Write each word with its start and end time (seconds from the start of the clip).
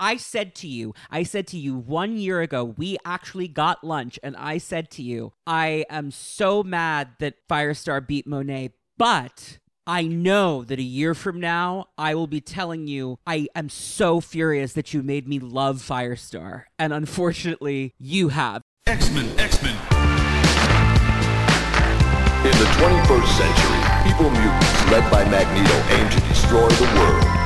I 0.00 0.16
said 0.16 0.54
to 0.56 0.68
you, 0.68 0.94
I 1.10 1.22
said 1.22 1.46
to 1.48 1.58
you 1.58 1.76
one 1.76 2.16
year 2.16 2.40
ago, 2.40 2.64
we 2.64 2.98
actually 3.04 3.48
got 3.48 3.84
lunch, 3.84 4.18
and 4.22 4.36
I 4.36 4.58
said 4.58 4.90
to 4.92 5.02
you, 5.02 5.32
I 5.46 5.84
am 5.88 6.10
so 6.10 6.62
mad 6.62 7.10
that 7.20 7.46
Firestar 7.48 8.04
beat 8.06 8.26
Monet, 8.26 8.72
but 8.98 9.58
I 9.86 10.02
know 10.02 10.64
that 10.64 10.78
a 10.78 10.82
year 10.82 11.14
from 11.14 11.38
now, 11.40 11.88
I 11.96 12.14
will 12.14 12.26
be 12.26 12.40
telling 12.40 12.86
you, 12.86 13.18
I 13.26 13.48
am 13.54 13.68
so 13.68 14.20
furious 14.20 14.72
that 14.72 14.94
you 14.94 15.02
made 15.02 15.28
me 15.28 15.38
love 15.38 15.78
Firestar. 15.78 16.64
And 16.78 16.92
unfortunately, 16.92 17.94
you 17.98 18.30
have. 18.30 18.62
X 18.86 19.10
Men, 19.10 19.38
X 19.38 19.62
Men. 19.62 19.76
In 22.44 22.58
the 22.58 22.68
21st 22.76 23.28
century, 23.36 24.10
evil 24.10 24.30
mutants 24.30 24.90
led 24.90 25.10
by 25.10 25.24
Magneto 25.30 25.74
aim 25.94 26.10
to 26.10 26.20
destroy 26.28 26.68
the 26.68 26.84
world. 26.98 27.43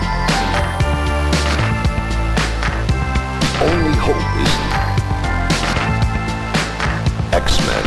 Only 3.60 3.96
hope 3.98 4.16
is 4.40 4.54
X-Men. 7.34 7.84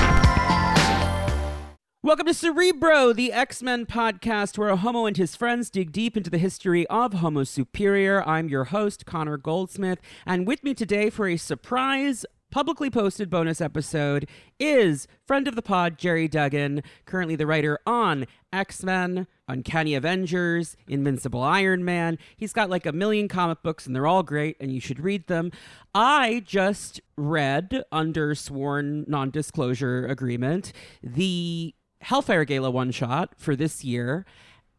Welcome 2.04 2.26
to 2.26 2.34
Cerebro, 2.34 3.14
the 3.14 3.32
X 3.32 3.64
Men 3.64 3.86
podcast, 3.86 4.58
where 4.58 4.68
a 4.68 4.76
homo 4.76 5.06
and 5.06 5.16
his 5.16 5.38
friends 5.38 5.70
dig 5.70 5.94
deep 5.94 6.18
into 6.18 6.30
the 6.30 6.38
history 6.38 6.86
of 6.88 7.14
Homo 7.14 7.46
Superior. 7.46 8.28
I'm 8.28 8.50
your 8.50 8.66
host, 8.66 9.06
Connor 9.06 9.38
Goldsmith, 9.38 10.00
and 10.26 10.46
with 10.46 10.62
me 10.62 10.74
today 10.74 11.10
for 11.10 11.26
a 11.28 11.38
surprise 11.38 12.26
publicly 12.52 12.90
posted 12.90 13.30
bonus 13.30 13.62
episode 13.62 14.30
is 14.60 15.08
friend 15.26 15.48
of 15.48 15.56
the 15.56 15.62
pod, 15.62 15.98
Gerry 15.98 16.28
Duggan, 16.28 16.84
currently 17.06 17.36
the 17.36 17.48
writer 17.48 17.80
on 17.88 18.28
X 18.54 18.84
Men, 18.84 19.26
Uncanny 19.48 19.96
Avengers, 19.96 20.76
Invincible 20.88 21.42
Iron 21.42 21.84
Man. 21.84 22.18
He's 22.36 22.54
got 22.54 22.70
like 22.70 22.86
a 22.86 22.92
million 22.92 23.28
comic 23.28 23.64
books, 23.64 23.88
and 23.88 23.96
they're 23.96 24.06
all 24.06 24.22
great, 24.22 24.58
and 24.60 24.72
you 24.72 24.82
should 24.82 25.00
read 25.00 25.28
them. 25.28 25.52
I 25.96 26.44
just 26.46 27.02
read, 27.16 27.84
under 27.92 28.36
sworn 28.36 29.06
non 29.08 29.32
disclosure 29.32 30.06
agreement, 30.06 30.74
the 31.02 31.74
Hellfire 32.02 32.46
Gala 32.46 32.70
one 32.70 32.92
shot 32.92 33.34
for 33.38 33.56
this 33.56 33.84
year. 33.84 34.26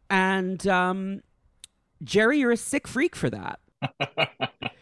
And 0.09 0.65
um, 0.67 1.21
Gerry, 2.03 2.39
you're 2.39 2.51
a 2.51 2.57
sick 2.57 2.87
freak 2.87 3.15
for 3.15 3.29
that. 3.31 3.59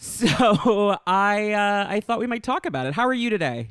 so 0.00 0.96
I 1.06 1.52
uh, 1.52 1.86
I 1.88 2.00
thought 2.00 2.18
we 2.18 2.26
might 2.26 2.42
talk 2.42 2.66
about 2.66 2.86
it. 2.86 2.94
How 2.94 3.06
are 3.06 3.14
you 3.14 3.30
today? 3.30 3.68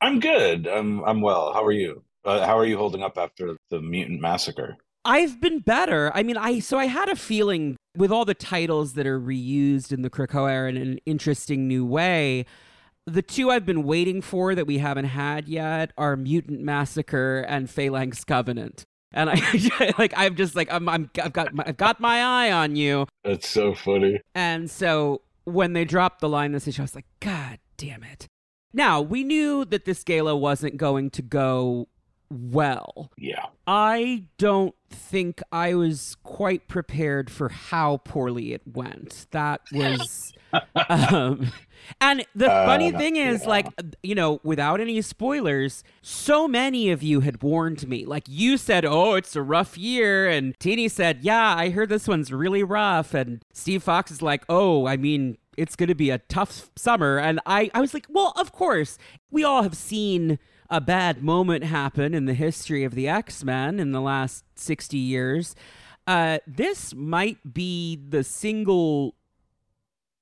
I'm 0.00 0.20
good. 0.20 0.66
I'm 0.68 1.02
I'm 1.04 1.20
well. 1.20 1.52
How 1.52 1.64
are 1.64 1.72
you? 1.72 2.04
Uh, 2.24 2.46
how 2.46 2.58
are 2.58 2.64
you 2.66 2.76
holding 2.76 3.02
up 3.02 3.18
after 3.18 3.56
the 3.70 3.80
mutant 3.80 4.20
massacre? 4.20 4.76
I've 5.04 5.40
been 5.40 5.60
better. 5.60 6.10
I 6.14 6.22
mean, 6.22 6.36
I 6.36 6.58
so 6.60 6.78
I 6.78 6.86
had 6.86 7.08
a 7.08 7.16
feeling 7.16 7.76
with 7.96 8.10
all 8.10 8.24
the 8.24 8.34
titles 8.34 8.94
that 8.94 9.06
are 9.06 9.20
reused 9.20 9.92
in 9.92 10.02
the 10.02 10.10
Krakoa 10.10 10.50
era 10.50 10.68
in 10.68 10.76
an 10.76 10.98
interesting 11.06 11.68
new 11.68 11.84
way. 11.84 12.46
The 13.06 13.22
two 13.22 13.50
I've 13.50 13.66
been 13.66 13.82
waiting 13.84 14.22
for 14.22 14.54
that 14.54 14.66
we 14.66 14.78
haven't 14.78 15.04
had 15.06 15.46
yet 15.46 15.92
are 15.98 16.16
Mutant 16.16 16.60
Massacre 16.60 17.40
and 17.40 17.68
Phalanx 17.68 18.24
Covenant. 18.24 18.84
And 19.12 19.30
I 19.30 19.94
like 19.98 20.14
I'm 20.16 20.36
just 20.36 20.56
like 20.56 20.72
I'm, 20.72 20.88
I'm 20.88 21.10
I've 21.22 21.32
got 21.32 21.54
my, 21.54 21.64
I've 21.66 21.76
got 21.76 22.00
my 22.00 22.20
eye 22.22 22.52
on 22.52 22.76
you. 22.76 23.06
That's 23.22 23.48
so 23.48 23.74
funny. 23.74 24.20
And 24.34 24.70
so 24.70 25.20
when 25.44 25.72
they 25.72 25.84
dropped 25.84 26.20
the 26.20 26.28
line 26.28 26.52
this 26.52 26.68
issue, 26.68 26.82
I 26.82 26.84
was 26.84 26.94
like, 26.94 27.06
God 27.20 27.58
damn 27.76 28.02
it. 28.02 28.26
Now, 28.72 29.00
we 29.00 29.22
knew 29.22 29.64
that 29.66 29.84
this 29.84 30.02
gala 30.02 30.34
wasn't 30.34 30.76
going 30.76 31.10
to 31.10 31.22
go 31.22 31.88
well. 32.34 33.10
Yeah. 33.16 33.46
I 33.66 34.24
don't 34.38 34.74
think 34.90 35.42
I 35.52 35.74
was 35.74 36.16
quite 36.22 36.68
prepared 36.68 37.30
for 37.30 37.48
how 37.48 37.98
poorly 38.04 38.52
it 38.52 38.62
went. 38.66 39.26
That 39.30 39.60
was. 39.72 40.32
um, 40.88 41.52
and 42.00 42.24
the 42.34 42.50
Uh, 42.50 42.66
funny 42.66 42.90
thing 42.92 43.16
is, 43.16 43.42
yeah. 43.42 43.48
like, 43.48 43.66
you 44.02 44.14
know, 44.14 44.40
without 44.44 44.80
any 44.80 45.00
spoilers, 45.02 45.82
so 46.02 46.46
many 46.46 46.90
of 46.90 47.02
you 47.02 47.20
had 47.20 47.42
warned 47.42 47.88
me. 47.88 48.04
Like, 48.04 48.24
you 48.28 48.56
said, 48.56 48.84
oh, 48.84 49.14
it's 49.14 49.34
a 49.36 49.42
rough 49.42 49.76
year. 49.76 50.28
And 50.28 50.54
Tini 50.60 50.88
said, 50.88 51.20
yeah, 51.22 51.54
I 51.56 51.70
heard 51.70 51.88
this 51.88 52.06
one's 52.06 52.32
really 52.32 52.62
rough. 52.62 53.14
And 53.14 53.42
Steve 53.52 53.82
Foxe 53.82 54.10
is 54.12 54.22
like, 54.22 54.44
oh, 54.48 54.86
I 54.86 54.96
mean, 54.96 55.38
it's 55.56 55.76
going 55.76 55.88
to 55.88 55.94
be 55.94 56.10
a 56.10 56.18
tough 56.18 56.70
summer. 56.76 57.18
And 57.18 57.40
I, 57.46 57.70
I 57.74 57.80
was 57.80 57.94
like, 57.94 58.06
well, 58.08 58.32
of 58.36 58.52
course. 58.52 58.98
We 59.30 59.42
all 59.44 59.62
have 59.64 59.76
seen 59.76 60.38
a 60.70 60.80
bad 60.80 61.22
moment 61.22 61.64
happen 61.64 62.14
in 62.14 62.26
the 62.26 62.34
history 62.34 62.84
of 62.84 62.94
the 62.94 63.08
X 63.08 63.44
Men 63.44 63.78
in 63.78 63.92
the 63.92 64.00
last 64.00 64.44
60 64.56 64.96
years. 64.96 65.54
Uh, 66.06 66.38
this 66.46 66.94
might 66.94 67.54
be 67.54 67.96
the 67.96 68.22
single 68.22 69.14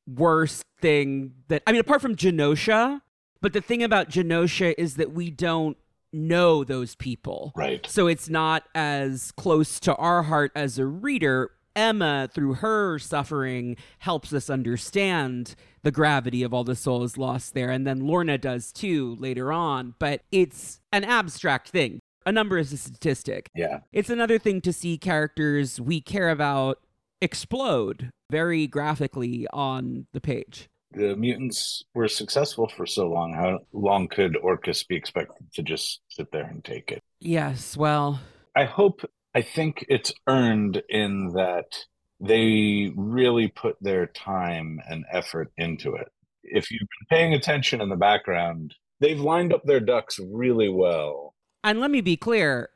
worst 0.07 0.65
thing 0.81 1.35
that, 1.49 1.63
I 1.67 1.73
mean, 1.73 1.81
apart 1.81 2.01
from 2.01 2.17
Genosha, 2.17 3.01
but 3.41 3.53
the 3.53 3.61
thing 3.61 3.83
about 3.83 4.09
Genosha 4.09 4.75
is 4.79 4.97
that 4.97 5.13
we 5.13 5.31
don't 5.31 5.77
know 6.13 6.63
those 6.63 6.95
people. 6.95 7.53
Right. 7.57 7.87
So 7.89 8.07
it's 8.07 8.29
not 8.29 8.65
as 8.75 9.33
close 9.33 9.81
to 9.81 9.95
our 9.97 10.25
heart 10.25 10.53
as 10.55 10.79
a 10.79 10.87
reader. 10.87 11.51
Emma, 11.75 12.29
through 12.33 12.55
her 12.55 12.99
suffering, 12.99 13.77
helps 13.99 14.33
us 14.33 14.51
understand 14.51 15.55
the 15.83 15.91
gravity 15.91 16.43
of 16.43 16.53
all 16.53 16.65
the 16.65 16.77
souls 16.77 17.17
lost 17.17 17.55
there. 17.55 17.71
And 17.71 17.87
then 17.87 18.07
Lorna 18.07 18.39
does 18.39 18.73
too 18.73 19.17
later 19.19 19.53
on. 19.53 19.95
But 19.99 20.23
it's 20.31 20.81
an 20.93 21.05
abstract 21.05 21.69
thing. 21.69 22.01
A 22.25 22.33
number 22.33 22.59
is 22.59 22.73
a 22.73 22.77
statistic. 22.77 23.51
Yeah. 23.55 23.81
It's 23.93 24.11
another 24.11 24.39
thing 24.39 24.61
to 24.63 24.73
see 24.73 24.97
characters 24.97 25.81
we 25.81 26.01
care 26.01 26.31
about 26.31 26.79
explode 27.21 28.11
very 28.31 28.67
graphically 28.67 29.47
on 29.53 30.07
the 30.13 30.21
page. 30.21 30.69
The 30.93 31.17
mutants 31.17 31.85
were 31.95 32.09
successful 32.09 32.69
for 32.69 32.85
so 32.87 33.09
long. 33.09 33.33
How 33.33 33.61
long 33.73 34.09
could 34.09 34.37
Orchis 34.37 34.87
be 34.87 34.95
expected 34.95 35.51
to 35.55 35.63
just 35.63 36.01
sit 36.09 36.31
there 36.33 36.45
and 36.45 36.63
take 36.63 36.93
it? 36.93 37.01
Yes, 37.19 37.77
well, 37.77 38.21
I 38.55 38.65
hope, 38.65 39.01
I 39.35 39.43
think 39.43 39.85
it's 39.89 40.13
earned 40.29 40.83
in 40.89 41.33
that 41.35 41.87
they 42.21 42.93
really 42.97 43.49
put 43.49 43.77
their 43.81 44.07
time 44.07 44.81
and 44.89 45.05
effort 45.11 45.53
into 45.57 45.95
it. 45.95 46.09
If 46.45 46.71
you've 46.71 46.81
been 46.81 47.17
paying 47.17 47.35
attention 47.35 47.81
in 47.81 47.89
the 47.89 47.97
background, 47.97 48.75
they've 49.01 49.19
lined 49.21 49.53
up 49.53 49.63
their 49.65 49.81
ducks 49.81 50.19
really 50.21 50.69
well. 50.69 51.35
and 51.65 51.81
let 51.81 51.91
me 51.91 52.01
be 52.01 52.17
clear, 52.17 52.71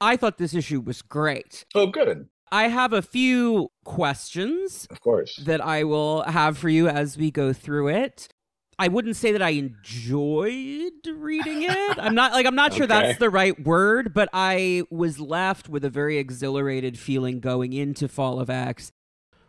I 0.00 0.16
thought 0.16 0.38
this 0.38 0.54
issue 0.54 0.80
was 0.80 1.02
great. 1.02 1.64
Oh, 1.74 1.88
good. 1.88 2.28
I 2.50 2.68
have 2.68 2.92
a 2.92 3.02
few 3.02 3.68
questions 3.84 4.86
Of 4.90 5.00
course. 5.00 5.36
that 5.44 5.60
I 5.60 5.84
will 5.84 6.22
have 6.22 6.56
for 6.56 6.68
you 6.68 6.88
as 6.88 7.18
we 7.18 7.30
go 7.30 7.52
through 7.52 7.88
it. 7.88 8.28
I 8.78 8.88
wouldn't 8.88 9.16
say 9.16 9.32
that 9.32 9.42
I 9.42 9.50
enjoyed 9.50 10.92
reading 11.12 11.62
it. 11.62 11.98
I'm 11.98 12.14
not 12.14 12.32
like 12.32 12.46
I'm 12.46 12.54
not 12.54 12.72
sure 12.72 12.84
Okay. 12.84 12.94
that's 12.94 13.18
the 13.18 13.30
right 13.30 13.58
word, 13.64 14.14
but 14.14 14.28
I 14.32 14.84
was 14.90 15.18
left 15.18 15.68
with 15.68 15.84
a 15.84 15.90
very 15.90 16.18
exhilarated 16.18 16.98
feeling 16.98 17.40
going 17.40 17.72
into 17.72 18.06
Fall 18.08 18.38
of 18.40 18.48
X. 18.48 18.92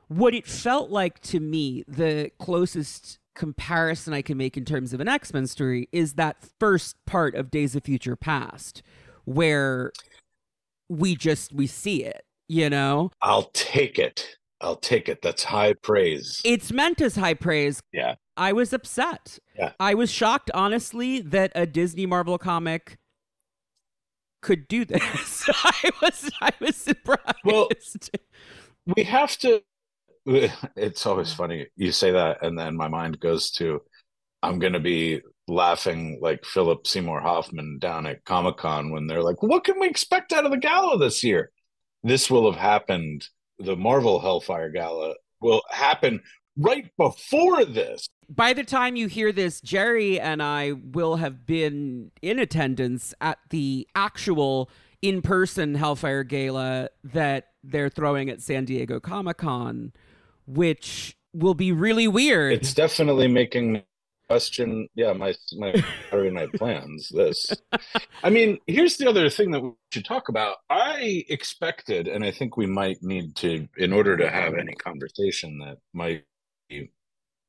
What 0.07 0.33
it 0.33 0.47
felt 0.47 0.89
like 0.89 1.19
to 1.21 1.39
me, 1.39 1.83
the 1.87 2.31
closest 2.39 3.19
comparison 3.35 4.13
I 4.13 4.21
can 4.23 4.37
make 4.37 4.57
in 4.57 4.65
terms 4.65 4.93
of 4.93 4.99
an 4.99 5.07
X-Men 5.07 5.45
story 5.47 5.87
is 5.91 6.13
that 6.15 6.37
first 6.59 6.97
part 7.05 7.35
of 7.35 7.51
Days 7.51 7.75
of 7.75 7.83
Future 7.83 8.15
Past 8.15 8.81
where 9.25 9.91
we 10.89 11.15
just 11.15 11.53
we 11.53 11.67
see 11.67 12.03
it, 12.03 12.25
you 12.47 12.69
know? 12.69 13.11
I'll 13.21 13.51
take 13.53 13.99
it. 13.99 14.37
I'll 14.61 14.75
take 14.75 15.07
it. 15.07 15.21
That's 15.21 15.43
high 15.43 15.73
praise. 15.73 16.41
It's 16.43 16.71
meant 16.71 17.01
as 17.01 17.15
high 17.15 17.33
praise. 17.33 17.81
Yeah. 17.93 18.15
I 18.35 18.53
was 18.53 18.73
upset. 18.73 19.39
Yeah. 19.57 19.71
I 19.79 19.93
was 19.93 20.11
shocked, 20.11 20.51
honestly, 20.53 21.21
that 21.21 21.51
a 21.55 21.65
Disney 21.65 22.05
Marvel 22.05 22.37
comic 22.37 22.97
could 24.41 24.67
do 24.67 24.85
this. 24.85 25.49
I 25.63 25.91
was 26.01 26.29
I 26.41 26.51
was 26.59 26.75
surprised. 26.75 27.39
Well, 27.43 27.69
we 28.95 29.03
have 29.03 29.37
to 29.39 29.61
it's 30.25 31.05
always 31.05 31.33
funny 31.33 31.67
you 31.75 31.91
say 31.91 32.11
that 32.11 32.43
and 32.43 32.57
then 32.57 32.75
my 32.75 32.87
mind 32.87 33.19
goes 33.19 33.49
to 33.51 33.81
i'm 34.43 34.59
going 34.59 34.73
to 34.73 34.79
be 34.79 35.21
laughing 35.47 36.19
like 36.21 36.43
philip 36.45 36.85
seymour 36.85 37.19
hoffman 37.19 37.79
down 37.79 38.05
at 38.05 38.23
comic-con 38.25 38.91
when 38.91 39.07
they're 39.07 39.23
like 39.23 39.41
what 39.41 39.63
can 39.63 39.79
we 39.79 39.87
expect 39.87 40.33
out 40.33 40.45
of 40.45 40.51
the 40.51 40.57
gala 40.57 40.97
this 40.97 41.23
year 41.23 41.51
this 42.03 42.29
will 42.29 42.51
have 42.51 42.59
happened 42.59 43.27
the 43.59 43.75
marvel 43.75 44.19
hellfire 44.19 44.69
gala 44.69 45.13
will 45.41 45.61
happen 45.69 46.21
right 46.57 46.91
before 46.97 47.65
this 47.65 48.09
By 48.29 48.53
the 48.53 48.63
time 48.63 48.95
you 48.95 49.07
hear 49.07 49.31
this, 49.31 49.59
Gerry 49.59 50.19
and 50.19 50.43
I 50.43 50.73
will 50.73 51.15
have 51.15 51.47
been 51.47 52.11
in 52.21 52.37
attendance 52.37 53.13
at 53.19 53.39
the 53.49 53.87
actual 53.95 54.69
in-person 55.01 55.73
Hellfire 55.73 56.23
Gala 56.23 56.89
that 57.03 57.47
they're 57.63 57.89
throwing 57.89 58.29
at 58.29 58.41
San 58.41 58.65
Diego 58.65 58.99
Comic-Con, 58.99 59.93
which 60.45 61.17
will 61.33 61.55
be 61.55 61.71
really 61.71 62.07
weird. 62.07 62.53
it's 62.53 62.73
definitely 62.73 63.27
making 63.27 63.81
question 64.29 64.87
yeah 64.95 65.13
my 65.13 65.33
my 65.57 65.73
Saturday 66.09 66.29
my 66.29 66.47
plans 66.55 67.09
this 67.09 67.51
i 68.23 68.29
mean 68.29 68.59
here's 68.67 68.97
the 68.97 69.09
other 69.09 69.29
thing 69.29 69.51
that 69.51 69.61
we 69.61 69.71
should 69.91 70.05
talk 70.05 70.29
about 70.29 70.57
i 70.69 71.23
expected 71.29 72.07
and 72.07 72.23
i 72.23 72.31
think 72.31 72.55
we 72.55 72.67
might 72.67 73.01
need 73.01 73.35
to 73.35 73.67
in 73.77 73.91
order 73.91 74.15
to 74.15 74.29
have 74.29 74.53
any 74.53 74.73
conversation 74.73 75.57
that 75.59 75.77
might 75.93 76.23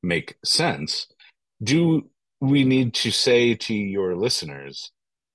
make 0.03 0.35
sense. 0.43 1.07
Do 1.61 2.09
we 2.39 2.63
need 2.63 2.93
to 2.95 3.11
say 3.11 3.55
to 3.55 3.73
your 3.73 4.15
listeners 4.15 4.91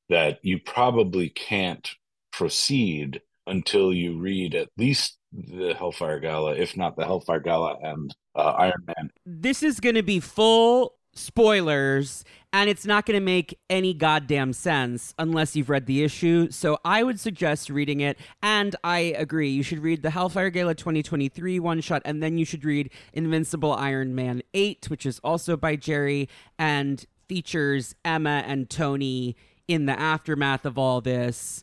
that 0.08 0.38
you 0.42 0.58
probably 0.58 1.28
can't 1.28 1.88
proceed 2.32 3.22
until 3.46 3.92
you 3.92 4.18
read 4.18 4.54
at 4.54 4.68
least 4.76 5.18
the 5.32 5.74
Hellfire 5.74 6.18
Gala, 6.18 6.54
if 6.54 6.76
not 6.76 6.96
the 6.96 7.04
Hellfire 7.04 7.40
Gala 7.40 7.76
and 7.80 8.14
uh, 8.34 8.54
Iron 8.58 8.84
Man. 8.86 9.10
This 9.24 9.62
is 9.62 9.78
going 9.78 9.94
to 9.94 10.02
be 10.02 10.18
full 10.18 10.95
spoilers 11.16 12.24
and 12.52 12.70
it's 12.70 12.86
not 12.86 13.04
going 13.04 13.18
to 13.18 13.24
make 13.24 13.58
any 13.68 13.92
goddamn 13.92 14.52
sense 14.52 15.12
unless 15.18 15.54
you've 15.54 15.68
read 15.68 15.86
the 15.86 16.02
issue. 16.02 16.50
So 16.50 16.78
I 16.84 17.02
would 17.02 17.20
suggest 17.20 17.68
reading 17.68 18.00
it. 18.00 18.18
And 18.42 18.74
I 18.82 18.98
agree. 18.98 19.50
You 19.50 19.62
should 19.62 19.80
read 19.80 20.02
the 20.02 20.10
Hellfire 20.10 20.50
Gala 20.50 20.74
2023 20.74 21.60
one 21.60 21.80
shot, 21.80 22.00
and 22.04 22.22
then 22.22 22.38
you 22.38 22.44
should 22.44 22.64
read 22.64 22.90
Invincible 23.12 23.72
Iron 23.72 24.14
Man 24.14 24.42
8, 24.54 24.88
which 24.88 25.04
is 25.04 25.18
also 25.22 25.56
by 25.56 25.76
gerry 25.76 26.28
and 26.58 27.04
features 27.28 27.94
Emma 28.04 28.42
and 28.46 28.70
Tony 28.70 29.36
in 29.68 29.86
the 29.86 29.98
aftermath 29.98 30.64
of 30.64 30.78
all 30.78 31.00
this. 31.00 31.62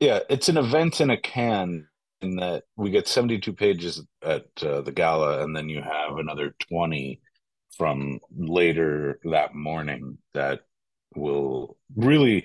Yeah, 0.00 0.20
it's 0.28 0.48
an 0.48 0.56
event 0.56 1.00
in 1.00 1.10
a 1.10 1.16
can 1.16 1.88
in 2.20 2.36
that 2.36 2.64
we 2.76 2.90
get 2.90 3.08
72 3.08 3.52
pages 3.52 4.02
at 4.22 4.46
uh, 4.62 4.80
the 4.80 4.92
gala, 4.92 5.42
and 5.42 5.56
then 5.56 5.68
you 5.68 5.80
have 5.80 6.18
another 6.18 6.54
20 6.68 7.20
from 7.76 8.18
later 8.36 9.20
that 9.24 9.54
morning 9.54 10.18
that 10.32 10.60
will 11.16 11.76
really 11.96 12.44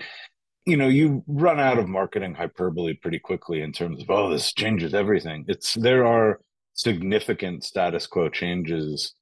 you 0.66 0.78
know 0.78 0.88
you 0.88 1.24
run 1.28 1.60
out 1.60 1.80
of 1.80 1.88
marketing 1.88 2.34
hyperbole 2.34 2.94
pretty 2.94 3.20
quickly 3.20 3.62
in 3.62 3.72
terms 3.72 4.02
of 4.02 4.10
oh 4.10 4.30
this 4.30 4.54
changes 4.54 4.94
everything. 4.94 5.46
It's 5.48 5.74
there 5.74 6.06
are 6.06 6.40
significant 6.74 7.64
status 7.64 8.08
quo 8.08 8.30
changes 8.30 9.14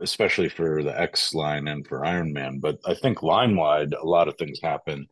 especially 0.00 0.48
for 0.48 0.82
the 0.82 1.00
x 1.00 1.34
line 1.34 1.68
and 1.68 1.86
for 1.86 2.04
iron 2.04 2.32
man 2.32 2.60
but 2.60 2.78
i 2.86 2.94
think 2.94 3.22
line 3.22 3.56
wide 3.56 3.92
a 3.94 4.04
lot 4.04 4.28
of 4.28 4.36
things 4.36 4.60
happen 4.62 5.06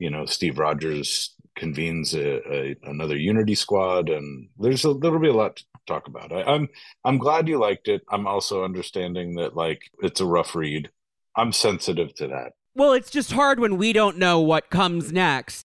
you 0.00 0.10
know 0.10 0.26
steve 0.26 0.58
rogers 0.58 1.36
convenes 1.60 2.14
a, 2.14 2.40
a, 2.52 2.76
another 2.84 3.16
unity 3.16 3.54
squad 3.54 4.08
and 4.08 4.48
there's 4.58 4.84
a 4.84 4.94
there'll 4.94 5.20
be 5.20 5.28
a 5.28 5.32
lot 5.32 5.56
to 5.56 5.64
talk 5.86 6.08
about. 6.08 6.32
I, 6.32 6.42
i'm 6.42 6.68
i'm 7.04 7.18
glad 7.18 7.48
you 7.48 7.58
liked 7.58 7.86
it. 7.86 8.02
I'm 8.10 8.26
also 8.26 8.64
understanding 8.64 9.34
that 9.34 9.54
like 9.56 9.90
it's 10.00 10.20
a 10.20 10.26
rough 10.26 10.54
read. 10.54 10.90
I'm 11.36 11.52
sensitive 11.52 12.14
to 12.16 12.28
that. 12.28 12.52
Well 12.74 12.92
it's 12.92 13.10
just 13.10 13.32
hard 13.32 13.60
when 13.60 13.76
we 13.76 13.92
don't 13.92 14.16
know 14.18 14.40
what 14.40 14.70
comes 14.70 15.12
next. 15.12 15.66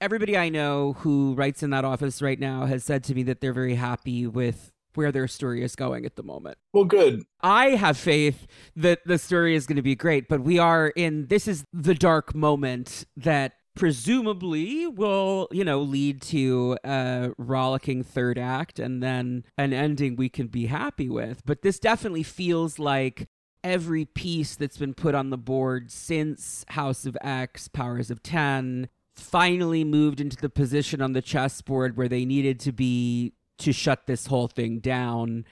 Everybody 0.00 0.36
i 0.36 0.48
know 0.48 0.94
who 1.00 1.34
writes 1.34 1.62
in 1.62 1.70
that 1.70 1.84
office 1.84 2.22
right 2.22 2.40
now 2.40 2.66
has 2.66 2.84
said 2.84 3.04
to 3.04 3.14
me 3.14 3.22
that 3.24 3.40
they're 3.40 3.52
very 3.52 3.74
happy 3.74 4.26
with 4.26 4.70
where 4.94 5.10
their 5.10 5.26
story 5.26 5.64
is 5.64 5.74
going 5.74 6.06
at 6.06 6.14
the 6.14 6.22
moment. 6.22 6.56
Well, 6.72 6.84
good. 6.84 7.24
I 7.40 7.70
have 7.70 7.96
faith 7.96 8.46
that 8.76 9.00
the 9.04 9.18
story 9.18 9.56
is 9.56 9.66
going 9.66 9.74
to 9.76 9.82
be 9.82 9.96
great, 9.96 10.28
but 10.28 10.40
we 10.40 10.58
are 10.58 10.88
in 10.88 11.26
this 11.26 11.48
is 11.48 11.64
the 11.72 11.96
dark 11.96 12.32
moment 12.32 13.04
that 13.16 13.54
presumably 13.74 14.86
will 14.86 15.48
you 15.50 15.64
know 15.64 15.80
lead 15.80 16.22
to 16.22 16.76
a 16.84 17.32
rollicking 17.38 18.02
third 18.02 18.38
act 18.38 18.78
and 18.78 19.02
then 19.02 19.44
an 19.58 19.72
ending 19.72 20.16
we 20.16 20.28
can 20.28 20.46
be 20.46 20.66
happy 20.66 21.08
with. 21.08 21.44
But 21.44 21.62
this 21.62 21.78
definitely 21.78 22.22
feels 22.22 22.78
like 22.78 23.28
every 23.62 24.04
piece 24.04 24.56
that's 24.56 24.76
been 24.76 24.94
put 24.94 25.14
on 25.14 25.30
the 25.30 25.38
board 25.38 25.90
since 25.90 26.64
house 26.68 27.06
of 27.06 27.16
x 27.22 27.66
powers 27.66 28.10
of 28.10 28.22
10 28.22 28.88
finally 29.14 29.84
moved 29.84 30.20
into 30.20 30.36
the 30.36 30.50
position 30.50 31.00
on 31.00 31.12
the 31.12 31.22
chessboard 31.22 31.96
where 31.96 32.08
they 32.08 32.24
needed 32.24 32.60
to 32.60 32.72
be 32.72 33.32
to 33.58 33.72
shut 33.72 34.06
this 34.06 34.26
whole 34.26 34.48
thing 34.48 34.80
down 34.80 35.44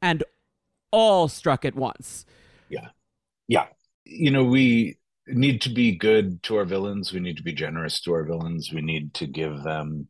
and 0.00 0.22
all 0.90 1.28
struck 1.28 1.64
at 1.64 1.74
once. 1.74 2.24
Yeah. 2.68 2.88
Yeah. 3.46 3.66
You 4.04 4.30
know 4.30 4.44
we 4.44 4.96
need 5.28 5.60
to 5.62 5.70
be 5.70 5.96
good 5.96 6.42
to 6.44 6.56
our 6.56 6.64
villains. 6.64 7.12
We 7.12 7.20
need 7.20 7.36
to 7.36 7.42
be 7.42 7.52
generous 7.52 8.00
to 8.02 8.12
our 8.12 8.24
villains. 8.24 8.72
We 8.72 8.82
need 8.82 9.14
to 9.14 9.26
give 9.26 9.62
them 9.62 10.08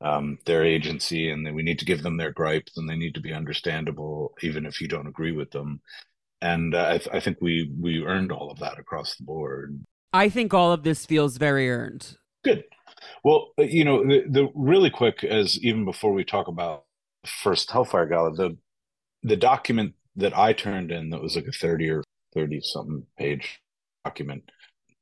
um, 0.00 0.38
their 0.46 0.64
agency, 0.64 1.30
and 1.30 1.46
then 1.46 1.54
we 1.54 1.62
need 1.62 1.78
to 1.78 1.84
give 1.84 2.02
them 2.02 2.16
their 2.16 2.32
gripes, 2.32 2.76
and 2.76 2.88
they 2.88 2.96
need 2.96 3.14
to 3.14 3.20
be 3.20 3.32
understandable, 3.32 4.34
even 4.42 4.66
if 4.66 4.80
you 4.80 4.88
don't 4.88 5.06
agree 5.06 5.32
with 5.32 5.50
them. 5.52 5.80
And 6.40 6.74
uh, 6.74 6.88
I, 6.88 6.98
th- 6.98 7.14
I 7.14 7.20
think 7.20 7.38
we 7.40 7.72
we 7.78 8.04
earned 8.04 8.32
all 8.32 8.50
of 8.50 8.58
that 8.58 8.78
across 8.78 9.16
the 9.16 9.24
board. 9.24 9.80
I 10.12 10.28
think 10.28 10.52
all 10.52 10.72
of 10.72 10.82
this 10.82 11.06
feels 11.06 11.36
very 11.36 11.70
earned. 11.70 12.16
Good. 12.44 12.64
Well, 13.24 13.52
uh, 13.58 13.62
you 13.62 13.84
know, 13.84 14.02
the, 14.04 14.24
the 14.28 14.48
really 14.54 14.90
quick 14.90 15.22
as 15.22 15.58
even 15.60 15.84
before 15.84 16.12
we 16.12 16.24
talk 16.24 16.48
about 16.48 16.84
first 17.24 17.70
Hellfire 17.70 18.06
Gala, 18.06 18.34
the 18.34 18.56
the 19.22 19.36
document 19.36 19.94
that 20.16 20.36
I 20.36 20.52
turned 20.52 20.90
in 20.90 21.10
that 21.10 21.22
was 21.22 21.36
like 21.36 21.46
a 21.46 21.52
thirty 21.52 21.88
or 21.88 22.02
thirty 22.34 22.60
something 22.60 23.06
page 23.16 23.60
document 24.04 24.44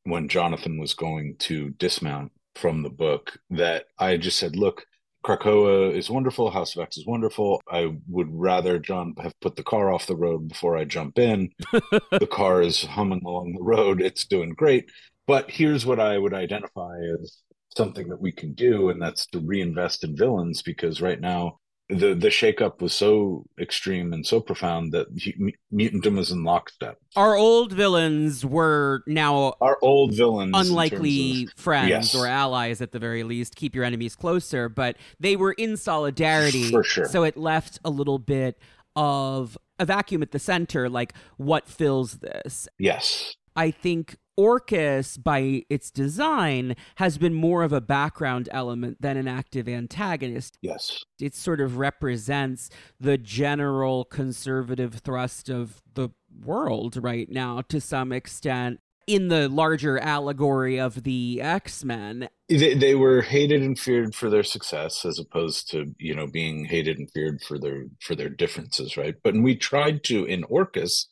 when 0.04 0.28
Jonathan 0.28 0.78
was 0.78 0.94
going 0.94 1.36
to 1.38 1.70
dismount 1.70 2.32
from 2.56 2.82
the 2.82 2.90
book 2.90 3.38
that 3.50 3.84
I 3.98 4.16
just 4.16 4.38
said, 4.38 4.56
look, 4.56 4.84
Krakoa 5.24 5.94
is 5.94 6.08
wonderful. 6.08 6.50
House 6.50 6.74
of 6.74 6.82
X 6.82 6.96
is 6.96 7.06
wonderful. 7.06 7.60
I 7.70 7.94
would 8.08 8.28
rather 8.30 8.78
John 8.78 9.14
have 9.22 9.38
put 9.40 9.56
the 9.56 9.62
car 9.62 9.92
off 9.92 10.06
the 10.06 10.16
road 10.16 10.48
before 10.48 10.76
I 10.76 10.84
jump 10.84 11.18
in. 11.18 11.50
the 12.10 12.28
car 12.30 12.62
is 12.62 12.84
humming 12.84 13.22
along 13.24 13.52
the 13.52 13.62
road. 13.62 14.00
It's 14.00 14.24
doing 14.24 14.50
great. 14.50 14.90
But 15.26 15.50
here's 15.50 15.84
what 15.84 16.00
I 16.00 16.16
would 16.16 16.32
identify 16.32 16.96
as 17.20 17.36
something 17.76 18.08
that 18.08 18.20
we 18.20 18.32
can 18.32 18.54
do, 18.54 18.88
and 18.88 19.00
that's 19.00 19.26
to 19.28 19.40
reinvest 19.40 20.04
in 20.04 20.16
villains 20.16 20.62
because 20.62 21.02
right 21.02 21.20
now 21.20 21.59
the 21.90 22.14
the 22.14 22.28
shakeup 22.28 22.80
was 22.80 22.94
so 22.94 23.44
extreme 23.60 24.12
and 24.12 24.26
so 24.26 24.40
profound 24.40 24.92
that 24.92 25.06
he, 25.16 25.54
mutantdom 25.72 26.16
was 26.16 26.30
in 26.30 26.44
lockstep. 26.44 26.98
Our 27.16 27.36
old 27.36 27.72
villains 27.72 28.44
were 28.44 29.02
now 29.06 29.54
our 29.60 29.78
old 29.82 30.14
villains, 30.14 30.52
unlikely 30.54 31.44
of, 31.44 31.52
friends 31.56 31.90
yes. 31.90 32.14
or 32.14 32.26
allies 32.26 32.80
at 32.80 32.92
the 32.92 32.98
very 32.98 33.22
least. 33.24 33.56
Keep 33.56 33.74
your 33.74 33.84
enemies 33.84 34.14
closer, 34.14 34.68
but 34.68 34.96
they 35.18 35.36
were 35.36 35.52
in 35.52 35.76
solidarity. 35.76 36.70
For 36.70 36.84
sure. 36.84 37.06
So 37.06 37.24
it 37.24 37.36
left 37.36 37.78
a 37.84 37.90
little 37.90 38.18
bit 38.18 38.58
of 38.96 39.58
a 39.78 39.84
vacuum 39.84 40.22
at 40.22 40.30
the 40.30 40.38
center. 40.38 40.88
Like, 40.88 41.14
what 41.36 41.68
fills 41.68 42.18
this? 42.18 42.68
Yes. 42.78 43.34
I 43.56 43.70
think 43.70 44.16
Orchis, 44.40 45.18
by 45.18 45.64
its 45.68 45.90
design, 45.90 46.74
has 46.96 47.18
been 47.18 47.34
more 47.34 47.62
of 47.62 47.74
a 47.74 47.80
background 47.80 48.48
element 48.50 49.02
than 49.02 49.18
an 49.18 49.28
active 49.28 49.68
antagonist. 49.68 50.56
Yes. 50.62 51.04
It 51.20 51.34
sort 51.34 51.60
of 51.60 51.76
represents 51.76 52.70
the 52.98 53.18
general 53.18 54.06
conservative 54.06 54.94
thrust 54.94 55.50
of 55.50 55.82
the 55.92 56.08
world 56.42 56.96
right 56.96 57.28
now 57.30 57.60
to 57.68 57.82
some 57.82 58.12
extent 58.12 58.80
in 59.06 59.28
the 59.28 59.46
larger 59.50 59.98
allegory 59.98 60.80
of 60.80 61.02
the 61.02 61.42
X-Men. 61.42 62.30
They, 62.48 62.72
they 62.72 62.94
were 62.94 63.20
hated 63.20 63.60
and 63.60 63.78
feared 63.78 64.14
for 64.14 64.30
their 64.30 64.44
success 64.44 65.04
as 65.04 65.18
opposed 65.18 65.70
to, 65.72 65.94
you 65.98 66.14
know, 66.14 66.26
being 66.26 66.64
hated 66.64 66.98
and 66.98 67.10
feared 67.10 67.42
for 67.42 67.58
their 67.58 67.84
for 68.00 68.14
their 68.14 68.30
differences, 68.30 68.96
right? 68.96 69.16
But 69.22 69.34
we 69.34 69.54
tried 69.54 70.02
to 70.04 70.24
in 70.24 70.44
Orchis 70.44 71.08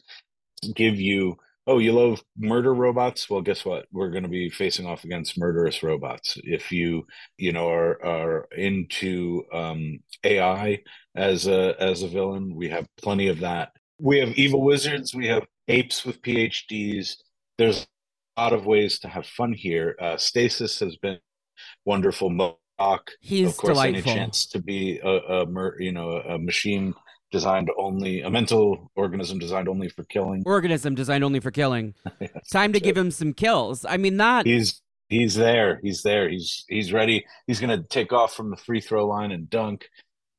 give 0.75 0.99
you 0.99 1.37
oh, 1.69 1.79
you 1.79 1.93
love 1.93 2.23
murder 2.37 2.75
robots? 2.75 3.29
Well, 3.29 3.43
guess 3.43 3.65
what? 3.65 3.87
We're 3.93 4.11
going 4.11 4.23
to 4.23 4.29
be 4.29 4.49
facing 4.49 4.87
off 4.87 5.05
against 5.05 5.39
murderous 5.39 5.83
robots. 5.83 6.39
If 6.43 6.73
you, 6.73 7.07
you 7.37 7.53
know, 7.53 7.69
are 7.71 8.05
are 8.05 8.49
into 8.57 9.45
um, 9.53 10.01
AI 10.25 10.81
as 11.15 11.47
a 11.47 11.77
as 11.79 12.03
a 12.03 12.09
villain, 12.09 12.55
we 12.55 12.71
have 12.71 12.87
plenty 12.97 13.29
of 13.29 13.41
that. 13.41 13.73
We 14.01 14.19
have 14.19 14.31
evil 14.31 14.63
wizards. 14.63 15.15
We 15.15 15.29
have 15.29 15.47
apes 15.69 16.05
with 16.05 16.23
PhDs. 16.23 17.17
There's 17.59 17.87
a 18.37 18.41
lot 18.41 18.53
of 18.55 18.67
ways 18.67 18.99
to 19.01 19.09
have 19.09 19.27
fun 19.27 19.53
here. 19.53 19.95
Uh, 20.01 20.17
Stasis 20.17 20.81
has 20.81 20.97
been 20.97 21.19
wonderful. 21.85 22.31
MODOK, 22.31 23.01
He's 23.21 23.49
of 23.51 23.57
course, 23.59 23.75
delightful. 23.75 24.11
any 24.11 24.19
chance 24.19 24.47
to 24.47 24.61
be 24.61 25.01
a, 25.05 25.09
a 25.09 25.47
you 25.79 25.93
know 25.93 26.13
a 26.13 26.39
machine 26.39 26.95
designed 27.31 27.71
only 27.77 28.23
a 28.23 28.31
mental 28.31 28.91
organism 28.95 29.39
designed 29.39 29.69
only 29.69 29.89
for 29.89 30.05
killing. 30.05 30.43
Organism 30.47 30.95
designed 30.95 31.25
only 31.25 31.41
for 31.41 31.51
killing. 31.51 31.95
Yes, 32.21 32.49
time 32.51 32.73
to 32.73 32.81
give 32.81 32.97
him 32.97 33.11
some 33.11 33.33
kills. 33.33 33.85
I 33.85 33.97
mean 33.97 34.17
that 34.17 34.47
he's 34.47 34.81
he's 35.09 35.35
there. 35.35 35.79
He's 35.83 36.03
there. 36.03 36.29
He's 36.29 36.65
he's 36.69 36.93
ready. 36.93 37.27
He's 37.47 37.61
gonna 37.61 37.83
take 37.83 38.13
off 38.13 38.35
from 38.35 38.51
the 38.51 38.57
free 38.57 38.81
throw 38.81 39.07
line 39.07 39.31
and 39.31 39.49
dunk. 39.49 39.89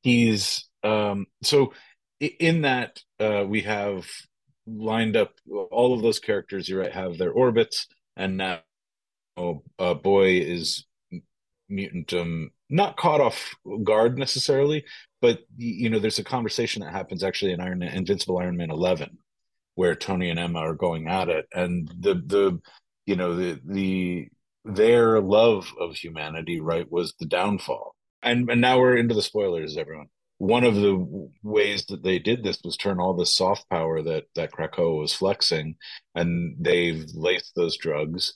He's 0.02 0.68
um 0.82 1.26
so 1.42 1.72
in 2.20 2.62
that 2.62 3.00
uh 3.18 3.44
we 3.46 3.62
have 3.62 4.06
lined 4.66 5.16
up 5.16 5.32
all 5.48 5.94
of 5.94 6.02
those 6.02 6.18
characters 6.18 6.68
you 6.68 6.78
right 6.78 6.92
have 6.92 7.16
their 7.16 7.32
orbits. 7.32 7.86
And 8.16 8.36
now 8.36 8.60
oh, 9.36 9.62
uh, 9.78 9.94
boy 9.94 10.40
is 10.40 10.84
mutant 11.68 12.12
um 12.12 12.50
not 12.68 12.96
caught 12.96 13.20
off 13.20 13.54
guard 13.84 14.18
necessarily 14.18 14.84
but 15.20 15.40
you 15.56 15.90
know 15.90 15.98
there's 15.98 16.18
a 16.18 16.24
conversation 16.24 16.82
that 16.82 16.92
happens 16.92 17.22
actually 17.22 17.52
in 17.52 17.60
iron 17.60 17.82
invincible 17.82 18.38
iron 18.38 18.56
man 18.56 18.70
11 18.70 19.18
where 19.74 19.94
tony 19.94 20.30
and 20.30 20.38
emma 20.38 20.58
are 20.58 20.74
going 20.74 21.08
at 21.08 21.28
it 21.28 21.46
and 21.54 21.92
the 22.00 22.14
the 22.14 22.60
you 23.06 23.16
know 23.16 23.34
the 23.34 23.60
the 23.64 24.28
their 24.64 25.20
love 25.20 25.72
of 25.78 25.96
humanity 25.96 26.60
right 26.60 26.90
was 26.90 27.14
the 27.18 27.26
downfall. 27.26 27.94
And 28.22 28.50
and 28.50 28.60
now 28.60 28.78
we're 28.78 28.96
into 28.96 29.14
the 29.14 29.22
spoilers 29.22 29.76
everyone. 29.76 30.08
One 30.38 30.64
of 30.64 30.74
the 30.74 31.30
ways 31.42 31.86
that 31.86 32.02
they 32.02 32.18
did 32.18 32.42
this 32.42 32.60
was 32.64 32.76
turn 32.76 32.98
all 32.98 33.14
the 33.14 33.26
soft 33.26 33.68
power 33.70 34.02
that 34.02 34.24
that 34.34 34.52
Krakoa 34.52 34.98
was 34.98 35.14
flexing, 35.14 35.76
and 36.14 36.56
they've 36.58 37.04
laced 37.14 37.54
those 37.54 37.76
drugs, 37.76 38.34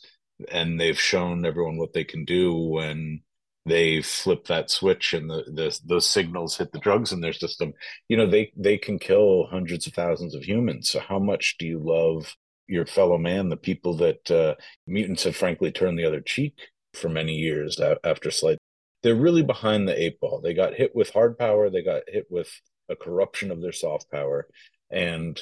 and 0.51 0.81
they've 0.81 0.99
shown 0.99 1.45
everyone 1.45 1.77
what 1.77 1.93
they 1.93 2.05
can 2.05 2.25
do 2.25 2.55
when 2.55 3.23
they 3.67 4.03
flip 4.03 4.47
that 4.47 4.71
switch 4.71 5.15
and 5.15 5.29
the, 5.31 5.45
the 5.47 5.81
those 5.85 6.07
signals 6.07 6.57
hit 6.57 6.73
the 6.73 6.79
drugs 6.79 7.13
in 7.13 7.21
their 7.21 7.33
system. 7.33 7.73
You 8.09 8.17
know, 8.17 8.27
they 8.27 8.53
they 8.57 8.79
can 8.79 8.99
kill 8.99 9.47
hundreds 9.51 9.87
of 9.87 9.95
thousands 9.95 10.35
of 10.35 10.45
humans. 10.45 10.91
So 10.91 11.01
how 11.01 11.19
much 11.19 11.57
do 11.59 11.67
you 11.67 11.79
love 11.79 12.35
your 12.67 12.87
fellow 12.87 13.19
man, 13.19 13.51
the 13.51 13.57
people 13.57 13.95
that 13.99 14.31
uh, 14.31 14.55
mutants 14.87 15.25
have 15.25 15.37
frankly 15.37 15.71
turned 15.71 15.99
the 15.99 16.07
other 16.07 16.21
cheek 16.21 16.55
for 16.95 17.09
many 17.09 17.35
years 17.35 17.79
after 18.05 18.31
Slight 18.31 18.59
they're 19.05 19.15
really 19.15 19.43
behind 19.43 19.87
the 19.87 20.03
eight 20.03 20.19
ball. 20.19 20.41
They 20.41 20.55
got 20.55 20.75
hit 20.75 20.97
with 20.97 21.11
hard 21.11 21.39
power, 21.39 21.69
they 21.69 21.83
got 21.83 22.05
hit 22.09 22.27
with 22.31 22.51
a 22.89 22.97
corruption 22.97 23.51
of 23.51 23.61
their 23.61 23.71
soft 23.71 24.11
power, 24.11 24.49
and 24.91 25.41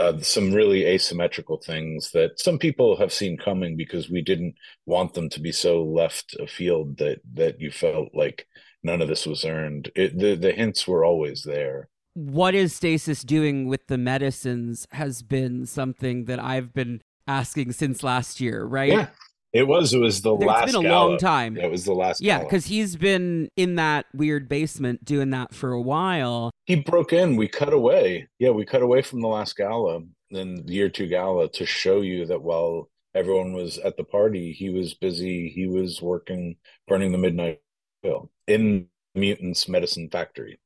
uh, 0.00 0.18
some 0.20 0.52
really 0.52 0.86
asymmetrical 0.86 1.58
things 1.58 2.10
that 2.12 2.40
some 2.40 2.58
people 2.58 2.96
have 2.96 3.12
seen 3.12 3.36
coming 3.36 3.76
because 3.76 4.08
we 4.08 4.22
didn't 4.22 4.54
want 4.86 5.12
them 5.12 5.28
to 5.28 5.40
be 5.40 5.52
so 5.52 5.82
left 5.84 6.34
afield 6.40 6.96
that 6.96 7.20
that 7.34 7.60
you 7.60 7.70
felt 7.70 8.08
like 8.14 8.46
none 8.82 9.02
of 9.02 9.08
this 9.08 9.26
was 9.26 9.44
earned. 9.44 9.90
It, 9.94 10.18
the 10.18 10.34
the 10.36 10.52
hints 10.52 10.88
were 10.88 11.04
always 11.04 11.42
there. 11.42 11.88
What 12.14 12.54
is 12.54 12.74
Stasis 12.74 13.22
doing 13.22 13.68
with 13.68 13.86
the 13.86 13.98
medicines 13.98 14.86
has 14.92 15.22
been 15.22 15.66
something 15.66 16.24
that 16.24 16.42
I've 16.42 16.72
been 16.72 17.02
asking 17.26 17.72
since 17.72 18.02
last 18.02 18.40
year, 18.40 18.64
right? 18.64 18.92
Yeah. 18.92 19.08
It 19.52 19.66
was. 19.66 19.92
It 19.92 19.98
was 19.98 20.22
the 20.22 20.34
last. 20.34 20.64
It's 20.64 20.72
been 20.72 20.86
a 20.86 20.88
gala. 20.88 21.08
long 21.08 21.18
time. 21.18 21.56
Yeah, 21.56 21.64
it 21.64 21.70
was 21.70 21.84
the 21.84 21.92
last. 21.92 22.20
Yeah, 22.20 22.38
because 22.38 22.66
he's 22.66 22.94
been 22.96 23.48
in 23.56 23.74
that 23.76 24.06
weird 24.14 24.48
basement 24.48 25.04
doing 25.04 25.30
that 25.30 25.54
for 25.54 25.72
a 25.72 25.80
while. 25.80 26.50
He 26.66 26.76
broke 26.76 27.12
in. 27.12 27.36
We 27.36 27.48
cut 27.48 27.72
away. 27.72 28.28
Yeah, 28.38 28.50
we 28.50 28.64
cut 28.64 28.82
away 28.82 29.02
from 29.02 29.20
the 29.20 29.28
last 29.28 29.56
gala, 29.56 30.02
then 30.30 30.62
the 30.66 30.72
year 30.72 30.88
two 30.88 31.08
gala, 31.08 31.50
to 31.50 31.66
show 31.66 32.00
you 32.00 32.26
that 32.26 32.42
while 32.42 32.88
everyone 33.14 33.52
was 33.52 33.78
at 33.78 33.96
the 33.96 34.04
party, 34.04 34.52
he 34.52 34.70
was 34.70 34.94
busy. 34.94 35.48
He 35.48 35.66
was 35.66 36.00
working, 36.00 36.56
burning 36.86 37.10
the 37.10 37.18
midnight 37.18 37.60
oil 38.06 38.30
in 38.46 38.86
Mutants 39.16 39.68
Medicine 39.68 40.08
Factory, 40.10 40.60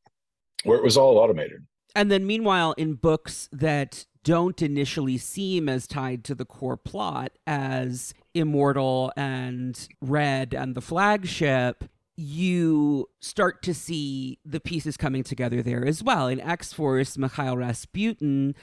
where 0.65 0.77
it 0.77 0.85
was 0.85 0.99
all 0.99 1.17
automated. 1.17 1.65
And 1.97 2.11
then, 2.11 2.27
meanwhile, 2.27 2.73
in 2.73 2.95
books 2.95 3.49
that 3.51 4.05
don't 4.25 4.61
initially 4.61 5.17
seem 5.17 5.69
as 5.69 5.87
tied 5.87 6.25
to 6.25 6.35
the 6.35 6.45
core 6.45 6.77
plot 6.77 7.33
as 7.47 8.13
Immortal 8.35 9.13
and 9.17 9.89
Red 10.01 10.55
and 10.55 10.75
the 10.75 10.81
flagship, 10.81 11.85
you 12.17 13.09
start 13.21 13.63
to 13.63 13.75
see 13.75 14.39
the 14.45 14.61
pieces 14.61 14.97
coming 14.97 15.23
together 15.23 15.63
there 15.63 15.85
as 15.85 16.03
well. 16.03 16.29
In 16.29 16.41
X 16.41 16.73
Force, 16.73 17.17
Mikhail 17.17 17.57
Rasputin 17.57 18.55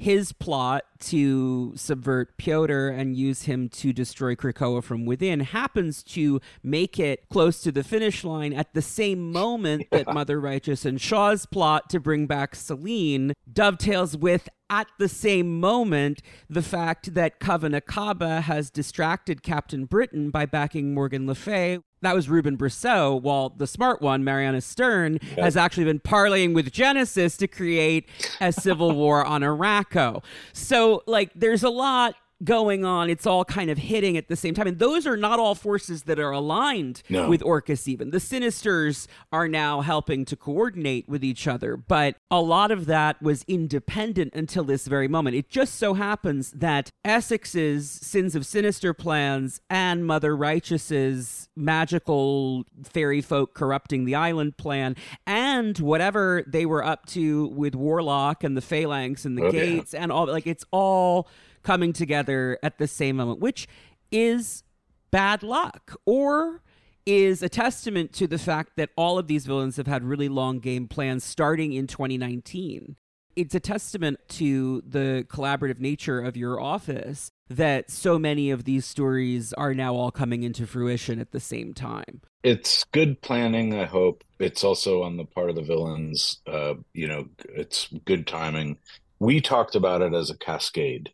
his 0.00 0.32
plot 0.32 0.84
to 0.98 1.74
subvert 1.76 2.38
Pyotr 2.38 2.88
and 2.88 3.14
use 3.14 3.42
him 3.42 3.68
to 3.68 3.92
destroy 3.92 4.34
Krakoa 4.34 4.82
from 4.82 5.04
within 5.04 5.40
happens 5.40 6.02
to 6.04 6.40
make 6.62 6.98
it 6.98 7.28
close 7.28 7.60
to 7.60 7.70
the 7.70 7.84
finish 7.84 8.24
line 8.24 8.54
at 8.54 8.72
the 8.72 8.80
same 8.80 9.30
moment 9.30 9.86
that 9.90 10.10
Mother 10.12 10.40
Righteous 10.40 10.86
and 10.86 10.98
Shaw's 10.98 11.44
plot 11.44 11.90
to 11.90 12.00
bring 12.00 12.26
back 12.26 12.54
Selene 12.54 13.34
dovetails 13.52 14.16
with 14.16 14.48
at 14.70 14.86
the 14.98 15.08
same 15.08 15.60
moment, 15.60 16.22
the 16.48 16.62
fact 16.62 17.12
that 17.12 17.38
Coven 17.38 17.72
Akkaba 17.72 18.40
has 18.42 18.70
distracted 18.70 19.42
Captain 19.42 19.84
Britain 19.84 20.30
by 20.30 20.46
backing 20.46 20.94
Morgan 20.94 21.26
Le 21.26 21.34
Fay. 21.34 21.80
That 22.02 22.14
was 22.14 22.30
Ruben 22.30 22.56
Brosseau, 22.56 23.20
while 23.20 23.50
the 23.50 23.66
smart 23.66 24.00
one, 24.00 24.24
Mariana 24.24 24.62
Stern, 24.62 25.18
has 25.36 25.54
actually 25.54 25.84
been 25.84 26.00
parlaying 26.00 26.54
with 26.54 26.72
Genesis 26.72 27.36
to 27.36 27.46
create 27.46 28.08
a 28.40 28.52
civil 28.52 28.92
war 28.96 29.22
on 29.24 29.42
Arakko. 29.42 30.24
So, 30.54 31.02
like, 31.06 31.30
there's 31.34 31.62
a 31.62 31.68
lot 31.68 32.14
going 32.42 32.84
on. 32.84 33.10
It's 33.10 33.26
all 33.26 33.44
kind 33.44 33.70
of 33.70 33.78
hitting 33.78 34.16
at 34.16 34.28
the 34.28 34.36
same 34.36 34.54
time. 34.54 34.66
And 34.66 34.78
those 34.78 35.06
are 35.06 35.16
not 35.16 35.38
all 35.38 35.54
forces 35.54 36.04
that 36.04 36.18
are 36.18 36.30
aligned 36.30 37.02
no. 37.08 37.28
with 37.28 37.42
Orchis, 37.42 37.86
even. 37.88 38.10
The 38.10 38.18
Sinisters 38.18 39.06
are 39.32 39.48
now 39.48 39.80
helping 39.80 40.24
to 40.26 40.36
coordinate 40.36 41.08
with 41.08 41.22
each 41.22 41.46
other, 41.46 41.76
but 41.76 42.16
a 42.30 42.40
lot 42.40 42.70
of 42.70 42.86
that 42.86 43.20
was 43.20 43.44
independent 43.46 44.34
until 44.34 44.64
this 44.64 44.86
very 44.86 45.08
moment. 45.08 45.36
It 45.36 45.48
just 45.48 45.76
so 45.76 45.94
happens 45.94 46.50
that 46.52 46.90
Essex's 47.04 47.90
Sins 47.90 48.34
of 48.34 48.46
Sinister 48.46 48.94
plans 48.94 49.60
and 49.68 50.06
Mother 50.06 50.36
Righteous's 50.36 51.48
magical 51.56 52.64
fairy 52.84 53.20
folk 53.20 53.54
corrupting 53.54 54.04
the 54.04 54.14
island 54.14 54.56
plan 54.56 54.96
and 55.26 55.78
whatever 55.78 56.42
they 56.46 56.64
were 56.64 56.84
up 56.84 57.06
to 57.06 57.48
with 57.48 57.74
Warlock 57.74 58.42
and 58.42 58.56
the 58.56 58.62
Phalanx 58.62 59.24
and 59.24 59.36
the 59.36 59.46
oh, 59.46 59.52
gates 59.52 59.92
yeah. 59.92 60.02
and 60.02 60.12
all 60.12 60.26
like 60.26 60.46
it's 60.46 60.64
all 60.70 61.28
coming 61.62 61.92
together 61.92 62.58
at 62.62 62.78
the 62.78 62.86
same 62.86 63.16
moment, 63.16 63.40
which 63.40 63.68
is 64.10 64.62
bad 65.10 65.42
luck 65.42 65.96
or 66.06 66.62
is 67.06 67.42
a 67.42 67.48
testament 67.48 68.12
to 68.12 68.26
the 68.26 68.38
fact 68.38 68.76
that 68.76 68.90
all 68.96 69.18
of 69.18 69.26
these 69.26 69.46
villains 69.46 69.76
have 69.76 69.86
had 69.86 70.04
really 70.04 70.28
long 70.28 70.58
game 70.58 70.86
plans 70.86 71.24
starting 71.24 71.72
in 71.72 71.86
2019. 71.86 72.96
It's 73.36 73.54
a 73.54 73.60
testament 73.60 74.20
to 74.28 74.82
the 74.86 75.24
collaborative 75.28 75.78
nature 75.78 76.20
of 76.20 76.36
your 76.36 76.60
office 76.60 77.30
that 77.48 77.90
so 77.90 78.18
many 78.18 78.50
of 78.50 78.64
these 78.64 78.84
stories 78.84 79.52
are 79.54 79.72
now 79.72 79.94
all 79.94 80.10
coming 80.10 80.42
into 80.42 80.66
fruition 80.66 81.20
at 81.20 81.32
the 81.32 81.40
same 81.40 81.72
time. 81.72 82.20
It's 82.42 82.84
good 82.84 83.22
planning, 83.22 83.78
I 83.78 83.86
hope. 83.86 84.24
It's 84.38 84.62
also 84.62 85.02
on 85.02 85.16
the 85.16 85.24
part 85.24 85.50
of 85.50 85.56
the 85.56 85.62
villains. 85.62 86.40
Uh, 86.46 86.74
you 86.92 87.08
know, 87.08 87.28
it's 87.48 87.88
good 88.04 88.26
timing. 88.26 88.78
We 89.18 89.40
talked 89.40 89.74
about 89.74 90.02
it 90.02 90.14
as 90.14 90.30
a 90.30 90.38
cascade 90.38 91.10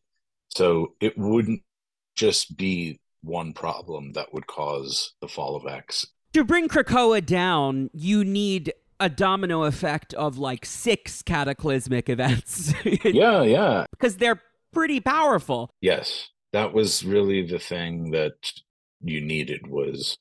so 0.56 0.94
it 1.00 1.16
wouldn't 1.18 1.62
just 2.14 2.56
be 2.56 2.98
one 3.22 3.52
problem 3.52 4.12
that 4.12 4.32
would 4.32 4.46
cause 4.46 5.14
the 5.20 5.28
fall 5.28 5.56
of 5.56 5.66
X. 5.66 6.06
To 6.32 6.44
bring 6.44 6.68
Krakoa 6.68 7.24
down, 7.24 7.90
you 7.92 8.24
need 8.24 8.72
a 8.98 9.08
domino 9.08 9.64
effect 9.64 10.14
of 10.14 10.38
like 10.38 10.64
six 10.64 11.22
cataclysmic 11.22 12.08
events. 12.08 12.72
yeah, 13.04 13.42
yeah. 13.42 13.84
Because 13.90 14.16
they're 14.16 14.40
pretty 14.72 15.00
powerful. 15.00 15.70
Yes. 15.80 16.30
That 16.52 16.72
was 16.72 17.04
really 17.04 17.46
the 17.46 17.58
thing 17.58 18.12
that 18.12 18.34
you 19.02 19.20
needed 19.20 19.66
was 19.66 20.16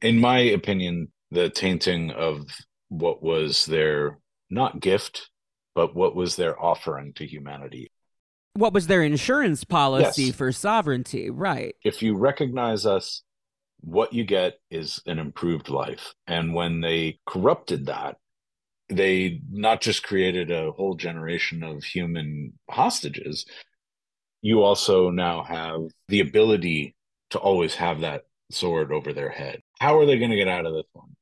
in 0.00 0.18
my 0.18 0.38
opinion 0.38 1.08
the 1.30 1.50
tainting 1.50 2.10
of 2.10 2.46
what 2.88 3.22
was 3.22 3.66
their 3.66 4.18
not 4.50 4.80
gift 4.80 5.30
but 5.74 5.94
what 5.94 6.14
was 6.14 6.36
their 6.36 6.60
offering 6.62 7.12
to 7.12 7.26
humanity 7.26 7.90
what 8.54 8.72
was 8.72 8.86
their 8.86 9.02
insurance 9.02 9.64
policy 9.64 10.24
yes. 10.24 10.34
for 10.34 10.52
sovereignty? 10.52 11.30
Right. 11.30 11.74
If 11.84 12.02
you 12.02 12.16
recognize 12.16 12.86
us 12.86 13.22
what 13.80 14.12
you 14.12 14.24
get 14.24 14.58
is 14.70 15.02
an 15.06 15.18
improved 15.18 15.68
life. 15.68 16.14
And 16.26 16.54
when 16.54 16.80
they 16.80 17.18
corrupted 17.26 17.86
that 17.86 18.16
they 18.90 19.40
not 19.50 19.80
just 19.80 20.02
created 20.02 20.50
a 20.50 20.70
whole 20.72 20.94
generation 20.94 21.62
of 21.62 21.82
human 21.82 22.52
hostages 22.70 23.46
you 24.44 24.62
also 24.62 25.08
now 25.08 25.42
have 25.42 25.80
the 26.08 26.20
ability 26.20 26.94
to 27.30 27.38
always 27.38 27.74
have 27.76 28.02
that 28.02 28.24
sword 28.50 28.92
over 28.92 29.14
their 29.14 29.30
head. 29.30 29.62
How 29.80 29.98
are 29.98 30.04
they 30.04 30.18
going 30.18 30.32
to 30.32 30.36
get 30.36 30.48
out 30.48 30.66
of 30.66 30.74
this 30.74 30.84
one 30.92 31.13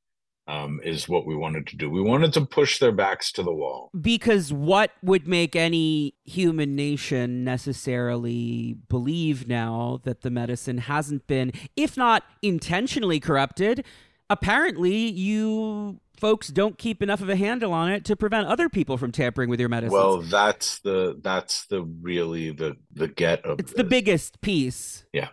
um, 0.47 0.81
is 0.83 1.09
what 1.09 1.27
we 1.27 1.37
wanted 1.37 1.67
to 1.69 1.77
do. 1.77 1.89
We 1.89 2.01
wanted 2.01 2.33
to 2.35 2.45
push 2.45 2.79
their 2.79 2.93
backs 2.93 3.31
to 3.33 3.43
the 3.43 3.53
wall. 3.53 3.91
Because 3.99 4.53
what 4.53 4.91
would 5.03 5.27
make 5.29 5.55
any 5.55 6.15
human 6.25 6.75
nation 6.75 7.45
necessarily 7.45 8.77
believe 8.89 9.47
now 9.47 10.01
that 10.05 10.23
the 10.23 10.31
medicine 10.31 10.79
hasn't 10.79 11.27
been, 11.27 11.53
if 11.77 11.97
not 11.97 12.25
intentionally 12.43 13.21
corrupted, 13.21 13.85
apparently 14.29 14.97
you 14.97 16.01
folks 16.17 16.49
don't 16.49 16.79
keep 16.79 17.03
enough 17.03 17.21
of 17.21 17.29
a 17.29 17.37
handle 17.37 17.73
on 17.73 17.91
it 17.91 18.05
to 18.05 18.15
prevent 18.17 18.47
other 18.47 18.69
people 18.69 18.97
from 18.97 19.11
tampering 19.11 19.51
with 19.51 19.59
your 19.59 19.69
medicine. 19.69 19.93
Well, 19.93 20.23
that's 20.23 20.79
the 20.81 21.19
that's 21.23 21.67
the 21.67 21.83
really 21.83 22.51
the 22.51 22.77
the 22.93 23.09
get 23.09 23.45
of 23.45 23.61
It's 23.61 23.73
this. 23.73 23.77
the 23.77 23.85
biggest 23.85 24.41
piece. 24.41 25.05
Yeah. 25.13 25.29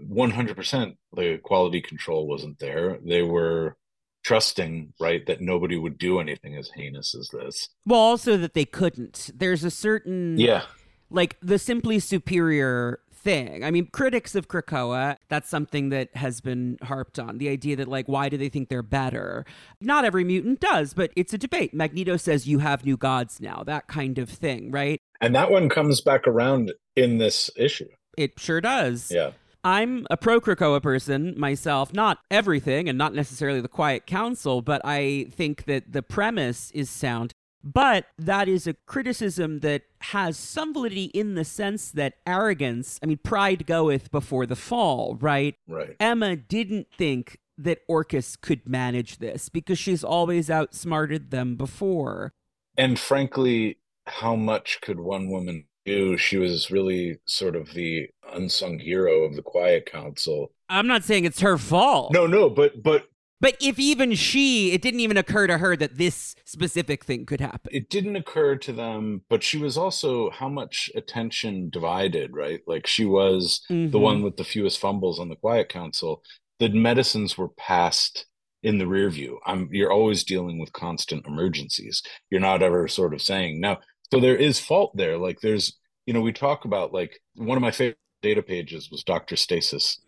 100% 0.00 0.96
the 1.14 1.38
quality 1.42 1.80
control 1.80 2.28
wasn't 2.28 2.58
there. 2.60 2.98
They 3.04 3.22
were 3.22 3.76
trusting, 4.24 4.92
right, 5.00 5.24
that 5.26 5.40
nobody 5.40 5.76
would 5.76 5.98
do 5.98 6.20
anything 6.20 6.56
as 6.56 6.70
heinous 6.74 7.14
as 7.14 7.28
this. 7.28 7.68
Well, 7.86 8.00
also 8.00 8.36
that 8.36 8.54
they 8.54 8.64
couldn't. 8.64 9.30
There's 9.34 9.64
a 9.64 9.70
certain 9.70 10.38
yeah, 10.38 10.64
like 11.10 11.36
the 11.40 11.58
simply 11.58 11.98
superior 11.98 13.00
thing. 13.12 13.64
I 13.64 13.70
mean, 13.70 13.88
critics 13.92 14.34
of 14.34 14.48
Krakoa, 14.48 15.16
that's 15.28 15.48
something 15.48 15.88
that 15.90 16.14
has 16.16 16.40
been 16.40 16.78
harped 16.82 17.18
on. 17.18 17.38
The 17.38 17.48
idea 17.48 17.76
that, 17.76 17.88
like, 17.88 18.06
why 18.06 18.28
do 18.28 18.36
they 18.36 18.48
think 18.48 18.68
they're 18.68 18.82
better? 18.82 19.44
Not 19.80 20.04
every 20.04 20.24
mutant 20.24 20.60
does, 20.60 20.94
but 20.94 21.10
it's 21.16 21.32
a 21.32 21.38
debate. 21.38 21.74
Magneto 21.74 22.16
says 22.16 22.46
you 22.46 22.60
have 22.60 22.84
new 22.84 22.96
gods 22.96 23.40
now, 23.40 23.62
that 23.66 23.88
kind 23.88 24.18
of 24.18 24.30
thing, 24.30 24.70
right? 24.70 25.00
And 25.20 25.34
that 25.34 25.50
one 25.50 25.68
comes 25.68 26.00
back 26.00 26.26
around 26.26 26.72
in 26.94 27.18
this 27.18 27.50
issue. 27.56 27.88
It 28.16 28.38
sure 28.38 28.60
does. 28.60 29.10
Yeah 29.10 29.32
I'm 29.64 30.06
a 30.10 30.16
pro 30.16 30.40
Krakoa 30.40 30.82
person 30.82 31.34
myself, 31.36 31.92
not 31.92 32.18
everything 32.30 32.88
and 32.88 32.96
not 32.96 33.14
necessarily 33.14 33.60
the 33.60 33.68
Quiet 33.68 34.06
Council, 34.06 34.62
but 34.62 34.80
I 34.84 35.26
think 35.30 35.64
that 35.64 35.92
the 35.92 36.02
premise 36.02 36.70
is 36.72 36.88
sound. 36.88 37.32
But 37.64 38.06
that 38.16 38.48
is 38.48 38.66
a 38.66 38.74
criticism 38.86 39.60
that 39.60 39.82
has 40.00 40.36
some 40.36 40.72
validity 40.72 41.06
in 41.06 41.34
the 41.34 41.44
sense 41.44 41.90
that 41.90 42.14
arrogance, 42.26 43.00
I 43.02 43.06
mean, 43.06 43.18
pride 43.18 43.66
goeth 43.66 44.10
before 44.10 44.46
the 44.46 44.56
fall, 44.56 45.18
right? 45.20 45.56
Right. 45.66 45.96
Emma 45.98 46.36
didn't 46.36 46.86
think 46.96 47.38
that 47.58 47.80
Orchis 47.88 48.40
could 48.40 48.68
manage 48.68 49.18
this 49.18 49.48
because 49.48 49.78
she's 49.78 50.04
always 50.04 50.48
outsmarted 50.48 51.30
them 51.30 51.56
before. 51.56 52.32
And 52.76 52.98
frankly, 52.98 53.78
how 54.06 54.36
much 54.36 54.80
could 54.80 55.00
one 55.00 55.28
woman 55.28 55.64
do? 55.84 56.16
She 56.16 56.36
was 56.36 56.70
really 56.70 57.18
sort 57.26 57.56
of 57.56 57.74
the 57.74 58.08
unsung 58.32 58.78
hero 58.78 59.24
of 59.24 59.36
the 59.36 59.42
Quiet 59.42 59.86
Council. 59.90 60.52
I'm 60.68 60.86
not 60.86 61.04
saying 61.04 61.24
it's 61.24 61.40
her 61.40 61.58
fault. 61.58 62.12
No, 62.12 62.26
no, 62.26 62.50
but 62.50 62.82
but 62.82 63.04
But 63.40 63.56
if 63.60 63.78
even 63.78 64.14
she, 64.14 64.72
it 64.72 64.82
didn't 64.82 65.00
even 65.00 65.16
occur 65.16 65.46
to 65.46 65.58
her 65.58 65.76
that 65.76 65.96
this 65.96 66.34
specific 66.44 67.04
thing 67.04 67.24
could 67.24 67.40
happen. 67.40 67.70
it 67.72 67.88
didn't 67.88 68.16
occur 68.16 68.56
to 68.56 68.72
them. 68.72 69.22
But 69.30 69.42
she 69.42 69.58
was 69.58 69.78
also 69.78 70.30
how 70.30 70.48
much 70.48 70.90
attention 70.94 71.70
divided, 71.70 72.32
right? 72.34 72.60
Like 72.66 72.86
she 72.86 73.04
was 73.04 73.62
the 73.68 73.74
Mhm. 73.74 74.00
one 74.00 74.22
with 74.22 74.36
the 74.36 74.44
fewest 74.44 74.78
fumbles 74.78 75.18
on 75.20 75.28
the 75.28 75.36
Quiet 75.36 75.68
Council. 75.68 76.22
The 76.58 76.68
medicines 76.70 77.38
were 77.38 77.48
passed 77.50 78.26
in 78.64 78.78
the 78.78 78.88
rear 78.88 79.08
view. 79.08 79.38
I'm 79.46 79.68
you're 79.72 79.92
always 79.92 80.24
dealing 80.24 80.58
with 80.58 80.72
constant 80.72 81.24
emergencies. 81.26 82.02
You're 82.30 82.40
not 82.40 82.60
ever 82.62 82.88
sort 82.88 83.14
of 83.14 83.22
saying 83.22 83.60
no. 83.60 83.76
So 84.12 84.18
there 84.20 84.36
is 84.36 84.58
fault 84.58 84.96
there. 84.96 85.16
Like 85.16 85.40
there's, 85.40 85.78
you 86.06 86.12
know, 86.12 86.20
we 86.22 86.32
talk 86.32 86.64
about 86.64 86.92
like 86.92 87.20
one 87.36 87.56
of 87.56 87.62
my 87.62 87.70
favorite 87.70 87.98
data 88.22 88.42
pages 88.42 88.90
was 88.90 89.02
Dr. 89.04 89.36
Stasis 89.36 90.00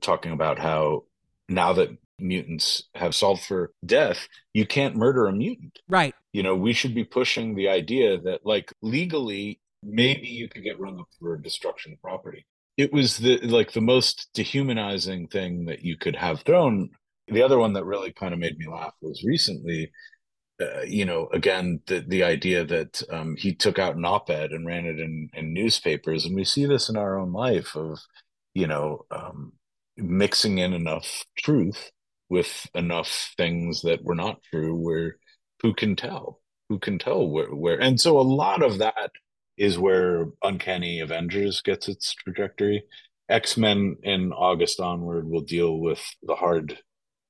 talking 0.00 0.32
about 0.32 0.58
how 0.58 1.04
now 1.48 1.72
that 1.74 1.90
mutants 2.18 2.84
have 2.94 3.14
solved 3.14 3.44
for 3.44 3.72
death, 3.84 4.28
you 4.52 4.66
can't 4.66 4.96
murder 4.96 5.26
a 5.26 5.32
mutant 5.32 5.78
Right. 5.88 6.14
you 6.32 6.42
know 6.42 6.54
we 6.54 6.72
should 6.72 6.94
be 6.94 7.04
pushing 7.04 7.54
the 7.54 7.68
idea 7.68 8.18
that 8.20 8.40
like 8.44 8.72
legally 8.82 9.60
maybe 9.82 10.28
you 10.28 10.48
could 10.48 10.62
get 10.62 10.78
rung 10.80 10.98
up 11.00 11.08
for 11.20 11.36
destruction 11.36 11.92
of 11.92 12.00
property 12.00 12.46
it 12.76 12.92
was 12.92 13.18
the 13.18 13.38
like 13.40 13.72
the 13.72 13.80
most 13.80 14.28
dehumanizing 14.32 15.28
thing 15.28 15.66
that 15.66 15.82
you 15.82 15.96
could 15.96 16.16
have 16.16 16.40
thrown 16.42 16.88
the 17.28 17.42
other 17.42 17.58
one 17.58 17.72
that 17.74 17.84
really 17.84 18.12
kind 18.12 18.32
of 18.32 18.40
made 18.40 18.56
me 18.58 18.66
laugh 18.68 18.94
was 19.02 19.22
recently 19.24 19.90
uh, 20.60 20.82
you 20.86 21.04
know 21.04 21.28
again 21.32 21.80
the 21.86 22.04
the 22.06 22.22
idea 22.22 22.64
that 22.64 23.02
um, 23.10 23.36
he 23.36 23.54
took 23.54 23.78
out 23.78 23.96
an 23.96 24.04
op-ed 24.04 24.52
and 24.52 24.66
ran 24.66 24.86
it 24.86 24.98
in 25.00 25.28
in 25.34 25.52
newspapers 25.52 26.24
and 26.24 26.34
we 26.34 26.44
see 26.44 26.66
this 26.66 26.88
in 26.88 26.96
our 26.96 27.18
own 27.18 27.32
life 27.32 27.74
of 27.76 27.98
you 28.54 28.66
know 28.66 29.04
um, 29.10 29.52
mixing 29.96 30.58
in 30.58 30.72
enough 30.72 31.24
truth 31.38 31.90
with 32.28 32.66
enough 32.74 33.34
things 33.36 33.82
that 33.82 34.02
were 34.02 34.14
not 34.14 34.42
true 34.50 34.74
where 34.74 35.16
who 35.64 35.72
can 35.72 35.96
tell? 35.96 36.40
Who 36.68 36.78
can 36.78 36.98
tell 36.98 37.26
where, 37.26 37.54
where? 37.54 37.80
And 37.80 37.98
so 37.98 38.18
a 38.18 38.20
lot 38.20 38.62
of 38.62 38.78
that 38.78 39.10
is 39.56 39.78
where 39.78 40.26
uncanny 40.42 41.00
avengers 41.00 41.62
gets 41.62 41.88
its 41.88 42.12
trajectory. 42.12 42.84
X-men 43.30 43.96
in 44.02 44.32
august 44.32 44.80
onward 44.80 45.26
will 45.26 45.40
deal 45.40 45.78
with 45.78 46.02
the 46.22 46.34
hard 46.34 46.78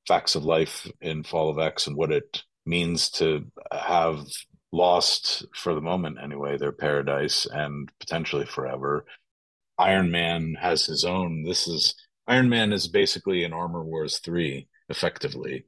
facts 0.09 0.35
of 0.35 0.45
life 0.45 0.91
in 1.01 1.23
fall 1.23 1.49
of 1.49 1.61
x 1.61 1.87
and 1.87 1.97
what 1.97 2.11
it 2.11 2.43
means 2.67 3.11
to 3.11 3.45
have 3.73 4.27
lost 4.75 5.47
for 5.55 5.75
the 5.75 5.81
moment 5.81 6.19
anyway 6.21 6.59
their 6.59 6.73
paradise 6.73 7.47
and 7.47 7.91
potentially 8.01 8.45
forever. 8.45 9.07
Iron 9.79 10.11
man 10.11 10.57
has 10.61 10.85
his 10.85 11.05
own. 11.05 11.45
This 11.45 11.67
is 11.67 11.95
iron 12.27 12.49
man 12.49 12.73
is 12.73 12.89
basically 12.89 13.45
an 13.45 13.53
armor 13.53 13.85
wars 13.85 14.19
3 14.19 14.67
effectively. 14.89 15.65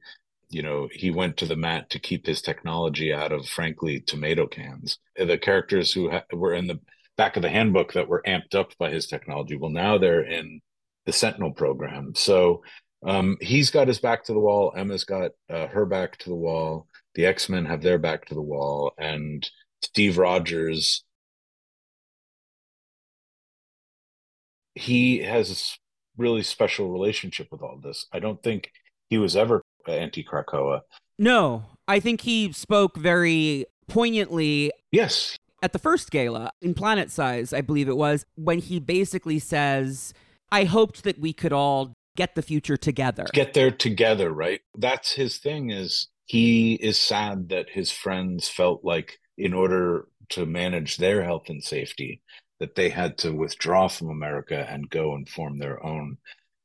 You 0.49 0.63
know 0.63 0.89
he 0.93 1.11
went 1.11 1.37
to 1.39 1.47
the 1.47 1.57
mat 1.57 1.91
to 1.91 1.99
keep 1.99 2.27
his 2.27 2.43
technology 2.43 3.13
out 3.13 3.33
of 3.33 3.49
frankly 3.49 4.01
tomato 4.01 4.47
cans. 4.47 4.99
The 5.17 5.39
characters 5.39 5.93
who 5.93 6.11
ha- 6.11 6.25
were 6.33 6.55
in 6.55 6.67
the 6.67 6.81
back 7.17 7.37
of 7.37 7.43
the 7.43 7.49
handbook 7.49 7.95
that 7.95 8.09
were 8.09 8.23
amped 8.27 8.55
up 8.55 8.77
by 8.79 8.91
his 8.91 9.07
technology 9.07 9.57
well 9.57 9.71
now 9.71 9.99
they're 9.99 10.23
in 10.25 10.61
the 11.07 11.13
sentinel 11.13 11.53
program. 11.53 12.15
So 12.17 12.63
um, 13.07 13.37
he's 13.41 13.71
got 13.71 13.89
his 13.89 14.01
back 14.01 14.25
to 14.25 14.33
the 14.33 14.41
wall. 14.41 14.73
Emma's 14.77 15.05
got 15.05 15.31
uh, 15.49 15.69
her 15.69 15.87
back 15.87 16.19
to 16.19 16.29
the 16.29 16.35
wall 16.35 16.89
the 17.17 17.27
x-men 17.27 17.67
have 17.67 17.83
their 17.83 17.99
back 17.99 18.27
to 18.27 18.35
the 18.35 18.41
wall 18.41 18.93
and 18.99 19.51
steve 19.83 20.17
rogers 20.17 21.05
he 24.77 25.19
has 25.21 25.51
a 25.51 26.21
really 26.23 26.43
special 26.43 26.91
relationship 26.91 27.49
with 27.51 27.63
all 27.63 27.79
this. 27.83 28.07
I 28.13 28.21
don't 28.21 28.43
think 28.43 28.71
he 29.09 29.19
was 29.19 29.35
ever 29.35 29.63
anti 29.89 30.23
krakoa 30.23 30.81
No, 31.19 31.65
I 31.89 32.01
think 32.01 32.21
he 32.23 32.53
spoke 32.53 32.97
very 32.97 33.67
poignantly 33.89 34.73
yes. 34.93 35.37
at 35.63 35.73
the 35.73 35.79
first 35.79 36.11
gala 36.11 36.51
in 36.61 36.75
Planet 36.75 37.11
Size, 37.11 37.53
I 37.53 37.61
believe 37.61 37.89
it 37.89 37.97
was, 37.97 38.27
when 38.35 38.59
he 38.59 38.81
basically 38.81 39.39
says, 39.39 40.13
I 40.51 40.65
hoped 40.65 41.05
that 41.05 41.19
we 41.19 41.33
could 41.33 41.53
all 41.53 41.93
get 42.17 42.35
the 42.35 42.43
future 42.43 42.77
together. 42.77 43.27
get 43.33 43.55
there 43.55 43.71
together 43.71 44.31
right? 44.31 44.61
That's 44.77 45.13
his 45.13 45.39
thing 45.39 45.71
is 45.71 46.09
he 46.27 46.75
is 46.75 46.99
sad 46.99 47.49
that 47.49 47.71
his 47.71 47.91
friends 47.91 48.49
felt 48.49 48.85
like 48.85 49.19
in 49.39 49.55
order 49.55 50.07
to 50.31 50.45
manage 50.47 50.97
their 50.97 51.23
health 51.23 51.49
and 51.49 51.63
safety 51.63 52.21
that 52.59 52.75
they 52.75 52.89
had 52.89 53.19
to 53.19 53.33
withdraw 53.33 53.89
from 53.89 54.11
america 54.11 54.67
and 54.69 54.91
go 54.91 55.15
and 55.15 55.29
form 55.29 55.59
their 55.59 55.85
own 55.85 56.17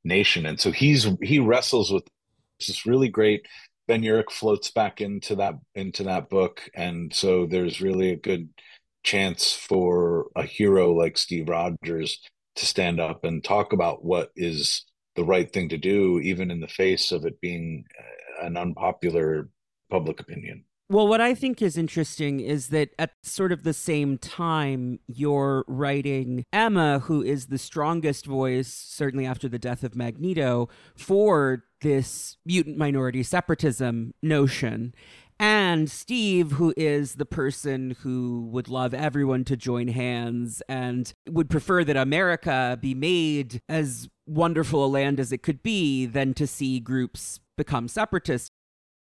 nation. 0.03 0.45
And 0.45 0.59
so 0.59 0.71
he's 0.71 1.07
he 1.21 1.39
wrestles 1.39 1.91
with 1.91 2.03
this 2.59 2.85
really 2.85 3.09
great 3.09 3.45
ben 3.87 4.03
urich 4.03 4.31
floats 4.31 4.71
back 4.71 5.01
into 5.01 5.35
that 5.35 5.55
into 5.75 6.03
that 6.03 6.29
book. 6.29 6.69
And 6.73 7.13
so 7.13 7.45
there's 7.45 7.81
really 7.81 8.11
a 8.11 8.17
good 8.17 8.49
chance 9.03 9.53
for 9.53 10.27
a 10.35 10.43
hero 10.43 10.93
like 10.93 11.17
steve 11.17 11.49
rogers 11.49 12.19
to 12.55 12.65
stand 12.67 12.99
up 12.99 13.23
and 13.23 13.43
talk 13.43 13.73
about 13.73 14.05
what 14.05 14.29
is 14.35 14.85
the 15.15 15.23
right 15.23 15.51
thing 15.51 15.69
to 15.69 15.77
do, 15.77 16.19
even 16.19 16.51
in 16.51 16.59
the 16.59 16.67
face 16.67 17.11
of 17.11 17.25
it 17.25 17.41
being 17.41 17.83
an 18.41 18.57
unpopular 18.57 19.49
public 19.89 20.19
opinion. 20.19 20.65
Well, 20.91 21.07
what 21.07 21.21
I 21.21 21.35
think 21.35 21.61
is 21.61 21.77
interesting 21.77 22.41
is 22.41 22.67
that 22.67 22.89
at 22.99 23.11
sort 23.23 23.53
of 23.53 23.63
the 23.63 23.71
same 23.73 24.17
time, 24.17 24.99
you're 25.07 25.63
writing 25.69 26.43
Emma, 26.51 26.99
who 26.99 27.23
is 27.23 27.47
the 27.47 27.57
strongest 27.57 28.25
voice, 28.25 28.67
certainly 28.67 29.25
after 29.25 29.47
the 29.47 29.57
death 29.57 29.85
of 29.85 29.95
Magneto, 29.95 30.67
for 30.97 31.63
this 31.79 32.35
mutant 32.45 32.77
minority 32.77 33.23
separatism 33.23 34.13
notion. 34.21 34.93
And 35.41 35.89
Steve, 35.89 36.51
who 36.51 36.71
is 36.77 37.15
the 37.15 37.25
person 37.25 37.97
who 38.01 38.47
would 38.51 38.67
love 38.67 38.93
everyone 38.93 39.43
to 39.45 39.57
join 39.57 39.87
hands 39.87 40.61
and 40.69 41.11
would 41.27 41.49
prefer 41.49 41.83
that 41.83 41.97
America 41.97 42.77
be 42.79 42.93
made 42.93 43.59
as 43.67 44.07
wonderful 44.27 44.85
a 44.85 44.87
land 44.87 45.19
as 45.19 45.31
it 45.31 45.41
could 45.41 45.63
be 45.63 46.05
than 46.05 46.35
to 46.35 46.45
see 46.45 46.79
groups 46.79 47.39
become 47.57 47.87
separatists. 47.87 48.51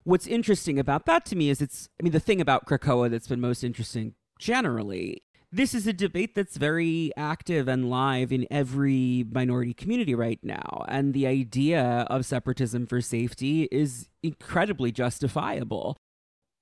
What's 0.05 0.29
interesting 0.29 0.79
about 0.79 1.07
that 1.07 1.27
to 1.27 1.37
me 1.37 1.51
is 1.51 1.61
it's 1.61 1.89
i 2.01 2.05
mean 2.05 2.13
the 2.13 2.21
thing 2.21 2.41
about 2.41 2.67
krakoa 2.67 3.11
that's 3.11 3.27
been 3.27 3.41
most 3.41 3.65
interesting 3.65 4.15
generally 4.39 5.25
this 5.51 5.75
is 5.75 5.87
a 5.87 5.93
debate 5.93 6.35
that's 6.37 6.57
very 6.57 7.11
active 7.17 7.67
and 7.67 7.91
live 7.91 8.31
in 8.31 8.47
every 8.51 9.25
minority 9.33 9.73
community 9.73 10.15
right 10.15 10.39
now. 10.43 10.85
And 10.89 11.15
the 11.15 11.27
idea 11.27 12.07
of 12.11 12.27
separatism 12.27 12.87
for 12.87 13.01
safety 13.01 13.67
is 13.73 14.11
incredibly 14.23 14.93
justifiable 14.93 15.97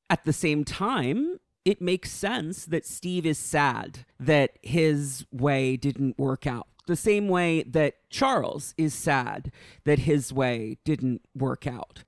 at 0.09 0.25
the 0.25 0.33
same 0.33 0.65
time 0.65 1.39
it 1.65 1.81
makes 1.81 2.13
sense 2.13 2.65
that 2.65 2.87
steve 2.87 3.27
is 3.27 3.39
sad 3.39 4.07
that 4.21 4.53
his 4.63 5.27
way 5.33 5.77
didn't 5.77 6.17
work 6.19 6.47
out. 6.47 6.69
The 6.87 6.95
same 6.95 7.29
way 7.29 7.65
that 7.65 7.95
charles 8.09 8.73
is 8.79 8.95
sad 8.95 9.51
that 9.85 10.01
his 10.01 10.33
way 10.33 10.79
didn't 10.85 11.23
work 11.35 11.67
out. 11.67 12.05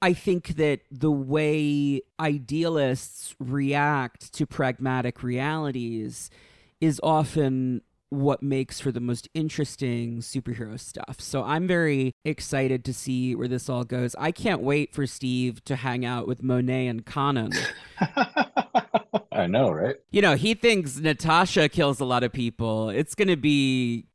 I 0.00 0.12
think 0.12 0.56
that 0.56 0.80
the 0.90 1.10
way 1.10 2.02
idealists 2.20 3.34
react 3.40 4.32
to 4.34 4.46
pragmatic 4.46 5.22
realities 5.22 6.30
is 6.80 7.00
often 7.02 7.80
what 8.10 8.42
makes 8.42 8.80
for 8.80 8.90
the 8.90 9.00
most 9.00 9.28
interesting 9.34 10.18
superhero 10.18 10.78
stuff. 10.80 11.20
So 11.20 11.42
I'm 11.42 11.66
very 11.66 12.12
excited 12.24 12.84
to 12.86 12.94
see 12.94 13.34
where 13.34 13.48
this 13.48 13.68
all 13.68 13.84
goes. 13.84 14.14
I 14.18 14.32
can't 14.32 14.62
wait 14.62 14.94
for 14.94 15.06
Steve 15.06 15.62
to 15.64 15.76
hang 15.76 16.04
out 16.04 16.26
with 16.26 16.42
Monet 16.42 16.86
and 16.86 17.04
Conan. 17.04 17.52
I 19.32 19.46
know, 19.46 19.70
right? 19.70 19.96
you 20.10 20.20
know, 20.22 20.34
he 20.34 20.54
thinks 20.54 20.98
Natasha 20.98 21.68
kills 21.68 22.00
a 22.00 22.04
lot 22.04 22.24
of 22.24 22.32
people. 22.32 22.90
It's 22.90 23.14
going 23.14 23.28
to 23.28 23.36
be 23.36 24.06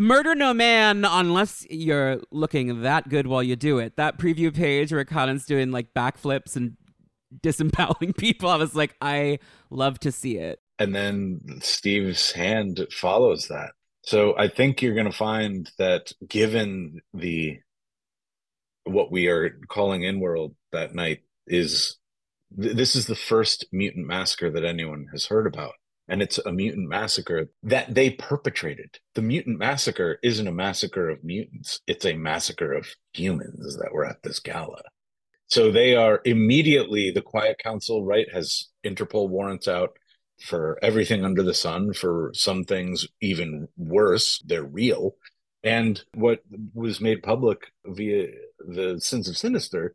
Murder 0.00 0.34
No 0.34 0.54
Man 0.54 1.04
unless 1.04 1.66
you're 1.70 2.20
looking 2.30 2.82
that 2.82 3.08
good 3.08 3.26
while 3.26 3.42
you 3.42 3.56
do 3.56 3.78
it. 3.78 3.96
That 3.96 4.18
preview 4.18 4.54
page 4.54 4.92
where 4.92 5.04
Conan's 5.04 5.44
doing 5.46 5.70
like 5.70 5.94
backflips 5.94 6.56
and 6.56 6.76
disemboweling 7.42 8.12
people, 8.12 8.48
I 8.48 8.56
was 8.56 8.74
like, 8.74 8.94
I 9.00 9.38
love 9.70 9.98
to 10.00 10.12
see 10.12 10.36
it. 10.36 10.60
And 10.78 10.94
then 10.94 11.40
Steve's 11.60 12.32
hand 12.32 12.86
follows 12.92 13.48
that. 13.48 13.72
So 14.04 14.36
I 14.38 14.48
think 14.48 14.80
you're 14.80 14.94
going 14.94 15.10
to 15.10 15.12
find 15.12 15.70
that 15.78 16.12
given 16.26 17.00
the 17.12 17.58
what 18.84 19.12
we 19.12 19.26
are 19.28 19.58
calling 19.68 20.04
in 20.04 20.20
world 20.20 20.54
that 20.72 20.94
night 20.94 21.20
is 21.46 21.98
th- 22.60 22.74
this 22.74 22.96
is 22.96 23.06
the 23.06 23.14
first 23.14 23.66
mutant 23.72 24.06
massacre 24.06 24.50
that 24.50 24.64
anyone 24.64 25.06
has 25.12 25.26
heard 25.26 25.46
about. 25.46 25.74
And 26.08 26.22
it's 26.22 26.38
a 26.38 26.52
mutant 26.52 26.88
massacre 26.88 27.50
that 27.64 27.94
they 27.94 28.10
perpetrated. 28.10 28.98
The 29.14 29.20
mutant 29.20 29.58
massacre 29.58 30.18
isn't 30.22 30.48
a 30.48 30.52
massacre 30.52 31.10
of 31.10 31.22
mutants. 31.22 31.80
It's 31.86 32.06
a 32.06 32.14
massacre 32.14 32.72
of 32.72 32.86
humans 33.12 33.76
that 33.76 33.92
were 33.92 34.06
at 34.06 34.22
this 34.22 34.40
gala. 34.40 34.80
So 35.48 35.70
they 35.70 35.96
are 35.96 36.22
immediately 36.24 37.10
the 37.10 37.20
quiet 37.20 37.58
council 37.58 38.04
right 38.04 38.26
has 38.32 38.68
interpol 38.84 39.28
warrants 39.28 39.68
out 39.68 39.97
for 40.40 40.78
everything 40.82 41.24
under 41.24 41.42
the 41.42 41.54
sun 41.54 41.92
for 41.92 42.30
some 42.34 42.64
things 42.64 43.06
even 43.20 43.68
worse 43.76 44.40
they're 44.46 44.62
real. 44.62 45.16
And 45.64 46.02
what 46.14 46.40
was 46.72 47.00
made 47.00 47.22
public 47.22 47.72
via 47.84 48.28
the 48.60 49.00
sins 49.00 49.28
of 49.28 49.36
sinister 49.36 49.94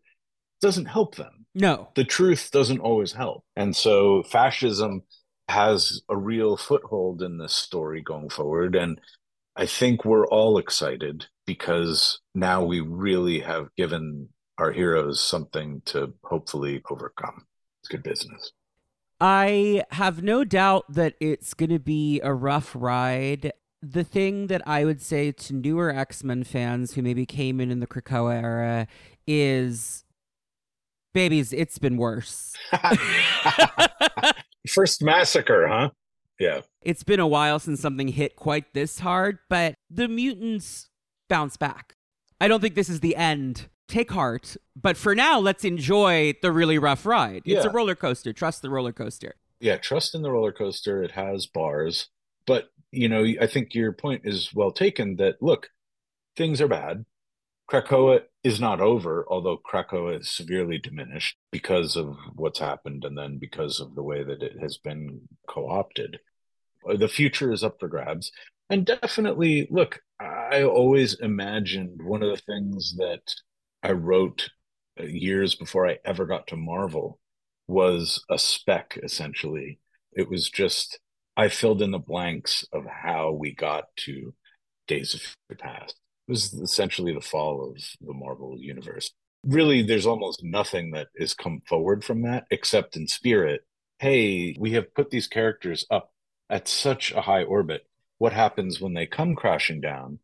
doesn't 0.61 0.85
help 0.85 1.15
them. 1.15 1.45
No. 1.55 1.89
the 1.95 2.03
truth 2.03 2.49
doesn't 2.51 2.79
always 2.79 3.13
help. 3.13 3.45
And 3.55 3.75
so 3.75 4.23
fascism 4.23 5.03
has 5.49 6.01
a 6.09 6.17
real 6.17 6.57
foothold 6.57 7.21
in 7.21 7.37
this 7.37 7.53
story 7.53 8.01
going 8.01 8.29
forward. 8.29 8.75
And 8.75 8.99
i 9.55 9.67
think 9.67 10.03
we're 10.03 10.27
all 10.27 10.57
excited 10.57 11.27
because 11.45 12.19
now 12.33 12.63
we 12.63 12.79
really 12.79 13.39
have 13.39 13.67
given 13.77 14.29
our 14.57 14.71
heroes 14.71 15.21
something 15.21 15.81
to 15.85 16.13
hopefully 16.23 16.81
overcome. 16.89 17.45
It's 17.81 17.89
good 17.89 18.03
business 18.03 18.51
I 19.25 19.85
have 19.91 20.21
no 20.21 20.43
doubt 20.43 20.83
that 20.89 21.13
it's 21.21 21.53
going 21.53 21.69
to 21.69 21.79
be 21.79 22.19
a 22.21 22.33
rough 22.33 22.75
ride. 22.77 23.53
The 23.81 24.03
thing 24.03 24.47
that 24.47 24.61
I 24.67 24.83
would 24.83 25.01
say 25.01 25.31
to 25.31 25.53
newer 25.53 25.91
X 25.95 26.25
Men 26.25 26.43
fans 26.43 26.95
who 26.95 27.01
maybe 27.01 27.25
came 27.25 27.61
in 27.61 27.71
in 27.71 27.79
the 27.79 27.87
Krakoa 27.87 28.43
era 28.43 28.85
is, 29.25 30.03
babies, 31.13 31.53
it's 31.53 31.77
been 31.77 31.95
worse. 31.95 32.53
first 34.69 35.03
massacre 35.03 35.67
huh 35.67 35.89
yeah 36.39 36.61
it's 36.83 37.03
been 37.03 37.19
a 37.19 37.27
while 37.27 37.59
since 37.59 37.81
something 37.81 38.07
hit 38.09 38.35
quite 38.35 38.73
this 38.73 38.99
hard, 38.99 39.39
but 39.49 39.75
the 39.89 40.07
mutants 40.07 40.89
bounce 41.29 41.57
back. 41.57 41.95
I 42.41 42.49
don't 42.49 42.59
think 42.59 42.75
this 42.75 42.89
is 42.89 42.99
the 42.99 43.15
end. 43.15 43.69
Take 43.87 44.11
heart. 44.11 44.55
But 44.75 44.97
for 44.97 45.13
now, 45.15 45.39
let's 45.39 45.63
enjoy 45.65 46.33
the 46.41 46.51
really 46.51 46.77
rough 46.79 47.05
ride. 47.05 47.43
It's 47.45 47.65
a 47.65 47.69
roller 47.69 47.95
coaster. 47.95 48.33
Trust 48.33 48.61
the 48.61 48.69
roller 48.69 48.93
coaster. 48.93 49.35
yeah 49.59 49.77
trust 49.77 50.15
in 50.15 50.21
the 50.23 50.31
roller 50.31 50.51
coaster 50.51 51.01
it 51.03 51.11
has 51.11 51.45
bars 51.45 52.09
but 52.45 52.63
you 52.91 53.07
know 53.07 53.23
i 53.39 53.47
think 53.47 53.73
your 53.73 53.93
point 53.93 54.21
is 54.25 54.49
well 54.53 54.71
taken 54.71 55.15
that 55.17 55.35
look 55.41 55.69
things 56.35 56.59
are 56.59 56.67
bad 56.67 57.05
krakoa 57.71 58.21
is 58.43 58.59
not 58.59 58.81
over 58.81 59.25
although 59.29 59.57
krakoa 59.57 60.19
is 60.19 60.29
severely 60.29 60.77
diminished 60.77 61.37
because 61.51 61.95
of 61.95 62.17
what's 62.35 62.59
happened 62.59 63.05
and 63.05 63.17
then 63.17 63.37
because 63.37 63.79
of 63.79 63.95
the 63.95 64.03
way 64.03 64.21
that 64.23 64.43
it 64.43 64.55
has 64.59 64.77
been 64.77 65.21
co-opted 65.47 66.19
Uh, 66.89 66.97
the 66.97 67.07
future 67.19 67.51
is 67.53 67.63
up 67.63 67.79
for 67.79 67.87
grabs 67.87 68.31
and 68.69 68.85
definitely 68.85 69.67
look 69.69 70.01
i 70.19 70.61
always 70.63 71.13
imagined 71.21 72.01
one 72.03 72.21
of 72.23 72.31
the 72.35 72.41
things 72.51 72.95
that 72.97 73.23
i 73.83 73.91
wrote 73.91 74.49
uh, 74.99 75.03
years 75.03 75.55
before 75.55 75.87
i 75.87 75.97
ever 76.05 76.25
got 76.25 76.47
to 76.47 76.55
marvel 76.55 77.19
was 77.67 78.23
a 78.29 78.37
spec 78.37 78.99
essentially. 79.03 79.79
It 80.13 80.29
was 80.29 80.49
just 80.49 80.99
i 81.35 81.47
filled 81.47 81.81
in 81.81 81.91
the 81.91 81.99
blanks 81.99 82.65
of 82.71 82.85
how 82.85 83.31
we 83.31 83.53
got 83.53 83.85
to 84.05 84.33
days 84.87 85.13
of 85.13 85.21
Future 85.21 85.59
past. 85.59 85.95
It 86.27 86.31
was 86.31 86.53
essentially 86.53 87.13
the 87.13 87.21
fall 87.21 87.71
of 87.71 87.81
the 88.01 88.13
marvel 88.13 88.57
universe. 88.59 89.11
Really 89.43 89.81
there's 89.81 90.05
almost 90.05 90.43
nothing 90.43 90.91
that 90.91 91.07
has 91.19 91.33
come 91.33 91.61
forward 91.67 92.03
from 92.03 92.21
that 92.23 92.45
except 92.51 92.95
in 92.95 93.07
spirit 93.07 93.61
hey 93.99 94.55
we 94.59 94.71
have 94.71 94.93
put 94.93 95.09
these 95.09 95.27
characters 95.27 95.85
up 95.89 96.11
at 96.49 96.67
such 96.67 97.11
a 97.11 97.21
high 97.21 97.43
orbit. 97.43 97.87
What 98.17 98.33
happens 98.33 98.79
when 98.79 98.93
they 98.93 99.05
come 99.05 99.35
crashing 99.35 99.81
down 99.81 100.19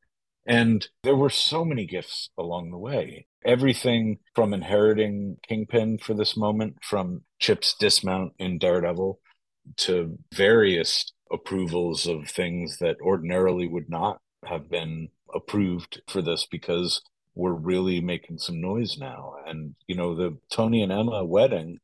and 0.46 0.88
there 1.04 1.16
were 1.16 1.30
so 1.30 1.64
many 1.64 1.86
gifts 1.86 2.30
along 2.38 2.72
the 2.72 2.78
way. 2.78 3.28
Everything 3.46 4.20
from 4.36 4.54
inheriting 4.54 5.38
Kingpin 5.48 5.98
for 5.98 6.14
this 6.14 6.36
moment, 6.36 6.78
from 6.84 7.24
Chip's 7.40 7.76
dismount 7.80 8.34
in 8.40 8.58
Daredevil, 8.58 9.20
to 9.78 10.18
various 10.34 11.12
approvals 11.32 12.08
of 12.08 12.28
things 12.28 12.78
that 12.80 12.98
ordinarily 13.02 13.68
would 13.68 13.90
not 13.90 14.18
have 14.46 14.70
been 14.70 15.10
approved 15.34 16.02
for 16.08 16.22
this 16.22 16.48
because 16.50 17.02
we're 17.36 17.54
really 17.54 18.02
making 18.02 18.40
some 18.40 18.60
noise 18.60 18.98
now. 18.98 19.36
And, 19.46 19.76
you 19.88 19.96
know, 19.96 20.16
the 20.16 20.38
Tony 20.52 20.82
and 20.82 20.92
Emma 20.92 21.24
wedding, 21.24 21.78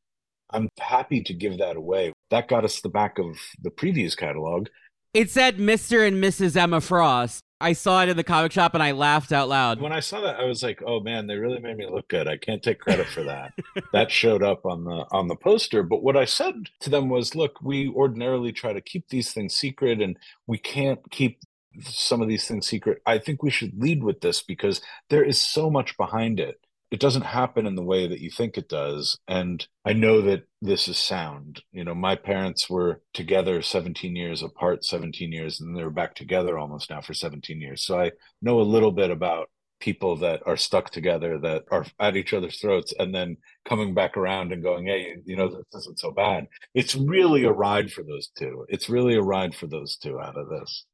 I'm 0.50 0.68
happy 0.78 1.22
to 1.22 1.34
give 1.34 1.58
that 1.58 1.76
away. 1.76 2.12
That 2.30 2.48
got 2.48 2.64
us 2.64 2.80
the 2.80 2.88
back 2.88 3.18
of 3.18 3.36
the 3.62 3.70
previous 3.70 4.14
catalog. 4.14 4.68
It 5.14 5.30
said 5.30 5.58
Mr. 5.58 6.06
and 6.06 6.22
Mrs. 6.22 6.56
Emma 6.56 6.80
Frost. 6.80 7.40
I 7.60 7.72
saw 7.72 8.02
it 8.02 8.08
in 8.08 8.16
the 8.16 8.24
comic 8.24 8.52
shop 8.52 8.74
and 8.74 8.82
I 8.82 8.92
laughed 8.92 9.32
out 9.32 9.48
loud. 9.48 9.80
When 9.80 9.92
I 9.92 10.00
saw 10.00 10.20
that, 10.20 10.38
I 10.38 10.44
was 10.44 10.62
like, 10.62 10.82
"Oh 10.86 11.00
man, 11.00 11.26
they 11.26 11.36
really 11.36 11.58
made 11.58 11.76
me 11.76 11.86
look 11.86 12.08
good." 12.08 12.28
I 12.28 12.36
can't 12.36 12.62
take 12.62 12.80
credit 12.80 13.06
for 13.06 13.22
that. 13.22 13.54
that 13.92 14.10
showed 14.10 14.42
up 14.42 14.66
on 14.66 14.84
the 14.84 15.06
on 15.10 15.28
the 15.28 15.36
poster. 15.36 15.82
But 15.82 16.02
what 16.02 16.16
I 16.16 16.26
said 16.26 16.68
to 16.80 16.90
them 16.90 17.08
was, 17.08 17.34
"Look, 17.34 17.62
we 17.62 17.88
ordinarily 17.88 18.52
try 18.52 18.72
to 18.72 18.80
keep 18.80 19.08
these 19.08 19.32
things 19.32 19.56
secret, 19.56 20.02
and 20.02 20.18
we 20.46 20.58
can't 20.58 21.00
keep 21.10 21.40
some 21.82 22.22
of 22.22 22.28
these 22.28 22.46
things 22.46 22.66
secret. 22.66 23.02
I 23.06 23.18
think 23.18 23.42
we 23.42 23.50
should 23.50 23.80
lead 23.80 24.02
with 24.02 24.20
this 24.20 24.42
because 24.42 24.80
there 25.08 25.24
is 25.24 25.40
so 25.40 25.70
much 25.70 25.96
behind 25.96 26.40
it. 26.40 26.60
It 26.90 27.00
doesn't 27.00 27.22
happen 27.22 27.66
in 27.66 27.74
the 27.74 27.82
way 27.82 28.06
that 28.06 28.20
you 28.20 28.30
think 28.30 28.56
it 28.56 28.68
does, 28.68 29.18
and 29.26 29.66
I 29.84 29.92
know 29.92 30.20
that 30.22 30.44
this 30.62 30.88
is 30.88 30.98
sound. 30.98 31.62
You 31.72 31.84
know, 31.84 31.94
my 31.94 32.14
parents 32.14 32.70
were 32.70 33.02
together 33.12 33.60
17 33.62 34.14
years 34.14 34.42
apart, 34.42 34.84
17 34.84 35.32
years, 35.32 35.60
and 35.60 35.76
they 35.76 35.82
were 35.82 35.90
back 35.90 36.14
together 36.14 36.58
almost 36.58 36.90
now 36.90 37.00
for 37.00 37.14
17 37.14 37.60
years. 37.60 37.84
So 37.84 38.00
I 38.00 38.12
know 38.40 38.60
a 38.60 38.62
little 38.62 38.92
bit 38.92 39.10
about 39.10 39.48
people 39.80 40.16
that 40.16 40.42
are 40.46 40.56
stuck 40.56 40.90
together 40.90 41.38
that 41.38 41.64
are 41.70 41.84
at 42.00 42.16
each 42.16 42.32
other's 42.32 42.58
throats 42.60 42.94
and 42.98 43.14
then 43.14 43.36
coming 43.68 43.94
back 43.94 44.16
around 44.16 44.52
and 44.52 44.62
going 44.62 44.86
hey 44.86 45.16
you 45.24 45.36
know 45.36 45.48
this 45.48 45.82
isn't 45.82 45.98
so 45.98 46.10
bad 46.10 46.46
it's 46.74 46.94
really 46.94 47.44
a 47.44 47.52
ride 47.52 47.92
for 47.92 48.02
those 48.02 48.30
two 48.38 48.64
it's 48.68 48.88
really 48.88 49.14
a 49.14 49.22
ride 49.22 49.54
for 49.54 49.66
those 49.66 49.96
two 49.96 50.18
out 50.18 50.36
of 50.36 50.48
this 50.48 50.86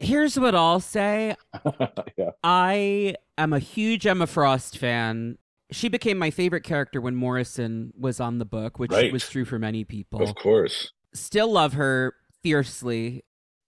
Here's 0.00 0.38
what 0.38 0.54
I'll 0.54 0.80
say 0.80 1.36
yeah 2.16 2.30
I 2.42 3.14
am 3.38 3.52
a 3.52 3.58
huge 3.58 4.06
Emma 4.06 4.26
Frost 4.26 4.78
fan. 4.78 5.36
She 5.70 5.88
became 5.88 6.18
my 6.18 6.30
favorite 6.30 6.64
character 6.64 7.00
when 7.00 7.14
Morrison 7.14 7.92
was 7.96 8.18
on 8.18 8.38
the 8.38 8.44
book, 8.44 8.78
which 8.78 8.90
Right. 8.90 9.12
was 9.12 9.28
true 9.28 9.44
for 9.44 9.58
many 9.58 9.84
people. 9.84 10.22
of 10.22 10.34
course 10.34 10.92
Still 11.14 11.52
love 11.52 11.74
her 11.74 12.14
fiercely. 12.42 13.24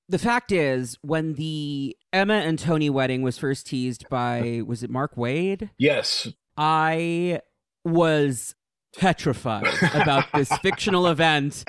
The 0.09 0.19
fact 0.19 0.53
is, 0.53 0.97
when 1.03 1.35
the 1.35 1.97
Emma 2.13 2.35
and 2.35 2.59
Tony 2.59 2.91
wedding 2.91 3.23
was 3.23 3.39
first 3.39 3.67
teased 3.67 4.09
by, 4.11 4.63
was 4.67 4.83
it 4.83 4.91
Mark 4.91 5.17
Waid? 5.17 5.71
yes 5.79 6.29
I 6.57 7.41
was 7.85 8.55
petrified 8.99 9.67
about 9.95 10.25
this 10.35 10.49
fictional 10.59 11.07
event 11.07 11.65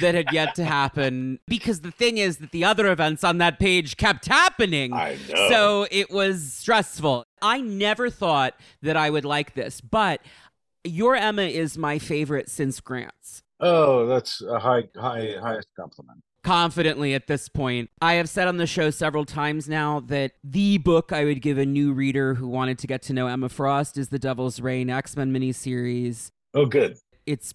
that 0.00 0.14
had 0.14 0.32
yet 0.32 0.54
to 0.56 0.64
happen 0.64 1.38
because 1.46 1.80
the 1.80 1.90
thing 1.90 2.18
is 2.18 2.38
that 2.38 2.50
the 2.50 2.64
other 2.64 2.90
events 2.90 3.22
on 3.24 3.38
that 3.38 3.58
page 3.58 3.96
kept 3.96 4.26
happening. 4.26 4.92
i 4.92 5.16
know 5.28 5.48
So 5.48 5.86
it 5.90 6.10
was 6.10 6.52
stressful. 6.52 7.24
I 7.40 7.60
never 7.60 8.10
thought 8.10 8.54
that 8.82 8.96
I 8.96 9.10
would 9.10 9.24
like 9.24 9.54
this, 9.54 9.80
but 9.80 10.20
your 10.84 11.14
Emma 11.16 11.42
is 11.42 11.76
my 11.78 11.98
favorite 11.98 12.48
since 12.50 12.80
Grant's. 12.80 13.42
oh 13.60 14.06
that's 14.06 14.42
a 14.42 14.58
high 14.58 14.84
high 14.96 15.34
highest 15.40 15.68
compliment 15.78 16.22
Confidently 16.44 17.12
at 17.12 17.26
this 17.26 17.48
point. 17.48 17.90
I 18.00 18.12
have 18.14 18.28
said 18.28 18.46
on 18.46 18.56
the 18.56 18.68
show 18.68 18.90
several 18.90 19.24
times 19.24 19.68
now 19.68 19.98
that 20.06 20.30
the 20.44 20.78
book 20.78 21.12
I 21.12 21.24
would 21.24 21.42
give 21.42 21.58
a 21.58 21.66
new 21.66 21.92
reader 21.92 22.34
who 22.34 22.46
wanted 22.46 22.78
to 22.78 22.86
get 22.86 23.02
to 23.02 23.12
know 23.12 23.26
Emma 23.26 23.48
Frost 23.48 23.98
is 23.98 24.10
the 24.10 24.18
Devil's 24.20 24.60
Reign 24.60 24.88
X 24.88 25.16
Men 25.16 25.32
miniseries. 25.32 26.30
oh 26.54 26.66
good 26.66 26.98
It's 27.26 27.52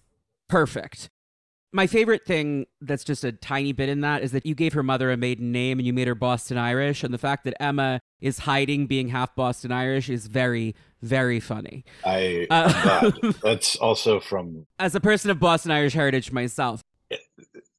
perfect. 0.50 1.08
My 1.72 1.86
favorite 1.86 2.26
thing 2.26 2.66
that's 2.80 3.02
just 3.02 3.24
a 3.24 3.32
tiny 3.32 3.72
bit 3.72 3.88
in 3.88 4.02
that 4.02 4.22
is 4.22 4.32
that 4.32 4.44
you 4.44 4.54
gave 4.54 4.74
her 4.74 4.82
mother 4.82 5.10
a 5.10 5.16
maiden 5.16 5.52
name 5.52 5.78
and 5.78 5.86
you 5.86 5.92
made 5.92 6.06
her 6.06 6.14
Boston 6.14 6.58
Irish. 6.58 7.02
And 7.02 7.14
the 7.14 7.18
fact 7.18 7.44
that 7.44 7.60
Emma 7.62 8.00
is 8.20 8.40
hiding 8.40 8.86
being 8.86 9.08
half 9.08 9.34
Boston 9.34 9.72
Irish 9.72 10.10
is 10.10 10.26
very, 10.26 10.74
very 11.00 11.40
funny. 11.40 11.84
i 12.04 12.46
Uh, 12.50 13.10
that's 13.42 13.76
also 13.76 14.20
from 14.20 14.66
As 14.78 14.94
a 14.94 15.00
person 15.00 15.30
of 15.30 15.40
Boston 15.40 15.70
Irish 15.70 15.94
heritage 15.94 16.30
myself. 16.30 16.82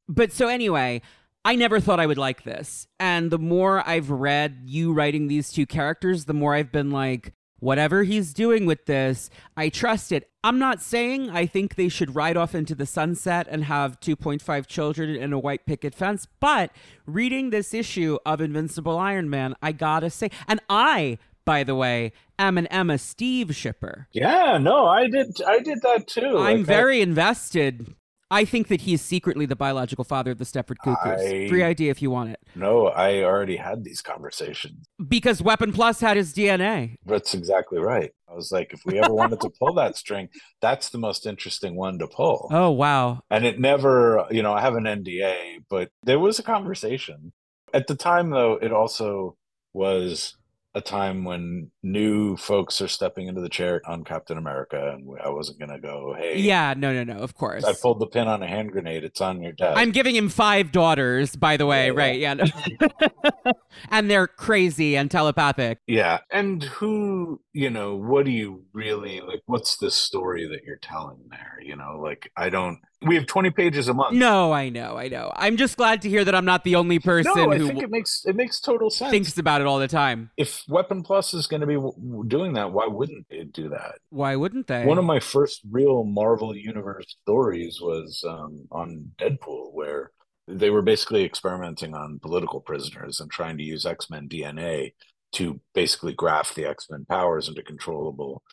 But 0.10 0.32
so, 0.32 0.48
anyway, 0.48 1.02
I 1.46 1.56
never 1.56 1.80
thought 1.80 2.00
I 2.00 2.06
would 2.06 2.18
like 2.18 2.44
this. 2.44 2.88
And 3.00 3.32
the 3.32 3.40
more 3.40 3.88
I've 3.88 4.10
read 4.10 4.64
you 4.66 4.94
writing 4.94 5.28
these 5.28 5.52
two 5.52 5.66
characters, 5.66 6.26
the 6.26 6.34
more 6.34 6.56
I've 6.56 6.72
been 6.72 6.92
like, 6.92 7.34
whatever 7.64 8.04
he's 8.04 8.34
doing 8.34 8.66
with 8.66 8.86
this, 8.86 9.30
I 9.56 9.70
trust 9.70 10.12
it. 10.12 10.30
I'm 10.44 10.60
not 10.60 10.82
saying 10.82 11.30
I 11.30 11.46
think 11.46 11.76
they 11.76 11.88
should 11.88 12.14
ride 12.14 12.36
off 12.36 12.54
into 12.54 12.76
the 12.76 12.86
sunset 12.86 13.48
and 13.50 13.64
have 13.64 14.00
2.5 14.02 14.68
children 14.68 15.16
in 15.16 15.32
a 15.32 15.40
white 15.40 15.66
picket 15.66 15.96
fence, 15.96 16.28
but 16.42 16.72
reading 17.06 17.50
this 17.50 17.74
issue 17.74 18.18
of 18.26 18.42
Invincible 18.42 18.98
Iron 18.98 19.30
Man, 19.30 19.56
I 19.62 19.72
gotta 19.72 20.10
say, 20.10 20.30
and 20.48 20.60
I, 20.70 21.18
by 21.46 21.64
the 21.64 21.76
way, 21.76 22.12
am 22.38 22.58
an 22.58 22.68
Emma 22.68 22.98
Steve 22.98 23.56
shipper. 23.56 24.08
Yeah, 24.12 24.58
no, 24.58 24.86
I 24.86 25.08
did. 25.08 25.42
I 25.48 25.60
did 25.60 25.82
that 25.84 26.08
too. 26.08 26.38
I'm 26.38 26.58
Like, 26.58 26.66
very 26.66 27.02
invested. 27.02 27.96
I 28.34 28.46
think 28.46 28.68
that 28.70 28.82
he's 28.82 29.02
secretly 29.02 29.46
the 29.46 29.56
biological 29.56 30.04
father 30.04 30.32
of 30.32 30.40
the 30.40 30.44
Stepford 30.46 30.78
Cuckoos. 30.84 31.20
I- 31.22 31.48
Free 31.48 31.62
idea 31.62 31.92
if 31.92 32.02
you 32.02 32.10
want 32.10 32.32
it. 32.32 32.40
No, 32.56 32.88
I 32.88 33.22
already 33.24 33.58
had 33.58 33.84
these 33.84 34.02
conversations. 34.02 34.86
Because 35.08 35.40
Weapon 35.42 35.72
Plus 35.72 36.00
had 36.00 36.18
his 36.18 36.34
DNA. 36.34 36.96
That's 37.06 37.36
exactly 37.36 37.80
right. 37.80 38.12
I 38.28 38.34
was 38.34 38.52
like, 38.52 38.74
if 38.74 38.82
we 38.86 38.98
ever 39.00 39.14
wanted 39.14 39.40
to 39.42 39.52
pull 39.60 39.74
that 39.76 39.96
string, 39.98 40.30
that's 40.62 40.90
the 40.90 40.98
most 40.98 41.28
interesting 41.28 41.76
one 41.76 42.00
to 42.00 42.08
pull. 42.08 42.48
Oh, 42.52 42.72
wow. 42.72 43.22
And 43.30 43.46
it 43.46 43.60
never, 43.60 44.26
you 44.32 44.42
know, 44.42 44.54
I 44.54 44.62
have 44.62 44.76
an 44.76 44.86
NDA, 44.86 45.60
but 45.70 45.90
there 46.02 46.18
was 46.20 46.40
a 46.40 46.44
conversation. 46.44 47.34
At 47.72 47.86
the 47.86 47.96
time, 47.96 48.32
though, 48.32 48.54
it 48.54 48.72
also 48.72 49.38
was 49.74 50.36
a 50.76 50.82
time 50.82 51.24
when 51.24 51.70
new 51.84 52.36
folks 52.36 52.82
are 52.82 52.88
stepping 52.88 53.28
into 53.28 53.42
the 53.42 53.50
chair 53.50 53.82
on 53.86 54.04
Captain 54.04 54.38
America, 54.38 54.92
and 54.94 55.08
I 55.24 55.30
wasn't 55.30 55.60
going 55.60 55.70
to 55.70 55.80
go, 55.80 56.16
hey, 56.18 56.40
Yeah, 56.40 56.74
no, 56.76 56.92
no, 56.94 57.04
no, 57.04 57.20
of 57.20 57.36
course. 57.36 57.64
I 57.64 57.74
pulled 57.74 58.00
the 58.00 58.08
pin 58.08 58.28
on 58.28 58.42
a 58.42 58.48
hand 58.48 58.72
grenade. 58.72 59.04
It's 59.04 59.22
on 59.22 59.42
your 59.42 59.52
desk. 59.52 59.78
I'm 59.78 59.92
giving 59.92 60.16
him 60.16 60.30
five 60.30 60.72
daughters, 60.72 61.36
by 61.36 61.58
the 61.58 61.66
way, 61.68 61.88
Yeah, 61.88 61.94
right? 61.96 62.20
Yeah. 62.20 62.34
no. 62.34 62.46
and 63.92 64.10
they're 64.10 64.28
crazy 64.28 64.98
and 64.98 65.12
telepathic. 65.12 65.80
Yeah. 65.86 66.20
And 66.32 66.64
who, 66.64 67.40
you 67.54 67.70
know, 67.70 67.96
what 67.96 68.26
do 68.26 68.32
you 68.32 68.64
really 68.74 69.22
like? 69.22 69.44
What's 69.46 69.78
the 69.78 69.92
story 69.92 70.48
that 70.48 70.64
you're 70.66 70.78
telling 70.78 71.20
there? 71.30 71.60
You 71.62 71.76
know, 71.76 72.00
like, 72.02 72.32
I 72.36 72.50
don't, 72.50 72.80
we 73.06 73.16
have 73.16 73.26
20 73.26 73.50
pages 73.52 73.88
a 73.88 73.94
month. 73.94 74.14
No, 74.16 74.52
I 74.52 74.70
know, 74.70 74.98
I 74.98 75.08
know. 75.08 75.32
I'm 75.36 75.58
just 75.58 75.78
glad 75.78 76.02
to 76.04 76.10
hear 76.10 76.24
that 76.26 76.34
I'm 76.36 76.46
not 76.46 76.64
the 76.64 76.76
only 76.76 77.00
person 77.00 77.32
No, 77.36 77.52
I 77.52 77.58
who 77.58 77.68
think 77.68 77.82
it 77.84 77.90
makes 77.90 78.24
it 78.26 78.36
makes 78.36 78.60
total 78.60 78.90
sense. 78.90 79.12
thinks 79.12 79.38
about 79.38 79.62
it 79.62 79.68
all 79.68 79.80
the 79.80 79.88
time. 79.88 80.32
if 80.38 80.64
Weapon 80.68 81.04
Plus 81.04 81.34
is 81.34 81.48
going 81.48 81.62
to 81.62 81.68
be 81.68 81.76
w- 81.76 82.24
doing 82.28 82.54
that, 82.54 82.72
why 82.72 82.88
wouldn't 82.88 83.26
it 83.30 83.54
do 83.54 83.70
that? 83.70 83.96
Why 84.10 84.36
wouldn't 84.36 84.68
they? 84.68 84.86
One 84.86 84.98
of 84.98 85.06
my 85.06 85.20
first 85.20 85.62
real 85.70 86.04
Marvel 86.04 86.56
Universe 86.56 87.16
stories 87.24 87.80
was 87.82 88.24
um, 88.28 88.68
on 88.72 89.12
Deadpool, 89.18 89.74
where 89.74 90.12
they 90.48 90.70
were 90.70 90.82
basically 90.82 91.24
experimenting 91.24 91.94
on 91.94 92.20
political 92.20 92.60
prisoners 92.60 93.20
and 93.20 93.32
trying 93.32 93.58
to 93.58 93.64
use 93.64 93.86
X 93.86 94.10
Men 94.10 94.28
DNA 94.28 94.94
to 95.34 95.60
basically 95.74 96.14
graft 96.14 96.54
the 96.56 96.66
X 96.66 96.88
Men 96.92 97.06
powers 97.06 97.48
into 97.48 97.64
controllable. 97.64 98.44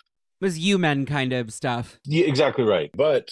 it 0.41 0.45
was 0.45 0.59
U-Men 0.59 1.05
kind 1.05 1.33
of 1.33 1.53
stuff. 1.53 1.99
Yeah, 2.05 2.25
exactly 2.27 2.65
right. 2.65 2.91
But 2.95 3.29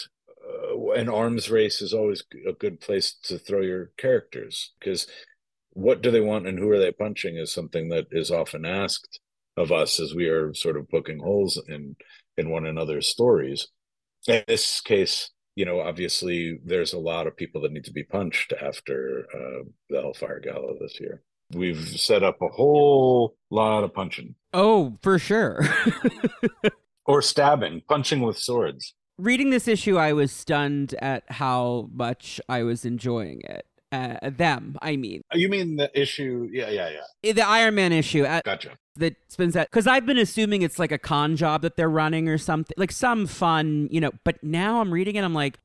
uh, 0.49 0.91
an 0.93 1.09
arms 1.09 1.51
race 1.51 1.81
is 1.83 1.93
always 1.93 2.25
a 2.49 2.53
good 2.53 2.81
place 2.81 3.15
to 3.25 3.39
throw 3.39 3.61
your 3.61 3.91
characters 3.97 4.73
because 4.79 5.07
what 5.71 6.03
do 6.03 6.11
they 6.11 6.21
want 6.21 6.47
and 6.47 6.59
who 6.59 6.71
are 6.71 6.79
they 6.79 6.93
punching 6.93 7.37
is 7.37 7.53
something 7.53 7.89
that 7.91 8.07
is 8.11 8.31
often 8.31 8.65
asked 8.65 9.21
of 9.57 9.73
us 9.73 10.01
as 10.01 10.15
we 10.15 10.27
are 10.27 10.55
sort 10.55 10.77
of 10.77 10.89
poking 10.91 11.19
holes 11.21 11.61
in 11.69 11.97
in 12.37 12.51
one 12.51 12.67
another's 12.67 13.09
stories. 13.09 13.69
In 14.27 14.45
this 14.47 14.81
case, 14.81 15.31
you 15.57 15.65
know, 15.65 15.81
obviously 15.81 16.61
there's 16.65 16.93
a 16.93 16.99
lot 16.99 17.27
of 17.27 17.37
people 17.37 17.61
that 17.63 17.73
need 17.73 17.85
to 17.85 17.93
be 17.93 18.05
punched 18.05 18.53
after 18.53 19.27
uh, 19.35 19.65
the 19.91 20.01
Hellfire 20.01 20.41
Gala 20.41 20.75
this 20.81 21.01
year. 21.01 21.23
We've 21.53 21.89
set 21.89 22.23
up 22.23 22.41
a 22.43 22.49
whole 22.49 23.37
lot 23.51 23.83
of 23.83 23.95
punching 23.95 24.35
Oh, 24.53 24.99
for 25.03 25.19
sure. 25.19 25.63
or 27.07 27.23
stabbing, 27.23 27.83
punching 27.89 28.21
with 28.21 28.39
swords. 28.39 28.95
Reading 29.19 29.51
this 29.51 29.67
issue, 29.67 29.99
I 29.99 30.13
was 30.13 30.31
stunned 30.31 30.95
at 31.01 31.25
how 31.29 31.89
much 31.93 32.41
I 32.49 32.63
was 32.63 32.85
enjoying 32.85 33.41
it. 33.45 33.67
Uh, 33.91 34.19
them, 34.23 34.77
I 34.83 34.97
mean, 34.97 35.23
You 35.33 35.49
mean 35.49 35.77
the 35.77 35.91
issue? 35.99 36.49
Yeah, 36.53 36.69
yeah, 36.69 36.91
yeah. 37.23 37.33
the 37.33 37.47
Iron 37.47 37.75
Man 37.75 37.91
issue. 37.93 38.25
Uh, 38.25 38.43
Gotcha. 38.45 38.73
that 38.97 39.17
spins 39.29 39.55
that 39.55 39.71
because 39.71 39.87
I've 39.87 40.05
been 40.05 40.19
assuming 40.19 40.61
it's 40.61 40.79
like 40.79 40.93
a 40.93 40.99
con 40.99 41.37
job 41.37 41.63
that 41.63 41.77
they're 41.77 41.89
running 41.89 42.29
or 42.29 42.37
something, 42.37 42.75
like 42.77 42.93
some 42.93 43.27
fun, 43.27 43.89
you 43.91 44.01
know. 44.01 44.11
But 44.25 44.45
now 44.45 44.83
I'm 44.83 44.93
reading 44.93 45.17
it, 45.17 45.25
I'm 45.25 45.33
like, 45.33 45.59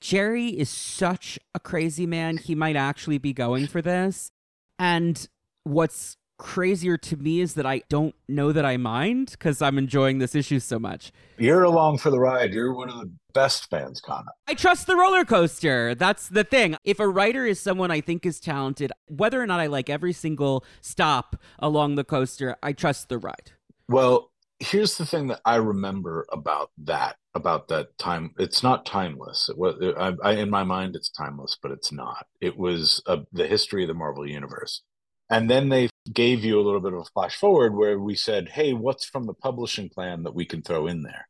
Gerry 0.00 0.48
is 0.48 0.70
such 0.70 1.38
a 1.54 1.58
crazy 1.58 2.06
man. 2.06 2.36
He 2.36 2.54
might 2.54 2.76
actually 2.76 3.18
be 3.18 3.32
going 3.32 3.66
for 3.66 3.82
this. 3.82 4.30
And 4.78 5.26
what's 5.64 6.16
crazier 6.38 6.96
to 6.98 7.16
me 7.16 7.40
is 7.40 7.54
that 7.54 7.66
I 7.66 7.82
don't 7.88 8.14
know 8.28 8.52
that 8.52 8.64
I 8.64 8.76
mind 8.76 9.30
because 9.32 9.62
I'm 9.62 9.78
enjoying 9.78 10.18
this 10.18 10.34
issue 10.34 10.60
so 10.60 10.78
much. 10.78 11.12
You're 11.38 11.64
along 11.64 11.98
for 11.98 12.10
the 12.10 12.18
ride. 12.18 12.52
You're 12.52 12.74
one 12.74 12.88
of 12.88 12.96
the 12.96 13.10
best 13.32 13.70
fans, 13.70 14.00
Connor. 14.00 14.32
I 14.46 14.54
trust 14.54 14.86
the 14.86 14.96
roller 14.96 15.24
coaster. 15.24 15.94
That's 15.94 16.28
the 16.28 16.44
thing. 16.44 16.76
If 16.84 17.00
a 17.00 17.08
writer 17.08 17.46
is 17.46 17.60
someone 17.60 17.90
I 17.90 18.00
think 18.00 18.26
is 18.26 18.40
talented, 18.40 18.92
whether 19.08 19.42
or 19.42 19.46
not 19.46 19.60
I 19.60 19.66
like 19.66 19.90
every 19.90 20.12
single 20.12 20.64
stop 20.80 21.36
along 21.58 21.94
the 21.94 22.04
coaster, 22.04 22.56
I 22.62 22.72
trust 22.72 23.08
the 23.08 23.18
ride. 23.18 23.52
Well, 23.88 24.30
here's 24.60 24.96
the 24.96 25.06
thing 25.06 25.26
that 25.28 25.40
I 25.44 25.56
remember 25.56 26.26
about 26.32 26.70
that, 26.78 27.16
about 27.34 27.68
that 27.68 27.98
time. 27.98 28.34
It's 28.38 28.62
not 28.62 28.86
timeless. 28.86 29.48
It 29.48 29.58
was, 29.58 29.76
I, 29.98 30.14
I, 30.22 30.32
in 30.34 30.50
my 30.50 30.64
mind, 30.64 30.96
it's 30.96 31.10
timeless, 31.10 31.58
but 31.60 31.72
it's 31.72 31.92
not. 31.92 32.26
It 32.40 32.56
was 32.56 33.02
uh, 33.06 33.18
the 33.32 33.46
history 33.46 33.82
of 33.82 33.88
the 33.88 33.94
Marvel 33.94 34.28
Universe. 34.28 34.82
And 35.30 35.50
then 35.50 35.68
they 35.70 35.88
gave 36.12 36.44
you 36.44 36.60
a 36.60 36.62
little 36.62 36.80
bit 36.80 36.92
of 36.92 37.00
a 37.00 37.04
flash 37.04 37.36
forward 37.36 37.74
where 37.74 37.98
we 37.98 38.14
said, 38.14 38.48
hey, 38.50 38.72
what's 38.72 39.04
from 39.04 39.26
the 39.26 39.34
publishing 39.34 39.88
plan 39.88 40.22
that 40.24 40.34
we 40.34 40.44
can 40.44 40.62
throw 40.62 40.86
in 40.86 41.02
there? 41.02 41.28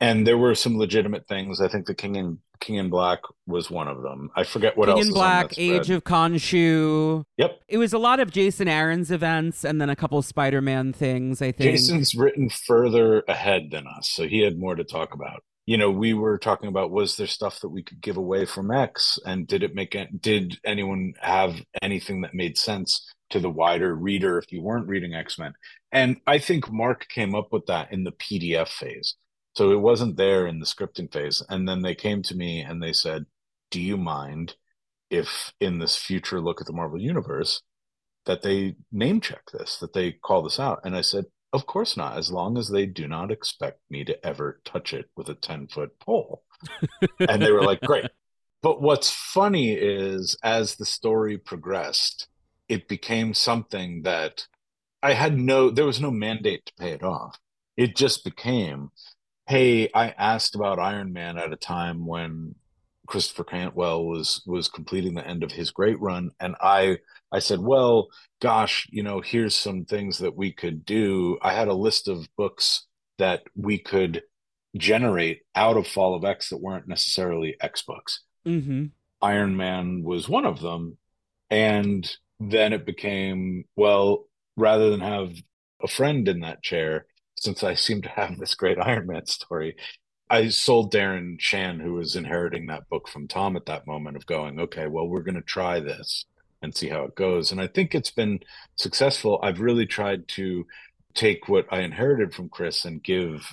And 0.00 0.26
there 0.26 0.38
were 0.38 0.54
some 0.54 0.78
legitimate 0.78 1.26
things. 1.28 1.60
I 1.60 1.68
think 1.68 1.86
the 1.86 1.94
King 1.94 2.16
and 2.16 2.38
King 2.58 2.76
in 2.76 2.90
Black 2.90 3.20
was 3.46 3.70
one 3.70 3.86
of 3.86 4.02
them. 4.02 4.30
I 4.34 4.44
forget 4.44 4.76
what 4.76 4.86
King 4.86 4.96
else. 4.96 5.06
in 5.06 5.10
is 5.10 5.14
on 5.14 5.20
Black, 5.20 5.58
Age 5.58 5.90
of 5.90 6.04
Khonshu. 6.04 7.22
Yep. 7.36 7.60
It 7.68 7.78
was 7.78 7.92
a 7.92 7.98
lot 7.98 8.18
of 8.18 8.30
Jason 8.30 8.66
Aaron's 8.66 9.10
events 9.10 9.64
and 9.64 9.80
then 9.80 9.90
a 9.90 9.96
couple 9.96 10.20
Spider 10.22 10.62
Man 10.62 10.92
things, 10.92 11.42
I 11.42 11.52
think. 11.52 11.72
Jason's 11.72 12.14
written 12.14 12.48
further 12.48 13.22
ahead 13.28 13.70
than 13.70 13.86
us, 13.86 14.08
so 14.08 14.26
he 14.26 14.40
had 14.40 14.58
more 14.58 14.74
to 14.74 14.84
talk 14.84 15.12
about. 15.12 15.42
You 15.66 15.76
know, 15.76 15.90
we 15.90 16.14
were 16.14 16.38
talking 16.38 16.68
about 16.68 16.90
was 16.90 17.16
there 17.16 17.26
stuff 17.26 17.60
that 17.60 17.68
we 17.68 17.82
could 17.82 18.00
give 18.00 18.16
away 18.16 18.46
from 18.46 18.70
X, 18.70 19.18
and 19.26 19.46
did 19.46 19.62
it 19.62 19.74
make 19.74 19.94
it? 19.94 20.20
Did 20.20 20.58
anyone 20.64 21.12
have 21.20 21.62
anything 21.82 22.22
that 22.22 22.34
made 22.34 22.56
sense 22.56 23.06
to 23.30 23.40
the 23.40 23.50
wider 23.50 23.94
reader 23.94 24.38
if 24.38 24.52
you 24.52 24.62
weren't 24.62 24.88
reading 24.88 25.14
X 25.14 25.38
Men? 25.38 25.54
And 25.92 26.20
I 26.26 26.38
think 26.38 26.70
Mark 26.70 27.08
came 27.08 27.34
up 27.34 27.52
with 27.52 27.66
that 27.66 27.92
in 27.92 28.04
the 28.04 28.12
PDF 28.12 28.68
phase, 28.68 29.16
so 29.54 29.72
it 29.72 29.80
wasn't 29.80 30.16
there 30.16 30.46
in 30.46 30.60
the 30.60 30.66
scripting 30.66 31.12
phase. 31.12 31.42
And 31.48 31.68
then 31.68 31.82
they 31.82 31.94
came 31.94 32.22
to 32.24 32.36
me 32.36 32.60
and 32.60 32.82
they 32.82 32.92
said, 32.92 33.26
"Do 33.70 33.80
you 33.80 33.96
mind 33.96 34.56
if 35.10 35.52
in 35.60 35.78
this 35.78 35.96
future 35.96 36.40
look 36.40 36.60
at 36.60 36.66
the 36.66 36.72
Marvel 36.72 37.00
Universe?" 37.00 37.62
that 38.26 38.42
they 38.42 38.76
name 38.92 39.20
check 39.20 39.42
this, 39.52 39.78
that 39.78 39.92
they 39.92 40.12
call 40.12 40.42
this 40.42 40.60
out. 40.60 40.80
And 40.84 40.94
I 40.96 41.00
said, 41.00 41.24
of 41.52 41.66
course 41.66 41.96
not, 41.96 42.16
as 42.16 42.30
long 42.30 42.56
as 42.56 42.68
they 42.68 42.86
do 42.86 43.08
not 43.08 43.30
expect 43.30 43.80
me 43.90 44.04
to 44.04 44.26
ever 44.26 44.60
touch 44.64 44.92
it 44.94 45.06
with 45.16 45.28
a 45.28 45.34
10 45.34 45.68
foot 45.68 45.98
pole. 45.98 46.42
and 47.18 47.42
they 47.42 47.50
were 47.50 47.64
like, 47.64 47.80
great. 47.80 48.06
But 48.62 48.82
what's 48.82 49.10
funny 49.10 49.72
is 49.72 50.36
as 50.42 50.76
the 50.76 50.84
story 50.84 51.38
progressed, 51.38 52.28
it 52.70 52.88
became 52.88 53.34
something 53.34 54.02
that 54.02 54.46
I 55.02 55.14
had 55.14 55.38
no, 55.38 55.70
there 55.70 55.84
was 55.84 56.00
no 56.00 56.10
mandate 56.10 56.66
to 56.66 56.72
pay 56.78 56.90
it 56.92 57.02
off. 57.02 57.36
It 57.76 57.96
just 57.96 58.24
became, 58.24 58.90
hey, 59.46 59.90
I 59.92 60.10
asked 60.10 60.54
about 60.54 60.78
Iron 60.78 61.12
Man 61.12 61.36
at 61.36 61.52
a 61.52 61.56
time 61.56 62.06
when 62.06 62.54
Christopher 63.06 63.42
Cantwell 63.42 64.04
was 64.04 64.42
was 64.46 64.68
completing 64.68 65.14
the 65.14 65.26
end 65.26 65.42
of 65.42 65.50
his 65.50 65.72
great 65.72 65.98
run, 66.00 66.30
and 66.38 66.54
I 66.60 66.98
I 67.32 67.40
said, 67.40 67.58
well, 67.60 68.08
gosh, 68.40 68.86
you 68.90 69.02
know, 69.02 69.20
here's 69.20 69.56
some 69.56 69.84
things 69.84 70.18
that 70.18 70.36
we 70.36 70.52
could 70.52 70.84
do. 70.84 71.38
I 71.42 71.52
had 71.52 71.66
a 71.66 71.74
list 71.74 72.06
of 72.06 72.28
books 72.36 72.86
that 73.18 73.42
we 73.56 73.78
could 73.78 74.22
generate 74.76 75.42
out 75.56 75.76
of 75.76 75.88
Fall 75.88 76.14
of 76.14 76.24
X 76.24 76.50
that 76.50 76.62
weren't 76.62 76.86
necessarily 76.86 77.56
X 77.60 77.82
books. 77.82 78.20
Mm-hmm. 78.46 78.86
Iron 79.20 79.56
Man 79.56 80.04
was 80.04 80.28
one 80.28 80.46
of 80.46 80.60
them. 80.60 80.96
And 81.50 82.08
then 82.40 82.72
it 82.72 82.86
became, 82.86 83.64
well, 83.76 84.24
rather 84.56 84.90
than 84.90 85.00
have 85.00 85.34
a 85.82 85.88
friend 85.88 86.26
in 86.26 86.40
that 86.40 86.62
chair, 86.62 87.06
since 87.38 87.62
I 87.62 87.74
seem 87.74 88.02
to 88.02 88.08
have 88.08 88.38
this 88.38 88.54
great 88.54 88.78
Iron 88.82 89.06
Man 89.06 89.26
story, 89.26 89.76
I 90.30 90.48
sold 90.48 90.92
Darren 90.92 91.40
Shan, 91.40 91.80
who 91.80 91.94
was 91.94 92.16
inheriting 92.16 92.66
that 92.66 92.88
book 92.88 93.08
from 93.08 93.28
Tom 93.28 93.56
at 93.56 93.66
that 93.66 93.86
moment, 93.86 94.16
of 94.16 94.26
going, 94.26 94.58
okay, 94.60 94.86
well, 94.86 95.06
we're 95.06 95.22
going 95.22 95.34
to 95.34 95.42
try 95.42 95.80
this 95.80 96.24
and 96.62 96.74
see 96.74 96.88
how 96.88 97.04
it 97.04 97.14
goes. 97.14 97.52
And 97.52 97.60
I 97.60 97.66
think 97.66 97.94
it's 97.94 98.10
been 98.10 98.40
successful. 98.76 99.40
I've 99.42 99.60
really 99.60 99.86
tried 99.86 100.28
to 100.28 100.66
take 101.14 101.48
what 101.48 101.66
I 101.70 101.80
inherited 101.80 102.32
from 102.34 102.48
Chris 102.48 102.84
and 102.84 103.02
give 103.02 103.52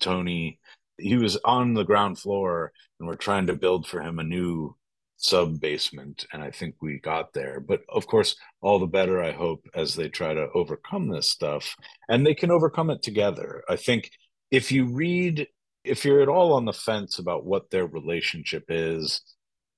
Tony. 0.00 0.58
He 0.98 1.16
was 1.16 1.36
on 1.44 1.74
the 1.74 1.84
ground 1.84 2.18
floor, 2.18 2.72
and 2.98 3.08
we're 3.08 3.16
trying 3.16 3.46
to 3.48 3.56
build 3.56 3.86
for 3.86 4.00
him 4.00 4.18
a 4.18 4.24
new 4.24 4.76
sub 5.16 5.60
basement. 5.60 6.26
And 6.32 6.42
I 6.42 6.50
think 6.50 6.76
we 6.80 6.98
got 6.98 7.32
there. 7.32 7.60
But 7.60 7.82
of 7.88 8.06
course, 8.06 8.36
all 8.60 8.78
the 8.78 8.86
better, 8.86 9.22
I 9.22 9.32
hope, 9.32 9.66
as 9.74 9.94
they 9.94 10.08
try 10.08 10.34
to 10.34 10.48
overcome 10.54 11.08
this 11.08 11.30
stuff. 11.30 11.74
And 12.08 12.26
they 12.26 12.34
can 12.34 12.50
overcome 12.50 12.90
it 12.90 13.02
together. 13.02 13.62
I 13.68 13.76
think 13.76 14.10
if 14.50 14.70
you 14.70 14.86
read, 14.86 15.48
if 15.84 16.04
you're 16.04 16.22
at 16.22 16.28
all 16.28 16.52
on 16.52 16.64
the 16.64 16.72
fence 16.72 17.18
about 17.18 17.44
what 17.44 17.70
their 17.70 17.86
relationship 17.86 18.64
is, 18.68 19.20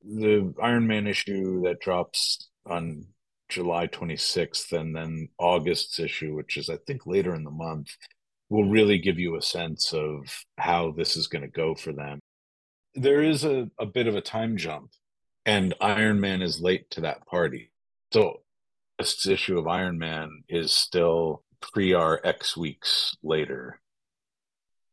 the 0.03 0.55
Iron 0.62 0.87
Man 0.87 1.07
issue 1.07 1.62
that 1.64 1.81
drops 1.81 2.49
on 2.64 3.07
July 3.49 3.87
26th 3.87 4.72
and 4.72 4.94
then 4.94 5.29
August's 5.38 5.99
issue, 5.99 6.35
which 6.35 6.57
is, 6.57 6.68
I 6.68 6.79
think, 6.87 7.07
later 7.07 7.35
in 7.35 7.44
the 7.44 7.51
month, 7.51 7.88
will 8.49 8.68
really 8.68 8.99
give 8.99 9.18
you 9.18 9.37
a 9.37 9.42
sense 9.42 9.92
of 9.92 10.44
how 10.59 10.92
this 10.92 11.16
is 11.16 11.27
going 11.27 11.42
to 11.42 11.49
go 11.49 11.75
for 11.75 11.92
them. 11.92 12.20
There 12.94 13.22
is 13.22 13.44
a, 13.44 13.68
a 13.79 13.87
bit 13.87 14.07
of 14.07 14.16
a 14.16 14.20
time 14.20 14.57
jump, 14.57 14.90
and 15.46 15.72
Iron 15.80 16.20
Man 16.20 16.42
is 16.42 16.61
late 16.61 16.90
to 16.90 17.00
that 17.02 17.26
party. 17.26 17.70
So, 18.12 18.40
this 18.98 19.26
issue 19.26 19.59
of 19.59 19.66
Iron 19.66 19.98
Man 19.98 20.44
is 20.48 20.72
still 20.72 21.42
pre 21.61 21.94
our 21.94 22.20
X 22.22 22.56
weeks 22.56 23.16
later. 23.22 23.80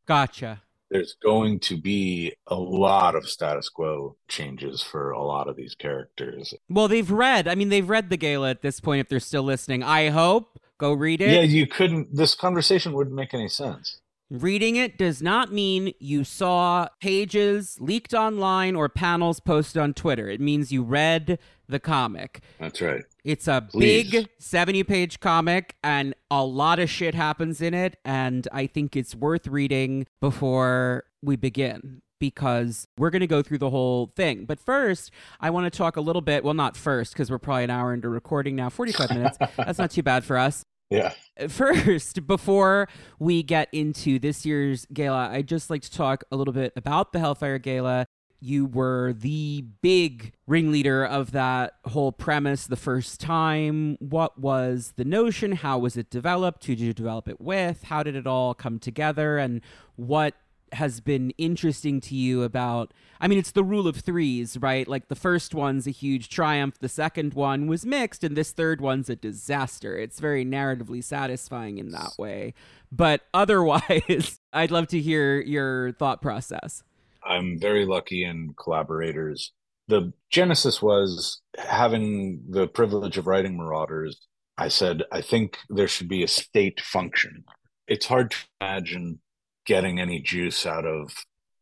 Gotcha 0.05 0.61
there's 0.93 1.15
going 1.23 1.59
to 1.59 1.75
be 1.75 2.33
a 2.47 2.55
lot 2.55 3.15
of 3.15 3.27
status 3.27 3.67
quo 3.67 4.15
changes 4.27 4.83
for 4.83 5.09
a 5.09 5.23
lot 5.23 5.49
of 5.49 5.55
these 5.55 5.73
characters. 5.73 6.53
Well, 6.69 6.87
they've 6.87 7.09
read, 7.09 7.47
I 7.47 7.55
mean, 7.55 7.69
they've 7.69 7.89
read 7.89 8.11
the 8.11 8.17
gala 8.17 8.51
at 8.51 8.61
this 8.61 8.79
point 8.79 8.99
if 9.01 9.09
they're 9.09 9.19
still 9.19 9.43
listening. 9.43 9.81
I 9.83 10.09
hope. 10.09 10.59
Go 10.77 10.93
read 10.93 11.21
it. 11.21 11.31
Yeah, 11.31 11.41
you 11.41 11.65
couldn't, 11.65 12.15
this 12.15 12.35
conversation 12.35 12.93
wouldn't 12.93 13.15
make 13.15 13.33
any 13.33 13.47
sense. 13.47 14.01
Reading 14.29 14.77
it 14.77 14.97
does 14.97 15.21
not 15.21 15.51
mean 15.51 15.93
you 15.99 16.23
saw 16.23 16.87
pages 16.99 17.77
leaked 17.79 18.13
online 18.13 18.75
or 18.75 18.89
panels 18.89 19.39
posted 19.39 19.81
on 19.81 19.93
Twitter. 19.93 20.29
It 20.29 20.41
means 20.41 20.71
you 20.71 20.81
read 20.81 21.37
the 21.67 21.79
comic. 21.79 22.41
That's 22.59 22.81
right. 22.81 23.03
It's 23.23 23.47
a 23.47 23.67
Please. 23.69 24.11
big 24.11 24.29
70 24.39 24.83
page 24.85 25.19
comic, 25.19 25.75
and 25.83 26.15
a 26.31 26.43
lot 26.43 26.79
of 26.79 26.89
shit 26.89 27.15
happens 27.15 27.61
in 27.61 27.73
it. 27.73 27.97
And 28.03 28.47
I 28.51 28.67
think 28.67 28.95
it's 28.95 29.13
worth 29.13 29.47
reading 29.47 30.07
before 30.19 31.03
we 31.21 31.35
begin 31.35 32.01
because 32.19 32.87
we're 32.97 33.09
going 33.09 33.19
to 33.19 33.27
go 33.27 33.41
through 33.41 33.57
the 33.57 33.69
whole 33.69 34.13
thing. 34.15 34.45
But 34.45 34.59
first, 34.59 35.11
I 35.41 35.49
want 35.49 35.71
to 35.71 35.77
talk 35.77 35.97
a 35.97 36.01
little 36.01 36.21
bit. 36.21 36.43
Well, 36.43 36.53
not 36.53 36.77
first, 36.77 37.13
because 37.13 37.29
we're 37.29 37.37
probably 37.37 37.65
an 37.65 37.69
hour 37.69 37.93
into 37.93 38.07
recording 38.07 38.55
now, 38.55 38.69
45 38.69 39.09
minutes. 39.09 39.37
That's 39.57 39.77
not 39.77 39.91
too 39.91 40.03
bad 40.03 40.23
for 40.23 40.37
us. 40.37 40.63
Yeah. 40.93 41.13
First, 41.47 42.27
before 42.27 42.87
we 43.19 43.43
get 43.43 43.69
into 43.71 44.19
this 44.19 44.45
year's 44.45 44.85
gala, 44.93 45.29
I'd 45.31 45.47
just 45.47 45.69
like 45.69 45.81
to 45.83 45.91
talk 45.91 46.23
a 46.31 46.35
little 46.35 46.53
bit 46.53 46.73
about 46.75 47.11
the 47.11 47.19
Hellfire 47.19 47.59
Gala 47.59 48.07
you 48.43 48.65
were 48.65 49.13
the 49.13 49.63
big 49.81 50.33
ringleader 50.47 51.05
of 51.05 51.31
that 51.31 51.75
whole 51.85 52.11
premise 52.11 52.67
the 52.67 52.75
first 52.75 53.21
time. 53.21 53.95
What 54.01 54.37
was 54.37 54.93
the 54.97 55.05
notion? 55.05 55.53
How 55.53 55.79
was 55.79 55.95
it 55.95 56.09
developed? 56.09 56.65
Who 56.65 56.75
did 56.75 56.83
you 56.83 56.93
develop 56.93 57.29
it 57.29 57.39
with? 57.39 57.83
How 57.83 58.03
did 58.03 58.17
it 58.17 58.27
all 58.27 58.53
come 58.53 58.79
together? 58.79 59.37
And 59.37 59.61
what 59.95 60.35
has 60.73 60.99
been 60.99 61.31
interesting 61.37 62.01
to 62.01 62.15
you 62.15 62.43
about 62.43 62.93
I 63.19 63.27
mean 63.27 63.39
it's 63.39 63.51
the 63.51 63.63
rule 63.63 63.87
of 63.87 63.97
threes, 63.97 64.57
right? 64.57 64.87
Like 64.87 65.07
the 65.07 65.15
first 65.15 65.53
one's 65.55 65.87
a 65.87 65.91
huge 65.91 66.29
triumph, 66.29 66.79
the 66.79 66.89
second 66.89 67.33
one 67.33 67.67
was 67.67 67.85
mixed 67.85 68.23
and 68.23 68.35
this 68.35 68.51
third 68.51 68.81
one's 68.81 69.09
a 69.09 69.15
disaster. 69.15 69.97
It's 69.97 70.19
very 70.19 70.45
narratively 70.45 71.03
satisfying 71.03 71.77
in 71.77 71.89
that 71.91 72.11
way. 72.17 72.53
But 72.91 73.21
otherwise, 73.33 74.39
I'd 74.53 74.71
love 74.71 74.87
to 74.87 74.99
hear 74.99 75.41
your 75.41 75.93
thought 75.93 76.21
process. 76.21 76.83
I'm 77.25 77.59
very 77.59 77.85
lucky 77.85 78.23
in 78.23 78.53
collaborators. 78.61 79.53
The 79.87 80.13
genesis 80.29 80.81
was 80.81 81.41
having 81.57 82.43
the 82.49 82.67
privilege 82.67 83.17
of 83.17 83.27
writing 83.27 83.57
Marauders. 83.57 84.27
I 84.57 84.67
said, 84.67 85.03
I 85.11 85.21
think 85.21 85.57
there 85.69 85.87
should 85.87 86.07
be 86.07 86.23
a 86.23 86.27
state 86.27 86.79
function. 86.81 87.43
It's 87.87 88.05
hard 88.05 88.31
to 88.31 88.37
imagine 88.61 89.19
getting 89.65 89.99
any 89.99 90.19
juice 90.19 90.65
out 90.65 90.85
of 90.85 91.13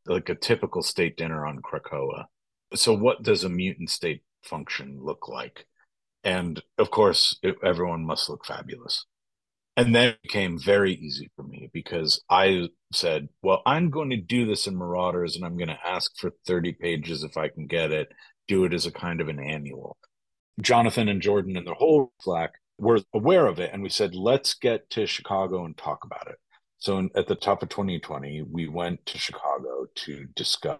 like 0.05 0.29
a 0.29 0.35
typical 0.35 0.81
state 0.81 1.17
dinner 1.17 1.45
on 1.45 1.61
Krakoa. 1.61 2.25
So, 2.73 2.93
what 2.93 3.23
does 3.23 3.43
a 3.43 3.49
mutant 3.49 3.89
state 3.89 4.23
function 4.43 4.99
look 5.01 5.27
like? 5.27 5.65
And 6.23 6.61
of 6.77 6.91
course, 6.91 7.37
it, 7.41 7.55
everyone 7.63 8.05
must 8.05 8.29
look 8.29 8.45
fabulous. 8.45 9.05
And 9.77 9.95
then 9.95 10.09
it 10.09 10.21
became 10.21 10.59
very 10.59 10.93
easy 10.93 11.31
for 11.35 11.43
me 11.43 11.69
because 11.73 12.21
I 12.29 12.69
said, 12.91 13.29
well, 13.41 13.61
I'm 13.65 13.89
going 13.89 14.09
to 14.09 14.17
do 14.17 14.45
this 14.45 14.67
in 14.67 14.75
Marauders 14.75 15.35
and 15.35 15.45
I'm 15.45 15.57
going 15.57 15.69
to 15.69 15.87
ask 15.87 16.11
for 16.17 16.31
30 16.45 16.73
pages 16.73 17.23
if 17.23 17.37
I 17.37 17.47
can 17.47 17.67
get 17.67 17.91
it, 17.91 18.11
do 18.47 18.65
it 18.65 18.73
as 18.73 18.85
a 18.85 18.91
kind 18.91 19.21
of 19.21 19.29
an 19.29 19.39
annual. 19.39 19.97
Jonathan 20.59 21.07
and 21.07 21.21
Jordan 21.21 21.55
and 21.55 21.65
the 21.65 21.73
whole 21.73 22.11
Slack 22.19 22.51
were 22.77 22.99
aware 23.13 23.47
of 23.47 23.59
it. 23.59 23.71
And 23.71 23.81
we 23.81 23.89
said, 23.89 24.13
let's 24.13 24.55
get 24.55 24.89
to 24.91 25.07
Chicago 25.07 25.63
and 25.63 25.77
talk 25.77 26.03
about 26.03 26.27
it. 26.27 26.37
So 26.81 26.97
in, 26.97 27.09
at 27.15 27.27
the 27.27 27.35
top 27.35 27.61
of 27.63 27.69
2020, 27.69 28.43
we 28.51 28.67
went 28.67 29.05
to 29.05 29.17
Chicago 29.17 29.85
to 29.95 30.25
discuss. 30.35 30.79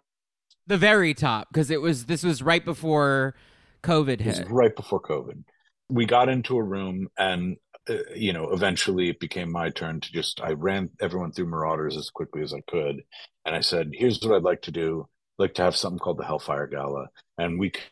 The 0.67 0.77
very 0.77 1.13
top, 1.13 1.47
because 1.51 1.69
it 1.69 1.81
was, 1.81 2.05
this 2.05 2.23
was 2.23 2.41
right 2.41 2.63
before 2.63 3.35
COVID 3.83 4.19
hit. 4.19 4.47
right 4.49 4.75
before 4.75 5.01
COVID. 5.01 5.43
We 5.89 6.05
got 6.05 6.27
into 6.27 6.57
a 6.57 6.63
room 6.63 7.07
and 7.17 7.57
uh, 7.89 7.97
you 8.15 8.31
know, 8.31 8.49
eventually 8.51 9.09
it 9.09 9.19
became 9.19 9.51
my 9.51 9.69
turn 9.69 9.99
to 9.99 10.11
just, 10.11 10.41
I 10.41 10.51
ran 10.51 10.89
everyone 10.99 11.31
through 11.31 11.47
Marauders 11.47 11.97
as 11.97 12.09
quickly 12.09 12.41
as 12.41 12.53
I 12.53 12.61
could. 12.69 13.03
And 13.45 13.55
I 13.55 13.61
said, 13.61 13.91
here's 13.93 14.21
what 14.21 14.35
I'd 14.35 14.43
like 14.43 14.61
to 14.63 14.71
do. 14.71 15.07
I'd 15.39 15.43
like 15.43 15.53
to 15.55 15.63
have 15.63 15.75
something 15.75 15.99
called 15.99 16.19
the 16.19 16.25
Hellfire 16.25 16.67
Gala. 16.67 17.07
And 17.37 17.59
we 17.59 17.71
could 17.71 17.83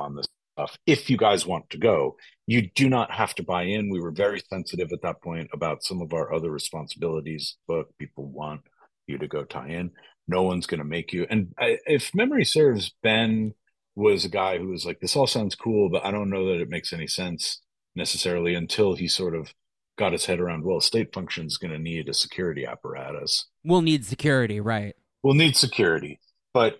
on 0.00 0.14
this 0.14 0.26
stuff. 0.56 0.78
If 0.86 1.10
you 1.10 1.16
guys 1.16 1.46
want 1.46 1.70
to 1.70 1.78
go, 1.78 2.16
you 2.46 2.70
do 2.74 2.88
not 2.88 3.10
have 3.10 3.34
to 3.36 3.42
buy 3.42 3.64
in. 3.64 3.90
We 3.90 4.00
were 4.00 4.12
very 4.12 4.40
sensitive 4.48 4.92
at 4.92 5.02
that 5.02 5.22
point 5.22 5.50
about 5.52 5.82
some 5.82 6.00
of 6.00 6.12
our 6.12 6.32
other 6.32 6.50
responsibilities. 6.50 7.56
Book 7.66 7.88
people 7.98 8.26
want 8.26 8.62
you 9.06 9.18
to 9.18 9.28
go 9.28 9.44
tie 9.44 9.68
in. 9.68 9.90
No 10.28 10.42
one's 10.42 10.66
going 10.66 10.78
to 10.78 10.84
make 10.84 11.12
you. 11.12 11.26
And 11.28 11.54
I, 11.58 11.78
if 11.86 12.14
memory 12.14 12.44
serves, 12.44 12.92
Ben 13.02 13.54
was 13.94 14.24
a 14.24 14.28
guy 14.28 14.58
who 14.58 14.68
was 14.68 14.84
like, 14.84 15.00
"This 15.00 15.16
all 15.16 15.26
sounds 15.26 15.54
cool, 15.54 15.88
but 15.88 16.04
I 16.04 16.10
don't 16.10 16.30
know 16.30 16.46
that 16.48 16.60
it 16.60 16.68
makes 16.68 16.92
any 16.92 17.06
sense." 17.06 17.60
necessarily 17.96 18.54
until 18.54 18.94
he 18.94 19.08
sort 19.08 19.34
of 19.34 19.52
got 19.98 20.12
his 20.12 20.26
head 20.26 20.38
around 20.38 20.62
well 20.62 20.80
state 20.80 21.12
function 21.12 21.46
is 21.46 21.56
going 21.56 21.72
to 21.72 21.78
need 21.78 22.08
a 22.08 22.14
security 22.14 22.66
apparatus 22.66 23.46
we'll 23.64 23.80
need 23.80 24.04
security 24.04 24.60
right 24.60 24.94
we'll 25.22 25.34
need 25.34 25.56
security 25.56 26.20
but 26.52 26.78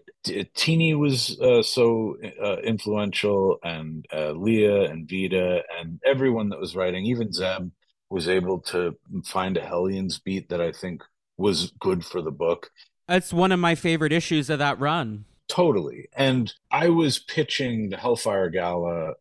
Tini 0.55 0.95
was 0.95 1.39
uh, 1.41 1.63
so 1.63 2.17
uh, 2.43 2.59
influential, 2.59 3.59
and 3.63 4.07
uh, 4.13 4.33
Leah 4.33 4.91
and 4.91 5.09
Vita 5.09 5.63
and 5.79 6.01
everyone 6.05 6.49
that 6.51 6.61
was 6.61 6.77
writing, 6.77 7.07
even 7.07 7.33
Zeb 7.33 7.71
was 8.11 8.29
able 8.29 8.61
to 8.61 8.97
find 9.25 9.57
a 9.57 9.61
Hellions 9.61 10.19
beat 10.19 10.49
that 10.49 10.61
I 10.61 10.73
think 10.73 11.03
was 11.37 11.73
good 11.81 12.05
for 12.05 12.23
the 12.23 12.31
book. 12.31 12.71
That's 13.09 13.33
one 13.33 13.53
of 13.53 13.61
my 13.61 13.75
favorite 13.75 14.13
issues 14.13 14.51
of 14.51 14.59
that 14.59 14.79
run. 14.79 15.25
Totally. 15.49 16.09
And 16.17 16.53
I 16.71 16.89
was 16.89 17.19
pitching 17.19 17.91
the 17.91 17.97
Hellfire 17.97 18.51
Gala 18.51 19.15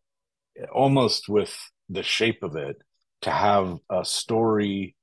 almost 0.72 1.28
with 1.28 1.54
the 1.88 2.02
shape 2.02 2.42
of 2.42 2.56
it 2.56 2.80
to 3.22 3.30
have 3.30 3.78
a 3.90 4.04
story 4.04 4.96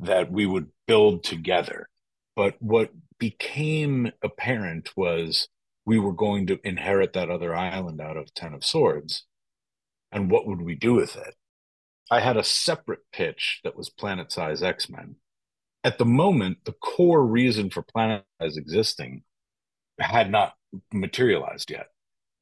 that 0.00 0.30
we 0.30 0.46
would 0.46 0.68
build 0.86 1.24
together. 1.24 1.88
But 2.36 2.54
what 2.60 2.90
became 3.18 4.12
apparent 4.22 4.96
was 4.96 5.48
we 5.84 5.98
were 5.98 6.12
going 6.12 6.46
to 6.46 6.60
inherit 6.64 7.12
that 7.14 7.30
other 7.30 7.54
island 7.54 8.00
out 8.00 8.16
of 8.16 8.34
Ten 8.34 8.54
of 8.54 8.64
Swords. 8.64 9.24
And 10.12 10.30
what 10.30 10.46
would 10.46 10.62
we 10.62 10.74
do 10.74 10.94
with 10.94 11.16
it? 11.16 11.34
I 12.10 12.20
had 12.20 12.36
a 12.36 12.44
separate 12.44 13.10
pitch 13.12 13.60
that 13.64 13.76
was 13.76 13.90
Planet 13.90 14.32
Size 14.32 14.62
X 14.62 14.88
Men. 14.88 15.16
At 15.84 15.98
the 15.98 16.04
moment, 16.04 16.58
the 16.64 16.72
core 16.72 17.24
reason 17.24 17.70
for 17.70 17.82
Planet 17.82 18.24
Size 18.40 18.56
existing 18.56 19.22
had 19.98 20.30
not 20.30 20.54
materialized 20.92 21.70
yet. 21.70 21.88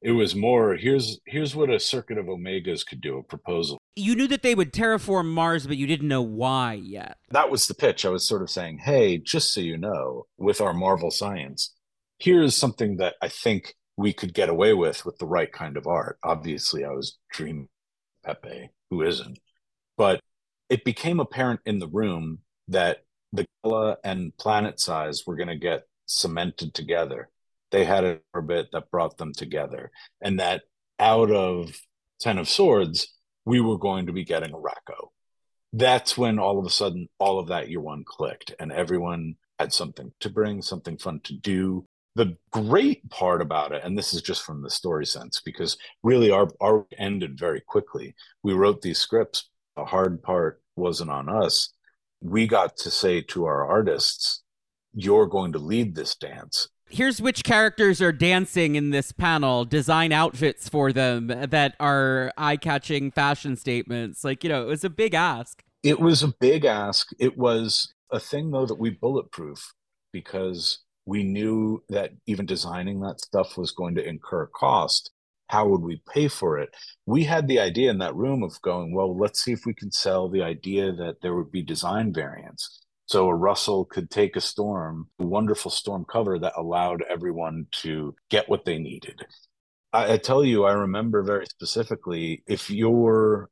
It 0.01 0.11
was 0.11 0.35
more 0.35 0.75
here's 0.75 1.19
here's 1.25 1.55
what 1.55 1.69
a 1.69 1.79
circuit 1.79 2.17
of 2.17 2.27
omegas 2.27 2.85
could 2.85 3.01
do, 3.01 3.17
a 3.17 3.23
proposal 3.23 3.79
you 3.97 4.15
knew 4.15 4.27
that 4.27 4.43
they 4.43 4.55
would 4.55 4.71
terraform 4.71 5.25
Mars, 5.25 5.65
but 5.65 5.77
you 5.77 5.87
didn't 5.87 6.07
know 6.07 6.21
why 6.21 6.73
yet. 6.73 7.17
That 7.31 7.49
was 7.49 7.67
the 7.67 7.73
pitch. 7.73 8.05
I 8.05 8.09
was 8.09 8.27
sort 8.27 8.43
of 8.43 8.49
saying, 8.49 8.77
hey, 8.77 9.17
just 9.17 9.53
so 9.53 9.59
you 9.59 9.77
know, 9.77 10.27
with 10.37 10.61
our 10.61 10.73
Marvel 10.73 11.09
science, 11.09 11.73
here's 12.19 12.55
something 12.55 12.97
that 12.97 13.15
I 13.21 13.27
think 13.27 13.73
we 13.97 14.13
could 14.13 14.33
get 14.33 14.49
away 14.49 14.73
with 14.73 15.03
with 15.03 15.17
the 15.17 15.25
right 15.25 15.51
kind 15.51 15.77
of 15.77 15.87
art. 15.87 16.19
Obviously, 16.23 16.85
I 16.85 16.91
was 16.91 17.17
dreaming 17.31 17.67
Pepe, 18.23 18.69
who 18.91 19.01
isn't. 19.01 19.39
But 19.97 20.21
it 20.69 20.85
became 20.85 21.19
apparent 21.19 21.61
in 21.65 21.79
the 21.79 21.87
room 21.87 22.39
that 22.67 22.99
the 23.33 23.47
Gala 23.63 23.97
and 24.03 24.35
Planet 24.37 24.79
Size 24.79 25.23
were 25.25 25.35
going 25.35 25.47
to 25.47 25.55
get 25.55 25.83
cemented 26.05 26.75
together. 26.75 27.29
They 27.71 27.85
had 27.85 28.03
an 28.03 28.19
orbit 28.33 28.67
that 28.71 28.91
brought 28.91 29.17
them 29.17 29.33
together. 29.33 29.91
And 30.21 30.39
that 30.39 30.63
out 30.99 31.31
of 31.31 31.75
Ten 32.19 32.37
of 32.37 32.49
Swords, 32.49 33.13
we 33.45 33.59
were 33.61 33.77
going 33.77 34.07
to 34.07 34.13
be 34.13 34.23
getting 34.23 34.51
Arakko. 34.51 35.09
That's 35.73 36.17
when 36.17 36.39
all 36.39 36.59
of 36.59 36.65
a 36.65 36.69
sudden 36.69 37.09
all 37.19 37.39
of 37.39 37.47
that 37.49 37.69
year 37.69 37.81
one 37.81 38.03
clicked 38.05 38.53
and 38.59 38.71
everyone 38.71 39.35
had 39.59 39.73
something 39.73 40.11
to 40.21 40.29
bring, 40.29 40.61
something 40.61 40.97
fun 40.97 41.19
to 41.25 41.33
do. 41.33 41.85
the 42.17 42.35
great 42.51 43.07
part 43.11 43.43
about 43.43 43.71
it, 43.71 43.83
and 43.83 43.95
this 43.95 44.11
is 44.11 44.23
just 44.23 44.41
from 44.41 44.63
the 44.63 44.71
story 44.71 45.05
sense, 45.05 45.39
because 45.39 45.77
really 46.01 46.31
our 46.31 46.49
our 46.59 46.87
ended 46.97 47.37
very 47.37 47.61
quickly. 47.61 48.15
We 48.41 48.53
wrote 48.53 48.81
these 48.81 48.97
scripts. 48.97 49.49
The 49.75 49.85
hard 49.85 50.23
part 50.23 50.61
wasn't 50.75 51.11
on 51.11 51.29
us. 51.29 51.73
We 52.19 52.47
got 52.47 52.75
to 52.77 52.89
say 52.89 53.21
to 53.21 53.45
our 53.45 53.67
artists, 53.67 54.41
"You're 54.93 55.27
going 55.27 55.51
to 55.53 55.59
lead 55.59 55.93
this 55.93 56.15
dance." 56.15 56.69
Here's 56.89 57.21
which 57.21 57.43
characters 57.43 58.01
are 58.01 58.11
dancing 58.11 58.75
in 58.75 58.91
this 58.91 59.11
panel. 59.11 59.65
Design 59.65 60.11
outfits 60.11 60.69
for 60.69 60.93
them 60.93 61.27
that 61.27 61.75
are 61.79 62.31
eye-catching 62.37 63.11
fashion 63.11 63.55
statements. 63.55 64.23
Like 64.23 64.43
you 64.43 64.49
know, 64.49 64.63
it 64.63 64.67
was 64.67 64.83
a 64.83 64.89
big 64.89 65.13
ask. 65.13 65.61
It 65.83 65.99
was 65.99 66.23
a 66.23 66.29
big 66.39 66.65
ask. 66.65 67.09
It 67.19 67.37
was 67.37 67.93
a 68.11 68.19
thing 68.19 68.51
though 68.51 68.65
that 68.65 68.79
we 68.79 68.89
bulletproof 68.89 69.73
because 70.13 70.79
we 71.05 71.23
knew 71.23 71.83
that 71.89 72.11
even 72.25 72.45
designing 72.45 72.99
that 73.01 73.21
stuff 73.21 73.57
was 73.57 73.71
going 73.71 73.95
to 73.95 74.07
incur 74.07 74.47
cost. 74.47 75.11
How 75.49 75.67
would 75.67 75.81
we 75.81 76.01
pay 76.13 76.27
for 76.27 76.57
it? 76.57 76.69
We 77.05 77.23
had 77.23 77.47
the 77.47 77.59
idea 77.59 77.89
in 77.89 77.99
that 77.99 78.15
room 78.15 78.43
of 78.43 78.61
going, 78.61 78.93
well, 78.93 79.17
let's 79.17 79.41
see 79.41 79.53
if 79.53 79.65
we 79.65 79.73
can 79.73 79.91
sell 79.91 80.27
the 80.27 80.41
idea 80.41 80.91
that 80.91 81.21
there 81.21 81.35
would 81.35 81.51
be 81.51 81.61
design 81.61 82.13
variants. 82.13 82.81
So 83.07 83.29
a 83.29 83.35
Russell 83.35 83.85
could 83.85 84.11
take 84.11 84.35
a 84.35 84.41
storm, 84.41 85.07
a 85.17 85.25
wonderful 85.25 85.71
storm 85.71 86.05
cover 86.05 86.37
that 86.39 86.53
allowed 86.57 87.03
everyone 87.09 87.67
to 87.83 88.13
get 88.29 88.49
what 88.49 88.65
they 88.65 88.77
needed. 88.77 89.25
I, 89.93 90.13
I 90.13 90.17
tell 90.17 90.43
you, 90.43 90.65
I 90.65 90.73
remember 90.73 91.23
very 91.23 91.45
specifically 91.45 92.43
if 92.47 92.69
your 92.69 93.49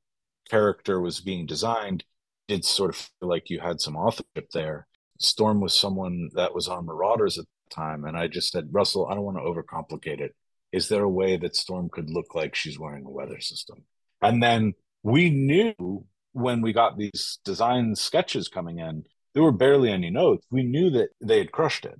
character 0.49 0.99
was 0.99 1.21
being 1.21 1.45
designed, 1.45 2.03
it 2.49 2.65
sort 2.65 2.89
of 2.89 2.97
feel 2.97 3.29
like 3.29 3.49
you 3.49 3.61
had 3.61 3.79
some 3.79 3.95
authorship 3.95 4.51
there. 4.51 4.87
Storm 5.19 5.61
was 5.61 5.73
someone 5.73 6.29
that 6.33 6.53
was 6.53 6.67
on 6.67 6.85
Marauders 6.85 7.37
at 7.37 7.45
the 7.45 7.73
time, 7.75 8.03
and 8.03 8.17
I 8.17 8.27
just 8.27 8.51
said, 8.51 8.67
Russell, 8.73 9.07
I 9.07 9.15
don't 9.15 9.23
want 9.23 9.37
to 9.37 9.43
overcomplicate 9.43 10.19
it. 10.19 10.35
Is 10.73 10.89
there 10.89 11.03
a 11.03 11.09
way 11.09 11.37
that 11.37 11.55
Storm 11.55 11.87
could 11.89 12.09
look 12.09 12.35
like 12.35 12.55
she's 12.55 12.77
wearing 12.77 13.05
a 13.05 13.09
weather 13.09 13.39
system? 13.39 13.83
And 14.21 14.43
then 14.43 14.73
we 15.01 15.29
knew 15.29 16.05
when 16.33 16.61
we 16.61 16.73
got 16.73 16.97
these 16.97 17.39
design 17.45 17.95
sketches 17.95 18.49
coming 18.49 18.79
in, 18.79 19.05
there 19.35 19.43
were 19.43 19.51
barely 19.51 19.91
any 19.91 20.09
notes. 20.09 20.47
We 20.49 20.63
knew 20.63 20.89
that 20.91 21.09
they 21.21 21.37
had 21.37 21.51
crushed 21.51 21.85
it. 21.85 21.99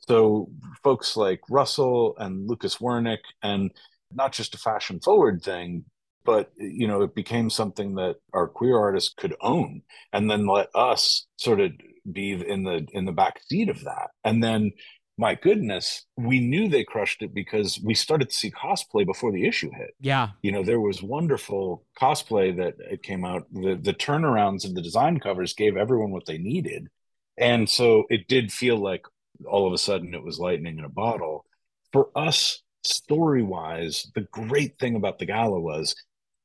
So 0.00 0.50
folks 0.82 1.16
like 1.16 1.40
Russell 1.48 2.16
and 2.18 2.48
Lucas 2.48 2.78
Werneck, 2.78 3.18
and 3.42 3.70
not 4.12 4.32
just 4.32 4.56
a 4.56 4.58
fashion 4.58 4.98
forward 4.98 5.42
thing, 5.42 5.84
but 6.24 6.50
you 6.56 6.88
know, 6.88 7.02
it 7.02 7.14
became 7.14 7.50
something 7.50 7.94
that 7.94 8.16
our 8.32 8.48
queer 8.48 8.76
artists 8.78 9.14
could 9.16 9.36
own, 9.40 9.82
and 10.12 10.28
then 10.28 10.46
let 10.46 10.68
us 10.74 11.26
sort 11.36 11.60
of 11.60 11.70
be 12.10 12.32
in 12.32 12.64
the 12.64 12.86
in 12.92 13.04
the 13.04 13.12
back 13.12 13.40
seat 13.46 13.68
of 13.68 13.84
that 13.84 14.08
and 14.24 14.42
then 14.42 14.72
my 15.20 15.34
goodness 15.34 16.06
we 16.16 16.40
knew 16.40 16.66
they 16.66 16.82
crushed 16.82 17.20
it 17.20 17.34
because 17.34 17.78
we 17.84 17.92
started 17.92 18.30
to 18.30 18.34
see 18.34 18.50
cosplay 18.50 19.04
before 19.04 19.30
the 19.30 19.46
issue 19.46 19.70
hit. 19.70 19.94
Yeah. 20.00 20.30
You 20.42 20.50
know 20.50 20.62
there 20.62 20.80
was 20.80 21.02
wonderful 21.02 21.84
cosplay 22.00 22.56
that 22.56 22.74
it 22.90 23.02
came 23.02 23.24
out. 23.24 23.44
The 23.52 23.78
the 23.80 23.92
turnarounds 23.92 24.64
of 24.64 24.74
the 24.74 24.82
design 24.82 25.20
covers 25.20 25.52
gave 25.52 25.76
everyone 25.76 26.10
what 26.10 26.24
they 26.24 26.38
needed. 26.38 26.88
And 27.36 27.68
so 27.68 28.04
it 28.08 28.28
did 28.28 28.50
feel 28.50 28.78
like 28.78 29.04
all 29.46 29.66
of 29.66 29.74
a 29.74 29.78
sudden 29.78 30.14
it 30.14 30.24
was 30.24 30.38
lightning 30.38 30.78
in 30.78 30.84
a 30.84 30.90
bottle. 30.90 31.44
For 31.92 32.08
us 32.16 32.62
story 32.82 33.42
wise 33.42 34.10
the 34.14 34.26
great 34.32 34.78
thing 34.78 34.96
about 34.96 35.18
the 35.18 35.26
gala 35.26 35.60
was 35.60 35.94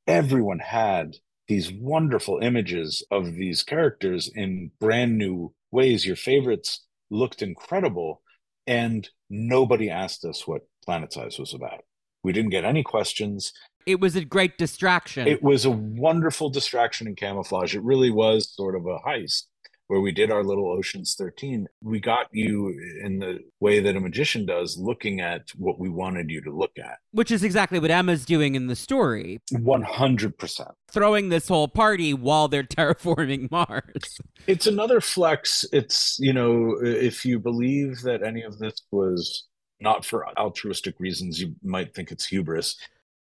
everyone 0.06 0.58
had 0.58 1.16
these 1.48 1.72
wonderful 1.72 2.40
images 2.40 3.02
of 3.10 3.34
these 3.34 3.62
characters 3.62 4.30
in 4.34 4.70
brand 4.78 5.16
new 5.16 5.54
ways. 5.70 6.04
Your 6.04 6.16
favorites 6.16 6.84
looked 7.10 7.40
incredible, 7.42 8.22
and 8.66 9.08
nobody 9.30 9.90
asked 9.90 10.24
us 10.24 10.46
what 10.46 10.62
Planet 10.84 11.12
Size 11.12 11.38
was 11.38 11.54
about. 11.54 11.84
We 12.22 12.32
didn't 12.32 12.50
get 12.50 12.64
any 12.64 12.82
questions. 12.82 13.52
It 13.86 14.00
was 14.00 14.16
a 14.16 14.24
great 14.24 14.58
distraction. 14.58 15.28
It 15.28 15.42
was 15.42 15.64
a 15.64 15.70
wonderful 15.70 16.50
distraction 16.50 17.06
and 17.06 17.16
camouflage. 17.16 17.76
It 17.76 17.82
really 17.82 18.10
was 18.10 18.52
sort 18.52 18.74
of 18.74 18.86
a 18.86 18.98
heist 18.98 19.44
where 19.88 20.00
we 20.00 20.12
did 20.12 20.30
our 20.30 20.42
little 20.42 20.70
Ocean's 20.70 21.14
13, 21.14 21.66
we 21.82 22.00
got 22.00 22.26
you 22.32 22.68
in 23.02 23.18
the 23.18 23.38
way 23.60 23.80
that 23.80 23.96
a 23.96 24.00
magician 24.00 24.44
does, 24.44 24.76
looking 24.76 25.20
at 25.20 25.50
what 25.56 25.78
we 25.78 25.88
wanted 25.88 26.30
you 26.30 26.40
to 26.42 26.50
look 26.50 26.72
at. 26.78 26.98
Which 27.12 27.30
is 27.30 27.44
exactly 27.44 27.78
what 27.78 27.90
Emma's 27.90 28.24
doing 28.24 28.54
in 28.54 28.66
the 28.66 28.76
story. 28.76 29.40
100%. 29.52 30.72
Throwing 30.90 31.28
this 31.28 31.48
whole 31.48 31.68
party 31.68 32.12
while 32.14 32.48
they're 32.48 32.62
terraforming 32.64 33.50
Mars. 33.50 34.18
It's 34.46 34.66
another 34.66 35.00
flex. 35.00 35.64
It's, 35.72 36.18
you 36.18 36.32
know, 36.32 36.76
if 36.82 37.24
you 37.24 37.38
believe 37.38 38.02
that 38.02 38.22
any 38.22 38.42
of 38.42 38.58
this 38.58 38.82
was 38.90 39.46
not 39.80 40.04
for 40.04 40.26
altruistic 40.38 40.98
reasons, 40.98 41.40
you 41.40 41.54
might 41.62 41.94
think 41.94 42.10
it's 42.10 42.26
hubris. 42.26 42.76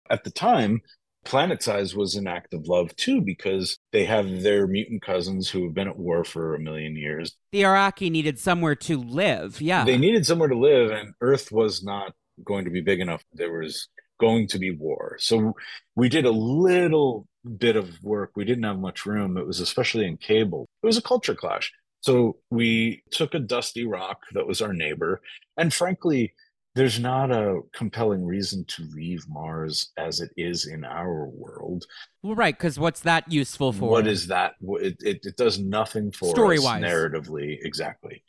At 0.09 0.23
the 0.23 0.31
time, 0.31 0.81
Planet 1.23 1.61
Size 1.61 1.95
was 1.95 2.15
an 2.15 2.27
act 2.27 2.53
of 2.53 2.67
love 2.67 2.95
too, 2.95 3.21
because 3.21 3.77
they 3.91 4.05
have 4.05 4.41
their 4.41 4.67
mutant 4.67 5.01
cousins 5.01 5.49
who 5.49 5.63
have 5.65 5.73
been 5.73 5.87
at 5.87 5.97
war 5.97 6.23
for 6.23 6.55
a 6.55 6.59
million 6.59 6.95
years. 6.95 7.35
The 7.51 7.61
Arakki 7.61 8.09
needed 8.11 8.39
somewhere 8.39 8.75
to 8.75 8.97
live. 8.97 9.61
Yeah. 9.61 9.85
They 9.85 9.97
needed 9.97 10.25
somewhere 10.25 10.49
to 10.49 10.57
live, 10.57 10.91
and 10.91 11.13
Earth 11.21 11.51
was 11.51 11.83
not 11.83 12.13
going 12.43 12.65
to 12.65 12.71
be 12.71 12.81
big 12.81 12.99
enough. 12.99 13.23
There 13.33 13.53
was 13.53 13.87
going 14.19 14.47
to 14.47 14.59
be 14.59 14.71
war. 14.71 15.17
So 15.19 15.55
we 15.95 16.09
did 16.09 16.25
a 16.25 16.31
little 16.31 17.27
bit 17.57 17.75
of 17.75 17.89
work. 18.03 18.31
We 18.35 18.45
didn't 18.45 18.63
have 18.63 18.79
much 18.79 19.05
room. 19.05 19.37
It 19.37 19.47
was 19.47 19.59
especially 19.59 20.05
in 20.05 20.17
cable. 20.17 20.67
It 20.83 20.85
was 20.85 20.97
a 20.97 21.01
culture 21.01 21.35
clash. 21.35 21.71
So 22.01 22.37
we 22.49 23.03
took 23.11 23.33
a 23.33 23.39
dusty 23.39 23.85
rock 23.85 24.21
that 24.33 24.47
was 24.47 24.61
our 24.61 24.73
neighbor. 24.73 25.21
And 25.57 25.73
frankly, 25.73 26.33
there's 26.73 26.99
not 26.99 27.31
a 27.31 27.59
compelling 27.73 28.25
reason 28.25 28.63
to 28.65 28.83
leave 28.93 29.25
Mars 29.27 29.91
as 29.97 30.21
it 30.21 30.31
is 30.37 30.67
in 30.67 30.85
our 30.85 31.25
world. 31.25 31.85
Well, 32.23 32.35
right, 32.35 32.57
because 32.57 32.79
what's 32.79 33.01
that 33.01 33.29
useful 33.31 33.73
for? 33.73 33.89
What 33.89 34.07
is 34.07 34.27
that? 34.27 34.53
It, 34.61 34.95
it, 35.01 35.19
it 35.23 35.35
does 35.35 35.59
nothing 35.59 36.11
for 36.11 36.29
story 36.29 36.59
wise, 36.59 36.81
narratively, 36.81 37.57
exactly. 37.61 38.23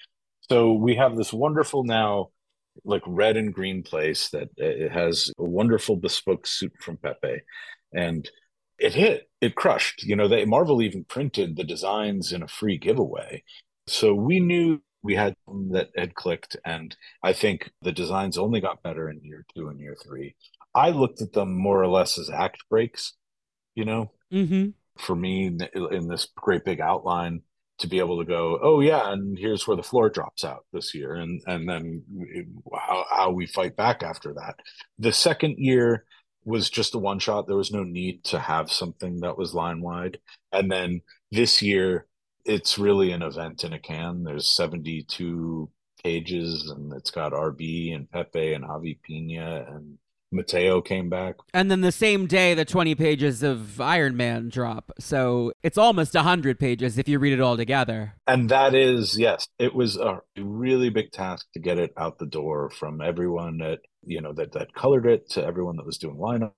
So 0.48 0.72
we 0.72 0.96
have 0.96 1.16
this 1.16 1.32
wonderful 1.32 1.84
now, 1.84 2.30
like 2.84 3.02
red 3.06 3.36
and 3.36 3.54
green 3.54 3.82
place 3.82 4.30
that 4.30 4.48
uh, 4.60 4.64
it 4.64 4.90
has 4.90 5.30
a 5.38 5.44
wonderful 5.44 5.96
bespoke 5.96 6.46
suit 6.46 6.72
from 6.80 6.96
Pepe, 6.96 7.42
and 7.92 8.28
it 8.78 8.94
hit, 8.94 9.30
it 9.40 9.54
crushed. 9.54 10.02
You 10.02 10.16
know, 10.16 10.26
they 10.26 10.44
Marvel 10.44 10.82
even 10.82 11.04
printed 11.04 11.56
the 11.56 11.64
designs 11.64 12.32
in 12.32 12.42
a 12.42 12.48
free 12.48 12.76
giveaway, 12.76 13.44
so 13.86 14.14
we 14.14 14.40
knew 14.40 14.82
we 15.02 15.14
had 15.14 15.34
that 15.70 15.90
had 15.96 16.14
clicked 16.14 16.56
and 16.64 16.96
i 17.22 17.32
think 17.32 17.70
the 17.82 17.92
designs 17.92 18.38
only 18.38 18.60
got 18.60 18.82
better 18.82 19.10
in 19.10 19.20
year 19.22 19.44
two 19.54 19.68
and 19.68 19.80
year 19.80 19.96
three. 20.02 20.34
I 20.74 20.90
looked 20.90 21.20
at 21.20 21.34
them 21.34 21.54
more 21.54 21.82
or 21.82 21.88
less 21.88 22.18
as 22.18 22.30
act 22.30 22.64
breaks 22.70 23.14
you 23.74 23.84
know? 23.84 24.10
Mm-hmm. 24.32 24.70
for 24.96 25.14
me 25.14 25.58
in 25.90 26.08
this 26.08 26.28
great 26.36 26.64
big 26.64 26.80
outline 26.80 27.42
to 27.78 27.86
be 27.86 27.98
able 27.98 28.18
to 28.18 28.24
go 28.24 28.58
oh 28.62 28.80
yeah 28.80 29.12
and 29.12 29.36
here's 29.36 29.66
where 29.66 29.76
the 29.76 29.82
floor 29.82 30.08
drops 30.08 30.44
out 30.44 30.64
this 30.72 30.94
year 30.94 31.14
and 31.16 31.42
and 31.46 31.68
then 31.68 32.02
how, 32.72 33.04
how 33.10 33.30
we 33.30 33.46
fight 33.46 33.76
back 33.76 34.02
after 34.02 34.32
that. 34.34 34.54
The 34.98 35.12
second 35.12 35.58
year 35.58 36.04
was 36.44 36.70
just 36.70 36.94
a 36.94 36.98
one 36.98 37.18
shot. 37.18 37.46
There 37.46 37.56
was 37.56 37.72
no 37.72 37.84
need 37.84 38.24
to 38.24 38.38
have 38.38 38.70
something 38.70 39.20
that 39.20 39.36
was 39.36 39.52
line 39.52 39.82
wide 39.82 40.18
and 40.52 40.70
then 40.70 41.02
this 41.30 41.60
year 41.60 42.06
it's 42.44 42.78
really 42.78 43.12
an 43.12 43.22
event 43.22 43.64
in 43.64 43.72
a 43.72 43.78
can. 43.78 44.24
There's 44.24 44.54
72 44.54 45.70
pages, 46.02 46.72
and 46.74 46.92
it's 46.92 47.10
got 47.10 47.32
RB 47.32 47.94
and 47.94 48.10
Pepe 48.10 48.54
and 48.54 48.64
Javi 48.64 49.00
Pina 49.02 49.66
and 49.68 49.98
Mateo 50.32 50.80
came 50.80 51.08
back. 51.08 51.36
And 51.52 51.70
then 51.70 51.82
the 51.82 51.92
same 51.92 52.26
day, 52.26 52.54
the 52.54 52.64
20 52.64 52.94
pages 52.94 53.42
of 53.42 53.80
Iron 53.80 54.16
Man 54.16 54.48
drop. 54.48 54.90
So 54.98 55.52
it's 55.62 55.78
almost 55.78 56.14
100 56.14 56.58
pages 56.58 56.98
if 56.98 57.08
you 57.08 57.18
read 57.18 57.34
it 57.34 57.40
all 57.40 57.56
together. 57.56 58.14
And 58.26 58.48
that 58.48 58.74
is, 58.74 59.18
yes, 59.18 59.46
it 59.58 59.74
was 59.74 59.96
a 59.96 60.20
really 60.36 60.90
big 60.90 61.12
task 61.12 61.46
to 61.52 61.60
get 61.60 61.78
it 61.78 61.92
out 61.96 62.18
the 62.18 62.26
door 62.26 62.70
from 62.70 63.00
everyone 63.00 63.58
that, 63.58 63.80
you 64.04 64.20
know, 64.20 64.32
that, 64.32 64.52
that 64.52 64.74
colored 64.74 65.06
it 65.06 65.28
to 65.30 65.44
everyone 65.44 65.76
that 65.76 65.86
was 65.86 65.98
doing 65.98 66.16
lineup 66.16 66.52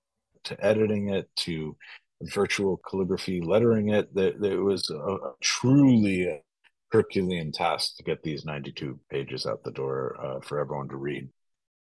to 0.45 0.65
editing 0.65 1.09
it 1.09 1.29
to 1.35 1.75
virtual 2.21 2.79
calligraphy 2.89 3.41
lettering 3.41 3.89
it. 3.89 4.13
That 4.15 4.43
it 4.43 4.57
was 4.57 4.89
a, 4.89 4.95
a 4.97 5.33
truly 5.41 6.25
a 6.25 6.41
Herculean 6.91 7.51
task 7.51 7.97
to 7.97 8.03
get 8.03 8.23
these 8.23 8.45
92 8.45 8.99
pages 9.09 9.45
out 9.45 9.63
the 9.63 9.71
door 9.71 10.15
uh, 10.23 10.39
for 10.41 10.59
everyone 10.59 10.89
to 10.89 10.97
read. 10.97 11.29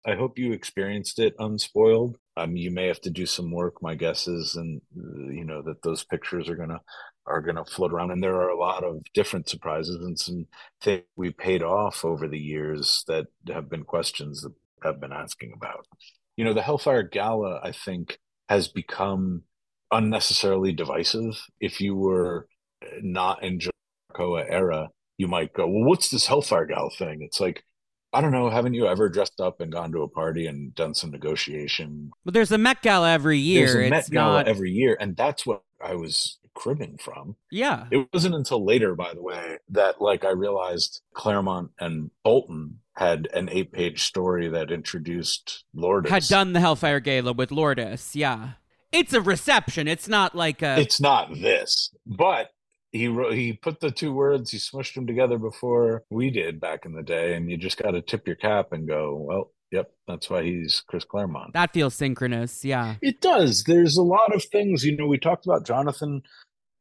I 0.06 0.16
hope 0.16 0.38
you 0.38 0.54
experienced 0.54 1.20
it 1.20 1.36
unspoiled. 1.38 2.18
Um, 2.38 2.56
you 2.56 2.72
may 2.72 2.88
have 2.88 3.02
to 3.02 3.10
do 3.10 3.26
some 3.26 3.52
work. 3.52 3.82
My 3.82 3.96
guess 3.96 4.28
is, 4.28 4.56
and 4.56 4.82
you 4.96 5.44
know 5.44 5.62
that 5.64 5.82
those 5.82 6.04
pictures 6.04 6.50
are 6.50 6.56
gonna 6.56 6.82
are 7.26 7.42
gonna 7.42 7.66
float 7.66 7.92
around, 7.92 8.12
and 8.12 8.24
there 8.24 8.36
are 8.36 8.50
a 8.50 8.60
lot 8.60 8.84
of 8.84 9.02
different 9.14 9.50
surprises 9.50 9.96
and 9.96 10.18
some 10.18 10.46
things 10.82 11.04
we 11.18 11.32
paid 11.32 11.62
off 11.62 12.06
over 12.06 12.28
the 12.28 12.40
years 12.40 13.04
that 13.08 13.28
have 13.50 13.70
been 13.70 13.84
questions 13.84 14.42
that 14.42 14.54
have 14.84 15.02
been 15.02 15.12
asking 15.12 15.52
about. 15.56 15.86
You 16.38 16.46
know, 16.46 16.54
the 16.54 16.62
Hellfire 16.62 17.04
Gala, 17.04 17.60
I 17.62 17.72
think, 17.72 18.20
has 18.48 18.68
become 18.70 19.44
unnecessarily 19.92 20.72
divisive. 20.72 21.40
If 21.60 21.82
you 21.82 21.96
were 21.96 22.48
not 23.02 23.44
in 23.44 23.60
Krakoa 24.12 24.46
era, 24.50 24.90
you 25.18 25.28
might 25.28 25.54
go, 25.54 25.68
well, 25.68 25.84
what's 25.84 26.10
this 26.10 26.28
Hellfire 26.28 26.66
Gal 26.66 26.90
thing? 26.98 27.22
It's 27.22 27.40
like, 27.40 27.64
I 28.14 28.22
don't 28.22 28.32
know. 28.32 28.50
Haven't 28.50 28.74
you 28.74 28.88
ever 28.88 29.10
dressed 29.10 29.42
up 29.42 29.60
and 29.60 29.72
gone 29.72 29.92
to 29.92 30.02
a 30.02 30.08
party 30.08 30.48
and 30.48 30.74
done 30.74 30.94
some 30.94 31.12
negotiation? 31.12 32.12
But 32.24 32.34
there's 32.34 32.52
a 32.52 32.58
Met 32.58 32.82
Gala 32.82 33.12
every 33.12 33.38
year. 33.38 33.68
There's 33.68 33.88
a 33.88 33.90
Met 33.90 34.10
Gala 34.10 34.38
not. 34.38 34.48
every 34.48 34.72
year, 34.72 34.98
and 35.00 35.16
that's 35.16 35.46
what 35.46 35.64
I 35.84 35.96
was 35.96 36.38
cribbing 36.56 36.98
from. 36.98 37.36
yeah. 37.52 37.86
It 37.92 38.08
wasn't 38.12 38.34
until 38.34 38.66
later, 38.66 38.96
by 38.96 39.14
the 39.14 39.22
way, 39.22 39.60
that 39.70 40.02
like 40.02 40.26
I 40.26 40.32
realized 40.32 41.02
Claremont 41.14 41.72
and 41.80 42.10
Bolton 42.24 42.80
had 42.96 43.28
an 43.34 43.48
eight-page 43.52 44.04
story 44.04 44.48
that 44.50 44.72
introduced 44.72 45.66
Lourdes. 45.76 46.10
Had 46.10 46.24
done 46.24 46.54
the 46.54 46.60
Hellfire 46.60 47.00
Gala 47.00 47.34
with 47.34 47.52
Lourdes. 47.52 48.16
Yeah. 48.16 48.54
It's 48.92 49.14
a 49.14 49.22
reception. 49.22 49.88
It's 49.88 50.08
not 50.08 50.36
like 50.36 50.62
a. 50.62 50.80
It's 50.80 51.02
not 51.02 51.34
this, 51.34 51.94
but 52.06 52.50
he 52.92 53.08
wrote, 53.08 53.34
he 53.34 53.54
put 53.54 53.80
the 53.80 53.92
two 53.92 54.14
words, 54.14 54.52
he 54.52 54.58
smushed 54.58 54.96
them 54.96 55.08
together 55.08 55.38
before 55.38 56.04
we 56.10 56.30
did 56.30 56.60
back 56.60 56.86
in 56.86 56.94
the 56.94 57.04
day, 57.04 57.36
and 57.36 57.50
you 57.50 57.58
just 57.58 57.78
got 57.82 57.92
to 57.92 58.02
tip 58.02 58.26
your 58.26 58.38
cap 58.38 58.72
and 58.72 58.88
go, 58.88 59.16
well, 59.16 59.52
yep, 59.72 59.92
that's 60.08 60.30
why 60.30 60.44
he's 60.44 60.84
Chris 60.88 61.04
Claremont. 61.04 61.54
that 61.54 61.74
feels 61.74 61.96
synchronous. 61.96 62.64
Yeah. 62.64 62.96
It 63.02 63.22
does. 63.22 63.64
There's 63.64 63.98
a 63.98 64.04
lot 64.04 64.34
of 64.34 64.44
things, 64.46 64.86
you 64.86 64.96
know, 64.96 65.08
we 65.08 65.18
talked 65.18 65.46
about 65.46 65.66
Jonathan 65.66 66.22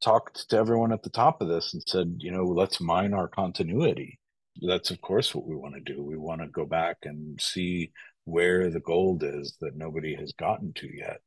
talked 0.03 0.49
to 0.51 0.57
everyone 0.57 0.93
at 0.93 1.03
the 1.03 1.11
top 1.11 1.41
of 1.41 1.49
this 1.49 1.75
and 1.75 1.83
said, 1.87 2.17
you 2.19 2.31
know, 2.31 2.45
let's 2.45 2.81
mine 2.81 3.15
our 3.15 3.29
continuity. 3.29 4.19
That's 4.67 4.91
of 4.91 5.01
course 5.01 5.35
what 5.35 5.47
we 5.47 5.57
want 5.57 5.75
to 5.75 5.93
do. 5.93 6.03
We 6.03 6.17
want 6.17 6.41
to 6.41 6.49
go 6.49 6.65
back 6.65 6.99
and 7.03 7.41
see 7.41 7.93
where 8.25 8.71
the 8.71 8.81
gold 8.81 9.23
is 9.23 9.57
that 9.61 9.77
nobody 9.77 10.15
has 10.15 10.33
gotten 10.33 10.73
to 10.75 10.89
yet. 10.97 11.21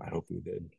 I 0.00 0.08
hope 0.08 0.26
we 0.30 0.40
did. 0.40 0.70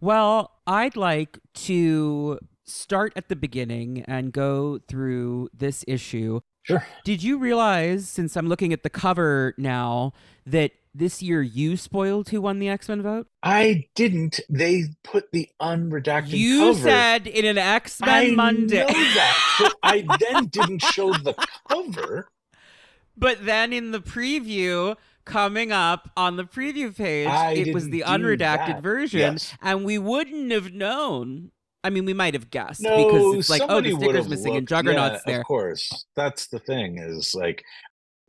Well, 0.00 0.52
I'd 0.66 0.96
like 0.96 1.38
to 1.54 2.38
start 2.64 3.12
at 3.16 3.28
the 3.28 3.36
beginning 3.36 4.04
and 4.08 4.32
go 4.32 4.78
through 4.88 5.50
this 5.52 5.84
issue. 5.88 6.40
Sure. 6.62 6.86
Did 7.04 7.22
you 7.22 7.38
realize, 7.38 8.08
since 8.08 8.36
I'm 8.36 8.46
looking 8.48 8.72
at 8.72 8.82
the 8.82 8.90
cover 8.90 9.54
now, 9.58 10.12
that 10.46 10.72
this 10.94 11.22
year 11.22 11.40
you 11.42 11.76
spoiled 11.76 12.28
who 12.30 12.40
won 12.40 12.58
the 12.58 12.68
X 12.68 12.88
Men 12.88 13.02
vote? 13.02 13.26
I 13.42 13.86
didn't. 13.94 14.40
They 14.48 14.84
put 15.04 15.30
the 15.32 15.48
unredacted 15.60 16.30
You 16.30 16.72
cover. 16.72 16.80
said 16.80 17.26
in 17.26 17.44
an 17.44 17.58
X 17.58 18.00
Men 18.00 18.36
Monday. 18.36 18.80
know 18.80 18.86
that, 18.88 19.56
but 19.60 19.74
I 19.82 20.06
then 20.32 20.46
didn't 20.46 20.82
show 20.82 21.12
the 21.12 21.34
cover. 21.68 22.28
But 23.16 23.44
then 23.44 23.72
in 23.72 23.90
the 23.90 24.00
preview 24.00 24.96
coming 25.30 25.72
up 25.72 26.10
on 26.16 26.36
the 26.36 26.44
preview 26.44 26.94
page, 26.96 27.28
I 27.28 27.52
it 27.52 27.74
was 27.74 27.88
the 27.88 28.04
unredacted 28.06 28.66
that. 28.66 28.82
version, 28.82 29.20
Yes. 29.20 29.54
and 29.62 29.84
we 29.84 29.98
wouldn't 29.98 30.50
have 30.52 30.72
known. 30.72 31.50
I 31.82 31.90
mean, 31.90 32.04
we 32.04 32.12
might 32.12 32.34
have 32.34 32.50
guessed 32.50 32.82
No, 32.82 33.04
because 33.06 33.34
it's 33.38 33.50
like, 33.50 33.62
oh, 33.68 33.80
the 33.80 33.92
sticker's 33.92 34.28
missing 34.28 34.48
and 34.56 34.56
looked. 34.56 34.68
Juggernaut's 34.68 35.22
yeah, 35.26 35.32
there. 35.32 35.40
Of 35.40 35.46
course, 35.46 36.04
that's 36.14 36.48
the 36.48 36.58
thing. 36.58 36.98
Is 36.98 37.34
like, 37.34 37.64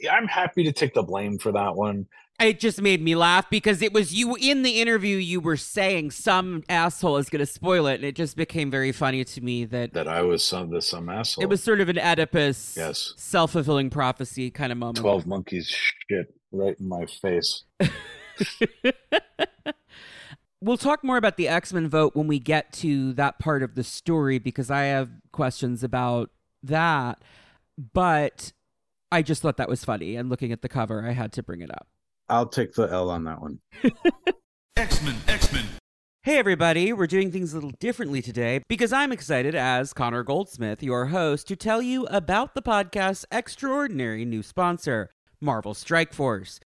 I'm 0.10 0.28
happy 0.28 0.64
to 0.64 0.72
take 0.72 0.94
the 0.94 1.04
blame 1.04 1.38
for 1.38 1.52
that 1.52 1.76
one. 1.76 2.06
It 2.42 2.60
just 2.60 2.82
made 2.82 3.02
me 3.02 3.16
laugh 3.16 3.50
because 3.50 3.82
it 3.82 3.94
was 3.94 4.14
you 4.14 4.36
in 4.36 4.64
the 4.64 4.82
interview. 4.82 5.18
You 5.18 5.40
were 5.40 5.58
saying 5.58 6.12
some 6.12 6.64
asshole 6.68 7.18
is 7.18 7.30
going 7.30 7.40
to 7.40 7.46
spoil 7.46 7.88
it, 7.88 7.96
and 7.96 8.04
it 8.04 8.16
just 8.16 8.36
became 8.36 8.72
very 8.72 8.92
funny 8.92 9.24
to 9.24 9.42
me 9.42 9.66
that 9.66 9.94
That 9.94 10.08
I 10.08 10.22
was 10.24 10.44
some 10.44 10.70
the 10.72 10.82
some 10.82 11.08
asshole. 11.10 11.44
it 11.44 11.48
was 11.48 11.62
sort 11.64 11.82
of 11.82 11.90
an 11.90 11.98
Oedipus, 12.00 12.76
Yes. 12.78 13.14
self 13.18 13.52
fulfilling 13.52 13.90
prophecy 13.90 14.50
kind 14.52 14.72
of 14.72 14.78
moment. 14.78 14.98
twelve 14.98 15.26
monkeys 15.28 15.68
shit 16.10 16.34
right 16.52 16.76
in 16.80 16.88
my 16.88 17.06
face. 17.06 17.64
We'll 20.64 20.78
talk 20.78 21.04
more 21.04 21.18
about 21.18 21.38
the 21.38 21.48
X 21.48 21.74
Men 21.74 21.90
vote 21.90 22.16
when 22.16 22.28
we 22.28 22.38
get 22.38 22.72
to 22.74 23.14
that 23.14 23.40
part 23.40 23.64
of 23.64 23.74
the 23.74 23.84
story 23.84 24.38
because 24.38 24.70
I 24.70 24.84
have 24.84 25.10
questions 25.32 25.84
about 25.84 26.30
that. 26.62 27.20
But 27.94 28.54
I 29.12 29.24
just 29.24 29.42
thought 29.42 29.58
that 29.58 29.68
was 29.68 29.84
funny. 29.84 30.16
And 30.16 30.30
looking 30.30 30.52
at 30.52 30.62
the 30.62 30.70
cover, 30.70 31.04
I 31.04 31.14
had 31.14 31.32
to 31.34 31.42
bring 31.42 31.62
it 31.62 31.72
up. 31.72 31.88
I'll 32.32 32.48
take 32.48 32.74
the 32.74 32.84
L 32.84 33.10
on 33.10 33.26
that 33.26 33.42
one. 33.42 33.60
X-Men, 34.78 35.16
X-Men. 35.28 35.66
Hey, 36.24 36.38
everybody, 36.38 36.94
we're 36.94 37.08
doing 37.08 37.30
things 37.30 37.52
a 37.52 37.56
little 37.56 37.74
differently 37.80 38.22
today 38.22 38.62
because 38.70 38.94
I'm 38.94 39.12
excited, 39.12 39.54
as 39.54 39.92
Connor 39.92 40.24
Goldsmith, 40.24 40.82
your 40.82 41.08
host, 41.08 41.48
to 41.50 41.58
tell 41.58 41.82
you 41.82 42.06
about 42.06 42.56
the 42.56 42.62
podcast's 42.62 43.26
extraordinary 43.32 44.24
new 44.24 44.44
sponsor, 44.44 45.10
Marvel 45.42 45.74
Strike 45.74 46.14
Force. 46.14 46.62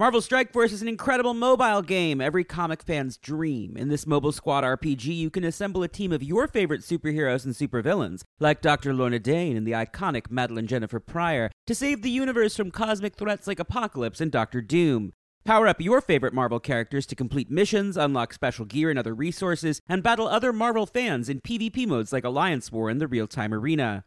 Marvel 0.00 0.22
Strike 0.22 0.50
Force 0.50 0.72
is 0.72 0.80
an 0.80 0.88
incredible 0.88 1.34
mobile 1.34 1.82
game, 1.82 2.22
every 2.22 2.42
comic 2.42 2.82
fan's 2.82 3.18
dream. 3.18 3.76
In 3.76 3.88
this 3.88 4.06
mobile 4.06 4.32
squad 4.32 4.64
RPG, 4.64 5.04
you 5.04 5.28
can 5.28 5.44
assemble 5.44 5.82
a 5.82 5.88
team 5.88 6.10
of 6.10 6.22
your 6.22 6.48
favorite 6.48 6.80
superheroes 6.80 7.44
and 7.44 7.52
supervillains, 7.52 8.22
like 8.38 8.62
Dr. 8.62 8.94
Lorna 8.94 9.18
Dane 9.18 9.58
and 9.58 9.66
the 9.66 9.72
iconic 9.72 10.30
Madeline 10.30 10.66
Jennifer 10.66 11.00
Pryor, 11.00 11.50
to 11.70 11.74
save 11.76 12.02
the 12.02 12.10
universe 12.10 12.56
from 12.56 12.72
cosmic 12.72 13.14
threats 13.14 13.46
like 13.46 13.60
Apocalypse 13.60 14.20
and 14.20 14.32
Doctor 14.32 14.60
Doom. 14.60 15.12
Power 15.44 15.68
up 15.68 15.80
your 15.80 16.00
favorite 16.00 16.34
Marvel 16.34 16.58
characters 16.58 17.06
to 17.06 17.14
complete 17.14 17.48
missions, 17.48 17.96
unlock 17.96 18.32
special 18.32 18.64
gear 18.64 18.90
and 18.90 18.98
other 18.98 19.14
resources, 19.14 19.80
and 19.88 20.02
battle 20.02 20.26
other 20.26 20.52
Marvel 20.52 20.84
fans 20.84 21.28
in 21.28 21.40
PvP 21.40 21.86
modes 21.86 22.12
like 22.12 22.24
Alliance 22.24 22.72
War 22.72 22.90
and 22.90 23.00
the 23.00 23.06
Real 23.06 23.28
Time 23.28 23.54
Arena. 23.54 24.02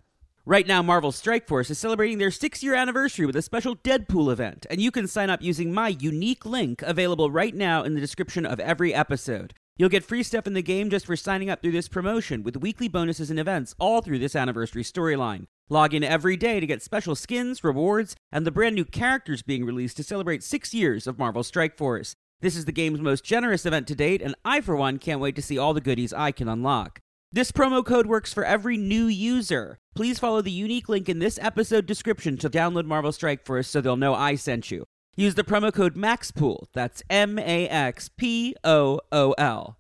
Right 0.46 0.68
now, 0.68 0.82
Marvel 0.82 1.14
Strike 1.14 1.48
Force 1.48 1.70
is 1.70 1.80
celebrating 1.80 2.18
their 2.18 2.32
six 2.32 2.62
year 2.62 2.76
anniversary 2.76 3.26
with 3.26 3.38
a 3.38 3.42
special 3.42 3.78
Deadpool 3.78 4.30
event, 4.30 4.66
and 4.70 4.82
you 4.82 4.92
can 4.92 5.08
sign 5.08 5.30
up 5.30 5.42
using 5.42 5.74
my 5.74 5.88
unique 5.88 6.46
link 6.46 6.82
available 6.82 7.32
right 7.32 7.56
now 7.56 7.84
in 7.84 7.94
the 7.94 8.02
description 8.02 8.46
of 8.46 8.60
every 8.60 8.94
episode. 8.94 9.54
You'll 9.78 9.88
get 9.88 10.04
free 10.04 10.24
stuff 10.24 10.48
in 10.48 10.54
the 10.54 10.62
game 10.62 10.90
just 10.90 11.06
for 11.06 11.16
signing 11.16 11.50
up 11.50 11.62
through 11.62 11.72
this 11.72 11.88
promotion, 11.88 12.44
with 12.44 12.58
weekly 12.58 12.90
bonuses 12.90 13.30
and 13.30 13.40
events 13.40 13.74
all 13.80 14.02
through 14.02 14.20
this 14.20 14.36
anniversary 14.36 14.84
storyline. 14.84 15.46
Log 15.70 15.94
in 15.94 16.04
every 16.04 16.36
day 16.36 16.60
to 16.60 16.68
get 16.68 16.82
special 16.82 17.16
skins, 17.16 17.64
rewards, 17.64 18.16
and 18.32 18.46
the 18.46 18.52
brand 18.52 18.76
new 18.76 18.84
characters 18.84 19.42
being 19.42 19.64
released 19.64 19.96
to 19.98 20.04
celebrate 20.04 20.44
six 20.44 20.74
years 20.74 21.08
of 21.08 21.18
Marvel 21.18 21.42
Strike 21.42 21.78
Force. 21.78 22.16
This 22.42 22.58
is 22.58 22.66
the 22.66 22.74
game's 22.74 23.00
most 23.00 23.24
generous 23.24 23.66
event 23.66 23.88
to 23.88 23.96
date, 23.96 24.22
and 24.22 24.36
I, 24.44 24.60
for 24.60 24.76
one, 24.76 25.00
can't 25.00 25.22
wait 25.22 25.38
to 25.38 25.42
see 25.42 25.58
all 25.58 25.74
the 25.74 25.80
goodies 25.80 26.12
I 26.12 26.34
can 26.34 26.50
unlock. 26.50 27.00
This 27.32 27.54
promo 27.54 27.84
code 27.84 28.08
works 28.08 28.34
for 28.34 28.44
every 28.44 28.76
new 28.76 29.06
user. 29.06 29.78
Please 29.96 30.20
follow 30.20 30.42
the 30.42 30.52
unique 30.52 30.90
link 30.90 31.08
in 31.08 31.20
this 31.20 31.40
episode 31.42 31.86
description 31.86 32.36
to 32.38 32.50
download 32.50 32.86
Marvel 32.86 33.14
Strike 33.14 33.46
Force 33.46 33.70
so 33.70 33.80
they'll 33.80 33.96
know 33.96 34.14
I 34.14 34.36
sent 34.36 34.70
you. 34.70 34.84
Use 35.16 35.36
the 35.36 35.44
promo 35.44 35.74
code 35.74 35.96
MAXPOOL, 35.96 36.68
that's 36.74 37.04
M 37.10 37.40
A 37.40 37.70
X 37.70 38.10
P 38.10 38.56
O 38.64 39.00
O 39.12 39.32
L. 39.38 39.78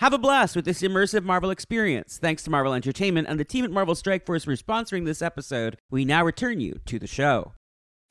Have 0.00 0.12
a 0.12 0.18
blast 0.18 0.54
with 0.54 0.66
this 0.66 0.82
immersive 0.82 1.24
Marvel 1.24 1.50
experience. 1.50 2.18
Thanks 2.18 2.42
to 2.42 2.50
Marvel 2.50 2.74
Entertainment 2.74 3.28
and 3.28 3.40
the 3.40 3.46
team 3.46 3.64
at 3.64 3.70
Marvel 3.70 3.94
Strike 3.94 4.26
Force 4.26 4.44
for 4.44 4.52
sponsoring 4.52 5.06
this 5.06 5.22
episode. 5.22 5.78
We 5.90 6.04
now 6.04 6.22
return 6.22 6.60
you 6.60 6.80
to 6.84 6.98
the 6.98 7.06
show. 7.06 7.52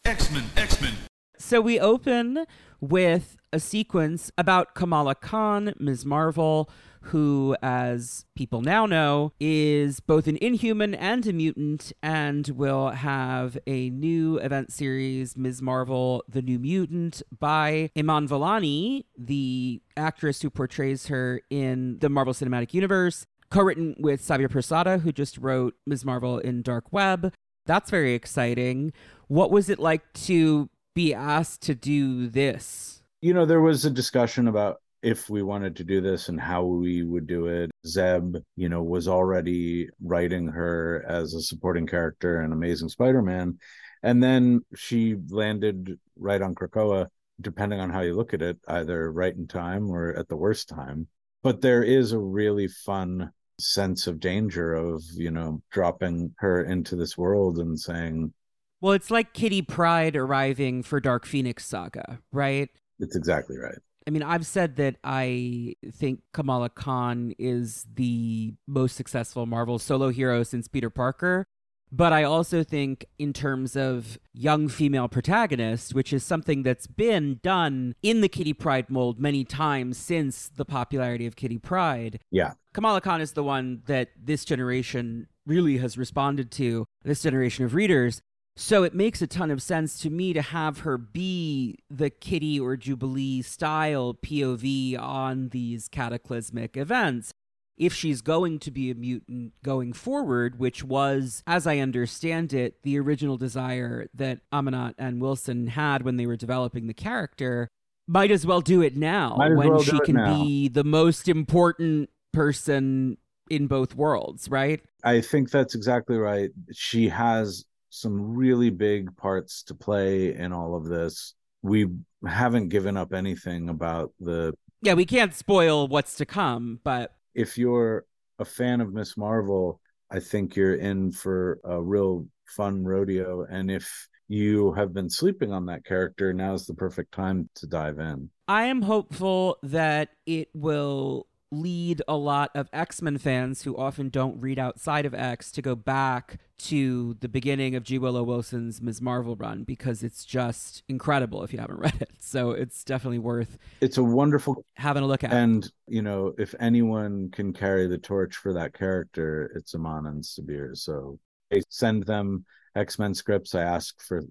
X-Men, 0.04 0.46
X-Men. 0.58 0.94
So 1.38 1.62
we 1.62 1.80
open 1.80 2.46
with 2.82 3.38
a 3.54 3.60
sequence 3.60 4.32
about 4.36 4.74
Kamala 4.74 5.14
Khan, 5.14 5.76
Ms. 5.80 6.08
Marvel, 6.08 6.72
who, 7.06 7.56
as 7.62 8.26
people 8.36 8.62
now 8.62 8.86
know, 8.86 9.32
is 9.40 10.00
both 10.00 10.28
an 10.28 10.38
inhuman 10.42 10.96
and 10.96 11.26
a 11.28 11.34
mutant, 11.34 11.94
and 12.02 12.48
will 12.50 12.90
have 12.90 13.58
a 13.68 13.90
new 13.90 14.38
event 14.38 14.72
series, 14.72 15.38
Ms. 15.38 15.62
Marvel, 15.62 16.24
The 16.28 16.42
New 16.42 16.60
Mutant, 16.60 17.22
by 17.38 17.92
Iman 17.98 18.28
Vellani, 18.28 19.06
the 19.18 19.82
actress 19.96 20.42
who 20.42 20.50
portrays 20.50 21.08
her 21.08 21.42
in 21.50 22.00
the 22.00 22.10
Marvel 22.10 22.34
Cinematic 22.34 22.74
Universe, 22.74 23.26
co 23.50 23.62
written 23.62 23.96
with 24.00 24.22
Sabir 24.22 24.50
Pirzada, 24.50 25.02
who 25.02 25.12
just 25.12 25.38
wrote 25.38 25.76
Ms. 25.86 26.06
Marvel 26.06 26.40
in 26.40 26.62
Dark 26.62 26.92
Web. 26.92 27.34
That's 27.66 27.90
very 27.90 28.14
exciting. 28.14 28.94
What 29.28 29.52
was 29.52 29.70
it 29.70 29.80
like 29.80 30.14
to 30.26 30.70
be 30.94 31.14
asked 31.14 31.62
to 31.64 31.76
do 31.76 32.28
this? 32.28 33.04
You 33.22 33.34
know, 33.34 33.46
there 33.46 33.62
was 33.62 33.86
a 33.86 33.90
discussion 33.90 34.48
about 34.48 34.82
if 35.06 35.30
we 35.30 35.44
wanted 35.44 35.76
to 35.76 35.84
do 35.84 36.02
this 36.02 36.30
and 36.30 36.42
how 36.42 36.64
we 36.64 37.04
would 37.04 37.28
do 37.28 37.46
it. 37.46 37.70
Zeb, 37.86 38.38
you 38.56 38.70
know, 38.70 38.82
was 38.82 39.08
already 39.08 39.88
writing 40.04 40.48
her 40.48 41.06
as 41.08 41.36
a 41.36 41.42
supporting 41.42 41.86
character 41.86 42.42
in 42.42 42.52
Amazing 42.52 42.90
Spider-Man. 42.90 43.60
And 44.02 44.24
then 44.24 44.62
she 44.76 45.16
landed 45.30 46.00
right 46.18 46.42
on 46.42 46.56
Krakoa, 46.56 47.06
depending 47.40 47.80
on 47.80 47.92
how 47.92 48.02
you 48.02 48.16
look 48.16 48.34
at 48.34 48.42
it, 48.42 48.58
either 48.68 49.12
right 49.12 49.36
in 49.36 49.46
time 49.46 49.92
or 49.92 50.12
at 50.18 50.28
the 50.28 50.36
worst 50.36 50.70
time. 50.70 51.08
But 51.44 51.62
there 51.62 51.84
is 51.84 52.12
a 52.12 52.20
really 52.20 52.68
fun 52.68 53.32
sense 53.60 54.08
of 54.08 54.20
danger 54.20 54.74
of, 54.74 55.04
you 55.14 55.30
know, 55.30 55.62
dropping 55.72 56.34
her 56.40 56.64
into 56.64 56.96
this 56.96 57.16
world 57.16 57.60
and 57.60 57.80
saying, 57.80 58.34
Well, 58.82 58.94
it's 58.94 59.12
like 59.12 59.34
Kitty 59.34 59.62
Pryde 59.62 60.16
arriving 60.16 60.82
for 60.82 61.00
Dark 61.00 61.28
Phoenix 61.28 61.64
Saga, 61.64 62.22
right? 62.32 62.70
it's 63.00 63.16
exactly 63.16 63.58
right. 63.58 63.78
I 64.08 64.12
mean, 64.12 64.24
I've 64.24 64.46
said 64.46 64.76
that 64.76 64.98
I 65.04 65.76
think 65.92 66.22
Kamala 66.34 66.70
Khan 66.70 67.34
is 67.40 67.88
the 67.96 68.54
most 68.68 68.96
successful 68.96 69.46
Marvel 69.46 69.80
solo 69.80 70.10
hero 70.10 70.44
since 70.44 70.68
Peter 70.68 70.90
Parker. 70.90 71.48
But 71.92 72.12
I 72.12 72.24
also 72.24 72.64
think, 72.64 73.06
in 73.20 73.32
terms 73.32 73.78
of 73.78 74.18
young 74.34 74.68
female 74.68 75.08
protagonists, 75.08 75.94
which 75.94 76.12
is 76.12 76.24
something 76.24 76.64
that's 76.64 76.88
been 76.88 77.40
done 77.42 77.96
in 78.02 78.22
the 78.22 78.28
Kitty 78.28 78.54
Pryde 78.54 78.90
mold 78.90 79.20
many 79.20 79.44
times 79.46 79.98
since 79.98 80.50
the 80.50 80.66
popularity 80.66 81.26
of 81.26 81.36
Kitty 81.36 81.58
Pryde, 81.58 82.20
Yeah. 82.32 82.54
Kamala 82.74 83.00
Khan 83.00 83.22
is 83.22 83.32
the 83.32 83.44
one 83.44 83.84
that 83.86 84.10
this 84.22 84.44
generation 84.44 85.28
really 85.46 85.78
has 85.78 85.98
responded 85.98 86.52
to, 86.52 86.86
this 87.04 87.22
generation 87.22 87.64
of 87.64 87.74
readers. 87.74 88.22
So 88.58 88.84
it 88.84 88.94
makes 88.94 89.22
a 89.22 89.28
ton 89.28 89.52
of 89.52 89.62
sense 89.62 90.00
to 90.00 90.10
me 90.10 90.32
to 90.34 90.42
have 90.42 90.80
her 90.80 90.98
be 90.98 91.80
the 91.90 92.10
Kitty 92.10 92.60
or 92.60 92.78
Jubilee 92.78 93.42
style 93.42 94.14
POV 94.14 94.98
on 94.98 95.50
these 95.50 95.90
cataclysmic 95.90 96.78
events. 96.78 97.32
If 97.78 97.94
she's 97.94 98.22
going 98.22 98.60
to 98.60 98.72
be 98.72 98.90
a 98.90 98.96
mutant 98.96 99.52
going 99.62 99.92
forward, 99.92 100.58
which 100.58 100.82
was, 100.82 101.44
as 101.46 101.68
I 101.68 101.80
understand 101.80 102.54
it, 102.54 102.82
the 102.84 102.98
original 102.98 103.36
desire 103.36 104.08
that 104.14 104.40
Amanat 104.54 104.94
and 104.98 105.22
Wilson 105.22 105.68
had 105.68 106.04
when 106.04 106.16
they 106.16 106.26
were 106.26 106.38
developing 106.38 106.88
the 106.88 106.94
character, 106.94 107.68
might 108.08 108.32
as 108.32 108.46
well 108.46 108.62
do 108.62 108.82
it 108.82 108.96
now 108.96 109.36
when 109.38 109.58
well 109.58 109.84
she 109.84 110.00
can 110.00 110.16
now. 110.16 110.42
be 110.42 110.70
the 110.70 110.86
most 110.86 111.28
important 111.28 112.10
person 112.32 113.18
in 113.50 113.68
both 113.68 113.96
worlds, 113.96 114.48
right? 114.48 114.82
I 115.04 115.20
think 115.20 115.52
that's 115.52 115.76
exactly 115.76 116.18
right. 116.18 116.52
She 116.72 117.10
has 117.10 117.66
some 117.90 118.36
really 118.36 118.70
big 118.70 119.16
parts 119.18 119.64
to 119.64 119.76
play 119.76 120.36
in 120.36 120.52
all 120.52 120.76
of 120.76 120.86
this. 120.86 121.34
We 121.62 121.88
haven't 122.28 122.70
given 122.70 122.98
up 122.98 123.14
anything 123.14 123.70
about 123.70 124.12
the 124.20 124.54
Yeah, 124.82 124.94
we 124.94 125.06
can't 125.06 125.34
spoil 125.34 125.88
what's 125.88 126.16
to 126.18 126.26
come, 126.26 126.80
but 126.84 127.16
if 127.34 127.58
you're 127.58 128.06
a 128.40 128.46
fan 128.46 128.82
of 128.82 128.94
Miss 128.94 129.18
Marvel, 129.18 129.80
I 130.12 130.20
think 130.20 130.56
you're 130.56 130.76
in 130.76 131.12
for 131.12 131.60
a 131.64 131.82
real 131.82 132.28
fun 132.46 132.84
rodeo. 132.84 133.46
And 133.50 133.72
if 133.72 134.08
you 134.28 134.74
have 134.74 134.94
been 134.94 135.10
sleeping 135.10 135.52
on 135.52 135.66
that 135.68 135.86
character, 135.86 136.34
now's 136.34 136.66
the 136.66 136.74
perfect 136.74 137.14
time 137.14 137.50
to 137.56 137.68
dive 137.68 138.00
in. 138.00 138.30
I 138.48 138.66
am 138.66 138.82
hopeful 138.82 139.58
that 139.64 140.10
it 140.26 140.50
will 140.54 141.28
lead 141.62 142.02
a 142.08 142.16
lot 142.16 142.52
of 142.56 142.70
X 142.74 143.02
Men 143.02 143.18
fans 143.18 143.64
who 143.64 143.76
often 143.78 144.10
don't 144.10 144.40
read 144.40 144.60
outside 144.60 145.06
of 145.06 145.14
X 145.14 145.52
to 145.54 145.62
go 145.62 145.76
back 145.76 146.40
to 146.58 147.16
the 147.20 147.28
beginning 147.28 147.76
of 147.76 147.84
G. 147.84 147.98
Willow 147.98 148.24
Wilson's 148.24 148.82
Ms. 148.82 149.02
Marvel 149.02 149.36
run 149.36 149.64
because 149.64 150.04
it's 150.04 150.24
just 150.26 150.84
incredible 150.88 151.44
if 151.44 151.52
you 151.54 151.60
haven't 151.60 151.80
read 151.80 152.02
it. 152.02 152.12
So 152.20 152.52
it's 152.52 152.84
definitely 152.84 153.20
worth 153.20 153.58
It's 153.82 153.98
a 153.98 154.04
wonderful 154.04 154.66
having 154.76 155.04
a 155.04 155.08
look 155.08 155.24
at. 155.24 155.32
and 155.32 155.70
you 155.88 156.02
know, 156.02 156.34
if 156.38 156.56
anyone 156.60 157.30
can 157.32 157.54
carry 157.54 157.88
the 157.88 157.98
torch 157.98 158.36
for 158.38 158.54
that 158.54 158.74
character, 158.74 159.52
it's 159.56 159.76
Iman 159.76 160.08
and 160.08 160.24
Sabir. 160.24 160.76
So 160.78 161.20
I 161.54 161.62
send 161.70 162.06
them 162.06 162.46
X-Men 162.76 163.14
scripts. 163.14 163.56
I 163.56 163.62
ask 163.64 164.02
for 164.02 164.24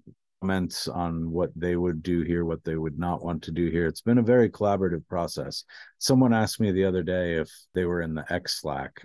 comments 0.45 0.87
on 0.87 1.31
what 1.31 1.49
they 1.55 1.75
would 1.75 2.03
do 2.03 2.21
here, 2.21 2.45
what 2.45 2.63
they 2.63 2.75
would 2.75 2.99
not 2.99 3.23
want 3.23 3.41
to 3.41 3.51
do 3.51 3.71
here. 3.71 3.87
It's 3.87 4.01
been 4.01 4.19
a 4.19 4.23
very 4.23 4.47
collaborative 4.47 5.07
process. 5.07 5.63
Someone 5.97 6.33
asked 6.33 6.59
me 6.59 6.71
the 6.71 6.85
other 6.85 7.01
day 7.01 7.33
if 7.33 7.49
they 7.73 7.85
were 7.85 8.01
in 8.01 8.13
the 8.13 8.31
X 8.31 8.61
Slack. 8.61 9.03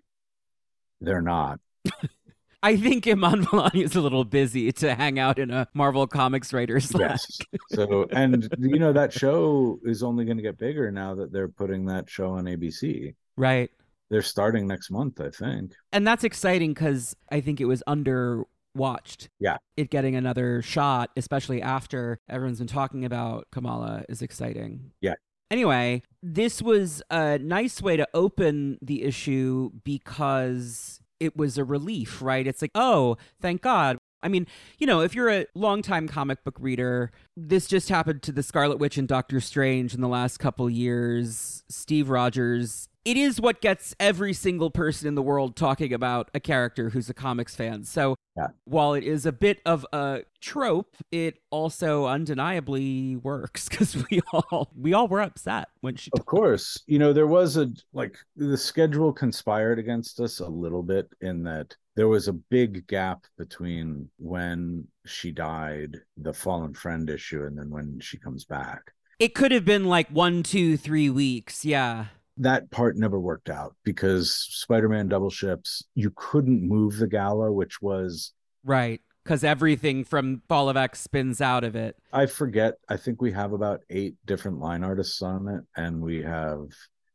They're 1.01 1.23
not. 1.23 1.59
I 2.63 2.77
think 2.77 3.09
Iman 3.09 3.47
Vellani 3.47 3.83
is 3.85 3.97
a 3.97 4.03
little 4.03 4.25
busy 4.25 4.71
to 4.71 4.95
hang 4.95 5.19
out 5.19 5.39
in 5.39 5.51
a 5.51 5.67
Marvel 5.73 6.07
Comics 6.07 6.53
writers 6.53 6.91
Slack. 6.91 7.13
Yes. 7.13 7.39
So, 7.71 8.07
and 8.13 8.47
you 8.59 8.79
know, 8.79 8.93
that 8.93 9.15
show 9.15 9.81
is 9.87 10.03
only 10.03 10.27
going 10.27 10.37
to 10.37 10.43
get 10.43 10.59
bigger 10.59 10.91
now 10.91 11.15
that 11.15 11.33
they're 11.33 11.49
putting 11.49 11.87
that 11.87 12.11
show 12.11 12.33
on 12.33 12.45
ABC. 12.45 13.15
Right. 13.39 13.71
They're 14.11 14.21
starting 14.21 14.67
next 14.67 14.91
month, 14.91 15.23
I 15.23 15.31
think. 15.31 15.73
And 15.91 16.07
that's 16.07 16.25
exciting 16.25 16.75
because 16.75 17.17
I 17.31 17.41
think 17.41 17.63
it 17.63 17.65
was 17.65 17.83
under 17.87 18.45
watched. 18.75 19.29
Yeah. 19.39 19.57
It 19.77 19.91
getting 19.91 20.17
another 20.17 20.63
shot, 20.63 21.11
especially 21.17 21.63
after 21.63 22.19
everyone's 22.29 22.59
been 22.59 22.67
talking 22.67 23.05
about 23.05 23.47
Kamala, 23.53 24.05
is 24.09 24.23
exciting. 24.23 24.93
Yeah. 25.01 25.15
Anyway, 25.51 26.03
this 26.23 26.63
was 26.63 27.03
a 27.11 27.39
nice 27.39 27.83
way 27.83 27.97
to 27.97 28.07
open 28.15 28.79
the 28.81 29.03
issue 29.03 29.71
because 29.83 31.01
it 31.19 31.37
was 31.37 31.59
a 31.59 31.65
relief, 31.65 32.23
right? 32.23 32.47
It's 32.47 32.63
like, 32.63 32.71
oh, 32.75 33.17
thank 33.41 33.61
God. 33.61 33.99
I 34.23 34.29
mean, 34.29 34.47
you 34.79 34.87
know, 34.87 35.01
if 35.01 35.15
you're 35.15 35.31
a 35.31 35.47
longtime 35.55 36.07
comic 36.07 36.45
book 36.45 36.57
reader, 36.61 37.11
this 37.37 37.67
just 37.67 37.89
happened 37.89 38.23
to 38.25 38.33
the 38.33 38.43
Scarlet 38.43 38.79
Witch 38.79 38.99
and 38.99 39.09
Doctor 39.09 39.41
Strange 39.41 39.95
in 39.95 40.03
the 40.03 40.09
last 40.09 40.39
couple 40.39 40.69
years. 40.69 41.65
Steve 41.69 42.11
Rogers. 42.11 42.90
It 43.05 43.17
is 43.17 43.41
what 43.41 43.63
gets 43.63 43.95
every 43.99 44.35
single 44.35 44.71
person 44.71 45.09
in 45.09 45.15
the 45.15 45.23
world 45.23 45.57
talking 45.57 45.93
about 45.95 46.31
a 46.35 46.41
character 46.41 46.91
who's 46.91 47.09
a 47.09 47.15
comics 47.15 47.57
fan. 47.57 47.83
So 47.85 48.15
Yeah. 48.37 48.49
while 48.65 48.93
it 48.93 49.05
is 49.05 49.25
a 49.25 49.33
bit 49.33 49.63
of 49.65 49.87
a 49.93 50.21
trope, 50.43 50.97
it 51.11 51.39
also 51.51 52.05
undeniably 52.07 53.17
works 53.17 53.69
because 53.71 53.97
we 54.11 54.21
all 54.33 54.71
we 54.77 54.93
all 54.93 55.09
were 55.09 55.23
upset 55.23 55.69
when 55.81 55.97
she 55.97 56.11
Of 56.13 56.27
course, 56.27 56.83
you 56.87 56.99
know, 56.99 57.15
there 57.15 57.27
was 57.27 57.57
a 57.57 57.71
like 57.95 58.17
the 58.37 58.57
schedule 58.57 59.13
conspired 59.15 59.79
against 59.79 60.21
us 60.21 60.41
a 60.41 60.49
little 60.49 60.83
bit 60.83 61.09
in 61.23 61.43
that 61.45 61.75
there 61.97 62.09
was 62.09 62.29
a 62.29 62.35
big 62.35 62.87
gap 62.87 63.25
between 63.39 64.11
when 64.19 64.87
she 65.07 65.33
died, 65.33 65.97
the 66.19 66.35
fallen 66.35 66.75
friend 66.75 67.09
issue, 67.09 67.45
and 67.45 67.59
then 67.59 67.71
when 67.71 67.99
she 68.01 68.19
comes 68.19 68.45
back. 68.45 68.93
It 69.19 69.35
could 69.35 69.53
have 69.53 69.65
been 69.65 69.85
like 69.87 70.09
one, 70.11 70.43
two, 70.43 70.77
three 70.77 71.11
weeks. 71.11 71.65
Yeah. 71.65 72.07
That 72.41 72.71
part 72.71 72.97
never 72.97 73.21
worked 73.21 73.51
out 73.51 73.77
because 73.85 74.33
Spider 74.33 74.89
Man 74.89 75.09
double 75.09 75.31
ships, 75.31 75.85
you 75.95 76.13
couldn't 76.17 76.67
move 76.67 76.97
the 76.97 77.07
gala, 77.07 77.53
which 77.53 77.81
was, 77.81 78.33
Right. 78.65 79.01
Because 79.23 79.45
everything 79.45 80.03
from 80.05 80.43
Fall 80.49 80.71
of 80.71 80.77
X 80.79 81.01
spins 81.01 81.41
out 81.43 81.63
of 81.63 81.77
it. 81.77 81.97
I 82.13 82.25
forget, 82.27 82.75
I 82.89 82.97
think 82.97 83.21
we 83.21 83.31
have 83.33 83.53
about 83.53 83.83
eight 83.91 84.15
different 84.25 84.59
line 84.59 84.83
artists 84.83 85.21
on 85.21 85.47
it, 85.47 85.63
and 85.77 86.01
we 86.01 86.23
have 86.23 86.63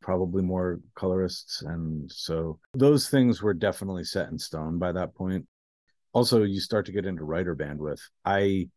probably 0.02 0.44
more 0.44 0.80
colorists. 0.94 1.64
And 1.64 2.10
so 2.12 2.60
those 2.76 3.10
things 3.10 3.42
were 3.42 3.56
definitely 3.56 4.04
set 4.04 4.30
in 4.30 4.38
stone 4.38 4.78
by 4.78 4.92
that 4.92 5.16
point. 5.16 5.48
Also, 6.14 6.44
you 6.44 6.60
start 6.60 6.86
to 6.86 6.92
get 6.92 7.08
into 7.08 7.26
writer 7.26 7.56
bandwidth. 7.56 8.02
I 8.24 8.70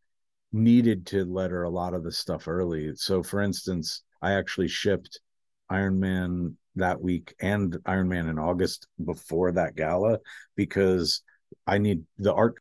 needed 0.52 1.06
to 1.08 1.26
letter 1.26 1.64
a 1.64 1.70
lot 1.70 1.92
of 1.92 2.02
the 2.02 2.10
stuff 2.10 2.48
early. 2.48 2.92
So, 2.96 3.22
for 3.22 3.42
instance, 3.42 4.02
I 4.22 4.32
actually 4.32 4.68
shipped 4.68 5.20
Iron 5.70 6.00
Man 6.00 6.56
that 6.76 7.00
week 7.00 7.34
and 7.40 7.76
Iron 7.86 8.08
Man 8.08 8.28
in 8.28 8.38
August 8.38 8.86
before 9.04 9.52
that 9.52 9.76
gala 9.76 10.18
because 10.56 11.22
I 11.66 11.78
need 11.78 12.04
the 12.18 12.32
art. 12.32 12.56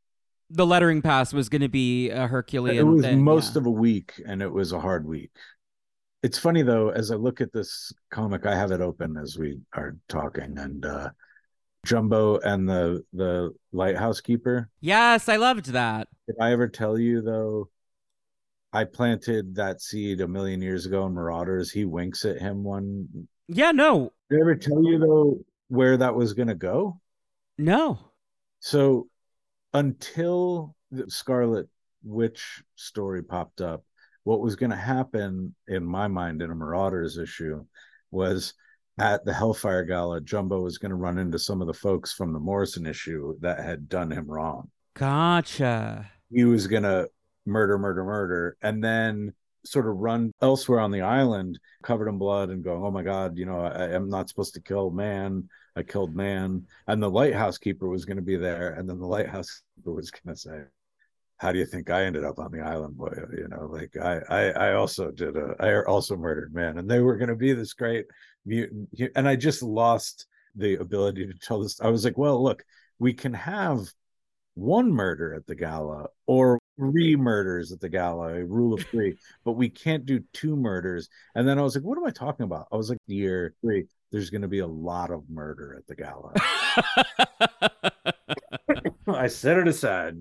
The 0.49 0.66
lettering 0.66 1.01
pass 1.01 1.34
was 1.34 1.49
going 1.49 1.62
to 1.62 1.70
be 1.70 2.10
a 2.10 2.28
Herculean. 2.28 2.78
It 2.78 2.84
was 2.84 3.03
thing, 3.03 3.24
most 3.24 3.55
yeah. 3.55 3.60
of 3.60 3.66
a 3.66 3.72
week 3.72 4.22
and 4.26 4.41
it 4.41 4.51
was 4.51 4.72
a 4.72 4.80
hard 4.80 5.05
week. 5.05 5.32
It's 6.24 6.39
funny 6.39 6.64
though, 6.64 6.89
as 6.89 7.12
I 7.12 7.16
look 7.16 7.41
at 7.41 7.53
this 7.53 7.93
comic, 8.10 8.45
I 8.45 8.55
have 8.55 8.72
it 8.72 8.82
open 8.82 9.18
as 9.18 9.38
we 9.38 9.60
are 9.74 9.95
talking, 10.10 10.58
and 10.58 10.86
uh 10.86 11.10
Jumbo 11.86 12.39
and 12.39 12.68
the 12.68 13.03
the 13.14 13.53
lighthouse 13.72 14.20
keeper. 14.20 14.70
Yes, 14.82 15.30
I 15.30 15.38
loved 15.38 15.68
that. 15.68 16.08
Did 16.28 16.36
I 16.41 16.51
ever 16.51 16.68
tell 16.68 16.97
you 16.97 17.22
though? 17.22 17.70
I 18.74 18.84
planted 18.84 19.55
that 19.55 19.82
seed 19.82 20.22
a 20.22 20.28
million 20.28 20.61
years 20.61 20.86
ago 20.86 21.05
in 21.05 21.13
Marauders. 21.13 21.72
He 21.72 21.86
winks 21.86 22.26
at 22.26 22.39
him 22.39 22.63
one. 22.63 23.28
Yeah, 23.47 23.72
no, 23.72 24.11
Did 24.30 24.39
I 24.39 24.41
ever 24.41 24.55
tell 24.55 24.84
you 24.84 24.99
though 24.99 25.39
where 25.70 25.97
that 25.97 26.15
was 26.15 26.34
going 26.34 26.49
to 26.49 26.55
go? 26.55 26.99
no. 27.57 27.99
So 28.59 29.07
until 29.74 30.76
the 30.91 31.09
Scarlet 31.09 31.68
Witch 32.03 32.63
story 32.76 33.22
popped 33.24 33.61
up, 33.61 33.84
what 34.24 34.41
was 34.41 34.55
going 34.55 34.72
to 34.72 34.76
happen 34.76 35.53
in 35.68 35.86
my 35.86 36.07
mind 36.07 36.41
in 36.41 36.49
a 36.51 36.55
Marauders 36.55 37.18
issue 37.18 37.63
was 38.11 38.53
at 38.99 39.24
the 39.26 39.34
Hellfire 39.34 39.84
Gala, 39.84 40.22
Jumbo 40.22 40.61
was 40.61 40.80
going 40.80 40.89
to 40.89 40.95
run 40.95 41.18
into 41.20 41.38
some 41.38 41.61
of 41.61 41.68
the 41.68 41.74
folks 41.74 42.13
from 42.13 42.34
the 42.34 42.39
Morrison 42.39 42.86
issue 42.88 43.36
that 43.41 43.59
had 43.63 43.88
done 43.88 44.09
him 44.11 44.26
wrong. 44.26 44.70
Gotcha. 44.95 46.09
He 46.32 46.43
was 46.43 46.65
going 46.68 46.84
to 46.84 47.07
murder, 47.48 47.78
murder, 47.78 48.04
murder, 48.04 48.58
and 48.62 48.84
then 48.84 49.34
sort 49.66 49.88
of 49.88 49.98
run 49.98 50.32
elsewhere 50.41 50.80
on 50.80 50.91
the 50.91 51.02
island 51.02 51.60
covered 51.84 52.08
in 52.08 52.18
blood 52.18 52.50
and 52.50 52.64
going, 52.64 52.84
oh 52.84 52.91
my 52.91 53.04
God, 53.04 53.38
you 53.38 53.45
know, 53.45 53.60
I, 53.60 53.93
I'm 53.93 54.10
not 54.10 54.30
supposed 54.30 54.54
to 54.54 54.62
kill 54.62 54.91
man. 54.91 55.50
I 55.76 55.84
killed 55.84 56.16
man. 56.16 56.66
And 56.88 57.02
the 57.02 57.10
lighthouse 57.10 57.58
keeper 57.58 57.88
was 57.88 58.06
going 58.06 58.18
to 58.18 58.24
be 58.24 58.38
there. 58.38 58.74
And 58.74 58.88
then 58.89 59.00
the 59.00 59.06
lighthouse 59.06 59.62
keeper 59.76 59.91
was 59.91 60.12
going 60.12 60.36
to 60.36 60.39
say, 60.39 60.62
how 61.38 61.52
do 61.52 61.60
you 61.60 61.66
think 61.66 61.89
I 61.89 62.04
ended 62.04 62.24
up 62.24 62.39
on 62.39 62.52
the 62.52 62.62
island, 62.62 62.98
boy? 62.98 63.14
You 63.32 63.48
know, 63.48 63.66
like 63.66 63.95
I, 63.98 64.22
I, 64.30 64.50
I 64.70 64.74
also 64.74 65.12
did 65.12 65.36
a, 65.38 65.56
I 65.60 65.84
also 65.84 66.16
murdered 66.16 66.54
man, 66.54 66.80
and 66.80 66.89
they 66.89 67.00
were 67.00 67.16
going 67.16 67.30
to 67.30 67.36
be 67.36 67.54
this 67.54 67.74
great 67.74 68.06
mutant, 68.45 68.89
and 69.16 69.28
I 69.28 69.36
just 69.36 69.62
lost 69.62 70.26
the 70.56 70.76
ability 70.76 71.28
to 71.28 71.34
tell 71.34 71.62
this. 71.62 71.80
I 71.80 71.89
was 71.89 72.04
like, 72.04 72.18
well, 72.18 72.41
look, 72.41 72.66
we 72.98 73.14
can 73.14 73.34
have 73.36 73.82
one 74.56 74.91
murder 74.91 75.36
at 75.36 75.45
the 75.45 75.54
gala 75.54 76.08
or 76.26 76.58
three 76.78 77.15
murders 77.15 77.71
at 77.71 77.80
the 77.80 77.89
gala, 77.89 78.36
a 78.36 78.45
rule 78.45 78.73
of 78.73 78.86
three, 78.86 79.17
but 79.43 79.53
we 79.53 79.69
can't 79.69 80.05
do 80.05 80.23
two 80.34 80.55
murders. 80.55 81.09
And 81.36 81.47
then 81.47 81.59
I 81.59 81.61
was 81.61 81.75
like, 81.75 81.84
what 81.84 81.97
am 81.97 82.05
I 82.05 82.11
talking 82.11 82.43
about? 82.43 82.67
I 82.71 82.78
was 82.78 82.89
like, 82.89 82.99
year 83.07 83.53
three, 83.61 83.88
there's 84.11 84.30
going 84.30 84.41
to 84.41 84.47
be 84.47 84.59
a 84.59 84.67
lot 84.67 85.11
of 85.11 85.30
murder 85.30 85.75
at 85.78 85.88
the 85.88 85.95
gala. 85.95 86.34
I 89.15 89.28
set 89.28 89.57
it 89.57 89.67
aside. 89.67 90.17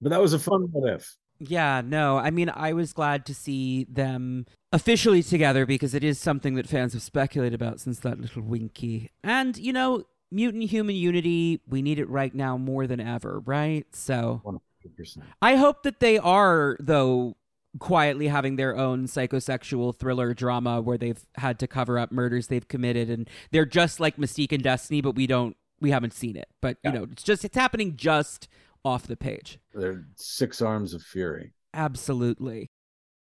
But 0.00 0.10
that 0.10 0.20
was 0.20 0.32
a 0.32 0.38
fun 0.38 0.68
what 0.72 0.92
if. 0.92 1.16
Yeah, 1.40 1.82
no. 1.84 2.18
I 2.18 2.30
mean, 2.30 2.50
I 2.52 2.72
was 2.72 2.92
glad 2.92 3.26
to 3.26 3.34
see 3.34 3.84
them 3.84 4.46
officially 4.72 5.22
together 5.22 5.66
because 5.66 5.94
it 5.94 6.02
is 6.02 6.18
something 6.18 6.54
that 6.56 6.66
fans 6.66 6.94
have 6.94 7.02
speculated 7.02 7.54
about 7.54 7.80
since 7.80 8.00
that 8.00 8.20
little 8.20 8.42
winky. 8.42 9.10
And, 9.22 9.56
you 9.56 9.72
know, 9.72 10.04
mutant 10.30 10.64
human 10.64 10.96
unity, 10.96 11.60
we 11.68 11.82
need 11.82 11.98
it 11.98 12.08
right 12.08 12.34
now 12.34 12.56
more 12.56 12.86
than 12.86 13.00
ever, 13.00 13.40
right? 13.40 13.86
So, 13.92 14.60
I 15.40 15.56
hope 15.56 15.82
that 15.82 16.00
they 16.00 16.18
are, 16.18 16.76
though, 16.80 17.36
quietly 17.78 18.28
having 18.28 18.56
their 18.56 18.76
own 18.76 19.06
psychosexual 19.06 19.94
thriller 19.94 20.34
drama 20.34 20.80
where 20.80 20.98
they've 20.98 21.20
had 21.36 21.58
to 21.60 21.66
cover 21.66 21.98
up 21.98 22.10
murders 22.10 22.48
they've 22.48 22.68
committed, 22.68 23.10
and 23.10 23.28
they're 23.50 23.66
just 23.66 24.00
like 24.00 24.16
Mystique 24.16 24.52
and 24.52 24.62
Destiny, 24.62 25.00
but 25.00 25.14
we 25.14 25.26
don't, 25.26 25.56
we 25.80 25.90
haven't 25.90 26.12
seen 26.12 26.36
it. 26.36 26.48
But 26.60 26.78
you 26.84 26.92
know, 26.92 27.06
it's 27.10 27.22
just 27.22 27.44
it's 27.44 27.56
happening 27.56 27.96
just 27.96 28.48
off 28.84 29.06
the 29.06 29.16
page. 29.16 29.58
They're 29.74 30.04
six 30.16 30.62
arms 30.62 30.94
of 30.94 31.02
fury. 31.02 31.52
Absolutely. 31.74 32.70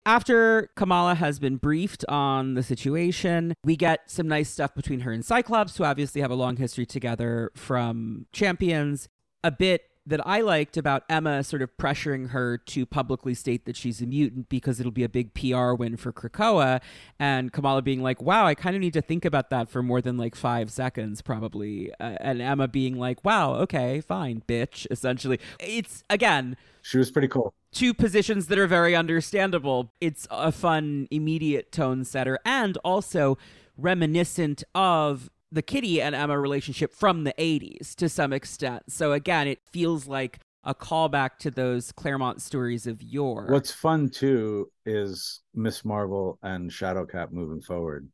After 0.06 0.72
Kamala 0.76 1.14
has 1.14 1.38
been 1.38 1.58
briefed 1.58 2.04
on 2.10 2.56
the 2.56 2.64
situation, 2.64 3.54
we 3.64 3.76
get 3.76 4.10
some 4.10 4.28
nice 4.28 4.49
stuff 4.49 4.74
between 4.74 5.02
her 5.02 5.12
and 5.12 5.24
Cyclops, 5.24 5.78
who 5.78 5.84
obviously 5.84 6.22
have 6.22 6.32
a 6.32 6.36
long 6.36 6.58
history 6.58 6.88
together 6.88 7.52
from 7.56 8.26
Champions. 8.32 9.08
A 9.43 9.52
bit 9.52 9.84
that 10.06 10.26
I 10.26 10.41
liked 10.41 10.78
about 10.78 11.04
Emma 11.10 11.43
sort 11.43 11.62
of 11.62 11.78
pressuring 11.78 12.30
her 12.32 12.58
to 12.58 12.86
publicly 12.86 13.34
state 13.36 13.66
that 13.66 13.76
she's 13.76 14.02
a 14.02 14.08
mutant 14.08 14.49
because 14.49 14.80
it'll 14.80 14.91
be 14.91 15.04
a 15.04 15.10
big 15.10 15.34
PR 15.34 15.74
win 15.74 15.95
for 15.95 16.12
Krakoa, 16.12 16.82
and 17.20 17.54
Kamala 17.54 17.82
being 17.84 18.02
like, 18.02 18.22
wow, 18.22 18.45
I 18.47 18.56
kind 18.56 18.76
of 18.76 18.82
need 18.82 18.93
to 18.93 19.02
think 19.02 19.26
about 19.26 19.52
that 19.52 19.70
for 19.70 19.84
more 19.84 20.02
than 20.02 20.18
like 20.18 20.36
five 20.36 20.72
seconds, 20.72 21.22
probably. 21.22 21.91
Uh, 21.99 22.16
and 22.20 22.41
Emma 22.41 22.68
being 22.68 22.97
like, 22.97 23.24
wow, 23.24 23.54
okay, 23.56 24.02
fine, 24.02 24.41
bitch, 24.47 24.88
essentially. 24.89 25.39
It's, 25.60 26.04
again, 26.10 26.58
She 26.82 26.97
was 26.97 27.12
pretty 27.12 27.28
cool. 27.28 27.54
two 27.72 27.93
positions 27.93 28.47
that 28.47 28.58
are 28.58 28.68
very 28.68 28.95
understandable. 28.95 29.93
It's 30.02 30.28
a 30.32 30.52
fun, 30.52 31.08
immediate 31.12 31.72
tone 31.72 32.06
setter 32.06 32.39
and 32.43 32.76
also 32.78 33.38
reminiscent 33.78 34.64
of 34.74 35.30
the 35.52 35.62
Kitty 35.62 36.02
and 36.02 36.16
Emma 36.16 36.39
relationship 36.39 36.93
from 36.93 37.24
the 37.24 37.34
80s 37.38 37.95
to 37.95 38.10
some 38.10 38.34
extent. 38.34 38.84
So 38.89 39.14
again, 39.14 39.47
it 39.47 39.60
feels 39.72 40.08
like 40.08 40.39
a 40.64 40.76
callback 40.76 41.38
to 41.39 41.52
those 41.52 41.91
Claremont 41.91 42.41
stories 42.41 42.86
of 42.88 43.02
yore. 43.02 43.47
What's 43.49 43.72
fun 43.72 44.10
too 44.10 44.72
is 44.86 45.41
Miss 45.56 45.84
Marvel 45.84 46.38
and 46.43 46.70
Shadowcat 46.70 47.32
moving 47.32 47.62
forward, 47.62 48.10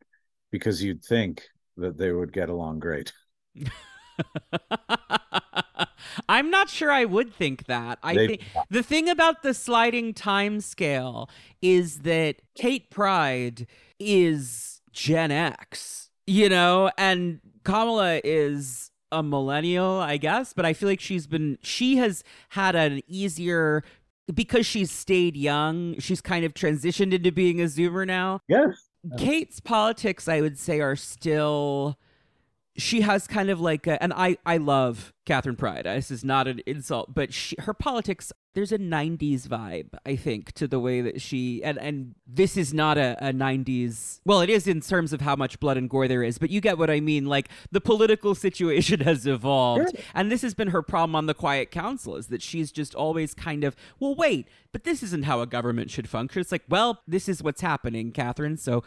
because 0.52 0.82
you'd 0.82 1.04
think 1.04 1.44
that 1.76 1.98
they 1.98 2.12
would 2.12 2.32
get 2.34 2.50
along 2.50 2.80
great. 2.80 3.12
I'm 6.30 6.50
not 6.50 6.70
sure 6.70 6.92
I 6.92 7.06
would 7.06 7.34
think 7.34 7.66
that. 7.66 8.00
I 8.02 8.16
They- 8.16 8.28
think 8.28 8.42
the 8.70 8.84
thing 8.84 9.10
about 9.10 9.44
the 9.44 9.54
sliding 9.54 10.14
time 10.14 10.62
scale 10.62 11.30
is 11.62 12.00
that 12.00 12.38
Kate 12.56 12.90
Pryde 12.90 13.68
is 14.00 14.82
Gen 14.92 15.32
X, 15.32 16.07
you 16.28 16.50
know, 16.50 16.92
and 16.98 17.40
Kamala 17.64 18.22
is 18.24 18.92
a 19.12 19.24
millennial, 19.24 20.00
I 20.00 20.18
guess, 20.18 20.54
but 20.54 20.66
I 20.66 20.74
feel 20.74 20.90
like 20.90 21.00
she's 21.00 21.26
been 21.26 21.58
she 21.62 21.96
has 21.98 22.24
had 22.50 22.76
an 22.76 23.02
easier 23.08 23.84
because 24.34 24.66
she's 24.66 24.92
stayed 24.92 25.38
young, 25.38 25.98
she's 26.00 26.22
kind 26.22 26.44
of 26.46 26.54
transitioned 26.54 27.14
into 27.14 27.32
being 27.32 27.62
a 27.62 27.66
zoomer 27.66 28.06
now. 28.06 28.42
Yes. 28.48 28.84
Kate's 29.18 29.62
politics, 29.62 30.28
I 30.28 30.42
would 30.42 30.60
say, 30.60 30.82
are 30.82 30.98
still. 30.98 31.98
She 32.78 33.02
has 33.02 33.28
kind 33.28 33.50
of 33.50 33.60
like, 33.60 33.88
a, 33.88 34.02
and 34.02 34.14
I 34.14 34.38
I 34.46 34.58
love 34.58 35.14
Catherine 35.26 35.56
Pryde. 35.56 35.86
This 35.86 36.12
is 36.12 36.24
not 36.24 36.48
an 36.48 36.62
insult, 36.66 37.14
but 37.14 37.34
she, 37.34 37.56
her 37.60 37.74
politics. 37.74 38.32
There's 38.54 38.72
a 38.72 38.80
'90s 38.80 39.48
vibe, 39.48 39.90
I 40.04 40.16
think, 40.16 40.52
to 40.54 40.68
the 40.68 40.80
way 40.80 41.02
that 41.02 41.22
she 41.22 41.64
and 41.64 41.78
and 41.78 42.16
this 42.26 42.58
is 42.58 42.74
not 42.74 42.98
a, 42.98 43.16
a 43.20 43.32
'90s. 43.32 44.20
Well, 44.26 44.42
it 44.42 44.50
is 44.50 44.68
in 44.68 44.82
terms 44.82 45.14
of 45.14 45.22
how 45.22 45.36
much 45.36 45.60
blood 45.60 45.78
and 45.78 45.88
gore 45.90 46.08
there 46.08 46.24
is, 46.24 46.38
but 46.40 46.50
you 46.50 46.60
get 46.62 46.78
what 46.80 46.90
I 46.90 47.00
mean. 47.00 47.26
Like 47.26 47.50
the 47.72 47.82
political 47.82 48.34
situation 48.48 49.02
has 49.02 49.28
evolved, 49.28 49.92
Sure. 49.92 50.02
and 50.16 50.32
this 50.32 50.42
has 50.44 50.54
been 50.56 50.70
her 50.70 50.82
problem 50.82 51.16
on 51.16 51.26
the 51.28 51.36
Quiet 51.36 51.70
Council 51.72 52.16
is 52.16 52.28
that 52.28 52.42
she's 52.42 52.72
just 52.72 52.96
always 52.96 53.34
kind 53.36 53.64
of, 53.64 53.76
well, 54.00 54.16
wait, 54.16 54.48
but 54.72 54.84
this 54.86 55.04
isn't 55.04 55.26
how 55.26 55.42
a 55.42 55.46
government 55.48 55.92
should 55.92 56.10
function. 56.10 56.40
It's 56.42 56.52
like, 56.52 56.64
well, 56.68 57.02
this 57.08 57.30
is 57.30 57.44
what's 57.44 57.62
happening, 57.62 58.12
Catherine. 58.12 58.58
So 58.58 58.84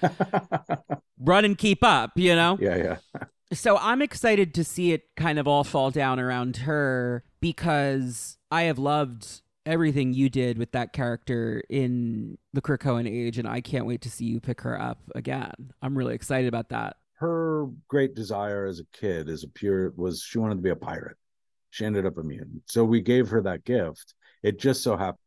run 1.18 1.44
and 1.44 1.56
keep 1.56 1.84
up, 1.84 2.12
you 2.16 2.34
know? 2.34 2.58
Yeah, 2.60 2.76
yeah. 2.76 2.96
So 3.52 3.76
I'm 3.78 4.00
excited 4.00 4.54
to 4.54 4.64
see 4.64 4.92
it 4.92 5.08
kind 5.16 5.38
of 5.38 5.48
all 5.48 5.64
fall 5.64 5.90
down 5.90 6.20
around 6.20 6.58
her 6.58 7.24
because 7.40 8.38
I 8.50 8.62
have 8.62 8.78
loved 8.78 9.42
everything 9.66 10.12
you 10.14 10.28
did 10.28 10.56
with 10.56 10.70
that 10.72 10.92
character 10.92 11.62
in 11.68 12.38
the 12.52 12.62
Krakoan 12.62 13.08
age, 13.08 13.38
and 13.38 13.48
I 13.48 13.60
can't 13.60 13.86
wait 13.86 14.02
to 14.02 14.10
see 14.10 14.24
you 14.24 14.40
pick 14.40 14.60
her 14.60 14.80
up 14.80 14.98
again. 15.14 15.72
I'm 15.82 15.98
really 15.98 16.14
excited 16.14 16.48
about 16.48 16.68
that. 16.68 16.96
Her 17.14 17.66
great 17.88 18.14
desire 18.14 18.66
as 18.66 18.80
a 18.80 18.86
kid, 18.92 19.28
as 19.28 19.42
a 19.44 19.48
pure, 19.48 19.92
was 19.96 20.22
she 20.22 20.38
wanted 20.38 20.56
to 20.56 20.62
be 20.62 20.70
a 20.70 20.76
pirate. 20.76 21.16
She 21.70 21.84
ended 21.84 22.06
up 22.06 22.18
a 22.18 22.22
mutant. 22.22 22.62
So 22.66 22.84
we 22.84 23.00
gave 23.00 23.28
her 23.28 23.42
that 23.42 23.64
gift. 23.64 24.14
It 24.42 24.58
just 24.58 24.82
so 24.82 24.96
happened 24.96 25.18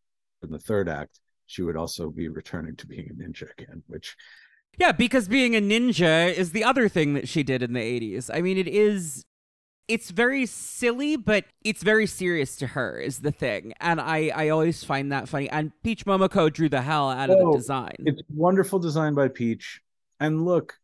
in 0.44 0.52
the 0.52 0.60
third 0.60 0.90
act, 0.90 1.20
she 1.46 1.62
would 1.62 1.78
also 1.78 2.10
be 2.10 2.30
returning 2.30 2.76
to 2.78 2.88
being 2.88 3.10
a 3.10 3.14
ninja 3.14 3.52
again, 3.58 3.84
which 3.88 4.16
Yeah, 4.78 4.92
because 4.92 5.28
being 5.28 5.56
a 5.56 5.62
ninja 5.62 6.34
is 6.34 6.52
the 6.52 6.64
other 6.64 6.90
thing 6.90 7.14
that 7.14 7.28
she 7.28 7.44
did 7.44 7.62
in 7.62 7.74
the 7.74 7.80
80s. 7.80 8.30
I 8.34 8.42
mean, 8.42 8.58
it 8.58 8.68
is 8.68 9.24
it's 9.90 10.12
very 10.12 10.46
silly, 10.46 11.18
but 11.18 11.44
it's 11.64 11.84
very 11.84 12.08
serious 12.08 12.56
to 12.56 12.68
her 12.68 12.98
is 13.00 13.20
the 13.20 13.32
thing. 13.32 13.74
And 13.82 14.00
I 14.02 14.32
I 14.34 14.50
always 14.50 14.84
find 14.84 15.12
that 15.12 15.28
funny. 15.30 15.50
And 15.50 15.72
Peach 15.84 16.06
Momoko 16.06 16.52
drew 16.52 16.70
the 16.70 16.82
hell 16.82 17.10
out 17.10 17.30
of 17.30 17.38
Oh, 17.40 17.52
the 17.52 17.58
design. 17.60 17.96
It's 18.00 18.22
wonderful 18.34 18.80
design 18.80 19.14
by 19.14 19.28
Peach. 19.28 19.82
And 20.20 20.46
look, 20.46 20.80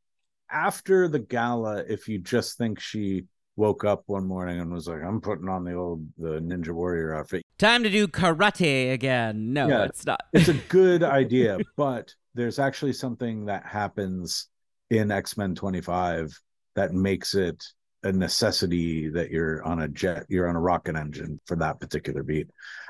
after 0.51 1.07
the 1.07 1.19
gala, 1.19 1.83
if 1.87 2.07
you 2.07 2.19
just 2.19 2.57
think 2.57 2.79
she 2.79 3.25
woke 3.55 3.83
up 3.85 4.03
one 4.07 4.25
morning 4.25 4.59
and 4.59 4.71
was 4.71 4.87
like, 4.87 5.01
I'm 5.01 5.19
putting 5.21 5.49
on 5.49 5.63
the 5.63 5.73
old 5.73 6.05
the 6.17 6.39
Ninja 6.39 6.69
Warrior 6.71 7.15
outfit. 7.15 7.43
Time 7.57 7.83
to 7.83 7.89
do 7.89 8.07
karate 8.07 8.91
again. 8.93 9.53
No, 9.53 9.67
Yeah. 9.67 9.83
it's 9.85 10.05
not. 10.05 10.21
It's 10.33 10.47
a 10.49 10.53
good 10.53 11.03
idea, 11.21 11.57
but 11.75 12.13
there's 12.35 12.59
actually 12.59 12.93
something 12.93 13.45
that 13.45 13.65
happens 13.65 14.47
in 14.89 15.11
X-Men 15.11 15.55
25 15.55 16.39
that 16.75 16.93
makes 16.93 17.35
it 17.35 17.63
a 18.03 18.11
necessity 18.11 19.09
that 19.09 19.29
you're 19.29 19.63
on 19.63 19.81
a 19.81 19.87
jet, 19.87 20.25
you're 20.29 20.47
on 20.47 20.55
a 20.55 20.61
rocket 20.61 20.95
engine 20.95 21.39
for 21.45 21.55
that 21.57 21.79
particular 21.79 22.23
beat. 22.23 22.47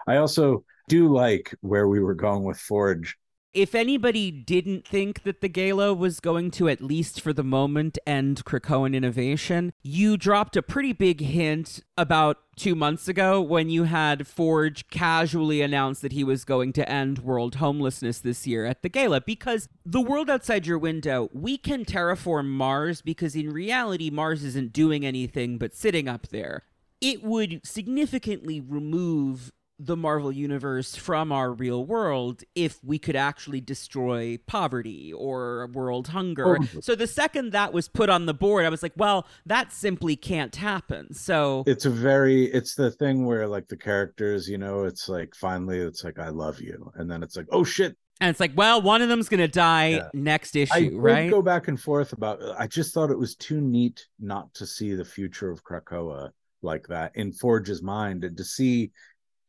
I 0.08 0.18
also 0.18 0.64
do 0.88 1.14
like 1.14 1.56
where 1.62 1.88
we 1.88 2.00
were 2.00 2.14
going 2.14 2.44
with 2.44 2.60
Forge 2.60 3.18
If 3.54 3.74
anybody 3.74 4.30
didn't 4.30 4.86
think 4.86 5.24
that 5.24 5.42
the 5.42 5.50
gala 5.50 5.92
was 5.92 6.20
going 6.20 6.52
to, 6.52 6.70
at 6.70 6.84
least 6.84 7.20
for 7.20 7.34
the 7.34 7.44
moment, 7.44 7.98
end 8.06 8.46
Krakoan 8.46 8.94
innovation, 8.94 9.74
you 9.82 10.18
dropped 10.18 10.56
a 10.56 10.62
pretty 10.62 10.94
big 10.94 11.22
hint 11.22 11.84
about 11.98 12.38
two 12.56 12.76
months 12.76 13.08
ago 13.08 13.42
when 13.42 13.72
you 13.72 13.86
had 13.86 14.28
Forge 14.28 14.88
casually 14.90 15.62
announce 15.62 16.00
that 16.02 16.12
he 16.12 16.24
was 16.24 16.46
going 16.46 16.74
to 16.74 16.88
end 16.88 17.20
world 17.20 17.56
homelessness 17.56 18.20
this 18.20 18.46
year 18.46 18.68
at 18.68 18.84
the 18.84 18.90
gala. 18.90 19.20
Because 19.20 19.68
the 19.84 20.02
world 20.02 20.30
outside 20.30 20.68
your 20.68 20.78
window, 20.78 21.28
we 21.34 21.58
can 21.58 21.86
terraform 21.86 22.46
Mars 22.46 23.02
because 23.02 23.36
in 23.36 23.50
reality, 23.50 24.12
Mars 24.12 24.44
isn't 24.44 24.74
doing 24.74 25.04
anything 25.04 25.58
but 25.58 25.74
sitting 25.74 26.08
up 26.08 26.28
there. 26.28 26.66
It 27.02 27.24
would 27.24 27.62
significantly 27.66 28.62
remove 28.62 29.52
the 29.80 29.96
Marvel 29.96 30.32
universe 30.32 30.96
from 30.96 31.32
our 31.32 31.54
real 31.54 31.86
world 31.86 32.44
if 32.54 32.84
we 32.84 33.00
could 33.00 33.16
actually 33.16 33.62
destroy 33.62 34.38
poverty 34.46 35.14
or 35.14 35.68
world 35.74 36.10
hunger. 36.10 36.58
Totally. 36.58 36.82
So 36.82 36.96
the 36.96 37.08
second 37.08 37.52
that 37.54 37.72
was 37.72 37.88
put 37.88 38.10
on 38.10 38.26
the 38.26 38.34
board, 38.34 38.66
I 38.66 38.70
was 38.70 38.84
like, 38.84 38.94
well, 38.98 39.26
that 39.46 39.72
simply 39.72 40.16
can't 40.18 40.56
happen. 40.56 41.14
So 41.14 41.64
it's 41.66 41.86
a 41.86 41.90
very 41.90 42.46
it's 42.46 42.76
the 42.76 42.92
thing 42.92 43.26
where 43.26 43.48
like 43.48 43.68
the 43.68 43.78
characters 43.78 44.50
you 44.50 44.58
know 44.58 44.84
it's 44.84 45.08
like 45.08 45.34
finally 45.36 45.80
it's 45.80 46.04
like 46.04 46.20
i 46.20 46.30
love 46.30 46.60
you 46.60 46.92
and 46.96 47.10
then 47.10 47.24
it's 47.24 47.36
like 47.38 47.46
oh 47.52 47.64
shit 47.64 47.96
and 48.22 48.30
it's 48.30 48.42
like, 48.42 48.52
well, 48.54 48.82
one 48.82 49.02
of 49.02 49.08
them's 49.08 49.30
going 49.30 49.40
to 49.40 49.48
die 49.48 49.92
Yeah. 49.92 50.10
next 50.14 50.58
issue, 50.58 50.90
did 50.90 50.94
right? 50.98 51.32
go 51.32 51.42
back 51.42 51.70
and 51.70 51.80
forth 51.80 52.12
about 52.12 52.42
i 52.60 52.68
just 52.68 52.94
thought 52.94 53.12
it 53.12 53.18
was 53.18 53.36
too 53.36 53.62
neat 53.62 54.06
not 54.20 54.54
to 54.56 54.66
see 54.66 54.94
the 54.94 55.06
future 55.06 55.50
of 55.52 55.64
krakoa 55.64 56.32
like 56.62 56.86
that 56.88 57.12
in 57.16 57.32
forge's 57.32 57.82
mind 57.82 58.24
and 58.26 58.36
to 58.36 58.44
see 58.44 58.92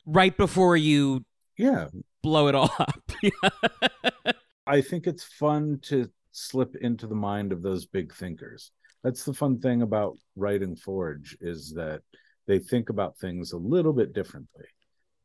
right 0.07 0.36
before 0.36 0.76
you 0.76 1.24
yeah. 1.57 1.88
blow 2.22 2.48
it 2.48 2.55
all 2.55 2.70
up. 2.78 3.12
i 4.66 4.80
think 4.80 5.07
it's 5.07 5.24
fun 5.24 5.78
to 5.82 6.09
slip 6.32 6.76
into 6.76 7.07
the 7.07 7.14
mind 7.14 7.53
of 7.53 7.62
those 7.62 7.86
big 7.86 8.14
thinkers. 8.14 8.70
That's 9.03 9.24
the 9.24 9.34
fun 9.34 9.61
thing 9.61 9.82
about 9.82 10.18
writing 10.36 10.76
forge 10.76 11.36
is 11.40 11.72
that 11.74 12.03
they 12.46 12.59
think 12.59 12.90
about 12.90 13.18
things 13.18 13.53
a 13.53 13.59
little 13.59 13.92
bit 13.92 14.12
differently. 14.12 14.66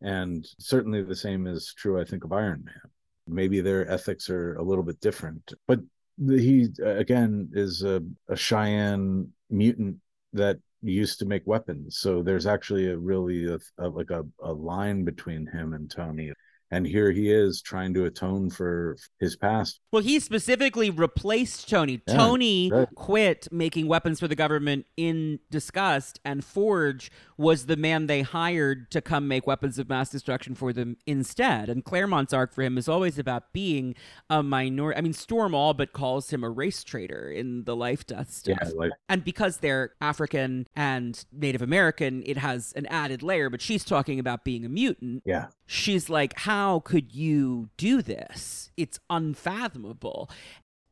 And 0.02 0.46
certainly 0.60 1.02
the 1.02 1.16
same 1.16 1.48
is 1.48 1.74
true 1.76 2.00
i 2.00 2.04
think 2.04 2.24
of 2.24 2.34
iron 2.34 2.64
man. 2.66 2.92
Maybe 3.28 3.62
their 3.62 3.90
ethics 3.90 4.30
are 4.30 4.56
a 4.56 4.64
little 4.64 4.84
bit 4.84 5.00
different 5.00 5.54
but 5.68 5.80
he 6.18 6.70
again 6.84 7.50
is 7.54 7.84
a, 7.84 8.02
a 8.30 8.36
cheyenne 8.36 9.30
mutant 9.50 9.98
that 10.34 10.58
used 10.92 11.20
to 11.20 11.26
make 11.26 11.46
weapons. 11.48 11.98
So 11.98 12.24
there's 12.24 12.46
actually 12.46 12.90
a 12.90 12.98
really 12.98 13.48
a, 13.54 13.60
a- 13.78 13.90
like 13.90 14.12
a, 14.12 14.26
a 14.42 14.52
line 14.54 15.04
between 15.04 15.48
him 15.48 15.74
and 15.74 15.90
tony 15.90 16.32
and 16.76 16.86
here 16.86 17.10
he 17.10 17.32
is 17.32 17.62
trying 17.62 17.94
to 17.94 18.04
atone 18.04 18.50
for 18.50 18.98
his 19.22 19.38
past. 19.38 19.80
Well, 19.94 20.02
he 20.02 20.20
specifically 20.20 20.90
replaced 20.90 21.70
Tony. 21.70 22.02
Yeah, 22.06 22.18
Tony 22.18 22.70
right. 22.70 22.88
quit 22.96 23.48
making 23.50 23.88
weapons 23.88 24.20
for 24.20 24.28
the 24.28 24.36
government 24.36 24.86
in 24.98 25.40
disgust, 25.50 26.20
and 26.26 26.44
Forge 26.44 27.10
was 27.38 27.68
the 27.68 27.78
man 27.78 28.08
they 28.08 28.24
hired 28.24 28.92
to 28.92 29.02
come 29.02 29.28
make 29.28 29.48
weapons 29.48 29.80
of 29.80 29.88
mass 29.88 30.10
destruction 30.10 30.54
for 30.54 30.74
them 30.74 30.98
instead. 31.06 31.70
And 31.70 31.84
Claremont's 31.84 32.34
arc 32.34 32.54
for 32.54 32.62
him 32.62 32.78
is 32.78 32.90
always 32.90 33.18
about 33.18 33.54
being 33.54 33.96
a 34.30 34.44
minority. 34.44 34.98
I 34.98 35.02
mean, 35.02 35.14
Storm 35.14 35.56
all 35.56 35.74
but 35.74 35.94
calls 35.94 36.32
him 36.32 36.44
a 36.44 36.50
race 36.50 36.84
traitor 36.84 37.32
in 37.32 37.64
the 37.64 37.76
life 37.76 38.06
death 38.06 38.32
stuff. 38.32 38.58
Yeah, 38.62 38.70
like 38.76 38.92
And 39.08 39.24
because 39.24 39.58
they're 39.58 39.94
African 40.02 40.68
and 40.76 41.24
Native 41.32 41.62
American, 41.62 42.22
it 42.26 42.38
has 42.38 42.74
an 42.76 42.86
added 42.88 43.24
layer, 43.24 43.50
but 43.50 43.62
she's 43.62 43.86
talking 43.86 44.20
about 44.20 44.44
being 44.44 44.66
a 44.66 44.70
mutant. 44.70 45.24
yeah, 45.26 45.48
She's 45.68 46.10
like, 46.10 46.38
How 46.40 46.65
could 46.84 47.14
you 47.14 47.70
do 47.78 48.02
this? 48.02 48.72
It's 48.78 49.00
unfathomable. 49.10 50.30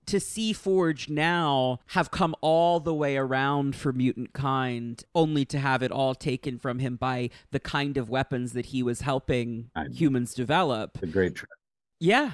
To 0.07 0.19
see 0.19 0.51
Forge 0.51 1.07
now 1.09 1.79
have 1.87 2.11
come 2.11 2.35
all 2.41 2.81
the 2.81 2.93
way 2.93 3.15
around 3.15 3.75
for 3.75 3.93
mutant 3.93 4.33
kind, 4.33 5.01
only 5.15 5.45
to 5.45 5.57
have 5.57 5.81
it 5.81 5.91
all 5.91 6.13
taken 6.13 6.59
from 6.59 6.79
him 6.79 6.97
by 6.97 7.29
the 7.51 7.59
kind 7.59 7.95
of 7.95 8.09
weapons 8.09 8.51
that 8.53 8.67
he 8.67 8.83
was 8.83 9.01
helping 9.01 9.69
I 9.75 9.85
humans 9.85 10.33
develop. 10.33 11.01
a 11.01 11.07
great 11.07 11.35
trip. 11.35 11.49
Yeah. 12.01 12.31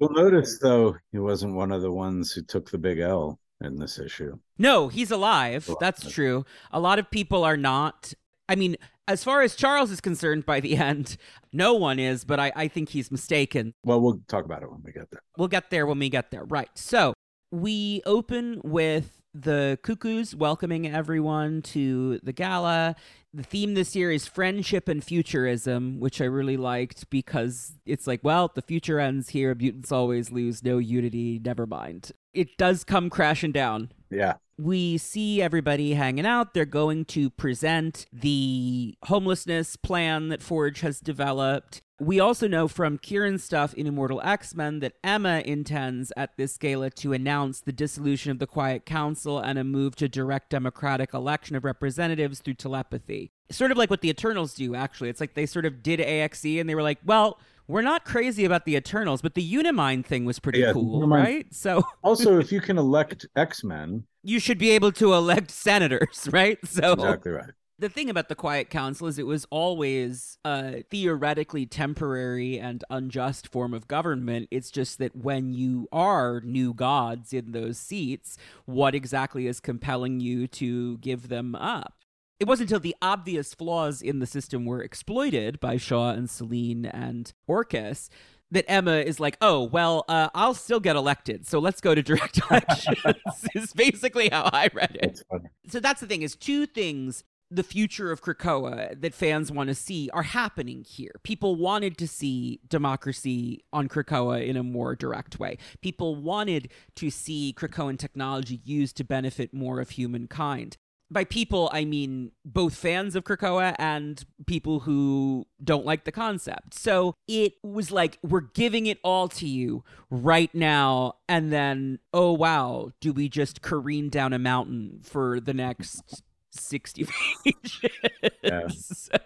You'll 0.00 0.10
notice 0.10 0.58
though, 0.58 0.96
he 1.12 1.18
wasn't 1.20 1.54
one 1.54 1.70
of 1.70 1.82
the 1.82 1.92
ones 1.92 2.32
who 2.32 2.42
took 2.42 2.70
the 2.70 2.78
big 2.78 2.98
L 2.98 3.38
in 3.62 3.76
this 3.76 4.00
issue. 4.00 4.36
No, 4.58 4.88
he's. 4.88 5.12
Alive. 5.12 5.70
That's 5.78 6.10
true. 6.10 6.44
A 6.72 6.80
lot 6.80 6.98
of 6.98 7.08
people 7.10 7.44
are 7.44 7.56
not. 7.56 8.12
I 8.48 8.56
mean, 8.56 8.76
as 9.08 9.24
far 9.24 9.42
as 9.42 9.54
Charles 9.54 9.90
is 9.90 10.00
concerned, 10.00 10.46
by 10.46 10.60
the 10.60 10.76
end, 10.90 11.16
no 11.52 11.74
one 11.74 11.98
is, 11.98 12.24
but 12.24 12.40
I, 12.40 12.52
I 12.54 12.68
think 12.68 12.90
he's 12.90 13.10
mistaken. 13.10 13.74
Well, 13.84 14.00
we'll 14.00 14.20
talk 14.28 14.44
about 14.44 14.62
it 14.62 14.70
when 14.70 14.82
we 14.84 14.92
get 14.92 15.10
there. 15.10 15.22
We'll 15.36 15.48
get 15.48 15.70
there 15.70 15.86
when 15.86 15.98
we 15.98 16.08
get 16.08 16.30
there. 16.30 16.44
Right. 16.44 16.70
So 16.74 17.14
we 17.50 18.02
open 18.06 18.60
with 18.64 19.22
the 19.34 19.78
Cuckoos 19.82 20.34
welcoming 20.34 20.86
everyone 20.86 21.62
to 21.62 22.18
the 22.22 22.32
gala. 22.32 22.96
The 23.32 23.42
theme 23.42 23.72
this 23.74 23.96
year 23.96 24.10
is 24.12 24.26
friendship 24.26 24.88
and 24.88 25.02
futurism, 25.02 25.98
which 26.00 26.20
I 26.20 26.24
really 26.24 26.58
liked 26.58 27.08
because 27.08 27.72
it's 27.86 28.06
like, 28.06 28.20
well, 28.22 28.50
the 28.54 28.60
future 28.60 29.00
ends 29.00 29.30
here. 29.30 29.54
Mutants 29.54 29.90
always 29.90 30.30
lose. 30.30 30.62
No 30.62 30.76
unity. 30.76 31.40
Never 31.42 31.66
mind. 31.66 32.12
It 32.34 32.56
does 32.58 32.84
come 32.84 33.08
crashing 33.10 33.52
down 33.52 33.90
Yeah, 34.10 34.34
we 34.62 34.96
see 34.98 35.42
everybody 35.42 35.94
hanging 35.94 36.26
out. 36.26 36.54
They're 36.54 36.64
going 36.64 37.04
to 37.06 37.30
present 37.30 38.06
the 38.12 38.96
homelessness 39.04 39.76
plan 39.76 40.28
that 40.28 40.42
Forge 40.42 40.80
has 40.80 41.00
developed. 41.00 41.82
We 42.00 42.18
also 42.20 42.48
know 42.48 42.66
from 42.68 42.98
Kieron's 42.98 43.44
stuff 43.44 43.74
in 43.74 43.86
Immortal 43.86 44.20
X 44.24 44.54
Men 44.54 44.80
that 44.80 44.94
Emma 45.04 45.42
intends 45.44 46.12
at 46.16 46.36
this 46.36 46.56
gala 46.58 46.90
to 46.90 47.12
announce 47.12 47.60
the 47.60 47.72
dissolution 47.72 48.30
of 48.32 48.38
the 48.40 48.46
Quiet 48.46 48.84
Council 48.86 49.38
and 49.38 49.58
a 49.58 49.64
move 49.64 49.94
to 49.96 50.08
direct 50.08 50.50
democratic 50.50 51.14
election 51.14 51.54
of 51.54 51.64
representatives 51.64 52.40
through 52.40 52.54
telepathy. 52.54 53.30
Sort 53.50 53.70
of 53.70 53.78
like 53.78 53.90
what 53.90 54.00
the 54.00 54.08
Eternals 54.10 54.54
do, 54.54 54.74
actually. 54.74 55.10
It's 55.10 55.20
like 55.20 55.34
they 55.34 55.46
sort 55.46 55.64
of 55.64 55.82
did 55.82 56.00
AXE 56.00 56.44
and 56.58 56.68
they 56.68 56.74
were 56.74 56.82
like, 56.82 56.98
well, 57.04 57.38
we're 57.68 57.82
not 57.82 58.04
crazy 58.04 58.44
about 58.44 58.64
the 58.64 58.74
Eternals, 58.74 59.22
but 59.22 59.34
the 59.34 59.54
Unimind 59.56 60.04
thing 60.04 60.24
was 60.24 60.40
pretty 60.40 60.58
Yeah, 60.60 60.72
cool, 60.72 61.00
Unimind- 61.02 61.24
right? 61.24 61.46
So 61.52 61.84
Also, 62.02 62.40
if 62.40 62.50
you 62.50 62.60
can 62.60 62.78
elect 62.78 63.26
X 63.36 63.62
Men, 63.62 64.04
you 64.22 64.38
should 64.38 64.58
be 64.58 64.70
able 64.70 64.92
to 64.92 65.12
elect 65.14 65.50
senators, 65.50 66.28
right? 66.32 66.58
So 66.66 66.92
exactly 66.92 67.32
right. 67.32 67.50
the 67.78 67.88
thing 67.88 68.08
about 68.08 68.28
the 68.28 68.34
Quiet 68.34 68.70
Council 68.70 69.06
is 69.06 69.18
it 69.18 69.26
was 69.26 69.46
always 69.50 70.38
a 70.44 70.82
theoretically 70.84 71.66
temporary 71.66 72.58
and 72.58 72.84
unjust 72.90 73.48
form 73.48 73.74
of 73.74 73.88
government. 73.88 74.48
It's 74.50 74.70
just 74.70 74.98
that 74.98 75.16
when 75.16 75.52
you 75.52 75.88
are 75.92 76.40
new 76.44 76.72
gods 76.74 77.32
in 77.32 77.52
those 77.52 77.78
seats, 77.78 78.36
what 78.64 78.94
exactly 78.94 79.46
is 79.46 79.60
compelling 79.60 80.20
you 80.20 80.46
to 80.48 80.98
give 80.98 81.28
them 81.28 81.54
up? 81.54 81.94
It 82.42 82.48
wasn't 82.48 82.70
until 82.70 82.80
the 82.80 82.96
obvious 83.00 83.54
flaws 83.54 84.02
in 84.02 84.18
the 84.18 84.26
system 84.26 84.64
were 84.64 84.82
exploited 84.82 85.60
by 85.60 85.76
Shaw 85.76 86.10
and 86.10 86.28
Selene 86.28 86.86
and 86.86 87.32
Orchis 87.46 88.08
that 88.52 88.70
Emma 88.70 88.96
is 88.96 89.18
like, 89.18 89.36
oh, 89.40 89.64
well, 89.64 90.04
uh, 90.08 90.28
I'll 90.34 90.54
still 90.54 90.80
get 90.80 90.94
elected, 90.94 91.46
so 91.46 91.58
let's 91.58 91.80
go 91.80 91.94
to 91.94 92.02
direct 92.02 92.38
elections, 92.50 92.98
is 93.54 93.72
basically 93.72 94.28
how 94.28 94.48
I 94.52 94.68
read 94.72 94.96
it 95.02 95.22
funny. 95.28 95.48
so 95.68 95.80
that's 95.80 96.00
the 96.00 96.06
thing 96.06 96.22
is 96.22 96.36
two 96.36 96.66
things 96.66 97.24
the 97.50 97.62
future 97.62 98.10
of 98.10 98.22
Krakoa 98.22 98.98
that 98.98 99.12
fans 99.12 99.52
want 99.52 99.68
to 99.68 99.74
see 99.74 100.08
are 100.14 100.22
happening 100.22 100.84
here. 100.88 101.12
People 101.22 101.54
wanted 101.54 101.98
to 101.98 102.08
see 102.08 102.60
democracy 102.66 103.62
on 103.74 103.88
Krakoa 103.88 104.46
in 104.46 104.56
a 104.56 104.62
more 104.62 104.96
direct 104.96 105.38
way. 105.38 105.58
People 105.82 106.16
wanted 106.16 106.70
to 106.96 107.10
see 107.10 107.54
Krakoan 107.54 107.98
technology 107.98 108.62
used 108.64 108.96
to 108.96 109.04
benefit 109.04 109.52
more 109.52 109.80
of 109.80 109.90
humankind. 109.90 110.78
By 111.12 111.24
people, 111.24 111.68
I 111.72 111.84
mean 111.84 112.32
both 112.44 112.74
fans 112.74 113.14
of 113.14 113.24
Krakoa 113.24 113.74
and 113.78 114.24
people 114.46 114.80
who 114.80 115.46
don't 115.62 115.84
like 115.84 116.04
the 116.04 116.12
concept. 116.12 116.74
So 116.74 117.14
it 117.28 117.54
was 117.62 117.90
like, 117.90 118.18
we're 118.22 118.40
giving 118.40 118.86
it 118.86 118.98
all 119.04 119.28
to 119.28 119.46
you 119.46 119.84
right 120.10 120.52
now. 120.54 121.16
And 121.28 121.52
then, 121.52 121.98
oh, 122.14 122.32
wow, 122.32 122.92
do 123.00 123.12
we 123.12 123.28
just 123.28 123.60
careen 123.60 124.08
down 124.08 124.32
a 124.32 124.38
mountain 124.38 125.00
for 125.02 125.38
the 125.38 125.52
next 125.52 126.22
60 126.50 127.06
pages? 127.44 129.10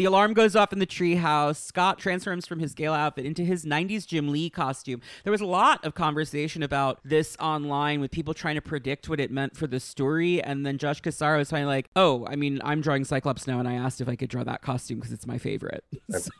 The 0.00 0.06
alarm 0.06 0.32
goes 0.32 0.56
off 0.56 0.72
in 0.72 0.78
the 0.78 0.86
treehouse. 0.86 1.56
Scott 1.56 1.98
transforms 1.98 2.46
from 2.46 2.58
his 2.58 2.72
gala 2.72 2.96
outfit 2.96 3.26
into 3.26 3.44
his 3.44 3.66
90s 3.66 4.06
Jim 4.06 4.30
Lee 4.30 4.48
costume. 4.48 5.02
There 5.24 5.30
was 5.30 5.42
a 5.42 5.46
lot 5.46 5.84
of 5.84 5.94
conversation 5.94 6.62
about 6.62 7.00
this 7.04 7.36
online 7.38 8.00
with 8.00 8.10
people 8.10 8.32
trying 8.32 8.54
to 8.54 8.62
predict 8.62 9.10
what 9.10 9.20
it 9.20 9.30
meant 9.30 9.58
for 9.58 9.66
the 9.66 9.78
story. 9.78 10.42
And 10.42 10.64
then 10.64 10.78
Josh 10.78 11.02
Cassara 11.02 11.36
was 11.36 11.50
finally 11.50 11.74
like, 11.74 11.90
oh, 11.96 12.26
I 12.30 12.36
mean, 12.36 12.62
I'm 12.64 12.80
drawing 12.80 13.04
Cyclops 13.04 13.46
now. 13.46 13.58
And 13.58 13.68
I 13.68 13.74
asked 13.74 14.00
if 14.00 14.08
I 14.08 14.16
could 14.16 14.30
draw 14.30 14.42
that 14.42 14.62
costume 14.62 15.00
because 15.00 15.12
it's 15.12 15.26
my 15.26 15.36
favorite. 15.36 15.84
So, 16.10 16.30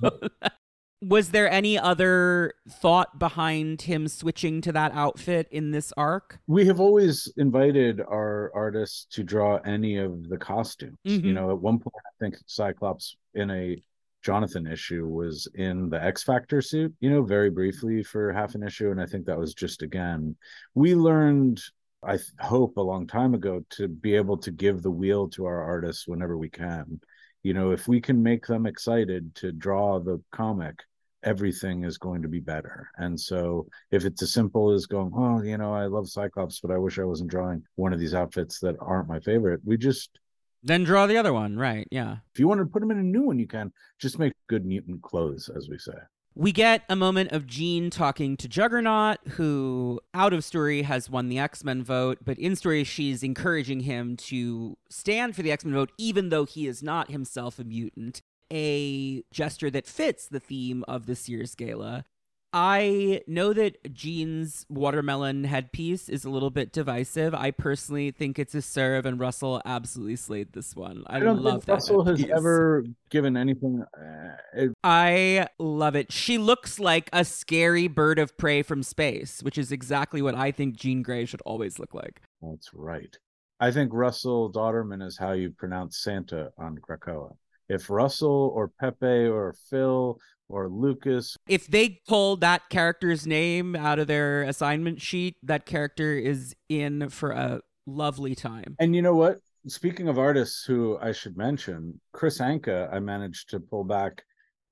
was 1.02 1.30
there 1.30 1.50
any 1.50 1.78
other 1.78 2.52
thought 2.68 3.18
behind 3.18 3.82
him 3.82 4.06
switching 4.06 4.60
to 4.62 4.72
that 4.72 4.92
outfit 4.92 5.48
in 5.50 5.70
this 5.70 5.92
arc? 5.96 6.38
We 6.46 6.66
have 6.66 6.80
always 6.80 7.32
invited 7.36 8.00
our 8.00 8.50
artists 8.54 9.06
to 9.16 9.22
draw 9.24 9.56
any 9.58 9.96
of 9.96 10.28
the 10.28 10.36
costumes. 10.36 10.98
Mhm. 11.06 11.24
You 11.24 11.32
know, 11.32 11.50
at 11.50 11.60
one 11.60 11.78
point, 11.78 11.94
I 12.06 12.12
think 12.18 12.36
Cyclops 12.46 13.16
in 13.34 13.50
a 13.50 13.82
Jonathan 14.22 14.66
issue 14.66 15.06
was 15.06 15.48
in 15.54 15.88
the 15.88 16.02
X 16.02 16.22
Factor 16.22 16.60
suit, 16.60 16.94
you 17.00 17.08
know, 17.08 17.22
very 17.22 17.48
briefly 17.48 18.02
for 18.02 18.32
half 18.32 18.54
an 18.54 18.62
issue. 18.62 18.90
And 18.90 19.00
I 19.00 19.06
think 19.06 19.24
that 19.26 19.38
was 19.38 19.54
just 19.54 19.80
again, 19.80 20.36
we 20.74 20.94
learned, 20.94 21.62
I 22.02 22.18
th- 22.18 22.28
hope, 22.38 22.76
a 22.76 22.82
long 22.82 23.06
time 23.06 23.32
ago 23.32 23.64
to 23.70 23.88
be 23.88 24.14
able 24.14 24.36
to 24.38 24.50
give 24.50 24.82
the 24.82 24.90
wheel 24.90 25.28
to 25.30 25.46
our 25.46 25.62
artists 25.62 26.06
whenever 26.06 26.36
we 26.36 26.50
can. 26.50 27.00
You 27.42 27.54
know, 27.54 27.70
if 27.70 27.88
we 27.88 28.02
can 28.02 28.22
make 28.22 28.46
them 28.46 28.66
excited 28.66 29.34
to 29.36 29.52
draw 29.52 29.98
the 29.98 30.22
comic, 30.30 30.78
everything 31.22 31.84
is 31.84 31.98
going 31.98 32.22
to 32.22 32.28
be 32.28 32.40
better. 32.40 32.90
And 32.96 33.18
so 33.18 33.66
if 33.90 34.04
it's 34.04 34.22
as 34.22 34.32
simple 34.32 34.72
as 34.72 34.86
going, 34.86 35.12
oh, 35.14 35.42
you 35.42 35.56
know, 35.58 35.72
I 35.74 35.86
love 35.86 36.08
Cyclops, 36.08 36.60
but 36.60 36.70
I 36.70 36.78
wish 36.78 36.98
I 36.98 37.04
wasn't 37.04 37.30
drawing 37.30 37.62
one 37.76 37.92
of 37.92 38.00
these 38.00 38.14
outfits 38.14 38.58
that 38.60 38.76
aren't 38.80 39.08
my 39.08 39.20
favorite. 39.20 39.60
We 39.64 39.76
just, 39.76 40.18
Then 40.62 40.84
draw 40.84 41.06
the 41.06 41.16
other 41.16 41.32
one, 41.32 41.56
right? 41.56 41.86
Yeah. 41.90 42.16
if 42.32 42.40
you 42.40 42.48
want 42.48 42.60
to 42.60 42.66
put 42.66 42.80
them 42.80 42.90
in 42.90 42.98
a 42.98 43.02
new 43.02 43.22
one, 43.22 43.38
you 43.38 43.46
can 43.46 43.72
just 43.98 44.18
make 44.18 44.32
good 44.48 44.64
mutant 44.64 45.02
clothes, 45.02 45.50
as 45.54 45.68
we 45.68 45.78
say. 45.78 45.92
We 46.36 46.52
get 46.52 46.84
a 46.88 46.94
moment 46.94 47.32
of 47.32 47.46
Jean 47.46 47.90
talking 47.90 48.36
to 48.36 48.46
Juggernaut, 48.48 49.18
who 49.30 50.00
out 50.14 50.32
of 50.32 50.44
story 50.44 50.82
has 50.82 51.10
won 51.10 51.28
the 51.28 51.40
X 51.40 51.64
Men 51.64 51.82
vote, 51.82 52.18
but 52.24 52.38
in 52.38 52.54
story, 52.54 52.84
she's 52.84 53.24
encouraging 53.24 53.80
him 53.80 54.16
to 54.16 54.78
stand 54.88 55.34
for 55.34 55.42
the 55.42 55.50
X 55.50 55.64
Men 55.64 55.74
vote, 55.74 55.90
even 55.98 56.28
though 56.28 56.44
he 56.44 56.68
is 56.68 56.84
not 56.84 57.10
himself 57.10 57.58
a 57.58 57.64
mutant. 57.64 58.22
A 58.52 59.22
gesture 59.32 59.70
that 59.70 59.86
fits 59.86 60.26
the 60.26 60.40
theme 60.40 60.84
of 60.88 61.06
this 61.06 61.28
year's 61.28 61.54
gala. 61.54 62.04
I 62.52 63.20
know 63.28 63.52
that 63.52 63.94
Jean's 63.94 64.66
watermelon 64.68 65.44
headpiece 65.44 66.08
is 66.08 66.24
a 66.24 66.30
little 66.30 66.50
bit 66.50 66.72
divisive. 66.72 67.32
I 67.32 67.52
personally 67.52 68.10
think 68.10 68.40
it's 68.40 68.56
a 68.56 68.62
serve, 68.62 69.06
and 69.06 69.20
Russell 69.20 69.62
absolutely 69.64 70.16
slayed 70.16 70.52
this 70.52 70.74
one. 70.74 71.04
I, 71.06 71.18
I 71.18 71.20
don't 71.20 71.42
love 71.42 71.52
think 71.52 71.66
that. 71.66 71.72
Russell 71.74 72.04
has 72.06 72.24
ever 72.24 72.84
given 73.08 73.36
anything. 73.36 73.84
Uh, 73.96 74.36
it, 74.52 74.72
I 74.82 75.46
love 75.60 75.94
it. 75.94 76.10
She 76.10 76.38
looks 76.38 76.80
like 76.80 77.08
a 77.12 77.24
scary 77.24 77.86
bird 77.86 78.18
of 78.18 78.36
prey 78.36 78.62
from 78.62 78.82
space, 78.82 79.44
which 79.44 79.56
is 79.56 79.70
exactly 79.70 80.20
what 80.20 80.34
I 80.34 80.50
think 80.50 80.74
Jean 80.74 81.02
Grey 81.02 81.26
should 81.26 81.42
always 81.42 81.78
look 81.78 81.94
like. 81.94 82.20
that's 82.42 82.74
right. 82.74 83.16
I 83.60 83.70
think 83.70 83.92
Russell 83.92 84.50
Dauterman 84.50 85.06
is 85.06 85.16
how 85.18 85.32
you 85.32 85.50
pronounce 85.50 85.98
Santa 85.98 86.50
on 86.58 86.78
Krakoa. 86.78 87.36
If 87.70 87.88
Russell 87.88 88.52
or 88.54 88.68
Pepe 88.68 89.06
or 89.06 89.54
Phil 89.70 90.18
or 90.48 90.68
Lucas, 90.68 91.36
If 91.48 91.68
they 91.68 92.00
pull 92.08 92.36
that 92.38 92.68
character's 92.68 93.26
name 93.26 93.76
out 93.76 93.98
of 94.00 94.08
their 94.08 94.42
assignment 94.42 95.00
sheet, 95.00 95.36
that 95.44 95.64
character 95.66 96.18
is 96.18 96.54
in 96.68 97.08
for 97.10 97.30
a 97.30 97.60
lovely 97.86 98.34
time. 98.34 98.74
and 98.80 98.94
you 98.94 99.02
know 99.02 99.14
what? 99.14 99.38
Speaking 99.68 100.08
of 100.08 100.18
artists 100.18 100.64
who 100.64 100.98
I 101.00 101.12
should 101.12 101.36
mention, 101.36 102.00
Kris 102.12 102.38
Anka, 102.38 102.92
I 102.92 102.98
managed 102.98 103.50
to 103.50 103.60
pull 103.60 103.84
back 103.84 104.22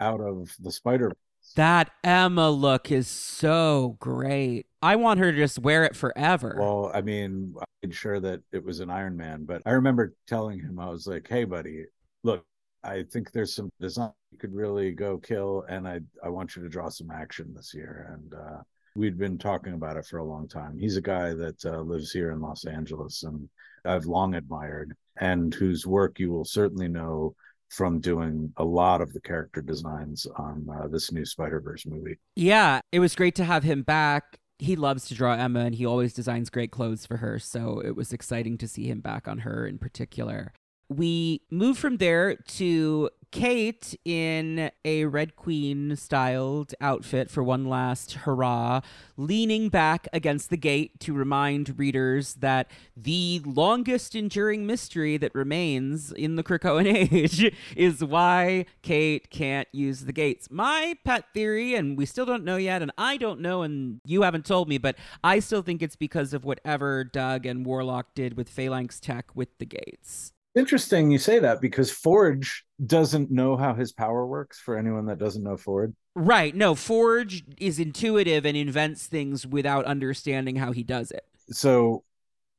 out 0.00 0.20
of 0.20 0.50
the 0.58 0.72
Spider. 0.72 1.12
That 1.56 1.90
Emma 2.02 2.50
look 2.50 2.90
is 2.90 3.06
so 3.06 3.96
great. 4.00 4.66
I 4.82 4.96
want 4.96 5.20
her 5.20 5.30
to 5.30 5.36
just 5.38 5.58
wear 5.58 5.84
it 5.84 5.94
forever. 5.94 6.56
Well, 6.58 6.90
I 6.94 7.02
mean, 7.02 7.54
I 7.60 7.64
made 7.82 7.94
sure 7.94 8.18
that 8.20 8.40
it 8.52 8.64
was 8.64 8.80
an 8.80 8.90
Iron 8.90 9.16
Man, 9.16 9.44
but 9.44 9.62
I 9.66 9.70
remember 9.72 10.14
telling 10.26 10.58
him, 10.60 10.78
I 10.80 10.88
was 10.90 11.06
like, 11.06 11.26
"Hey, 11.28 11.44
buddy, 11.44 11.84
look, 12.24 12.44
I 12.84 13.02
think 13.02 13.32
there's 13.32 13.54
some 13.54 13.70
design 13.80 14.12
you 14.32 14.38
could 14.38 14.54
really 14.54 14.92
go 14.92 15.18
kill, 15.18 15.64
and 15.68 15.86
I 15.86 16.00
I 16.22 16.28
want 16.28 16.56
you 16.56 16.62
to 16.62 16.68
draw 16.68 16.88
some 16.88 17.10
action 17.10 17.52
this 17.54 17.74
year." 17.74 18.10
And 18.14 18.34
uh, 18.34 18.62
we'd 18.94 19.18
been 19.18 19.38
talking 19.38 19.74
about 19.74 19.96
it 19.96 20.06
for 20.06 20.18
a 20.18 20.24
long 20.24 20.48
time. 20.48 20.78
He's 20.78 20.96
a 20.96 21.02
guy 21.02 21.34
that 21.34 21.64
uh, 21.64 21.80
lives 21.80 22.12
here 22.12 22.30
in 22.30 22.40
Los 22.40 22.64
Angeles, 22.64 23.22
and 23.22 23.48
I've 23.84 24.06
long 24.06 24.34
admired, 24.34 24.96
and 25.20 25.52
whose 25.54 25.86
work 25.86 26.18
you 26.18 26.30
will 26.30 26.44
certainly 26.44 26.88
know 26.88 27.34
from 27.68 28.00
doing 28.00 28.52
a 28.56 28.64
lot 28.64 29.00
of 29.00 29.12
the 29.12 29.20
character 29.20 29.60
designs 29.60 30.26
on 30.36 30.66
uh, 30.72 30.88
this 30.88 31.12
new 31.12 31.24
Spider 31.24 31.60
Verse 31.60 31.86
movie. 31.86 32.18
Yeah, 32.34 32.80
it 32.92 33.00
was 33.00 33.14
great 33.14 33.34
to 33.36 33.44
have 33.44 33.62
him 33.62 33.82
back. 33.82 34.38
He 34.58 34.74
loves 34.74 35.06
to 35.06 35.14
draw 35.14 35.34
Emma 35.34 35.60
and 35.60 35.74
he 35.74 35.86
always 35.86 36.12
designs 36.12 36.50
great 36.50 36.72
clothes 36.72 37.06
for 37.06 37.18
her. 37.18 37.38
So 37.38 37.80
it 37.80 37.94
was 37.94 38.12
exciting 38.12 38.58
to 38.58 38.66
see 38.66 38.88
him 38.88 39.00
back 39.00 39.28
on 39.28 39.38
her 39.38 39.66
in 39.66 39.78
particular. 39.78 40.52
We 40.88 41.42
move 41.50 41.76
from 41.76 41.98
there 41.98 42.34
to 42.34 43.10
Kate 43.30 43.94
in 44.06 44.70
a 44.86 45.04
Red 45.04 45.36
Queen 45.36 45.96
styled 45.96 46.74
outfit 46.80 47.30
for 47.30 47.42
one 47.42 47.66
last 47.66 48.12
hurrah, 48.12 48.80
leaning 49.18 49.68
back 49.68 50.08
against 50.14 50.48
the 50.48 50.56
gate 50.56 50.98
to 51.00 51.12
remind 51.12 51.78
readers 51.78 52.34
that 52.36 52.70
the 52.96 53.42
longest 53.44 54.14
enduring 54.14 54.66
mystery 54.66 55.18
that 55.18 55.34
remains 55.34 56.10
in 56.10 56.36
the 56.36 56.42
Krakoan 56.42 56.86
age 57.12 57.54
is 57.76 58.02
why 58.02 58.64
Kate 58.80 59.28
can't 59.30 59.68
use 59.72 60.06
the 60.06 60.12
gates. 60.12 60.50
My 60.50 60.96
pet 61.04 61.26
theory, 61.34 61.74
and 61.74 61.98
we 61.98 62.06
still 62.06 62.24
don't 62.24 62.44
know 62.44 62.56
yet, 62.56 62.80
and 62.80 62.92
I 62.96 63.18
don't 63.18 63.40
know, 63.40 63.60
and 63.60 64.00
you 64.06 64.22
haven't 64.22 64.46
told 64.46 64.68
me, 64.68 64.78
but 64.78 64.96
I 65.22 65.40
still 65.40 65.62
think 65.62 65.82
it's 65.82 65.96
because 65.96 66.32
of 66.32 66.44
whatever 66.44 67.04
Doug 67.04 67.44
and 67.44 67.66
Warlock 67.66 68.14
did 68.14 68.38
with 68.38 68.48
Phalanx 68.48 69.00
Tech 69.00 69.36
with 69.36 69.58
the 69.58 69.66
gates. 69.66 70.32
Interesting 70.58 71.12
you 71.12 71.18
say 71.18 71.38
that 71.38 71.60
because 71.60 71.88
Forge 71.88 72.64
doesn't 72.84 73.30
know 73.30 73.56
how 73.56 73.74
his 73.74 73.92
power 73.92 74.26
works 74.26 74.58
for 74.58 74.76
anyone 74.76 75.06
that 75.06 75.20
doesn't 75.20 75.44
know 75.44 75.56
Forge. 75.56 75.92
Right. 76.16 76.52
No, 76.52 76.74
Forge 76.74 77.44
is 77.58 77.78
intuitive 77.78 78.44
and 78.44 78.56
invents 78.56 79.06
things 79.06 79.46
without 79.46 79.84
understanding 79.84 80.56
how 80.56 80.72
he 80.72 80.82
does 80.82 81.12
it. 81.12 81.24
So, 81.50 82.02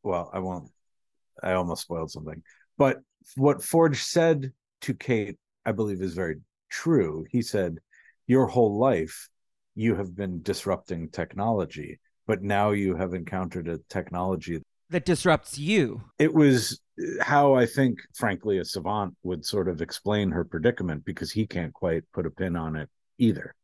well, 0.02 0.30
I 0.32 0.40
won't, 0.40 0.72
I 1.44 1.52
almost 1.52 1.82
spoiled 1.82 2.10
something. 2.10 2.42
But 2.78 3.00
what 3.36 3.62
Forge 3.62 4.02
said 4.02 4.54
to 4.82 4.94
Kate, 4.94 5.36
I 5.66 5.74
believe, 5.74 6.02
is 6.02 6.14
very 6.14 6.38
true. 6.70 7.26
He 7.30 7.42
said, 7.42 7.80
Your 8.28 8.48
whole 8.48 8.80
life, 8.80 9.28
you 9.76 9.96
have 9.96 10.16
been 10.16 10.42
disrupting 10.42 11.10
technology, 11.10 12.00
but 12.28 12.44
now 12.44 12.72
you 12.72 12.96
have 12.96 13.14
encountered 13.14 13.68
a 13.68 13.80
technology 13.90 14.64
that 14.90 15.06
disrupts 15.06 15.58
you. 15.58 16.02
It 16.18 16.34
was 16.34 16.80
uh, 17.00 17.24
how 17.24 17.56
I 17.56 17.66
think, 17.66 18.00
frankly, 18.16 18.58
a 18.58 18.66
savant 18.66 19.16
would 19.24 19.46
sort 19.46 19.68
of 19.68 19.82
explain 19.82 20.32
her 20.32 20.44
predicament 20.44 21.06
because 21.06 21.32
he 21.32 21.46
can't 21.48 21.74
quite 21.74 22.04
put 22.14 22.26
a 22.26 22.32
pin 22.32 22.56
on 22.56 22.76
it 22.76 22.90
either. 23.18 23.56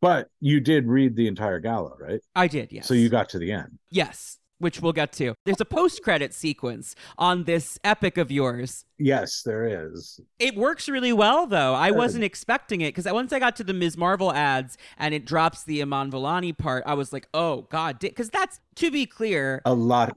But 0.00 0.28
you 0.40 0.60
did 0.60 0.86
read 0.86 1.16
the 1.16 1.28
entire 1.28 1.60
gala, 1.60 1.92
right? 1.98 2.20
I 2.34 2.46
did, 2.46 2.72
yes. 2.72 2.86
So 2.86 2.94
you 2.94 3.08
got 3.08 3.30
to 3.30 3.38
the 3.38 3.52
end. 3.52 3.78
Yes, 3.90 4.38
which 4.58 4.82
we'll 4.82 4.92
get 4.92 5.12
to. 5.12 5.34
There's 5.46 5.60
a 5.60 5.64
post 5.64 6.02
credit 6.02 6.34
sequence 6.34 6.94
on 7.16 7.44
this 7.44 7.78
epic 7.84 8.18
of 8.18 8.30
yours. 8.30 8.84
Yes, 8.98 9.42
there 9.44 9.86
is. 9.86 10.20
It 10.38 10.56
works 10.56 10.88
really 10.90 11.12
well, 11.12 11.46
though. 11.46 11.74
I 11.74 11.90
wasn't 11.90 12.24
expecting 12.24 12.82
it 12.82 12.94
because 12.94 13.10
once 13.10 13.32
I 13.32 13.38
got 13.38 13.56
to 13.56 13.64
the 13.64 13.72
Ms. 13.72 13.96
Marvel 13.96 14.30
ads 14.32 14.76
and 14.98 15.14
it 15.14 15.24
drops 15.24 15.64
the 15.64 15.80
Iman 15.80 16.10
Vellani 16.10 16.56
part, 16.56 16.84
I 16.86 16.94
was 16.94 17.12
like, 17.12 17.26
oh, 17.32 17.62
God. 17.70 17.98
Because 17.98 18.28
that's, 18.28 18.60
to 18.76 18.90
be 18.90 19.06
clear, 19.06 19.62
A 19.64 19.72
lot. 19.72 20.16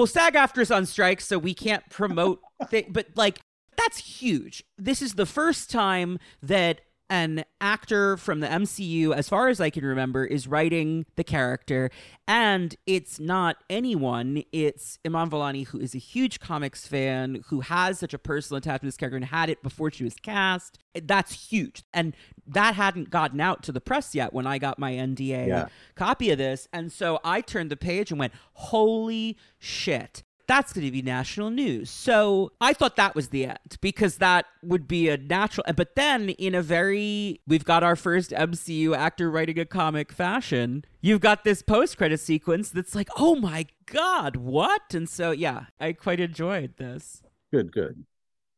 Well, 0.00 0.06
SAG 0.06 0.34
AFTRA's 0.34 0.70
on 0.70 0.86
strike, 0.86 1.20
so 1.20 1.38
we 1.38 1.52
can't 1.52 1.86
promote 1.90 2.40
thi- 2.70 2.86
but 2.88 3.08
like 3.16 3.38
that's 3.76 3.98
huge. 3.98 4.64
This 4.78 5.02
is 5.02 5.14
the 5.14 5.26
first 5.26 5.70
time 5.70 6.18
that 6.42 6.80
an 7.10 7.44
actor 7.60 8.16
from 8.16 8.38
the 8.40 8.46
MCU, 8.46 9.12
as 9.14 9.28
far 9.28 9.48
as 9.48 9.60
I 9.60 9.68
can 9.68 9.84
remember, 9.84 10.24
is 10.24 10.46
writing 10.46 11.04
the 11.16 11.24
character, 11.24 11.90
and 12.28 12.76
it's 12.86 13.18
not 13.18 13.56
anyone. 13.68 14.44
It's 14.52 14.98
Iman 15.04 15.28
Vellani, 15.28 15.66
who 15.66 15.80
is 15.80 15.94
a 15.94 15.98
huge 15.98 16.38
comics 16.38 16.86
fan, 16.86 17.42
who 17.48 17.60
has 17.62 17.98
such 17.98 18.14
a 18.14 18.18
personal 18.18 18.58
attachment 18.58 18.80
to 18.82 18.86
this 18.86 18.96
character 18.96 19.16
and 19.16 19.24
had 19.26 19.50
it 19.50 19.60
before 19.62 19.90
she 19.90 20.04
was 20.04 20.14
cast. 20.14 20.78
That's 20.94 21.50
huge, 21.50 21.82
and 21.92 22.14
that 22.46 22.76
hadn't 22.76 23.10
gotten 23.10 23.40
out 23.40 23.62
to 23.64 23.72
the 23.72 23.80
press 23.80 24.14
yet 24.14 24.32
when 24.32 24.46
I 24.46 24.58
got 24.58 24.78
my 24.78 24.92
NDA 24.92 25.48
Yeah. 25.48 25.66
copy 25.96 26.30
of 26.30 26.38
this. 26.38 26.68
And 26.72 26.90
so 26.92 27.18
I 27.24 27.40
turned 27.40 27.70
the 27.70 27.76
page 27.76 28.10
and 28.10 28.18
went, 28.20 28.32
holy 28.54 29.36
shit. 29.58 30.22
That's 30.50 30.72
going 30.72 30.84
to 30.84 30.90
be 30.90 31.00
national 31.00 31.50
news. 31.50 31.90
So 31.90 32.50
I 32.60 32.72
thought 32.72 32.96
that 32.96 33.14
was 33.14 33.28
the 33.28 33.44
end 33.44 33.78
because 33.80 34.16
that 34.16 34.46
would 34.64 34.88
be 34.88 35.08
a 35.08 35.16
natural. 35.16 35.64
But 35.76 35.94
then, 35.94 36.30
in 36.30 36.56
a 36.56 36.60
very, 36.60 37.40
we've 37.46 37.64
got 37.64 37.84
our 37.84 37.94
first 37.94 38.32
MCU 38.32 38.96
actor 38.96 39.30
writing 39.30 39.60
a 39.60 39.64
comic 39.64 40.10
fashion, 40.10 40.84
you've 41.00 41.20
got 41.20 41.44
this 41.44 41.62
post 41.62 41.96
credit 41.98 42.18
sequence 42.18 42.70
that's 42.70 42.96
like, 42.96 43.08
oh 43.16 43.36
my 43.36 43.66
God, 43.86 44.34
what? 44.34 44.92
And 44.92 45.08
so, 45.08 45.30
yeah, 45.30 45.66
I 45.78 45.92
quite 45.92 46.18
enjoyed 46.18 46.78
this. 46.78 47.22
Good, 47.52 47.70
good. 47.70 48.04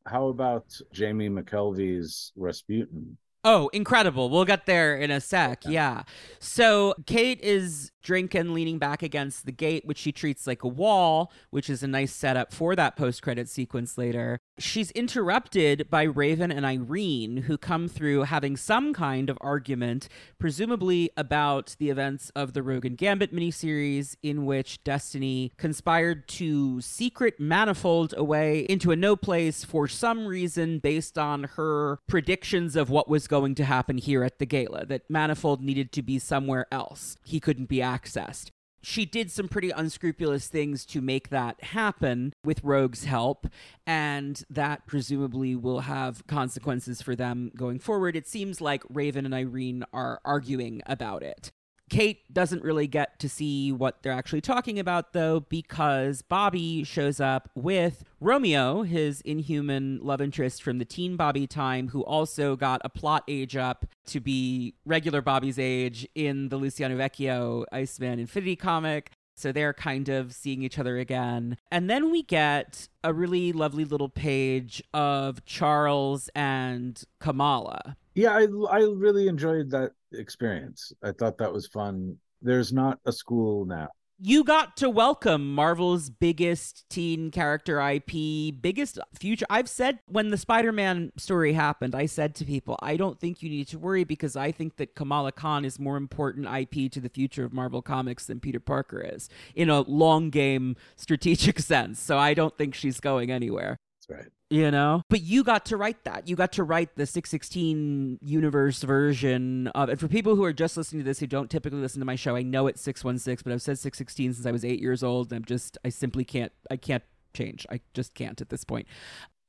How 0.06 0.28
about 0.28 0.74
Jamie 0.94 1.28
McKelvie's 1.28 2.32
Rasputin? 2.36 3.18
Oh, 3.44 3.68
incredible. 3.72 4.30
We'll 4.30 4.44
get 4.44 4.66
there 4.66 4.96
in 4.96 5.10
a 5.10 5.20
sec. 5.20 5.64
Yeah. 5.66 6.02
So 6.38 6.94
Kate 7.06 7.40
is 7.40 7.90
drinking, 8.02 8.52
leaning 8.52 8.78
back 8.78 9.02
against 9.02 9.46
the 9.46 9.52
gate, 9.52 9.84
which 9.84 9.98
she 9.98 10.12
treats 10.12 10.46
like 10.46 10.62
a 10.62 10.68
wall, 10.68 11.32
which 11.50 11.70
is 11.70 11.82
a 11.82 11.86
nice 11.86 12.12
setup 12.12 12.52
for 12.52 12.74
that 12.76 12.96
post 12.96 13.22
credit 13.22 13.48
sequence 13.48 13.96
later. 13.96 14.38
She's 14.58 14.90
interrupted 14.92 15.88
by 15.88 16.02
Raven 16.02 16.50
and 16.50 16.66
Irene, 16.66 17.38
who 17.38 17.56
come 17.56 17.88
through 17.88 18.24
having 18.24 18.56
some 18.56 18.92
kind 18.92 19.30
of 19.30 19.38
argument, 19.40 20.08
presumably 20.38 21.10
about 21.16 21.76
the 21.78 21.90
events 21.90 22.30
of 22.34 22.52
the 22.52 22.62
Rogue 22.62 22.84
and 22.84 22.98
Gambit 22.98 23.34
miniseries, 23.34 24.16
in 24.22 24.44
which 24.44 24.82
Destiny 24.84 25.52
conspired 25.56 26.28
to 26.28 26.80
secret 26.80 27.40
Manifold 27.40 28.14
away 28.16 28.66
into 28.68 28.90
a 28.90 28.96
no 28.96 29.16
place 29.16 29.64
for 29.64 29.88
some 29.88 30.26
reason 30.26 30.78
based 30.78 31.16
on 31.16 31.44
her 31.54 31.98
predictions 32.08 32.76
of 32.76 32.90
what 32.90 33.08
was 33.08 33.28
going 33.32 33.54
to 33.54 33.64
happen 33.64 33.96
here 33.96 34.22
at 34.22 34.38
the 34.38 34.44
gala, 34.44 34.84
that 34.84 35.08
Manifold 35.08 35.62
needed 35.62 35.90
to 35.92 36.02
be 36.02 36.18
somewhere 36.18 36.66
else. 36.70 37.16
He 37.24 37.40
couldn't 37.40 37.70
be 37.70 37.78
accessed. 37.78 38.50
She 38.82 39.06
did 39.06 39.30
some 39.30 39.48
pretty 39.48 39.70
unscrupulous 39.70 40.48
things 40.48 40.84
to 40.86 41.00
make 41.00 41.30
that 41.30 41.64
happen 41.64 42.34
with 42.44 42.62
Rogue's 42.62 43.04
help, 43.04 43.46
and 43.86 44.44
that 44.50 44.86
presumably 44.86 45.56
will 45.56 45.80
have 45.80 46.26
consequences 46.26 47.00
for 47.00 47.16
them 47.16 47.52
going 47.56 47.78
forward. 47.78 48.16
It 48.16 48.28
seems 48.28 48.60
like 48.60 48.82
Raven 48.90 49.24
and 49.24 49.32
Irene 49.32 49.84
are 49.94 50.20
arguing 50.26 50.82
about 50.84 51.22
it. 51.22 51.52
Kate 51.92 52.20
doesn't 52.32 52.62
really 52.62 52.86
get 52.86 53.18
to 53.18 53.28
see 53.28 53.70
what 53.70 54.02
they're 54.02 54.14
actually 54.14 54.40
talking 54.40 54.78
about, 54.78 55.12
though, 55.12 55.40
because 55.40 56.22
Bobby 56.22 56.84
shows 56.84 57.20
up 57.20 57.50
with 57.54 58.02
Romeo, 58.18 58.82
his 58.82 59.20
inhuman 59.20 60.00
love 60.02 60.22
interest 60.22 60.62
from 60.62 60.78
the 60.78 60.86
teen 60.86 61.16
Bobby 61.16 61.46
time, 61.46 61.88
who 61.88 62.02
also 62.02 62.56
got 62.56 62.80
a 62.82 62.88
plot 62.88 63.24
age 63.28 63.56
up 63.56 63.84
to 64.06 64.20
be 64.20 64.72
regular 64.86 65.20
Bobby's 65.20 65.58
age 65.58 66.08
in 66.14 66.48
the 66.48 66.56
Luciano 66.56 66.96
Vecchio 66.96 67.66
Iceman 67.70 68.18
Infinity 68.18 68.56
comic. 68.56 69.10
So 69.34 69.52
they're 69.52 69.74
kind 69.74 70.08
of 70.08 70.32
seeing 70.32 70.62
each 70.62 70.78
other 70.78 70.96
again. 70.96 71.58
And 71.70 71.90
then 71.90 72.10
we 72.10 72.22
get 72.22 72.88
a 73.04 73.12
really 73.12 73.52
lovely 73.52 73.84
little 73.84 74.08
page 74.08 74.82
of 74.94 75.44
Charles 75.44 76.30
and 76.34 77.02
Kamala. 77.20 77.98
Yeah, 78.14 78.32
I 78.32 78.46
I 78.70 78.78
really 78.80 79.28
enjoyed 79.28 79.70
that 79.72 79.92
experience. 80.14 80.92
I 81.02 81.12
thought 81.12 81.38
that 81.38 81.52
was 81.52 81.66
fun. 81.66 82.16
There's 82.40 82.72
not 82.72 82.98
a 83.06 83.12
school 83.12 83.64
now. 83.64 83.88
you 84.24 84.44
got 84.44 84.76
to 84.76 84.88
welcome 84.88 85.52
Marvel's 85.52 86.08
biggest 86.08 86.88
teen 86.88 87.30
character 87.32 87.80
IP, 87.80 88.54
biggest 88.60 88.98
future. 89.18 89.46
I've 89.50 89.68
said 89.68 89.98
when 90.06 90.30
the 90.30 90.36
Spider 90.36 90.70
Man 90.70 91.10
story 91.16 91.52
happened, 91.54 91.94
I 91.96 92.06
said 92.06 92.36
to 92.36 92.44
people, 92.44 92.78
I 92.80 92.96
don't 92.96 93.18
think 93.18 93.42
you 93.42 93.50
need 93.50 93.66
to 93.68 93.78
worry 93.80 94.04
because 94.04 94.36
I 94.36 94.52
think 94.52 94.76
that 94.76 94.94
Kamala 94.94 95.32
Khan 95.32 95.64
is 95.64 95.78
more 95.80 95.96
important 95.96 96.46
IP 96.46 96.90
to 96.92 97.00
the 97.00 97.08
future 97.08 97.44
of 97.44 97.52
Marvel 97.52 97.82
Comics 97.82 98.26
than 98.26 98.38
Peter 98.38 98.60
Parker 98.60 99.00
is 99.00 99.28
in 99.56 99.68
a 99.70 99.80
long 99.80 100.30
game 100.30 100.76
strategic 100.94 101.58
sense. 101.72 101.98
So 101.98 102.16
I 102.16 102.34
don't 102.34 102.56
think 102.56 102.74
she's 102.76 103.00
going 103.00 103.30
anywhere 103.32 103.76
That's 103.98 104.20
right. 104.20 104.30
You 104.52 104.70
know? 104.70 105.02
But 105.08 105.22
you 105.22 105.44
got 105.44 105.66
to 105.66 105.76
write 105.76 106.04
that. 106.04 106.28
You 106.28 106.36
got 106.36 106.52
to 106.52 106.64
write 106.64 106.96
the 106.96 107.06
616 107.06 108.18
universe 108.22 108.82
version 108.82 109.68
of 109.68 109.88
and 109.88 109.98
for 109.98 110.08
people 110.08 110.36
who 110.36 110.44
are 110.44 110.52
just 110.52 110.76
listening 110.76 111.00
to 111.00 111.04
this 111.04 111.18
who 111.18 111.26
don't 111.26 111.50
typically 111.50 111.78
listen 111.78 112.00
to 112.00 112.06
my 112.06 112.16
show 112.16 112.36
i 112.36 112.42
know 112.42 112.66
it's 112.66 112.80
616 112.82 113.42
but 113.44 113.52
i've 113.52 113.62
said 113.62 113.78
616 113.78 114.34
since 114.34 114.46
i 114.46 114.50
was 114.50 114.64
eight 114.64 114.80
years 114.80 115.02
old 115.02 115.32
and 115.32 115.38
i'm 115.38 115.44
just 115.44 115.78
i 115.84 115.88
simply 115.88 116.24
can't 116.24 116.52
i 116.70 116.76
can't 116.76 117.02
change. 117.32 117.66
I 117.70 117.80
just 117.94 118.14
can't 118.14 118.40
at 118.40 118.48
this 118.48 118.64
point 118.64 118.86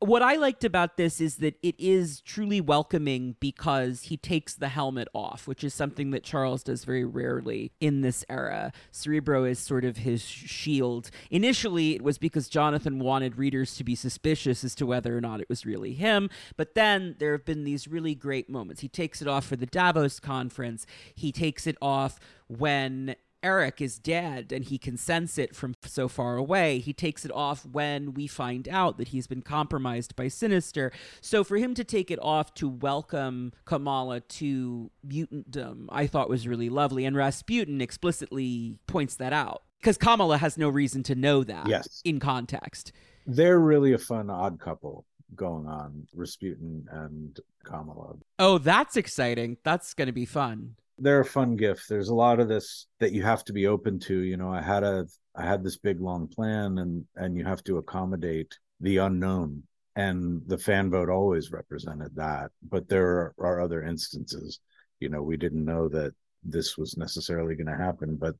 What 0.04 0.22
I 0.22 0.36
liked 0.36 0.66
about 0.66 0.98
this 0.98 1.22
is 1.22 1.38
that 1.38 1.56
it 1.64 1.76
is 1.80 2.20
truly 2.20 2.60
welcoming 2.60 3.38
because 3.40 4.04
he 4.04 4.18
takes 4.18 4.54
the 4.54 4.68
helmet 4.68 5.08
off, 5.14 5.48
which 5.48 5.64
is 5.64 5.74
something 5.74 6.12
that 6.12 6.24
Charles 6.24 6.62
does 6.62 6.84
very 6.84 7.06
rarely 7.06 7.72
in 7.80 8.02
this 8.02 8.26
era. 8.28 8.74
Cerebro 8.92 9.46
is 9.46 9.60
sort 9.60 9.86
of 9.86 9.98
his 9.98 10.22
shield. 10.22 11.10
Initially, 11.32 11.96
it 11.96 12.02
was 12.02 12.18
because 12.18 12.50
Jonathan 12.50 13.00
wanted 13.00 13.38
readers 13.38 13.78
to 13.78 13.86
be 13.86 13.96
suspicious 13.96 14.66
as 14.66 14.76
to 14.76 14.86
whether 14.86 15.18
or 15.18 15.22
not 15.22 15.40
it 15.40 15.48
was 15.48 15.66
really 15.66 15.94
him, 15.94 16.30
but 16.58 16.76
then 16.76 17.16
there 17.20 17.32
have 17.32 17.46
been 17.46 17.64
these 17.64 17.88
really 17.88 18.14
great 18.14 18.50
moments. 18.50 18.82
He 18.82 18.90
takes 18.90 19.22
it 19.22 19.28
off 19.30 19.46
for 19.46 19.56
the 19.56 19.66
Davos 19.66 20.20
conference, 20.20 20.86
he 21.16 21.32
takes 21.32 21.66
it 21.66 21.78
off 21.82 22.20
when 22.48 23.16
Erik 23.44 23.82
is 23.82 24.00
dead 24.00 24.52
and 24.52 24.64
he 24.64 24.78
can 24.78 24.96
sense 24.98 25.38
it 25.38 25.56
from 25.56 25.76
so 25.84 26.08
far 26.08 26.38
away. 26.38 26.80
He 26.80 26.94
takes 26.94 27.26
it 27.26 27.32
off 27.32 27.66
when 27.66 28.14
we 28.14 28.26
find 28.26 28.68
out 28.70 28.98
that 28.98 29.10
he's 29.10 29.28
been 29.28 29.42
compromised 29.42 30.16
by 30.16 30.30
Sinister. 30.30 30.92
So 31.22 31.44
for 31.44 31.58
him 31.58 31.74
to 31.76 31.84
take 31.84 32.10
it 32.10 32.20
off 32.22 32.54
to 32.56 32.70
welcome 32.70 33.52
Kamala 33.66 34.22
to 34.22 34.90
mutantdom, 35.06 35.88
I 35.90 36.08
thought 36.08 36.30
was 36.30 36.48
really 36.48 36.70
lovely. 36.70 37.06
And 37.06 37.16
Rasputin 37.16 37.82
explicitly 37.82 38.78
points 38.88 39.16
that 39.18 39.34
out 39.34 39.64
because 39.80 39.98
Kamala 39.98 40.38
has 40.38 40.58
no 40.58 40.70
reason 40.70 41.04
to 41.04 41.16
know 41.16 41.44
that 41.44 41.68
Yes. 41.68 42.02
in 42.06 42.20
context. 42.20 42.94
They're 43.28 43.60
really 43.60 43.94
a 43.94 43.98
fun 43.98 44.30
odd 44.30 44.60
couple 44.60 45.06
going 45.36 45.68
on, 45.68 46.08
Rasputin 46.14 46.88
and 46.92 47.40
Kamala. 47.64 48.16
Oh, 48.40 48.58
that's 48.58 48.96
exciting. 48.96 49.58
That's 49.64 49.94
going 49.94 50.06
to 50.08 50.12
be 50.14 50.26
fun. 50.26 50.76
They're 50.98 51.22
a 51.22 51.26
fun 51.26 51.56
gift. 51.56 51.90
There's 51.90 52.10
a 52.10 52.16
lot 52.16 52.40
of 52.40 52.48
this 52.48 52.88
that 53.00 53.12
you 53.12 53.24
have 53.24 53.44
to 53.46 53.54
be 53.54 53.68
open 53.68 54.00
to. 54.02 54.18
You 54.18 54.38
know, 54.38 54.52
I 54.52 54.62
had 54.62 54.84
a 54.84 55.06
I 55.36 55.46
had 55.46 55.64
this 55.64 55.78
big 55.78 56.00
long 56.00 56.28
plan 56.28 56.78
and 56.78 57.06
and 57.16 57.38
you 57.38 57.46
have 57.46 57.64
to 57.66 57.78
accommodate 57.78 58.58
the 58.80 58.98
unknown. 58.98 59.64
And 59.96 60.42
the 60.48 60.58
fan 60.58 60.90
vote 60.90 61.10
always 61.10 61.52
represented 61.52 62.16
that. 62.16 62.52
But 62.68 62.90
there 62.90 63.06
are, 63.06 63.36
are 63.38 63.62
other 63.62 63.84
instances, 63.84 64.60
you 65.00 65.10
know, 65.10 65.22
we 65.22 65.38
didn't 65.38 65.66
know 65.66 65.88
that 65.90 66.14
this 66.44 66.78
was 66.78 66.98
necessarily 66.98 67.56
going 67.56 67.68
to 67.68 67.78
happen. 67.78 68.16
But 68.16 68.36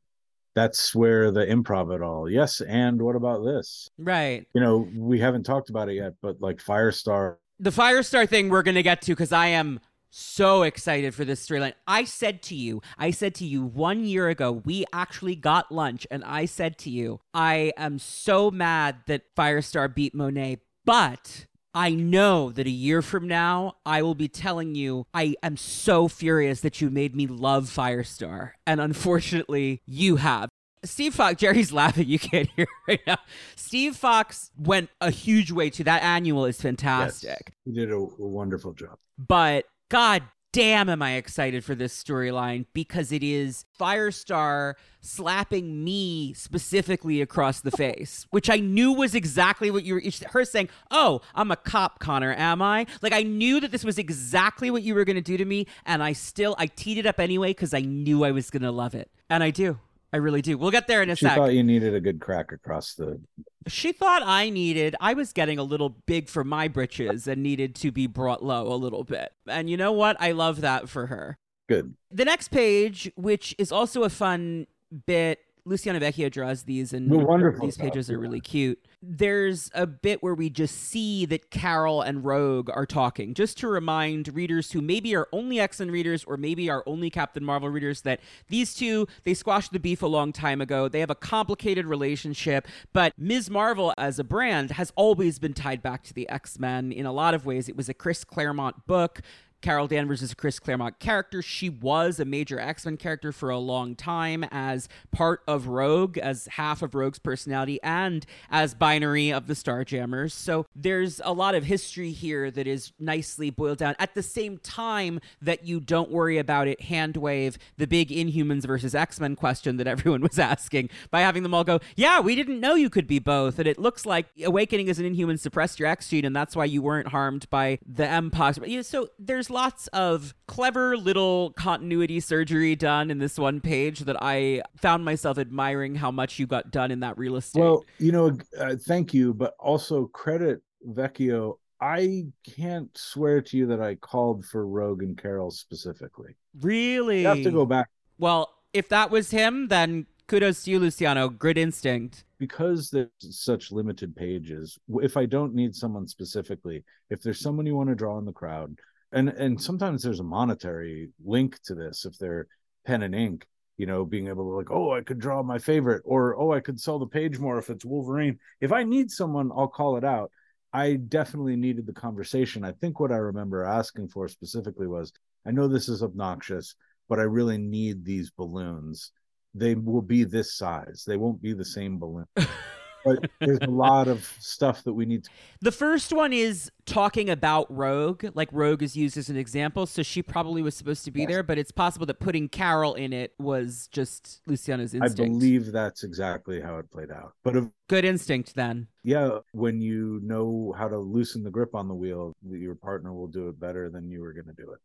that's 0.56 0.96
where 0.96 1.32
the 1.32 1.46
improv 1.46 1.94
at 1.94 2.02
all. 2.02 2.30
Yes, 2.30 2.62
and 2.62 3.02
what 3.02 3.16
about 3.16 3.44
this? 3.44 3.88
Right. 3.98 4.48
You 4.54 4.62
know, 4.62 4.88
we 4.96 5.20
haven't 5.20 5.44
talked 5.44 5.70
about 5.70 5.90
it 5.90 5.96
yet, 5.96 6.14
but 6.22 6.42
like 6.42 6.58
Firestar 6.58 7.38
the 7.60 7.70
Firestar 7.70 8.28
thing 8.28 8.50
we're 8.50 8.64
going 8.64 8.76
to 8.76 8.84
get 8.84 9.02
to 9.04 9.14
because 9.14 9.32
I 9.32 9.48
am 9.48 9.80
so 10.14 10.62
excited 10.62 11.16
for 11.16 11.26
this 11.26 11.46
storyline. 11.46 11.74
I 11.88 12.04
said 12.04 12.44
to 12.44 12.56
you, 12.56 12.82
I 12.98 13.12
said 13.12 13.34
to 13.36 13.46
you 13.46 13.64
one 13.64 14.06
year 14.06 14.30
ago, 14.30 14.52
we 14.52 14.86
actually 14.94 15.36
got 15.36 15.72
lunch, 15.72 16.06
and 16.12 16.24
I 16.24 16.46
said 16.46 16.78
to 16.80 16.90
you, 16.90 17.20
I 17.34 17.74
am 17.78 17.98
so 17.98 18.52
mad 18.52 18.98
that 19.08 19.24
Firestar 19.36 19.94
beat 19.94 20.14
Monet, 20.14 20.60
but. 20.86 21.48
I 21.76 21.96
know 21.96 22.52
that 22.52 22.68
a 22.68 22.70
year 22.70 23.02
from 23.02 23.28
now, 23.28 23.78
I 23.84 24.04
will 24.04 24.14
be 24.14 24.28
telling 24.28 24.76
you, 24.76 25.08
I 25.12 25.34
am 25.42 25.58
so 25.58 26.08
furious 26.08 26.60
that 26.60 26.82
you 26.82 26.92
made 26.92 27.16
me 27.16 27.26
love 27.26 27.64
Firestar. 27.66 28.52
And 28.68 28.80
unfortunately, 28.80 29.82
you 29.88 30.18
have. 30.18 30.50
Steve 30.86 31.16
Foxe, 31.16 31.40
Gerry's 31.42 31.72
laughing. 31.72 32.08
You 32.08 32.20
can't 32.20 32.48
hear 32.56 32.68
right 32.88 33.00
now. 33.08 33.18
Steve 33.56 33.96
Foxe 33.96 34.52
went 34.56 34.92
a 35.02 35.10
huge 35.10 35.52
way 35.52 35.72
to 35.72 35.84
That 35.84 36.04
annual 36.04 36.46
is 36.46 36.62
fantastic. 36.62 37.54
he 37.66 37.72
did 37.72 37.90
a, 37.90 37.96
a 37.96 38.08
wonderful 38.20 38.74
job. 38.74 39.00
But 39.18 39.66
god 39.94 40.24
damn 40.52 40.90
am 40.90 41.04
I 41.04 41.18
excited 41.18 41.64
for 41.64 41.76
this 41.76 41.96
storyline 41.96 42.66
because 42.74 43.12
it 43.12 43.22
is 43.22 43.66
Firestar 43.80 44.74
slapping 45.02 45.84
me 45.84 46.34
specifically 46.34 47.22
across 47.22 47.62
the 47.62 47.70
face, 47.70 48.26
which 48.32 48.50
I 48.50 48.58
knew 48.58 48.92
was 48.92 49.14
exactly 49.14 49.70
what 49.70 49.84
you 49.84 49.94
were 49.94 50.02
her 50.32 50.46
saying, 50.46 50.70
"Oh, 50.90 51.22
I'm 51.36 51.52
a 51.52 51.56
cop, 51.56 52.00
Connor, 52.00 52.34
am 52.34 52.60
I?" 52.60 52.88
Like 53.04 53.14
I 53.14 53.22
knew 53.22 53.60
that 53.60 53.70
this 53.70 53.84
was 53.84 54.00
exactly 54.00 54.72
what 54.72 54.82
you 54.82 54.96
were 54.96 55.06
going 55.06 55.16
to 55.16 55.22
do 55.22 55.38
to 55.38 55.46
me 55.46 55.68
and 55.86 56.02
I 56.02 56.14
still 56.14 56.56
I 56.58 56.66
teed 56.66 56.98
it 56.98 57.06
up 57.06 57.20
anyway 57.20 57.54
cuz 57.54 57.72
I 57.72 57.82
knew 57.82 58.24
I 58.24 58.32
was 58.32 58.50
going 58.50 58.64
to 58.64 58.72
love 58.72 58.96
it. 58.96 59.12
And 59.30 59.44
I 59.44 59.52
do. 59.52 59.78
I 60.14 60.18
really 60.18 60.44
do. 60.44 60.60
We'll 60.60 60.70
get 60.72 60.86
there 60.86 61.02
in 61.02 61.10
a 61.10 61.16
She 61.16 61.26
sec. 61.26 61.36
thought 61.36 61.54
you 61.54 61.64
needed 61.64 61.96
a 61.96 62.00
good 62.00 62.22
crack 62.22 62.52
across 62.52 62.94
the 62.94 63.20
She 63.68 63.92
thought 63.92 64.22
I 64.24 64.52
needed, 64.52 64.96
I 65.02 65.16
was 65.16 65.34
getting 65.34 65.58
a 65.58 65.64
little 65.64 65.90
big 65.90 66.30
for 66.30 66.44
my 66.44 66.68
britches 66.68 67.28
and 67.28 67.42
needed 67.42 67.74
to 67.78 67.92
be 67.92 68.06
brought 68.06 68.44
low 68.44 68.72
a 68.72 68.76
little 68.76 69.04
bit. 69.04 69.32
And 69.48 69.70
you 69.72 69.76
know 69.76 69.92
what? 69.92 70.16
I 70.20 70.32
love 70.34 70.62
that 70.62 70.88
for 70.88 71.08
her. 71.08 71.38
good. 71.68 71.96
The 72.12 72.26
next 72.26 72.50
page, 72.50 73.12
which 73.16 73.56
is 73.58 73.72
also 73.72 74.04
a 74.04 74.10
fun 74.10 74.68
bit, 75.08 75.40
Luciano 75.66 75.98
Vecchio 76.00 76.30
draws 76.30 76.64
these, 76.64 76.92
and 76.92 77.10
these 77.10 77.76
stuff, 77.76 77.86
pages 77.86 78.10
are 78.10 78.14
yeah. 78.14 78.20
really 78.20 78.42
cute. 78.42 78.84
There's 79.02 79.72
a 79.74 79.88
bit 79.88 80.22
where 80.22 80.34
we 80.34 80.50
just 80.50 80.76
see 80.76 81.26
that 81.28 81.52
Carol 81.52 82.02
and 82.02 82.26
Rogue 82.26 82.70
are 82.74 82.86
talking, 82.86 83.34
just 83.34 83.58
to 83.60 83.70
remind 83.70 84.34
readers 84.36 84.74
who 84.74 84.82
maybe 84.82 85.16
are 85.16 85.28
only 85.32 85.62
X 85.62 85.80
Men 85.80 85.90
readers 85.90 86.26
or 86.26 86.36
maybe 86.36 86.70
are 86.70 86.84
only 86.86 87.10
Captain 87.10 87.46
Marvel 87.46 87.70
readers 87.70 88.02
that 88.02 88.20
these 88.50 88.74
two, 88.74 89.08
they 89.24 89.34
squashed 89.34 89.72
the 89.72 89.80
beef 89.80 90.02
a 90.02 90.08
long 90.08 90.34
time 90.34 90.60
ago. 90.60 90.90
They 90.90 91.00
have 91.00 91.10
a 91.10 91.16
complicated 91.16 91.86
relationship, 91.86 92.68
but 92.92 93.14
Ms. 93.18 93.50
Marvel 93.50 93.94
as 93.98 94.20
a 94.20 94.24
brand 94.24 94.72
has 94.72 94.92
always 94.98 95.40
been 95.40 95.54
tied 95.54 95.82
back 95.82 96.04
to 96.04 96.14
the 96.14 96.28
X 96.28 96.60
Men 96.60 96.92
in 96.92 97.06
a 97.06 97.14
lot 97.14 97.34
of 97.34 97.46
ways. 97.46 97.70
It 97.70 97.78
was 97.78 97.88
a 97.88 97.94
Chris 97.94 98.26
Claremont 98.26 98.86
book. 98.86 99.22
Carol 99.64 99.88
Danvers 99.88 100.22
is 100.22 100.34
a 100.34 100.36
Chris 100.36 100.60
Claremont 100.60 101.00
character. 101.00 101.42
She 101.42 101.70
was 101.70 102.20
a 102.20 102.26
major 102.26 102.60
X 102.60 102.86
Men 102.86 102.98
character 102.98 103.32
for 103.32 103.50
a 103.50 103.58
long 103.58 103.96
time 103.96 104.44
as 104.52 104.90
part 105.12 105.42
of 105.48 105.68
Rogue, 105.68 106.18
as 106.18 106.48
half 106.52 106.82
of 106.82 106.94
Rogue's 106.94 107.18
personality, 107.18 107.80
and 107.82 108.26
as 108.52 108.74
binary 108.76 109.32
of 109.32 109.48
the 109.48 109.54
Starjammers. 109.54 110.34
So 110.34 110.66
there's 110.76 111.22
a 111.24 111.32
lot 111.32 111.56
of 111.56 111.64
history 111.64 112.12
here 112.12 112.52
that 112.52 112.68
is 112.68 112.92
nicely 113.00 113.50
boiled 113.50 113.78
down. 113.78 113.96
At 114.00 114.16
the 114.16 114.22
same 114.22 114.58
time 114.58 115.22
that 115.42 115.66
you 115.66 115.80
don't 115.80 116.12
worry 116.12 116.38
about 116.38 116.68
it, 116.68 116.82
hand 116.82 117.16
wave 117.16 117.58
the 117.78 117.88
big 117.88 118.10
Inhumans 118.10 118.66
versus 118.66 118.94
X 118.94 119.22
Men 119.22 119.38
question 119.38 119.78
that 119.78 119.88
everyone 119.94 120.22
was 120.22 120.38
asking 120.38 120.90
by 121.10 121.22
having 121.22 121.42
them 121.42 121.54
all 121.54 121.64
go, 121.64 121.80
Yeah, 121.96 122.20
we 122.20 122.36
didn't 122.36 122.60
know 122.60 122.76
you 122.76 122.90
could 122.90 123.08
be 123.08 123.20
both. 123.20 123.60
And 123.60 123.68
it 123.68 123.80
looks 123.80 124.06
like 124.06 124.26
Awakening 124.44 124.90
as 124.90 125.00
an 125.00 125.06
Inhuman 125.06 125.38
suppressed 125.38 125.80
your 125.80 125.88
X 125.88 126.10
gene, 126.10 126.26
and 126.26 126.36
that's 126.36 126.54
why 126.54 126.66
you 126.66 126.82
weren't 126.82 127.08
harmed 127.08 127.50
by 127.50 127.80
the. 127.88 128.04
But, 128.34 128.70
you 128.70 128.84
so 128.84 129.08
there's 129.18 129.50
lots 129.54 129.88
of 129.88 130.34
clever 130.48 130.98
little 130.98 131.52
continuity 131.52 132.20
surgery 132.20 132.76
done 132.76 133.10
in 133.12 133.20
this 133.20 133.38
one 133.38 133.62
page 133.62 134.00
that 134.02 134.18
I 134.22 134.62
found 134.78 135.06
myself 135.06 135.38
admiring 135.38 135.96
how 135.96 136.12
much 136.12 136.40
you 136.40 136.48
got 136.48 136.72
done 136.72 136.92
in 136.92 137.00
that 137.02 137.18
real 137.18 137.36
estate. 137.38 137.62
Well, 137.62 137.86
you 138.00 138.12
know, 138.12 138.38
uh, 138.60 138.76
thank 138.76 139.14
you, 139.14 139.34
but 139.34 139.54
also 139.60 140.08
credit 140.08 140.62
Vecchio. 140.88 141.58
I 141.80 142.26
can't 142.56 142.90
swear 142.98 143.42
to 143.42 143.58
you 143.58 143.66
that 143.68 143.82
I 143.82 143.96
called 143.96 144.46
for 144.46 144.66
Rogue 144.68 145.04
and 145.04 145.18
Carol 145.18 145.52
specifically. 145.52 146.36
really? 146.62 147.22
You 147.22 147.28
have 147.28 147.44
to 147.44 147.52
go 147.52 147.66
back 147.66 147.90
Well, 148.18 148.50
if 148.74 148.90
that 148.90 149.12
was 149.12 149.32
him, 149.32 149.68
then 149.68 150.06
kudos 150.28 150.64
to 150.64 150.72
you, 150.72 150.80
Luciano. 150.80 151.30
Grid 151.30 151.58
instinct. 151.58 152.24
because 152.40 152.90
there's 152.90 153.10
such 153.20 153.72
limited 153.72 154.16
pages. 154.16 154.80
If 155.02 155.16
I 155.18 155.26
don't 155.26 155.54
need 155.54 155.76
someone 155.76 156.08
specifically, 156.08 156.84
if 157.10 157.22
there's 157.22 157.40
someone 157.40 157.66
you 157.66 157.76
want 157.76 157.90
to 157.90 157.96
draw 157.96 158.18
in 158.18 158.26
the 158.26 158.32
crowd, 158.32 158.78
and 159.14 159.30
and 159.30 159.62
sometimes 159.62 160.04
there's 160.04 160.20
a 160.20 160.24
monetary 160.24 161.10
link 161.24 161.62
to 161.64 161.76
this. 161.76 162.06
If 162.06 162.18
they're 162.18 162.48
pen 162.86 163.04
and 163.04 163.16
ink, 163.16 163.46
you 163.78 163.86
know, 163.86 164.06
being 164.06 164.28
able 164.28 164.44
to 164.50 164.56
like, 164.58 164.72
oh, 164.72 164.92
I 164.92 165.02
could 165.02 165.20
draw 165.20 165.42
my 165.44 165.58
favorite, 165.58 166.04
or 166.06 166.38
oh, 166.40 166.52
I 166.52 166.60
could 166.60 166.80
sell 166.80 167.00
the 167.00 167.08
page 167.08 167.40
more 167.40 167.58
if 167.58 167.70
it's 167.70 167.86
Wolverine. 167.86 168.40
If 168.62 168.72
I 168.72 168.84
need 168.84 169.12
someone, 169.12 169.52
I'll 169.56 169.68
call 169.68 169.98
it 169.98 170.04
out. 170.04 170.32
I 170.74 170.96
definitely 170.96 171.56
needed 171.56 171.86
the 171.86 171.94
conversation. 171.94 172.64
I 172.64 172.72
think 172.72 173.00
what 173.00 173.12
I 173.12 173.18
remember 173.18 173.64
asking 173.64 174.10
for 174.10 174.28
specifically 174.28 174.88
was, 174.88 175.14
I 175.46 175.52
know 175.52 175.68
this 175.68 175.88
is 175.88 176.02
obnoxious, 176.02 176.76
but 177.08 177.20
I 177.20 177.24
really 177.24 177.60
need 177.60 178.04
these 178.04 178.32
balloons. 178.32 179.12
They 179.54 179.76
will 179.76 180.02
be 180.02 180.24
this 180.24 180.58
size. 180.58 181.04
They 181.06 181.18
won't 181.18 181.42
be 181.42 181.54
the 181.54 181.66
same 181.66 182.00
balloon. 182.00 182.26
but 183.06 183.30
there's 183.40 183.60
a 183.62 183.70
lot 183.70 184.08
of 184.08 184.26
stuff 184.40 184.84
that 184.84 184.94
we 184.94 185.06
need 185.06 185.24
to 185.26 185.30
The 185.62 185.72
first 185.72 186.12
one 186.14 186.34
is 186.34 186.72
talking 186.86 187.30
about 187.30 187.66
Rogue. 187.76 188.26
Like 188.34 188.50
Rogue 188.52 188.84
is 188.84 188.96
used 188.96 189.18
as 189.18 189.30
an 189.30 189.38
example, 189.38 189.86
so 189.86 190.04
she 190.04 190.22
probably 190.22 190.62
was 190.62 190.76
supposed 190.76 191.06
to 191.06 191.12
be 191.12 191.22
Yes. 191.22 191.30
there, 191.30 191.44
but 191.44 191.58
it's 191.58 191.72
possible 191.72 192.06
that 192.08 192.20
putting 192.20 192.50
Carol 192.50 192.94
in 192.96 193.14
it 193.14 193.34
was 193.40 193.88
just 193.92 194.42
Luciano's 194.48 194.94
instinct. 194.94 195.20
I 195.20 195.24
believe 195.26 195.72
that's 195.72 196.04
exactly 196.04 196.60
how 196.62 196.78
it 196.78 196.92
played 196.92 197.12
out. 197.12 197.34
But 197.44 197.56
if, 197.56 197.66
Good 197.90 198.06
instinct 198.06 198.56
then. 198.56 198.88
yeah, 199.04 199.40
when 199.52 199.80
you 199.82 200.20
know 200.24 200.74
how 200.78 200.88
to 200.88 200.98
loosen 200.98 201.44
the 201.44 201.52
grip 201.52 201.76
on 201.76 201.88
the 201.88 201.94
wheel, 201.94 202.34
your 202.50 202.76
partner 202.76 203.14
will 203.14 203.28
do 203.28 203.50
it 203.50 203.60
better 203.60 203.90
than 203.90 204.10
you 204.10 204.22
were 204.22 204.34
going 204.34 204.48
to 204.48 204.54
do 204.54 204.72
it. 204.72 204.80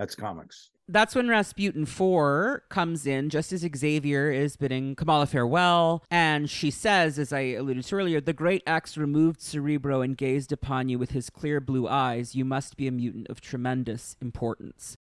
That's 0.00 0.14
comics. 0.14 0.70
That's 0.88 1.14
when 1.14 1.28
Rasputin 1.28 1.84
4 1.84 2.62
comes 2.70 3.06
in, 3.06 3.28
just 3.28 3.52
as 3.52 3.68
Xavier 3.76 4.32
is 4.32 4.56
bidding 4.56 4.94
Kamala 4.94 5.26
farewell. 5.26 6.02
And 6.10 6.48
she 6.48 6.70
says, 6.70 7.18
as 7.18 7.34
I 7.34 7.40
alluded 7.52 7.84
to 7.84 7.94
earlier, 7.96 8.18
the 8.18 8.32
great 8.32 8.62
X 8.66 8.96
removed 8.96 9.42
Cerebro 9.42 10.00
and 10.00 10.16
gazed 10.16 10.52
upon 10.52 10.88
you 10.88 10.98
with 10.98 11.10
his 11.10 11.28
clear 11.28 11.60
blue 11.60 11.86
eyes. 11.86 12.34
You 12.34 12.46
must 12.46 12.78
be 12.78 12.88
a 12.88 12.90
mutant 12.90 13.28
of 13.28 13.42
tremendous 13.42 14.16
importance. 14.22 14.96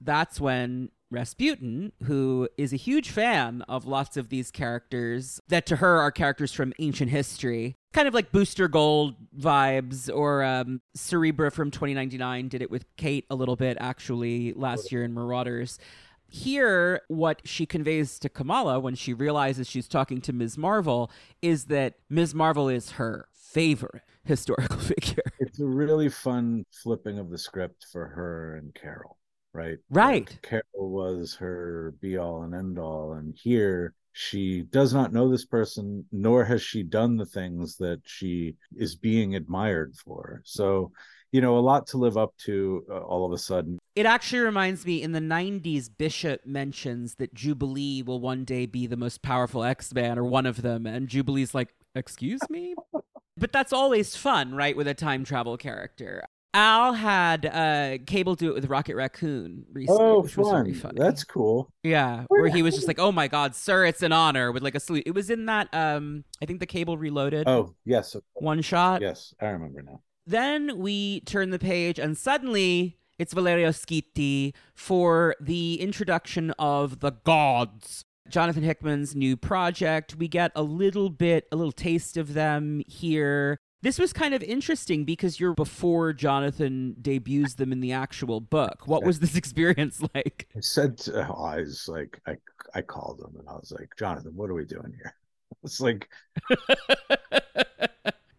That's 0.00 0.40
when 0.40 0.90
Rasputin, 1.12 1.92
who 2.04 2.48
is 2.56 2.72
a 2.72 2.76
huge 2.76 3.10
fan 3.10 3.62
of 3.68 3.86
lots 3.86 4.16
of 4.16 4.28
these 4.28 4.50
characters 4.50 5.40
that 5.48 5.66
to 5.66 5.76
her 5.76 5.98
are 5.98 6.10
characters 6.10 6.52
from 6.52 6.72
ancient 6.78 7.10
history. 7.10 7.76
Kind 7.92 8.08
of 8.08 8.14
like 8.14 8.32
Booster 8.32 8.68
Gold 8.68 9.14
vibes, 9.38 10.10
or 10.12 10.42
um, 10.42 10.80
Cerebra 10.96 11.52
from 11.52 11.70
2099 11.70 12.48
did 12.48 12.62
it 12.62 12.70
with 12.70 12.84
Kate 12.96 13.26
a 13.30 13.34
little 13.34 13.56
bit 13.56 13.76
actually 13.80 14.54
last 14.54 14.90
year 14.90 15.04
in 15.04 15.12
Marauders. 15.12 15.78
Here, 16.26 17.02
what 17.08 17.42
she 17.44 17.66
conveys 17.66 18.18
to 18.20 18.30
Kamala 18.30 18.80
when 18.80 18.94
she 18.94 19.12
realizes 19.12 19.68
she's 19.68 19.86
talking 19.86 20.22
to 20.22 20.32
Ms. 20.32 20.56
Marvel 20.56 21.10
is 21.42 21.66
that 21.66 21.94
Ms. 22.08 22.34
Marvel 22.34 22.70
is 22.70 22.92
her 22.92 23.28
favorite 23.34 24.02
historical 24.24 24.78
figure. 24.78 25.22
It's 25.40 25.60
a 25.60 25.66
really 25.66 26.08
fun 26.08 26.64
flipping 26.82 27.18
of 27.18 27.30
the 27.30 27.38
script 27.38 27.86
for 27.92 28.06
her 28.06 28.56
and 28.56 28.74
Carol, 28.74 29.18
right? 29.54 29.78
Right. 29.90 30.28
Like, 30.28 30.42
Carol 30.42 30.90
was 30.90 31.34
her 31.36 31.94
be 32.00 32.16
all 32.16 32.42
and 32.42 32.54
end 32.54 32.78
all. 32.78 33.12
And 33.12 33.34
here 33.36 33.94
she 34.12 34.62
does 34.62 34.92
not 34.92 35.12
know 35.12 35.30
this 35.30 35.44
person, 35.44 36.04
nor 36.12 36.44
has 36.44 36.62
she 36.62 36.82
done 36.82 37.16
the 37.16 37.26
things 37.26 37.76
that 37.78 38.00
she 38.04 38.56
is 38.76 38.94
being 38.94 39.34
admired 39.34 39.94
for. 39.96 40.42
So, 40.44 40.92
you 41.32 41.40
know, 41.40 41.56
a 41.56 41.60
lot 41.60 41.86
to 41.88 41.96
live 41.96 42.18
up 42.18 42.34
to 42.44 42.84
uh, 42.90 42.98
all 42.98 43.24
of 43.24 43.32
a 43.32 43.38
sudden. 43.38 43.78
It 43.96 44.04
actually 44.04 44.40
reminds 44.40 44.84
me 44.84 45.02
in 45.02 45.12
the 45.12 45.20
90s, 45.20 45.88
Bishop 45.96 46.46
mentions 46.46 47.14
that 47.14 47.34
Jubilee 47.34 48.02
will 48.02 48.20
one 48.20 48.44
day 48.44 48.66
be 48.66 48.86
the 48.86 48.96
most 48.96 49.22
powerful 49.22 49.64
X 49.64 49.92
Man 49.94 50.18
or 50.18 50.24
one 50.24 50.46
of 50.46 50.62
them. 50.62 50.86
And 50.86 51.08
Jubilee's 51.08 51.54
like, 51.54 51.74
Excuse 51.94 52.40
me? 52.48 52.74
but 53.36 53.52
that's 53.52 53.72
always 53.72 54.16
fun, 54.16 54.54
right? 54.54 54.76
With 54.76 54.88
a 54.88 54.94
time 54.94 55.24
travel 55.24 55.56
character. 55.56 56.24
Al 56.54 56.92
had 56.92 57.46
uh, 57.46 57.98
Cable 58.06 58.34
do 58.34 58.48
it 58.50 58.54
with 58.54 58.66
Rocket 58.66 58.94
Raccoon 58.94 59.64
recently, 59.72 60.04
Oh, 60.04 60.20
which 60.20 60.36
was 60.36 60.48
fun. 60.48 60.64
very 60.64 60.74
funny. 60.74 61.00
That's 61.00 61.24
cool. 61.24 61.72
yeah, 61.82 62.24
where 62.28 62.48
he 62.48 62.62
was 62.62 62.74
just 62.74 62.86
like, 62.86 62.98
"Oh 62.98 63.10
my 63.12 63.26
God, 63.28 63.54
sir, 63.54 63.86
it's 63.86 64.02
an 64.02 64.12
honor," 64.12 64.52
with 64.52 64.62
like 64.62 64.74
a 64.74 64.80
salute. 64.80 65.04
It 65.06 65.14
was 65.14 65.30
in 65.30 65.46
that 65.46 65.68
um, 65.72 66.24
I 66.42 66.46
think 66.46 66.60
the 66.60 66.66
Cable 66.66 66.98
Reloaded 66.98 67.48
Oh, 67.48 67.74
yes. 67.84 68.14
one 68.34 68.60
shot. 68.60 69.00
Yes, 69.00 69.32
I 69.40 69.46
remember 69.46 69.80
now. 69.82 70.02
Then 70.26 70.78
we 70.78 71.20
turn 71.22 71.50
the 71.50 71.58
page, 71.58 71.98
and 71.98 72.16
suddenly 72.18 72.98
it's 73.18 73.32
Valerio 73.32 73.70
Schitti 73.70 74.52
for 74.74 75.34
the 75.40 75.80
introduction 75.80 76.50
of 76.58 77.00
the 77.00 77.12
gods. 77.24 78.04
Jonathan 78.28 78.62
Hickman's 78.62 79.16
new 79.16 79.36
project. 79.36 80.14
We 80.16 80.28
get 80.28 80.52
a 80.54 80.62
little 80.62 81.10
bit, 81.10 81.46
a 81.50 81.56
little 81.56 81.72
taste 81.72 82.16
of 82.16 82.34
them 82.34 82.82
here. 82.86 83.58
This 83.82 83.98
was 83.98 84.12
kind 84.12 84.32
of 84.32 84.44
interesting 84.44 85.04
because 85.04 85.40
you're 85.40 85.54
before 85.54 86.12
Jonathan 86.12 86.94
debuts 87.02 87.54
them 87.54 87.72
in 87.72 87.80
the 87.80 87.92
actual 87.92 88.40
book. 88.40 88.86
What 88.86 89.02
was 89.02 89.18
this 89.18 89.34
experience 89.36 90.00
like? 90.14 90.48
I 90.56 90.60
said, 90.60 90.98
to, 90.98 91.28
oh, 91.28 91.44
I 91.44 91.58
was 91.58 91.88
like, 91.88 92.20
I, 92.26 92.36
I 92.74 92.82
called 92.82 93.20
him 93.20 93.38
and 93.38 93.48
I 93.48 93.54
was 93.54 93.72
like, 93.76 93.90
Jonathan, 93.98 94.36
what 94.36 94.50
are 94.50 94.54
we 94.54 94.64
doing 94.64 94.92
here? 94.96 95.14
It's 95.64 95.80
like 95.80 96.08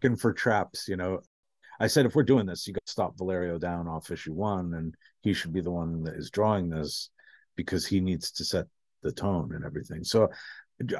looking 0.02 0.16
for 0.16 0.32
traps, 0.34 0.88
you 0.88 0.96
know. 0.96 1.20
I 1.80 1.86
said, 1.86 2.04
if 2.04 2.14
we're 2.14 2.22
doing 2.22 2.44
this, 2.44 2.66
you 2.66 2.74
got 2.74 2.84
to 2.84 2.92
stop 2.92 3.16
Valerio 3.16 3.56
down 3.56 3.88
off 3.88 4.10
issue 4.10 4.34
one, 4.34 4.74
and 4.74 4.94
he 5.22 5.32
should 5.32 5.52
be 5.52 5.62
the 5.62 5.70
one 5.70 6.02
that 6.04 6.16
is 6.16 6.28
drawing 6.28 6.68
this 6.68 7.08
because 7.56 7.86
he 7.86 8.00
needs 8.00 8.30
to 8.32 8.44
set 8.44 8.66
the 9.02 9.12
tone 9.12 9.54
and 9.54 9.64
everything. 9.64 10.04
So, 10.04 10.28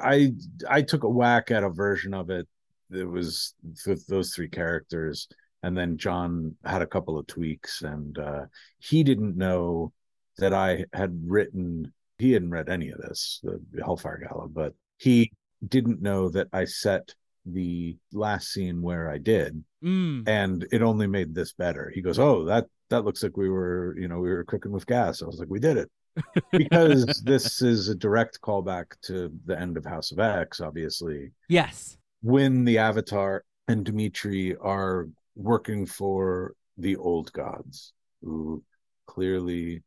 I 0.01 0.31
I 0.67 0.81
took 0.81 1.03
a 1.03 1.09
whack 1.09 1.51
at 1.51 1.63
a 1.63 1.69
version 1.69 2.13
of 2.13 2.31
it 2.31 2.47
that 2.89 3.07
was 3.07 3.53
with 3.85 4.05
those 4.07 4.33
three 4.33 4.49
characters, 4.49 5.27
and 5.63 5.75
then 5.77 5.97
John 5.97 6.55
had 6.63 6.81
a 6.81 6.87
couple 6.87 7.17
of 7.17 7.27
tweaks, 7.27 7.81
and 7.81 8.17
uh, 8.17 8.45
he 8.79 9.03
didn't 9.03 9.37
know 9.37 9.91
that 10.37 10.53
I 10.53 10.85
had 10.93 11.17
written. 11.25 11.91
He 12.17 12.31
hadn't 12.33 12.51
read 12.51 12.69
any 12.69 12.89
of 12.91 12.99
this, 12.99 13.39
the 13.43 13.59
Hellfire 13.83 14.21
Gala, 14.27 14.47
but 14.47 14.73
he 14.97 15.31
didn't 15.67 16.01
know 16.01 16.29
that 16.29 16.47
I 16.53 16.65
set 16.65 17.13
the 17.45 17.95
last 18.13 18.51
scene 18.51 18.81
where 18.81 19.09
I 19.09 19.17
did, 19.17 19.63
Mm. 19.83 20.27
and 20.27 20.65
it 20.71 20.81
only 20.81 21.05
made 21.05 21.35
this 21.35 21.53
better. 21.53 21.91
He 21.93 22.01
goes, 22.01 22.17
"Oh, 22.17 22.45
that 22.45 22.65
that 22.89 23.03
looks 23.05 23.21
like 23.23 23.37
we 23.37 23.49
were, 23.49 23.95
you 23.99 24.07
know, 24.07 24.19
we 24.19 24.29
were 24.29 24.43
cooking 24.43 24.71
with 24.71 24.87
gas." 24.87 25.21
I 25.21 25.25
was 25.27 25.37
like, 25.39 25.49
"We 25.49 25.59
did 25.59 25.77
it." 25.77 25.91
because 26.51 27.05
this 27.25 27.61
is 27.61 27.89
a 27.89 27.95
direct 27.95 28.39
callback 28.41 28.85
to 29.01 29.29
the 29.45 29.59
end 29.59 29.75
of 29.77 29.85
House 29.85 30.11
of 30.13 30.19
X, 30.19 30.61
obviously, 30.61 31.31
Yes. 31.49 31.97
When 32.25 32.65
the 32.65 32.79
Avatar 32.79 33.43
and 33.67 33.85
Dimitri 33.85 34.55
are 34.55 35.07
working 35.35 35.85
for 35.85 36.53
the 36.77 36.95
old 36.95 37.31
gods, 37.33 37.93
who 38.23 38.63
clearly 39.05 39.83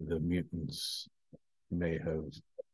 the 0.00 0.18
mutants 0.18 1.08
may 1.70 1.96
have 1.98 2.24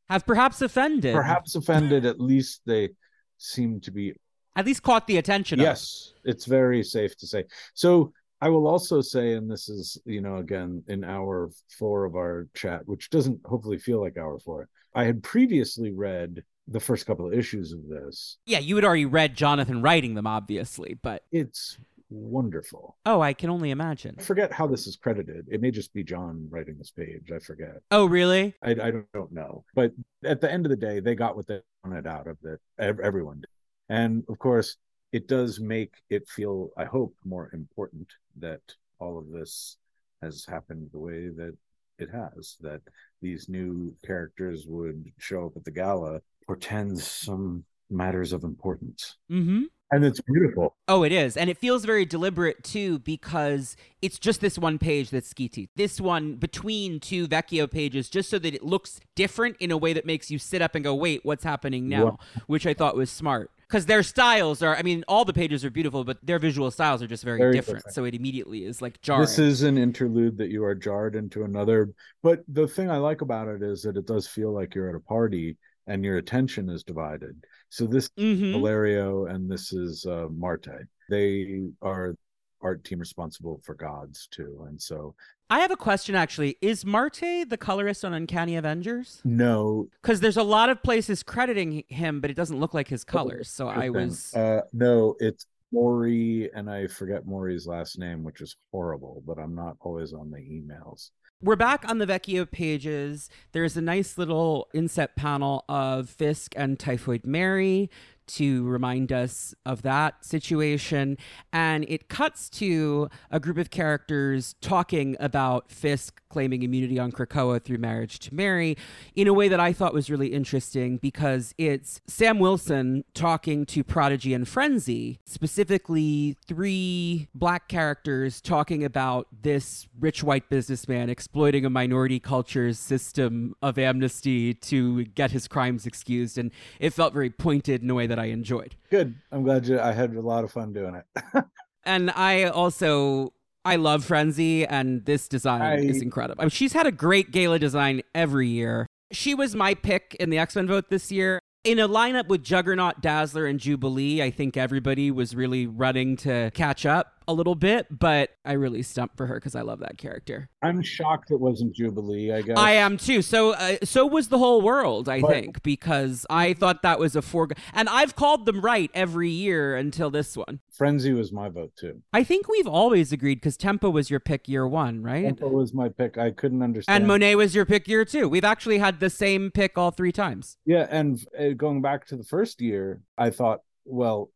Have 0.09 0.25
perhaps 0.25 0.63
offended. 0.63 1.15
perhaps 1.15 1.55
offended. 1.57 2.07
At 2.07 2.19
least 2.21 2.63
they 2.65 2.91
seem 3.37 3.81
to 3.81 3.91
be 3.91 4.15
At 4.57 4.65
least 4.65 4.83
caught 4.83 5.07
the 5.07 5.19
attention 5.19 5.61
of. 5.61 5.65
yes 5.65 6.15
it's 6.25 6.47
very 6.47 6.83
safe 6.83 7.15
to 7.19 7.27
say 7.27 7.45
so 7.75 8.13
i 8.41 8.49
will 8.49 8.67
also 8.67 9.03
say 9.03 9.35
and 9.35 9.51
this 9.51 9.69
is 9.69 9.99
you 10.07 10.23
know 10.23 10.37
again 10.39 10.83
in 10.89 11.05
hour 11.05 11.51
four 11.79 12.07
of 12.07 12.15
our 12.15 12.49
chat 12.55 12.81
which 12.87 13.11
doesn't 13.11 13.39
hopefully 13.45 13.77
feel 13.77 14.01
like 14.01 14.17
hour 14.17 14.39
four 14.39 14.69
i 14.95 15.05
had 15.05 15.23
previously 15.23 15.91
read 15.93 16.43
the 16.69 16.81
first 16.81 17.07
couple 17.07 17.27
of 17.27 17.33
issues 17.33 17.73
of 17.73 17.87
this. 17.89 18.39
Yeah, 18.47 18.59
you 18.59 18.77
had 18.77 18.85
already 18.85 19.05
read 19.05 19.37
Jonathan 19.37 19.83
writing 19.83 20.15
them, 20.15 20.27
obviously, 20.27 20.99
but 21.03 21.23
it's 21.31 21.79
wonderful. 22.11 22.97
Oh, 23.07 23.21
I 23.21 23.33
can 23.33 23.51
only 23.51 23.71
imagine. 23.71 24.17
i 24.19 24.23
forget 24.23 24.53
how 24.53 24.67
this 24.67 24.87
is 24.87 24.97
credited. 24.97 25.47
It 25.51 25.61
may 25.61 25.71
just 25.71 25.93
be 25.93 26.05
john 26.05 26.47
writing 26.51 26.77
this 26.79 26.91
page. 26.91 27.31
I 27.35 27.39
forget. 27.39 27.83
Oh, 27.91 28.07
really? 28.07 28.55
i, 28.63 28.71
I 28.71 28.75
don't, 28.75 29.13
don't 29.13 29.33
know. 29.33 29.65
But 29.75 29.93
at 30.25 30.41
the 30.41 30.51
end 30.51 30.67
of 30.67 30.71
the 30.71 30.77
day 30.77 31.01
they 31.01 31.15
got 31.15 31.37
what 31.37 31.47
they 31.47 31.61
wanted 31.85 32.07
out 32.07 32.27
of 32.27 32.39
it. 32.45 32.61
Everyone 32.79 33.41
did. 33.41 33.49
And 33.89 34.25
of 34.29 34.39
course 34.39 34.77
it 35.13 35.29
does 35.29 35.61
make 35.61 35.95
it 36.11 36.29
feel 36.29 36.71
i 36.77 36.85
hope 36.85 37.15
more 37.25 37.51
important 37.53 38.07
that 38.37 38.61
all 38.99 39.19
of 39.19 39.31
this 39.31 39.77
has 40.23 40.45
happened 40.45 40.89
the 40.93 40.99
way 40.99 41.29
that 41.29 41.57
it 41.99 42.11
has 42.11 42.57
that 42.61 42.81
these 43.23 43.49
new 43.49 43.95
characters 44.05 44.67
would 44.67 45.11
show 45.19 45.47
up 45.47 45.57
at 45.57 45.65
the 45.65 45.71
gala 45.71 46.21
portends 46.47 47.07
some 47.07 47.65
matters 47.91 48.33
of 48.33 48.43
importance 48.45 49.17
Mm-hmm. 49.31 49.63
and 49.93 50.05
it's 50.05 50.21
beautiful 50.23 50.75
Oh, 50.89 51.03
it 51.05 51.13
is. 51.13 51.37
And 51.37 51.51
it 51.51 51.59
feels 51.59 51.85
very 51.85 52.05
deliberate 52.05 52.63
too 52.65 52.99
because 53.01 53.77
it's 54.03 54.19
just 54.19 54.41
this 54.41 54.57
one 54.59 54.79
page 54.79 55.11
that's 55.11 55.33
Schitti. 55.33 55.69
This 55.77 56.01
one 56.01 56.35
between 56.37 57.01
two 57.01 57.27
Vecchio 57.29 57.69
pages, 57.71 58.09
just 58.09 58.31
so 58.31 58.39
that 58.39 58.55
it 58.55 58.63
looks 58.65 59.01
different 59.17 59.57
in 59.59 59.71
a 59.73 59.77
way 59.77 59.93
that 59.93 60.07
makes 60.07 60.31
you 60.31 60.39
sit 60.39 60.63
up 60.63 60.75
and 60.77 60.85
go, 60.85 60.95
wait, 60.95 61.21
what's 61.25 61.43
happening 61.45 61.89
now? 61.89 62.05
Wow. 62.05 62.19
Which 62.47 62.67
I 62.67 62.75
thought 62.75 62.97
was 62.97 63.11
smart. 63.11 63.51
Because 63.69 63.87
their 63.87 64.05
styles 64.05 64.63
are, 64.63 64.77
I 64.77 64.83
mean, 64.83 65.03
all 65.09 65.25
the 65.25 65.33
pages 65.33 65.65
are 65.65 65.71
beautiful, 65.71 66.05
but 66.05 66.19
their 66.25 66.39
visual 66.39 66.71
styles 66.71 67.03
are 67.03 67.09
just 67.09 67.25
very, 67.25 67.39
Very 67.39 67.53
different. 67.53 67.79
different. 67.79 67.95
So 67.97 68.05
it 68.05 68.15
immediately 68.15 68.65
is 68.65 68.81
like 68.81 69.01
jarring. 69.03 69.23
This 69.23 69.41
is 69.41 69.63
an 69.63 69.77
interlude 69.77 70.39
that 70.39 70.51
you 70.51 70.63
are 70.65 70.75
jarred 70.77 71.17
into 71.17 71.43
another. 71.43 71.91
But 72.23 72.45
the 72.47 72.69
thing 72.69 72.91
I 72.91 72.99
like 72.99 73.23
about 73.23 73.49
it 73.49 73.63
is 73.63 73.83
that 73.83 73.97
it 73.97 74.07
does 74.07 74.29
feel 74.29 74.53
like 74.53 74.75
you're 74.77 74.89
at 74.89 74.95
a 74.95 75.01
party 75.01 75.57
and 75.87 76.05
your 76.05 76.17
attention 76.17 76.69
is 76.69 76.83
divided. 76.83 77.45
So 77.69 77.87
this 77.87 78.09
Mhm. 78.19 78.53
Valerio 78.53 79.27
and 79.27 79.51
this 79.51 79.73
is 79.73 80.05
uh, 80.07 80.29
Marte. 80.31 80.87
They 81.09 81.69
are 81.83 82.17
art 82.63 82.85
team 82.85 82.99
responsible 82.99 83.61
for 83.65 83.75
gods 83.75 84.29
too, 84.31 84.65
and 84.69 84.81
so 84.81 85.15
I 85.51 85.61
have 85.61 85.71
a 85.71 85.77
question 85.77 86.15
actually. 86.17 86.57
Is 86.61 86.85
Marte 86.85 87.49
the 87.49 87.57
colorist 87.59 88.05
on 88.05 88.13
Uncanny 88.13 88.57
Avengers? 88.57 89.21
no, 89.25 89.89
Because 90.03 90.21
there's 90.21 90.37
a 90.37 90.43
lot 90.43 90.69
of 90.71 90.83
places 90.83 91.23
crediting 91.23 91.85
him, 91.89 92.21
but 92.21 92.31
it 92.31 92.35
doesn't 92.35 92.59
look 92.59 92.75
like 92.75 92.89
his 92.89 93.05
colors. 93.05 93.49
So 93.49 93.69
I 93.69 93.91
was. 93.91 94.35
uh, 94.35 94.63
no, 94.73 95.15
it's 95.21 95.47
Maury, 95.73 96.51
and 96.55 96.69
I 96.71 96.87
forget 96.89 97.27
Maury's 97.27 97.67
last 97.67 97.99
name, 97.99 98.25
which 98.25 98.41
is 98.41 98.57
horrible. 98.73 99.23
But 99.27 99.39
I'm 99.39 99.55
not 99.55 99.77
always 99.81 100.13
on 100.13 100.31
the 100.31 100.39
emails. 100.39 101.11
We're 101.43 101.55
back 101.55 101.87
on 101.87 101.99
the 101.99 102.07
Vecchio 102.07 102.51
pages. 102.51 103.29
There's 103.53 103.77
a 103.77 103.83
nice 103.83 104.17
little 104.17 104.69
inset 104.73 105.17
panel 105.17 105.67
of 105.69 106.09
Fisk 106.09 106.55
and 106.57 106.79
Typhoid 106.79 107.27
Mary 107.27 107.91
to 108.27 108.65
remind 108.65 109.13
us 109.13 109.55
of 109.65 109.83
that 109.83 110.25
situation. 110.25 111.19
And 111.53 111.85
it 111.89 112.09
cuts 112.09 112.49
to 112.51 113.09
a 113.31 113.41
group 113.41 113.59
of 113.59 113.71
characters 113.71 114.55
talking 114.61 115.17
about 115.21 115.71
Fisk 115.71 116.21
claiming 116.29 116.63
immunity 116.63 116.99
on 116.99 117.13
Krakoa 117.13 117.63
through 117.63 117.79
marriage 117.79 118.19
to 118.19 118.35
Mary 118.35 118.77
in 119.15 119.27
a 119.27 119.33
way 119.33 119.49
that 119.49 119.59
I 119.59 119.73
thought 119.73 119.95
was 119.95 120.11
really 120.11 120.29
interesting 120.29 120.99
because 120.99 121.55
it's 121.57 122.01
Sam 122.07 122.39
Wilson 122.39 123.05
talking 123.15 123.65
to 123.67 123.83
Prodigy 123.83 124.35
and 124.35 124.47
Frenzy, 124.47 125.19
specifically 125.25 126.37
three 126.47 127.29
black 127.35 127.69
characters 127.69 128.43
talking 128.43 128.85
about 128.85 129.29
this 129.43 129.89
rich 129.99 130.23
white 130.23 130.51
businessman 130.51 131.09
exploiting 131.09 131.65
a 131.65 131.71
minority 131.71 132.21
culture's 132.21 132.79
system 132.79 133.55
of 133.63 133.79
amnesty 133.79 134.53
to 134.53 135.05
get 135.07 135.31
his 135.31 135.49
crimes 135.49 135.87
excused. 135.87 136.37
And 136.37 136.51
it 136.81 136.91
felt 136.91 137.13
very 137.15 137.31
pointed 137.31 137.83
in 137.83 137.89
a 137.89 137.95
way 137.95 138.07
that 138.07 138.16
I 138.19 138.27
enjoyed. 138.27 138.75
Good. 138.91 139.15
I'm 139.33 139.43
glad 139.43 139.67
you. 139.67 139.79
I 139.81 139.93
had 139.93 140.15
a 140.15 140.21
lot 140.21 140.45
of 140.45 140.51
fun 140.53 140.73
doing 140.73 140.95
it. 140.95 141.45
And 141.89 142.11
I 142.11 142.45
also 142.45 143.33
I 143.65 143.77
love 143.77 144.05
Frenzy, 144.05 144.67
and 144.67 145.05
this 145.05 145.29
design 145.29 145.63
I- 145.63 145.77
is 145.77 146.03
incredible. 146.03 146.41
I 146.43 146.45
mean, 146.47 146.51
she's 146.51 146.73
had 146.73 146.87
a 146.87 146.91
great 146.93 147.31
gala 147.31 147.61
design 147.61 148.03
every 148.13 148.49
year. 148.49 148.87
She 149.13 149.37
was 149.37 149.55
my 149.55 149.75
pick 149.75 150.17
in 150.19 150.31
the 150.31 150.39
X 150.39 150.57
Men 150.57 150.67
vote 150.67 150.91
this 150.91 151.13
year. 151.13 151.39
In 151.63 151.79
a 151.79 151.89
lineup 151.89 152.27
with 152.29 152.43
Juggernaut, 152.43 153.01
Dazzler, 153.01 153.47
and 153.47 153.59
Jubilee, 153.61 154.21
I 154.23 154.31
think 154.33 154.57
everybody 154.57 155.11
was 155.13 155.35
really 155.37 155.67
running 155.69 156.17
to 156.19 156.51
catch 156.55 156.85
up 156.87 157.16
a 157.29 157.33
little 157.33 157.55
bit, 157.55 157.87
but 157.91 158.31
I 158.45 158.53
really 158.53 158.83
stumped 158.83 159.17
for 159.17 159.27
her 159.27 159.35
because 159.37 159.55
I 159.55 159.63
love 159.63 159.81
that 159.81 159.99
character. 159.99 160.49
I'm 160.63 160.83
shocked 160.83 161.31
it 161.31 161.41
wasn't 161.41 161.75
Jubilee. 161.75 162.33
I 162.33 162.43
guess 162.43 162.57
I 162.59 162.73
am 162.73 162.97
too. 162.97 163.23
So, 163.23 163.53
uh, 163.53 163.77
so 163.83 164.07
was 164.07 164.29
the 164.29 164.39
whole 164.39 164.63
world, 164.63 165.09
I 165.09 165.21
But- 165.21 165.31
think, 165.31 165.63
because 165.63 166.25
I 166.31 166.55
thought 166.55 166.83
that 166.83 166.99
was 166.99 167.17
a 167.17 167.23
foregone. 167.23 167.63
And 167.73 167.89
I've 167.89 168.15
called 168.17 168.47
them 168.47 168.61
right 168.61 168.91
every 168.95 169.31
year 169.31 169.77
until 169.77 170.11
this 170.11 170.37
one. 170.37 170.61
Frenzy 170.71 171.13
was 171.13 171.33
my 171.33 171.49
vote 171.49 171.73
too. 171.77 172.03
I 172.13 172.23
think 172.23 172.49
we've 172.49 172.67
always 172.67 173.11
agreed 173.13 173.37
because 173.37 173.57
Tempo 173.57 173.91
was 173.91 174.11
your 174.11 174.21
pick 174.21 174.49
year 174.49 174.67
one, 174.67 175.03
right? 175.03 175.25
Tempo 175.25 175.49
was 175.49 175.73
my 175.73 175.89
pick. 175.89 176.19
I 176.19 176.31
couldn't 176.31 176.63
understand. 176.63 176.97
And 176.97 177.09
Monet 177.09 177.35
was 177.35 177.55
your 177.55 177.65
pick 177.65 177.89
year 177.89 178.05
two. 178.05 178.29
We've 178.29 178.45
actually 178.45 178.79
had 178.79 179.01
the 179.01 179.11
same 179.11 179.51
pick 179.51 179.79
all 179.79 179.91
three 179.91 180.13
times. 180.13 180.59
Yeah, 180.67 180.87
and 180.91 181.25
uh, 181.39 181.51
going 181.57 181.83
back 181.83 182.07
to 182.09 182.17
the 182.17 182.25
first 182.25 182.61
year, 182.61 183.01
I 183.17 183.31
thought, 183.31 183.61
well, 183.85 184.31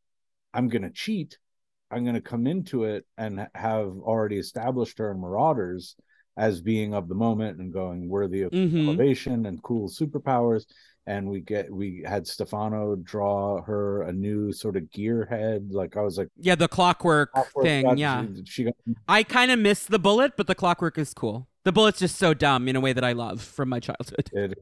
I'm 0.54 0.68
going 0.68 0.82
to 0.82 0.90
cheat. 0.90 1.38
I'm 1.90 2.04
going 2.04 2.14
to 2.14 2.20
come 2.20 2.46
into 2.46 2.84
it 2.84 3.04
and 3.18 3.46
have 3.54 3.88
already 4.02 4.38
established 4.38 4.98
her 4.98 5.10
in 5.10 5.20
Marauders 5.20 5.96
as 6.36 6.60
being 6.60 6.94
of 6.94 7.08
the 7.08 7.14
moment 7.14 7.58
and 7.58 7.72
going 7.72 8.08
worthy 8.08 8.42
of 8.42 8.52
Mhm. 8.52 8.86
elevation 8.86 9.46
and 9.46 9.62
cool 9.62 9.88
superpowers. 9.88 10.64
And 11.06 11.28
we 11.28 11.40
get 11.40 11.70
we 11.72 12.04
had 12.06 12.26
Stefano 12.26 12.94
draw 12.94 13.60
her 13.62 14.02
a 14.02 14.12
new 14.12 14.52
sort 14.52 14.76
of 14.76 14.84
gearhead. 14.84 15.72
Like 15.72 15.96
I 15.96 16.02
was 16.02 16.18
like, 16.18 16.28
Yeah, 16.38 16.54
the 16.54 16.68
clockwork, 16.68 17.30
awkward, 17.34 17.64
thing. 17.64 17.84
got- 17.84 17.98
yeah. 17.98 18.24
she, 18.36 18.44
she 18.44 18.64
got 18.64 18.74
I 19.08 19.22
kind 19.24 19.50
of 19.50 19.58
miss 19.58 19.84
the 19.84 19.98
bullet, 19.98 20.34
but 20.36 20.46
the 20.46 20.54
clockwork 20.54 20.98
is 20.98 21.12
cool. 21.12 21.48
The 21.64 21.72
bullet's 21.72 21.98
just 21.98 22.16
so 22.16 22.32
dumb 22.32 22.68
in 22.68 22.76
a 22.76 22.80
way 22.80 22.92
that 22.92 23.04
I 23.04 23.12
love 23.12 23.42
from 23.42 23.68
my 23.70 23.80
childhood. 23.80 24.54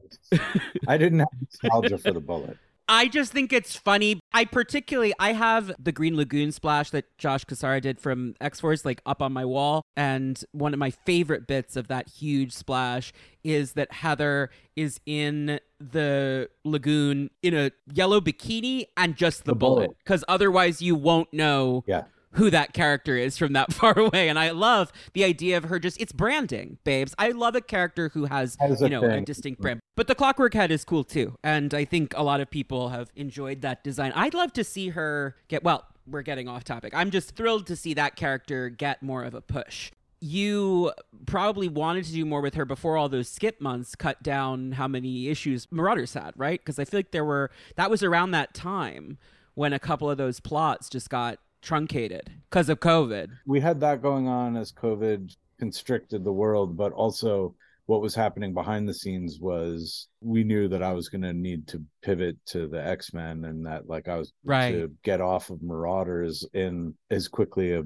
I 0.87 0.97
didn't 0.97 1.19
have 1.19 1.27
nostalgia 1.63 1.97
for 1.97 2.11
the 2.11 2.19
bullet. 2.19 2.57
I 2.91 3.07
just 3.07 3.31
think 3.31 3.53
it's 3.53 3.75
funny. 3.75 4.19
I 4.33 4.45
particularly 4.45 5.13
I 5.19 5.33
have 5.33 5.71
the 5.79 5.91
Green 5.91 6.17
Lagoon 6.17 6.51
splash 6.51 6.89
that 6.89 7.05
Josh 7.19 7.45
Cassara 7.45 7.79
did 7.81 7.99
from 7.99 8.33
X 8.41 8.59
Force 8.59 8.83
like 8.83 9.01
up 9.05 9.21
on 9.21 9.31
my 9.31 9.45
wall, 9.45 9.83
and 9.95 10.43
one 10.51 10.73
of 10.73 10.79
my 10.79 10.89
favorite 10.89 11.45
bits 11.45 11.75
of 11.75 11.87
that 11.89 12.09
huge 12.09 12.51
splash 12.51 13.13
is 13.43 13.73
that 13.73 13.91
Heather 13.93 14.49
is 14.75 14.99
in 15.05 15.59
the 15.79 16.49
lagoon 16.65 17.29
in 17.43 17.53
a 17.55 17.71
yellow 17.93 18.19
bikini 18.19 18.85
and 18.97 19.15
just 19.15 19.45
the, 19.45 19.51
The 19.51 19.55
bullet, 19.55 19.75
bullet. 19.85 19.97
because 20.03 20.23
otherwise 20.27 20.81
you 20.81 20.95
won't 20.95 21.31
know 21.33 21.83
Yeah. 21.87 22.03
Who 22.33 22.49
that 22.49 22.73
character 22.73 23.15
is 23.17 23.37
from 23.37 23.53
that 23.53 23.73
far 23.79 23.97
away. 23.97 24.29
And 24.29 24.37
I 24.37 24.51
love 24.51 24.91
the 25.13 25.23
idea 25.23 25.57
of 25.57 25.65
her 25.65 25.79
just 25.79 25.99
it's 25.99 26.11
branding, 26.11 26.77
babes. 26.83 27.15
I 27.17 27.29
love 27.29 27.55
a 27.55 27.61
character 27.61 28.09
who 28.09 28.25
has, 28.25 28.57
Has 28.59 28.81
you 28.81 28.89
know, 28.89 29.03
a 29.03 29.21
distinct 29.21 29.61
brand. 29.61 29.79
But 29.95 30.07
the 30.07 30.15
clockwork 30.15 30.53
head 30.53 30.71
is 30.71 30.85
cool 30.85 31.03
too. 31.03 31.35
And 31.43 31.73
I 31.73 31.85
think 31.85 32.13
a 32.15 32.23
lot 32.23 32.41
of 32.41 32.49
people 32.49 32.89
have 32.89 33.11
enjoyed 33.15 33.61
that 33.61 33.83
design. 33.83 34.11
I'd 34.15 34.33
love 34.33 34.53
to 34.53 34.63
see 34.63 34.89
her 34.89 35.35
get 35.47 35.63
well, 35.63 35.85
we're 36.07 36.21
getting 36.21 36.47
off 36.47 36.63
topic. 36.63 36.93
I'm 36.95 37.11
just 37.11 37.35
thrilled 37.35 37.67
to 37.67 37.75
see 37.75 37.93
that 37.95 38.15
character 38.15 38.69
get 38.69 39.03
more 39.03 39.23
of 39.23 39.33
a 39.33 39.41
push. 39.41 39.91
You 40.21 40.91
probably 41.25 41.69
wanted 41.69 42.03
to 42.05 42.11
do 42.11 42.25
more 42.25 42.41
with 42.41 42.55
her 42.55 42.65
before 42.65 42.97
all 42.97 43.07
those 43.07 43.29
skip 43.29 43.61
months 43.61 43.95
cut 43.95 44.21
down 44.21 44.73
how 44.73 44.87
many 44.87 45.29
issues 45.29 45.67
Marauders 45.71 46.13
had, 46.13 46.33
right? 46.35 46.59
Because 46.59 46.77
I 46.77 46.83
feel 46.85 46.99
like 46.99 47.11
there 47.11 47.23
were 47.23 47.51
that 47.75 47.89
was 47.89 48.03
around 48.03 48.31
that 48.31 48.53
time 48.53 49.17
when 49.53 49.71
a 49.71 49.79
couple 49.79 50.09
of 50.09 50.17
those 50.17 50.39
plots 50.39 50.89
just 50.89 51.09
got 51.09 51.39
truncated 51.61 52.29
because 52.49 52.69
of 52.69 52.79
COVID. 52.79 53.29
we 53.45 53.59
had 53.59 53.79
that 53.81 54.01
going 54.01 54.27
on 54.27 54.55
as 54.57 54.71
COVID 54.71 55.35
constricted 55.59 56.23
the 56.23 56.31
world, 56.33 56.77
but 56.77 56.91
also 56.93 57.55
what 57.85 58.01
was 58.01 58.13
happening 58.13 58.53
behind 58.53 58.87
the 58.87 58.93
scenes 58.93 59.39
was 59.39 60.07
we 60.21 60.43
knew 60.43 60.67
that 60.67 60.83
I 60.83 60.93
was 60.93 61.09
going 61.09 61.23
to 61.23 61.33
need 61.33 61.67
to 61.69 61.83
pivot 62.03 62.37
to 62.47 62.67
the 62.67 62.85
X 62.85 63.13
Men 63.13 63.45
and 63.45 63.65
that 63.65 63.89
like 63.89 64.07
I 64.07 64.17
was 64.17 64.31
Right. 64.43 64.71
to 64.73 64.91
get 65.03 65.21
off 65.21 65.49
of 65.49 65.63
Marauders 65.63 66.45
in 66.53 66.93
as 67.09 67.27
quickly 67.27 67.73
a 67.73 67.83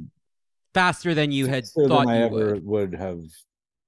Faster 0.74 1.14
than 1.14 1.32
you 1.32 1.46
had 1.48 1.66
thought 1.68 1.88
than 2.06 2.10
I 2.10 2.20
you 2.20 2.26
ever 2.26 2.54
would. 2.56 2.66
would 2.66 2.94
have 2.96 3.22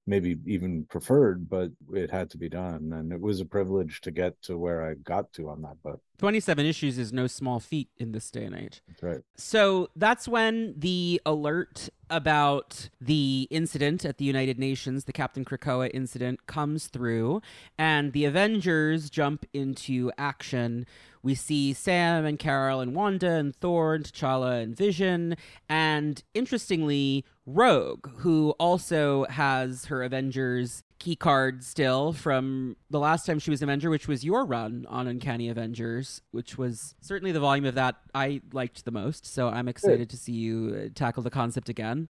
maybe 0.06 0.36
even 0.46 0.84
preferred, 0.84 1.48
but 1.48 1.70
it 1.92 2.10
had 2.12 2.30
to 2.30 2.38
be 2.38 2.48
done, 2.48 2.92
and 2.92 3.12
it 3.12 3.20
was 3.20 3.40
a 3.40 3.44
privilege 3.44 4.00
to 4.02 4.12
get 4.12 4.40
to 4.42 4.56
where 4.56 4.88
I 4.88 4.94
got 4.94 5.32
to 5.32 5.48
on 5.50 5.62
that 5.62 5.82
book. 5.82 6.00
27 6.18 6.64
issues 6.66 6.98
is 6.98 7.12
no 7.12 7.26
small 7.26 7.60
feat 7.60 7.88
in 7.98 8.12
this 8.12 8.30
day 8.30 8.44
and 8.44 8.54
age. 8.54 8.82
That's 8.88 9.02
right. 9.02 9.20
So 9.36 9.90
that's 9.96 10.26
when 10.26 10.74
the 10.76 11.20
alert 11.26 11.88
about 12.08 12.88
the 13.00 13.48
incident 13.50 14.04
at 14.04 14.18
the 14.18 14.24
United 14.24 14.58
Nations, 14.58 15.04
the 15.04 15.12
Captain 15.12 15.44
Krakoa 15.44 15.90
incident, 15.92 16.46
comes 16.46 16.86
through, 16.86 17.42
and 17.78 18.12
the 18.12 18.24
Avengers 18.24 19.10
jump 19.10 19.44
into 19.52 20.12
action. 20.16 20.86
We 21.22 21.34
see 21.34 21.72
Sam 21.72 22.24
and 22.24 22.38
Carol 22.38 22.80
and 22.80 22.94
Wanda 22.94 23.32
and 23.32 23.54
Thor 23.54 23.94
and 23.94 24.04
T'Challa 24.04 24.62
and 24.62 24.76
Vision, 24.76 25.36
and 25.68 26.22
interestingly, 26.34 27.24
Rogue, 27.44 28.08
who 28.18 28.50
also 28.58 29.26
has 29.30 29.86
her 29.86 30.02
Avengers 30.02 30.84
key 30.98 31.16
card 31.16 31.62
still 31.64 32.12
from 32.12 32.76
the 32.90 32.98
last 32.98 33.26
time 33.26 33.38
she 33.38 33.50
was 33.50 33.62
Avenger, 33.62 33.90
which 33.90 34.08
was 34.08 34.24
your 34.24 34.44
run 34.44 34.86
on 34.88 35.06
Uncanny 35.06 35.48
Avengers, 35.48 36.22
which 36.30 36.56
was 36.56 36.94
certainly 37.00 37.32
the 37.32 37.40
volume 37.40 37.64
of 37.64 37.74
that 37.74 37.96
I 38.14 38.40
liked 38.52 38.84
the 38.84 38.90
most. 38.90 39.26
So 39.26 39.48
I'm 39.48 39.68
excited 39.68 40.10
to 40.10 40.16
see 40.16 40.32
you 40.32 40.86
uh, 40.86 40.88
tackle 40.94 41.22
the 41.22 41.30
concept 41.30 41.68
again. 41.68 42.08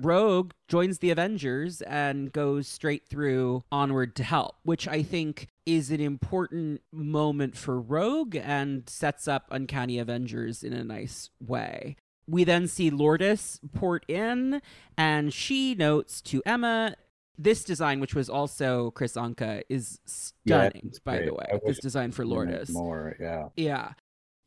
Rogue 0.00 0.52
joins 0.68 0.98
the 0.98 1.10
Avengers 1.10 1.80
and 1.82 2.32
goes 2.32 2.66
straight 2.66 3.06
through 3.08 3.64
onward 3.70 4.16
to 4.16 4.24
help, 4.24 4.56
which 4.64 4.88
I 4.88 5.02
think 5.02 5.48
is 5.64 5.90
an 5.90 6.00
important 6.00 6.80
moment 6.92 7.56
for 7.56 7.80
Rogue 7.80 8.34
and 8.34 8.88
sets 8.88 9.28
up 9.28 9.46
Uncanny 9.50 9.98
Avengers 9.98 10.64
in 10.64 10.72
a 10.72 10.82
nice 10.82 11.30
way. 11.40 11.96
We 12.26 12.44
then 12.44 12.68
see 12.68 12.90
Lourdes 12.90 13.60
port 13.74 14.04
in, 14.08 14.62
and 14.96 15.32
she 15.34 15.74
notes 15.74 16.20
to 16.22 16.42
Emma 16.46 16.94
this 17.38 17.64
design, 17.64 18.00
which 18.00 18.14
was 18.14 18.28
also 18.28 18.90
Kris 18.92 19.14
Anka, 19.14 19.62
is 19.68 20.00
stunning, 20.04 20.82
it's 20.86 20.98
by 20.98 21.20
the 21.20 21.34
way. 21.34 21.46
I 21.52 21.58
This 21.66 21.78
design 21.78 22.12
for 22.12 22.24
Lourdes. 22.24 22.70
more, 22.70 23.16
yeah. 23.20 23.48
Yeah. 23.56 23.92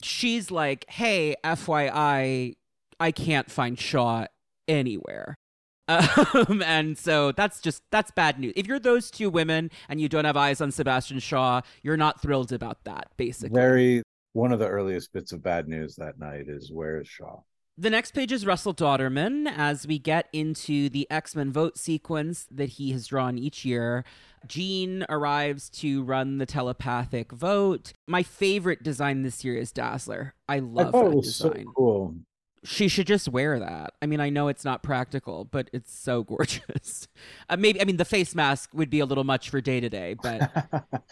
She's 0.02 0.52
like, 0.52 0.86
hey, 0.90 1.36
FYI, 1.44 2.56
I 3.00 3.12
can't 3.12 3.50
find 3.50 3.80
Shaw 3.80 4.26
anywhere. 4.68 5.36
Um, 5.88 6.64
and 6.66 6.98
so 6.98 7.32
that's 7.32 7.62
just 7.62 7.84
that's 7.92 8.10
bad 8.10 8.40
news. 8.40 8.54
If 8.56 8.66
you're 8.66 8.80
those 8.80 9.12
two 9.12 9.30
women 9.30 9.70
and 9.88 10.02
you 10.02 10.10
don't 10.10 10.26
have 10.26 10.36
eyes 10.36 10.60
on 10.60 10.72
Sebastian 10.72 11.20
Shaw, 11.20 11.62
you're 11.84 11.96
not 11.96 12.20
thrilled 12.20 12.52
about 12.52 12.84
that, 12.86 13.12
basically. 13.18 13.54
Very 13.54 14.02
one 14.34 14.52
of 14.52 14.58
the 14.58 14.68
earliest 14.68 15.14
bits 15.14 15.32
of 15.32 15.44
bad 15.44 15.68
news 15.68 15.96
that 15.98 16.18
night 16.18 16.50
is 16.50 16.72
where 16.72 17.00
is 17.00 17.08
Shaw? 17.08 17.40
The 17.78 17.90
next 17.90 18.12
page 18.12 18.32
is 18.32 18.46
Russell 18.46 18.74
Dauterman 18.74 19.52
as 19.54 19.86
we 19.86 20.00
get 20.00 20.30
into 20.32 20.88
the 20.88 21.06
X 21.12 21.36
Men 21.36 21.52
vote 21.52 21.78
sequence 21.78 22.48
that 22.50 22.70
he 22.70 22.94
has 22.94 23.08
drawn 23.08 23.38
each 23.38 23.66
year. 23.66 24.06
Jean 24.48 25.06
arrives 25.10 25.70
to 25.72 26.02
run 26.04 26.38
the 26.38 26.46
telepathic 26.46 27.34
vote. 27.34 27.92
My 28.08 28.24
favorite 28.24 28.82
design 28.82 29.24
this 29.24 29.44
year 29.44 29.58
is 29.58 29.74
Dazzler. 29.74 30.36
I 30.48 30.56
I 30.56 30.60
love 30.60 30.92
thought 30.94 31.10
that 31.16 31.22
design. 31.22 31.66
so 31.66 31.74
cool. 31.76 32.16
She 32.66 32.88
should 32.88 33.08
just 33.08 33.28
wear 33.30 33.60
that. 33.60 33.94
I 34.02 34.06
mean, 34.06 34.20
I 34.20 34.30
know 34.30 34.48
it's 34.48 34.66
not 34.66 34.84
practical, 34.84 35.46
but 35.46 35.70
it's 35.74 35.94
so 35.94 36.24
gorgeous. 36.32 37.08
Uh, 37.50 37.58
maybe, 37.58 37.82
I 37.82 37.86
mean, 37.86 37.98
the 37.98 38.06
face 38.06 38.36
mask 38.36 38.70
would 38.74 38.90
be 38.90 39.00
a 39.00 39.06
little 39.06 39.24
much 39.24 39.50
for 39.50 39.62
day 39.62 39.80
to 39.80 39.90
day, 39.90 40.16
but 40.22 40.52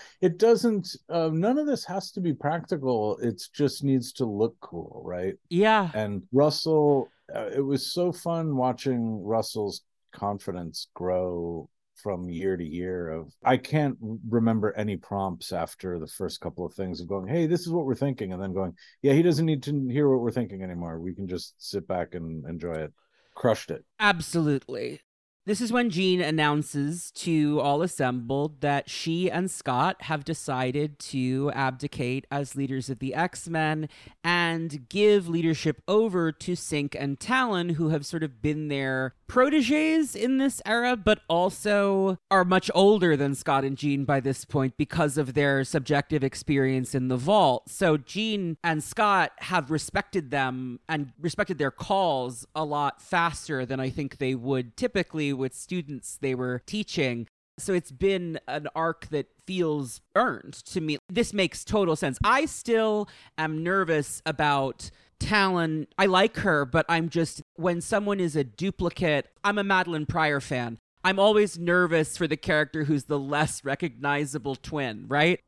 it 0.21 0.37
doesn't. 0.37 0.95
Uh, 1.09 1.29
none 1.31 1.57
of 1.57 1.67
this 1.67 1.85
has 1.85 2.11
to 2.11 2.21
be 2.21 2.33
practical. 2.33 3.17
It 3.17 3.41
just 3.53 3.83
needs 3.83 4.11
to 4.13 4.25
look 4.25 4.55
cool, 4.61 5.01
right? 5.05 5.35
yeah. 5.49 5.89
And 5.93 6.23
Russell, 6.31 7.13
uh, 7.33 7.49
it 7.55 7.61
was 7.61 7.91
so 7.93 8.11
fun 8.11 8.55
watching 8.55 9.23
Russell's 9.23 9.81
confidence 10.13 10.87
grow 10.93 11.69
from 12.03 12.29
year 12.29 12.57
to 12.57 12.63
year 12.63 13.09
of 13.09 13.33
I 13.43 13.57
can't 13.57 13.97
remember 14.29 14.73
any 14.73 14.97
prompts 14.97 15.53
after 15.53 15.97
the 15.97 16.07
first 16.07 16.41
couple 16.41 16.65
of 16.65 16.73
things 16.73 16.99
of 16.99 17.07
going, 17.07 17.27
"Hey, 17.27 17.47
this 17.47 17.61
is 17.61 17.71
what 17.71 17.85
we're 17.85 17.95
thinking," 17.95 18.33
and 18.33 18.41
then 18.41 18.53
going, 18.53 18.75
"Yeah, 19.01 19.13
he 19.13 19.23
doesn't 19.23 19.45
need 19.45 19.63
to 19.63 19.87
hear 19.87 20.09
what 20.09 20.19
we're 20.19 20.31
thinking 20.31 20.61
anymore. 20.61 20.99
We 20.99 21.15
can 21.15 21.27
just 21.27 21.55
sit 21.57 21.87
back 21.87 22.13
and 22.13 22.45
enjoy 22.45 22.73
it." 22.73 22.93
Crushed 23.33 23.71
it. 23.71 23.83
Absolutely. 23.99 25.01
This 25.45 25.59
is 25.59 25.73
when 25.73 25.89
Jean 25.89 26.21
announces 26.21 27.11
to 27.15 27.59
all 27.59 27.81
assembled 27.81 28.61
that 28.61 28.89
she 28.89 29.29
and 29.29 29.51
Scott 29.51 30.03
have 30.03 30.23
decided 30.23 30.97
to 30.99 31.51
abdicate 31.53 32.25
as 32.31 32.55
leaders 32.55 32.89
of 32.89 32.99
the 32.99 33.13
X 33.13 33.49
Men 33.49 33.89
and 34.23 34.87
give 34.87 35.27
leadership 35.27 35.81
over 35.85 36.31
to 36.31 36.53
Synch 36.53 36.95
and 36.97 37.19
Talon, 37.19 37.71
who 37.71 37.89
have 37.89 38.05
sort 38.05 38.23
of 38.23 38.41
been 38.41 38.69
their 38.69 39.15
proteges 39.27 40.15
in 40.15 40.37
this 40.37 40.61
era, 40.65 40.95
but 40.95 41.19
also 41.27 42.17
are 42.31 42.45
much 42.45 42.71
older 42.73 43.17
than 43.17 43.35
Scott 43.35 43.65
and 43.65 43.77
Jean 43.77 44.05
by 44.05 44.21
this 44.21 44.45
point 44.45 44.77
because 44.77 45.17
of 45.17 45.33
their 45.33 45.65
subjective 45.65 46.23
experience 46.23 46.95
in 46.95 47.09
the 47.09 47.17
vault. 47.17 47.67
So 47.67 47.97
Jean 47.97 48.55
and 48.63 48.81
Scott 48.81 49.33
have 49.39 49.71
respected 49.71 50.31
them 50.31 50.79
and 50.87 51.11
respected 51.19 51.57
their 51.57 51.71
calls 51.71 52.45
a 52.55 52.63
lot 52.63 53.01
faster 53.01 53.65
than 53.65 53.81
I 53.81 53.89
think 53.89 54.19
they 54.19 54.35
would 54.35 54.77
typically 54.77 55.32
with 55.37 55.53
students 55.53 56.17
they 56.21 56.35
were 56.35 56.61
teaching. 56.65 57.27
So 57.59 57.73
it's 57.73 57.91
been 57.91 58.39
an 58.47 58.67
arc 58.75 59.09
that 59.09 59.27
feels 59.45 60.01
earned 60.15 60.53
to 60.65 60.81
me. 60.81 60.97
This 61.09 61.33
makes 61.33 61.63
total 61.63 61.95
sense. 61.95 62.17
I 62.23 62.45
still 62.45 63.07
am 63.37 63.61
nervous 63.63 64.21
about 64.25 64.89
Talon. 65.19 65.87
I 65.97 66.07
like 66.07 66.37
her, 66.37 66.65
but 66.65 66.85
I'm 66.89 67.09
just, 67.09 67.43
when 67.55 67.79
someone 67.79 68.19
is 68.19 68.35
a 68.35 68.43
duplicate, 68.43 69.29
I'm 69.43 69.57
a 69.57 69.63
Madelyne 69.63 70.07
Pryor 70.07 70.39
fan. 70.39 70.79
I'm 71.03 71.19
always 71.19 71.59
nervous 71.59 72.17
for 72.17 72.27
the 72.27 72.37
character 72.37 72.85
who's 72.85 73.05
the 73.05 73.19
less 73.19 73.63
recognizable 73.63 74.55
twin, 74.55 75.05
right? 75.07 75.39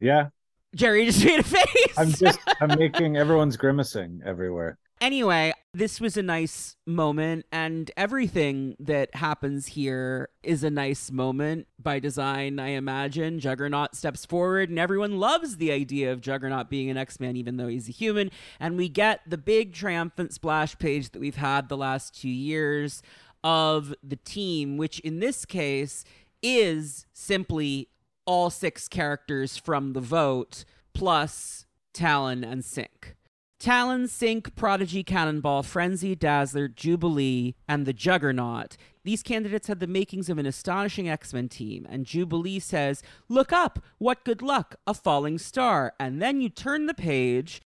Yeah. 0.00 0.28
Gerry 0.74 1.06
just 1.06 1.24
made 1.24 1.40
a 1.40 1.42
face. 1.42 1.98
I'm 1.98 2.10
just 2.10 2.38
I'm 2.60 2.78
making 2.78 3.16
everyone's 3.16 3.56
grimacing 3.56 4.22
everywhere. 4.24 4.78
Anyway, 4.98 5.52
this 5.74 6.00
was 6.00 6.16
a 6.16 6.22
nice 6.22 6.76
moment, 6.86 7.44
and 7.52 7.90
everything 7.98 8.74
that 8.80 9.14
happens 9.14 9.66
here 9.66 10.30
is 10.42 10.64
a 10.64 10.70
nice 10.70 11.10
moment 11.10 11.66
by 11.78 11.98
design, 11.98 12.58
I 12.58 12.68
imagine. 12.68 13.38
Juggernaut 13.38 13.94
steps 13.94 14.24
forward, 14.24 14.70
and 14.70 14.78
everyone 14.78 15.18
loves 15.18 15.58
the 15.58 15.70
idea 15.70 16.12
of 16.12 16.22
Juggernaut 16.22 16.70
being 16.70 16.88
an 16.88 16.96
X 16.96 17.20
Man, 17.20 17.36
even 17.36 17.58
though 17.58 17.68
he's 17.68 17.90
a 17.90 17.92
human. 17.92 18.30
And 18.58 18.78
we 18.78 18.88
get 18.88 19.20
the 19.28 19.36
big 19.36 19.74
triumphant 19.74 20.32
splash 20.32 20.78
page 20.78 21.10
that 21.10 21.20
we've 21.20 21.36
had 21.36 21.68
the 21.68 21.76
last 21.76 22.18
two 22.18 22.30
years 22.30 23.02
of 23.44 23.94
the 24.02 24.16
team, 24.16 24.78
which 24.78 24.98
in 25.00 25.20
this 25.20 25.44
case 25.44 26.04
is 26.42 27.04
simply 27.12 27.90
all 28.24 28.48
six 28.48 28.88
characters 28.88 29.58
from 29.58 29.92
the 29.92 30.00
vote 30.00 30.64
plus 30.94 31.66
Talon 31.92 32.42
and 32.42 32.62
Synch. 32.62 33.15
Talon, 33.58 34.04
Synch, 34.04 34.54
Prodigy, 34.54 35.02
Cannonball, 35.02 35.62
Frenzy, 35.62 36.14
Dazzler, 36.14 36.68
Jubilee, 36.68 37.54
and 37.66 37.86
the 37.86 37.94
Juggernaut. 37.94 38.76
These 39.02 39.22
candidates 39.22 39.68
had 39.68 39.80
the 39.80 39.86
makings 39.86 40.28
of 40.28 40.36
an 40.36 40.46
astonishing 40.46 41.08
X 41.08 41.32
Men 41.32 41.48
team, 41.48 41.86
and 41.88 42.04
Jubilee 42.04 42.58
says, 42.58 43.02
Look 43.28 43.52
up! 43.52 43.78
What 43.98 44.24
good 44.24 44.42
luck! 44.42 44.76
A 44.86 44.92
falling 44.92 45.38
star! 45.38 45.94
And 45.98 46.20
then 46.20 46.40
you 46.40 46.50
turn 46.50 46.86
the 46.86 46.94
page. 46.94 47.62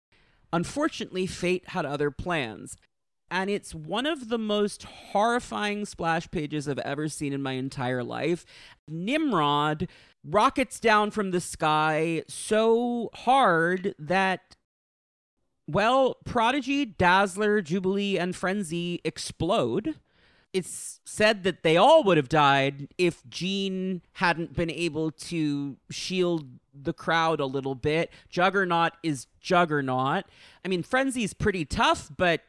Unfortunately, 0.52 1.26
fate 1.26 1.68
had 1.68 1.86
other 1.86 2.10
plans. 2.10 2.76
And 3.30 3.50
it's 3.50 3.74
one 3.74 4.06
of 4.06 4.28
the 4.28 4.38
most 4.38 4.84
horrifying 4.84 5.84
splash 5.84 6.30
pages 6.30 6.68
I've 6.68 6.78
ever 6.78 7.08
seen 7.08 7.32
in 7.32 7.42
my 7.42 7.52
entire 7.52 8.02
life. 8.02 8.44
Nimrod 8.88 9.88
rockets 10.24 10.80
down 10.80 11.10
from 11.10 11.30
the 11.30 11.40
sky 11.40 12.22
so 12.26 13.10
hard 13.14 13.94
that 13.98 14.56
well, 15.68 16.16
Prodigy, 16.24 16.86
Dazzler, 16.86 17.60
Jubilee, 17.60 18.18
and 18.18 18.34
Frenzy 18.34 19.00
explode. 19.04 19.96
It's 20.54 21.00
said 21.04 21.44
that 21.44 21.62
they 21.62 21.76
all 21.76 22.02
would 22.04 22.16
have 22.16 22.30
died 22.30 22.88
if 22.96 23.22
Jean 23.28 24.00
hadn't 24.14 24.56
been 24.56 24.70
able 24.70 25.10
to 25.10 25.76
shield 25.90 26.48
the 26.72 26.94
crowd 26.94 27.38
a 27.38 27.44
little 27.44 27.74
bit. 27.74 28.10
Juggernaut 28.30 28.94
is 29.02 29.26
Juggernaut. 29.40 30.24
I 30.64 30.68
mean, 30.68 30.82
Frenzy's 30.82 31.34
pretty 31.34 31.66
tough, 31.66 32.10
but 32.16 32.40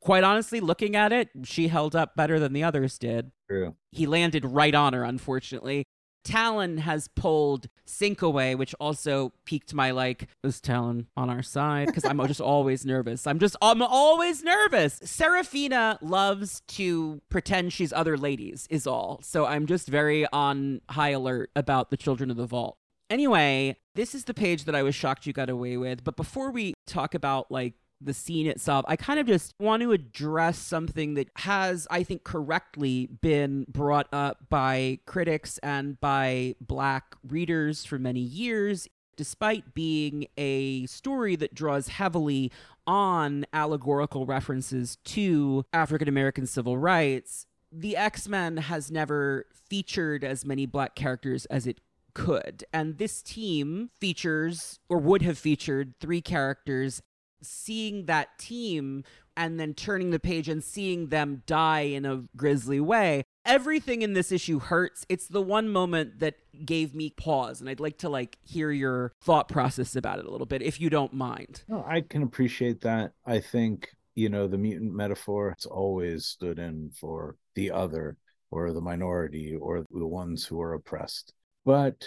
quite 0.00 0.22
honestly, 0.22 0.60
looking 0.60 0.94
at 0.94 1.12
it, 1.12 1.30
she 1.42 1.66
held 1.66 1.96
up 1.96 2.14
better 2.14 2.38
than 2.38 2.52
the 2.52 2.62
others 2.62 2.96
did. 2.96 3.32
True. 3.50 3.74
He 3.90 4.06
landed 4.06 4.44
right 4.44 4.74
on 4.74 4.92
her, 4.92 5.02
unfortunately. 5.02 5.84
Talon 6.26 6.78
has 6.78 7.06
pulled 7.08 7.68
Synch 7.86 8.20
away, 8.20 8.56
which 8.56 8.74
also 8.80 9.32
piqued 9.44 9.72
my 9.72 9.92
like, 9.92 10.28
is 10.42 10.60
Talon 10.60 11.06
on 11.16 11.30
our 11.30 11.42
side? 11.42 11.86
Because 11.86 12.04
I'm 12.04 12.18
just 12.26 12.40
always 12.40 12.84
nervous. 12.84 13.28
I'm 13.28 13.38
just, 13.38 13.54
I'm 13.62 13.80
always 13.80 14.42
nervous. 14.42 15.00
Serafina 15.04 15.98
loves 16.02 16.62
to 16.68 17.22
pretend 17.28 17.72
she's 17.72 17.92
other 17.92 18.18
ladies, 18.18 18.66
is 18.70 18.88
all. 18.88 19.20
So 19.22 19.46
I'm 19.46 19.66
just 19.66 19.86
very 19.86 20.26
on 20.32 20.80
high 20.90 21.10
alert 21.10 21.50
about 21.54 21.90
the 21.90 21.96
Children 21.96 22.30
of 22.32 22.36
the 22.36 22.46
Vault. 22.46 22.76
Anyway, 23.08 23.76
this 23.94 24.12
is 24.12 24.24
the 24.24 24.34
page 24.34 24.64
that 24.64 24.74
I 24.74 24.82
was 24.82 24.96
shocked 24.96 25.26
you 25.26 25.32
got 25.32 25.48
away 25.48 25.76
with. 25.76 26.02
But 26.02 26.16
before 26.16 26.50
we 26.50 26.74
talk 26.88 27.14
about 27.14 27.52
like 27.52 27.74
the 28.00 28.14
scene 28.14 28.46
itself, 28.46 28.84
I 28.88 28.96
kind 28.96 29.18
of 29.18 29.26
just 29.26 29.54
want 29.58 29.82
to 29.82 29.92
address 29.92 30.58
something 30.58 31.14
that 31.14 31.28
has, 31.36 31.86
I 31.90 32.02
think, 32.02 32.24
correctly 32.24 33.06
been 33.06 33.64
brought 33.68 34.08
up 34.12 34.48
by 34.48 35.00
critics 35.06 35.58
and 35.58 35.98
by 36.00 36.54
black 36.60 37.16
readers 37.26 37.84
for 37.84 37.98
many 37.98 38.20
years. 38.20 38.88
Despite 39.16 39.72
being 39.72 40.26
a 40.36 40.84
story 40.86 41.36
that 41.36 41.54
draws 41.54 41.88
heavily 41.88 42.52
on 42.86 43.46
allegorical 43.52 44.26
references 44.26 44.96
to 45.04 45.64
African 45.72 46.06
American 46.06 46.46
civil 46.46 46.76
rights, 46.76 47.46
the 47.72 47.96
X 47.96 48.28
Men 48.28 48.58
has 48.58 48.90
never 48.90 49.46
featured 49.70 50.22
as 50.22 50.44
many 50.44 50.66
black 50.66 50.94
characters 50.94 51.46
as 51.46 51.66
it 51.66 51.80
could. 52.12 52.64
And 52.72 52.98
this 52.98 53.22
team 53.22 53.90
features, 53.98 54.80
or 54.88 54.98
would 54.98 55.22
have 55.22 55.38
featured, 55.38 55.94
three 56.00 56.20
characters 56.20 57.02
seeing 57.42 58.06
that 58.06 58.38
team 58.38 59.04
and 59.36 59.60
then 59.60 59.74
turning 59.74 60.10
the 60.10 60.18
page 60.18 60.48
and 60.48 60.64
seeing 60.64 61.08
them 61.08 61.42
die 61.46 61.80
in 61.80 62.04
a 62.06 62.24
grisly 62.36 62.80
way 62.80 63.22
everything 63.44 64.02
in 64.02 64.14
this 64.14 64.32
issue 64.32 64.58
hurts 64.58 65.04
it's 65.08 65.28
the 65.28 65.42
one 65.42 65.68
moment 65.68 66.18
that 66.18 66.34
gave 66.64 66.94
me 66.94 67.10
pause 67.10 67.60
and 67.60 67.68
i'd 67.68 67.78
like 67.80 67.98
to 67.98 68.08
like 68.08 68.38
hear 68.42 68.70
your 68.70 69.12
thought 69.20 69.48
process 69.48 69.94
about 69.94 70.18
it 70.18 70.24
a 70.24 70.30
little 70.30 70.46
bit 70.46 70.62
if 70.62 70.80
you 70.80 70.88
don't 70.90 71.12
mind 71.12 71.62
No, 71.68 71.84
I 71.86 72.00
can 72.00 72.22
appreciate 72.22 72.80
that. 72.82 73.12
I 73.26 73.40
think, 73.40 73.88
you 74.14 74.28
know, 74.28 74.48
the 74.48 74.58
mutant 74.58 74.94
metaphor 74.94 75.54
has 75.56 75.66
always 75.66 76.26
stood 76.26 76.58
in 76.58 76.90
for 76.98 77.36
the 77.54 77.70
other 77.70 78.16
or 78.50 78.72
the 78.72 78.80
minority 78.80 79.54
or 79.54 79.84
the 79.90 80.06
ones 80.06 80.44
who 80.44 80.60
are 80.60 80.74
oppressed. 80.74 81.32
But 81.64 82.04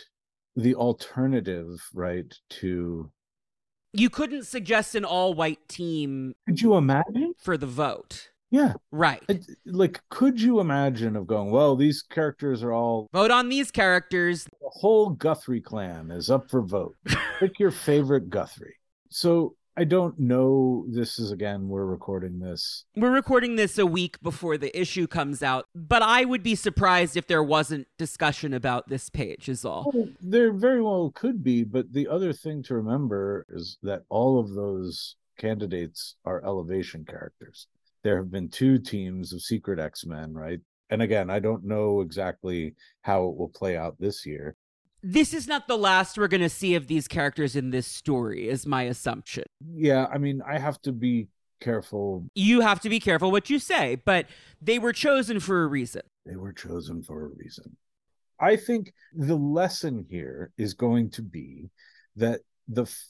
the 0.56 0.76
alternative, 0.76 1.80
right, 1.94 2.34
to 2.62 3.12
you 3.94 4.10
couldn't 4.10 4.46
suggest 4.46 4.96
an 4.96 5.04
all-white 5.06 5.68
team 5.68 6.34
could 6.48 6.62
you 6.62 6.76
imagine? 6.76 7.34
for 7.40 7.58
the 7.58 7.66
vote 7.68 8.30
Yeah. 8.52 8.74
right 8.92 9.24
like, 9.66 10.02
could 10.10 10.40
you 10.42 10.60
imagine 10.60 11.16
of 11.16 11.28
going, 11.28 11.52
well, 11.52 11.76
these 11.76 12.02
characters 12.02 12.64
are 12.64 12.72
all 12.74 13.08
vote 13.14 13.32
on 13.32 13.50
these 13.50 13.72
characters 13.72 14.44
the 14.46 14.50
whole 14.70 15.10
Guthrie 15.10 15.62
clan 15.62 16.12
is 16.12 16.30
up 16.30 16.50
for 16.50 16.62
vote. 16.62 16.96
Pick 17.40 17.60
your 17.60 17.72
favorite 17.72 18.30
Guthrie. 18.30 18.76
So 19.10 19.56
I 19.80 19.86
don't 19.86 20.20
know. 20.20 20.84
This 20.90 21.20
is 21.20 21.32
again, 21.32 21.70
we're 21.70 21.86
recording 21.86 22.40
this. 22.40 22.84
We're 22.98 23.14
recording 23.14 23.56
this 23.56 23.78
a 23.78 23.86
week 23.86 24.22
before 24.22 24.58
the 24.58 24.78
issue 24.78 25.08
comes 25.08 25.42
out, 25.42 25.68
but 25.74 26.02
I 26.02 26.26
would 26.26 26.44
be 26.44 26.56
surprised 26.56 27.16
if 27.16 27.28
there 27.28 27.42
wasn't 27.42 27.88
discussion 27.98 28.54
about 28.54 28.90
this 28.90 29.10
page, 29.10 29.48
is 29.48 29.64
all. 29.64 29.90
Well, 29.94 30.10
there 30.20 30.52
very 30.52 30.82
well 30.82 31.14
could 31.16 31.46
be, 31.46 31.64
but 31.64 31.94
the 31.94 32.10
other 32.10 32.34
thing 32.34 32.62
to 32.64 32.74
remember 32.76 33.46
is 33.48 33.78
that 33.82 34.04
all 34.10 34.38
of 34.38 34.54
those 34.54 35.16
candidates 35.38 36.18
are 36.26 36.44
elevation 36.44 37.06
characters. 37.06 37.68
There 38.04 38.18
have 38.18 38.30
been 38.30 38.50
two 38.50 38.80
teams 38.80 39.32
of 39.32 39.42
Secret 39.42 39.80
X 39.80 40.06
Men, 40.06 40.34
right? 40.34 40.60
And 40.90 41.02
again, 41.02 41.30
I 41.30 41.40
don't 41.40 41.64
know 41.64 42.02
exactly 42.02 42.76
how 43.04 43.30
it 43.30 43.38
will 43.38 43.48
play 43.56 43.78
out 43.78 43.96
this 43.98 44.26
year. 44.26 44.58
This 45.02 45.34
is 45.34 45.48
not 45.48 45.68
the 45.68 45.78
last 45.78 46.18
we're 46.18 46.28
going 46.28 46.42
to 46.42 46.50
see 46.50 46.76
of 46.76 46.88
these 46.88 47.08
characters 47.08 47.56
in 47.56 47.70
this 47.70 47.88
story, 47.88 48.50
is 48.50 48.66
my 48.66 48.84
assumption. 48.84 49.46
Yeah, 49.74 50.08
I 50.12 50.18
mean, 50.18 50.42
I 50.46 50.60
have 50.60 50.82
to 50.82 50.92
be 50.92 51.30
careful. 51.62 52.26
You 52.36 52.62
have 52.62 52.82
to 52.82 52.90
be 52.90 53.00
careful 53.00 53.32
what 53.32 53.50
you 53.50 53.60
say, 53.60 53.96
but 54.04 54.26
they 54.62 54.80
were 54.80 54.94
chosen 54.94 55.40
for 55.40 55.64
a 55.64 55.68
reason. 55.68 56.02
They 56.26 56.36
were 56.36 56.54
chosen 56.54 57.02
for 57.02 57.26
a 57.26 57.28
reason. 57.30 57.78
I 58.40 58.56
think 58.56 58.94
the 59.14 59.36
lesson 59.36 60.06
here 60.10 60.52
is 60.58 60.74
going 60.74 61.12
to 61.12 61.22
be 61.22 61.70
that 62.16 62.42
the 62.68 62.84
f- 62.84 63.04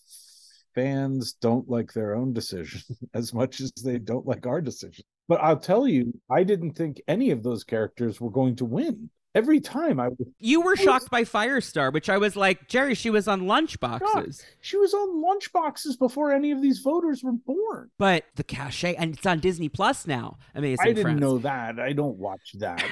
fans 0.74 1.34
don't 1.34 1.70
like 1.70 1.94
their 1.94 2.16
own 2.16 2.34
decision 2.34 2.82
as 3.14 3.34
much 3.34 3.62
as 3.62 3.72
they 3.74 4.00
don't 4.00 4.26
like 4.26 4.46
our 4.46 4.62
decision. 4.62 5.06
But 5.28 5.42
I'll 5.42 5.60
tell 5.60 5.88
you, 5.88 6.20
I 6.30 6.44
didn't 6.44 6.74
think 6.74 7.02
any 7.08 7.32
of 7.32 7.44
those 7.44 7.64
characters 7.64 8.20
were 8.20 8.32
going 8.32 8.56
to 8.58 8.66
win. 8.66 9.10
Every 9.36 9.60
time 9.60 10.00
I 10.00 10.08
was 10.08 10.18
You 10.40 10.62
were 10.62 10.76
shocked 10.76 11.12
by 11.12 11.24
Firestar, 11.24 11.94
which 11.94 12.10
I 12.10 12.18
was 12.18 12.36
like, 12.36 12.68
Gerry, 12.68 12.96
she 12.96 13.12
was 13.12 13.28
on 13.28 13.42
lunchboxes. 13.42 14.44
she 14.60 14.76
was 14.76 14.94
on 14.96 15.24
lunchboxes 15.24 16.00
before 16.00 16.34
any 16.34 16.50
of 16.52 16.64
these 16.64 16.80
voters 16.80 17.24
were 17.24 17.34
born. 17.34 17.92
But 18.00 18.26
the 18.36 18.44
cachet, 18.44 18.96
and 18.96 19.14
it's 19.16 19.26
on 19.28 19.40
Disney 19.40 19.70
Plus 19.70 20.08
now. 20.08 20.40
Amazing. 20.56 20.78
I 20.82 20.86
didn't 20.88 21.04
Friends. 21.04 21.22
know 21.22 21.38
that. 21.40 21.80
I 21.80 21.94
don't 21.94 22.18
watch 22.18 22.54
that. 22.56 22.84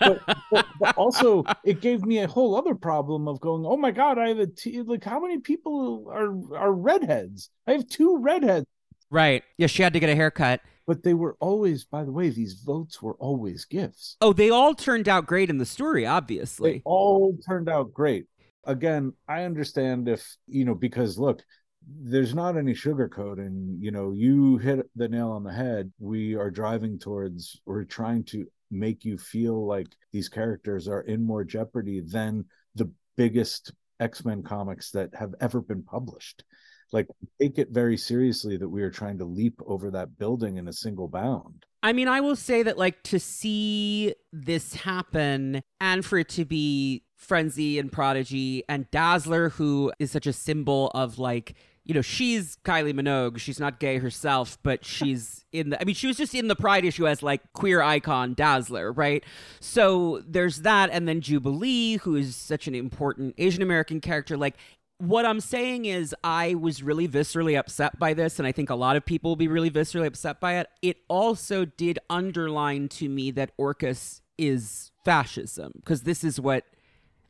But, 0.00 0.20
but, 0.26 0.36
but, 0.52 0.66
but 0.78 0.96
also, 0.96 1.42
it 1.64 1.80
gave 1.80 2.04
me 2.04 2.18
a 2.20 2.28
whole 2.28 2.54
other 2.56 2.76
problem 2.76 3.26
of 3.26 3.40
going, 3.40 3.66
"Oh 3.66 3.76
my 3.76 3.90
god, 3.90 4.18
I 4.18 4.28
have 4.28 4.38
a 4.38 4.46
t- 4.46 4.82
like 4.82 5.02
how 5.02 5.18
many 5.18 5.38
people 5.40 6.06
are 6.12 6.56
are 6.56 6.72
redheads? 6.72 7.50
I 7.66 7.72
have 7.72 7.88
two 7.88 8.18
redheads." 8.18 8.66
Right. 9.10 9.42
Yeah, 9.58 9.66
she 9.66 9.82
had 9.82 9.92
to 9.94 10.00
get 10.00 10.08
a 10.10 10.14
haircut. 10.14 10.60
But 10.86 11.02
they 11.02 11.14
were 11.14 11.36
always, 11.38 11.84
by 11.84 12.04
the 12.04 12.12
way, 12.12 12.30
these 12.30 12.54
votes 12.54 13.00
were 13.00 13.14
always 13.14 13.64
gifts. 13.64 14.16
Oh, 14.20 14.32
they 14.32 14.50
all 14.50 14.74
turned 14.74 15.08
out 15.08 15.26
great 15.26 15.48
in 15.48 15.58
the 15.58 15.66
story, 15.66 16.06
obviously 16.06 16.72
They 16.72 16.82
all 16.84 17.36
turned 17.46 17.68
out 17.68 17.92
great. 17.92 18.26
Again, 18.64 19.12
I 19.28 19.44
understand 19.44 20.08
if, 20.08 20.36
you 20.46 20.64
know, 20.64 20.74
because 20.74 21.18
look, 21.18 21.42
there's 21.86 22.34
not 22.34 22.56
any 22.56 22.74
sugarcoating. 22.74 23.76
You 23.80 23.90
know, 23.90 24.12
you 24.12 24.58
hit 24.58 24.88
the 24.96 25.08
nail 25.08 25.30
on 25.30 25.44
the 25.44 25.52
head. 25.52 25.92
We 25.98 26.34
are 26.34 26.50
driving 26.50 26.98
towards, 26.98 27.60
we're 27.66 27.84
trying 27.84 28.24
to 28.24 28.46
make 28.70 29.04
you 29.04 29.18
feel 29.18 29.66
like 29.66 29.88
these 30.12 30.28
characters 30.28 30.88
are 30.88 31.02
in 31.02 31.24
more 31.24 31.44
jeopardy 31.44 32.00
than 32.00 32.44
the 32.74 32.90
biggest 33.16 33.72
X 34.00 34.24
Men 34.24 34.42
comics 34.42 34.90
that 34.92 35.14
have 35.14 35.34
ever 35.40 35.60
been 35.60 35.82
published. 35.82 36.44
Like, 36.92 37.08
take 37.40 37.58
it 37.58 37.70
very 37.70 37.96
seriously 37.96 38.56
that 38.58 38.68
we 38.68 38.82
are 38.82 38.90
trying 38.90 39.18
to 39.18 39.24
leap 39.24 39.60
over 39.66 39.90
that 39.90 40.18
building 40.18 40.58
in 40.58 40.68
a 40.68 40.72
single 40.72 41.08
bound. 41.08 41.64
I 41.82 41.92
mean, 41.92 42.06
I 42.06 42.20
will 42.20 42.36
say 42.36 42.62
that, 42.62 42.78
like, 42.78 43.02
to 43.04 43.18
see 43.18 44.14
this 44.32 44.74
happen 44.74 45.62
and 45.80 46.04
for 46.04 46.18
it 46.18 46.28
to 46.30 46.44
be 46.44 47.02
Frenzy 47.16 47.78
and 47.78 47.90
Prodigy 47.90 48.62
and 48.68 48.90
Dazzler, 48.90 49.48
who 49.48 49.92
is 49.98 50.10
such 50.10 50.26
a 50.26 50.32
symbol 50.32 50.90
of, 50.94 51.18
like, 51.18 51.56
you 51.84 51.94
know, 51.94 52.02
she's 52.02 52.56
Kylie 52.64 52.94
Minogue. 52.94 53.38
She's 53.38 53.58
not 53.58 53.80
gay 53.80 53.98
herself, 53.98 54.58
but 54.62 54.84
she's 54.84 55.44
in 55.52 55.70
the. 55.70 55.80
I 55.80 55.84
mean, 55.84 55.94
she 55.94 56.06
was 56.06 56.16
just 56.16 56.34
in 56.34 56.48
the 56.48 56.56
Pride 56.56 56.84
issue 56.84 57.06
as 57.06 57.22
like 57.22 57.52
queer 57.52 57.82
icon 57.82 58.34
Dazzler, 58.34 58.92
right? 58.92 59.24
So 59.60 60.22
there's 60.26 60.58
that, 60.58 60.90
and 60.90 61.08
then 61.08 61.20
Jubilee, 61.20 61.96
who 61.96 62.14
is 62.14 62.36
such 62.36 62.66
an 62.66 62.74
important 62.74 63.34
Asian 63.38 63.62
American 63.62 64.00
character. 64.00 64.36
Like, 64.36 64.56
what 65.02 65.26
I'm 65.26 65.40
saying 65.40 65.86
is, 65.86 66.14
I 66.22 66.54
was 66.54 66.80
really 66.80 67.08
viscerally 67.08 67.58
upset 67.58 67.98
by 67.98 68.14
this, 68.14 68.38
and 68.38 68.46
I 68.46 68.52
think 68.52 68.70
a 68.70 68.76
lot 68.76 68.94
of 68.94 69.04
people 69.04 69.32
will 69.32 69.36
be 69.36 69.48
really 69.48 69.70
viscerally 69.70 70.06
upset 70.06 70.38
by 70.38 70.58
it. 70.58 70.68
It 70.80 70.98
also 71.08 71.64
did 71.64 71.98
underline 72.08 72.88
to 72.90 73.08
me 73.08 73.32
that 73.32 73.50
Orchis 73.58 74.20
is 74.38 74.92
fascism, 75.04 75.72
because 75.74 76.02
this 76.02 76.22
is 76.22 76.38
what, 76.38 76.62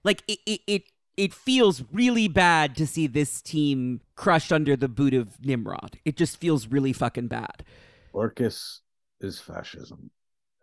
like, 0.04 0.22
it, 0.28 0.38
it, 0.44 0.60
it, 0.66 0.82
it 1.16 1.32
feels 1.32 1.82
really 1.90 2.28
bad 2.28 2.76
to 2.76 2.86
see 2.86 3.06
this 3.06 3.40
team 3.40 4.02
crushed 4.16 4.52
under 4.52 4.76
the 4.76 4.88
boot 4.88 5.14
of 5.14 5.42
Nimrod. 5.42 5.98
It 6.04 6.18
just 6.18 6.38
feels 6.38 6.66
really 6.66 6.92
fucking 6.92 7.28
bad. 7.28 7.64
Orchis 8.12 8.80
is 9.22 9.38
fascism. 9.38 10.10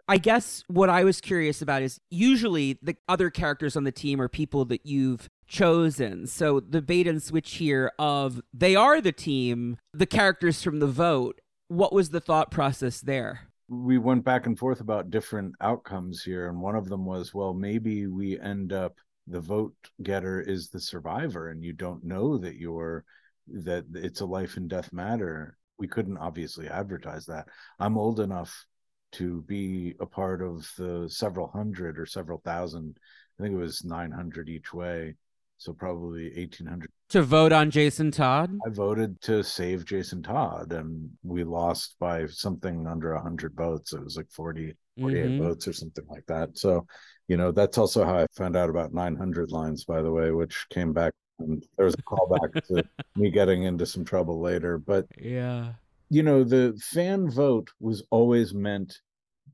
I 0.07 0.19
guess 0.19 0.64
what 0.68 0.90
I 0.90 1.03
was 1.03 1.22
curious 1.22 1.61
about 1.64 1.81
is 1.81 1.99
usually 2.11 2.77
the 2.84 2.98
other 3.07 3.31
characters 3.31 3.76
on 3.76 3.84
the 3.84 3.91
team 3.91 4.22
are 4.22 4.27
people 4.27 4.65
that 4.65 4.86
you've 4.86 5.27
chosen. 5.49 6.27
So 6.27 6.61
the 6.61 6.81
bait 6.81 7.07
and 7.07 7.21
switch 7.21 7.55
here 7.55 7.91
of 7.99 8.41
they 8.53 8.76
are 8.76 9.01
the 9.01 9.11
team, 9.11 9.77
the 9.93 10.05
characters 10.05 10.63
from 10.63 10.80
the 10.80 10.88
vote. 10.88 11.41
What 11.67 11.91
was 11.91 12.11
the 12.11 12.21
thought 12.21 12.49
process 12.51 13.01
there? 13.01 13.49
we 13.69 13.99
went 13.99 14.26
back 14.26 14.47
and 14.47 14.57
forth 14.57 14.81
about 14.81 15.11
different 15.11 15.53
outcomes 15.61 16.23
here 16.23 16.49
and 16.49 16.59
one 16.59 16.76
of 16.76 16.89
them 16.89 17.05
was 17.05 17.34
well 17.34 17.53
maybe 17.53 18.07
we 18.07 18.39
end 18.39 18.73
up 18.73 18.95
the 19.27 19.39
vote 19.39 19.76
getter 20.01 20.41
is 20.41 20.69
the 20.69 20.80
survivor 20.80 21.49
and 21.49 21.63
you 21.63 21.71
don't 21.71 22.03
know 22.03 22.38
that 22.38 22.55
you're 22.55 23.05
that 23.47 23.85
it's 23.93 24.21
a 24.21 24.26
life 24.26 24.57
and 24.57 24.69
death 24.69 24.91
matter 24.91 25.55
we 25.77 25.88
couldn't 25.88 26.17
obviously 26.17 26.67
advertise 26.67 27.26
that 27.27 27.47
i'm 27.80 27.97
old 27.97 28.19
enough 28.19 28.65
to 29.11 29.43
be 29.43 29.95
a 29.99 30.05
part 30.05 30.41
of 30.41 30.67
the 30.77 31.07
several 31.07 31.47
hundred 31.47 31.99
or 31.99 32.07
several 32.07 32.41
thousand 32.43 32.97
i 33.39 33.43
think 33.43 33.53
it 33.53 33.59
was 33.59 33.84
900 33.85 34.49
each 34.49 34.73
way 34.73 35.15
so 35.60 35.73
probably 35.73 36.31
1800 36.36 36.90
To 37.10 37.22
vote 37.22 37.52
on 37.52 37.69
Jason 37.69 38.10
Todd? 38.11 38.49
I 38.65 38.69
voted 38.69 39.22
to 39.22 39.44
save 39.44 39.86
Jason 39.86 40.23
Todd, 40.23 40.72
and 40.73 41.10
we 41.23 41.44
lost 41.44 41.95
by 41.99 42.26
something 42.27 42.88
under 42.88 43.14
100 43.14 43.53
votes. 43.53 43.94
It 43.94 44.03
was 44.03 44.18
like 44.18 44.31
40, 44.31 44.73
48 44.99 45.26
Mhm. 45.26 45.38
votes 45.38 45.68
or 45.68 45.73
something 45.73 46.06
like 46.07 46.26
that. 46.27 46.57
So, 46.57 46.88
you 47.27 47.38
know, 47.38 47.52
that's 47.52 47.77
also 47.77 48.03
how 48.03 48.18
I 48.18 48.26
found 48.36 48.56
out 48.56 48.69
about 48.69 48.94
900 48.94 49.52
lines, 49.52 49.86
by 49.86 50.02
the 50.02 50.11
way, 50.11 50.31
which 50.31 50.65
came 50.69 50.94
back. 50.94 51.14
And 51.40 51.64
there 51.77 51.86
was 51.86 51.94
a 51.95 52.03
callback 52.03 52.65
to 52.68 52.84
me 53.15 53.30
getting 53.30 53.64
into 53.64 53.86
some 53.86 54.03
trouble 54.03 54.41
later. 54.41 54.77
But, 54.77 55.06
Yeah. 55.18 55.73
you 56.10 56.23
know, 56.23 56.44
the 56.44 56.77
fan 56.81 57.30
vote 57.30 57.69
was 57.80 58.03
always 58.10 58.53
meant 58.53 58.99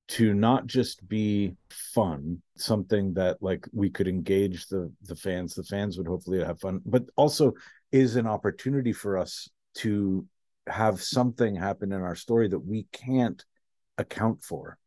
to 0.07 0.33
not 0.33 0.67
just 0.67 1.07
be 1.07 1.55
fun 1.69 2.41
something 2.57 3.13
that 3.13 3.41
like 3.41 3.65
we 3.73 3.89
could 3.89 4.07
engage 4.07 4.67
the 4.67 4.91
the 5.03 5.15
fans 5.15 5.55
the 5.55 5.63
fans 5.63 5.97
would 5.97 6.07
hopefully 6.07 6.43
have 6.43 6.59
fun 6.59 6.79
but 6.85 7.03
also 7.15 7.51
is 7.91 8.15
an 8.15 8.27
opportunity 8.27 8.93
for 8.93 9.17
us 9.17 9.49
to 9.73 10.25
have 10.67 11.01
something 11.01 11.55
happen 11.55 11.91
in 11.91 12.01
our 12.01 12.15
story 12.15 12.47
that 12.47 12.59
we 12.59 12.87
can't 12.91 13.45
account 13.97 14.43
for. 14.43 14.77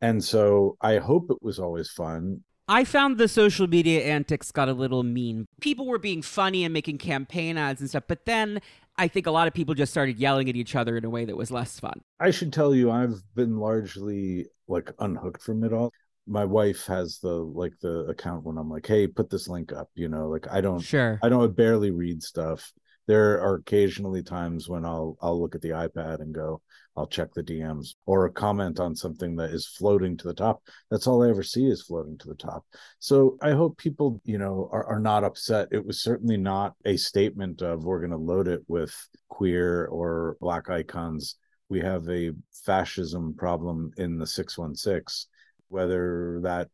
And 0.00 0.22
so 0.22 0.76
i 0.80 0.98
hope 0.98 1.30
it 1.30 1.42
was 1.42 1.58
always 1.58 1.90
fun 1.90 2.42
I 2.68 2.84
found 2.84 3.18
the 3.18 3.28
social 3.28 3.68
media 3.68 4.02
antics 4.04 4.50
got 4.50 4.68
a 4.68 4.72
little 4.72 5.02
mean. 5.04 5.46
People 5.60 5.86
were 5.86 5.98
being 5.98 6.22
funny 6.22 6.64
and 6.64 6.72
making 6.72 6.98
campaign 6.98 7.56
ads 7.56 7.80
and 7.80 7.88
stuff, 7.88 8.04
but 8.08 8.26
then 8.26 8.60
I 8.96 9.08
think 9.08 9.26
a 9.26 9.30
lot 9.30 9.46
of 9.46 9.54
people 9.54 9.74
just 9.74 9.92
started 9.92 10.18
yelling 10.18 10.48
at 10.48 10.56
each 10.56 10.74
other 10.74 10.96
in 10.96 11.04
a 11.04 11.10
way 11.10 11.24
that 11.24 11.36
was 11.36 11.50
less 11.50 11.78
fun. 11.78 12.00
I 12.18 12.30
should 12.30 12.52
tell 12.52 12.74
you, 12.74 12.90
I've 12.90 13.22
been 13.34 13.58
largely 13.58 14.46
like 14.66 14.90
unhooked 14.98 15.42
from 15.42 15.62
it 15.64 15.72
all. 15.72 15.92
My 16.26 16.44
wife 16.44 16.86
has 16.86 17.18
the 17.20 17.34
like 17.34 17.74
the 17.80 18.00
account 18.06 18.44
when 18.44 18.58
I'm 18.58 18.68
like, 18.68 18.86
hey, 18.86 19.06
put 19.06 19.30
this 19.30 19.46
link 19.48 19.72
up. 19.72 19.90
You 19.94 20.08
know, 20.08 20.28
like 20.28 20.48
I 20.50 20.60
don't, 20.60 20.80
Sure. 20.80 21.20
I 21.22 21.28
don't 21.28 21.54
barely 21.54 21.92
read 21.92 22.22
stuff. 22.22 22.72
There 23.06 23.40
are 23.40 23.54
occasionally 23.54 24.24
times 24.24 24.68
when 24.68 24.84
I'll 24.84 25.16
I'll 25.20 25.40
look 25.40 25.54
at 25.54 25.60
the 25.60 25.70
iPad 25.70 26.20
and 26.20 26.34
go, 26.34 26.62
I'll 26.96 27.06
check 27.06 27.32
the 27.34 27.42
DMs 27.42 27.94
or 28.06 28.24
a 28.24 28.32
comment 28.32 28.80
on 28.80 28.96
something 28.96 29.36
that 29.36 29.50
is 29.50 29.66
floating 29.66 30.16
to 30.16 30.28
the 30.28 30.34
top. 30.34 30.62
That's 30.90 31.06
all 31.06 31.22
I 31.22 31.28
ever 31.28 31.42
see 31.42 31.66
is 31.66 31.82
floating 31.82 32.16
to 32.18 32.28
the 32.28 32.34
top. 32.34 32.64
So 32.98 33.36
I 33.42 33.50
hope 33.50 33.76
people, 33.76 34.20
you 34.24 34.38
know, 34.38 34.68
are, 34.72 34.84
are 34.86 35.00
not 35.00 35.24
upset. 35.24 35.68
It 35.72 35.84
was 35.84 36.02
certainly 36.02 36.36
not 36.36 36.74
a 36.84 36.96
statement 36.96 37.60
of 37.62 37.84
we're 37.84 38.00
going 38.00 38.10
to 38.10 38.16
load 38.16 38.48
it 38.48 38.62
with 38.68 38.94
queer 39.28 39.86
or 39.86 40.36
black 40.40 40.70
icons. 40.70 41.36
We 41.68 41.80
have 41.80 42.08
a 42.08 42.32
fascism 42.64 43.34
problem 43.36 43.90
in 43.96 44.18
the 44.18 44.26
616. 44.26 45.28
Whether 45.68 46.40
that 46.42 46.68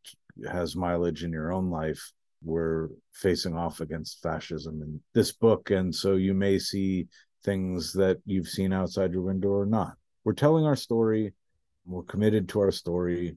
has 0.51 0.77
mileage 0.77 1.25
in 1.25 1.33
your 1.33 1.53
own 1.53 1.71
life, 1.71 2.13
we're 2.45 2.89
facing 3.13 3.57
off 3.57 3.81
against 3.81 4.23
fascism 4.23 4.83
in 4.83 5.01
this 5.15 5.33
book. 5.33 5.71
And 5.71 5.95
so 5.95 6.15
you 6.17 6.35
may 6.35 6.59
see 6.59 7.07
things 7.45 7.93
that 7.95 8.19
you've 8.25 8.49
seen 8.49 8.73
outside 8.73 9.13
your 9.13 9.23
window 9.23 9.49
or 9.49 9.67
not. 9.67 9.97
We're 10.25 10.33
telling 10.35 10.65
our 10.65 10.77
story. 10.77 11.33
We're 11.85 12.03
committed 12.03 12.49
to 12.51 12.61
our 12.61 12.71
story. 12.71 13.37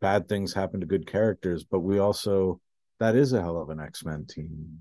Bad 0.00 0.28
things 0.28 0.52
happen 0.54 0.80
to 0.80 0.86
good 0.86 1.06
characters, 1.06 1.64
but 1.64 1.80
we 1.80 1.98
also, 1.98 2.60
that 2.98 3.14
is 3.14 3.32
a 3.32 3.40
hell 3.42 3.60
of 3.60 3.70
an 3.70 3.80
X 3.80 4.04
Men 4.04 4.26
team. 4.26 4.80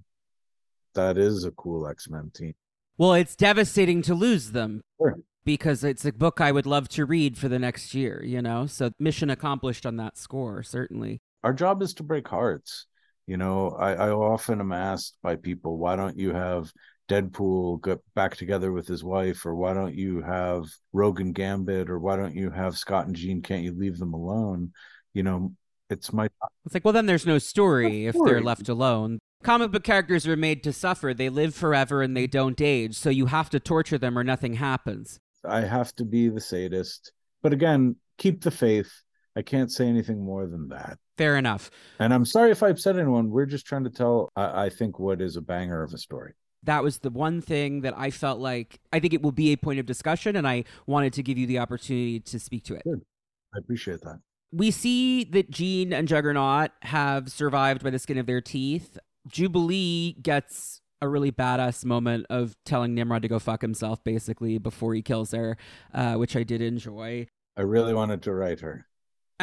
That 0.96 1.18
is 1.18 1.44
a 1.44 1.52
cool 1.52 1.88
X 1.88 2.10
Men 2.10 2.32
team. 2.34 2.54
Well, 2.98 3.14
it's 3.14 3.36
devastating 3.36 4.02
to 4.04 4.14
lose 4.14 4.52
them 4.52 4.82
Sure. 5.02 5.18
because 5.46 5.84
it's 5.84 6.06
a 6.06 6.14
book 6.14 6.40
I 6.40 6.52
would 6.52 6.66
love 6.66 6.88
to 6.90 7.06
read 7.06 7.38
for 7.38 7.50
the 7.50 7.60
next 7.60 7.94
year, 7.94 8.24
you 8.24 8.42
know? 8.42 8.68
So 8.68 8.92
mission 9.00 9.30
accomplished 9.30 9.86
on 9.86 9.98
that 9.98 10.18
score, 10.18 10.62
certainly. 10.64 11.22
Our 11.44 11.54
job 11.54 11.82
is 11.82 11.94
to 11.96 12.04
break 12.04 12.28
hearts. 12.28 12.86
You 13.26 13.38
know, 13.38 13.70
I, 13.72 13.94
I 13.94 14.10
often 14.12 14.60
am 14.60 14.72
asked 14.74 15.18
by 15.24 15.38
people, 15.38 15.78
why 15.78 15.96
don't 15.96 16.18
you 16.18 16.34
have 16.34 16.72
Deadpool 17.10 17.84
get 17.84 18.00
back 18.16 18.36
together 18.38 18.72
with 18.72 18.88
his 18.88 19.04
wife, 19.04 19.46
or 19.46 19.56
why 19.56 19.74
don't 19.74 19.96
you 19.96 20.22
have 20.22 20.66
Rogan 20.94 21.34
Gambit, 21.34 21.90
or 21.90 22.00
why 22.00 22.16
don't 22.16 22.36
you 22.36 22.50
have 22.50 22.78
Scott 22.78 23.08
and 23.08 23.16
Jean? 23.16 23.42
Can't 23.42 23.64
you 23.64 23.74
leave 23.78 23.98
them 23.98 24.14
alone? 24.14 24.72
You 25.14 25.24
know, 25.24 25.54
it's 25.90 26.14
my 26.14 26.30
It's 26.66 26.74
like, 26.74 26.86
well, 26.86 26.94
then 26.94 27.06
there's 27.06 27.26
no 27.26 27.38
story 27.38 28.04
No 28.04 28.10
if 28.10 28.16
they're 28.26 28.42
left 28.42 28.70
alone. 28.70 29.20
Comic 29.44 29.72
book 29.72 29.84
characters 29.84 30.26
are 30.26 30.38
made 30.38 30.64
to 30.64 30.72
suffer. 30.72 31.14
They 31.14 31.30
live 31.30 31.54
forever 31.54 32.02
and 32.02 32.16
they 32.16 32.28
don't 32.28 32.60
age. 32.62 32.96
So 32.96 33.10
you 33.10 33.26
have 33.26 33.50
to 33.50 33.60
torture 33.60 33.98
them 33.98 34.18
or 34.18 34.24
nothing 34.24 34.54
happens. 34.54 35.20
I 35.46 35.62
have 35.62 35.94
to 35.96 36.06
be 36.06 36.30
the 36.30 36.40
sadist. 36.40 37.12
But 37.42 37.52
again, 37.52 37.98
keep 38.18 38.42
the 38.42 38.52
faith. 38.52 38.92
I 39.36 39.42
can't 39.42 39.72
say 39.72 39.88
anything 39.88 40.24
more 40.24 40.48
than 40.48 40.70
that. 40.70 40.98
Fair 41.18 41.38
enough. 41.38 41.70
And 42.00 42.14
I'm 42.14 42.26
sorry 42.26 42.52
if 42.52 42.64
I 42.64 42.70
upset 42.70 42.98
anyone. 42.98 43.30
We're 43.30 43.46
just 43.46 43.66
trying 43.66 43.84
to 43.84 43.90
tell, 43.90 44.30
I, 44.36 44.66
I 44.66 44.70
think, 44.70 44.98
what 44.98 45.22
is 45.22 45.36
a 45.36 45.42
banger 45.42 45.84
of 45.84 45.94
a 45.94 45.98
story. 45.98 46.34
That 46.64 46.84
was 46.84 47.00
the 47.00 47.10
one 47.10 47.42
thing 47.42 47.82
that 47.82 47.94
I 47.98 48.10
felt 48.10 48.40
like 48.40 48.80
I 48.92 49.00
think 49.00 49.14
it 49.14 49.22
will 49.22 49.32
be 49.32 49.52
a 49.52 49.58
point 49.58 49.80
of 49.80 49.86
discussion, 49.86 50.36
and 50.36 50.48
I 50.48 50.64
wanted 50.88 51.14
to 51.14 51.24
give 51.24 51.38
you 51.38 51.46
the 51.46 51.60
opportunity 51.60 52.20
to 52.22 52.40
speak 52.40 52.64
to 52.66 52.76
it. 52.76 52.84
I 52.86 53.58
appreciate 53.58 54.02
that. 54.02 54.20
We 54.52 54.72
see 54.72 55.24
that 55.26 55.50
Jean 55.50 55.92
and 55.94 56.08
Juggernaut 56.08 56.72
have 56.84 57.32
survived 57.32 57.84
by 57.84 57.90
the 57.90 58.00
skin 58.00 58.18
of 58.18 58.28
their 58.28 58.42
teeth. 58.42 58.98
Jubilee 59.28 60.14
gets 60.22 60.82
a 61.02 61.08
really 61.08 61.32
badass 61.32 61.84
moment 61.84 62.26
of 62.30 62.56
telling 62.64 62.94
Nimrod 62.94 63.24
to 63.24 63.28
go 63.28 63.40
fuck 63.40 63.62
himself, 63.62 64.04
basically, 64.04 64.58
before 64.58 64.94
he 64.94 65.02
kills 65.02 65.32
her, 65.32 65.58
uh, 65.94 66.16
which 66.16 66.36
I 66.36 66.44
did 66.44 66.62
enjoy. 66.62 67.28
I 67.58 67.62
really 67.62 67.94
wanted 67.94 68.22
to 68.24 68.34
write 68.34 68.62
her. 68.62 68.86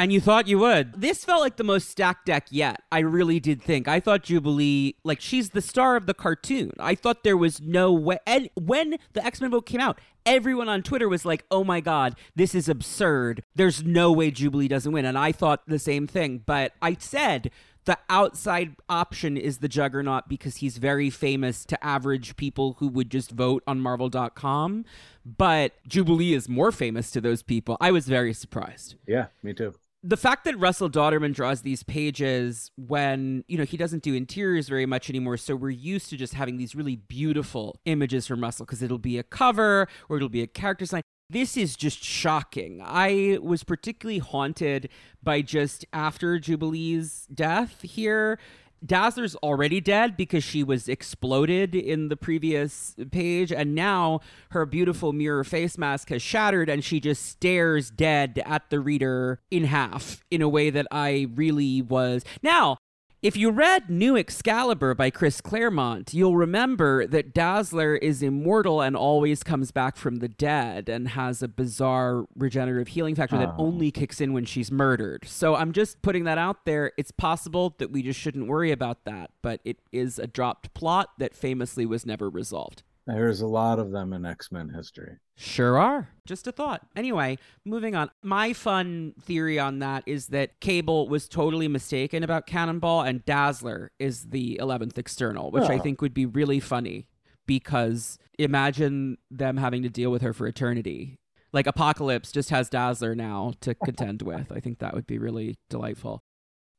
And 0.01 0.14
you 0.14 0.18
thought 0.18 0.48
you 0.48 0.59
would. 0.60 0.98
This 0.98 1.27
felt 1.27 1.43
like 1.43 1.56
the 1.56 1.62
most 1.62 1.90
stacked 1.90 2.24
deck 2.24 2.47
yet. 2.48 2.81
I 2.90 3.01
really 3.01 3.39
did 3.39 3.60
think. 3.60 3.86
I 3.86 4.01
thought 4.01 4.22
Jubilee, 4.22 4.94
like, 5.05 5.20
she's 5.20 5.51
the 5.51 5.60
star 5.60 5.94
of 5.94 6.06
the 6.06 6.14
cartoon. 6.14 6.72
I 6.81 6.94
thought 6.94 7.22
there 7.22 7.36
was 7.36 7.60
no 7.60 7.93
way. 7.93 8.16
And 8.27 8.48
when 8.55 8.97
the 9.12 9.22
X 9.22 9.43
Men 9.43 9.51
book 9.51 9.66
came 9.66 9.78
out, 9.78 10.01
everyone 10.24 10.70
on 10.70 10.82
Twitter 10.82 11.06
was 11.06 11.27
like, 11.27 11.44
oh 11.51 11.64
my 11.64 11.81
God, 11.81 12.16
this 12.35 12.55
is 12.55 12.66
absurd. 12.66 13.43
There's 13.55 13.85
no 13.85 14.10
way 14.10 14.31
Jubilee 14.31 14.68
doesn't 14.68 14.90
win. 14.90 15.05
And 15.05 15.18
I 15.18 15.32
thought 15.32 15.66
the 15.66 15.78
same 15.78 16.06
thing. 16.06 16.44
But 16.47 16.72
I 16.81 16.97
said, 16.98 17.51
the 17.85 17.98
outside 18.09 18.77
option 18.89 19.36
is 19.36 19.59
the 19.59 19.68
Juggernaut 19.68 20.28
because 20.28 20.56
he's 20.56 20.78
very 20.78 21.10
famous 21.10 21.64
to 21.66 21.85
average 21.85 22.36
people 22.36 22.77
who 22.78 22.89
would 22.89 23.10
just 23.10 23.32
vote 23.32 23.62
on 23.66 23.81
Marvel.com. 23.81 24.86
But 25.27 25.72
Jubilee 25.86 26.32
is 26.32 26.48
more 26.48 26.72
famous 26.72 27.10
to 27.10 27.20
those 27.20 27.43
people. 27.43 27.77
I 27.81 27.90
was 27.90 28.06
very 28.06 28.32
surprised 28.32 28.94
Yeah, 29.06 29.27
me 29.43 29.52
too. 29.52 29.74
The 30.02 30.16
fact 30.16 30.44
that 30.44 30.59
Russell 30.59 30.89
Dauterman 30.89 31.35
draws 31.35 31.60
these 31.60 31.82
pages 31.82 32.70
when, 32.77 33.44
you 33.48 33.59
know, 33.59 33.64
he 33.64 33.77
doesn't 33.77 34.02
do 34.02 34.14
interiors 34.14 34.66
very 34.66 34.86
much 34.86 35.10
anymore, 35.10 35.36
so 35.36 35.55
we're 35.55 35.68
used 35.68 36.09
to 36.09 36.16
just 36.16 36.32
having 36.32 36.56
these 36.56 36.74
really 36.74 36.97
beautiful 36.97 37.78
images 37.85 38.27
from 38.27 38.40
Russell 38.40 38.64
because 38.64 38.81
it'll 38.81 38.97
be 38.97 39.18
a 39.18 39.22
cover 39.22 39.89
or 40.09 40.16
it'll 40.16 40.31
be 40.31 40.40
a 40.40 40.47
character 40.47 40.85
design. 40.85 41.02
This 41.28 41.55
is 41.55 41.77
just 41.77 42.02
shocking. 42.02 42.81
I 42.82 43.39
was 43.43 43.62
particularly 43.62 44.20
haunted 44.20 44.89
by 45.22 45.43
just 45.43 45.85
after 45.93 46.39
Jubilee's 46.39 47.27
death 47.32 47.82
here. 47.82 48.39
Dazzler's 48.85 49.36
already 49.36 49.81
dead 49.81 50.16
because 50.16 50.43
she 50.43 50.62
was 50.62 50.89
exploded 50.89 51.74
in 51.74 52.09
the 52.09 52.16
previous 52.16 52.94
page, 53.11 53.52
and 53.52 53.74
now 53.74 54.20
her 54.51 54.65
beautiful 54.65 55.12
mirror 55.12 55.44
face 55.44 55.77
mask 55.77 56.09
has 56.09 56.23
shattered, 56.23 56.69
and 56.69 56.82
she 56.82 57.01
just 57.01 57.27
stares 57.27 57.90
dead 57.90 58.43
at 58.47 58.70
the 58.70 58.81
reader 58.81 59.40
in 59.51 59.65
half 59.65 60.24
in 60.31 60.43
a 60.43 60.48
way 60.48 60.70
that 60.70 60.86
I 60.90 61.28
really 61.35 61.82
was. 61.82 62.24
Now, 62.43 62.78
if 63.23 63.37
you 63.37 63.51
read 63.51 63.91
New 63.91 64.17
Excalibur 64.17 64.95
by 64.95 65.11
Chris 65.11 65.43
Claremont, 65.43 66.15
you'll 66.15 66.37
remember 66.39 67.07
that 67.07 67.35
Dazzler 67.35 67.95
is 67.97 68.23
immortal 68.23 68.81
and 68.81 68.97
always 68.97 69.43
comes 69.43 69.71
back 69.73 69.97
from 69.97 70.17
the 70.17 70.29
dead 70.29 70.89
and 70.89 71.09
has 71.09 71.43
a 71.43 71.49
bizarre 71.49 72.25
regenerative 72.35 72.89
healing 72.89 73.15
factor 73.15 73.37
that 73.37 73.51
Oh. 73.51 73.57
only 73.67 73.91
kicks 73.91 74.23
in 74.23 74.33
when 74.33 74.47
she's 74.47 74.73
murdered. 74.73 75.25
So 75.27 75.55
I'm 75.55 75.73
just 75.73 76.01
putting 76.01 76.25
that 76.25 76.39
out 76.39 76.65
there. 76.65 76.93
It's 76.97 77.11
possible 77.11 77.75
that 77.79 77.91
we 77.91 78.03
just 78.03 78.19
shouldn't 78.19 78.47
worry 78.47 78.71
about 78.73 79.05
that, 79.05 79.31
but 79.43 79.61
it 79.65 79.79
is 79.93 80.19
a 80.19 80.27
dropped 80.27 80.73
plot 80.73 81.11
that 81.19 81.35
famously 81.35 81.85
was 81.85 82.07
never 82.07 82.31
resolved. 82.31 82.83
There's 83.15 83.41
a 83.41 83.47
lot 83.47 83.78
of 83.78 83.91
them 83.91 84.12
in 84.12 84.24
X 84.24 84.51
Men 84.53 84.70
history. 84.70 85.16
Sure 85.37 85.78
are. 85.78 86.11
Just 86.27 86.47
a 86.47 86.53
thought. 86.53 86.87
Anyway, 86.95 87.39
moving 87.65 87.95
on. 87.95 88.11
My 88.23 88.53
fun 88.53 89.15
theory 89.23 89.59
on 89.59 89.78
that 89.78 90.03
is 90.07 90.28
that 90.28 90.61
Cable 90.61 91.09
was 91.09 91.28
totally 91.28 91.66
mistaken 91.69 92.23
about 92.23 92.47
Cannonball 92.47 93.03
and 93.03 93.24
Dazzler 93.24 93.91
is 93.99 94.31
the 94.31 94.59
11th 94.61 94.99
external, 94.99 95.51
which 95.51 95.69
I 95.70 95.77
Oh. 95.77 95.78
think 95.81 96.01
would 96.03 96.15
be 96.15 96.27
really 96.27 96.61
funny 96.61 97.09
because 97.47 98.19
imagine 98.39 99.19
them 99.31 99.57
having 99.57 99.82
to 99.82 99.89
deal 99.89 100.11
with 100.11 100.23
her 100.23 100.32
for 100.32 100.47
eternity. 100.47 101.16
Like 101.53 101.66
Apocalypse 101.66 102.31
just 102.32 102.51
has 102.51 102.69
Dazzler 102.69 103.15
now 103.15 103.55
to 103.62 103.74
contend 103.74 104.23
with. 104.23 104.53
I 104.53 104.61
think 104.61 104.78
that 104.78 104.95
would 104.95 105.07
be 105.07 105.19
really 105.19 105.57
delightful. 105.69 106.20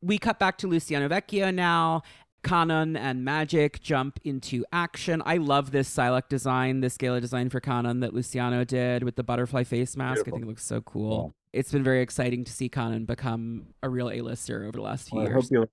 We 0.04 0.18
cut 0.18 0.40
back 0.40 0.58
to 0.60 0.68
Luciano 0.68 1.08
Vecchio 1.10 1.54
now. 1.54 2.02
Kwannon 2.44 2.98
and 2.98 3.26
Magik 3.26 3.82
jump 3.82 4.20
into 4.24 4.66
action. 4.72 5.22
I 5.26 5.38
love 5.38 5.72
this 5.72 5.94
Psylocke 5.94 6.28
design, 6.30 6.82
this 6.82 6.98
Gala 6.98 7.22
design 7.22 7.50
for 7.50 7.62
Kwannon 7.62 8.02
that 8.02 8.14
Luciano 8.14 8.64
did 8.64 9.04
with 9.04 9.16
the 9.16 9.24
butterfly 9.24 9.64
face 9.64 9.96
mask. 9.96 10.22
I 10.28 10.32
think 10.32 10.44
it 10.44 10.48
looks 10.48 10.66
so 10.66 10.82
cool. 10.82 11.36
It's 11.54 11.72
been 11.72 11.84
very 11.84 12.02
exciting 12.02 12.44
to 12.46 12.52
see 12.52 12.70
Kwannon 12.70 13.06
become 13.06 13.68
a 13.84 13.90
real 13.90 14.10
A-lister 14.10 14.64
over 14.64 14.72
the 14.72 14.82
last 14.82 15.10
few 15.10 15.20
Well, 15.20 15.28
I 15.28 15.32
hope 15.32 15.46
you 15.52 15.60
like 15.62 15.70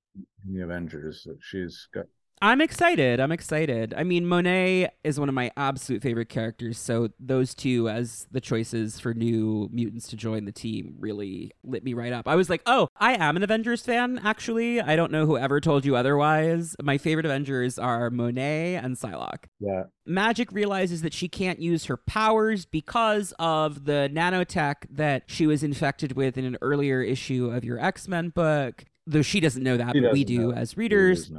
the 0.51 0.61
Avengers. 0.63 1.27
She's 1.41 1.89
got. 1.95 2.07
I'm 2.41 2.61
excited. 2.61 3.21
I'm 3.21 3.33
excited. 3.33 3.95
I 3.97 4.05
mean, 4.05 4.27
Monet 4.27 4.91
is 5.05 5.19
one 5.19 5.29
of 5.29 5.35
my 5.35 5.51
absolute 5.57 6.03
favorite 6.03 6.29
characters, 6.29 6.79
so 6.79 7.09
those 7.19 7.55
two 7.55 7.89
as 7.89 8.27
the 8.31 8.41
choices 8.41 9.01
for 9.01 9.13
new 9.15 9.69
mutants 9.73 10.09
to 10.09 10.17
join 10.17 10.45
the 10.45 10.53
team 10.53 10.95
really 10.99 11.51
lit 11.65 11.83
me 11.85 11.95
right 11.95 12.13
up. 12.13 12.29
I 12.29 12.37
was 12.37 12.49
like, 12.49 12.63
oh, 12.67 12.89
I 12.97 13.15
am 13.15 13.37
an 13.37 13.43
Avengers 13.43 13.83
fan, 13.83 14.21
actually. 14.23 14.81
I 14.81 14.95
don't 14.97 15.11
know 15.13 15.27
who 15.27 15.37
ever 15.37 15.61
told 15.61 15.85
you 15.85 15.97
otherwise. 15.97 16.77
My 16.83 16.99
favorite 16.99 17.27
Avengers 17.27 17.79
are 17.79 18.11
Monet 18.11 18.77
and 18.77 18.97
Psylocke. 18.97 19.45
Yeah, 19.59 19.85
Magik 20.09 20.53
realizes 20.53 21.03
that 21.03 21.13
she 21.13 21.29
can't 21.29 21.59
use 21.59 21.87
her 21.87 21.97
powers 21.97 22.65
because 22.67 23.35
of 23.39 23.85
the 23.85 24.09
nanotech 24.13 24.77
that 24.91 25.25
she 25.27 25.47
was 25.47 25.63
infected 25.63 26.13
with 26.13 26.39
in 26.39 26.45
an 26.45 26.57
earlier 26.63 27.03
issue 27.03 27.51
of 27.51 27.65
your 27.65 27.79
X 27.79 28.07
Men 28.09 28.29
book. 28.31 28.85
Though 29.07 29.23
she 29.23 29.41
doesn't 29.41 29.63
know 29.63 29.79
that, 29.79 29.95
She 29.95 30.01
but 30.03 30.13
we 30.13 30.23
do 30.23 30.49
know. 30.49 30.53
as 30.53 30.77
readers. 30.77 31.31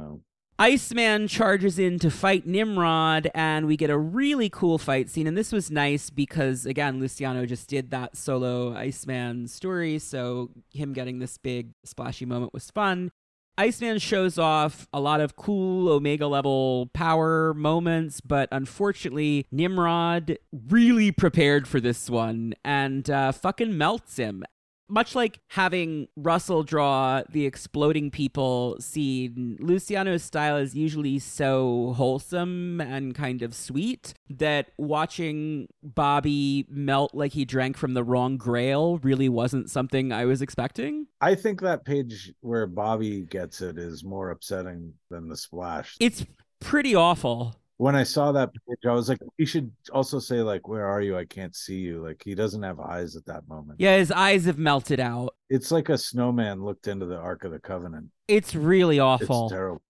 Iceman 0.60 1.26
charges 1.26 1.78
in 1.78 1.98
to 2.00 2.10
fight 2.10 2.46
Nimrod, 2.46 3.30
and 3.34 3.66
we 3.66 3.78
get 3.78 3.88
a 3.88 3.96
really 3.96 4.50
cool 4.50 4.76
fight 4.76 5.08
scene. 5.08 5.26
And 5.26 5.34
this 5.34 5.52
was 5.52 5.70
nice 5.70 6.10
because, 6.10 6.66
again, 6.66 7.00
Luciano 7.00 7.46
just 7.46 7.66
did 7.66 7.90
that 7.92 8.14
solo 8.14 8.76
Iceman 8.76 9.48
story, 9.48 9.98
so 9.98 10.50
him 10.70 10.92
getting 10.92 11.18
this 11.18 11.38
big 11.38 11.70
splashy 11.86 12.26
moment 12.26 12.52
was 12.52 12.70
fun. 12.70 13.10
Iceman 13.56 14.00
shows 14.00 14.36
off 14.36 14.86
a 14.92 15.00
lot 15.00 15.22
of 15.22 15.34
cool 15.34 15.88
Omega 15.88 16.26
level 16.26 16.90
power 16.92 17.54
moments, 17.54 18.20
but 18.20 18.46
unfortunately, 18.52 19.46
Nimrod 19.50 20.36
really 20.68 21.10
prepared 21.10 21.68
for 21.68 21.80
this 21.80 22.10
one 22.10 22.52
and 22.62 23.08
uh, 23.08 23.32
fucking 23.32 23.78
melts 23.78 24.18
him 24.18 24.44
much 24.90 25.14
like 25.14 25.40
having 25.48 26.08
Russell 26.16 26.62
draw 26.62 27.22
the 27.30 27.46
exploding 27.46 28.10
people 28.10 28.76
scene, 28.80 29.56
Luciano's 29.60 30.22
style 30.22 30.56
is 30.56 30.74
usually 30.74 31.18
so 31.18 31.94
wholesome 31.96 32.80
and 32.80 33.14
kind 33.14 33.42
of 33.42 33.54
sweet 33.54 34.14
that 34.28 34.70
watching 34.76 35.68
Bobby 35.82 36.66
melt 36.68 37.14
like 37.14 37.32
he 37.32 37.44
drank 37.44 37.76
from 37.76 37.94
the 37.94 38.04
wrong 38.04 38.36
grail 38.36 38.98
really 38.98 39.28
wasn't 39.28 39.70
something 39.70 40.12
I 40.12 40.24
was 40.24 40.42
expecting. 40.42 41.06
I 41.20 41.34
think 41.34 41.60
that 41.60 41.84
page 41.84 42.32
where 42.40 42.66
Bobby 42.66 43.22
gets 43.22 43.60
it 43.60 43.78
is 43.78 44.04
more 44.04 44.30
upsetting 44.30 44.94
than 45.10 45.28
the 45.28 45.36
splash. 45.36 45.96
It's 46.00 46.24
pretty 46.60 46.94
awful. 46.94 47.59
When 47.80 47.96
I 47.96 48.02
saw 48.02 48.30
that 48.32 48.50
page, 48.52 48.84
I 48.86 48.92
was 48.92 49.08
like, 49.08 49.20
he 49.38 49.46
should 49.46 49.72
also 49.90 50.18
say 50.18 50.42
like, 50.42 50.68
"Where 50.68 50.84
are 50.84 51.00
you? 51.00 51.16
I 51.16 51.24
can't 51.24 51.56
see 51.56 51.78
you." 51.78 52.04
Like 52.04 52.20
he 52.22 52.34
doesn't 52.34 52.62
have 52.62 52.78
eyes 52.78 53.16
at 53.16 53.24
that 53.24 53.48
moment. 53.48 53.80
Yeah, 53.80 53.96
his 53.96 54.12
eyes 54.12 54.44
have 54.44 54.58
melted 54.58 55.00
out. 55.00 55.34
It's 55.48 55.70
like 55.70 55.88
a 55.88 55.96
snowman 55.96 56.62
looked 56.62 56.88
into 56.88 57.06
the 57.06 57.16
Ark 57.16 57.44
of 57.44 57.52
the 57.52 57.58
Covenant. 57.58 58.10
It's 58.28 58.54
really 58.54 58.98
awful. 58.98 59.44
It's 59.44 59.52
terrible. 59.54 59.80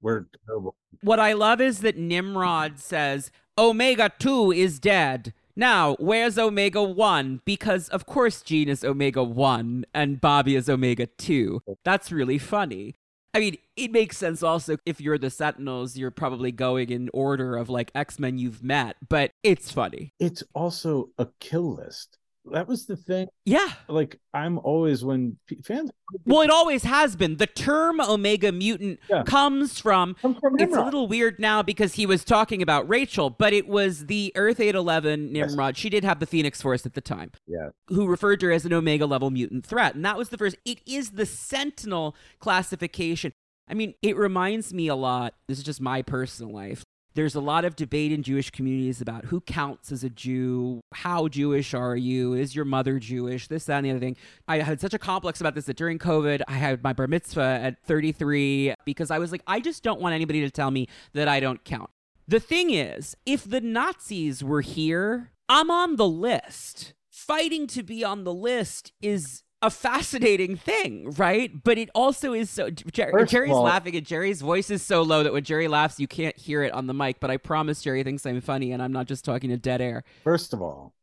We're 0.00 0.24
terrible. 0.46 0.74
What 1.02 1.20
I 1.20 1.32
love 1.32 1.60
is 1.60 1.78
that 1.82 1.96
Nimrod 1.96 2.80
says 2.80 3.30
Omega 3.56 4.10
2 4.18 4.50
is 4.50 4.80
dead. 4.80 5.32
Now, 5.54 5.94
where's 6.00 6.38
Omega 6.38 6.82
1? 6.82 7.42
Because, 7.44 7.88
of 7.90 8.04
course, 8.04 8.42
Jean 8.42 8.68
is 8.68 8.82
Omega 8.82 9.22
1 9.22 9.84
and 9.94 10.20
Bobby 10.20 10.56
is 10.56 10.68
Omega 10.68 11.06
2. 11.06 11.62
That's 11.84 12.10
really 12.10 12.38
funny. 12.38 12.96
I 13.34 13.40
mean, 13.40 13.56
it 13.76 13.92
makes 13.92 14.16
sense 14.16 14.42
also 14.42 14.78
if 14.86 15.00
you're 15.00 15.18
the 15.18 15.30
Sentinels, 15.30 15.96
you're 15.96 16.10
probably 16.10 16.50
going 16.50 16.90
in 16.90 17.10
order 17.12 17.56
of 17.56 17.68
like 17.68 17.90
X 17.94 18.18
Men 18.18 18.38
you've 18.38 18.62
met, 18.62 18.96
but 19.08 19.32
it's 19.42 19.70
funny. 19.70 20.14
It's 20.18 20.42
also 20.54 21.10
a 21.18 21.28
kill 21.40 21.76
list. 21.76 22.17
That 22.52 22.66
was 22.68 22.86
the 22.86 22.96
thing. 22.96 23.28
Yeah. 23.44 23.68
Like 23.88 24.18
I'm 24.34 24.58
always 24.58 25.04
when 25.04 25.38
fans 25.64 25.90
Well, 26.24 26.42
it 26.42 26.50
always 26.50 26.84
has 26.84 27.16
been. 27.16 27.36
The 27.36 27.46
term 27.46 28.00
Omega 28.00 28.52
Mutant 28.52 29.00
Yeah. 29.10 29.22
comes 29.24 29.78
from 29.80 30.14
from 30.20 30.36
It's 30.58 30.76
a 30.76 30.84
little 30.84 31.08
weird 31.08 31.38
now 31.38 31.62
because 31.62 31.94
he 31.94 32.06
was 32.06 32.24
talking 32.24 32.62
about 32.62 32.88
Rachel, 32.88 33.30
but 33.30 33.52
it 33.52 33.68
was 33.68 34.06
the 34.06 34.32
Earth 34.36 34.60
811 34.60 35.34
Yes. 35.34 35.50
Nimrod. 35.50 35.76
She 35.76 35.88
did 35.90 36.04
have 36.04 36.20
the 36.20 36.26
Phoenix 36.26 36.60
Force 36.62 36.84
at 36.86 36.94
the 36.94 37.00
time, 37.00 37.30
yeah. 37.46 37.70
who 37.88 38.06
referred 38.06 38.40
to 38.40 38.46
her 38.46 38.52
as 38.52 38.64
an 38.64 38.72
Omega 38.72 39.06
level 39.06 39.30
mutant 39.30 39.66
threat. 39.66 39.94
And 39.94 40.04
that 40.04 40.16
was 40.18 40.28
the 40.30 40.38
first. 40.38 40.56
It 40.64 40.80
is 40.86 41.10
the 41.10 41.26
Sentinel 41.26 42.14
classification. 42.38 43.32
I 43.70 43.74
mean, 43.74 43.94
it 44.02 44.16
reminds 44.16 44.72
me 44.72 44.88
a 44.88 44.94
lot. 44.94 45.34
This 45.46 45.58
is 45.58 45.64
just 45.64 45.80
my 45.80 46.00
personal 46.02 46.52
life. 46.52 46.82
There's 47.18 47.34
a 47.34 47.40
lot 47.40 47.64
of 47.64 47.74
debate 47.74 48.12
in 48.12 48.22
Jewish 48.22 48.48
communities 48.50 49.00
about 49.00 49.24
who 49.24 49.40
counts 49.40 49.90
as 49.90 50.04
a 50.04 50.08
Jew. 50.08 50.80
How 50.94 51.26
Jewish 51.26 51.74
are 51.74 51.96
you? 51.96 52.34
Is 52.34 52.54
your 52.54 52.64
mother 52.64 53.00
Jewish? 53.00 53.48
This, 53.48 53.64
that, 53.64 53.78
and 53.78 53.86
the 53.86 53.90
other 53.90 53.98
thing. 53.98 54.16
I 54.46 54.58
had 54.58 54.80
such 54.80 54.94
a 54.94 55.00
complex 55.00 55.40
about 55.40 55.56
this 55.56 55.64
that 55.64 55.76
during 55.76 55.98
COVID, 55.98 56.42
I 56.46 56.52
had 56.52 56.80
my 56.84 56.92
bar 56.92 57.08
mitzvah 57.08 57.58
at 57.60 57.82
33 57.82 58.74
because 58.84 59.10
I 59.10 59.18
was 59.18 59.32
like, 59.32 59.42
I 59.48 59.58
just 59.58 59.82
don't 59.82 60.00
want 60.00 60.14
anybody 60.14 60.42
to 60.42 60.50
tell 60.52 60.70
me 60.70 60.86
that 61.12 61.26
I 61.26 61.40
don't 61.40 61.64
count. 61.64 61.90
The 62.28 62.38
thing 62.38 62.70
is, 62.70 63.16
if 63.26 63.42
the 63.42 63.60
Nazis 63.60 64.44
were 64.44 64.60
here, 64.60 65.32
I'm 65.48 65.72
on 65.72 65.96
the 65.96 66.06
list. 66.06 66.92
Fighting 67.10 67.66
to 67.66 67.82
be 67.82 68.04
on 68.04 68.22
the 68.22 68.32
list 68.32 68.92
is 69.02 69.42
a 69.60 69.70
fascinating 69.70 70.56
thing, 70.56 71.10
right? 71.12 71.50
But 71.64 71.78
it 71.78 71.90
also 71.94 72.32
is 72.32 72.48
so. 72.50 72.70
Jer- 72.70 73.24
Gerry's 73.26 73.52
all- 73.52 73.64
laughing, 73.64 73.96
and 73.96 74.06
Gerry's 74.06 74.40
voice 74.40 74.70
is 74.70 74.82
so 74.82 75.02
low 75.02 75.22
that 75.22 75.32
when 75.32 75.42
Gerry 75.44 75.68
laughs, 75.68 75.98
you 75.98 76.06
can't 76.06 76.36
hear 76.36 76.62
it 76.62 76.72
on 76.72 76.86
the 76.86 76.94
mic. 76.94 77.18
But 77.20 77.30
I 77.30 77.36
promise 77.38 77.82
Gerry 77.82 78.02
thinks 78.04 78.24
I'm 78.24 78.40
funny, 78.40 78.72
and 78.72 78.82
I'm 78.82 78.92
not 78.92 79.06
just 79.06 79.24
talking 79.24 79.50
to 79.50 79.56
dead 79.56 79.80
air. 79.80 80.04
First 80.24 80.52
of 80.52 80.62
all, 80.62 80.94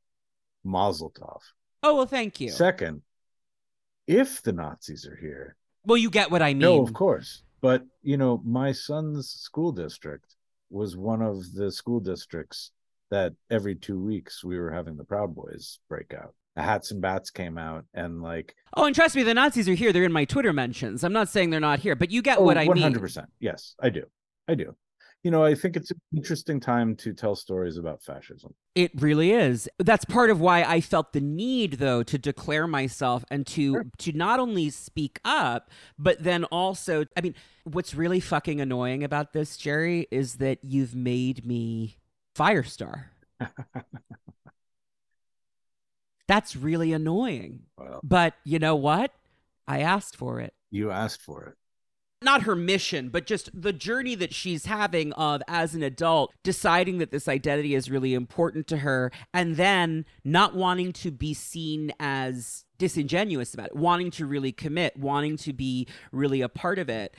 Mazel 0.63 1.11
Tov. 1.11 1.41
Oh 1.83 1.95
well, 1.95 2.05
thank 2.05 2.39
you. 2.39 2.49
Second, 2.49 3.01
if 4.07 4.41
the 4.41 4.53
Nazis 4.53 5.05
are 5.05 5.15
here, 5.17 5.55
well, 5.85 5.97
you 5.97 6.09
get 6.09 6.31
what 6.31 6.41
I 6.41 6.53
mean. 6.53 6.59
no, 6.59 6.81
of 6.81 6.93
course. 6.93 7.43
But 7.61 7.83
you 8.03 8.17
know, 8.17 8.41
my 8.45 8.71
son's 8.71 9.29
school 9.29 9.71
district 9.71 10.35
was 10.69 10.95
one 10.95 11.21
of 11.21 11.53
the 11.53 11.71
school 11.71 11.99
districts 11.99 12.71
that 13.11 13.33
every 13.51 13.75
two 13.75 13.99
weeks 13.99 14.43
we 14.43 14.57
were 14.59 14.71
having 14.71 14.97
the 14.97 15.03
Proud 15.03 15.35
Boys 15.35 15.79
break 15.89 16.13
out. 16.13 16.33
The 16.55 16.61
Hats 16.61 16.91
and 16.91 17.01
Bats 17.01 17.29
came 17.31 17.57
out, 17.57 17.85
and 17.93 18.21
like 18.21 18.55
Oh, 18.77 18.85
and 18.85 18.95
trust 18.95 19.15
me, 19.15 19.23
the 19.23 19.33
Nazis 19.33 19.67
are 19.67 19.73
here. 19.73 19.91
They're 19.91 20.03
in 20.03 20.11
my 20.11 20.25
Twitter 20.25 20.53
mentions. 20.53 21.03
I'm 21.03 21.13
not 21.13 21.29
saying 21.29 21.49
they're 21.49 21.59
not 21.59 21.79
here, 21.79 21.95
but 21.95 22.11
you 22.11 22.21
get 22.21 22.41
what 22.41 22.57
oh, 22.57 22.61
I 22.61 22.63
Oh, 22.63 22.67
one 22.67 22.75
mean. 22.75 22.83
hundred 22.83 23.01
percent. 23.01 23.27
Yes, 23.39 23.75
I 23.81 23.89
do. 23.89 24.03
I 24.47 24.55
do. 24.55 24.75
You 25.23 25.31
know, 25.31 25.43
I 25.43 25.55
think 25.55 25.75
it's 25.75 25.89
an 25.89 25.99
interesting 26.15 26.59
time 26.59 26.95
to 26.97 27.11
tell 27.11 27.35
stories 27.35 27.77
about 27.77 28.03
fascism. 28.03 28.53
It 28.75 28.91
really 29.01 29.31
is. 29.31 29.67
That's 29.79 30.05
part 30.05 30.29
of 30.29 30.39
why 30.39 30.61
I 30.61 30.81
felt 30.81 31.13
the 31.13 31.19
need 31.19 31.73
though 31.73 32.03
to 32.03 32.17
declare 32.19 32.67
myself 32.67 33.25
and 33.31 33.45
to 33.47 33.73
Sure. 33.73 33.85
to 33.97 34.11
not 34.13 34.39
only 34.39 34.69
speak 34.69 35.19
up, 35.25 35.71
but 35.97 36.23
then 36.23 36.43
also 36.45 37.05
I 37.17 37.21
mean, 37.21 37.35
what's 37.63 37.95
really 37.95 38.19
fucking 38.19 38.61
annoying 38.61 39.03
about 39.03 39.33
this, 39.33 39.57
Gerry, 39.57 40.07
is 40.11 40.35
that 40.35 40.59
you've 40.63 40.95
made 40.95 41.43
me 41.45 41.97
Firestar. 42.37 43.05
That's 46.27 46.55
really 46.55 46.91
annoying. 46.93 47.63
But 48.03 48.33
you 48.43 48.59
know 48.59 48.75
what? 48.75 49.11
I 49.67 49.81
asked 49.81 50.15
for 50.15 50.39
it. 50.39 50.53
you 50.71 50.91
asked 50.91 51.21
for 51.21 51.43
it. 51.45 51.55
not 52.21 52.43
her 52.43 52.55
mission, 52.55 53.09
but 53.09 53.25
just 53.27 53.49
the 53.53 53.73
journey 53.73 54.15
that 54.15 54.33
she's 54.33 54.65
having 54.65 55.13
of 55.13 55.41
as 55.47 55.75
an 55.75 55.83
adult 55.83 56.33
deciding 56.43 56.97
that 56.97 57.11
this 57.11 57.27
identity 57.27 57.75
is 57.75 57.91
really 57.91 58.13
important 58.13 58.67
to 58.67 58.77
her 58.77 59.11
and 59.33 59.57
then 59.57 60.05
not 60.23 60.55
wanting 60.55 60.91
to 60.91 61.11
be 61.11 61.33
seen 61.33 61.91
as 61.99 62.65
disingenuous 62.77 63.53
about 63.53 63.67
it, 63.67 63.75
wanting 63.75 64.11
to 64.11 64.25
really 64.25 64.51
commit, 64.51 64.97
wanting 64.97 65.37
to 65.37 65.53
be 65.53 65.87
really 66.11 66.41
a 66.41 66.49
part 66.49 66.79
of 66.79 66.89
it. 66.89 67.15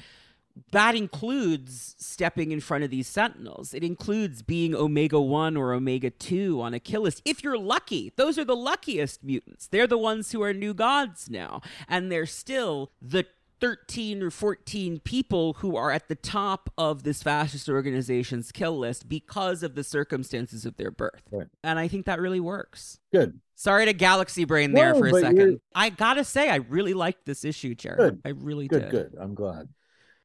That 0.72 0.94
includes 0.94 1.94
stepping 1.98 2.50
in 2.52 2.60
front 2.60 2.82
of 2.84 2.90
these 2.90 3.06
sentinels. 3.08 3.74
It 3.74 3.84
includes 3.84 4.42
being 4.42 4.74
Omega 4.74 5.20
1 5.20 5.56
or 5.56 5.72
Omega 5.72 6.10
2 6.10 6.60
on 6.60 6.72
a 6.74 6.80
kill 6.80 7.02
list. 7.02 7.20
If 7.24 7.44
you're 7.44 7.58
lucky, 7.58 8.12
those 8.16 8.38
are 8.38 8.44
the 8.44 8.56
luckiest 8.56 9.22
mutants. 9.22 9.66
They're 9.66 9.86
the 9.86 9.98
ones 9.98 10.32
who 10.32 10.42
are 10.42 10.52
new 10.54 10.72
gods 10.74 11.28
now. 11.30 11.60
And 11.88 12.10
they're 12.10 12.26
still 12.26 12.90
the 13.02 13.26
13 13.60 14.22
or 14.22 14.30
14 14.30 15.00
people 15.00 15.54
who 15.54 15.76
are 15.76 15.90
at 15.90 16.08
the 16.08 16.14
top 16.14 16.70
of 16.76 17.02
this 17.04 17.22
fascist 17.22 17.68
organization's 17.70 18.52
kill 18.52 18.78
list 18.78 19.08
because 19.08 19.62
of 19.62 19.74
the 19.74 19.84
circumstances 19.84 20.66
of 20.66 20.76
their 20.76 20.90
birth. 20.90 21.22
Right. 21.30 21.46
And 21.64 21.78
I 21.78 21.88
think 21.88 22.04
that 22.06 22.20
really 22.20 22.40
works. 22.40 22.98
Good. 23.12 23.40
Sorry 23.54 23.86
to 23.86 23.94
galaxy 23.94 24.44
brain 24.44 24.72
there 24.72 24.92
No, 24.92 24.98
for 24.98 25.06
a 25.06 25.10
but 25.10 25.22
you're- 25.22 25.32
second. 25.36 25.60
I 25.74 25.88
gotta 25.88 26.22
say, 26.24 26.50
I 26.50 26.56
really 26.56 26.92
liked 26.92 27.24
this 27.24 27.44
issue, 27.44 27.74
Jared. 27.74 27.98
Good. 27.98 28.20
I 28.26 28.28
really 28.30 28.68
Good, 28.68 28.82
did. 28.82 28.90
good. 28.90 29.14
I'm 29.18 29.34
glad. 29.34 29.68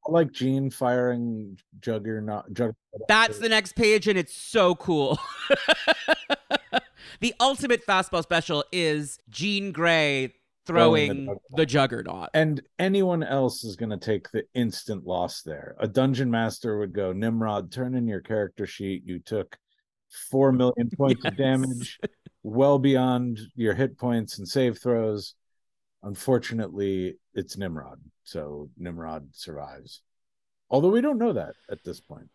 I 0.07 0.11
like 0.11 0.31
Jean 0.31 0.69
firing 0.69 1.57
Juggernaut. 1.79 2.47
Juggernaut 2.53 2.75
That's 3.07 3.39
the 3.39 3.49
next 3.49 3.75
page, 3.75 4.07
and 4.07 4.17
it's 4.17 4.35
so 4.35 4.75
cool. 4.75 5.19
the 7.19 7.35
ultimate 7.39 7.85
fastball 7.85 8.23
special 8.23 8.63
is 8.71 9.19
Jean 9.29 9.71
Grey 9.71 10.33
Throwing 10.67 11.25
throwing 11.25 11.25
the 11.25 11.35
the 11.57 11.65
juggernaut. 11.65 12.29
and 12.35 12.61
anyone 12.77 13.23
else 13.23 13.63
is 13.63 13.75
going 13.75 13.89
to 13.89 13.97
take 13.97 14.29
the 14.29 14.43
instant 14.53 15.07
loss 15.07 15.41
there. 15.41 15.75
A 15.79 15.87
dungeon 15.87 16.29
master 16.29 16.77
would 16.77 16.93
go, 16.93 17.11
Nimrod, 17.11 17.71
turn 17.71 17.95
in 17.95 18.07
your 18.07 18.21
character 18.21 18.67
sheet. 18.67 19.01
You 19.03 19.19
took 19.19 19.57
four 20.29 20.51
million 20.51 20.91
points 20.97 21.25
of 21.25 21.35
damage, 21.35 21.99
well 22.43 22.77
beyond 22.77 23.39
your 23.55 23.73
hit 23.73 23.97
points 23.97 24.37
and 24.37 24.47
save 24.47 24.77
throws. 24.77 25.33
Unfortunately, 26.03 27.15
it's 27.33 27.57
Nimrod, 27.57 27.99
so 28.23 28.69
Nimrod 28.77 29.29
survives. 29.33 30.01
Although 30.69 30.89
we 30.89 31.01
don't 31.01 31.17
know 31.17 31.33
that 31.33 31.53
at 31.69 31.83
this 31.83 31.99
point. 31.99 32.29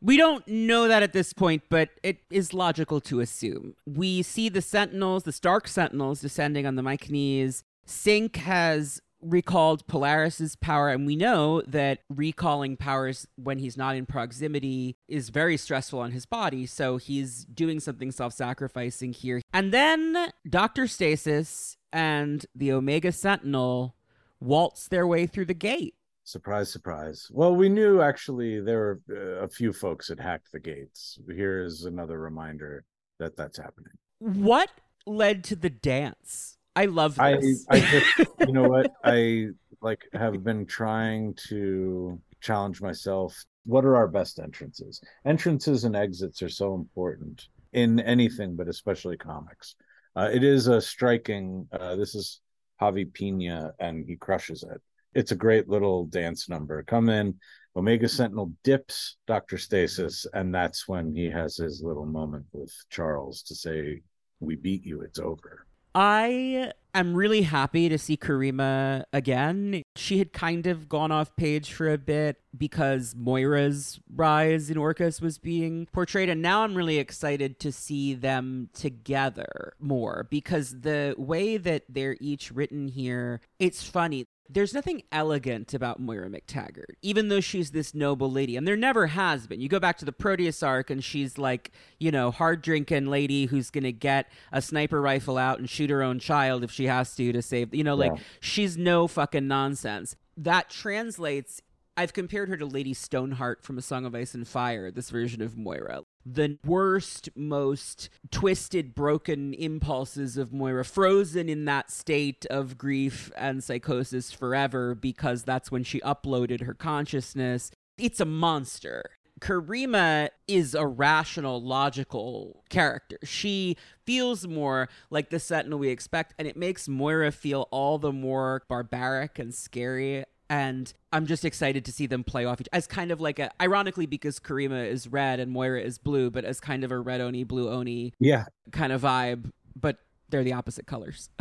We 0.00 0.16
don't 0.16 0.46
know 0.48 0.88
that 0.88 1.04
at 1.04 1.12
this 1.12 1.32
point, 1.32 1.62
but 1.68 1.90
it 2.02 2.18
is 2.28 2.52
logical 2.52 3.00
to 3.02 3.20
assume. 3.20 3.74
We 3.86 4.22
see 4.22 4.48
the 4.48 4.62
Sentinels, 4.62 5.22
the 5.22 5.32
Stark 5.32 5.68
Sentinels, 5.68 6.20
descending 6.20 6.66
on 6.66 6.74
the 6.74 6.82
Myconese. 6.82 7.62
Synch 7.86 8.36
has 8.36 9.00
recalled 9.22 9.86
Polaris's 9.86 10.56
power, 10.56 10.88
and 10.88 11.06
we 11.06 11.14
know 11.14 11.62
that 11.62 12.00
recalling 12.08 12.76
powers 12.76 13.26
when 13.36 13.58
he's 13.58 13.76
not 13.76 13.94
in 13.94 14.04
proximity 14.04 14.96
is 15.08 15.28
very 15.28 15.56
stressful 15.56 16.00
on 16.00 16.10
his 16.10 16.26
body, 16.26 16.66
so 16.66 16.96
he's 16.96 17.44
doing 17.44 17.78
something 17.78 18.10
self 18.10 18.32
sacrificing 18.32 19.12
here. 19.12 19.40
And 19.52 19.72
then 19.72 20.32
Dr. 20.48 20.86
Stasis 20.86 21.76
and 21.92 22.44
the 22.54 22.72
Omega 22.72 23.12
Sentinel 23.12 23.94
waltz 24.42 24.88
their 24.88 25.06
way 25.06 25.26
through 25.26 25.46
the 25.46 25.54
gate. 25.54 25.94
Surprise, 26.24 26.70
surprise. 26.72 27.28
Well, 27.30 27.56
we 27.56 27.68
knew 27.68 28.00
actually 28.00 28.60
there 28.60 28.78
were 28.78 29.00
uh, 29.10 29.44
a 29.44 29.48
few 29.48 29.72
folks 29.72 30.08
had 30.08 30.20
hacked 30.20 30.52
the 30.52 30.60
gates. 30.60 31.18
Here 31.26 31.62
is 31.62 31.84
another 31.84 32.18
reminder 32.20 32.84
that 33.18 33.36
that's 33.36 33.58
happening. 33.58 33.92
What 34.18 34.70
led 35.04 35.42
to 35.44 35.56
the 35.56 35.70
dance? 35.70 36.56
I 36.76 36.86
love 36.86 37.18
I, 37.18 37.36
this. 37.36 37.66
I 37.68 37.80
just, 37.80 38.18
you 38.46 38.52
know 38.52 38.68
what? 38.68 38.92
I 39.04 39.48
like 39.80 40.02
have 40.12 40.44
been 40.44 40.64
trying 40.64 41.34
to 41.48 42.20
challenge 42.40 42.80
myself. 42.80 43.44
What 43.64 43.84
are 43.84 43.96
our 43.96 44.08
best 44.08 44.38
entrances? 44.38 45.00
Entrances 45.24 45.84
and 45.84 45.96
exits 45.96 46.40
are 46.42 46.48
so 46.48 46.74
important 46.74 47.48
in 47.72 48.00
anything, 48.00 48.56
but 48.56 48.68
especially 48.68 49.16
comics. 49.16 49.74
Uh, 50.14 50.30
it 50.32 50.44
is 50.44 50.66
a 50.68 50.80
striking. 50.80 51.66
Uh, 51.72 51.96
this 51.96 52.14
is 52.14 52.40
Javi 52.82 53.12
Pina, 53.12 53.72
and 53.78 54.04
he 54.04 54.16
crushes 54.16 54.64
it. 54.64 54.80
It's 55.14 55.30
a 55.30 55.36
great 55.36 55.68
little 55.68 56.06
dance 56.06 56.48
number. 56.48 56.82
Come 56.82 57.08
in, 57.08 57.38
Omega 57.76 58.08
Sentinel 58.08 58.52
dips 58.64 59.18
Doctor 59.28 59.56
Stasis, 59.56 60.26
and 60.34 60.52
that's 60.52 60.88
when 60.88 61.14
he 61.14 61.30
has 61.30 61.56
his 61.56 61.80
little 61.80 62.06
moment 62.06 62.46
with 62.50 62.74
Charles 62.90 63.42
to 63.44 63.54
say, 63.54 64.02
"We 64.40 64.56
beat 64.56 64.84
you. 64.84 65.02
It's 65.02 65.20
over." 65.20 65.66
I 65.94 66.72
am 66.94 67.14
really 67.14 67.42
happy 67.42 67.88
to 67.88 67.98
see 67.98 68.16
Karima 68.16 69.04
again. 69.12 69.82
She 69.96 70.18
had 70.18 70.32
kind 70.32 70.66
of 70.66 70.88
gone 70.88 71.12
off 71.12 71.36
page 71.36 71.72
for 71.72 71.90
a 71.90 71.98
bit 71.98 72.40
because 72.56 73.14
Moira's 73.14 74.00
rise 74.14 74.70
in 74.70 74.76
Orchis 74.76 75.20
was 75.20 75.38
being 75.38 75.86
portrayed, 75.92 76.28
and 76.28 76.42
now 76.42 76.62
I'm 76.62 76.74
really 76.74 76.98
excited 76.98 77.58
to 77.60 77.72
see 77.72 78.14
them 78.14 78.68
together 78.74 79.74
more 79.78 80.26
because 80.30 80.80
the 80.80 81.14
way 81.18 81.56
that 81.56 81.84
they're 81.88 82.16
each 82.20 82.50
written 82.50 82.88
here, 82.88 83.40
it's 83.58 83.82
funny. 83.82 84.26
There's 84.48 84.74
nothing 84.74 85.02
elegant 85.10 85.72
about 85.72 85.98
Moira 85.98 86.28
McTaggart, 86.28 86.96
even 87.00 87.28
though 87.28 87.40
she's 87.40 87.70
this 87.70 87.94
noble 87.94 88.30
lady, 88.30 88.56
and 88.56 88.66
there 88.68 88.76
never 88.76 89.06
has 89.06 89.46
been. 89.46 89.60
You 89.60 89.68
go 89.68 89.80
back 89.80 89.96
to 89.98 90.04
the 90.04 90.12
Proteus 90.12 90.62
arc, 90.62 90.90
and 90.90 91.02
she's 91.02 91.38
like, 91.38 91.70
you 91.98 92.10
know, 92.10 92.30
hard 92.30 92.60
drinking 92.60 93.06
lady 93.06 93.46
who's 93.46 93.70
gonna 93.70 93.92
get 93.92 94.30
a 94.52 94.60
sniper 94.60 95.00
rifle 95.00 95.38
out 95.38 95.58
and 95.58 95.70
shoot 95.70 95.88
her 95.88 96.02
own 96.02 96.18
child 96.18 96.64
if 96.64 96.70
she 96.70 96.86
has 96.86 97.14
to 97.16 97.32
to 97.32 97.40
save, 97.40 97.74
you 97.74 97.84
know, 97.84 97.94
like 97.94 98.12
Yeah. 98.14 98.22
she's 98.40 98.76
no 98.76 99.06
fucking 99.06 99.46
nonsense. 99.48 100.16
That 100.36 100.68
translates. 100.68 101.62
I've 101.94 102.14
compared 102.14 102.48
her 102.48 102.56
to 102.56 102.64
Lady 102.64 102.94
Stoneheart 102.94 103.62
from 103.62 103.76
A 103.76 103.82
Song 103.82 104.06
of 104.06 104.14
Ice 104.14 104.34
and 104.34 104.48
Fire, 104.48 104.90
this 104.90 105.10
version 105.10 105.42
of 105.42 105.58
Moira. 105.58 106.04
The 106.24 106.58
worst, 106.64 107.28
most 107.36 108.08
twisted, 108.30 108.94
broken 108.94 109.52
impulses 109.52 110.38
of 110.38 110.54
Moira, 110.54 110.86
frozen 110.86 111.50
in 111.50 111.66
that 111.66 111.90
state 111.90 112.46
of 112.46 112.78
grief 112.78 113.30
and 113.36 113.62
psychosis 113.62 114.32
forever 114.32 114.94
because 114.94 115.42
that's 115.42 115.70
when 115.70 115.84
she 115.84 116.00
uploaded 116.00 116.62
her 116.62 116.72
consciousness. 116.72 117.70
It's 117.98 118.20
a 118.20 118.24
monster. 118.24 119.10
Karima 119.40 120.30
is 120.48 120.74
a 120.74 120.86
rational, 120.86 121.60
logical 121.60 122.62
character. 122.70 123.18
She 123.22 123.76
feels 124.06 124.46
more 124.46 124.88
like 125.10 125.28
the 125.28 125.40
Sentinel 125.40 125.80
we 125.80 125.88
expect, 125.88 126.32
and 126.38 126.48
it 126.48 126.56
makes 126.56 126.88
Moira 126.88 127.32
feel 127.32 127.68
all 127.70 127.98
the 127.98 128.12
more 128.12 128.62
barbaric 128.66 129.38
and 129.38 129.52
scary. 129.52 130.24
And 130.52 130.92
I'm 131.14 131.24
just 131.24 131.46
excited 131.46 131.86
to 131.86 131.92
see 131.92 132.06
them 132.06 132.24
play 132.24 132.44
off 132.44 132.60
each 132.60 132.68
as 132.74 132.86
kind 132.86 133.10
of 133.10 133.22
like 133.22 133.38
a 133.38 133.50
ironically 133.60 134.04
because 134.04 134.38
Karima 134.38 134.86
is 134.86 135.08
red 135.08 135.40
and 135.40 135.50
Moira 135.50 135.80
is 135.80 135.96
blue, 135.96 136.30
but 136.30 136.44
as 136.44 136.60
kind 136.60 136.84
of 136.84 136.92
a 136.92 136.98
red 136.98 137.22
oni, 137.22 137.42
blue 137.42 137.70
oni 137.70 138.12
Yeah, 138.18 138.44
kind 138.70 138.92
of 138.92 139.00
vibe, 139.00 139.50
but 139.74 139.96
they're 140.28 140.44
the 140.44 140.52
opposite 140.52 140.86
colors. 140.86 141.30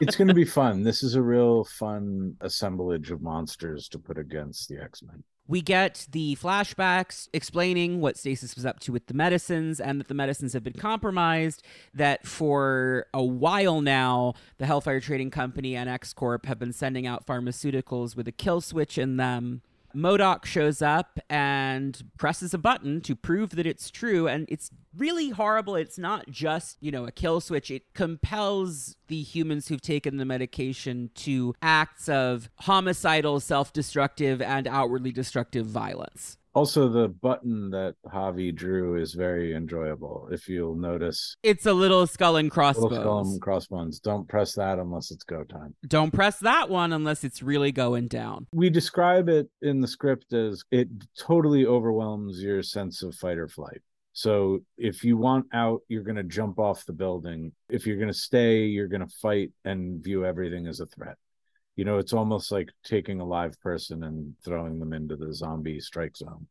it's 0.00 0.16
going 0.16 0.28
to 0.28 0.32
be 0.32 0.46
fun. 0.46 0.84
This 0.84 1.02
is 1.02 1.16
a 1.16 1.22
real 1.22 1.64
fun 1.64 2.34
assemblage 2.40 3.10
of 3.10 3.20
monsters 3.20 3.90
to 3.90 3.98
put 3.98 4.16
against 4.16 4.70
the 4.70 4.82
X 4.82 5.02
Men. 5.02 5.22
We 5.48 5.62
get 5.62 6.06
the 6.10 6.36
flashbacks 6.36 7.28
explaining 7.32 8.02
what 8.02 8.18
Stasis 8.18 8.54
was 8.54 8.66
up 8.66 8.80
to 8.80 8.92
with 8.92 9.06
the 9.06 9.14
medicines 9.14 9.80
and 9.80 9.98
that 9.98 10.08
the 10.08 10.14
medicines 10.14 10.52
have 10.52 10.62
been 10.62 10.74
compromised. 10.74 11.62
That 11.94 12.26
for 12.26 13.06
a 13.14 13.24
while 13.24 13.80
now, 13.80 14.34
the 14.58 14.66
Hellfire 14.66 15.00
Trading 15.00 15.30
Company 15.30 15.74
and 15.74 15.88
X 15.88 16.12
Corp 16.12 16.44
have 16.44 16.58
been 16.58 16.74
sending 16.74 17.06
out 17.06 17.26
pharmaceuticals 17.26 18.14
with 18.14 18.28
a 18.28 18.32
kill 18.32 18.60
switch 18.60 18.98
in 18.98 19.16
them. 19.16 19.62
MODOK 19.98 20.44
shows 20.44 20.80
up 20.80 21.18
and 21.28 22.00
presses 22.18 22.54
a 22.54 22.58
button 22.58 23.00
to 23.00 23.16
prove 23.16 23.50
that 23.50 23.66
it's 23.66 23.90
true. 23.90 24.28
And 24.28 24.46
it's 24.48 24.70
really 24.96 25.30
horrible. 25.30 25.74
It's 25.74 25.98
not 25.98 26.30
just, 26.30 26.76
you 26.80 26.92
know, 26.92 27.04
a 27.04 27.10
kill 27.10 27.40
switch. 27.40 27.70
It 27.70 27.94
compels 27.94 28.96
the 29.08 29.20
humans 29.22 29.66
who've 29.66 29.80
taken 29.80 30.16
the 30.16 30.24
medication 30.24 31.10
to 31.16 31.54
acts 31.60 32.08
of 32.08 32.48
homicidal, 32.60 33.40
self 33.40 33.72
destructive, 33.72 34.40
and 34.40 34.68
outwardly 34.68 35.10
destructive 35.10 35.66
violence. 35.66 36.38
Also, 36.58 36.88
the 36.88 37.06
button 37.06 37.70
that 37.70 37.94
Javi 38.04 38.52
drew 38.52 38.96
is 39.00 39.14
very 39.14 39.54
enjoyable. 39.54 40.28
If 40.32 40.48
you'll 40.48 40.74
notice, 40.74 41.36
It's 41.44 41.66
a 41.66 41.72
little 41.72 42.04
skull 42.08 42.34
and 42.34 42.50
crossbones. 42.50 42.90
little 42.90 43.04
skull 43.04 43.18
and 43.20 43.40
crossbones. 43.40 44.00
Don't 44.00 44.28
press 44.28 44.54
that 44.54 44.80
unless 44.80 45.12
it's 45.12 45.22
go 45.22 45.44
time. 45.44 45.76
Don't 45.86 46.12
press 46.12 46.40
that 46.40 46.68
one 46.68 46.92
unless 46.92 47.22
it's 47.22 47.44
really 47.44 47.70
going 47.70 48.08
down. 48.08 48.48
We 48.52 48.70
describe 48.70 49.28
it 49.28 49.48
in 49.62 49.80
the 49.80 49.86
script 49.86 50.32
as 50.32 50.64
it 50.72 50.88
totally 51.16 51.64
overwhelms 51.64 52.42
your 52.42 52.64
sense 52.64 53.04
of 53.04 53.14
fight 53.14 53.38
or 53.38 53.46
flight. 53.46 53.80
So 54.12 54.64
if 54.76 55.04
you 55.04 55.16
want 55.16 55.46
out, 55.52 55.82
you're 55.86 56.02
going 56.02 56.16
to 56.16 56.24
jump 56.24 56.58
off 56.58 56.84
the 56.86 56.92
building. 56.92 57.52
If 57.68 57.86
you're 57.86 57.98
going 57.98 58.08
to 58.08 58.18
stay, 58.18 58.64
you're 58.64 58.88
going 58.88 59.06
to 59.06 59.14
fight 59.22 59.52
and 59.64 60.02
view 60.02 60.26
everything 60.26 60.66
as 60.66 60.80
a 60.80 60.86
threat. 60.86 61.18
You 61.78 61.84
know, 61.84 61.98
it's 61.98 62.12
almost 62.12 62.50
like 62.50 62.70
taking 62.82 63.20
a 63.20 63.24
live 63.24 63.58
person 63.60 64.02
and 64.02 64.34
throwing 64.44 64.80
them 64.80 64.92
into 64.92 65.14
the 65.14 65.32
zombie 65.32 65.78
strike 65.78 66.16
zone. 66.16 66.48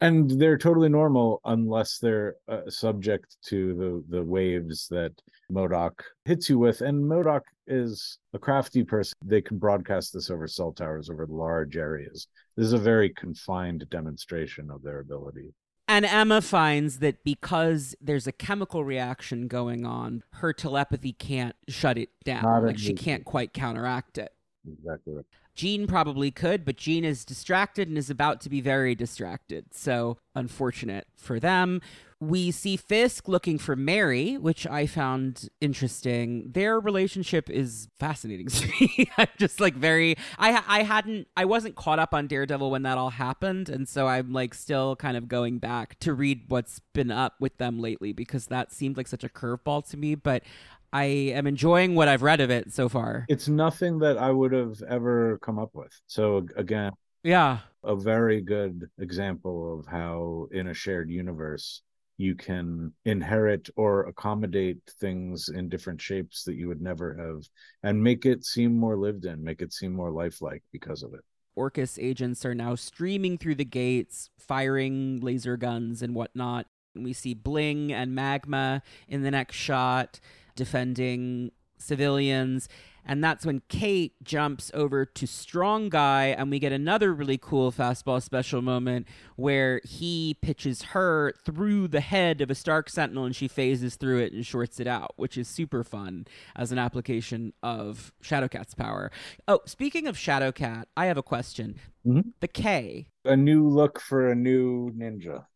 And 0.00 0.30
they're 0.40 0.56
totally 0.56 0.88
normal 0.88 1.42
unless 1.44 1.98
they're 1.98 2.36
uh, 2.48 2.62
subject 2.68 3.36
to 3.48 3.74
the 3.74 4.16
the 4.16 4.24
waves 4.24 4.88
that 4.88 5.12
MODOK 5.52 6.00
hits 6.24 6.48
you 6.48 6.58
with. 6.58 6.80
And 6.80 7.04
MODOK 7.04 7.42
is 7.66 8.18
a 8.32 8.38
crafty 8.38 8.82
person. 8.82 9.12
They 9.22 9.42
can 9.42 9.58
broadcast 9.58 10.14
this 10.14 10.30
over 10.30 10.48
cell 10.48 10.72
towers 10.72 11.10
over 11.10 11.26
large 11.28 11.76
areas. 11.76 12.28
This 12.56 12.64
is 12.64 12.72
a 12.72 12.78
very 12.78 13.10
confined 13.10 13.84
demonstration 13.90 14.70
of 14.70 14.82
their 14.82 15.00
ability. 15.00 15.52
And 15.88 16.06
Emma 16.06 16.40
finds 16.40 17.00
that 17.00 17.22
because 17.22 17.94
there's 18.00 18.26
a 18.26 18.32
chemical 18.32 18.82
reaction 18.82 19.46
going 19.46 19.84
on, 19.84 20.22
her 20.34 20.54
telepathy 20.54 21.12
can't 21.12 21.56
shut 21.68 21.98
it 21.98 22.08
down. 22.24 22.44
Not 22.44 22.64
like 22.64 22.78
she 22.78 22.94
can't 22.94 23.26
quite 23.26 23.52
counteract 23.52 24.16
it. 24.16 24.32
Exactly. 24.66 25.14
Right. 25.14 25.24
Jean 25.54 25.86
probably 25.86 26.30
could, 26.30 26.64
but 26.64 26.76
Jean 26.76 27.04
is 27.04 27.24
distracted 27.24 27.88
and 27.88 27.98
is 27.98 28.10
about 28.10 28.40
to 28.42 28.50
be 28.50 28.60
very 28.60 28.94
distracted. 28.94 29.66
So, 29.72 30.18
unfortunate 30.34 31.06
for 31.16 31.40
them. 31.40 31.80
We 32.22 32.50
see 32.50 32.76
Fisk 32.76 33.28
looking 33.28 33.56
for 33.56 33.74
Mary, 33.74 34.36
which 34.36 34.66
I 34.66 34.86
found 34.86 35.48
interesting. 35.62 36.50
Their 36.52 36.78
relationship 36.78 37.48
is 37.48 37.88
fascinating 37.98 38.46
to 38.48 38.66
me. 38.68 39.10
I'm 39.16 39.26
just 39.38 39.58
like 39.58 39.74
very 39.74 40.16
I 40.38 40.62
I 40.68 40.82
hadn't 40.82 41.28
I 41.34 41.46
wasn't 41.46 41.76
caught 41.76 41.98
up 41.98 42.12
on 42.12 42.26
Daredevil 42.26 42.70
when 42.70 42.82
that 42.82 42.98
all 42.98 43.08
happened, 43.10 43.70
and 43.70 43.88
so 43.88 44.06
I'm 44.06 44.34
like 44.34 44.52
still 44.52 44.96
kind 44.96 45.16
of 45.16 45.28
going 45.28 45.58
back 45.58 45.98
to 46.00 46.12
read 46.12 46.42
what's 46.48 46.80
been 46.92 47.10
up 47.10 47.34
with 47.40 47.56
them 47.56 47.80
lately 47.80 48.12
because 48.12 48.46
that 48.48 48.70
seemed 48.70 48.98
like 48.98 49.08
such 49.08 49.24
a 49.24 49.28
curveball 49.30 49.88
to 49.88 49.96
me, 49.96 50.14
but 50.14 50.42
I 50.92 51.04
am 51.04 51.46
enjoying 51.46 51.94
what 51.94 52.08
I've 52.08 52.22
read 52.22 52.40
of 52.40 52.50
it 52.50 52.72
so 52.72 52.88
far. 52.88 53.24
It's 53.28 53.48
nothing 53.48 53.98
that 54.00 54.18
I 54.18 54.30
would 54.30 54.52
have 54.52 54.82
ever 54.88 55.38
come 55.38 55.58
up 55.58 55.70
with. 55.74 55.92
So 56.06 56.46
again, 56.56 56.92
Yeah. 57.22 57.60
a 57.84 57.94
very 57.96 58.40
good 58.40 58.88
example 58.98 59.78
of 59.78 59.86
how 59.86 60.48
in 60.52 60.66
a 60.68 60.74
shared 60.74 61.10
universe 61.10 61.82
you 62.16 62.34
can 62.34 62.92
inherit 63.04 63.70
or 63.76 64.06
accommodate 64.06 64.78
things 65.00 65.48
in 65.48 65.68
different 65.68 66.00
shapes 66.00 66.44
that 66.44 66.54
you 66.56 66.68
would 66.68 66.82
never 66.82 67.14
have 67.14 67.42
and 67.82 68.02
make 68.02 68.26
it 68.26 68.44
seem 68.44 68.76
more 68.76 68.96
lived 68.98 69.24
in 69.24 69.42
make 69.42 69.62
it 69.62 69.72
seem 69.72 69.92
more 69.92 70.10
lifelike 70.10 70.62
because 70.72 71.02
of 71.02 71.14
it 71.14 71.20
Orchis 71.56 71.98
agents 71.98 72.44
are 72.44 72.54
now 72.54 72.74
streaming 72.74 73.36
through 73.36 73.56
the 73.56 73.64
gates, 73.64 74.30
firing 74.38 75.18
laser 75.20 75.56
guns 75.56 76.00
and 76.00 76.14
whatnot. 76.14 76.66
And 76.94 77.04
we 77.04 77.12
see 77.12 77.34
Bling 77.34 77.92
and 77.92 78.14
Magma 78.14 78.82
in 79.08 79.22
the 79.22 79.32
next 79.32 79.56
shot 79.56 80.20
defending 80.54 81.52
civilians. 81.78 82.68
And 83.06 83.24
that's 83.24 83.46
when 83.46 83.62
Kate 83.68 84.12
jumps 84.22 84.70
over 84.74 85.06
to 85.06 85.26
Strong 85.26 85.88
Guy, 85.88 86.26
and 86.26 86.50
we 86.50 86.58
get 86.58 86.70
another 86.70 87.14
really 87.14 87.38
cool 87.38 87.72
fastball 87.72 88.22
special 88.22 88.60
moment 88.60 89.08
where 89.36 89.80
he 89.84 90.36
pitches 90.42 90.82
her 90.82 91.32
through 91.44 91.88
the 91.88 92.00
head 92.02 92.42
of 92.42 92.50
a 92.50 92.54
Stark 92.54 92.90
Sentinel 92.90 93.24
and 93.24 93.34
she 93.34 93.48
phases 93.48 93.96
through 93.96 94.18
it 94.18 94.34
and 94.34 94.44
shorts 94.44 94.78
it 94.80 94.86
out, 94.86 95.14
which 95.16 95.38
is 95.38 95.48
super 95.48 95.82
fun 95.82 96.26
as 96.54 96.72
an 96.72 96.78
application 96.78 97.54
of 97.62 98.12
Shadowcat's 98.22 98.74
power. 98.74 99.10
Oh, 99.48 99.60
speaking 99.64 100.06
of 100.06 100.16
Shadowcat, 100.16 100.84
I 100.94 101.06
have 101.06 101.16
a 101.16 101.22
question. 101.22 101.76
Mhm. 102.06 102.34
The 102.40 102.48
K, 102.48 103.08
a 103.24 103.36
new 103.36 103.66
look 103.66 103.98
for 103.98 104.30
a 104.30 104.34
new 104.34 104.90
ninja 104.92 105.46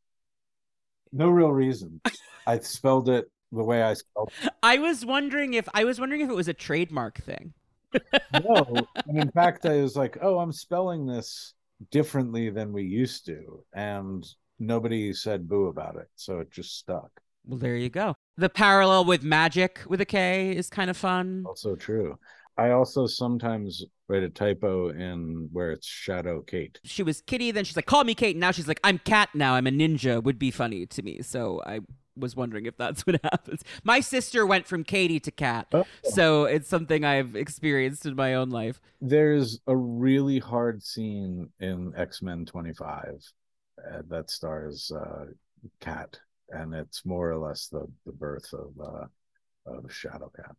no 1.16 1.29
real 1.31 1.53
reason 1.53 2.01
i 2.47 2.59
spelled 2.59 3.09
it 3.09 3.31
the 3.55 3.65
way 3.65 3.83
i 3.83 3.95
spelled 3.95 4.31
I 4.63 4.79
was 4.79 5.05
wondering 5.05 5.55
if 5.55 5.69
I 5.75 5.85
was 5.85 6.01
wondering 6.01 6.23
if 6.23 6.31
it 6.31 6.35
was 6.35 6.49
a 6.49 6.55
trademark 6.55 7.19
thing. 7.23 7.53
no 8.33 8.67
and 9.07 9.19
in 9.19 9.31
fact 9.31 9.67
i 9.67 9.81
was 9.81 9.97
like 9.97 10.19
oh 10.23 10.39
i'm 10.39 10.53
spelling 10.53 11.07
this 11.07 11.55
differently 11.91 12.51
than 12.51 12.73
we 12.73 12.83
used 12.83 13.27
to 13.27 13.63
and 13.75 14.27
nobody 14.59 15.13
said 15.13 15.49
boo 15.49 15.67
about 15.67 15.97
it 15.97 16.09
so 16.17 16.41
it 16.41 16.51
just 16.51 16.79
stuck 16.79 17.11
Well, 17.47 17.59
there 17.59 17.77
you 17.77 17.91
go. 17.91 18.15
The 18.39 18.49
parallel 18.49 19.05
with 19.05 19.23
magic 19.23 19.81
with 19.87 20.01
a 20.01 20.07
K 20.07 20.57
is 20.57 20.71
kind 20.71 20.89
of 20.91 20.97
fun. 20.97 21.45
Also 21.47 21.77
true. 21.77 22.19
I 22.57 22.71
also 22.71 23.07
sometimes 23.07 23.85
write 24.09 24.23
a 24.23 24.31
typo 24.31 24.89
in 24.91 25.49
where 25.53 25.71
it's 25.73 25.87
Shadow 25.87 26.41
Kate. 26.41 26.81
She 26.85 27.03
was 27.03 27.21
Kitty, 27.21 27.51
then 27.53 27.65
she's 27.65 27.77
like, 27.77 27.87
"Call 27.87 28.03
me 28.05 28.15
Kate." 28.15 28.35
And 28.35 28.41
now 28.41 28.51
she's 28.53 28.67
like, 28.69 28.81
"I'm 28.83 28.99
Cat 28.99 29.29
now. 29.35 29.55
I'm 29.55 29.67
a 29.67 29.71
ninja." 29.71 30.23
Would 30.23 30.39
be 30.39 30.51
funny 30.51 30.87
to 30.87 31.03
me. 31.03 31.21
So 31.23 31.63
I 31.67 31.81
was 32.16 32.36
wondering 32.36 32.66
if 32.66 32.77
that's 32.77 33.03
what 33.07 33.20
happens. 33.23 33.62
My 33.82 34.01
sister 34.01 34.47
went 34.47 34.66
from 34.66 34.85
Katie 34.85 35.20
to 35.20 35.31
Cat, 35.31 35.66
Oh. 35.73 35.85
so 36.05 36.45
it's 36.45 36.69
something 36.69 37.05
I've 37.05 37.36
experienced 37.36 38.07
in 38.07 38.15
my 38.16 38.35
own 38.35 38.51
life. 38.51 38.81
There's 39.01 39.61
a 39.66 39.77
really 39.77 40.39
hard 40.39 40.82
scene 40.82 41.51
in 41.61 41.93
X 41.97 42.23
Men 42.23 42.45
25 42.47 43.20
uh, 43.78 44.03
that 44.09 44.31
stars 44.31 44.91
uh, 44.95 45.27
Cat, 45.81 46.19
and 46.51 46.74
it's 46.74 47.05
more 47.05 47.31
or 47.31 47.39
less 47.39 47.69
the 47.69 47.86
the 48.07 48.12
birth 48.12 48.53
of 48.53 48.70
uh, 48.81 49.07
of 49.66 49.93
Shadow 49.93 50.31
Cat. 50.36 50.55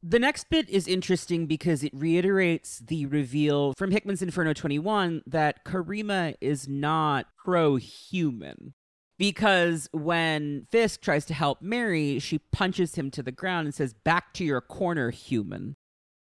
The 0.00 0.20
next 0.20 0.48
bit 0.48 0.68
is 0.70 0.86
interesting 0.86 1.46
because 1.46 1.82
it 1.82 1.92
reiterates 1.92 2.78
the 2.78 3.06
reveal 3.06 3.72
from 3.76 3.90
Hickman's 3.90 4.22
Inferno 4.22 4.52
21 4.52 5.22
that 5.26 5.64
Karima 5.64 6.34
is 6.40 6.68
not 6.68 7.26
pro 7.36 7.74
human. 7.76 8.74
Because 9.18 9.88
when 9.92 10.66
Fisk 10.70 11.00
tries 11.00 11.24
to 11.26 11.34
help 11.34 11.60
Mary, 11.60 12.20
she 12.20 12.38
punches 12.38 12.94
him 12.94 13.10
to 13.10 13.22
the 13.22 13.32
ground 13.32 13.66
and 13.66 13.74
says, 13.74 13.92
Back 13.92 14.32
to 14.34 14.44
your 14.44 14.60
corner, 14.60 15.10
human. 15.10 15.74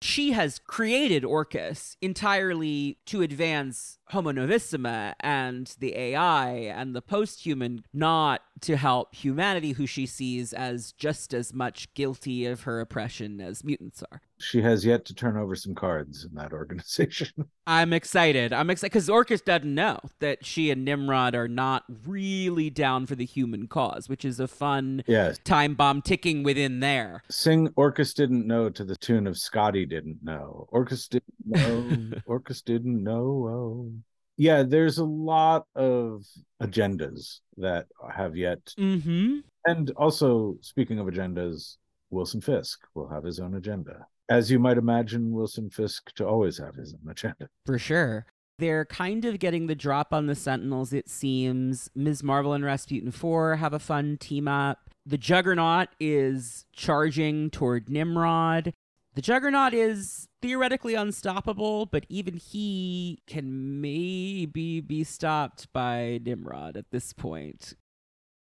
She 0.02 0.32
has 0.32 0.60
created 0.60 1.24
Orchis 1.24 1.98
entirely 2.02 2.98
to 3.06 3.22
advance 3.22 3.99
Homo 4.10 4.32
Novissima 4.32 5.14
and 5.20 5.74
the 5.80 5.96
AI 5.96 6.50
and 6.50 6.96
the 6.96 7.02
post 7.02 7.42
human, 7.42 7.84
not 7.94 8.42
to 8.62 8.76
help 8.76 9.14
humanity, 9.14 9.74
who 9.74 9.86
she 9.86 10.06
sees 10.06 10.52
as 10.52 10.92
just 10.94 11.34
as 11.34 11.54
much 11.54 11.94
guilty 11.94 12.46
of 12.46 12.64
her 12.64 12.80
oppression 12.80 13.40
as 13.40 13.64
mutants 13.64 14.04
are. 14.12 14.22
She 14.40 14.62
has 14.62 14.86
yet 14.86 15.06
to 15.06 15.14
turn 15.14 15.38
over 15.38 15.56
some 15.56 15.76
cards 15.76 16.26
in 16.26 16.36
that 16.36 16.54
organization. 16.54 17.30
I'm 17.68 17.94
excited. 17.94 18.52
I'm 18.52 18.70
excited 18.70 18.92
because 18.92 19.10
Orchis 19.10 19.42
doesn't 19.42 19.74
know 19.74 20.00
that 20.20 20.46
she 20.46 20.72
and 20.72 20.84
Nimrod 20.84 21.36
are 21.36 21.48
not 21.48 21.84
really 22.06 22.70
down 22.70 23.06
for 23.06 23.16
the 23.16 23.26
human 23.26 23.68
cause, 23.68 24.10
which 24.10 24.26
is 24.26 24.40
a 24.40 24.48
fun 24.48 25.04
yes. 25.08 25.38
time 25.44 25.76
bomb 25.76 26.02
ticking 26.02 26.44
within 26.44 26.80
there. 26.80 27.24
Sing 27.30 27.70
Orchis 27.76 28.14
didn't 28.14 28.48
know 28.48 28.70
to 28.70 28.84
the 28.84 28.96
tune 28.96 29.28
of 29.28 29.38
Scotty 29.38 29.86
didn't 29.86 30.24
know. 30.24 30.68
Orchis 30.72 31.08
didn't 31.08 31.24
know. 31.46 32.20
Orchis 32.26 32.64
didn't 32.64 33.04
know. 33.04 33.20
Oh. 33.20 33.99
Yeah, 34.40 34.64
there's 34.64 34.98
a 35.00 35.04
lot 35.06 35.66
of 35.76 36.24
agendas 36.64 37.42
that 37.58 37.88
have 38.10 38.36
yet 38.38 38.60
Mm-hmm. 38.80 39.40
and 39.66 39.92
also 39.98 40.56
speaking 40.62 40.98
of 40.98 41.08
agendas, 41.08 41.76
Wilson 42.10 42.40
Fisk 42.42 42.80
will 42.96 43.08
have 43.10 43.24
his 43.24 43.40
own 43.40 43.56
agenda. 43.56 44.08
As 44.30 44.50
you 44.50 44.58
might 44.58 44.78
imagine 44.78 45.32
Wilson 45.32 45.70
Fisk 45.70 46.12
to 46.16 46.26
always 46.26 46.58
have 46.58 46.76
his 46.76 46.94
own 46.94 47.12
agenda. 47.12 47.50
For 47.66 47.78
sure. 47.78 48.26
They're 48.60 48.86
kind 48.86 49.26
of 49.26 49.40
getting 49.40 49.68
the 49.68 49.76
drop 49.76 50.14
on 50.14 50.28
the 50.28 50.36
Sentinels, 50.36 50.92
it 50.94 51.10
seems. 51.10 51.90
Ms. 51.96 52.24
Marvel 52.24 52.54
and 52.54 52.64
Rasputin 52.64 53.12
4 53.12 53.56
have 53.58 53.74
a 53.74 53.80
fun 53.80 54.18
team 54.18 54.48
up. 54.48 54.90
The 55.06 55.18
Juggernaut 55.18 55.90
is 56.00 56.66
charging 56.74 57.50
toward 57.52 57.90
Nimrod. 57.90 58.74
The 59.20 59.24
Juggernaut 59.24 59.74
is 59.74 60.30
theoretically 60.42 60.96
unstoppable, 60.96 61.86
but 61.86 62.06
even 62.08 62.38
he 62.38 63.20
can 63.28 63.82
maybe 63.82 64.80
be 64.80 65.04
stopped 65.04 65.68
by 65.74 66.22
Nimrod 66.24 66.78
at 66.78 66.92
this 66.92 67.12
point. 67.12 67.74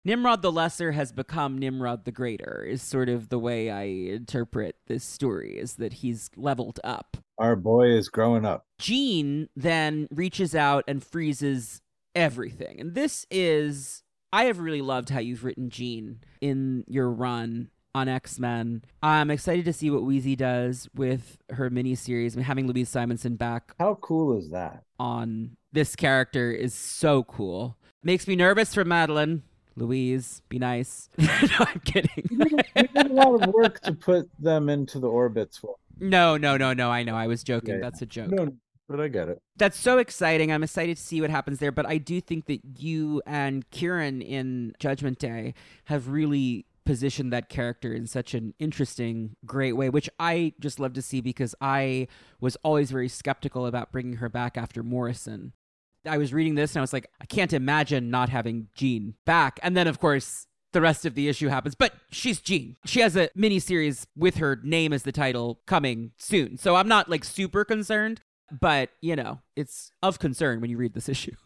Nimrod 0.05 0.43
the 0.43 0.51
Lesser 0.51 0.91
has 0.91 1.11
become 1.11 1.57
Nimrod 1.57 2.05
the 2.05 2.11
Greater, 2.11 2.63
is 2.63 2.83
sort 2.83 3.09
of 3.09 3.29
the 3.29 3.39
way 3.39 3.71
I 3.71 3.81
interpret 4.13 4.75
this 4.85 5.03
story, 5.03 5.57
is 5.57 5.77
that 5.77 5.93
he's 5.93 6.29
leveled 6.35 6.79
up. 6.83 7.17
Our 7.39 7.55
boy 7.55 7.87
is 7.87 8.07
growing 8.07 8.45
up. 8.45 8.67
Jean 8.77 9.49
then 9.55 10.07
reaches 10.11 10.53
out 10.53 10.83
and 10.87 11.03
freezes 11.03 11.81
everything. 12.13 12.79
And 12.79 12.93
this 12.93 13.25
is, 13.31 14.03
I 14.31 14.43
have 14.43 14.59
really 14.59 14.83
loved 14.83 15.09
how 15.09 15.19
you've 15.19 15.43
written 15.43 15.71
Jean 15.71 16.19
in 16.41 16.83
your 16.87 17.09
run 17.09 17.71
on 17.95 18.07
X 18.07 18.39
Men. 18.39 18.83
I'm 19.01 19.31
excited 19.31 19.65
to 19.65 19.73
see 19.73 19.89
what 19.89 20.03
Wheezy 20.03 20.35
does 20.35 20.87
with 20.95 21.37
her 21.51 21.69
miniseries. 21.69 22.33
I 22.33 22.35
mean, 22.37 22.45
having 22.45 22.67
Louise 22.67 22.89
Simonson 22.89 23.35
back 23.35 23.73
How 23.79 23.95
cool 24.01 24.37
is 24.37 24.49
that? 24.51 24.83
on 24.99 25.57
this 25.71 25.95
character 25.95 26.51
is 26.51 26.73
so 26.73 27.23
cool. 27.23 27.77
Makes 28.03 28.27
me 28.27 28.35
nervous 28.35 28.73
for 28.73 28.85
Madelyne. 28.85 29.41
Louise, 29.75 30.41
be 30.49 30.59
nice. 30.59 31.09
no, 31.17 31.27
I'm 31.59 31.79
kidding. 31.85 32.27
We 32.31 32.45
did, 32.75 32.93
did 32.93 33.11
a 33.11 33.13
lot 33.13 33.41
of 33.41 33.53
work 33.53 33.79
to 33.81 33.93
put 33.93 34.29
them 34.39 34.67
into 34.69 34.99
the 34.99 35.07
orbits. 35.07 35.57
For, 35.57 35.75
no, 35.99 36.35
no, 36.37 36.57
no, 36.57 36.73
no. 36.73 36.91
I 36.91 37.03
know. 37.03 37.15
I 37.15 37.27
was 37.27 37.43
joking. 37.43 37.75
Yeah, 37.75 37.81
That's 37.81 38.01
a 38.01 38.05
joke. 38.05 38.29
no, 38.29 38.49
but 38.89 38.99
I 38.99 39.07
get 39.07 39.29
it. 39.29 39.41
That's 39.57 39.79
so 39.79 39.97
exciting. 39.99 40.51
I'm 40.51 40.63
excited 40.63 40.97
to 40.97 41.03
see 41.03 41.21
what 41.21 41.29
happens 41.29 41.59
there. 41.59 41.71
But 41.71 41.85
I 41.85 41.97
do 41.97 42.19
think 42.19 42.47
that 42.47 42.59
you 42.77 43.21
and 43.25 43.69
Kieron 43.69 44.21
in 44.25 44.73
Judgment 44.79 45.17
Day 45.19 45.53
have 45.85 46.09
really 46.09 46.65
positioned 46.89 47.31
that 47.31 47.49
character 47.49 47.93
in 47.93 48.07
such 48.07 48.33
an 48.33 48.51
interesting, 48.57 49.35
great 49.45 49.73
way, 49.73 49.91
which 49.91 50.09
I 50.19 50.53
just 50.59 50.79
love 50.79 50.93
to 50.93 51.03
see 51.03 51.21
because 51.21 51.53
I 51.61 52.07
was 52.41 52.55
always 52.63 52.89
very 52.89 53.07
skeptical 53.07 53.67
about 53.67 53.91
bringing 53.91 54.15
her 54.15 54.27
back 54.27 54.57
after 54.57 54.81
Morrison. 54.81 55.53
I 56.03 56.17
was 56.17 56.33
reading 56.33 56.55
this 56.55 56.73
and 56.73 56.79
I 56.79 56.81
was 56.81 56.91
like, 56.91 57.07
I 57.21 57.25
can't 57.25 57.53
imagine 57.53 58.09
not 58.09 58.29
having 58.29 58.69
Jean 58.73 59.13
back. 59.23 59.59
And 59.61 59.77
then, 59.77 59.85
of 59.85 59.99
course, 59.99 60.47
the 60.73 60.81
rest 60.81 61.05
of 61.05 61.13
the 61.13 61.29
issue 61.29 61.47
happens. 61.47 61.75
But 61.75 61.93
she's 62.09 62.41
Jean. 62.41 62.75
She 62.85 63.01
has 63.01 63.15
a 63.15 63.29
miniseries 63.37 64.07
with 64.17 64.37
her 64.37 64.59
name 64.63 64.91
as 64.91 65.03
the 65.03 65.11
title 65.11 65.61
coming 65.67 66.13
soon. 66.17 66.57
So 66.57 66.75
I'm 66.75 66.87
not 66.87 67.07
like 67.07 67.23
super 67.23 67.65
concerned, 67.65 68.21
but 68.59 68.89
you 68.99 69.15
know, 69.15 69.41
it's 69.55 69.91
of 70.01 70.17
concern 70.17 70.59
when 70.59 70.71
you 70.71 70.77
read 70.77 70.95
this 70.95 71.07
issue. 71.07 71.35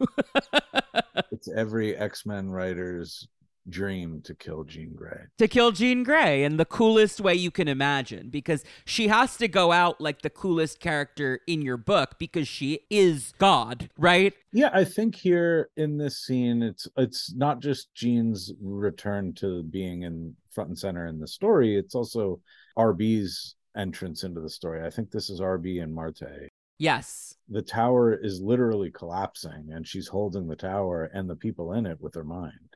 It's 1.30 1.48
every 1.48 1.96
X 1.96 2.24
Men 2.24 2.48
writer's 2.48 3.26
dream 3.68 4.20
to 4.24 4.34
kill 4.34 4.64
Jean 4.64 4.94
Grey. 4.94 5.22
to 5.38 5.48
kill 5.48 5.72
Jean 5.72 6.02
Grey 6.02 6.44
in 6.44 6.56
the 6.56 6.64
coolest 6.64 7.20
way 7.20 7.34
you 7.34 7.50
can 7.50 7.68
imagine 7.68 8.28
because 8.28 8.64
she 8.84 9.08
has 9.08 9.36
to 9.38 9.48
go 9.48 9.72
out 9.72 10.00
like 10.00 10.22
the 10.22 10.30
coolest 10.30 10.80
character 10.80 11.40
in 11.46 11.62
your 11.62 11.76
book 11.76 12.16
because 12.18 12.46
she 12.46 12.80
is 12.90 13.32
God, 13.38 13.88
right? 13.98 14.34
Yeah, 14.52 14.70
I 14.72 14.84
think 14.84 15.14
here 15.16 15.70
in 15.76 15.96
this 15.98 16.18
scene, 16.18 16.62
it's 16.62 16.86
it's 16.96 17.34
not 17.34 17.60
just 17.60 17.94
Jean's 17.94 18.52
return 18.60 19.32
to 19.34 19.62
being 19.62 20.02
in 20.02 20.36
front 20.50 20.68
and 20.68 20.78
center 20.78 21.06
in 21.06 21.18
the 21.20 21.26
story. 21.28 21.76
It's 21.76 21.94
also 21.94 22.40
RB's 22.78 23.56
entrance 23.76 24.22
into 24.24 24.40
the 24.40 24.50
story. 24.50 24.86
I 24.86 24.90
think 24.90 25.10
this 25.10 25.30
is 25.30 25.40
RB 25.40 25.82
and 25.82 25.92
Marte. 25.92 26.50
Yes. 26.78 27.36
The 27.48 27.62
tower 27.62 28.14
is 28.14 28.40
literally 28.40 28.90
collapsing, 28.90 29.70
and 29.72 29.86
she's 29.86 30.08
holding 30.08 30.48
the 30.48 30.56
tower 30.56 31.10
and 31.14 31.28
the 31.30 31.36
people 31.36 31.72
in 31.72 31.86
it 31.86 32.00
with 32.00 32.14
her 32.14 32.24
mind. 32.24 32.73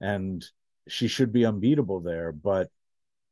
And 0.00 0.44
she 0.88 1.08
should 1.08 1.32
be 1.32 1.46
unbeatable 1.46 2.00
there, 2.00 2.32
but 2.32 2.68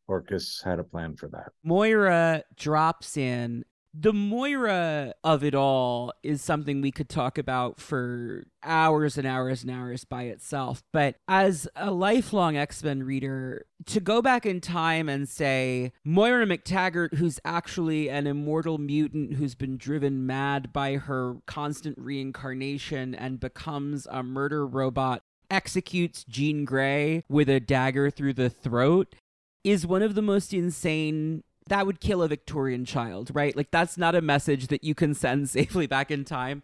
Orchis 0.09 0.63
had 0.63 0.79
a 0.79 0.85
plan 0.85 1.17
for 1.17 1.29
that. 1.29 1.53
Moira 1.63 2.45
drops 2.57 3.17
in. 3.17 3.65
The 3.95 4.15
Moira 4.15 5.13
of 5.23 5.45
it 5.45 5.55
all 5.55 6.15
is 6.23 6.41
something 6.41 6.81
we 6.81 6.91
could 6.91 7.11
talk 7.11 7.37
about 7.37 7.79
for 7.79 8.47
hours 8.63 9.19
and 9.19 9.27
hours 9.27 9.63
and 9.63 9.71
hours 9.71 10.05
by 10.05 10.23
itself. 10.25 10.83
But 10.95 11.17
as 11.29 11.69
a 11.77 11.91
lifelong 11.91 12.57
X 12.57 12.83
Men 12.83 13.03
reader, 13.03 13.67
to 13.87 14.01
go 14.01 14.23
back 14.23 14.47
in 14.47 14.63
time 14.63 15.11
and 15.11 15.29
say 15.29 15.93
Moira 16.05 16.47
McTaggart, 16.47 17.17
who's 17.17 17.39
actually 17.45 18.09
an 18.09 18.27
immortal 18.27 18.79
mutant 18.79 19.35
who's 19.35 19.55
been 19.55 19.77
driven 19.77 20.27
mad 20.27 20.73
by 20.73 20.97
her 20.97 21.37
constant 21.47 21.99
reincarnation 21.99 23.15
and 23.15 23.41
becomes 23.41 24.07
a 24.11 24.23
murder 24.23 24.67
robot, 24.67 25.23
executes 25.53 26.25
Jean 26.25 26.65
Grey 26.65 27.23
with 27.29 27.49
a 27.49 27.61
dagger 27.61 28.11
through 28.11 28.33
the 28.33 28.51
throat 28.51 29.15
is 29.63 29.87
one 29.87 30.03
of 30.03 30.15
the 30.17 30.23
most 30.23 30.53
insane 30.53 31.45
that 31.69 31.87
would 31.87 32.01
kill 32.01 32.23
a 32.23 32.29
Victorian 32.29 32.85
child, 32.85 33.31
right? 33.35 33.57
Like 33.57 33.71
that's 33.71 33.97
not 33.97 34.17
a 34.17 34.21
message 34.21 34.67
that 34.69 34.83
you 34.83 34.95
can 34.95 35.15
send 35.15 35.49
safely 35.59 35.87
back 35.87 36.11
in 36.11 36.25
time. 36.25 36.63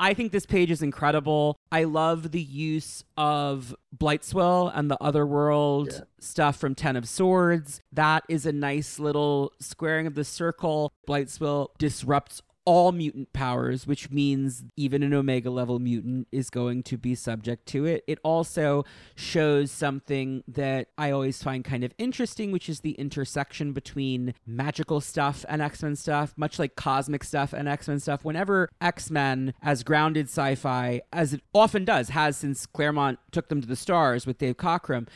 I 0.00 0.14
think 0.14 0.30
this 0.30 0.46
page 0.46 0.70
is 0.70 0.80
incredible. 0.80 1.56
I 1.72 1.82
love 1.82 2.30
the 2.30 2.40
use 2.40 3.02
of 3.16 3.74
Blightswell 3.96 4.70
and 4.72 4.88
the 4.88 4.96
Otherworld 5.02 5.88
Yeah. 5.92 6.00
stuff 6.20 6.56
from 6.56 6.76
Ten 6.76 6.94
of 6.94 7.08
Swords. 7.08 7.80
That 7.92 8.22
is 8.28 8.46
a 8.46 8.52
nice 8.52 9.00
little 9.00 9.52
squaring 9.58 10.06
of 10.06 10.14
the 10.14 10.22
circle. 10.24 10.92
Blightswell 11.08 11.70
disrupts 11.78 12.42
all 12.68 12.92
mutant 12.92 13.32
powers, 13.32 13.86
which 13.86 14.10
means 14.10 14.62
even 14.76 15.02
an 15.02 15.14
Omega 15.14 15.48
level 15.48 15.78
mutant 15.78 16.28
is 16.30 16.50
going 16.50 16.82
to 16.82 16.98
be 16.98 17.14
subject 17.14 17.64
to 17.64 17.86
it. 17.86 18.04
It 18.06 18.18
also 18.22 18.84
shows 19.14 19.72
something 19.72 20.44
that 20.46 20.88
I 20.98 21.10
always 21.10 21.42
find 21.42 21.64
kind 21.64 21.82
of 21.82 21.94
interesting, 21.96 22.52
which 22.52 22.68
is 22.68 22.80
the 22.80 22.90
intersection 22.90 23.72
between 23.72 24.34
magical 24.46 25.00
stuff 25.00 25.46
and 25.48 25.62
X 25.62 25.82
Men 25.82 25.96
stuff, 25.96 26.34
much 26.36 26.58
like 26.58 26.76
cosmic 26.76 27.24
stuff 27.24 27.54
and 27.54 27.66
X 27.66 27.88
Men 27.88 28.00
stuff. 28.00 28.22
Whenever 28.22 28.68
X 28.82 29.10
Men, 29.10 29.54
as 29.62 29.82
grounded 29.82 30.26
sci 30.26 30.54
fi, 30.56 31.00
as 31.10 31.32
it 31.32 31.40
often 31.54 31.86
does, 31.86 32.10
has 32.10 32.36
since 32.36 32.66
Claremont 32.66 33.18
took 33.32 33.48
them 33.48 33.62
to 33.62 33.66
the 33.66 33.76
stars 33.76 34.26
with 34.26 34.36
Dave 34.36 34.58
Cockrum, 34.58 35.08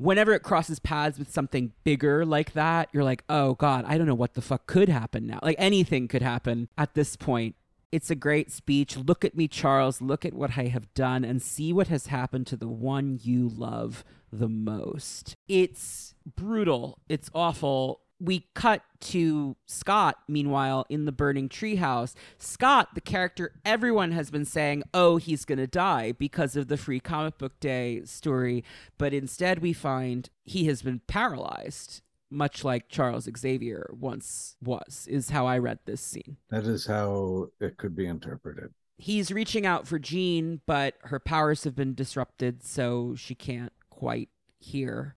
whenever 0.00 0.32
it 0.32 0.42
crosses 0.42 0.78
paths 0.78 1.18
with 1.18 1.30
something 1.30 1.72
bigger 1.84 2.24
like 2.24 2.52
that, 2.54 2.88
you're 2.92 3.04
like, 3.04 3.22
oh 3.28 3.54
God, 3.54 3.84
I 3.86 3.98
don't 3.98 4.06
know 4.06 4.14
what 4.14 4.32
the 4.32 4.40
fuck 4.40 4.66
could 4.66 4.88
happen 4.88 5.26
now. 5.26 5.38
Like 5.42 5.56
anything 5.58 6.08
could 6.08 6.22
happen 6.22 6.68
at 6.78 6.94
this 6.94 7.16
point. 7.16 7.54
It's 7.92 8.10
a 8.10 8.14
great 8.14 8.50
speech. 8.50 8.96
Look 8.96 9.24
at 9.24 9.36
me, 9.36 9.46
Charles. 9.46 10.00
Look 10.00 10.24
at 10.24 10.32
what 10.32 10.56
I 10.56 10.68
have 10.68 10.92
done 10.94 11.24
and 11.24 11.42
see 11.42 11.72
what 11.72 11.88
has 11.88 12.06
happened 12.06 12.46
to 12.46 12.56
the 12.56 12.68
one 12.68 13.18
you 13.22 13.48
love 13.48 14.04
the 14.32 14.48
most. 14.48 15.36
It's 15.48 16.14
brutal. 16.24 16.98
It's 17.08 17.28
awful. 17.34 18.00
We 18.20 18.48
cut 18.54 18.82
to 19.00 19.56
Scott, 19.66 20.18
meanwhile, 20.28 20.84
in 20.90 21.06
the 21.06 21.12
burning 21.12 21.48
treehouse. 21.48 22.14
Scott, 22.38 22.88
the 22.94 23.00
character 23.00 23.54
everyone 23.64 24.12
has 24.12 24.30
been 24.30 24.44
saying, 24.44 24.82
oh, 24.92 25.16
he's 25.16 25.46
going 25.46 25.58
to 25.58 25.66
die 25.66 26.12
because 26.12 26.54
of 26.54 26.68
the 26.68 26.76
free 26.76 27.00
comic 27.00 27.38
book 27.38 27.58
day 27.60 28.02
story. 28.04 28.62
But 28.98 29.14
instead, 29.14 29.60
we 29.60 29.72
find 29.72 30.28
he 30.44 30.66
has 30.66 30.82
been 30.82 31.00
paralyzed, 31.06 32.02
much 32.30 32.62
like 32.62 32.90
Charles 32.90 33.28
Xavier 33.38 33.90
once 33.98 34.56
was, 34.62 35.06
is 35.10 35.30
how 35.30 35.46
I 35.46 35.56
read 35.56 35.78
this 35.86 36.02
scene. 36.02 36.36
That 36.50 36.64
is 36.64 36.86
how 36.86 37.48
it 37.58 37.78
could 37.78 37.96
be 37.96 38.06
interpreted. 38.06 38.74
He's 38.98 39.32
reaching 39.32 39.64
out 39.64 39.88
for 39.88 39.98
Jean, 39.98 40.60
but 40.66 40.96
her 41.04 41.18
powers 41.18 41.64
have 41.64 41.74
been 41.74 41.94
disrupted, 41.94 42.62
so 42.62 43.14
she 43.16 43.34
can't 43.34 43.72
quite 43.88 44.28
hear. 44.58 45.16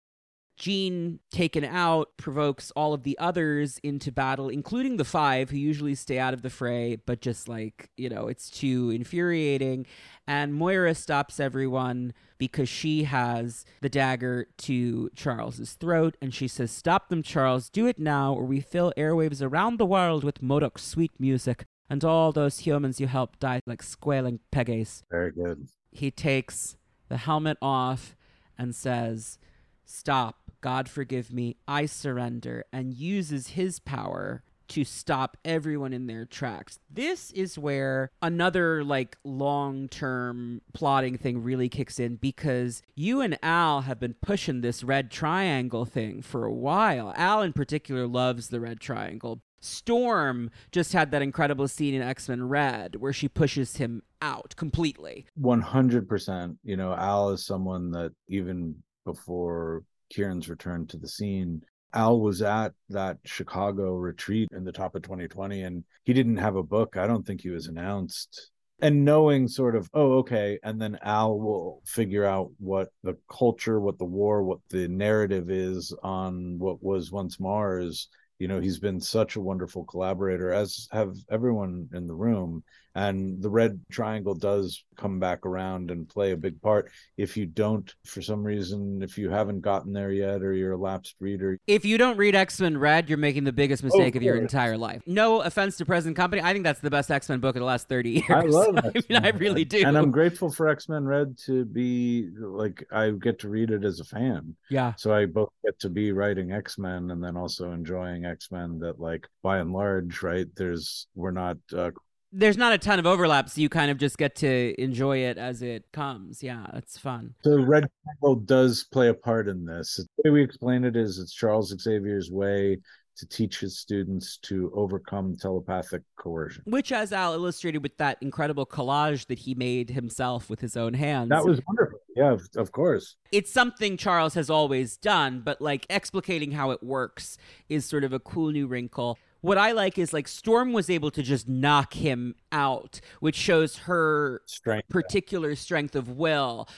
Jean, 0.62 1.18
taken 1.32 1.66
out, 1.66 2.16
provokes 2.18 2.70
all 2.76 2.94
of 2.94 3.02
the 3.02 3.18
others 3.18 3.80
into 3.82 4.12
battle, 4.12 4.48
including 4.48 4.98
the 4.98 5.04
five 5.04 5.50
who 5.50 5.58
usually 5.58 5.96
stay 5.96 6.20
out 6.20 6.36
of 6.36 6.44
the 6.44 6.52
fray, 6.52 6.98
but 7.08 7.20
just 7.20 7.48
like, 7.50 7.90
you 7.98 8.08
know, 8.10 8.28
it's 8.28 8.48
too 8.48 8.92
infuriating. 8.92 9.88
And 10.28 10.54
Moira 10.54 10.94
stops 10.94 11.40
everyone 11.40 12.14
because 12.38 12.70
she 12.70 13.06
has 13.06 13.66
the 13.82 13.90
dagger 13.90 14.50
to 14.60 15.10
Charles's 15.16 15.74
throat, 15.74 16.16
and 16.22 16.32
she 16.32 16.48
says, 16.48 16.70
Stop 16.70 17.10
them, 17.10 17.24
Charles, 17.24 17.68
do 17.68 17.88
it 17.88 17.98
now, 17.98 18.32
or 18.32 18.46
we 18.46 18.60
fill 18.62 18.94
airwaves 18.96 19.42
around 19.42 19.80
the 19.80 19.86
world 19.88 20.24
with 20.24 20.44
MODOK's 20.44 20.84
sweet 20.84 21.12
music, 21.20 21.66
and 21.90 22.06
all 22.06 22.32
those 22.32 22.60
humans 22.60 23.02
you 23.02 23.08
helped 23.08 23.40
die 23.40 23.62
like 23.66 23.82
squealing 23.82 24.40
peggies 24.54 25.02
Very 25.10 25.32
good. 25.32 25.68
he 25.90 26.12
takes 26.12 26.78
the 27.10 27.18
helmet 27.18 27.58
off 27.64 28.16
and 28.60 28.76
says, 28.76 29.40
Stop, 29.84 30.38
God 30.62 30.88
forgive 30.88 31.34
me, 31.34 31.58
I 31.68 31.88
surrender, 31.88 32.66
and 32.72 32.94
uses 32.94 33.50
his 33.50 33.80
power 33.80 34.44
to 34.70 34.86
stop 34.86 35.36
everyone 35.44 35.92
in 35.92 36.08
their 36.08 36.24
tracks. 36.24 36.80
This 36.90 37.30
is 37.32 37.58
where 37.58 38.10
another 38.22 38.86
like 38.86 39.18
long-term 39.26 40.62
plotting 40.74 41.18
thing 41.18 41.44
really 41.44 41.68
kicks 41.68 42.00
in 42.00 42.16
because 42.16 42.82
you 42.96 43.20
and 43.20 43.38
Al 43.44 43.82
have 43.82 44.00
been 44.00 44.16
pushing 44.22 44.62
this 44.62 44.82
red 44.82 45.12
triangle 45.12 45.84
thing 45.84 46.22
for 46.22 46.46
a 46.46 46.54
while. 46.54 47.14
Al 47.18 47.42
in 47.42 47.52
particular 47.52 48.08
loves 48.08 48.48
the 48.48 48.62
red 48.62 48.80
triangle. 48.80 49.42
Storm 49.60 50.50
just 50.72 50.94
had 50.94 51.12
that 51.12 51.22
incredible 51.22 51.68
scene 51.68 51.94
in 51.94 52.02
X-Men 52.02 52.48
Red 52.48 52.96
where 52.96 53.14
she 53.14 53.28
pushes 53.28 53.76
him 53.76 54.04
out 54.22 54.56
completely. 54.56 55.26
100%. 55.38 56.56
You 56.64 56.78
know, 56.78 56.94
Al 56.94 57.32
is 57.32 57.46
someone 57.46 57.92
that 57.92 58.14
even 58.30 58.76
before 59.04 59.84
Kieron's 60.12 60.50
return 60.50 60.88
to 60.88 60.98
the 60.98 61.08
scene 61.08 61.64
Al 61.94 62.20
was 62.20 62.42
at 62.42 62.74
that 62.90 63.18
Chicago 63.26 63.96
retreat 63.96 64.50
in 64.54 64.64
the 64.64 64.72
top 64.72 64.96
of 64.96 65.02
2020 65.02 65.64
and 65.64 65.84
he 66.04 66.14
didn't 66.14 66.38
have 66.38 66.56
a 66.56 66.64
book. 66.64 66.96
I 66.98 67.08
don't 67.08 67.26
think 67.26 67.42
he 67.42 67.50
was 67.50 67.68
announced. 67.68 68.52
And 68.82 69.06
knowing 69.06 69.48
sort 69.48 69.76
of, 69.76 69.90
oh, 69.94 70.14
okay. 70.20 70.58
And 70.64 70.82
then 70.82 70.98
Al 71.04 71.38
will 71.38 71.82
figure 71.86 72.26
out 72.26 72.50
what 72.58 72.90
the 73.04 73.16
culture, 73.30 73.80
what 73.80 74.00
the 74.00 74.06
war, 74.06 74.44
what 74.44 74.60
the 74.70 74.88
narrative 74.88 75.52
is 75.52 75.94
on 76.02 76.58
what 76.58 76.82
was 76.82 77.12
once 77.12 77.40
Mars. 77.40 78.08
You 78.40 78.48
know, 78.48 78.60
he's 78.60 78.80
been 78.80 79.00
such 79.00 79.36
a 79.36 79.42
wonderful 79.42 79.84
collaborator, 79.84 80.52
as 80.52 80.88
have 80.92 81.14
everyone 81.30 81.90
in 81.94 82.08
the 82.08 82.16
room 82.16 82.64
and 82.96 83.42
the 83.42 83.50
red 83.50 83.80
triangle 83.92 84.36
does 84.36 84.84
come 84.98 85.20
back 85.20 85.46
around 85.46 85.92
and 85.92 86.08
play 86.08 86.32
a 86.32 86.38
big 86.38 86.62
part 86.62 86.92
if 87.18 87.38
you 87.38 87.46
don't 87.46 87.94
for 88.06 88.22
some 88.22 88.44
reason 88.44 89.02
if 89.02 89.18
you 89.18 89.30
haven't 89.30 89.62
gotten 89.62 89.94
there 89.94 90.12
yet 90.12 90.42
or 90.42 90.54
you're 90.54 90.74
a 90.74 90.78
lapsed 90.78 91.16
reader 91.20 91.58
If 91.68 91.86
you 91.86 91.98
don't 91.98 92.18
read 92.18 92.36
X 92.36 92.60
Men 92.60 92.78
Red, 92.78 93.10
you're 93.10 93.18
making 93.18 93.44
the 93.44 93.54
biggest 93.54 93.84
mistake 93.84 94.16
of 94.16 94.24
your 94.24 94.36
entire 94.36 94.78
life. 94.78 95.02
No 95.06 95.42
offense 95.42 95.78
to 95.78 95.86
present 95.86 96.16
company, 96.16 96.42
I 96.42 96.54
think 96.54 96.64
that's 96.64 96.80
the 96.80 96.90
best 96.90 97.10
X 97.12 97.30
Men 97.30 97.40
book 97.40 97.56
of 97.56 97.62
the 97.62 97.66
last 97.66 97.88
thirty 97.88 98.12
years. 98.12 98.30
i 98.30 98.42
love 98.42 98.78
I 98.84 98.92
mean, 99.10 99.26
I 99.26 99.30
really 99.30 99.66
do. 99.66 99.84
and 99.86 99.98
i'm 99.98 100.12
grateful 100.12 100.52
for 100.52 100.68
x-men 100.70 101.06
red 101.06 101.38
to 101.46 101.66
be 101.66 102.30
like 102.38 102.86
i 102.92 103.10
get 103.12 103.40
to 103.40 103.50
read 103.50 103.72
it 103.72 103.84
as 103.84 104.00
a 104.00 104.04
fan 104.06 104.56
yeah, 104.70 104.94
so 104.96 105.14
i 105.14 105.26
both 105.26 105.50
get 105.64 105.80
to 105.80 105.90
be 105.90 106.12
writing 106.12 106.52
x-men 106.52 107.12
and 107.12 107.24
then 107.24 107.38
also 107.38 107.72
enjoying 107.72 108.26
x-men 108.26 108.80
that 108.80 109.00
like 109.00 109.28
by 109.42 109.60
and 109.60 109.74
large 109.74 110.22
right 110.24 110.48
there's 110.56 111.08
we're 111.16 111.32
not 111.32 111.58
uh, 111.76 111.92
there's 112.32 112.58
not 112.58 112.74
a 112.74 112.78
ton 112.78 113.00
of 113.00 113.06
overlap, 113.06 113.50
so 113.50 113.62
you 113.62 113.70
kind 113.70 113.92
of 113.92 113.98
just 113.98 114.18
get 114.18 114.36
to 114.38 114.74
enjoy 114.82 115.18
it 115.20 115.38
as 115.38 115.62
it 115.62 115.86
comes. 115.92 116.42
Yeah, 116.42 116.66
it's 116.74 116.98
fun. 116.98 117.36
So 117.44 117.52
the 117.52 117.66
Red 117.66 117.86
Triangle 118.04 118.42
does 118.44 118.86
play 118.92 119.10
a 119.10 119.14
part 119.14 119.48
in 119.48 119.66
this. 119.66 119.96
The 119.98 120.06
way 120.30 120.32
we 120.32 120.44
explain 120.44 120.84
it 120.84 120.96
is 120.96 121.20
it's 121.20 121.34
Charles 121.34 121.70
Xavier's 121.78 122.32
way 122.32 122.78
to 123.18 123.28
teach 123.28 123.60
his 123.60 123.78
students 123.78 124.38
to 124.38 124.72
overcome 124.74 125.36
telepathic 125.36 126.02
coercion. 126.16 126.64
Which, 126.66 126.94
as 126.94 127.12
Al 127.12 127.34
illustrated 127.34 127.84
with 127.84 127.96
that 127.98 128.18
incredible 128.22 128.66
collage 128.66 129.28
that 129.28 129.38
he 129.40 129.54
made 129.54 129.90
himself 129.90 130.50
with 130.50 130.62
his 130.62 130.78
own 130.78 130.94
hands, 130.94 131.30
That 131.30 131.46
was 131.46 131.60
wonderful. 131.68 132.00
Yeah, 132.16 132.38
of 132.56 132.72
course. 132.72 133.18
it's 133.32 133.52
something 133.52 133.98
Charles 133.98 134.34
has 134.36 134.50
always 134.50 134.96
done, 134.98 135.42
but 135.44 135.62
like 135.62 135.86
explicating 135.90 136.54
how 136.54 136.72
it 136.72 136.82
works 136.82 137.38
is 137.68 137.86
sort 137.86 138.06
of 138.06 138.14
a 138.14 138.20
cool 138.20 138.52
new 138.52 138.66
wrinkle. 138.66 139.20
What 139.42 139.58
I 139.58 139.72
like 139.72 139.98
is 139.98 140.14
like 140.14 140.28
Storm 140.28 140.72
was 140.72 140.88
able 140.88 141.10
to 141.12 141.24
just 141.24 141.48
knock 141.50 141.96
him 141.96 142.36
out, 142.52 143.02
which 143.20 143.36
shows 143.36 143.78
her 143.80 144.44
Strength. 144.46 144.90
particular 144.90 145.56
strength 145.56 145.96
of 145.96 146.10
will. 146.10 146.70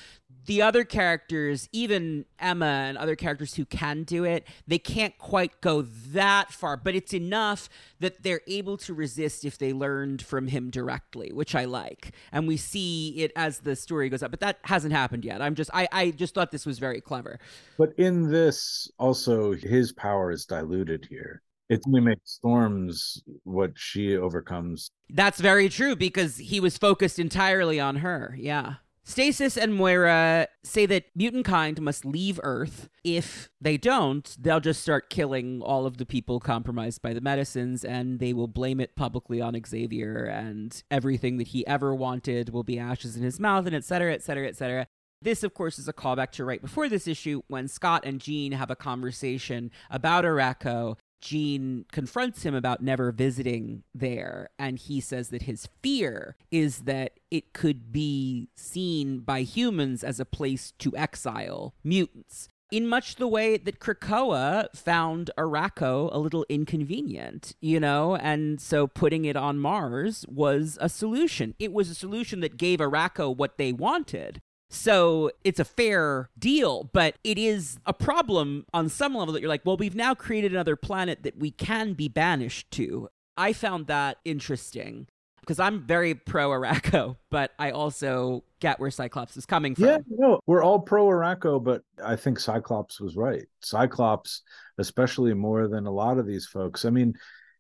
The 0.46 0.62
other 0.62 0.86
characters, 0.86 1.68
even 1.74 2.26
Emma 2.40 2.66
and 2.66 2.98
other 2.98 3.16
characters 3.18 3.56
who 3.56 3.66
can 3.66 4.04
do 4.04 4.24
it, 4.24 4.46
they 4.66 4.80
can't 4.80 5.18
quite 5.18 5.60
go 5.60 5.82
that 5.82 6.52
far, 6.52 6.78
but 6.78 6.96
it's 6.96 7.14
enough 7.14 7.70
that 8.00 8.24
they're 8.24 8.42
able 8.48 8.78
to 8.78 8.94
resist 8.94 9.44
if 9.46 9.58
they 9.58 9.74
learned 9.74 10.22
from 10.22 10.48
him 10.48 10.70
directly, 10.70 11.32
which 11.34 11.56
I 11.56 11.66
like. 11.66 12.14
And 12.32 12.48
we 12.48 12.56
see 12.58 13.10
it 13.18 13.34
as 13.36 13.60
the 13.60 13.76
story 13.76 14.08
goes 14.10 14.24
up, 14.24 14.32
but 14.32 14.40
that 14.40 14.60
hasn't 14.64 14.94
happened 14.94 15.26
yet. 15.26 15.42
I'm 15.42 15.56
just 15.56 15.70
I, 15.74 15.88
I 15.92 16.12
just 16.12 16.34
thought 16.34 16.52
this 16.52 16.66
was 16.66 16.80
very 16.80 17.02
clever. 17.02 17.40
But 17.78 17.94
in 17.98 18.30
this, 18.32 18.90
also 19.00 19.52
his 19.54 19.92
power 19.92 20.32
is 20.32 20.46
diluted 20.46 21.06
here. 21.10 21.42
It 21.70 21.82
only 21.88 22.02
makes 22.02 22.32
Storms 22.32 23.24
what 23.44 23.72
she 23.76 24.18
overcomes. 24.18 24.90
That's 25.10 25.40
very 25.40 25.70
true 25.70 25.96
because 25.96 26.38
he 26.38 26.60
was 26.60 26.78
focused 26.78 27.20
entirely 27.20 27.80
on 27.80 27.98
her. 27.98 28.36
Yeah. 28.38 28.76
Stasis 29.06 29.58
and 29.58 29.76
Moira 29.76 30.48
say 30.64 30.86
that 30.86 31.06
mutant 31.14 31.46
kind 31.46 31.82
must 31.82 32.06
leave 32.06 32.40
Earth. 32.42 32.88
If 33.04 33.50
they 33.60 33.76
don't, 33.76 34.36
they'll 34.40 34.62
just 34.62 34.82
start 34.82 35.10
killing 35.10 35.62
all 35.62 35.86
of 35.86 35.98
the 35.98 36.06
people 36.06 36.40
compromised 36.40 37.02
by 37.02 37.14
the 37.14 37.20
medicines 37.20 37.84
and 37.84 38.20
they 38.20 38.32
will 38.32 38.48
blame 38.48 38.80
it 38.80 38.96
publicly 38.96 39.42
on 39.42 39.60
Xavier 39.66 40.24
and 40.24 40.82
everything 40.90 41.38
that 41.38 41.48
he 41.48 41.68
ever 41.68 41.94
wanted 41.94 42.50
will 42.50 42.64
be 42.64 42.80
ashes 42.80 43.18
in 43.18 43.24
his 43.24 43.42
mouth 43.42 43.66
and 43.66 43.76
et 43.76 43.84
cetera, 43.84 44.14
et 44.14 44.24
cetera, 44.24 44.48
et 44.48 44.56
cetera. 44.56 44.88
This, 45.22 45.44
of 45.44 45.54
course, 45.54 45.80
is 45.80 45.88
a 45.88 45.94
callback 45.94 46.32
to 46.32 46.44
right 46.46 46.62
before 46.62 46.90
this 46.90 47.08
issue 47.08 47.42
when 47.48 47.70
Scott 47.70 48.04
and 48.06 48.20
Jean 48.20 48.52
have 48.52 48.70
a 48.70 48.76
conversation 48.76 49.72
about 49.90 50.26
Arakko. 50.26 50.98
Jean 51.24 51.86
confronts 51.92 52.44
him 52.44 52.54
about 52.54 52.84
never 52.84 53.12
visiting 53.12 53.84
there, 53.96 54.50
and 54.60 54.78
he 54.78 55.00
says 55.00 55.30
that 55.30 55.44
his 55.44 55.70
fear 55.82 56.36
is 56.52 56.80
that 56.80 57.14
it 57.32 57.54
could 57.54 57.92
be 57.92 58.50
seen 58.56 59.20
by 59.20 59.42
humans 59.42 60.04
as 60.04 60.20
a 60.20 60.26
place 60.26 60.74
to 60.80 60.96
exile 60.98 61.74
mutants. 61.84 62.50
In 62.72 62.88
much 62.88 63.16
the 63.16 63.28
way 63.28 63.56
that 63.58 63.80
Krakoa 63.80 64.68
found 64.76 65.32
Arakko 65.38 66.10
a 66.12 66.18
little 66.18 66.46
inconvenient, 66.50 67.56
you 67.62 67.80
know, 67.80 68.16
and 68.18 68.60
so 68.60 68.88
putting 68.88 69.26
it 69.26 69.38
on 69.38 69.60
Mars 69.60 70.26
was 70.28 70.78
a 70.82 70.90
solution. 70.90 71.56
It 71.58 71.72
was 71.72 71.90
a 71.90 71.96
solution 71.96 72.42
that 72.42 72.58
gave 72.58 72.80
Arakko 72.80 73.36
what 73.36 73.58
they 73.58 73.72
wanted. 73.72 74.42
So 74.74 75.30
it's 75.44 75.60
a 75.60 75.66
fair 75.66 76.30
deal, 76.38 76.90
but 76.94 77.16
it 77.24 77.38
is 77.38 77.78
a 77.86 77.94
problem 77.94 78.66
on 78.74 78.90
some 78.90 79.14
level 79.14 79.34
that 79.34 79.42
you're 79.42 79.50
like, 79.50 79.66
well, 79.66 79.78
we've 79.78 79.96
now 79.96 80.16
created 80.16 80.52
another 80.52 80.76
planet 80.76 81.22
that 81.24 81.38
we 81.38 81.52
can 81.52 81.94
be 81.94 82.08
banished 82.08 82.72
to. 82.72 83.08
I 83.38 83.54
found 83.54 83.88
that 83.88 84.18
interesting 84.26 85.08
because 85.42 85.60
I'm 85.60 85.82
very 85.82 86.16
pro 86.16 86.50
Arakko, 86.50 87.18
but 87.30 87.52
I 87.60 87.72
also 87.72 88.44
get 88.60 88.80
where 88.80 88.90
Cyclops 88.90 89.38
is 89.38 89.46
coming 89.46 89.76
from. 89.76 89.86
Yeah, 89.86 89.98
no, 90.10 90.40
we're 90.48 90.64
all 90.64 90.80
pro 90.80 91.06
Arakko, 91.06 91.64
but 91.64 91.84
I 92.04 92.16
think 92.16 92.40
Cyclops 92.40 93.00
was 93.00 93.16
right. 93.16 93.46
Cyclops, 93.62 94.42
especially 94.80 95.36
more 95.36 95.68
than 95.68 95.86
a 95.86 95.92
lot 95.92 96.18
of 96.18 96.26
these 96.26 96.48
folks. 96.48 96.84
I 96.84 96.90
mean, 96.90 97.14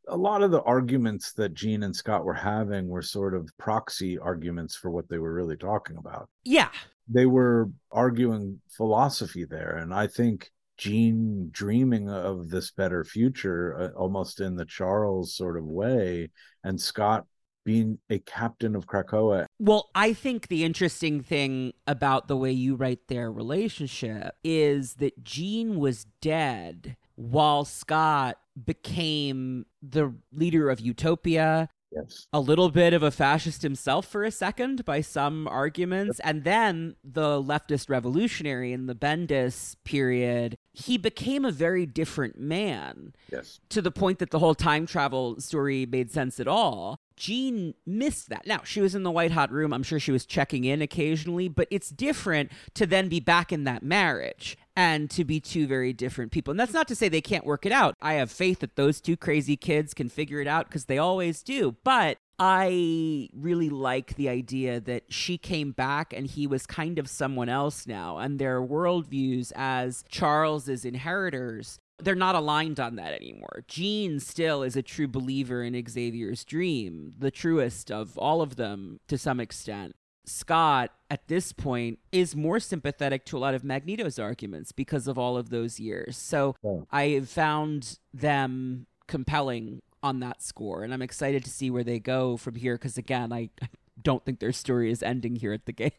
a 0.07 0.17
lot 0.17 0.41
of 0.41 0.51
the 0.51 0.61
arguments 0.63 1.33
that 1.33 1.53
Jean 1.53 1.83
and 1.83 1.95
Scott 1.95 2.25
were 2.25 2.33
having 2.33 2.87
were 2.87 3.01
sort 3.01 3.35
of 3.35 3.49
proxy 3.57 4.17
arguments 4.17 4.75
for 4.75 4.89
what 4.89 5.07
they 5.09 5.17
were 5.17 5.33
really 5.33 5.57
talking 5.57 5.97
about. 5.97 6.27
Yeah. 6.43 6.69
They 7.07 7.25
were 7.25 7.69
arguing 7.91 8.61
philosophy 8.69 9.45
there. 9.45 9.77
And 9.77 9.93
I 9.93 10.07
think 10.07 10.51
Jean 10.77 11.49
dreaming 11.51 12.09
of 12.09 12.49
this 12.49 12.71
better 12.71 13.03
future, 13.03 13.93
uh, 13.95 13.97
almost 13.97 14.41
in 14.41 14.55
the 14.55 14.65
Charles 14.65 15.35
sort 15.35 15.57
of 15.57 15.65
way, 15.65 16.31
and 16.63 16.79
Scott 16.79 17.25
being 17.65 17.97
a 18.09 18.19
captain 18.19 18.75
of 18.75 18.87
Krakoa 18.87 19.45
Well, 19.59 19.89
I 19.95 20.13
think 20.13 20.47
the 20.47 20.63
interesting 20.63 21.21
thing 21.21 21.73
about 21.87 22.27
the 22.27 22.35
way 22.35 22.51
you 22.51 22.75
write 22.75 23.07
their 23.07 23.31
relationship 23.31 24.35
is 24.43 24.95
that 24.95 25.23
Jean 25.23 25.79
was 25.79 26.05
dead 26.21 26.97
while 27.15 27.63
Scott 27.63 28.37
became 28.65 29.65
the 29.81 30.13
leader 30.31 30.69
of 30.69 30.79
Utopia, 30.79 31.69
Yes. 31.95 32.27
a 32.33 32.39
little 32.39 32.69
bit 32.69 32.93
of 32.93 33.03
a 33.03 33.11
fascist 33.11 33.61
himself 33.61 34.05
for 34.07 34.23
a 34.23 34.31
second 34.31 34.83
by 34.85 35.01
some 35.01 35.47
arguments, 35.47 36.19
and 36.21 36.43
then 36.43 36.95
the 37.03 37.41
leftist 37.41 37.89
revolutionary 37.89 38.73
in 38.73 38.87
the 38.87 38.95
Bendis 38.95 39.75
period, 39.83 40.57
he 40.71 40.97
became 40.97 41.45
a 41.45 41.51
very 41.51 41.85
different 41.85 42.39
man 42.39 43.13
Yes. 43.31 43.59
to 43.69 43.81
the 43.81 43.91
point 43.91 44.19
that 44.19 44.31
the 44.31 44.39
whole 44.39 44.55
time 44.55 44.85
travel 44.85 45.39
story 45.39 45.85
made 45.85 46.11
sense 46.11 46.39
at 46.39 46.47
all. 46.47 46.97
Jean 47.15 47.75
missed 47.85 48.29
that. 48.29 48.47
Now, 48.47 48.61
she 48.63 48.81
was 48.81 48.95
in 48.95 49.03
the 49.03 49.11
white 49.11 49.31
hot 49.31 49.51
room. 49.51 49.71
I'm 49.71 49.83
sure 49.83 49.99
she 49.99 50.11
was 50.11 50.25
checking 50.25 50.63
in 50.65 50.81
occasionally, 50.81 51.47
but 51.47 51.67
it's 51.69 51.89
different 51.89 52.51
to 52.73 52.87
then 52.87 53.07
be 53.07 53.19
back 53.19 53.51
in 53.51 53.65
that 53.65 53.83
marriage 53.83 54.57
and 54.75 55.09
to 55.11 55.23
be 55.23 55.39
two 55.39 55.67
very 55.67 55.93
different 55.93 56.31
people. 56.31 56.51
And 56.51 56.59
that's 56.59 56.73
not 56.73 56.87
to 56.87 56.95
say 56.95 57.09
they 57.09 57.21
can't 57.21 57.45
work 57.45 57.65
it 57.65 57.71
out. 57.71 57.95
I 58.01 58.13
have 58.13 58.31
faith 58.31 58.59
that 58.59 58.75
those 58.75 58.99
two 58.99 59.17
crazy 59.17 59.55
kids 59.55 59.93
can 59.93 60.09
figure 60.09 60.41
it 60.41 60.47
out 60.47 60.67
because 60.67 60.85
they 60.85 60.97
always 60.97 61.43
do. 61.43 61.75
But 61.83 62.17
I 62.39 63.29
really 63.33 63.69
like 63.69 64.15
the 64.15 64.29
idea 64.29 64.79
that 64.81 65.03
she 65.09 65.37
came 65.37 65.71
back 65.71 66.13
and 66.13 66.25
he 66.25 66.47
was 66.47 66.65
kind 66.65 66.97
of 66.97 67.07
someone 67.07 67.49
else 67.49 67.85
now, 67.85 68.17
and 68.17 68.39
their 68.39 68.61
worldviews 68.61 69.51
as 69.55 70.03
Charles's 70.09 70.85
inheritors 70.85 71.79
they're 71.99 72.15
not 72.15 72.35
aligned 72.35 72.79
on 72.79 72.95
that 72.95 73.13
anymore. 73.13 73.63
Jean 73.67 74.19
still 74.19 74.63
is 74.63 74.75
a 74.75 74.81
true 74.81 75.07
believer 75.07 75.63
in 75.63 75.81
Xavier's 75.87 76.43
dream, 76.43 77.13
the 77.17 77.31
truest 77.31 77.91
of 77.91 78.17
all 78.17 78.41
of 78.41 78.55
them 78.55 78.99
to 79.07 79.17
some 79.17 79.39
extent. 79.39 79.95
Scott, 80.25 80.91
at 81.09 81.27
this 81.27 81.51
point, 81.51 81.99
is 82.11 82.35
more 82.35 82.59
sympathetic 82.59 83.25
to 83.25 83.37
a 83.37 83.39
lot 83.39 83.53
of 83.53 83.63
Magneto's 83.63 84.19
arguments 84.19 84.71
because 84.71 85.07
of 85.07 85.17
all 85.17 85.37
of 85.37 85.49
those 85.49 85.79
years. 85.79 86.17
So. 86.17 86.55
I 86.91 87.19
found 87.21 87.99
them 88.13 88.87
compelling 89.07 89.81
on 90.01 90.19
that 90.21 90.41
score, 90.41 90.83
and 90.83 90.93
I'm 90.93 91.01
excited 91.01 91.43
to 91.45 91.49
see 91.49 91.69
where 91.69 91.83
they 91.83 91.99
go 91.99 92.37
from 92.37 92.55
here 92.55 92.75
because, 92.75 92.97
again, 92.97 93.31
I 93.31 93.49
I 93.61 94.01
don't 94.01 94.23
think 94.25 94.39
their 94.39 94.51
story 94.51 94.91
is 94.91 95.03
ending 95.03 95.35
here 95.35 95.53
at 95.53 95.65
the 95.65 95.71
gala. 95.71 95.91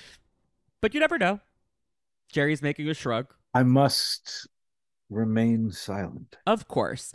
but 0.80 0.94
you 0.94 1.00
never 1.00 1.18
know. 1.18 1.40
Gerry's 2.30 2.62
making 2.62 2.88
a 2.88 2.94
shrug. 2.94 3.32
I 3.54 3.62
must 3.62 4.46
remain 5.10 5.70
silent. 5.70 6.36
Of 6.46 6.68
course. 6.68 7.12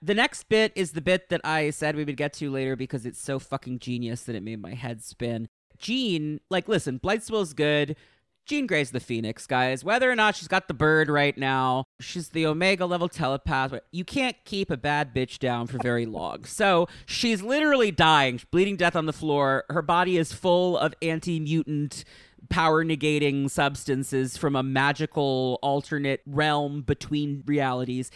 The 0.00 0.14
next 0.14 0.48
bit 0.48 0.72
is 0.74 0.92
the 0.92 1.00
bit 1.00 1.28
that 1.28 1.40
I 1.44 1.70
said 1.70 1.96
we 1.96 2.04
would 2.04 2.16
get 2.16 2.32
to 2.34 2.50
later 2.50 2.76
because 2.76 3.06
it's 3.06 3.20
so 3.20 3.38
fucking 3.38 3.78
genius 3.78 4.24
that 4.24 4.34
it 4.34 4.42
made 4.42 4.60
my 4.60 4.74
head 4.74 5.02
spin. 5.02 5.48
Jean, 5.82 6.40
like, 6.48 6.68
listen, 6.68 6.98
Blightswell's 6.98 7.52
good. 7.52 7.96
Jean 8.44 8.66
Grey's 8.66 8.90
the 8.90 9.00
Phoenix, 9.00 9.46
guys. 9.46 9.84
Whether 9.84 10.10
or 10.10 10.16
not 10.16 10.34
she's 10.34 10.48
got 10.48 10.66
the 10.66 10.74
bird 10.74 11.08
right 11.08 11.36
now, 11.36 11.84
she's 12.00 12.30
the 12.30 12.46
Omega 12.46 12.86
level 12.86 13.08
telepath. 13.08 13.74
You 13.92 14.04
can't 14.04 14.36
keep 14.44 14.70
a 14.70 14.76
bad 14.76 15.14
bitch 15.14 15.38
down 15.38 15.68
for 15.68 15.78
very 15.78 16.06
long. 16.06 16.44
So 16.44 16.88
she's 17.06 17.40
literally 17.42 17.92
dying, 17.92 18.40
bleeding 18.50 18.76
death 18.76 18.96
on 18.96 19.06
the 19.06 19.12
floor. 19.12 19.64
Her 19.70 19.82
body 19.82 20.18
is 20.18 20.32
full 20.32 20.76
of 20.76 20.94
anti 21.02 21.38
mutant 21.38 22.04
power 22.48 22.84
negating 22.84 23.48
substances 23.48 24.36
from 24.36 24.56
a 24.56 24.62
magical 24.62 25.58
alternate 25.62 26.22
realm 26.26 26.82
between 26.82 27.44
realities. 27.46 28.10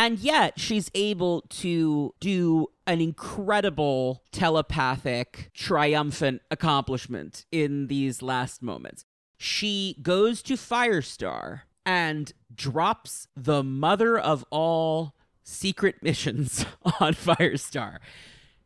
And 0.00 0.18
yet 0.18 0.58
she's 0.58 0.90
able 0.94 1.42
to 1.50 2.14
do 2.20 2.68
an 2.86 3.02
incredible 3.02 4.22
telepathic, 4.32 5.50
triumphant 5.52 6.40
accomplishment 6.50 7.44
in 7.52 7.88
these 7.88 8.22
last 8.22 8.62
moments. 8.62 9.04
She 9.36 9.98
goes 10.00 10.40
to 10.44 10.54
Firestar 10.54 11.64
and 11.84 12.32
drops 12.54 13.28
the 13.36 13.62
mother 13.62 14.18
of 14.18 14.42
all 14.48 15.16
secret 15.42 15.96
missions 16.02 16.64
on 16.98 17.12
Firestar. 17.12 17.98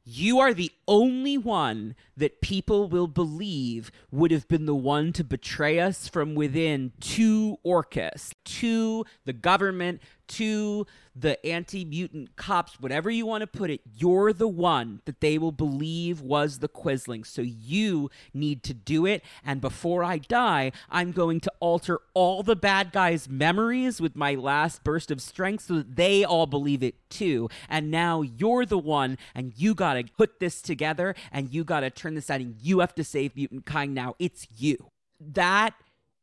You 0.05 0.39
are 0.39 0.55
the 0.55 0.71
only 0.87 1.37
one 1.37 1.97
that 2.17 2.41
people 2.41 2.89
will 2.89 3.07
believe 3.07 3.91
would 4.11 4.31
have 4.31 4.49
been 4.49 4.67
the 4.67 4.75
one 4.75 5.13
to 5.13 5.25
betray 5.25 5.81
us 5.81 6.09
from 6.09 6.35
within 6.35 6.93
to 7.01 7.59
Orchis, 7.65 8.33
to 8.45 9.05
the 9.25 9.33
government, 9.33 10.01
to 10.27 10.87
the 11.17 11.45
anti 11.47 11.85
mutant 11.85 12.37
cops, 12.37 12.81
whatever 12.81 13.11
you 13.11 13.25
want 13.27 13.43
to 13.43 13.47
put 13.47 13.71
it, 13.71 13.81
you're 13.97 14.33
the 14.33 14.49
one 14.49 15.01
that 15.05 15.21
they 15.21 15.39
will 15.39 15.53
believe 15.53 16.21
was 16.21 16.59
the 16.59 16.69
Quisling. 16.69 17.25
So 17.27 17.43
you 17.43 18.11
need 18.33 18.63
to 18.65 18.75
do 18.75 19.07
it. 19.07 19.23
And 19.45 19.61
before 19.61 20.03
I 20.03 20.19
die, 20.19 20.73
I'm 20.91 21.13
going 21.13 21.41
to 21.41 21.53
alter 21.61 22.01
all 22.15 22.43
the 22.43 22.57
bad 22.57 22.91
guys' 22.93 23.29
memories 23.29 24.01
with 24.01 24.17
my 24.17 24.35
last 24.35 24.83
burst 24.83 25.11
of 25.11 25.21
strength 25.21 25.65
so 25.65 25.75
that 25.75 25.97
they 25.97 26.25
all 26.25 26.47
believe 26.47 26.83
it 26.83 26.97
too. 27.11 27.49
And 27.69 27.91
now 27.91 28.23
you're 28.23 28.67
the 28.67 28.79
one, 28.79 29.19
and 29.35 29.53
you 29.57 29.75
got 29.75 29.95
to 29.95 30.05
put 30.17 30.41
this 30.41 30.61
together, 30.61 31.15
and 31.31 31.53
you 31.53 31.63
got 31.63 31.81
to 31.81 31.91
turn 32.05 32.15
this 32.15 32.31
out, 32.31 32.41
and 32.41 32.57
you 32.61 32.81
have 32.81 32.95
to 32.97 33.05
save 33.05 33.35
mutant 33.35 33.65
kind 33.67 33.95
now. 33.95 34.15
It's 34.19 34.47
you. 34.57 34.91
That 35.21 35.75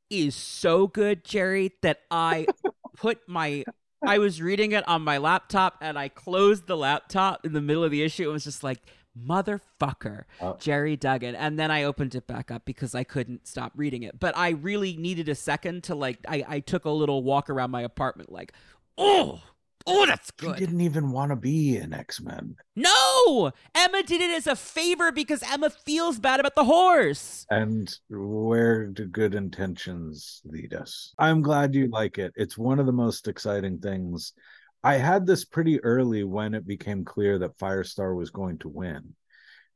is 0.09 0.35
so 0.35 0.87
good, 0.87 1.23
Gerry, 1.23 1.71
that 1.81 2.01
I 2.11 2.47
put 2.97 3.19
my 3.27 3.63
I 4.05 4.17
was 4.17 4.41
reading 4.41 4.71
it 4.71 4.87
on 4.87 5.03
my 5.03 5.17
laptop 5.17 5.77
and 5.79 5.97
I 5.97 6.09
closed 6.09 6.65
the 6.67 6.75
laptop 6.75 7.45
in 7.45 7.53
the 7.53 7.61
middle 7.61 7.83
of 7.83 7.91
the 7.91 8.01
issue. 8.01 8.29
It 8.29 8.33
was 8.33 8.43
just 8.43 8.63
like, 8.63 8.79
motherfucker, 9.15 10.23
Oh. 10.41 10.57
Gerry 10.59 10.95
Duggan. 10.95 11.35
And 11.35 11.59
then 11.59 11.69
I 11.69 11.83
opened 11.83 12.15
it 12.15 12.25
back 12.25 12.49
up 12.49 12.65
because 12.65 12.95
I 12.95 13.03
couldn't 13.03 13.47
stop 13.47 13.73
reading 13.75 14.01
it. 14.03 14.19
But 14.19 14.35
I 14.35 14.49
really 14.49 14.95
needed 14.97 15.29
a 15.29 15.35
second 15.35 15.83
to 15.83 15.95
like, 15.95 16.17
I, 16.27 16.43
I 16.47 16.59
took 16.61 16.85
a 16.85 16.89
little 16.89 17.21
walk 17.23 17.49
around 17.49 17.69
my 17.71 17.81
apartment, 17.81 18.31
like, 18.31 18.53
oh, 18.97 19.41
oh, 19.87 20.05
that's 20.05 20.31
She 20.39 20.45
good. 20.47 20.55
didn't 20.57 20.81
even 20.81 21.11
want 21.11 21.31
to 21.31 21.35
be 21.35 21.77
an 21.77 21.93
X-Men. 21.93 22.55
No, 22.75 23.51
Emma 23.75 24.03
did 24.03 24.21
it 24.21 24.31
as 24.31 24.47
a 24.47 24.55
favor 24.55 25.11
because 25.11 25.43
Emma 25.43 25.69
feels 25.69 26.19
bad 26.19 26.39
about 26.39 26.55
the 26.55 26.63
horse. 26.65 27.45
And 27.49 27.93
where 28.09 28.87
do 28.87 29.05
good 29.05 29.35
intentions 29.35 30.41
lead 30.45 30.73
us? 30.73 31.13
I'm 31.17 31.41
glad 31.41 31.75
you 31.75 31.87
like 31.89 32.17
it. 32.17 32.33
It's 32.35 32.57
one 32.57 32.79
of 32.79 32.85
the 32.85 32.91
most 32.91 33.27
exciting 33.27 33.79
things. 33.79 34.33
I 34.83 34.95
had 34.95 35.27
this 35.27 35.45
pretty 35.45 35.79
early 35.83 36.23
when 36.23 36.53
it 36.53 36.65
became 36.65 37.05
clear 37.05 37.37
that 37.39 37.57
Firestar 37.57 38.15
was 38.15 38.31
going 38.31 38.57
to 38.59 38.69
win. 38.69 39.13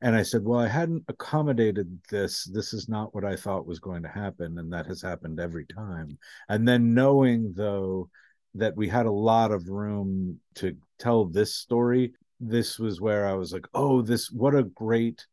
And 0.02 0.14
I 0.14 0.22
said, 0.24 0.44
Well, 0.44 0.60
I 0.60 0.68
hadn't 0.68 1.04
accommodated 1.08 1.98
this. 2.10 2.44
This 2.44 2.74
is 2.74 2.88
not 2.88 3.14
what 3.14 3.24
I 3.24 3.34
thought 3.36 3.66
was 3.66 3.78
going 3.78 4.02
to 4.02 4.08
happen. 4.10 4.58
And 4.58 4.72
that 4.72 4.86
has 4.86 5.00
happened 5.00 5.40
every 5.40 5.64
time. 5.64 6.18
And 6.48 6.68
then 6.68 6.92
knowing, 6.92 7.54
though, 7.56 8.10
that 8.58 8.76
we 8.76 8.88
had 8.88 9.06
a 9.06 9.10
lot 9.10 9.52
of 9.52 9.68
room 9.68 10.40
to 10.56 10.76
tell 10.98 11.24
this 11.24 11.54
story, 11.54 12.12
this 12.40 12.78
was 12.78 13.00
where 13.00 13.26
I 13.26 13.34
was 13.34 13.52
like, 13.52 13.66
Oh, 13.74 14.02
this, 14.02 14.30
what 14.30 14.54
a 14.54 14.62
great 14.64 15.26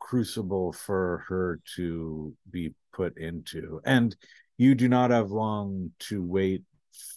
crucible 0.00 0.72
for 0.72 1.24
her 1.28 1.60
to 1.76 2.34
be 2.50 2.74
put 2.92 3.16
into. 3.18 3.80
And 3.84 4.14
you 4.58 4.74
do 4.74 4.88
not 4.88 5.10
have 5.10 5.30
long 5.30 5.92
to 6.00 6.22
wait 6.22 6.62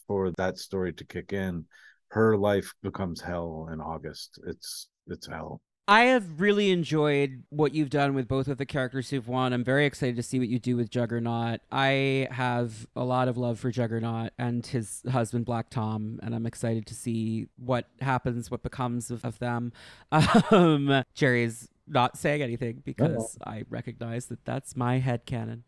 for 0.08 0.32
that 0.38 0.58
story 0.58 0.94
to 0.94 1.06
kick 1.06 1.34
in. 1.34 1.66
Her 2.10 2.38
life 2.38 2.74
becomes 2.82 3.22
hell 3.22 3.70
in 3.72 3.82
August. 3.82 4.40
It's 4.48 4.88
it's 5.08 5.28
hell. 5.28 5.62
I 5.88 6.06
have 6.06 6.42
really 6.42 6.72
enjoyed 6.72 7.44
what 7.50 7.76
you've 7.76 7.92
done 7.92 8.16
with 8.16 8.28
both 8.28 8.48
of 8.48 8.58
the 8.58 8.66
characters 8.66 9.12
you've 9.12 9.28
won. 9.28 9.54
I'm 9.54 9.64
very 9.64 9.86
excited 9.86 10.16
to 10.16 10.24
see 10.24 10.40
what 10.40 10.48
you 10.48 10.58
do 10.58 10.76
with 10.76 10.90
Juggernaut. 10.90 11.62
I 11.72 12.28
have 12.32 12.88
a 12.96 13.04
lot 13.04 13.28
of 13.28 13.38
love 13.38 13.60
for 13.60 13.70
Juggernaut 13.70 14.32
and 14.40 14.66
his 14.66 15.04
husband 15.12 15.46
Black 15.46 15.70
Tom, 15.70 16.20
and 16.24 16.34
I'm 16.34 16.48
excited 16.48 16.88
to 16.88 16.96
see 16.96 17.48
what 17.58 17.86
happens, 18.02 18.50
what 18.50 18.64
becomes 18.64 19.12
of, 19.12 19.24
of 19.24 19.40
them. 19.40 19.72
Um, 20.52 21.04
Gerry's 21.14 21.70
not 21.88 22.18
saying 22.18 22.42
anything 22.42 22.82
because 22.86 23.38
I 23.46 23.64
recognize 23.70 24.28
that 24.28 24.44
that's 24.46 24.76
my 24.76 25.00
head 25.00 25.26
canon. 25.26 25.64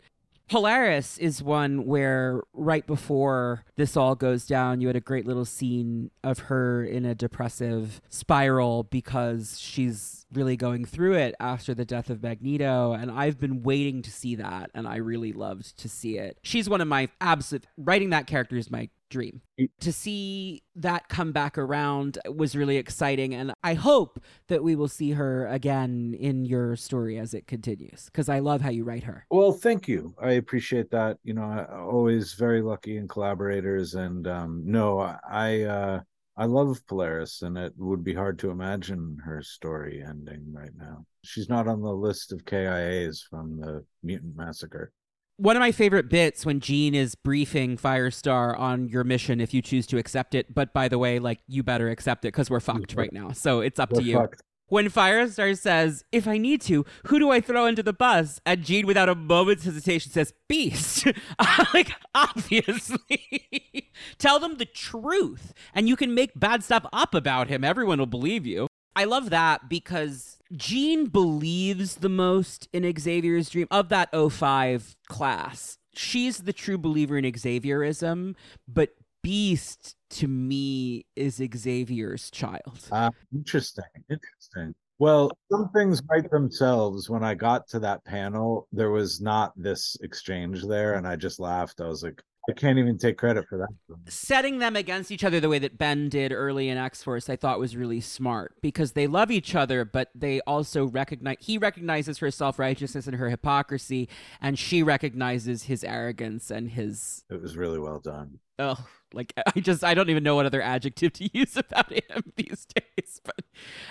Polaris 0.47 1.17
is 1.17 1.43
one 1.43 1.85
where 1.85 2.41
right 2.53 2.85
before 2.87 3.65
this 3.75 3.97
all 3.97 4.15
goes 4.15 4.45
down, 4.45 4.81
you 4.81 4.87
had 4.87 4.95
a 4.95 5.01
great 5.01 5.27
little 5.27 5.45
scene 5.45 6.09
of 6.23 6.39
her 6.39 6.83
in 6.83 7.05
a 7.05 7.13
depressive 7.13 8.01
spiral 8.09 8.83
because 8.83 9.59
she's 9.59 10.25
really 10.31 10.55
going 10.55 10.85
through 10.85 11.13
it 11.13 11.35
after 11.39 11.73
the 11.73 11.85
death 11.85 12.09
of 12.09 12.23
Magneto. 12.23 12.93
And 12.93 13.11
I've 13.11 13.39
been 13.39 13.63
waiting 13.63 14.01
to 14.03 14.11
see 14.11 14.35
that, 14.35 14.71
and 14.73 14.87
I 14.87 14.97
really 14.97 15.33
loved 15.33 15.77
to 15.79 15.89
see 15.89 16.17
it. 16.17 16.37
She's 16.43 16.69
one 16.69 16.81
of 16.81 16.87
my 16.87 17.09
absolute, 17.19 17.65
writing 17.77 18.09
that 18.11 18.27
character 18.27 18.55
is 18.55 18.71
my 18.71 18.89
dream. 19.09 19.41
To 19.81 19.91
see 19.93 20.61
that 20.75 21.09
come 21.09 21.31
back 21.31 21.57
around 21.57 22.17
was 22.33 22.55
really 22.55 22.77
exciting, 22.77 23.33
and 23.33 23.53
I 23.63 23.73
hope 23.73 24.19
that 24.47 24.63
we 24.63 24.75
will 24.75 24.87
see 24.87 25.11
her 25.11 25.47
again 25.47 26.15
in 26.19 26.45
your 26.45 26.75
story 26.75 27.17
as 27.17 27.33
it 27.33 27.47
continues 27.47 28.05
because 28.05 28.29
I 28.29 28.39
love 28.39 28.61
how 28.61 28.69
you 28.69 28.83
write 28.83 29.03
her. 29.03 29.25
Well, 29.31 29.51
thank 29.51 29.87
you. 29.87 30.13
I 30.21 30.31
appreciate 30.33 30.91
that. 30.91 31.17
You 31.23 31.33
know, 31.33 31.43
I 31.43 31.65
always 31.79 32.33
very 32.33 32.61
lucky 32.61 32.97
in 32.97 33.07
collaborators 33.07 33.95
and 33.95 34.27
um 34.27 34.63
no, 34.65 34.99
I- 34.99 35.19
I 35.29 35.61
uh 35.63 35.99
I 36.39 36.45
love 36.45 36.85
Polaris 36.87 37.41
and 37.41 37.57
it 37.57 37.73
would 37.77 38.03
be 38.03 38.13
hard 38.13 38.37
to 38.39 38.51
imagine 38.51 39.17
her 39.25 39.41
story 39.41 40.03
ending 40.07 40.45
right 40.53 40.69
now. 40.77 41.03
She's 41.23 41.49
not 41.49 41.67
on 41.67 41.81
the 41.81 41.91
list 41.91 42.31
of 42.31 42.45
KIAs 42.45 43.23
from 43.27 43.59
the 43.59 43.83
Mutant 44.03 44.35
Massacre. 44.35 44.91
One 45.37 45.55
of 45.55 45.59
my 45.59 45.71
favorite 45.71 46.09
bits 46.09 46.45
when 46.45 46.59
Jean 46.59 46.93
is 46.95 47.15
briefing 47.15 47.77
Firestar 47.77 48.57
on 48.57 48.89
your 48.89 49.03
mission 49.03 49.39
if 49.39 49.53
you 49.53 49.61
choose 49.61 49.87
to 49.87 49.97
accept 49.97 50.35
it. 50.35 50.53
But 50.53 50.73
by 50.73 50.87
the 50.87 50.97
way, 50.97 51.19
like 51.19 51.39
you 51.47 51.63
better 51.63 51.89
accept 51.89 52.25
it 52.25 52.29
because 52.29 52.49
we're 52.49 52.59
fucked 52.59 52.95
right 52.95 53.13
now. 53.13 53.31
So 53.31 53.61
it's 53.61 53.79
up 53.79 53.89
to 53.89 53.95
We're 53.97 54.01
you. 54.01 54.17
fucked. 54.17 54.41
When 54.69 54.89
Firestar 54.89 55.57
says, 55.57 56.03
"If 56.11 56.27
I 56.27 56.37
need 56.37 56.59
to, 56.63 56.85
who 57.05 57.19
do 57.19 57.31
I 57.31 57.39
throw 57.39 57.67
into 57.67 57.81
the 57.83 57.93
bus?" 57.93 58.41
and 58.45 58.65
Jean, 58.65 58.85
without 58.85 59.07
a 59.07 59.15
moment's 59.15 59.63
hesitation, 59.63 60.11
says, 60.11 60.33
"Beast." 60.49 61.07
Like, 61.73 61.91
obviously, 62.15 63.89
tell 64.17 64.39
them 64.39 64.57
the 64.57 64.65
truth, 64.65 65.53
and 65.73 65.87
you 65.87 65.95
can 65.95 66.13
make 66.13 66.31
bad 66.37 66.63
stuff 66.63 66.85
up 66.91 67.13
about 67.13 67.47
him. 67.47 67.63
Everyone 67.63 67.99
will 67.99 68.05
believe 68.07 68.45
you. 68.45 68.67
I 68.95 69.03
love 69.05 69.29
that 69.29 69.69
because 69.69 70.36
Jean 70.55 71.07
believes 71.07 71.95
the 71.95 72.09
most 72.09 72.67
in 72.71 72.91
Xavier's 72.97 73.49
dream 73.49 73.67
of 73.71 73.89
that 73.89 74.09
05 74.13 74.95
class. 75.07 75.77
She's 75.93 76.39
the 76.39 76.53
true 76.53 76.77
believer 76.77 77.17
in 77.17 77.31
Xavierism, 77.37 78.35
but 78.67 78.91
Beast 79.23 79.95
to 80.11 80.27
me 80.27 81.05
is 81.15 81.41
Xavier's 81.55 82.31
child. 82.31 82.79
Ah, 82.91 83.09
interesting. 83.33 83.83
Interesting. 84.09 84.73
Well, 84.99 85.31
some 85.51 85.69
things 85.75 86.01
write 86.09 86.31
themselves. 86.31 87.09
When 87.09 87.23
I 87.23 87.35
got 87.35 87.67
to 87.69 87.79
that 87.79 88.05
panel, 88.05 88.67
there 88.71 88.89
was 88.89 89.19
not 89.19 89.51
this 89.55 89.97
exchange 90.01 90.63
there, 90.63 90.93
and 90.93 91.05
I 91.07 91.17
just 91.17 91.39
laughed. 91.39 91.81
I 91.81 91.87
was 91.87 92.03
like, 92.03 92.23
I 92.49 92.53
can't 92.53 92.79
even 92.79 92.97
take 92.97 93.17
credit 93.17 93.45
for 93.49 93.57
that. 93.57 93.67
setting 94.11 94.59
them 94.59 94.75
against 94.75 95.11
each 95.11 95.23
other 95.23 95.39
the 95.39 95.49
way 95.49 95.59
that 95.59 95.77
Ben 95.77 96.07
did 96.07 96.31
early 96.31 96.69
in 96.69 96.77
X 96.77 97.03
Force, 97.03 97.29
I 97.29 97.35
thought 97.35 97.59
was 97.59 97.75
really 97.75 97.99
smart 97.99 98.55
because 98.61 98.93
they 98.93 99.05
love 99.05 99.31
each 99.31 99.53
other, 99.53 99.83
but 99.83 100.09
they 100.15 100.39
also 100.41 100.85
recognize 100.85 101.37
he 101.41 101.57
recognizes 101.57 102.19
her 102.19 102.31
self 102.31 102.57
righteousness 102.57 103.05
and 103.05 103.17
her 103.17 103.29
hypocrisy, 103.29 104.07
and 104.41 104.57
she 104.57 104.81
recognizes 104.81 105.63
his 105.63 105.83
arrogance 105.83 106.49
and 106.49 106.71
his 106.71 107.25
It 107.29 107.41
was 107.41 107.57
really 107.57 107.79
well 107.79 107.99
done. 107.99 108.39
oh, 108.59 108.77
like 109.13 109.33
I 109.55 109.59
just 109.59 109.83
I 109.83 109.93
don't 109.93 110.09
even 110.09 110.23
know 110.23 110.35
what 110.35 110.45
other 110.45 110.61
adjective 110.61 111.13
to 111.13 111.29
use 111.37 111.57
about 111.57 111.91
him 111.91 112.31
these 112.37 112.65
days. 112.65 113.21
But 113.25 113.43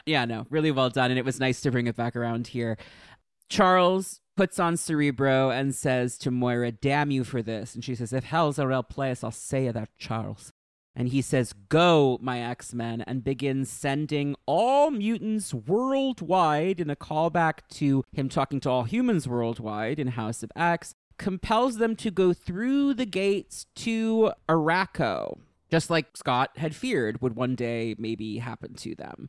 yeah, 0.06 0.24
no, 0.24 0.46
really 0.48 0.70
well 0.70 0.88
done, 0.88 1.10
and 1.10 1.18
it 1.18 1.24
was 1.26 1.38
nice 1.38 1.60
to 1.60 1.70
bring 1.70 1.88
it 1.88 1.96
back 1.96 2.16
around 2.16 2.46
here. 2.48 2.78
Charles 3.48 4.20
puts 4.36 4.58
on 4.58 4.76
Cerebro 4.76 5.50
and 5.50 5.74
says 5.74 6.18
to 6.18 6.30
Moira, 6.30 6.70
Damn 6.70 7.10
you 7.10 7.24
for 7.24 7.42
this. 7.42 7.74
And 7.74 7.84
she 7.84 7.94
says, 7.94 8.12
If 8.12 8.24
hell's 8.24 8.58
a 8.58 8.66
real 8.66 8.82
place, 8.82 9.24
I'll 9.24 9.30
say 9.30 9.70
that, 9.70 9.88
Charles. 9.98 10.52
And 10.94 11.08
he 11.08 11.20
says, 11.20 11.52
Go, 11.68 12.18
my 12.22 12.40
X 12.40 12.72
Men, 12.72 13.02
and 13.02 13.22
begins 13.24 13.68
sending 13.68 14.34
all 14.46 14.90
mutants 14.90 15.52
worldwide 15.52 16.80
in 16.80 16.88
a 16.88 16.96
callback 16.96 17.60
to 17.74 18.04
him 18.12 18.28
talking 18.28 18.60
to 18.60 18.70
all 18.70 18.84
humans 18.84 19.28
worldwide 19.28 19.98
in 19.98 20.08
House 20.08 20.42
of 20.42 20.50
X. 20.56 20.94
compels 21.18 21.76
them 21.76 21.96
to 21.96 22.10
go 22.10 22.32
through 22.32 22.92
the 22.94 23.06
gates 23.06 23.66
to 23.74 24.32
Arakko, 24.48 25.38
just 25.70 25.88
like 25.88 26.16
Scott 26.16 26.50
had 26.56 26.74
feared 26.74 27.22
would 27.22 27.34
one 27.36 27.54
day 27.54 27.94
maybe 27.98 28.38
happen 28.38 28.74
to 28.74 28.94
them. 28.94 29.28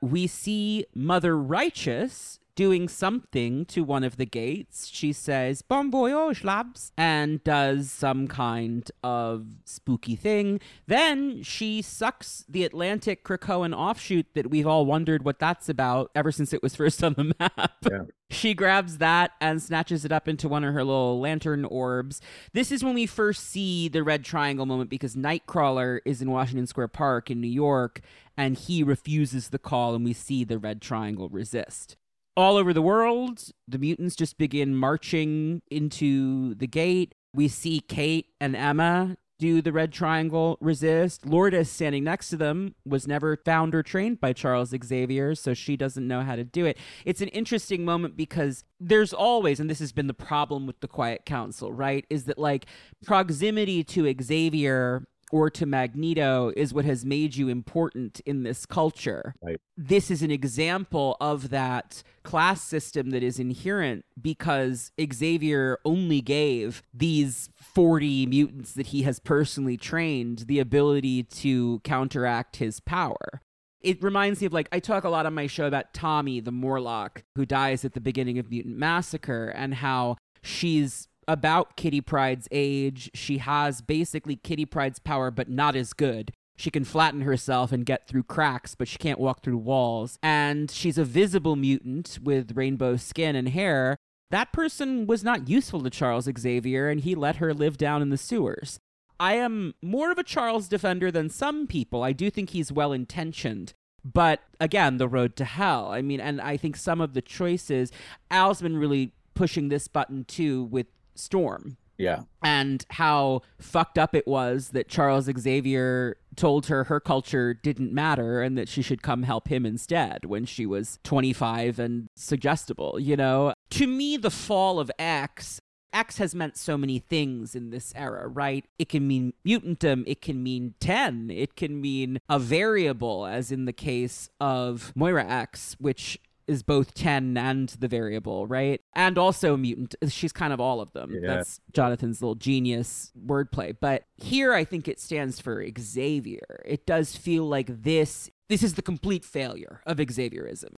We 0.00 0.26
see 0.26 0.84
Mother 0.94 1.36
Righteous 1.36 2.38
doing 2.58 2.88
something 2.88 3.64
to 3.64 3.84
one 3.84 4.02
of 4.02 4.16
the 4.16 4.26
gates. 4.26 4.88
She 4.88 5.12
says, 5.12 5.62
Bon 5.62 5.92
voyage, 5.92 6.42
labs, 6.42 6.90
and 6.98 7.42
does 7.44 7.88
some 7.88 8.26
kind 8.26 8.90
of 9.04 9.46
spooky 9.64 10.16
thing. 10.16 10.58
Then 10.88 11.44
she 11.44 11.82
sucks 11.82 12.44
the 12.48 12.64
Atlantic 12.64 13.22
Krakoan 13.22 13.72
offshoot 13.72 14.26
that 14.34 14.50
we've 14.50 14.66
all 14.66 14.86
wondered 14.86 15.24
what 15.24 15.38
that's 15.38 15.68
about 15.68 16.10
ever 16.16 16.32
since 16.32 16.52
it 16.52 16.60
was 16.60 16.74
first 16.74 17.04
on 17.04 17.12
the 17.14 17.32
map. 17.38 17.76
Yeah. 17.88 18.02
She 18.30 18.52
grabs 18.52 18.98
that 18.98 19.30
and 19.40 19.62
snatches 19.62 20.04
it 20.04 20.12
up 20.12 20.28
into 20.28 20.50
one 20.50 20.62
of 20.62 20.74
her 20.74 20.84
little 20.84 21.18
lantern 21.18 21.64
orbs. 21.64 22.20
This 22.52 22.70
is 22.70 22.84
when 22.84 22.92
we 22.92 23.06
first 23.06 23.48
see 23.48 23.88
the 23.88 24.02
red 24.02 24.22
triangle 24.22 24.66
moment 24.66 24.90
because 24.90 25.16
Nightcrawler 25.16 26.00
is 26.04 26.20
in 26.20 26.30
Washington 26.30 26.66
Square 26.66 26.88
Park 26.88 27.30
in 27.30 27.40
New 27.40 27.48
York 27.48 28.02
and 28.36 28.54
he 28.54 28.82
refuses 28.82 29.48
the 29.48 29.58
call, 29.58 29.94
and 29.94 30.04
we 30.04 30.12
see 30.12 30.44
the 30.44 30.58
red 30.58 30.82
triangle 30.82 31.30
resist 31.30 31.96
all 32.38 32.56
over 32.56 32.72
the 32.72 32.80
world, 32.80 33.50
the 33.66 33.78
mutants 33.78 34.14
just 34.14 34.38
begin 34.38 34.76
marching 34.76 35.60
into 35.72 36.54
the 36.54 36.68
gate. 36.68 37.12
We 37.34 37.48
see 37.48 37.80
Kate 37.80 38.26
and 38.40 38.54
Emma 38.54 39.16
do 39.40 39.60
the 39.60 39.72
red 39.72 39.92
triangle 39.92 40.56
resist. 40.60 41.26
Lourdes 41.26 41.68
standing 41.68 42.04
next 42.04 42.28
to 42.28 42.36
them 42.36 42.76
was 42.84 43.08
never 43.08 43.36
found 43.36 43.74
or 43.74 43.82
trained 43.82 44.20
by 44.20 44.32
Charles 44.32 44.72
Xavier, 44.84 45.34
so 45.34 45.52
she 45.52 45.76
doesn't 45.76 46.06
know 46.06 46.22
how 46.22 46.36
to 46.36 46.44
do 46.44 46.64
it. 46.64 46.78
It's 47.04 47.20
an 47.20 47.28
interesting 47.28 47.84
moment 47.84 48.16
because 48.16 48.62
there's 48.78 49.12
always, 49.12 49.58
and 49.58 49.68
this 49.68 49.80
has 49.80 49.90
been 49.90 50.06
the 50.06 50.14
problem 50.14 50.64
with 50.64 50.78
the 50.78 50.88
Quiet 50.88 51.24
Council, 51.26 51.72
right? 51.72 52.06
Is 52.08 52.24
that 52.24 52.38
like 52.38 52.66
proximity 53.04 53.82
to 53.82 54.14
Xavier 54.22 55.08
or 55.30 55.50
to 55.50 55.66
Magneto 55.66 56.52
is 56.56 56.72
what 56.72 56.84
has 56.84 57.04
made 57.04 57.36
you 57.36 57.48
important 57.48 58.20
in 58.26 58.42
this 58.42 58.66
culture. 58.66 59.34
Right. 59.42 59.60
This 59.76 60.10
is 60.10 60.22
an 60.22 60.30
example 60.30 61.16
of 61.20 61.50
that 61.50 62.02
class 62.22 62.62
system 62.62 63.10
that 63.10 63.22
is 63.22 63.38
inherent 63.38 64.04
because 64.20 64.92
Xavier 65.12 65.78
only 65.84 66.20
gave 66.20 66.82
these 66.92 67.50
40 67.56 68.26
mutants 68.26 68.72
that 68.74 68.88
he 68.88 69.02
has 69.02 69.18
personally 69.18 69.76
trained 69.76 70.40
the 70.40 70.58
ability 70.58 71.22
to 71.22 71.80
counteract 71.80 72.56
his 72.56 72.80
power. 72.80 73.40
It 73.80 74.02
reminds 74.02 74.40
me 74.40 74.46
of 74.46 74.52
like 74.52 74.68
I 74.72 74.80
talk 74.80 75.04
a 75.04 75.08
lot 75.08 75.26
on 75.26 75.34
my 75.34 75.46
show 75.46 75.66
about 75.66 75.94
Tommy 75.94 76.40
the 76.40 76.50
Morlock 76.50 77.22
who 77.36 77.46
dies 77.46 77.84
at 77.84 77.92
the 77.92 78.00
beginning 78.00 78.38
of 78.38 78.50
Mutant 78.50 78.76
Massacre 78.76 79.48
and 79.48 79.74
how 79.74 80.16
she's 80.42 81.08
about 81.28 81.76
Kitty 81.76 82.00
Pryde's 82.00 82.48
age. 82.50 83.10
She 83.14 83.38
has 83.38 83.80
basically 83.82 84.34
Kitty 84.34 84.64
Pryde's 84.64 84.98
power, 84.98 85.30
but 85.30 85.48
not 85.48 85.76
as 85.76 85.92
good. 85.92 86.32
She 86.56 86.70
can 86.70 86.84
flatten 86.84 87.20
herself 87.20 87.70
and 87.70 87.86
get 87.86 88.08
through 88.08 88.24
cracks, 88.24 88.74
but 88.74 88.88
she 88.88 88.98
can't 88.98 89.20
walk 89.20 89.44
through 89.44 89.58
walls. 89.58 90.18
And 90.24 90.68
she's 90.70 90.98
a 90.98 91.04
visible 91.04 91.54
mutant 91.54 92.18
with 92.20 92.56
rainbow 92.56 92.96
skin 92.96 93.36
and 93.36 93.50
hair. 93.50 93.96
That 94.32 94.52
person 94.52 95.06
was 95.06 95.22
not 95.22 95.48
useful 95.48 95.82
to 95.82 95.90
Charles 95.90 96.28
Xavier, 96.36 96.88
and 96.88 97.00
he 97.00 97.14
let 97.14 97.36
her 97.36 97.54
live 97.54 97.76
down 97.76 98.02
in 98.02 98.10
the 98.10 98.18
sewers. 98.18 98.80
I 99.20 99.34
am 99.34 99.74
more 99.82 100.10
of 100.10 100.18
a 100.18 100.24
Charles 100.24 100.66
defender 100.66 101.10
than 101.10 101.28
some 101.28 101.66
people. 101.66 102.02
I 102.02 102.12
do 102.12 102.30
think 102.30 102.50
he's 102.50 102.72
well 102.72 102.92
intentioned. 102.92 103.74
But 104.04 104.40
again, 104.60 104.96
the 104.96 105.08
road 105.08 105.36
to 105.36 105.44
hell. 105.44 105.92
I 105.92 106.02
mean, 106.02 106.20
and 106.20 106.40
I 106.40 106.56
think 106.56 106.76
some 106.76 107.00
of 107.00 107.14
the 107.14 107.22
choices, 107.22 107.92
Al's 108.30 108.62
been 108.62 108.78
really 108.78 109.12
pushing 109.34 109.68
this 109.68 109.86
button 109.86 110.24
too 110.24 110.64
with 110.64 110.86
Storm 111.18 111.76
Yeah. 111.98 112.22
and 112.42 112.84
how 112.90 113.42
fucked 113.58 113.98
up 113.98 114.14
it 114.14 114.26
was 114.26 114.70
that 114.70 114.88
Charles 114.88 115.28
Xavier 115.38 116.16
told 116.36 116.66
her 116.66 116.84
her 116.84 117.00
culture 117.00 117.52
didn't 117.54 117.92
matter 117.92 118.40
and 118.42 118.56
that 118.56 118.68
she 118.68 118.80
should 118.82 119.02
come 119.02 119.24
help 119.24 119.48
him 119.48 119.66
instead 119.66 120.24
when 120.24 120.44
she 120.44 120.64
was 120.66 120.98
25 121.02 121.78
and 121.80 122.08
suggestible, 122.14 122.98
you 123.00 123.16
know? 123.16 123.52
To 123.70 123.86
me, 123.86 124.16
the 124.16 124.30
fall 124.30 124.78
of 124.78 124.90
X. 124.98 125.60
X 125.92 126.18
has 126.18 126.34
meant 126.34 126.56
so 126.58 126.76
many 126.76 126.98
things 126.98 127.54
in 127.54 127.70
this 127.70 127.94
era, 127.96 128.28
right? 128.28 128.66
It 128.78 128.90
can 128.90 129.08
mean 129.08 129.32
mutantum, 129.44 130.04
it 130.06 130.20
can 130.20 130.42
mean 130.42 130.74
10, 130.80 131.30
it 131.30 131.56
can 131.56 131.80
mean 131.80 132.18
a 132.28 132.38
variable, 132.38 133.24
as 133.26 133.50
in 133.50 133.64
the 133.64 133.72
case 133.72 134.28
of 134.38 134.92
Moira 134.94 135.24
X, 135.26 135.76
which 135.80 136.18
is 136.48 136.62
both 136.62 136.94
10 136.94 137.36
and 137.36 137.68
the 137.68 137.88
variable, 137.88 138.46
right? 138.46 138.80
And 138.94 139.18
also 139.18 139.56
mutant. 139.56 139.94
She's 140.08 140.32
kind 140.32 140.52
of 140.52 140.60
all 140.60 140.80
of 140.80 140.92
them. 140.92 141.12
Yeah. 141.12 141.36
That's 141.36 141.60
Jonathan's 141.72 142.22
little 142.22 142.34
genius 142.34 143.12
wordplay. 143.24 143.76
But 143.78 144.04
here 144.16 144.52
I 144.52 144.64
think 144.64 144.88
it 144.88 144.98
stands 144.98 145.38
for 145.40 145.64
Xavier. 145.78 146.62
It 146.64 146.86
does 146.86 147.14
feel 147.14 147.44
like 147.44 147.82
this 147.82 148.30
this 148.48 148.62
is 148.62 148.74
the 148.74 148.82
complete 148.82 149.24
failure 149.24 149.82
of 149.86 149.98
Xavierism. 149.98 150.74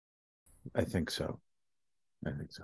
I 0.75 0.83
think 0.83 1.11
so. 1.11 1.39
I 2.25 2.31
think 2.31 2.51
so. 2.51 2.63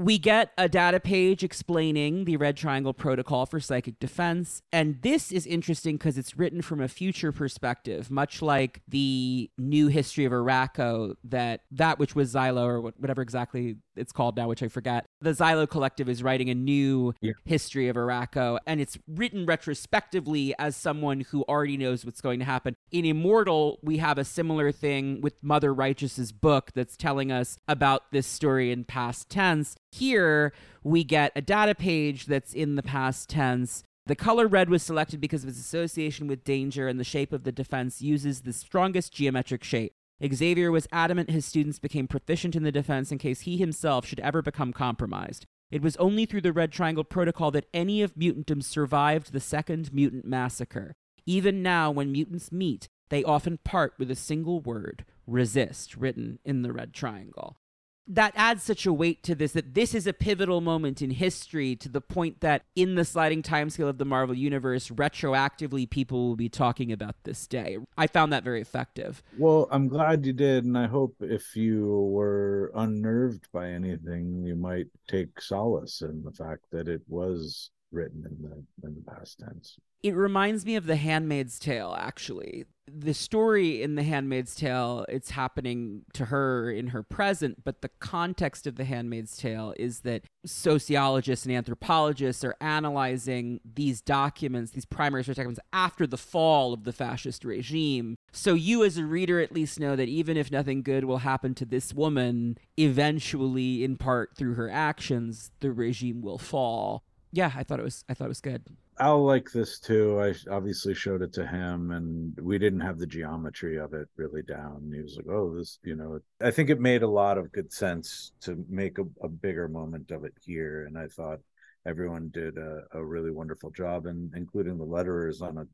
We 0.00 0.18
get 0.18 0.52
a 0.56 0.66
data 0.66 0.98
page 0.98 1.44
explaining 1.44 2.24
the 2.24 2.38
red 2.38 2.56
triangle 2.56 2.94
protocol 2.94 3.44
for 3.44 3.60
psychic 3.60 4.00
defense 4.00 4.62
and 4.72 5.02
this 5.02 5.30
is 5.30 5.46
interesting 5.46 5.98
because 5.98 6.16
it's 6.16 6.38
written 6.38 6.62
from 6.62 6.80
a 6.80 6.88
future 6.88 7.32
perspective 7.32 8.10
much 8.10 8.40
like 8.40 8.80
the 8.88 9.50
new 9.58 9.88
history 9.88 10.24
of 10.24 10.32
Arakko 10.32 11.16
that 11.24 11.64
that 11.72 11.98
which 11.98 12.14
was 12.14 12.32
xylo 12.32 12.62
or 12.62 12.80
whatever 12.80 13.20
exactly 13.20 13.76
it's 14.00 14.12
called 14.12 14.36
now 14.36 14.48
which 14.48 14.62
i 14.62 14.68
forget 14.68 15.04
the 15.20 15.30
xylo 15.30 15.68
collective 15.68 16.08
is 16.08 16.22
writing 16.22 16.48
a 16.50 16.54
new 16.54 17.14
Yeah. 17.20 17.32
history 17.44 17.88
of 17.88 17.96
Arakko 17.96 18.58
and 18.66 18.80
it's 18.80 18.98
written 19.06 19.46
retrospectively 19.46 20.54
as 20.58 20.76
someone 20.76 21.20
who 21.20 21.42
already 21.48 21.76
knows 21.76 22.04
what's 22.04 22.20
going 22.20 22.38
to 22.38 22.44
happen. 22.44 22.74
In 22.90 23.04
immortal 23.04 23.78
we 23.82 23.98
have 23.98 24.18
a 24.18 24.24
similar 24.24 24.72
thing 24.72 25.20
with 25.20 25.34
mother 25.42 25.72
righteous's 25.72 26.32
book 26.32 26.70
that's 26.74 26.96
telling 26.96 27.30
us 27.30 27.58
about 27.68 28.10
this 28.12 28.26
story 28.26 28.70
in 28.72 28.84
past 28.84 29.28
tense. 29.28 29.76
Here 29.92 30.52
we 30.82 31.04
get 31.04 31.32
a 31.36 31.40
data 31.42 31.74
page 31.74 32.26
that's 32.26 32.52
in 32.54 32.76
the 32.76 32.82
past 32.82 33.28
tense. 33.28 33.82
The 34.06 34.16
color 34.16 34.46
red 34.46 34.70
was 34.70 34.82
selected 34.82 35.20
because 35.20 35.44
of 35.44 35.50
its 35.50 35.60
association 35.60 36.26
with 36.26 36.42
danger 36.44 36.88
and 36.88 36.98
the 36.98 37.04
shape 37.04 37.32
of 37.32 37.44
the 37.44 37.52
defense 37.52 38.00
uses 38.02 38.40
the 38.42 38.52
strongest 38.52 39.12
geometric 39.12 39.62
shape 39.62 39.92
Xavier 40.26 40.70
was 40.70 40.86
adamant 40.92 41.30
his 41.30 41.46
students 41.46 41.78
became 41.78 42.06
proficient 42.06 42.54
in 42.54 42.62
the 42.62 42.72
defense 42.72 43.10
in 43.10 43.18
case 43.18 43.42
he 43.42 43.56
himself 43.56 44.04
should 44.04 44.20
ever 44.20 44.42
become 44.42 44.72
compromised. 44.72 45.46
It 45.70 45.82
was 45.82 45.96
only 45.96 46.26
through 46.26 46.42
the 46.42 46.52
Red 46.52 46.72
Triangle 46.72 47.04
Protocol 47.04 47.50
that 47.52 47.68
any 47.72 48.02
of 48.02 48.16
mutantum 48.16 48.62
survived 48.62 49.32
the 49.32 49.40
second 49.40 49.92
mutant 49.92 50.24
massacre. 50.24 50.92
Even 51.26 51.62
now, 51.62 51.90
when 51.90 52.12
mutants 52.12 52.50
meet, 52.50 52.88
they 53.08 53.24
often 53.24 53.58
part 53.64 53.94
with 53.98 54.10
a 54.10 54.16
single 54.16 54.60
word 54.60 55.04
resist 55.26 55.96
written 55.96 56.38
in 56.44 56.62
the 56.62 56.72
Red 56.72 56.92
Triangle. 56.92 57.56
That 58.06 58.32
adds 58.34 58.62
such 58.62 58.86
a 58.86 58.92
weight 58.92 59.22
to 59.24 59.34
this 59.34 59.52
that 59.52 59.74
this 59.74 59.94
is 59.94 60.06
a 60.06 60.12
pivotal 60.12 60.60
moment 60.60 61.00
in 61.00 61.10
history 61.10 61.76
to 61.76 61.88
the 61.88 62.00
point 62.00 62.40
that 62.40 62.64
in 62.74 62.94
the 62.96 63.04
sliding 63.04 63.42
timescale 63.42 63.88
of 63.88 63.98
the 63.98 64.04
Marvel 64.04 64.34
Universe, 64.34 64.88
retroactively 64.88 65.88
people 65.88 66.28
will 66.28 66.36
be 66.36 66.48
talking 66.48 66.90
about 66.90 67.14
this 67.24 67.46
day. 67.46 67.78
I 67.96 68.06
found 68.06 68.32
that 68.32 68.42
very 68.42 68.60
effective. 68.60 69.22
Well, 69.38 69.68
I'm 69.70 69.88
glad 69.88 70.26
you 70.26 70.32
did, 70.32 70.64
and 70.64 70.76
I 70.76 70.86
hope 70.86 71.14
if 71.20 71.54
you 71.54 71.86
were 72.10 72.72
unnerved 72.74 73.48
by 73.52 73.68
anything, 73.70 74.42
you 74.44 74.56
might 74.56 74.86
take 75.08 75.40
solace 75.40 76.02
in 76.02 76.22
the 76.24 76.32
fact 76.32 76.64
that 76.72 76.88
it 76.88 77.02
was 77.06 77.70
written 77.92 78.24
in 78.24 78.42
the 78.42 78.88
in 78.88 78.94
the 78.94 79.12
past 79.12 79.40
tense. 79.40 79.78
It 80.02 80.14
reminds 80.14 80.64
me 80.64 80.76
of 80.76 80.86
The 80.86 80.96
Handmaid's 80.96 81.58
Tale, 81.58 81.94
actually. 81.98 82.64
The 82.92 83.12
story 83.12 83.82
in 83.82 83.94
The 83.94 84.02
Handmaid's 84.02 84.54
Tale, 84.54 85.04
it's 85.10 85.30
happening 85.30 86.02
to 86.14 86.26
her 86.26 86.70
in 86.70 86.88
her 86.88 87.02
present, 87.02 87.62
but 87.64 87.82
the 87.82 87.90
context 88.00 88.66
of 88.66 88.76
The 88.76 88.84
Handmaid's 88.84 89.36
Tale 89.36 89.74
is 89.76 90.00
that 90.00 90.24
sociologists 90.46 91.44
and 91.44 91.54
anthropologists 91.54 92.42
are 92.44 92.56
analyzing 92.62 93.60
these 93.62 94.00
documents, 94.00 94.70
these 94.72 94.86
primary 94.86 95.22
source 95.22 95.36
documents, 95.36 95.60
after 95.72 96.06
the 96.06 96.16
fall 96.16 96.72
of 96.72 96.84
the 96.84 96.92
fascist 96.92 97.44
regime. 97.44 98.16
So 98.32 98.54
you, 98.54 98.82
as 98.84 98.96
a 98.96 99.04
reader, 99.04 99.38
at 99.38 99.52
least 99.52 99.78
know 99.78 99.96
that 99.96 100.08
even 100.08 100.38
if 100.38 100.50
nothing 100.50 100.82
good 100.82 101.04
will 101.04 101.18
happen 101.18 101.54
to 101.56 101.66
this 101.66 101.92
woman, 101.92 102.56
eventually, 102.78 103.84
in 103.84 103.98
part 103.98 104.34
through 104.34 104.54
her 104.54 104.70
actions, 104.70 105.50
the 105.60 105.70
regime 105.70 106.22
will 106.22 106.38
fall. 106.38 107.04
Yeah, 107.32 107.52
I 107.54 107.62
thought 107.62 107.78
it 107.78 107.84
was 107.84 108.04
I 108.08 108.14
thought 108.14 108.26
it 108.26 108.28
was 108.28 108.40
good. 108.40 108.62
Al 108.98 109.24
like 109.24 109.50
this 109.50 109.78
too. 109.78 110.20
I 110.20 110.34
obviously 110.50 110.94
showed 110.94 111.22
it 111.22 111.32
to 111.34 111.46
him, 111.46 111.90
and 111.92 112.36
we 112.38 112.58
didn't 112.58 112.80
have 112.80 112.98
the 112.98 113.06
geometry 113.06 113.78
of 113.78 113.94
it 113.94 114.08
really 114.16 114.42
down. 114.42 114.90
He 114.94 115.00
was 115.00 115.16
like, 115.16 115.28
"Oh, 115.28 115.54
this," 115.56 115.78
you 115.82 115.96
know. 115.96 116.20
I 116.40 116.50
think 116.50 116.70
it 116.70 116.80
made 116.80 117.02
a 117.02 117.08
lot 117.08 117.38
of 117.38 117.52
good 117.52 117.72
sense 117.72 118.32
to 118.42 118.62
make 118.68 118.98
a, 118.98 119.04
a 119.22 119.28
bigger 119.28 119.68
moment 119.68 120.10
of 120.10 120.24
it 120.24 120.34
here, 120.44 120.86
and 120.86 120.98
I 120.98 121.06
thought 121.06 121.40
everyone 121.86 122.30
did 122.34 122.58
a, 122.58 122.82
a 122.92 123.02
really 123.02 123.30
wonderful 123.30 123.70
job, 123.70 124.06
and 124.06 124.34
including 124.34 124.76
the 124.76 124.84
letterers 124.84 125.40
on 125.40 125.58
a 125.58 125.66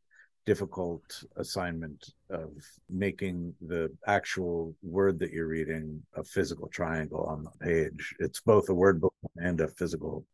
difficult 0.45 1.25
assignment 1.37 2.13
of 2.31 2.53
making 2.89 3.53
the 3.67 3.91
actual 4.07 4.75
word 4.83 5.19
that 5.19 5.33
you're 5.33 5.49
reading 5.49 6.01
a 6.15 6.23
physical 6.23 6.69
triangle 6.69 7.25
on 7.25 7.43
the 7.43 7.51
page. 7.61 8.15
It's 8.21 8.41
both 8.41 8.69
a 8.69 8.75
word 8.75 9.01
book 9.01 9.15
and 9.37 9.61
a 9.61 9.67
physical 9.67 10.25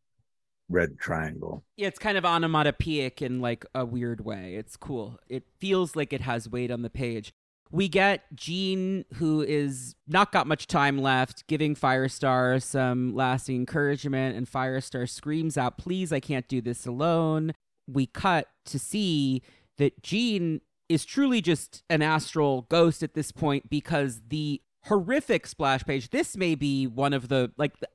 red 0.69 0.99
triangle. 0.99 1.63
Yeah, 1.77 1.87
it's 1.87 1.99
kind 1.99 2.17
of 2.17 2.25
onomatopoeic 2.25 3.21
in 3.21 3.41
like 3.41 3.65
a 3.73 3.85
weird 3.85 4.23
way. 4.25 4.55
It's 4.55 4.75
cool. 4.75 5.19
It 5.29 5.43
feels 5.59 5.95
like 5.95 6.13
it 6.13 6.21
has 6.21 6.49
weight 6.49 6.71
on 6.71 6.81
the 6.81 6.89
page. 6.89 7.33
We 7.71 7.89
get 7.89 8.35
Jean, 8.35 9.03
who 9.15 9.41
is 9.41 9.95
not 10.07 10.31
got 10.31 10.45
much 10.45 10.67
time 10.67 10.99
left, 10.99 11.47
giving 11.47 11.75
Firestar 11.75 12.61
some 12.61 13.15
lasting 13.15 13.55
encouragement, 13.55 14.37
and 14.37 14.47
Firestar 14.47 15.09
screams 15.09 15.57
out, 15.57 15.79
Please, 15.79 16.13
I 16.13 16.19
can't 16.19 16.47
do 16.47 16.61
this 16.61 16.85
alone. 16.85 17.53
We 17.87 18.05
cut 18.05 18.47
to 18.65 18.77
see 18.77 19.41
that 19.79 20.03
Jean 20.03 20.61
is 20.87 21.03
truly 21.03 21.41
just 21.41 21.81
an 21.89 22.03
astral 22.03 22.67
ghost 22.69 23.01
at 23.01 23.15
this 23.15 23.31
point 23.31 23.69
because 23.69 24.21
the 24.27 24.61
horrific 24.85 25.47
splash 25.47 25.83
page 25.85 26.09
this 26.09 26.35
may 26.35 26.55
be 26.55 26.85
one 26.87 27.13
of 27.13 27.29
the 27.29 27.51
like 27.57 27.71
the, 27.79 27.87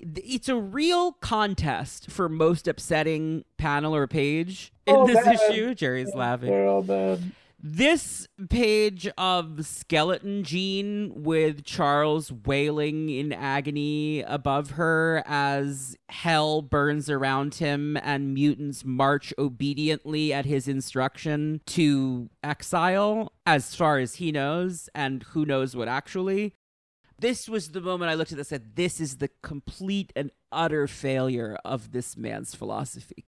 it's 0.00 0.48
a 0.48 0.56
real 0.56 1.12
contest 1.12 2.10
for 2.10 2.28
most 2.28 2.66
upsetting 2.66 3.44
panel 3.58 3.94
or 3.94 4.06
page 4.08 4.72
in 4.86 4.96
Oh, 4.96 5.06
this 5.06 5.24
bad. 5.24 5.34
issue 5.50 5.74
gerry's 5.74 6.12
laughing 6.14 6.50
They're 6.50 6.66
all 6.66 6.82
bad. 6.82 7.20
This 7.62 8.26
page 8.50 9.08
of 9.16 9.64
skeleton 9.64 10.42
Jean 10.42 11.12
with 11.22 11.64
Charles 11.64 12.32
wailing 12.32 13.08
in 13.08 13.32
agony 13.32 14.20
above 14.22 14.72
her 14.72 15.22
as 15.26 15.96
hell 16.08 16.60
burns 16.60 17.08
around 17.08 17.54
him 17.54 17.96
and 17.98 18.34
mutants 18.34 18.84
march 18.84 19.32
obediently 19.38 20.32
at 20.32 20.44
his 20.44 20.66
instruction 20.66 21.60
to 21.66 22.30
exile, 22.42 23.32
as 23.46 23.76
far 23.76 23.98
as 23.98 24.16
he 24.16 24.32
knows, 24.32 24.88
and 24.92 25.22
who 25.22 25.46
knows 25.46 25.76
what 25.76 25.86
actually. 25.86 26.54
This 27.18 27.48
was 27.48 27.68
the 27.68 27.80
moment 27.80 28.10
I 28.10 28.14
looked 28.14 28.32
at 28.32 28.38
this 28.38 28.50
and 28.50 28.62
said, 28.62 28.74
This 28.74 29.00
is 29.00 29.18
the 29.18 29.30
complete 29.44 30.12
and 30.16 30.32
utter 30.50 30.88
failure 30.88 31.56
of 31.64 31.92
this 31.92 32.16
man's 32.16 32.56
philosophy. 32.56 33.26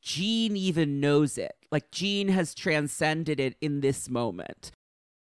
Jean 0.00 0.56
even 0.56 1.00
knows 1.00 1.38
it. 1.38 1.54
Like 1.70 1.90
Jean 1.90 2.28
has 2.28 2.54
transcended 2.54 3.40
it 3.40 3.56
in 3.60 3.80
this 3.80 4.08
moment 4.08 4.72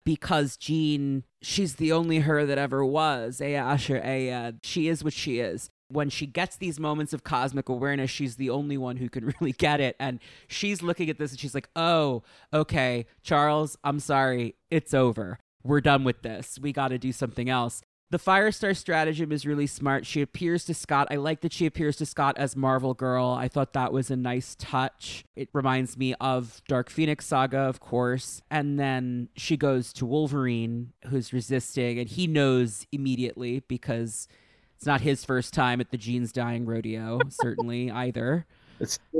because 0.05 0.57
Jean, 0.57 1.23
she's 1.41 1.75
the 1.75 1.91
only 1.91 2.19
her 2.19 2.45
that 2.45 2.57
ever 2.57 2.85
was. 2.85 3.41
Aya 3.41 3.57
Asher 3.57 4.01
Aya, 4.03 4.53
she 4.63 4.87
is 4.87 5.03
what 5.03 5.13
she 5.13 5.39
is. 5.39 5.69
When 5.87 6.09
she 6.09 6.25
gets 6.25 6.55
these 6.55 6.79
moments 6.79 7.11
of 7.11 7.23
cosmic 7.23 7.67
awareness, 7.67 8.09
she's 8.09 8.37
the 8.37 8.49
only 8.49 8.77
one 8.77 8.97
who 8.97 9.09
can 9.09 9.33
really 9.39 9.51
get 9.51 9.79
it. 9.79 9.95
And 9.99 10.19
she's 10.47 10.81
looking 10.81 11.09
at 11.09 11.17
this 11.17 11.31
and 11.31 11.39
she's 11.39 11.55
like, 11.55 11.69
oh, 11.75 12.23
okay, 12.53 13.05
Charles, 13.23 13.77
I'm 13.83 13.99
sorry. 13.99 14.55
It's 14.69 14.93
over. 14.93 15.39
We're 15.63 15.81
done 15.81 16.03
with 16.03 16.21
this. 16.21 16.57
We 16.59 16.73
got 16.73 16.87
to 16.87 16.97
do 16.97 17.11
something 17.11 17.49
else. 17.49 17.81
The 18.11 18.19
Firestar 18.19 18.75
stratagem 18.75 19.31
is 19.31 19.45
really 19.45 19.67
smart. 19.67 20.05
She 20.05 20.21
appears 20.21 20.65
to 20.65 20.73
Scott. 20.73 21.07
I 21.09 21.15
like 21.15 21.39
that 21.41 21.53
she 21.53 21.65
appears 21.65 21.95
to 21.95 22.05
Scott 22.05 22.37
as 22.37 22.57
Marvel 22.57 22.93
Girl. 22.93 23.29
I 23.29 23.47
thought 23.47 23.71
that 23.71 23.93
was 23.93 24.11
a 24.11 24.17
nice 24.17 24.57
touch. 24.59 25.23
It 25.33 25.47
reminds 25.53 25.95
me 25.95 26.13
of 26.19 26.61
Dark 26.67 26.89
Phoenix 26.89 27.25
Saga, 27.25 27.59
of 27.59 27.79
course. 27.79 28.41
And 28.51 28.77
then 28.77 29.29
she 29.37 29.55
goes 29.55 29.93
to 29.93 30.05
Wolverine, 30.05 30.91
who's 31.07 31.31
resisting, 31.31 31.99
and 31.99 32.09
he 32.09 32.27
knows 32.27 32.85
immediately 32.91 33.61
because 33.69 34.27
it's 34.75 34.85
not 34.85 34.99
his 34.99 35.23
first 35.23 35.53
time 35.53 35.79
at 35.79 35.91
the 35.91 35.97
Jeans 35.97 36.33
Dying 36.33 36.65
Rodeo, 36.65 37.21
certainly 37.29 37.89
either. 37.91 38.45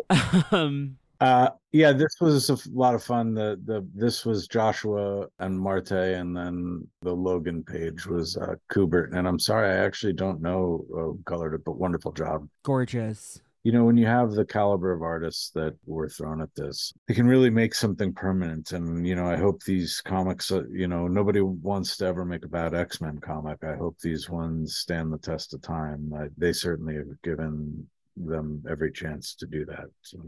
Um, 0.52 0.98
uh 1.22 1.52
yeah, 1.72 1.94
this 1.94 2.16
was 2.20 2.50
a 2.50 2.58
lot 2.72 2.96
of 2.96 3.04
fun. 3.04 3.34
The 3.34 3.60
the 3.66 3.88
this 3.96 4.26
was 4.26 4.48
Joshua 4.48 5.28
and 5.40 5.58
Marte, 5.60 5.92
and 5.92 6.36
then 6.36 6.88
the 7.02 7.14
Logan 7.14 7.64
page 7.64 8.06
was 8.08 8.38
uh 8.38 8.56
Kubert. 8.72 9.16
And 9.16 9.28
I'm 9.28 9.40
sorry, 9.40 9.70
I 9.70 9.86
actually 9.86 10.14
don't 10.14 10.42
know 10.42 10.86
uh, 10.98 11.24
colored 11.30 11.54
it, 11.56 11.64
but 11.66 11.78
wonderful 11.78 12.12
job. 12.12 12.50
gorgeous. 12.64 13.42
You 13.64 13.72
know, 13.72 13.86
when 13.86 13.98
you 13.98 14.08
have 14.08 14.32
the 14.32 14.46
caliber 14.46 14.92
of 14.92 15.04
artists 15.04 15.52
that 15.52 15.76
were 15.86 16.10
thrown 16.10 16.42
at 16.42 16.54
this, 16.56 16.94
they 17.08 17.14
can 17.14 17.28
really 17.28 17.52
make 17.52 17.76
something 17.76 18.14
permanent. 18.14 18.72
And 18.74 19.08
you 19.08 19.16
know, 19.16 19.28
I 19.28 19.38
hope 19.38 19.64
these 19.64 20.02
comics. 20.02 20.52
Uh, 20.52 20.64
you 20.72 20.88
know, 20.88 21.08
nobody 21.08 21.42
wants 21.42 21.98
to 21.98 22.06
ever 22.08 22.26
make 22.26 22.44
a 22.46 22.50
bad 22.50 22.74
X 22.74 23.02
Men 23.02 23.20
comic. 23.20 23.64
I 23.64 23.76
hope 23.76 24.00
these 24.00 24.30
ones 24.30 24.78
stand 24.78 25.14
the 25.14 25.20
test 25.20 25.54
of 25.54 25.62
time. 25.62 26.12
I, 26.18 26.28
they 26.38 26.54
certainly 26.54 26.96
have 26.96 27.22
given 27.24 27.88
them 28.18 28.64
every 28.70 28.92
chance 28.92 29.36
to 29.36 29.46
do 29.46 29.66
that. 29.66 29.86
So. 30.02 30.20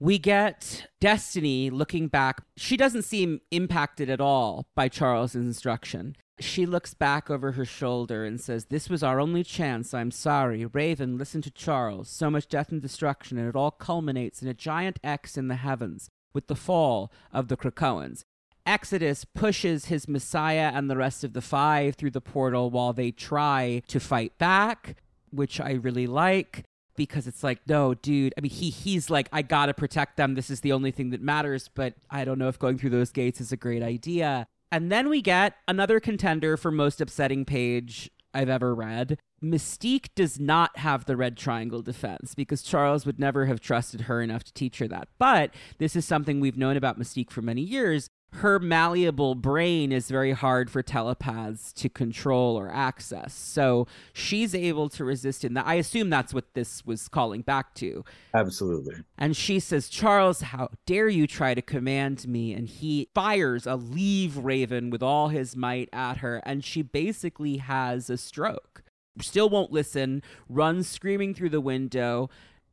We 0.00 0.18
get 0.18 0.86
Destiny 0.98 1.68
looking 1.68 2.08
back. 2.08 2.42
She 2.56 2.76
doesn't 2.76 3.02
seem 3.02 3.42
impacted 3.50 4.08
at 4.08 4.20
all 4.20 4.66
by 4.74 4.88
Charles' 4.88 5.34
instruction. 5.34 6.16
She 6.40 6.64
looks 6.64 6.94
back 6.94 7.28
over 7.30 7.52
her 7.52 7.66
shoulder 7.66 8.24
and 8.24 8.40
says, 8.40 8.66
This 8.66 8.88
was 8.88 9.02
our 9.02 9.20
only 9.20 9.44
chance. 9.44 9.92
I'm 9.92 10.10
sorry. 10.10 10.64
Raven, 10.64 11.18
listen 11.18 11.42
to 11.42 11.50
Charles. 11.50 12.08
So 12.08 12.30
much 12.30 12.48
death 12.48 12.72
and 12.72 12.80
destruction, 12.80 13.36
and 13.36 13.46
it 13.46 13.54
all 13.54 13.70
culminates 13.70 14.40
in 14.40 14.48
a 14.48 14.54
giant 14.54 14.98
X 15.04 15.36
in 15.36 15.48
the 15.48 15.56
heavens 15.56 16.08
with 16.32 16.46
the 16.46 16.56
fall 16.56 17.12
of 17.30 17.48
the 17.48 17.56
Krakoans. 17.58 18.22
Exodus 18.64 19.26
pushes 19.26 19.86
his 19.86 20.08
Messiah 20.08 20.70
and 20.74 20.88
the 20.88 20.96
rest 20.96 21.24
of 21.24 21.34
the 21.34 21.40
five 21.42 21.94
through 21.96 22.12
the 22.12 22.20
portal 22.22 22.70
while 22.70 22.94
they 22.94 23.10
try 23.10 23.82
to 23.88 24.00
fight 24.00 24.38
back, 24.38 24.96
which 25.30 25.60
I 25.60 25.72
really 25.72 26.06
like 26.06 26.64
because 26.96 27.26
it's 27.26 27.42
like 27.42 27.60
no 27.66 27.94
dude 27.94 28.34
i 28.36 28.40
mean 28.40 28.50
he 28.50 28.70
he's 28.70 29.10
like 29.10 29.28
i 29.32 29.42
gotta 29.42 29.74
protect 29.74 30.16
them. 30.16 30.34
This 30.34 30.50
is 30.50 30.60
the 30.60 30.72
only 30.72 30.90
thing 30.90 31.10
that 31.10 31.20
matters 31.20 31.68
but 31.74 31.94
i 32.10 32.24
don't 32.24 32.38
know 32.38 32.48
if 32.48 32.58
going 32.58 32.78
through 32.78 32.90
those 32.90 33.10
gates 33.10 33.40
is 33.40 33.52
a 33.52 33.56
great 33.56 33.82
idea. 33.82 34.46
And 34.72 34.90
then 34.92 35.08
we 35.08 35.20
get 35.20 35.56
another 35.66 35.98
contender 35.98 36.56
for 36.56 36.70
most 36.70 37.00
upsetting 37.00 37.44
page 37.44 38.10
i've 38.32 38.48
ever 38.48 38.74
read. 38.74 39.18
Mystique 39.42 40.08
does 40.14 40.38
not 40.38 40.76
have 40.78 41.06
the 41.06 41.16
red 41.16 41.36
triangle 41.36 41.80
defense 41.82 42.34
because 42.34 42.62
charles 42.62 43.06
would 43.06 43.18
never 43.18 43.46
have 43.46 43.60
trusted 43.60 44.02
her 44.02 44.20
enough 44.20 44.44
to 44.44 44.52
teach 44.52 44.78
her 44.78 44.88
that. 44.88 45.08
But 45.18 45.54
this 45.78 45.96
is 45.96 46.04
something 46.04 46.40
we've 46.40 46.58
known 46.58 46.76
about 46.76 46.98
mystique 46.98 47.30
for 47.30 47.42
many 47.42 47.62
years 47.62 48.08
her 48.34 48.58
malleable 48.58 49.34
brain 49.34 49.92
is 49.92 50.08
very 50.08 50.32
hard 50.32 50.70
for 50.70 50.82
telepaths 50.82 51.72
to 51.74 51.88
control 51.88 52.58
or 52.58 52.70
access. 52.72 53.34
So 53.34 53.86
she's 54.12 54.54
able 54.54 54.88
to 54.90 55.04
resist 55.04 55.44
in 55.44 55.54
that. 55.54 55.66
I 55.66 55.74
assume 55.74 56.10
that's 56.10 56.32
what 56.32 56.54
this 56.54 56.84
was 56.86 57.08
calling 57.08 57.42
back 57.42 57.74
to. 57.76 58.04
Absolutely. 58.32 58.96
And 59.18 59.36
she 59.36 59.60
says, 59.60 59.88
Charles, 59.88 60.40
how 60.40 60.70
dare 60.86 61.08
you 61.08 61.26
try 61.26 61.54
to 61.54 61.62
command 61.62 62.26
me? 62.28 62.52
And 62.52 62.68
he 62.68 63.08
fires 63.14 63.66
a 63.66 63.76
leave 63.76 64.36
raven 64.36 64.90
with 64.90 65.02
all 65.02 65.28
his 65.28 65.56
might 65.56 65.88
at 65.92 66.18
her. 66.18 66.40
And 66.44 66.64
she 66.64 66.82
basically 66.82 67.58
has 67.58 68.08
a 68.08 68.16
stroke. 68.16 68.82
Still 69.20 69.50
won't 69.50 69.72
listen, 69.72 70.22
runs 70.48 70.88
screaming 70.88 71.34
through 71.34 71.50
the 71.50 71.60
window. 71.60 72.30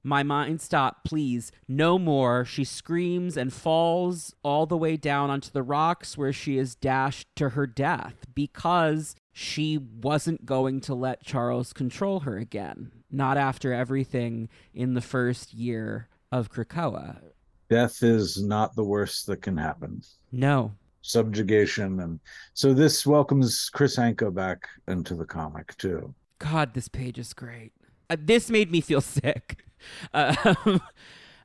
My 0.07 0.23
mind 0.23 0.61
stop, 0.61 1.03
please. 1.03 1.51
No 1.67 1.99
more. 1.99 2.45
She 2.45 2.63
screams 2.63 3.35
and 3.35 3.51
falls 3.51 4.33
all 4.41 4.65
the 4.65 4.77
way 4.77 4.95
down 4.95 5.29
onto 5.29 5.51
the 5.51 5.61
rocks 5.61 6.17
where 6.17 6.31
she 6.31 6.57
is 6.57 6.75
dashed 6.75 7.27
to 7.35 7.49
her 7.49 7.67
death 7.67 8.25
because 8.33 9.17
she 9.33 9.77
wasn't 9.77 10.45
going 10.45 10.79
to 10.79 10.95
let 10.95 11.25
Charles 11.25 11.73
control 11.73 12.21
her 12.21 12.37
again. 12.37 12.93
Not 13.11 13.35
after 13.35 13.73
everything 13.73 14.47
in 14.73 14.93
the 14.93 15.01
first 15.01 15.53
year 15.53 16.07
of 16.31 16.49
Krakoa. 16.49 17.19
Death 17.69 18.01
is 18.01 18.41
not 18.41 18.77
the 18.77 18.85
worst 18.85 19.27
that 19.27 19.41
can 19.41 19.57
happen. 19.57 20.01
No. 20.31 20.71
Subjugation 21.01 21.99
and 21.99 22.21
so 22.53 22.73
this 22.73 23.05
welcomes 23.05 23.69
Kris 23.73 23.97
Anka 23.97 24.33
back 24.33 24.69
into 24.87 25.15
the 25.15 25.25
comic 25.25 25.75
too. 25.75 26.15
God, 26.39 26.73
this 26.75 26.87
page 26.87 27.19
is 27.19 27.33
great. 27.33 27.73
Uh, 28.09 28.15
this 28.17 28.49
made 28.49 28.71
me 28.71 28.79
feel 28.79 29.01
sick. 29.21 29.57
Uh, 30.13 30.55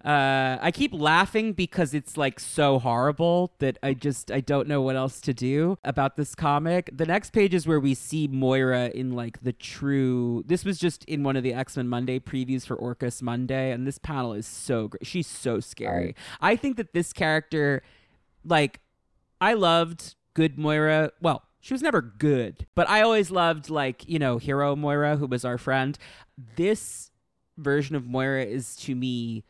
uh, 0.04 0.58
I 0.60 0.70
keep 0.72 0.92
laughing 0.92 1.52
because 1.52 1.94
it's 1.94 2.16
like 2.16 2.40
so 2.40 2.78
horrible 2.78 3.52
that 3.58 3.78
I 3.82 3.94
just 3.94 4.32
I 4.32 4.40
don't 4.40 4.66
know 4.66 4.82
what 4.82 4.96
else 4.96 5.20
to 5.22 5.34
do 5.34 5.78
about 5.84 6.16
this 6.16 6.34
comic. 6.34 6.90
The 6.92 7.06
next 7.06 7.30
page 7.30 7.54
is 7.54 7.66
where 7.66 7.78
we 7.78 7.94
see 7.94 8.26
Moira 8.26 8.88
in 8.88 9.12
like 9.12 9.42
the 9.42 9.52
true. 9.52 10.42
This 10.46 10.64
was 10.64 10.78
just 10.78 11.04
in 11.04 11.22
one 11.22 11.36
of 11.36 11.42
the 11.42 11.54
X 11.54 11.76
Men 11.76 11.88
Monday 11.88 12.18
previews 12.18 12.66
for 12.66 12.76
Orchis 12.76 13.22
Monday, 13.22 13.70
and 13.70 13.86
this 13.86 13.98
panel 13.98 14.32
is 14.32 14.46
so 14.46 14.88
great. 14.88 15.06
She's 15.06 15.28
so 15.28 15.60
scary. 15.60 16.16
I 16.40 16.56
think 16.56 16.76
that 16.78 16.92
this 16.94 17.12
character, 17.12 17.82
like, 18.44 18.80
I 19.40 19.54
loved 19.54 20.16
good 20.34 20.58
Moira. 20.58 21.12
Well, 21.20 21.44
she 21.62 21.74
was 21.74 21.80
never 21.80 22.02
good, 22.02 22.66
but 22.74 22.90
I 22.90 23.02
always 23.02 23.30
loved 23.30 23.70
like, 23.70 24.08
you 24.08 24.18
know, 24.18 24.38
hero 24.38 24.74
Moira, 24.74 25.16
who 25.16 25.28
was 25.28 25.44
our 25.44 25.58
friend. 25.58 25.96
This 26.56 27.11
version 27.56 27.96
of 27.96 28.06
Moira 28.06 28.44
is 28.44 28.76
to 28.76 28.94
me 28.94 29.44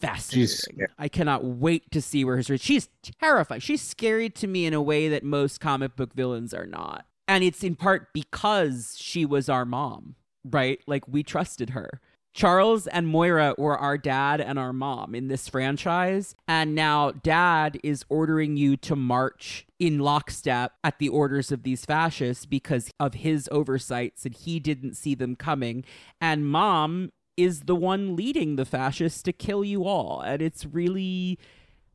fascinating. 0.00 0.86
I 0.98 1.08
cannot 1.08 1.44
wait 1.44 1.90
to 1.92 2.02
see 2.02 2.24
where 2.24 2.36
her 2.36 2.42
story. 2.42 2.58
she's 2.58 2.88
terrifying. 3.20 3.60
She's 3.60 3.82
scary 3.82 4.30
to 4.30 4.46
me 4.46 4.66
in 4.66 4.74
a 4.74 4.82
way 4.82 5.08
that 5.08 5.24
most 5.24 5.60
comic 5.60 5.96
book 5.96 6.14
villains 6.14 6.52
are 6.52 6.66
not. 6.66 7.06
And 7.26 7.42
it's 7.42 7.64
in 7.64 7.74
part 7.74 8.12
because 8.12 8.96
she 8.98 9.24
was 9.24 9.48
our 9.48 9.64
mom, 9.64 10.16
right? 10.44 10.80
Like 10.86 11.08
we 11.08 11.22
trusted 11.22 11.70
her. 11.70 12.00
Charles 12.34 12.88
and 12.88 13.06
Moira 13.06 13.54
were 13.56 13.78
our 13.78 13.96
dad 13.96 14.40
and 14.40 14.58
our 14.58 14.72
mom 14.72 15.14
in 15.14 15.28
this 15.28 15.48
franchise. 15.48 16.34
And 16.48 16.74
now 16.74 17.12
dad 17.12 17.78
is 17.84 18.04
ordering 18.08 18.56
you 18.56 18.76
to 18.78 18.96
march 18.96 19.66
in 19.78 20.00
lockstep 20.00 20.72
at 20.82 20.98
the 20.98 21.08
orders 21.08 21.52
of 21.52 21.62
these 21.62 21.84
fascists 21.84 22.44
because 22.44 22.90
of 22.98 23.14
his 23.14 23.48
oversights 23.52 24.26
and 24.26 24.34
he 24.34 24.58
didn't 24.58 24.94
see 24.96 25.14
them 25.14 25.36
coming. 25.36 25.84
And 26.20 26.46
mom 26.46 27.12
is 27.36 27.62
the 27.62 27.74
one 27.74 28.16
leading 28.16 28.56
the 28.56 28.64
fascists 28.64 29.22
to 29.22 29.32
kill 29.32 29.64
you 29.64 29.84
all. 29.84 30.20
And 30.20 30.40
it's 30.40 30.64
really, 30.64 31.38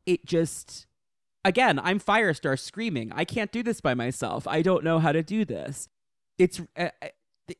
it 0.06 0.24
just, 0.26 0.86
again, 1.44 1.78
I'm 1.78 1.98
Firestar 2.00 2.58
screaming, 2.58 3.12
I 3.14 3.24
can't 3.24 3.52
do 3.52 3.62
this 3.62 3.80
by 3.80 3.94
myself. 3.94 4.46
I 4.46 4.62
don't 4.62 4.84
know 4.84 4.98
how 4.98 5.12
to 5.12 5.22
do 5.22 5.44
this. 5.44 5.88
It's, 6.38 6.60
uh, 6.76 6.88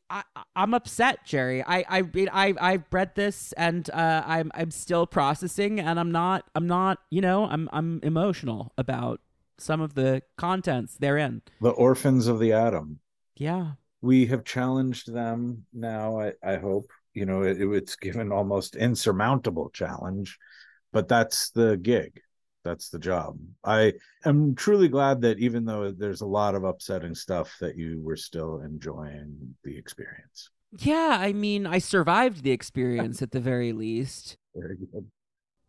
I, 0.09 0.23
I'm 0.55 0.73
upset, 0.73 1.25
Gerry. 1.25 1.63
I, 1.63 1.83
I, 1.89 2.03
I, 2.31 2.53
I've 2.59 2.85
read 2.91 3.15
this 3.15 3.51
and 3.53 3.89
uh, 3.89 4.23
I'm, 4.25 4.51
I'm 4.53 4.71
still 4.71 5.05
processing, 5.05 5.79
and 5.79 5.99
I'm 5.99 6.11
not, 6.11 6.45
I'm 6.55 6.67
not, 6.67 6.99
you 7.09 7.21
know, 7.21 7.45
I'm, 7.45 7.69
I'm 7.73 7.99
emotional 8.03 8.73
about 8.77 9.19
some 9.57 9.81
of 9.81 9.93
the 9.93 10.23
contents 10.37 10.95
therein. 10.97 11.41
The 11.61 11.69
orphans 11.69 12.27
of 12.27 12.39
the 12.39 12.53
atom. 12.53 12.99
Yeah, 13.35 13.73
we 14.01 14.27
have 14.27 14.43
challenged 14.43 15.11
them 15.13 15.65
now. 15.73 16.19
I, 16.19 16.33
I 16.43 16.55
hope 16.55 16.91
you 17.13 17.25
know 17.25 17.43
it, 17.43 17.57
it's 17.59 17.95
given 17.95 18.31
almost 18.31 18.75
insurmountable 18.75 19.69
challenge, 19.71 20.37
but 20.91 21.07
that's 21.07 21.51
the 21.51 21.77
gig. 21.77 22.21
That's 22.63 22.89
the 22.89 22.99
job. 22.99 23.37
I 23.63 23.93
am 24.23 24.53
truly 24.55 24.87
glad 24.87 25.21
that 25.21 25.39
even 25.39 25.65
though 25.65 25.91
there's 25.91 26.21
a 26.21 26.27
lot 26.27 26.53
of 26.53 26.63
upsetting 26.63 27.15
stuff, 27.15 27.55
that 27.59 27.75
you 27.75 27.99
were 28.03 28.15
still 28.15 28.61
enjoying 28.61 29.55
the 29.63 29.75
experience. 29.75 30.49
Yeah, 30.77 31.17
I 31.19 31.33
mean, 31.33 31.65
I 31.65 31.79
survived 31.79 32.43
the 32.43 32.51
experience 32.51 33.21
at 33.21 33.31
the 33.31 33.39
very 33.39 33.73
least. 33.73 34.37
Very 34.55 34.75
good. 34.75 35.07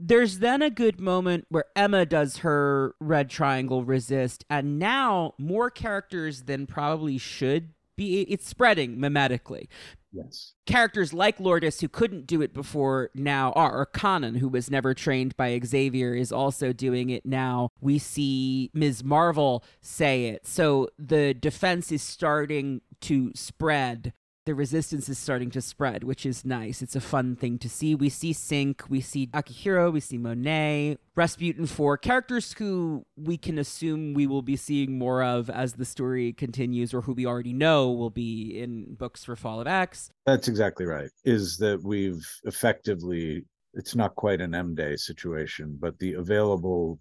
There's 0.00 0.40
then 0.40 0.62
a 0.62 0.70
good 0.70 1.00
moment 1.00 1.46
where 1.48 1.66
Emma 1.76 2.04
does 2.04 2.38
her 2.38 2.96
red 2.98 3.30
triangle 3.30 3.84
resist, 3.84 4.44
and 4.50 4.76
now 4.76 5.34
more 5.38 5.70
characters 5.70 6.42
than 6.42 6.66
probably 6.66 7.18
should 7.18 7.70
be. 7.96 8.22
It's 8.22 8.48
spreading 8.48 8.96
mimetically. 8.96 9.68
Yes. 10.12 10.52
Characters 10.66 11.14
like 11.14 11.40
Lourdes, 11.40 11.80
who 11.80 11.88
couldn't 11.88 12.26
do 12.26 12.42
it 12.42 12.52
before 12.52 13.10
now, 13.14 13.52
are. 13.52 13.80
Or 13.80 13.86
Conan, 13.86 14.34
who 14.34 14.48
was 14.48 14.70
never 14.70 14.92
trained 14.92 15.36
by 15.36 15.58
Xavier, 15.64 16.14
is 16.14 16.30
also 16.30 16.72
doing 16.72 17.10
it 17.10 17.24
now. 17.24 17.70
We 17.80 17.98
see 17.98 18.70
Ms. 18.74 19.02
Marvel 19.02 19.64
say 19.80 20.26
it. 20.26 20.46
So 20.46 20.88
the 20.98 21.32
defense 21.32 21.90
is 21.90 22.02
starting 22.02 22.82
to 23.02 23.32
spread 23.34 24.12
the 24.44 24.54
resistance 24.54 25.08
is 25.08 25.18
starting 25.18 25.50
to 25.50 25.60
spread, 25.60 26.04
which 26.04 26.26
is 26.26 26.44
nice. 26.44 26.82
It's 26.82 26.96
a 26.96 27.00
fun 27.00 27.36
thing 27.36 27.58
to 27.58 27.68
see. 27.68 27.94
We 27.94 28.08
see 28.08 28.32
Synch, 28.32 28.88
we 28.88 29.00
see 29.00 29.28
Akihiro, 29.28 29.92
we 29.92 30.00
see 30.00 30.18
Monet, 30.18 30.98
Rasputin 31.14 31.66
4, 31.66 31.96
characters 31.98 32.52
who 32.54 33.04
we 33.16 33.36
can 33.36 33.58
assume 33.58 34.14
we 34.14 34.26
will 34.26 34.42
be 34.42 34.56
seeing 34.56 34.98
more 34.98 35.22
of 35.22 35.48
as 35.48 35.74
the 35.74 35.84
story 35.84 36.32
continues, 36.32 36.92
or 36.92 37.02
who 37.02 37.12
we 37.12 37.26
already 37.26 37.52
know 37.52 37.90
will 37.90 38.10
be 38.10 38.58
in 38.60 38.94
books 38.94 39.24
for 39.24 39.36
Fall 39.36 39.60
of 39.60 39.66
X. 39.66 40.10
That's 40.26 40.48
exactly 40.48 40.86
right. 40.86 41.10
Is 41.24 41.56
that 41.58 41.80
we've 41.82 42.26
effectively, 42.44 43.44
it's 43.74 43.94
not 43.94 44.16
quite 44.16 44.40
an 44.40 44.54
M 44.54 44.74
Day 44.74 44.96
situation, 44.96 45.76
but 45.80 45.98
the 45.98 46.14
available, 46.14 46.98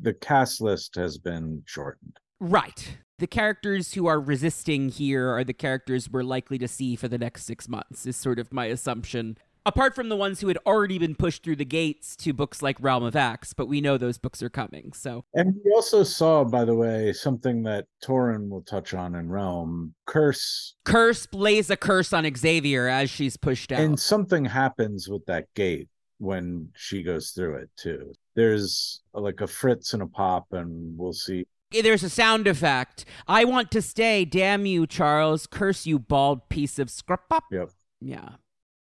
the 0.00 0.14
cast 0.14 0.60
list 0.60 0.94
has 0.94 1.18
been 1.18 1.62
shortened. 1.66 2.16
Right 2.40 2.98
the 3.18 3.26
characters 3.26 3.94
who 3.94 4.06
are 4.06 4.20
resisting 4.20 4.88
here 4.88 5.30
are 5.30 5.44
the 5.44 5.52
characters 5.52 6.10
we're 6.10 6.22
likely 6.22 6.58
to 6.58 6.68
see 6.68 6.96
for 6.96 7.08
the 7.08 7.18
next 7.18 7.44
six 7.44 7.68
months, 7.68 8.06
is 8.06 8.16
sort 8.16 8.38
of 8.38 8.52
my 8.52 8.66
assumption. 8.66 9.38
Apart 9.66 9.94
from 9.94 10.10
the 10.10 10.16
ones 10.16 10.40
who 10.40 10.48
had 10.48 10.58
already 10.66 10.98
been 10.98 11.14
pushed 11.14 11.42
through 11.42 11.56
the 11.56 11.64
gates 11.64 12.16
to 12.16 12.34
books 12.34 12.60
like 12.60 12.76
Realm 12.80 13.02
of 13.02 13.16
X, 13.16 13.54
but 13.54 13.66
we 13.66 13.80
know 13.80 13.96
those 13.96 14.18
books 14.18 14.42
are 14.42 14.50
coming. 14.50 14.92
So, 14.92 15.24
and 15.32 15.54
we 15.64 15.70
also 15.72 16.02
saw, 16.02 16.44
by 16.44 16.66
the 16.66 16.74
way, 16.74 17.14
something 17.14 17.62
that 17.62 17.86
Torunn 18.02 18.50
will 18.50 18.60
touch 18.60 18.92
on 18.92 19.14
in 19.14 19.30
Realm. 19.30 19.94
Curse, 20.04 20.74
Curse 20.84 21.28
lays 21.32 21.70
a 21.70 21.78
curse 21.78 22.12
on 22.12 22.30
Xavier 22.36 22.88
as 22.88 23.08
she's 23.08 23.38
pushed 23.38 23.72
out, 23.72 23.80
and 23.80 23.98
something 23.98 24.44
happens 24.44 25.08
with 25.08 25.24
that 25.26 25.46
gate 25.54 25.88
when 26.18 26.68
she 26.76 27.02
goes 27.02 27.30
through 27.30 27.56
it 27.56 27.70
too. 27.76 28.12
There's 28.34 29.00
like 29.14 29.40
a 29.40 29.46
fritz 29.46 29.94
and 29.94 30.02
a 30.02 30.06
pop, 30.06 30.52
and 30.52 30.98
we'll 30.98 31.14
see 31.14 31.46
Eh, 31.74 31.82
there's 31.82 32.04
a 32.04 32.10
sound 32.10 32.46
effect. 32.46 33.04
I 33.26 33.44
want 33.44 33.70
to 33.72 33.82
stay. 33.82 34.24
Damn 34.24 34.64
you, 34.64 34.86
Charles. 34.86 35.46
Curse 35.46 35.86
you, 35.86 35.98
bald 35.98 36.48
piece 36.48 36.78
of 36.78 36.88
scrap 36.88 37.24
up. 37.30 37.44
Yep. 37.50 37.70
Yeah. 38.00 38.28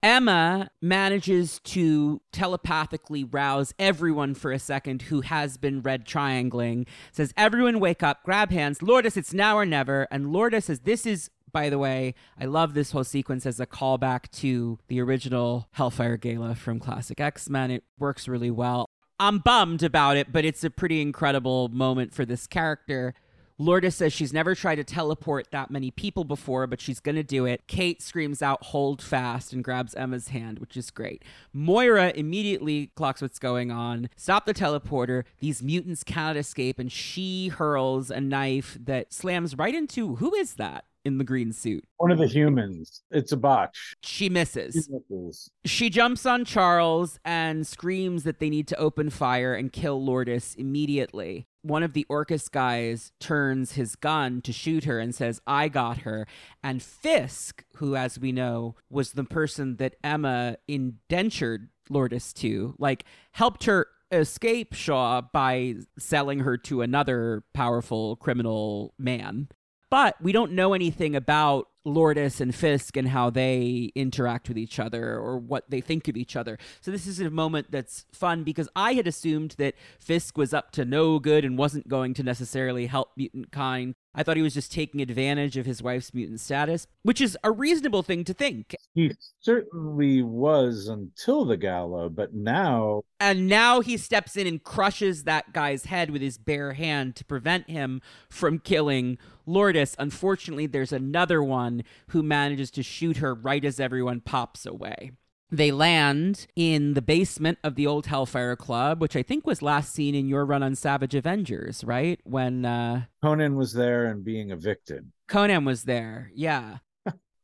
Emma 0.02 0.70
manages 0.80 1.60
to 1.60 2.22
telepathically 2.32 3.22
rouse 3.22 3.74
everyone 3.78 4.34
for 4.34 4.50
a 4.50 4.58
second 4.58 5.02
who 5.02 5.20
has 5.20 5.58
been 5.58 5.82
red 5.82 6.06
triangling. 6.06 6.86
Says, 7.12 7.34
Everyone 7.36 7.80
wake 7.80 8.02
up, 8.02 8.24
grab 8.24 8.50
hands. 8.50 8.82
Lourdes, 8.82 9.16
it's 9.16 9.34
now 9.34 9.56
or 9.58 9.66
never. 9.66 10.08
And 10.10 10.32
Lourdes 10.32 10.64
says, 10.64 10.80
This 10.80 11.04
is, 11.04 11.30
by 11.52 11.68
the 11.68 11.78
way, 11.78 12.14
I 12.38 12.46
love 12.46 12.72
this 12.72 12.92
whole 12.92 13.04
sequence 13.04 13.44
as 13.44 13.60
a 13.60 13.66
callback 13.66 14.30
to 14.38 14.78
the 14.88 15.00
original 15.02 15.68
Hellfire 15.72 16.16
Gala 16.16 16.54
from 16.54 16.80
Classic 16.80 17.20
X 17.20 17.50
Men. 17.50 17.70
It 17.70 17.84
works 17.98 18.26
really 18.26 18.50
well. 18.50 18.89
I'm 19.20 19.36
bummed 19.36 19.82
about 19.82 20.16
it, 20.16 20.32
but 20.32 20.46
it's 20.46 20.64
a 20.64 20.70
pretty 20.70 21.02
incredible 21.02 21.68
moment 21.68 22.14
for 22.14 22.24
this 22.24 22.46
character. 22.46 23.12
Lourdes 23.58 23.94
says 23.96 24.14
she's 24.14 24.32
never 24.32 24.54
tried 24.54 24.76
to 24.76 24.84
teleport 24.84 25.50
that 25.50 25.70
many 25.70 25.90
people 25.90 26.24
before, 26.24 26.66
but 26.66 26.80
she's 26.80 27.00
going 27.00 27.16
to 27.16 27.22
do 27.22 27.44
it. 27.44 27.66
Kate 27.66 28.00
screams 28.00 28.40
out, 28.40 28.64
hold 28.64 29.02
fast, 29.02 29.52
and 29.52 29.62
grabs 29.62 29.94
Emma's 29.94 30.28
hand, 30.28 30.58
which 30.58 30.74
is 30.74 30.90
great. 30.90 31.22
Moira 31.52 32.14
immediately 32.16 32.92
clocks 32.94 33.20
what's 33.20 33.38
going 33.38 33.70
on. 33.70 34.08
Stop 34.16 34.46
the 34.46 34.54
teleporter. 34.54 35.24
These 35.40 35.62
mutants 35.62 36.02
cannot 36.02 36.38
escape, 36.38 36.78
and 36.78 36.90
she 36.90 37.48
hurls 37.48 38.10
a 38.10 38.22
knife 38.22 38.78
that 38.82 39.12
slams 39.12 39.54
right 39.58 39.74
into 39.74 40.16
who 40.16 40.34
is 40.34 40.54
that? 40.54 40.86
In 41.04 41.18
the 41.18 41.24
green 41.24 41.52
suit. 41.52 41.84
One 41.96 42.10
of 42.10 42.18
the 42.18 42.26
humans. 42.26 43.02
It's 43.10 43.32
a 43.32 43.36
botch. 43.36 43.96
She 44.02 44.28
misses. 44.28 44.74
She 44.74 44.92
misses. 44.92 45.50
She 45.64 45.90
jumps 45.90 46.26
on 46.26 46.44
Charles 46.44 47.18
and 47.24 47.66
screams 47.66 48.24
that 48.24 48.38
they 48.38 48.50
need 48.50 48.68
to 48.68 48.76
open 48.76 49.10
fire 49.10 49.54
and 49.54 49.72
kill 49.72 50.04
Lourdes 50.04 50.54
immediately. 50.56 51.46
One 51.62 51.82
of 51.82 51.92
the 51.92 52.06
Orchis 52.08 52.50
guys 52.50 53.12
turns 53.20 53.72
his 53.72 53.94
gun 53.94 54.40
to 54.42 54.52
shoot 54.52 54.84
her 54.84 54.98
and 54.98 55.14
says, 55.14 55.40
I 55.46 55.68
got 55.68 55.98
her. 55.98 56.26
And 56.62 56.82
Fisk, 56.82 57.64
who, 57.76 57.96
as 57.96 58.18
we 58.18 58.32
know, 58.32 58.76
was 58.88 59.12
the 59.12 59.24
person 59.24 59.76
that 59.76 59.96
Emma 60.02 60.56
indentured 60.66 61.68
Lourdes 61.90 62.32
to, 62.34 62.74
like, 62.78 63.04
helped 63.32 63.64
her 63.64 63.88
escape 64.12 64.74
Shaw 64.74 65.20
by 65.20 65.74
selling 65.98 66.40
her 66.40 66.56
to 66.58 66.82
another 66.82 67.44
powerful 67.52 68.16
criminal 68.16 68.94
man. 68.98 69.48
But 69.90 70.16
we 70.22 70.32
don't 70.32 70.52
know 70.52 70.72
anything 70.72 71.16
about 71.16 71.68
Lourdes 71.84 72.40
and 72.40 72.54
Fisk 72.54 72.96
and 72.96 73.08
how 73.08 73.30
they 73.30 73.90
interact 73.94 74.48
with 74.48 74.58
each 74.58 74.78
other 74.78 75.16
or 75.16 75.38
what 75.38 75.70
they 75.70 75.80
think 75.80 76.08
of 76.08 76.16
each 76.16 76.36
other. 76.36 76.58
So 76.80 76.90
this 76.90 77.06
is 77.06 77.20
a 77.20 77.30
moment 77.30 77.68
that's 77.70 78.04
fun 78.12 78.44
because 78.44 78.68
I 78.76 78.92
had 78.92 79.06
assumed 79.06 79.54
that 79.58 79.74
Fisk 79.98 80.36
was 80.36 80.52
up 80.52 80.72
to 80.72 80.84
no 80.84 81.18
good 81.18 81.44
and 81.44 81.56
wasn't 81.56 81.88
going 81.88 82.14
to 82.14 82.22
necessarily 82.22 82.86
help 82.86 83.12
mutant 83.16 83.50
kind. 83.50 83.94
I 84.12 84.22
thought 84.24 84.36
he 84.36 84.42
was 84.42 84.54
just 84.54 84.72
taking 84.72 85.00
advantage 85.00 85.56
of 85.56 85.66
his 85.66 85.82
wife's 85.82 86.12
mutant 86.12 86.40
status, 86.40 86.86
which 87.02 87.20
is 87.20 87.38
a 87.44 87.52
reasonable 87.52 88.02
thing 88.02 88.24
to 88.24 88.34
think. 88.34 88.74
He 88.94 89.12
certainly 89.38 90.20
was 90.20 90.88
until 90.88 91.44
the 91.44 91.56
gala, 91.56 92.10
but 92.10 92.34
now. 92.34 93.02
And 93.20 93.46
now 93.46 93.80
he 93.80 93.96
steps 93.96 94.36
in 94.36 94.48
and 94.48 94.62
crushes 94.62 95.24
that 95.24 95.52
guy's 95.52 95.84
head 95.84 96.10
with 96.10 96.22
his 96.22 96.38
bare 96.38 96.72
hand 96.72 97.14
to 97.16 97.24
prevent 97.24 97.70
him 97.70 98.02
from 98.28 98.58
killing 98.58 99.16
Lourdes. 99.52 99.96
Unfortunately, 99.98 100.66
there's 100.66 100.92
another 100.92 101.42
one 101.42 101.82
who 102.08 102.22
manages 102.22 102.70
to 102.72 102.82
shoot 102.82 103.18
her 103.18 103.34
right 103.34 103.64
as 103.64 103.80
everyone 103.80 104.20
pops 104.20 104.66
away. 104.66 105.12
They 105.52 105.72
land 105.72 106.46
in 106.54 106.94
the 106.94 107.02
basement 107.02 107.58
of 107.64 107.74
the 107.74 107.86
old 107.86 108.06
Hellfire 108.06 108.54
Club, 108.54 109.00
which 109.00 109.16
I 109.16 109.22
think 109.22 109.46
was 109.46 109.62
last 109.62 109.92
seen 109.92 110.14
in 110.14 110.28
your 110.28 110.46
run 110.46 110.62
on 110.62 110.76
Savage 110.76 111.14
Avengers, 111.14 111.82
right? 111.82 112.20
When 112.22 112.64
uh 112.64 113.02
Conan 113.22 113.56
was 113.56 113.72
there 113.72 114.06
and 114.06 114.24
being 114.24 114.50
evicted. 114.50 115.10
Conan 115.26 115.64
was 115.64 115.84
there, 115.84 116.30
yeah. 116.34 116.78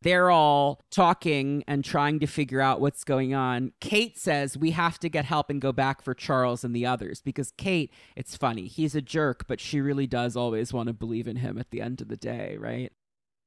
They're 0.03 0.31
all 0.31 0.81
talking 0.91 1.65
and 1.67 1.85
trying 1.85 2.21
to 2.21 2.27
figure 2.27 2.61
out 2.61 2.81
what's 2.81 3.05
going 3.05 3.35
on. 3.35 3.73
Kate 3.81 4.19
says 4.19 4.57
we 4.57 4.73
have 4.73 4.99
to 5.01 5.09
get 5.09 5.25
help 5.25 5.51
and 5.51 5.61
go 5.61 5.73
back 5.73 6.03
for 6.03 6.15
Charles 6.15 6.65
and 6.65 6.75
the 6.75 6.87
others 6.87 7.21
because 7.21 7.53
Kate, 7.57 7.93
it's 8.15 8.37
funny, 8.37 8.67
he's 8.67 8.95
a 8.95 9.03
jerk, 9.03 9.47
but 9.49 9.61
she 9.61 9.81
really 9.81 10.07
does 10.07 10.37
always 10.37 10.73
want 10.73 10.89
to 10.89 10.93
believe 10.93 11.27
in 11.27 11.37
him 11.37 11.59
at 11.59 11.71
the 11.71 11.81
end 11.81 12.01
of 12.01 12.09
the 12.09 12.17
day, 12.17 12.57
right? 12.59 12.93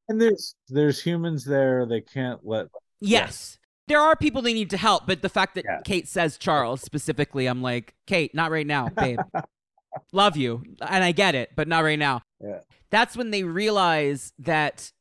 And 0.08 0.20
there's 0.20 0.56
there's 0.68 1.02
humans 1.02 1.46
there 1.46 1.86
they 1.86 2.02
can't 2.02 2.40
let 2.44 2.68
Yes 3.00 3.60
there 3.90 4.00
are 4.00 4.16
people 4.16 4.42
they 4.42 4.54
need 4.54 4.70
to 4.70 4.78
help, 4.78 5.08
but 5.08 5.22
the 5.22 5.30
fact 5.30 5.56
that 5.56 5.66
yeah. 5.68 5.82
Kate 5.84 6.08
says 6.08 6.38
Charles 6.38 6.82
specifically, 6.82 7.48
I'm 7.48 7.62
like, 7.62 7.96
Kate, 8.06 8.34
not 8.34 8.52
right 8.52 8.66
now, 8.68 8.88
babe. 8.88 9.20
Love 10.14 10.38
you. 10.38 10.64
And 10.80 11.04
I 11.04 11.12
get 11.12 11.34
it, 11.36 11.50
but 11.56 11.68
not 11.68 11.84
right 11.84 12.00
now. 12.00 12.22
Yeah. 12.40 12.60
That's 12.92 13.18
when 13.18 13.32
they 13.32 13.44
realize 13.44 14.32
that 14.40 14.92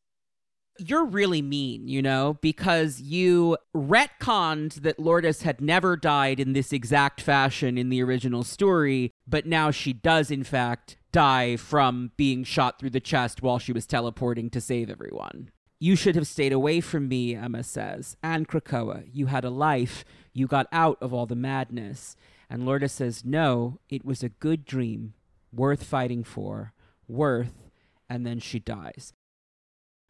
you're 0.79 1.05
really 1.05 1.43
mean, 1.43 1.89
you 1.89 2.01
know, 2.03 2.39
because 2.41 3.01
you 3.01 3.57
retconned 3.75 4.83
that 4.83 4.99
Lourdes 4.99 5.43
had 5.43 5.61
never 5.61 5.97
died 5.97 6.41
in 6.41 6.53
this 6.53 6.73
exact 6.73 7.21
fashion 7.21 7.77
in 7.77 7.89
the 7.89 8.03
original 8.03 8.45
story, 8.45 9.13
but 9.27 9.47
now 9.47 9.71
she 9.71 9.93
does, 9.93 10.31
in 10.31 10.45
fact, 10.45 10.97
die 11.13 11.57
from 11.57 12.13
being 12.17 12.45
shot 12.45 12.79
through 12.79 12.91
the 12.91 13.01
chest 13.01 13.43
while 13.43 13.59
she 13.59 13.73
was 13.73 13.87
teleporting 13.87 14.51
to 14.51 14.61
save 14.61 14.91
everyone 14.91 15.51
You 15.81 15.97
should 15.97 16.17
have 16.17 16.27
stayed 16.27 16.53
away 16.53 16.81
from 16.81 17.09
me, 17.09 17.35
Emma 17.35 17.63
says. 17.63 18.17
And 18.23 18.49
Krakoa, 18.49 19.09
you 19.13 19.27
had 19.27 19.45
a 19.45 19.51
life. 19.51 20.05
You 20.33 20.47
got 20.47 20.67
out 20.73 20.99
of 21.01 21.13
all 21.13 21.27
the 21.27 21.37
madness. 21.37 22.17
And 22.51 22.65
Lourdes 22.65 22.93
says, 22.93 23.25
No, 23.25 23.79
it 23.89 24.05
was 24.05 24.23
a 24.23 24.29
good 24.29 24.65
dream, 24.65 25.15
worth 25.53 25.85
fighting 25.85 26.25
for, 26.25 26.73
worth. 27.07 27.71
And 28.11 28.27
then 28.27 28.41
she 28.41 28.59
dies. 28.59 29.13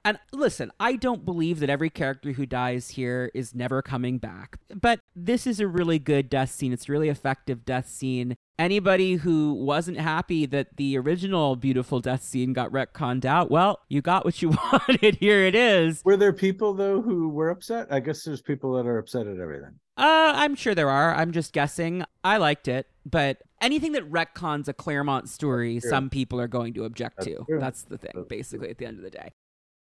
And 0.05 0.19
listen, 0.33 0.71
I 0.81 0.97
don't 0.97 1.25
believe 1.25 1.61
that 1.61 1.69
every 1.69 1.91
character 1.91 2.33
who 2.33 2.47
dies 2.47 2.91
here 2.91 3.31
is 3.35 3.55
never 3.55 3.83
coming 3.83 4.19
back. 4.19 4.59
But 4.75 5.01
this 5.15 5.47
is 5.47 5.61
a 5.61 5.67
really 5.67 5.99
good 5.99 6.31
death 6.31 6.51
scene. 6.51 6.73
It's 6.73 6.89
a 6.89 6.93
really 6.93 7.09
effective 7.09 7.65
death 7.65 7.89
scene. 7.89 8.37
Anybody 8.59 9.17
who 9.17 9.53
wasn't 9.53 9.99
happy 9.99 10.47
that 10.47 10.77
the 10.77 10.97
original 10.99 11.57
beautiful 11.57 12.01
death 12.01 12.23
scene 12.23 12.53
got 12.53 12.73
retconned 12.73 13.25
out, 13.25 13.51
well, 13.51 13.81
you 13.89 14.01
got 14.01 14.25
what 14.25 14.41
you 14.41 14.51
wanted. 14.73 15.17
Here 15.17 15.45
it 15.45 15.55
is. 15.55 16.03
Were 16.05 16.17
there 16.17 16.33
people 16.33 16.75
though 16.75 17.03
who 17.03 17.29
were 17.29 17.51
upset? 17.51 17.89
I 17.91 18.01
guess 18.01 18.25
there's 18.25 18.41
people 18.43 18.73
that 18.75 18.87
are 18.87 18.99
upset 18.99 19.27
at 19.27 19.39
everything. 19.39 19.79
Uh, 19.97 20.33
I'm 20.35 20.55
sure 20.55 20.75
there 20.75 20.91
are. 20.91 21.15
I'm 21.15 21.33
just 21.33 21.53
guessing. 21.53 22.05
I 22.23 22.37
liked 22.37 22.69
it, 22.69 22.87
but 23.05 23.43
anything 23.61 23.93
that 23.93 24.11
retcons 24.11 24.69
a 24.69 24.73
Claremont 24.73 25.29
story, 25.29 25.81
some 25.81 26.09
people 26.09 26.41
are 26.41 26.47
going 26.49 26.73
to 26.75 26.85
object 26.85 27.17
That's 27.17 27.27
to. 27.27 27.45
true. 27.45 27.59
That's 27.59 27.83
the 27.83 27.99
thing, 27.99 28.13
That's 28.15 28.29
basically, 28.29 28.71
at 28.71 28.79
the 28.79 28.87
end 28.87 28.99
of 28.99 29.05
the 29.05 29.11
day. 29.11 29.33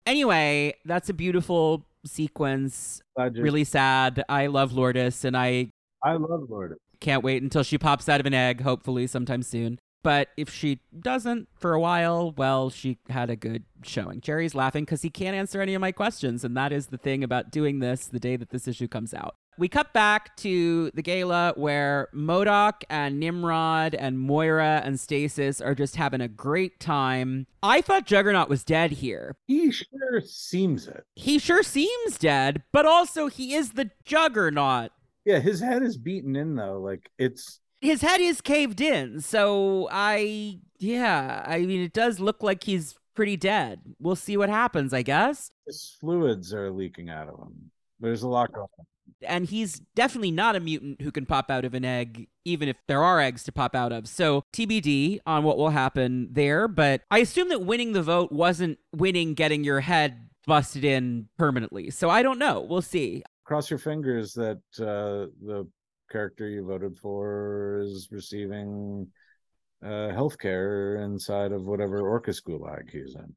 Anyway, 0.07 0.75
that's 0.85 1.09
a 1.09 1.15
beautiful 1.15 1.87
sequence. 2.05 3.01
Really 3.17 3.65
sad. 3.65 4.23
I 4.29 4.47
love 4.49 4.73
Lourdes, 4.73 5.25
and 5.25 5.37
I 5.37 5.71
I 6.03 6.13
love 6.15 6.47
Lord. 6.51 6.77
can't 7.01 7.25
wait 7.25 7.43
until 7.43 7.63
she 7.63 7.79
pops 7.79 8.09
out 8.09 8.21
of 8.21 8.27
an 8.27 8.35
egg, 8.35 8.61
hopefully 8.61 9.07
sometime 9.07 9.43
soon. 9.43 9.79
But 10.03 10.29
if 10.37 10.51
she 10.53 10.81
doesn't 11.01 11.49
for 11.55 11.73
a 11.73 11.81
while, 11.81 12.33
well, 12.37 12.69
she 12.69 12.99
had 13.09 13.31
a 13.31 13.37
good 13.37 13.65
showing. 13.83 14.21
Gerry's 14.21 14.55
laughing 14.55 14.85
because 14.85 15.01
he 15.01 15.09
can't 15.09 15.35
answer 15.35 15.63
any 15.63 15.73
of 15.73 15.81
my 15.81 15.93
questions, 15.93 16.45
and 16.45 16.55
that 16.59 16.73
is 16.73 16.89
the 16.89 16.99
thing 16.99 17.25
about 17.25 17.51
doing 17.51 17.79
this 17.79 18.07
the 18.07 18.21
day 18.21 18.37
that 18.37 18.51
this 18.51 18.69
issue 18.69 18.87
comes 18.87 19.15
out. 19.15 19.35
We 19.59 19.69
cut 19.69 19.93
back 19.93 20.37
to 20.39 20.91
the 20.95 21.03
gala 21.03 21.53
where 21.57 22.09
MODOK 22.15 22.85
and 22.91 23.21
Nimrod 23.21 23.95
and 23.95 24.19
Moira 24.19 24.83
and 24.85 24.99
Stasis 24.99 25.61
are 25.61 25.75
just 25.75 25.97
having 25.97 26.21
a 26.21 26.29
great 26.29 26.81
time. 26.81 27.47
I 27.63 27.81
thought 27.81 28.07
Juggernaut 28.07 28.49
was 28.49 28.65
dead 28.65 28.93
here. 28.93 29.37
He 29.47 29.71
sure 29.71 30.21
seems 30.25 30.89
it. 30.89 31.05
He 31.15 31.39
sure 31.39 31.63
seems 31.63 32.19
dead, 32.19 32.63
but 32.73 32.87
also 32.87 33.29
he 33.29 33.55
is 33.55 33.73
the 33.73 33.91
Juggernaut. 34.05 34.91
Yeah, 35.25 35.39
his 35.39 35.61
head 35.61 35.83
is 35.83 35.97
beaten 35.97 36.37
in 36.37 36.55
though. 36.57 36.81
Like 36.81 37.11
it's 37.19 37.61
his 37.81 38.03
head 38.03 38.21
is 38.21 38.41
caved 38.41 38.81
in 38.81 39.21
so 39.21 39.87
i 39.93 40.59
yeah 40.79 41.45
i 41.47 41.59
mean 41.59 41.83
it 41.83 41.93
does 41.93 42.19
look 42.19 42.43
like 42.43 42.65
he's 42.65 42.95
pretty 43.15 43.37
dead 43.37 43.79
we'll 44.01 44.17
see 44.17 44.39
what 44.39 44.49
happens 44.49 44.95
i 44.95 45.03
guess 45.03 45.51
his 45.67 45.97
fluids 46.01 46.53
are 46.53 46.71
leaking 46.71 47.09
out 47.09 47.29
of 47.29 47.39
him. 47.39 47.71
There's 48.01 48.23
a 48.23 48.29
lot 48.29 48.53
going 48.53 48.67
on. 48.79 48.87
And 49.23 49.47
he's 49.47 49.81
definitely 49.95 50.31
not 50.31 50.57
a 50.57 50.61
mutant 50.61 51.01
who 51.03 51.11
can 51.11 51.27
pop 51.27 51.51
out 51.51 51.65
of 51.65 51.75
an 51.75 51.85
egg 51.85 52.29
even 52.45 52.69
if 52.69 52.77
there 52.89 53.03
are 53.03 53.21
eggs 53.21 53.43
to 53.45 53.53
pop 53.53 53.75
out 53.75 53.93
of. 53.93 54.09
So 54.09 54.45
tbd 54.53 55.21
on 55.27 55.45
what 55.45 55.57
will 55.57 55.71
happen 55.71 56.29
there 56.31 56.69
but 56.69 57.03
i 57.11 57.19
assume 57.19 57.49
that 57.49 57.63
winning 57.63 57.93
the 57.93 58.03
vote 58.03 58.31
wasn't 58.31 58.79
winning 58.93 59.35
getting 59.35 59.65
your 59.65 59.81
head 59.81 60.29
busted 60.47 60.85
in 60.85 61.29
permanently. 61.39 61.91
So 61.91 62.11
i 62.11 62.23
don't 62.23 62.39
know. 62.39 62.61
We'll 62.61 62.83
see. 62.83 63.23
Cross 63.45 63.71
your 63.71 63.79
fingers 63.79 64.33
that 64.35 64.61
uh, 64.79 65.31
the 65.45 65.69
character 66.11 66.49
you 66.49 66.65
voted 66.65 66.97
for 66.97 67.81
is 67.85 68.09
receiving 68.11 69.07
uh, 69.85 70.09
health 70.11 70.39
care 70.39 70.97
inside 71.03 71.53
of 71.53 71.65
whatever 71.65 72.01
Orchis 72.01 72.41
gulag 72.43 72.91
he's 72.91 73.15
in. 73.15 73.35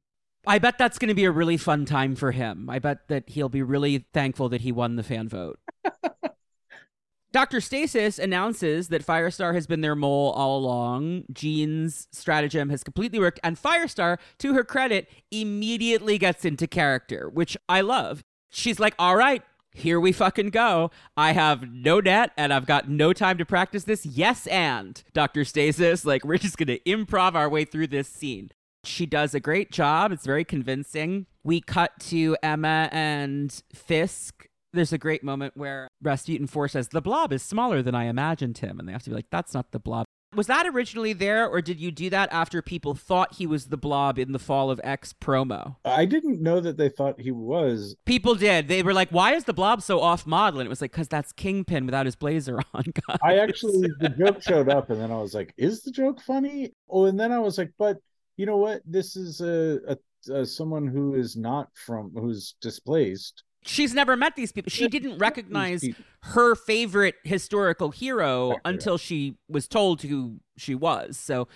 I 0.48 0.58
bet 0.58 0.78
that's 0.78 0.98
going 0.98 1.10
to 1.10 1.14
be 1.14 1.26
a 1.26 1.30
really 1.30 1.58
fun 1.58 1.84
time 1.84 2.16
for 2.16 2.32
him. 2.32 2.70
I 2.70 2.78
bet 2.78 3.08
that 3.08 3.28
he'll 3.28 3.50
be 3.50 3.62
really 3.62 4.06
thankful 4.14 4.48
that 4.48 4.62
he 4.62 4.72
won 4.72 4.96
the 4.96 5.02
fan 5.02 5.28
vote. 5.28 5.58
Dr. 7.32 7.60
Stasis 7.60 8.18
announces 8.18 8.88
that 8.88 9.04
Firestar 9.04 9.52
has 9.52 9.66
been 9.66 9.82
their 9.82 9.94
mole 9.94 10.32
all 10.32 10.56
along. 10.56 11.24
Jean's 11.30 12.08
stratagem 12.12 12.70
has 12.70 12.82
completely 12.82 13.18
worked, 13.18 13.38
and 13.44 13.58
Firestar, 13.58 14.16
to 14.38 14.54
her 14.54 14.64
credit, 14.64 15.06
immediately 15.30 16.16
gets 16.16 16.46
into 16.46 16.66
character, 16.66 17.28
which 17.28 17.54
I 17.68 17.82
love. 17.82 18.24
She's 18.48 18.80
like, 18.80 18.94
all 18.98 19.16
right, 19.16 19.42
here 19.74 20.00
we 20.00 20.12
fucking 20.12 20.48
go. 20.48 20.90
I 21.14 21.32
have 21.32 21.70
no 21.70 22.00
net 22.00 22.32
and 22.38 22.54
I've 22.54 22.64
got 22.64 22.88
no 22.88 23.12
time 23.12 23.36
to 23.36 23.44
practice 23.44 23.84
this. 23.84 24.06
Yes, 24.06 24.46
and 24.46 25.02
Dr. 25.12 25.44
Stasis, 25.44 26.06
like, 26.06 26.24
we're 26.24 26.38
just 26.38 26.56
going 26.56 26.68
to 26.68 26.80
improv 26.80 27.34
our 27.34 27.50
way 27.50 27.66
through 27.66 27.88
this 27.88 28.08
scene. 28.08 28.50
She 28.84 29.06
does 29.06 29.34
a 29.34 29.40
great 29.40 29.70
job. 29.70 30.12
It's 30.12 30.24
very 30.26 30.44
convincing. 30.44 31.26
We 31.44 31.60
cut 31.60 31.92
to 32.08 32.36
Emma 32.42 32.88
and 32.92 33.62
Fisk. 33.74 34.46
There's 34.72 34.92
a 34.92 34.98
great 34.98 35.24
moment 35.24 35.56
where 35.56 35.88
Rasputin 36.02 36.46
4 36.46 36.68
says, 36.68 36.88
The 36.88 37.00
blob 37.00 37.32
is 37.32 37.42
smaller 37.42 37.82
than 37.82 37.94
I 37.94 38.04
imagined 38.04 38.58
him. 38.58 38.78
And 38.78 38.88
they 38.88 38.92
have 38.92 39.02
to 39.04 39.10
be 39.10 39.16
like, 39.16 39.30
That's 39.30 39.54
not 39.54 39.72
the 39.72 39.78
blob. 39.78 40.04
Was 40.36 40.46
that 40.46 40.66
originally 40.66 41.14
there, 41.14 41.48
or 41.48 41.62
did 41.62 41.80
you 41.80 41.90
do 41.90 42.10
that 42.10 42.28
after 42.30 42.60
people 42.60 42.94
thought 42.94 43.36
he 43.36 43.46
was 43.46 43.68
the 43.68 43.78
blob 43.78 44.18
in 44.18 44.32
the 44.32 44.38
Fall 44.38 44.70
of 44.70 44.78
X 44.84 45.14
promo? 45.18 45.76
I 45.86 46.04
didn't 46.04 46.42
know 46.42 46.60
that 46.60 46.76
they 46.76 46.90
thought 46.90 47.18
he 47.18 47.30
was. 47.30 47.96
People 48.04 48.34
did. 48.34 48.68
They 48.68 48.82
were 48.82 48.92
like, 48.92 49.08
Why 49.08 49.32
is 49.34 49.44
the 49.44 49.54
blob 49.54 49.80
so 49.80 50.00
off 50.00 50.26
model? 50.26 50.60
And 50.60 50.66
it 50.66 50.70
was 50.70 50.82
like, 50.82 50.92
Because 50.92 51.08
that's 51.08 51.32
Kingpin 51.32 51.86
without 51.86 52.04
his 52.04 52.14
blazer 52.14 52.60
on. 52.74 52.84
guys." 52.84 53.18
I 53.24 53.38
actually, 53.38 53.88
the 54.00 54.10
joke 54.10 54.42
showed 54.42 54.68
up, 54.68 54.90
and 54.90 55.00
then 55.00 55.10
I 55.10 55.16
was 55.16 55.32
like, 55.32 55.54
"Is 55.56 55.82
the 55.82 55.90
joke 55.90 56.20
funny?" 56.20 56.72
Oh, 56.90 57.06
and 57.06 57.18
then 57.18 57.32
I 57.32 57.38
was 57.38 57.56
like, 57.56 57.72
"But 57.78 57.96
you 58.38 58.46
know 58.46 58.56
what? 58.56 58.80
This 58.86 59.16
is 59.16 59.42
a, 59.42 59.80
a, 59.88 60.32
a 60.32 60.46
someone 60.46 60.86
who 60.86 61.14
is 61.14 61.36
not 61.36 61.68
from 61.74 62.12
who's 62.14 62.54
displaced." 62.62 63.42
She's 63.64 63.92
never 63.92 64.16
met 64.16 64.36
these 64.36 64.52
people. 64.52 64.70
She 64.70 64.88
didn't 64.88 65.18
recognize 65.18 65.84
her 66.22 66.54
favorite 66.54 67.16
historical 67.24 67.90
hero 67.90 68.56
until 68.64 68.96
she 68.96 69.36
was 69.48 69.66
told 69.68 70.00
who 70.02 70.36
she 70.56 70.74
was. 70.76 71.18
So, 71.18 71.48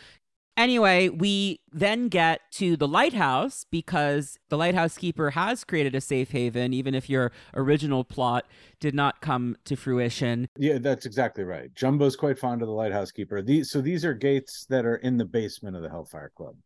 anyway, 0.56 1.08
we 1.08 1.60
then 1.70 2.08
get 2.08 2.40
to 2.52 2.76
the 2.76 2.88
lighthouse 2.88 3.64
because 3.70 4.36
the 4.50 4.58
lighthouse 4.58 4.98
keeper 4.98 5.30
has 5.30 5.64
created 5.64 5.94
a 5.94 6.00
safe 6.00 6.32
haven, 6.32 6.74
even 6.74 6.94
if 6.94 7.08
your 7.08 7.32
original 7.54 8.04
plot 8.04 8.46
did 8.80 8.94
not 8.94 9.20
come 9.20 9.56
to 9.64 9.76
fruition. 9.76 10.48
Yeah, 10.58 10.78
that's 10.78 11.06
exactly 11.06 11.44
right. 11.44 11.72
Jumbo's 11.72 12.16
quite 12.16 12.38
fond 12.38 12.62
of 12.62 12.68
the 12.68 12.74
lighthouse 12.74 13.12
keeper. 13.12 13.40
These, 13.42 13.70
so 13.70 13.80
these 13.80 14.04
are 14.04 14.12
gates 14.12 14.66
that 14.68 14.84
are 14.84 14.96
in 14.96 15.16
the 15.16 15.24
basement 15.24 15.76
of 15.76 15.82
the 15.82 15.88
Hellfire 15.88 16.32
Club. 16.36 16.56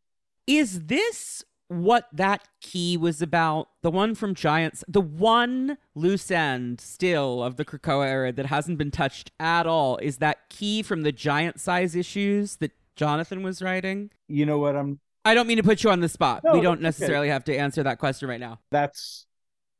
Is 0.46 0.86
this 0.86 1.44
what 1.68 2.06
that 2.12 2.46
key 2.60 2.96
was 2.96 3.20
about? 3.20 3.68
The 3.82 3.90
one 3.90 4.14
from 4.14 4.34
Giants, 4.34 4.84
the 4.86 5.00
one 5.00 5.78
loose 5.94 6.30
end 6.30 6.80
still 6.80 7.42
of 7.42 7.56
the 7.56 7.64
Krakoa 7.64 8.06
era 8.06 8.32
that 8.32 8.46
hasn't 8.46 8.78
been 8.78 8.90
touched 8.90 9.32
at 9.40 9.66
all 9.66 9.96
is 9.98 10.18
that 10.18 10.48
key 10.48 10.82
from 10.82 11.02
the 11.02 11.12
giant 11.12 11.60
size 11.60 11.96
issues 11.96 12.56
that 12.56 12.72
Jonathan 12.94 13.42
was 13.42 13.60
writing? 13.60 14.10
You 14.28 14.46
know 14.46 14.58
what? 14.58 14.76
I'm. 14.76 15.00
I 15.24 15.34
don't 15.34 15.48
mean 15.48 15.56
to 15.56 15.64
put 15.64 15.82
you 15.82 15.90
on 15.90 16.00
the 16.00 16.08
spot. 16.08 16.42
No, 16.44 16.52
we 16.52 16.60
don't 16.60 16.80
that's 16.80 16.98
okay. 16.98 17.04
necessarily 17.04 17.28
have 17.30 17.44
to 17.44 17.56
answer 17.56 17.82
that 17.82 17.98
question 17.98 18.28
right 18.28 18.40
now. 18.40 18.60
That's 18.70 19.26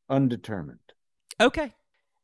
undetermined. 0.09 0.81
Okay. 1.41 1.73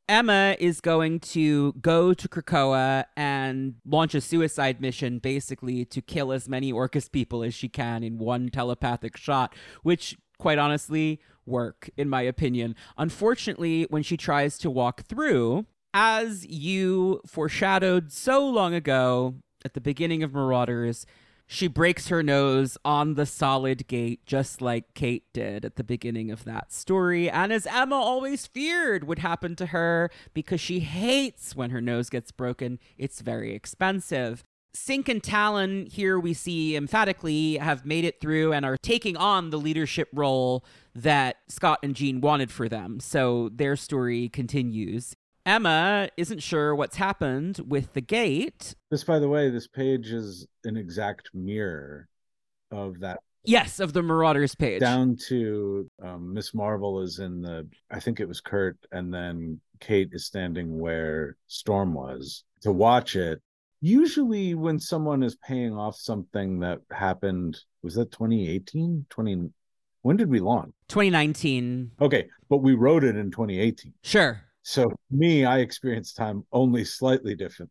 Emma 0.08 0.56
is 0.58 0.80
going 0.80 1.20
to 1.20 1.72
go 1.74 2.12
to 2.12 2.28
Krakoa 2.28 3.04
and 3.16 3.76
launch 3.86 4.14
a 4.14 4.20
suicide 4.20 4.80
mission 4.80 5.18
basically 5.18 5.84
to 5.86 6.02
kill 6.02 6.32
as 6.32 6.48
many 6.48 6.72
Orchis 6.72 7.10
people 7.10 7.42
as 7.42 7.54
she 7.54 7.68
can 7.68 8.02
in 8.02 8.18
one 8.18 8.48
telepathic 8.48 9.16
shot, 9.16 9.54
which, 9.82 10.16
quite 10.38 10.58
honestly, 10.58 11.20
work, 11.46 11.88
in 11.96 12.08
my 12.08 12.22
opinion. 12.22 12.74
Unfortunately, 12.98 13.86
when 13.90 14.02
she 14.02 14.16
tries 14.16 14.58
to 14.58 14.70
walk 14.70 15.02
through, 15.04 15.66
as 15.94 16.46
you 16.46 17.20
foreshadowed 17.26 18.12
so 18.12 18.46
long 18.46 18.74
ago 18.74 19.36
at 19.64 19.74
the 19.74 19.80
beginning 19.80 20.22
of 20.22 20.32
Marauders, 20.32 21.06
she 21.52 21.68
breaks 21.68 22.08
her 22.08 22.22
nose 22.22 22.78
on 22.82 23.14
the 23.14 23.26
solid 23.26 23.86
gate, 23.86 24.24
just 24.24 24.62
like 24.62 24.94
Kate 24.94 25.30
did 25.34 25.66
at 25.66 25.76
the 25.76 25.84
beginning 25.84 26.30
of 26.30 26.44
that 26.44 26.72
story. 26.72 27.28
And 27.28 27.52
as 27.52 27.66
Emma 27.66 27.96
always 27.96 28.46
feared 28.46 29.04
would 29.04 29.18
happen 29.18 29.54
to 29.56 29.66
her 29.66 30.10
because 30.32 30.62
she 30.62 30.80
hates 30.80 31.54
when 31.54 31.68
her 31.68 31.82
nose 31.82 32.08
gets 32.08 32.32
broken, 32.32 32.78
it's 32.96 33.20
very 33.20 33.54
expensive. 33.54 34.42
Synch 34.74 35.10
and 35.10 35.22
Talon, 35.22 35.84
here 35.84 36.18
we 36.18 36.32
see 36.32 36.74
emphatically, 36.74 37.58
have 37.58 37.84
made 37.84 38.06
it 38.06 38.22
through 38.22 38.54
and 38.54 38.64
are 38.64 38.78
taking 38.82 39.18
on 39.18 39.50
the 39.50 39.58
leadership 39.58 40.08
role 40.14 40.64
that 40.94 41.36
Scott 41.48 41.80
and 41.82 41.94
Jean 41.94 42.22
wanted 42.22 42.50
for 42.50 42.66
them. 42.66 42.98
So 42.98 43.50
their 43.50 43.76
story 43.76 44.30
continues. 44.30 45.14
Emma 45.44 46.08
isn't 46.16 46.42
sure 46.42 46.74
what's 46.74 46.96
happened 46.96 47.60
with 47.66 47.92
the 47.94 48.00
gate. 48.00 48.74
This, 48.90 49.04
by 49.04 49.18
the 49.18 49.28
way, 49.28 49.50
this 49.50 49.66
page 49.66 50.08
is 50.12 50.46
an 50.64 50.76
exact 50.76 51.30
mirror 51.34 52.08
of 52.70 53.00
that 53.00 53.20
Yes, 53.44 53.80
of 53.80 53.92
the 53.92 54.02
Marauders 54.02 54.54
page. 54.54 54.78
down 54.78 55.16
to 55.26 55.90
um, 56.00 56.32
Miss 56.32 56.54
Marvel 56.54 57.00
is 57.02 57.18
in 57.18 57.42
the 57.42 57.66
I 57.90 57.98
think 57.98 58.20
it 58.20 58.28
was 58.28 58.40
Kurt 58.40 58.76
and 58.92 59.12
then 59.12 59.60
Kate 59.80 60.10
is 60.12 60.26
standing 60.26 60.78
where 60.78 61.36
Storm 61.48 61.92
was 61.92 62.44
to 62.60 62.70
watch 62.70 63.16
it. 63.16 63.42
Usually 63.80 64.54
when 64.54 64.78
someone 64.78 65.24
is 65.24 65.34
paying 65.44 65.76
off 65.76 65.96
something 65.96 66.60
that 66.60 66.82
happened 66.92 67.58
was 67.82 67.96
that 67.96 68.12
2018 68.12 69.06
20 69.10 69.50
When 70.02 70.16
did 70.16 70.30
we 70.30 70.38
launch? 70.38 70.72
2019. 70.86 71.90
Okay, 72.00 72.28
but 72.48 72.58
we 72.58 72.74
wrote 72.74 73.02
it 73.02 73.16
in 73.16 73.32
2018. 73.32 73.92
Sure. 74.04 74.40
So 74.62 74.92
me, 75.10 75.44
I 75.44 75.58
experience 75.58 76.12
time 76.12 76.44
only 76.52 76.84
slightly 76.84 77.34
different. 77.34 77.70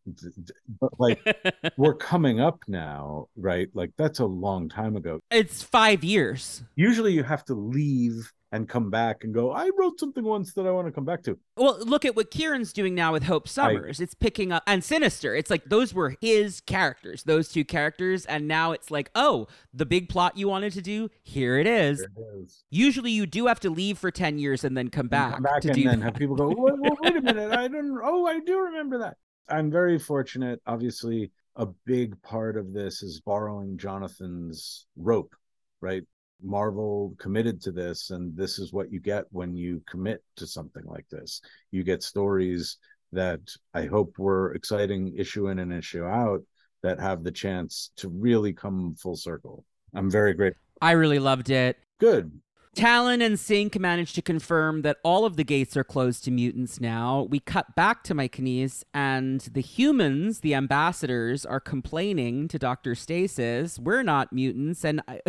But 0.79 0.91
like 0.99 1.21
we're 1.77 1.95
coming 1.95 2.39
up 2.41 2.59
now, 2.67 3.27
right? 3.37 3.69
Like 3.73 3.91
that's 3.97 4.19
a 4.19 4.25
long 4.25 4.67
time 4.67 4.95
ago. 4.95 5.19
it's 5.31 5.63
five 5.63 6.03
years. 6.03 6.63
Usually 6.75 7.13
you 7.13 7.23
have 7.23 7.45
to 7.45 7.53
leave 7.53 8.31
and 8.53 8.67
come 8.67 8.89
back 8.89 9.23
and 9.23 9.33
go, 9.33 9.51
I 9.51 9.69
wrote 9.77 9.99
something 9.99 10.23
once 10.23 10.53
that 10.53 10.65
I 10.67 10.71
want 10.71 10.85
to 10.87 10.91
come 10.91 11.05
back 11.05 11.23
to. 11.23 11.37
Well, 11.55 11.79
look 11.85 12.03
at 12.03 12.15
what 12.15 12.31
Kieron's 12.31 12.73
doing 12.73 12.93
now 12.93 13.13
with 13.13 13.23
Hope 13.23 13.47
Summers. 13.47 13.99
it's 14.01 14.13
picking 14.13 14.51
up 14.51 14.63
and 14.67 14.83
Sinister. 14.83 15.33
It's 15.35 15.49
like 15.49 15.65
those 15.65 15.93
were 15.93 16.15
his 16.19 16.59
characters, 16.61 17.23
those 17.23 17.47
two 17.47 17.63
characters, 17.63 18.25
and 18.25 18.47
now 18.47 18.73
it's 18.73 18.91
like, 18.91 19.09
oh, 19.15 19.47
the 19.73 19.85
big 19.85 20.09
plot 20.09 20.37
you 20.37 20.49
wanted 20.49 20.73
to 20.73 20.81
do, 20.81 21.09
here 21.23 21.57
it 21.57 21.67
is. 21.67 22.01
It 22.01 22.09
is. 22.41 22.63
Usually, 22.69 23.11
you 23.11 23.25
do 23.25 23.47
have 23.47 23.59
to 23.61 23.69
leave 23.69 23.97
for 23.97 24.11
ten 24.11 24.37
years 24.37 24.63
and 24.65 24.75
then 24.75 24.89
come 24.89 25.07
back, 25.07 25.35
come 25.35 25.43
back 25.43 25.61
to 25.61 25.69
and 25.69 25.75
do 25.77 25.83
then 25.85 25.99
that. 25.99 26.05
have 26.05 26.15
people 26.15 26.35
go, 26.35 26.49
wait, 26.49 26.73
wait, 26.77 26.93
wait 27.01 27.15
a 27.15 27.21
minute, 27.21 27.51
I 27.53 27.67
don't, 27.69 27.99
Oh, 28.03 28.25
I 28.25 28.39
do 28.39 28.59
remember 28.59 28.97
that. 28.99 29.15
I'm 29.47 29.71
very 29.71 29.97
fortunate. 29.97 30.61
Obviously, 30.67 31.31
a 31.55 31.67
big 31.85 32.21
part 32.21 32.57
of 32.57 32.73
this 32.73 33.01
is 33.03 33.21
borrowing 33.21 33.77
Jonathan's 33.77 34.87
rope, 34.97 35.33
right? 35.81 36.03
Marvel 36.43 37.15
committed 37.19 37.61
to 37.61 37.71
this, 37.71 38.09
and 38.09 38.35
this 38.35 38.59
is 38.59 38.73
what 38.73 38.91
you 38.91 38.99
get 38.99 39.25
when 39.31 39.55
you 39.55 39.81
commit 39.89 40.23
to 40.37 40.47
something 40.47 40.83
like 40.85 41.05
this. 41.09 41.41
You 41.71 41.83
get 41.83 42.03
stories 42.03 42.77
that 43.11 43.41
I 43.73 43.85
hope 43.85 44.17
were 44.17 44.53
exciting 44.53 45.15
issue 45.17 45.49
in 45.49 45.59
and 45.59 45.73
issue 45.73 46.05
out 46.05 46.41
that 46.83 46.99
have 46.99 47.23
the 47.23 47.31
chance 47.31 47.91
to 47.97 48.09
really 48.09 48.53
come 48.53 48.95
full 48.95 49.15
circle. 49.15 49.65
I'm 49.93 50.09
very 50.09 50.33
grateful. 50.33 50.61
I 50.81 50.91
really 50.91 51.19
loved 51.19 51.49
it. 51.49 51.77
Good. 51.99 52.31
Talon 52.73 53.21
and 53.21 53.35
Synch 53.35 53.77
managed 53.77 54.15
to 54.15 54.21
confirm 54.21 54.81
that 54.83 54.95
all 55.03 55.25
of 55.25 55.35
the 55.35 55.43
gates 55.43 55.75
are 55.75 55.83
closed 55.83 56.23
to 56.23 56.31
mutants 56.31 56.79
now. 56.79 57.27
We 57.29 57.41
cut 57.41 57.75
back 57.75 58.01
to 58.03 58.15
Myconese, 58.15 58.85
and 58.93 59.41
the 59.41 59.59
humans, 59.59 60.39
the 60.39 60.55
ambassadors, 60.55 61.45
are 61.45 61.59
complaining 61.59 62.47
to 62.47 62.57
Dr. 62.57 62.95
Stasis, 62.95 63.77
we're 63.77 64.03
not 64.03 64.31
mutants, 64.31 64.85
and 64.85 65.01
I... 65.05 65.19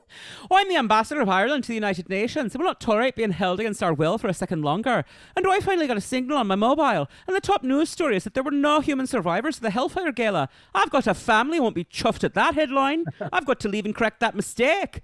I'm 0.51 0.69
the 0.69 0.77
ambassador 0.77 1.23
of 1.23 1.31
Ireland 1.31 1.65
to 1.65 1.69
the 1.69 1.75
United 1.75 2.11
Nations, 2.11 2.55
we'll 2.55 2.67
not 2.67 2.83
tolerate 2.83 3.17
being 3.17 3.33
held 3.33 3.59
against 3.59 3.83
our 3.83 3.95
will 3.95 4.19
for 4.19 4.29
a 4.29 4.35
second 4.35 4.61
longer. 4.61 5.07
And 5.35 5.47
I 5.49 5.61
finally 5.61 5.87
got 5.87 5.97
a 5.97 6.03
signal 6.03 6.37
on 6.37 6.49
my 6.49 6.55
mobile, 6.55 7.09
and 7.27 7.35
the 7.35 7.41
top 7.41 7.63
news 7.63 7.89
story 7.89 8.17
is 8.17 8.25
that 8.25 8.35
there 8.35 8.43
were 8.43 8.51
no 8.51 8.81
human 8.81 9.07
survivors 9.07 9.57
of 9.57 9.63
the 9.63 9.71
Hellfire 9.71 10.13
Gala. 10.13 10.51
I've 10.75 10.91
got 10.91 11.07
a 11.07 11.15
family, 11.15 11.61
won't 11.61 11.75
be 11.75 11.85
chuffed 11.85 12.25
at 12.25 12.35
that 12.35 12.57
headline. 12.57 13.07
I've 13.33 13.47
got 13.47 13.59
to 13.61 13.69
leave 13.71 13.87
and 13.87 13.95
correct 13.95 14.21
that 14.21 14.35
mistake. 14.35 15.01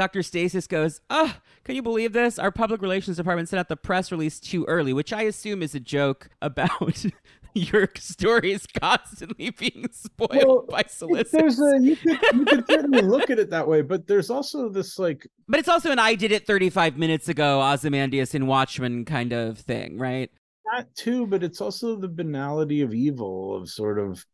Dr. 0.00 0.22
Stasis 0.22 0.66
goes, 0.66 1.02
Ah, 1.10 1.42
can 1.62 1.74
you 1.74 1.82
believe 1.82 2.14
this? 2.14 2.38
Our 2.38 2.50
public 2.50 2.80
relations 2.80 3.18
department 3.18 3.50
sent 3.50 3.60
out 3.60 3.68
the 3.68 3.76
press 3.76 4.10
release 4.10 4.40
too 4.40 4.64
early, 4.64 4.94
which 4.94 5.12
I 5.12 5.24
assume 5.24 5.62
is 5.62 5.74
a 5.74 5.80
joke 5.80 6.30
about 6.40 7.04
your 7.54 7.86
stories 7.98 8.66
constantly 8.80 9.50
being 9.50 9.90
spoiled 9.92 10.30
Well, 10.32 10.64
by 10.70 10.84
solicitors. 10.88 11.58
There's 11.58 11.60
a 11.60 11.78
you 11.82 11.96
could 11.96 12.18
you 12.32 12.44
could 12.46 12.64
certainly 12.70 13.02
look 13.02 13.28
at 13.28 13.38
it 13.38 13.50
that 13.50 13.68
way, 13.68 13.82
but 13.82 14.06
there's 14.06 14.30
also 14.30 14.70
this 14.70 14.98
like 14.98 15.28
But 15.46 15.60
it's 15.60 15.68
also 15.68 15.90
an 15.92 15.98
I 15.98 16.14
did 16.14 16.32
it 16.32 16.46
35 16.46 16.96
minutes 16.96 17.28
ago, 17.28 17.60
Ozymandias 17.60 18.34
in 18.34 18.46
Watchmen 18.46 19.04
kind 19.04 19.34
of 19.34 19.58
thing, 19.58 19.98
right? 19.98 20.30
that 20.72 20.94
too, 20.96 21.26
but 21.26 21.42
it's 21.42 21.60
also 21.60 21.94
the 21.94 22.08
banality 22.08 22.80
of 22.80 22.94
evil 22.94 23.54
of 23.54 23.68
sort 23.68 23.98
of 23.98 24.24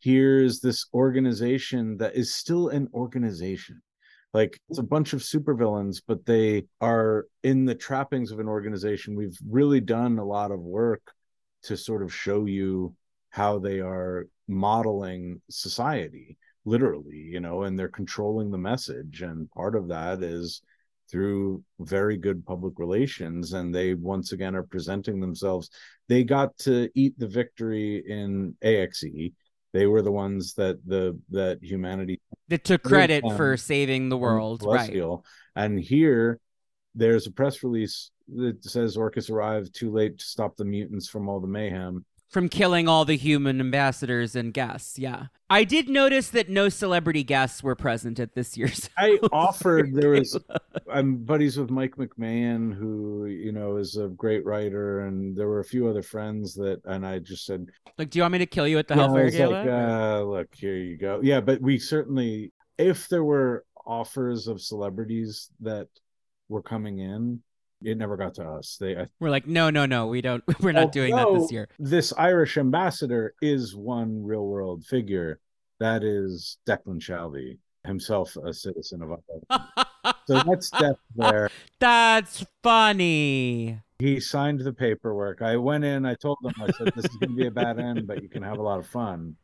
here's 0.00 0.60
this 0.60 0.86
organization 0.94 1.98
that 1.98 2.16
is 2.16 2.32
still 2.34 2.70
an 2.70 2.88
organization. 2.94 3.82
Like 4.34 4.58
it's 4.68 4.78
a 4.78 4.82
bunch 4.82 5.12
of 5.12 5.20
supervillains, 5.20 6.02
but 6.06 6.24
they 6.24 6.64
are 6.80 7.26
in 7.42 7.64
the 7.64 7.74
trappings 7.74 8.30
of 8.30 8.38
an 8.38 8.48
organization. 8.48 9.14
We've 9.14 9.38
really 9.46 9.80
done 9.80 10.18
a 10.18 10.24
lot 10.24 10.50
of 10.50 10.60
work 10.60 11.02
to 11.64 11.76
sort 11.76 12.02
of 12.02 12.14
show 12.14 12.46
you 12.46 12.94
how 13.30 13.58
they 13.58 13.80
are 13.80 14.26
modeling 14.48 15.40
society, 15.50 16.38
literally, 16.64 17.16
you 17.16 17.40
know, 17.40 17.62
and 17.62 17.78
they're 17.78 17.88
controlling 17.88 18.50
the 18.50 18.58
message. 18.58 19.22
And 19.22 19.50
part 19.50 19.76
of 19.76 19.88
that 19.88 20.22
is 20.22 20.62
through 21.10 21.62
very 21.80 22.16
good 22.16 22.44
public 22.46 22.78
relations 22.78 23.52
and 23.52 23.74
they 23.74 23.92
once 23.92 24.32
again 24.32 24.54
are 24.54 24.62
presenting 24.62 25.20
themselves 25.20 25.68
they 26.08 26.24
got 26.24 26.56
to 26.56 26.88
eat 26.94 27.12
the 27.18 27.26
victory 27.26 28.02
in 28.08 28.56
axe 28.64 29.04
they 29.72 29.86
were 29.86 30.02
the 30.02 30.12
ones 30.12 30.54
that 30.54 30.78
the 30.86 31.18
that 31.30 31.58
humanity 31.62 32.20
That 32.48 32.64
took 32.64 32.82
credit 32.82 33.24
for 33.36 33.56
saving 33.56 34.08
the 34.08 34.18
world, 34.18 34.62
right? 34.62 34.94
and 35.56 35.78
here 35.78 36.38
there's 36.94 37.26
a 37.26 37.32
press 37.32 37.62
release 37.62 38.10
that 38.36 38.64
says 38.64 38.96
Orchis 38.96 39.30
arrived 39.30 39.74
too 39.74 39.90
late 39.90 40.18
to 40.18 40.24
stop 40.24 40.56
the 40.56 40.64
mutants 40.64 41.08
from 41.08 41.28
all 41.28 41.40
the 41.40 41.46
mayhem 41.46 42.04
From 42.32 42.48
killing 42.48 42.88
all 42.88 43.04
the 43.04 43.16
human 43.18 43.60
ambassadors 43.60 44.34
and 44.34 44.54
guests, 44.54 44.98
yeah. 44.98 45.26
I 45.50 45.64
did 45.64 45.90
notice 45.90 46.30
that 46.30 46.48
no 46.48 46.70
celebrity 46.70 47.22
guests 47.22 47.62
were 47.62 47.74
present 47.76 48.18
at 48.18 48.34
this 48.34 48.56
year's. 48.56 48.88
i 48.96 49.18
offered 49.32 49.92
there 49.92 50.08
was 50.10 50.38
i'm 50.90 51.16
buddies 51.18 51.58
with 51.58 51.68
mike 51.70 51.96
mcmahon 51.96 52.72
who 52.74 53.26
you 53.26 53.52
know 53.52 53.76
is 53.76 53.96
a 53.98 54.08
great 54.08 54.46
writer 54.46 55.00
and 55.00 55.36
there 55.36 55.46
were 55.46 55.60
a 55.60 55.64
few 55.64 55.86
other 55.88 56.02
friends 56.02 56.54
that 56.54 56.80
and 56.86 57.06
i 57.06 57.18
just 57.18 57.44
said 57.44 57.66
Like, 57.98 58.08
do 58.08 58.18
you 58.18 58.22
want 58.22 58.32
me 58.32 58.38
to 58.38 58.46
kill 58.46 58.66
you 58.66 58.78
at 58.78 58.88
the 58.88 58.94
Yeah, 58.94 59.00
Hellfire 59.02 59.30
Gala? 59.30 59.52
like, 59.52 59.68
uh, 59.68 60.22
look, 60.24 60.54
here 60.54 60.76
you 60.76 60.96
go. 60.96 61.20
Yeah, 61.22 61.42
but 61.42 61.60
we 61.60 61.78
certainly, 61.78 62.52
if 62.78 63.08
there 63.08 63.22
were 63.24 63.66
offers 63.86 64.48
of 64.48 64.62
celebrities 64.62 65.50
that 65.60 65.88
were 66.48 66.62
coming 66.62 67.00
in, 67.00 67.42
it 67.84 67.98
never 67.98 68.16
got 68.16 68.34
to 68.34 68.44
us. 68.44 68.76
They, 68.80 68.96
I, 68.96 69.06
We're 69.20 69.30
like, 69.30 69.46
no, 69.46 69.70
no, 69.70 69.86
no, 69.86 70.06
we 70.06 70.20
don't. 70.20 70.42
We're 70.60 70.72
not 70.72 70.92
doing 70.92 71.14
that 71.14 71.28
this 71.32 71.52
year. 71.52 71.68
This 71.78 72.12
Irish 72.16 72.58
ambassador 72.58 73.34
is 73.42 73.74
one 73.74 74.24
real 74.24 74.46
world 74.46 74.84
figure. 74.84 75.40
That 75.80 76.04
is 76.04 76.58
Declan 76.66 77.00
Shalvey, 77.00 77.58
himself 77.84 78.36
a 78.36 78.52
citizen 78.52 79.02
of 79.02 79.10
Ireland. 79.10 79.68
So 80.26 80.40
that's 80.46 80.70
Death 80.70 80.96
there. 81.14 81.50
That's 81.78 82.44
funny. 82.62 83.78
He 83.98 84.20
signed 84.20 84.60
the 84.60 84.72
paperwork. 84.72 85.42
I 85.42 85.56
went 85.56 85.84
in. 85.84 86.06
I 86.06 86.14
told 86.14 86.38
them. 86.42 86.54
I 86.60 86.70
said, 86.72 86.92
"This 86.94 87.04
is 87.04 87.16
going 87.16 87.30
to 87.30 87.36
be 87.36 87.46
a 87.46 87.50
bad 87.50 87.78
end, 87.78 88.06
but 88.06 88.22
you 88.22 88.28
can 88.28 88.42
have 88.42 88.58
a 88.58 88.62
lot 88.62 88.78
of 88.78 88.86
fun." 88.86 89.36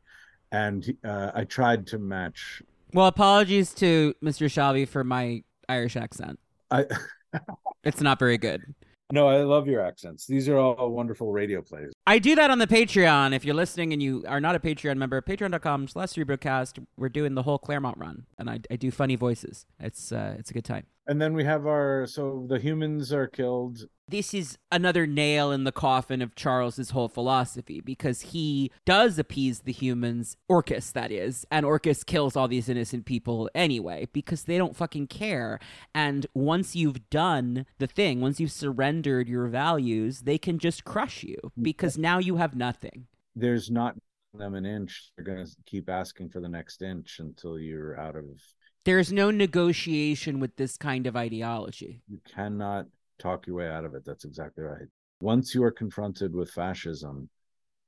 And 0.51 0.97
uh, 1.05 1.33
I 1.35 1.45
tried 1.45 1.87
to 1.89 1.99
match. 1.99 2.63
Well, 2.93 3.07
apologies 3.07 3.75
to 3.75 4.15
Mr. 4.23 4.47
Shalvey 4.47 4.89
for 4.89 5.05
my 5.05 5.43
Irish 5.69 5.97
accent. 5.97 6.39
I 6.71 6.87
It's 7.85 8.01
not 8.01 8.19
very 8.19 8.39
good. 8.39 8.75
no, 9.13 9.29
I 9.29 9.39
love 9.43 9.67
your 9.67 9.81
accents. 9.81 10.27
These 10.27 10.49
are 10.49 10.57
all 10.59 10.91
wonderful 10.91 11.33
radio 11.33 11.63
plays. 11.63 11.93
I 12.07 12.19
do 12.19 12.35
that 12.35 12.51
on 12.51 12.59
the 12.59 12.67
Patreon. 12.67 13.35
If 13.35 13.45
you're 13.45 13.55
listening 13.55 13.93
and 13.93 14.03
you 14.03 14.25
are 14.29 14.41
not 14.41 14.55
a 14.55 14.61
Patreon 14.61 14.97
member, 14.97 15.21
patreon.com 15.23 15.89
slash 15.89 16.15
rebroadcast. 16.15 16.85
We're 16.97 17.09
doing 17.09 17.35
the 17.35 17.43
whole 17.45 17.59
Claremont 17.59 17.99
run, 17.99 18.27
and 18.39 18.51
I, 18.51 18.61
I 18.71 18.77
do 18.77 18.91
funny 18.91 19.17
voices. 19.17 19.65
It's 19.81 20.13
uh, 20.13 20.35
it's 20.39 20.51
a 20.51 20.55
good 20.55 20.65
time. 20.65 20.85
And 21.09 21.21
then 21.23 21.33
we 21.33 21.43
have 21.45 21.67
our 21.67 22.07
so 22.07 22.45
the 22.49 22.59
humans 22.59 23.13
are 23.15 23.27
killed. 23.27 23.89
this 24.09 24.35
is 24.35 24.59
another 24.71 25.07
nail 25.07 25.51
in 25.51 25.65
the 25.65 25.73
coffin 25.73 26.21
of 26.21 26.35
Charles's 26.35 26.91
whole 26.91 27.09
philosophy 27.09 27.81
because 27.81 28.21
he 28.21 28.71
does 28.85 29.19
appease 29.19 29.61
the 29.61 29.73
humans, 29.73 30.37
Orchis 30.51 30.93
that 30.93 31.11
is, 31.11 31.47
and 31.51 31.65
Orchis 31.65 32.05
kills 32.05 32.37
all 32.37 32.47
these 32.47 32.69
innocent 32.69 33.07
people 33.07 33.49
anyway 33.55 34.07
because 34.13 34.45
they 34.45 34.59
don't 34.59 34.77
fucking 34.77 35.07
care. 35.07 35.59
And 35.95 36.27
once 36.35 36.77
you've 36.77 37.09
done 37.09 37.65
the 37.79 37.87
thing, 37.87 38.21
once 38.21 38.39
you've 38.39 38.53
surrendered 38.53 39.29
your 39.29 39.47
values, 39.49 40.23
they 40.23 40.39
can 40.39 40.59
just 40.59 40.85
crush 40.85 41.23
you 41.23 41.37
because 41.61 41.97
now 41.97 42.19
you 42.19 42.37
have 42.37 42.55
nothing. 42.55 43.07
There's 43.35 43.71
not 43.71 43.97
them 44.35 44.55
an 44.55 44.67
inch. 44.67 45.11
They're 45.17 45.25
going 45.25 45.45
to 45.45 45.53
keep 45.65 45.89
asking 45.89 46.29
for 46.29 46.41
the 46.41 46.49
next 46.49 46.83
inch 46.83 47.19
until 47.19 47.59
you're 47.59 47.99
out 47.99 48.15
of. 48.15 48.27
There's 48.89 49.13
no 49.13 49.31
negotiation 49.31 50.41
with 50.41 50.57
this 50.57 50.79
kind 50.79 51.07
of 51.07 51.15
ideology. 51.15 52.01
You 52.09 52.21
cannot 52.35 52.87
talk 53.19 53.47
your 53.47 53.57
way 53.57 53.69
out 53.69 53.85
of 53.85 53.95
it. 53.95 54.03
That's 54.07 54.25
exactly 54.25 54.65
right. 54.65 54.87
Once 55.21 55.55
you 55.55 55.63
are 55.63 55.71
confronted 55.71 56.35
with 56.35 56.51
fascism, 56.51 57.29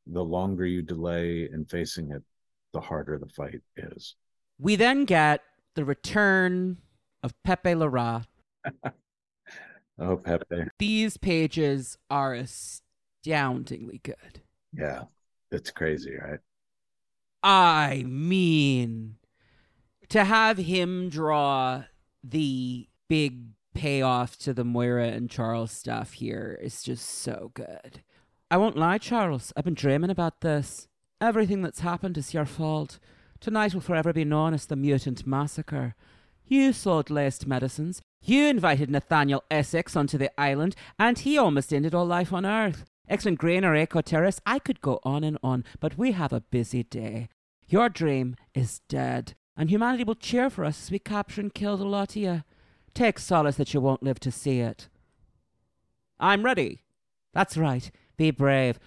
the 0.07 0.23
longer 0.23 0.67
you 0.67 0.83
delay 0.83 1.49
in 1.51 1.65
facing 1.65 2.11
it, 2.11 2.23
the 2.75 2.83
harder 2.83 3.17
the 3.17 3.31
fight 3.31 3.63
is. 3.79 4.17
We 4.59 4.77
then 4.77 5.07
get 5.07 5.41
the 5.75 5.87
return 5.87 6.77
of 7.23 7.33
Pepe 7.45 7.71
Larraz. 7.71 8.27
Oh, 9.99 10.17
Pepe. 10.19 10.65
These 10.79 11.17
pages 11.17 11.97
are 12.11 12.35
astoundingly 12.35 14.01
good. 14.03 14.41
Yeah, 14.75 15.05
it's 15.51 15.71
crazy, 15.71 16.15
right? 16.17 16.41
I 17.43 18.05
mean, 18.07 19.17
to 20.11 20.25
have 20.25 20.59
him 20.59 21.09
draw 21.09 21.85
the 22.23 22.89
big 23.09 23.47
payoff 23.75 24.37
to 24.39 24.53
the 24.53 24.65
Moira 24.65 25.09
and 25.09 25.31
Charles 25.31 25.71
stuff 25.71 26.15
here 26.15 26.59
is 26.61 26.83
just 26.83 27.09
so 27.09 27.53
good. 27.55 28.03
I 28.51 28.57
won't 28.57 28.77
lie, 28.77 28.99
Charles. 28.99 29.53
I've 29.57 29.65
been 29.65 29.75
dreaming 29.75 30.11
about 30.11 30.41
this. 30.41 30.89
Everything 31.21 31.63
that's 31.63 31.81
happened 31.81 32.19
is 32.19 32.35
your 32.35 32.45
fault. 32.45 32.99
Tonight 33.39 33.73
will 33.73 33.81
forever 33.81 34.13
be 34.13 34.25
known 34.25 34.53
as 34.53 34.67
the 34.67 34.77
Mutant 34.77 35.27
Massacre. 35.27 35.95
You 36.45 36.73
sold 36.73 37.11
laced 37.11 37.47
medicines. 37.47 38.03
You 38.23 38.49
invited 38.49 38.91
Nathaniel 38.91 39.45
Essex 39.51 39.95
onto 39.95 40.19
the 40.19 40.31
island, 40.39 40.75
and 40.99 41.19
he 41.19 41.39
almost 41.39 41.73
ended 41.73 41.95
all 41.95 42.05
life 42.05 42.33
on 42.33 42.45
Earth. 42.45 42.85
X-Men 43.09 43.65
or 43.65 43.75
Echo 43.75 44.01
Terrace, 44.01 44.41
I 44.45 44.59
could 44.59 44.81
go 44.81 44.99
on 45.05 45.25
and 45.25 45.39
on, 45.43 45.65
but 45.79 45.97
we 45.97 46.13
have 46.13 46.33
a 46.33 46.41
busy 46.41 46.83
day. 46.83 47.29
Your 47.69 47.89
dream 47.89 48.35
is 48.53 48.81
dead, 48.89 49.35
and 49.61 49.69
humanity 49.69 50.05
will 50.05 50.15
cheer 50.15 50.49
for 50.49 50.65
us 50.65 50.85
as 50.85 50.91
we 50.91 50.99
capture 50.99 51.43
and 51.43 51.53
kill 51.53 51.77
the 51.77 51.85
lot 51.85 52.09
of 52.09 52.17
you. 52.17 52.45
Take 52.95 53.19
solace 53.19 53.57
that 53.57 53.75
you 53.75 53.81
won't 53.83 54.03
live 54.03 54.19
to 54.21 54.31
see 54.31 54.61
it. 54.61 54.89
I'm 56.19 56.47
ready. 56.47 56.83
That's 57.35 57.59
right. 57.59 57.91
Be 58.17 58.31
brave. 58.31 58.79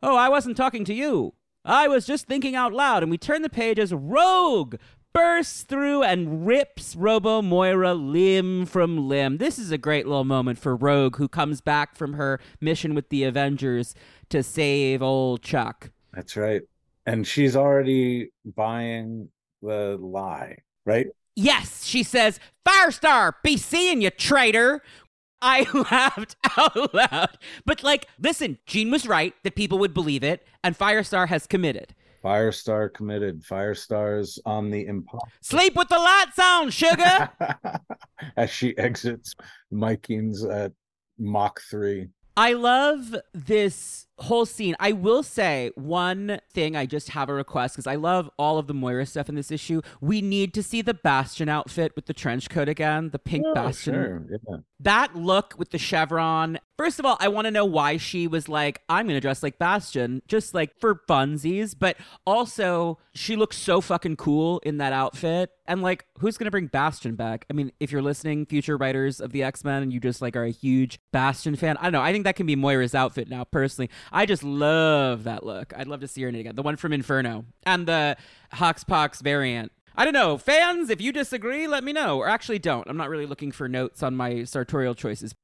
Oh, 0.00 0.16
I 0.16 0.28
wasn't 0.28 0.56
talking 0.56 0.84
to 0.84 0.94
you. 0.94 1.34
I 1.64 1.88
was 1.88 2.06
just 2.06 2.26
thinking 2.26 2.54
out 2.54 2.72
loud, 2.72 3.02
and 3.02 3.10
we 3.10 3.18
turn 3.18 3.42
the 3.42 3.48
page 3.48 3.80
as 3.80 3.92
Rogue 3.92 4.76
bursts 5.12 5.64
through 5.64 6.04
and 6.04 6.46
rips 6.46 6.94
Robo 6.94 7.42
Moira 7.42 7.92
limb 7.92 8.66
from 8.66 9.08
limb. 9.08 9.38
This 9.38 9.58
is 9.58 9.72
a 9.72 9.78
great 9.78 10.06
little 10.06 10.24
moment 10.24 10.60
for 10.60 10.76
Rogue, 10.76 11.16
who 11.16 11.26
comes 11.26 11.60
back 11.60 11.96
from 11.96 12.12
her 12.12 12.38
mission 12.60 12.94
with 12.94 13.08
the 13.08 13.24
Avengers 13.24 13.96
to 14.28 14.44
save 14.44 15.02
old 15.02 15.42
Chuck. 15.42 15.90
That's 16.14 16.36
right. 16.36 16.62
And 17.04 17.26
she's 17.26 17.56
already 17.56 18.30
buying 18.44 19.28
the 19.62 19.98
lie, 20.00 20.58
right? 20.86 21.08
Yes, 21.36 21.84
she 21.84 22.02
says, 22.02 22.40
Firestar, 22.66 23.34
be 23.42 23.56
seeing 23.56 24.02
you, 24.02 24.10
traitor. 24.10 24.82
I 25.42 25.66
laughed 25.90 26.36
out 26.58 26.94
loud. 26.94 27.38
But, 27.64 27.82
like, 27.82 28.06
listen, 28.18 28.58
Jean 28.66 28.90
was 28.90 29.06
right 29.06 29.34
that 29.42 29.54
people 29.54 29.78
would 29.78 29.94
believe 29.94 30.22
it, 30.22 30.46
and 30.62 30.76
Firestar 30.76 31.28
has 31.28 31.46
committed. 31.46 31.94
Firestar 32.22 32.92
committed. 32.92 33.42
Firestar's 33.42 34.38
on 34.44 34.70
the 34.70 34.86
impossible. 34.86 35.28
Sleep 35.40 35.74
with 35.74 35.88
the 35.88 35.98
lights 35.98 36.38
on, 36.38 36.70
sugar. 36.70 37.30
As 38.36 38.50
she 38.50 38.76
exits 38.76 39.34
Mikings 39.72 40.48
at 40.50 40.72
Mach 41.18 41.60
3. 41.70 42.08
I 42.36 42.52
love 42.52 43.14
this 43.34 44.06
whole 44.18 44.46
scene. 44.46 44.76
I 44.78 44.92
will 44.92 45.22
say 45.22 45.70
one 45.74 46.40
thing. 46.52 46.76
I 46.76 46.86
just 46.86 47.10
have 47.10 47.28
a 47.28 47.34
request 47.34 47.74
because 47.74 47.86
I 47.86 47.96
love 47.96 48.30
all 48.38 48.58
of 48.58 48.66
the 48.66 48.74
Moira 48.74 49.06
stuff 49.06 49.28
in 49.28 49.34
this 49.34 49.50
issue. 49.50 49.80
We 50.00 50.20
need 50.22 50.54
to 50.54 50.62
see 50.62 50.82
the 50.82 50.94
Bastion 50.94 51.48
outfit 51.48 51.92
with 51.96 52.06
the 52.06 52.14
trench 52.14 52.48
coat 52.50 52.68
again, 52.68 53.10
the 53.10 53.18
pink 53.18 53.44
Oh, 53.46 53.54
Bastion. 53.54 53.94
sure, 53.94 54.26
yeah. 54.48 54.56
That 54.80 55.16
look 55.16 55.54
with 55.58 55.70
the 55.70 55.78
chevron. 55.78 56.58
First 56.80 56.98
of 56.98 57.04
all, 57.04 57.18
I 57.20 57.28
want 57.28 57.44
to 57.44 57.50
know 57.50 57.66
why 57.66 57.98
she 57.98 58.26
was 58.26 58.48
like, 58.48 58.80
I'm 58.88 59.04
going 59.04 59.14
to 59.14 59.20
dress 59.20 59.42
like 59.42 59.58
Bastion, 59.58 60.22
just 60.26 60.54
like 60.54 60.74
for 60.80 60.94
funsies. 60.94 61.76
But 61.78 61.98
also, 62.24 62.98
she 63.12 63.36
looks 63.36 63.58
so 63.58 63.82
fucking 63.82 64.16
cool 64.16 64.60
in 64.60 64.78
that 64.78 64.94
outfit. 64.94 65.50
And 65.66 65.82
like, 65.82 66.06
who's 66.20 66.38
going 66.38 66.46
to 66.46 66.50
bring 66.50 66.68
Bastion 66.68 67.16
back? 67.16 67.44
I 67.50 67.52
mean, 67.52 67.70
if 67.80 67.92
you're 67.92 68.00
listening, 68.00 68.46
future 68.46 68.78
writers 68.78 69.20
of 69.20 69.32
the 69.32 69.42
X 69.42 69.62
Men, 69.62 69.82
and 69.82 69.92
you 69.92 70.00
just 70.00 70.22
like 70.22 70.36
are 70.36 70.44
a 70.44 70.50
huge 70.50 70.98
Bastion 71.12 71.54
fan, 71.54 71.76
I 71.76 71.82
don't 71.82 71.92
know. 71.92 72.00
I 72.00 72.12
think 72.12 72.24
that 72.24 72.36
can 72.36 72.46
be 72.46 72.56
Moira's 72.56 72.94
outfit 72.94 73.28
now, 73.28 73.44
personally. 73.44 73.90
I 74.10 74.24
just 74.24 74.42
love 74.42 75.24
that 75.24 75.44
look. 75.44 75.74
I'd 75.76 75.86
love 75.86 76.00
to 76.00 76.08
see 76.08 76.22
her 76.22 76.30
in 76.30 76.34
it 76.34 76.40
again. 76.40 76.54
The 76.54 76.62
one 76.62 76.76
from 76.76 76.94
Inferno 76.94 77.44
and 77.66 77.86
the 77.86 78.16
Hoxpox 78.54 79.20
variant. 79.20 79.70
I 79.96 80.04
don't 80.04 80.14
know. 80.14 80.38
Fans, 80.38 80.88
if 80.88 81.02
you 81.02 81.12
disagree, 81.12 81.66
let 81.68 81.84
me 81.84 81.92
know. 81.92 82.16
Or 82.16 82.26
actually, 82.26 82.58
don't. 82.58 82.88
I'm 82.88 82.96
not 82.96 83.10
really 83.10 83.26
looking 83.26 83.52
for 83.52 83.68
notes 83.68 84.02
on 84.02 84.16
my 84.16 84.44
sartorial 84.44 84.94
choices. 84.94 85.34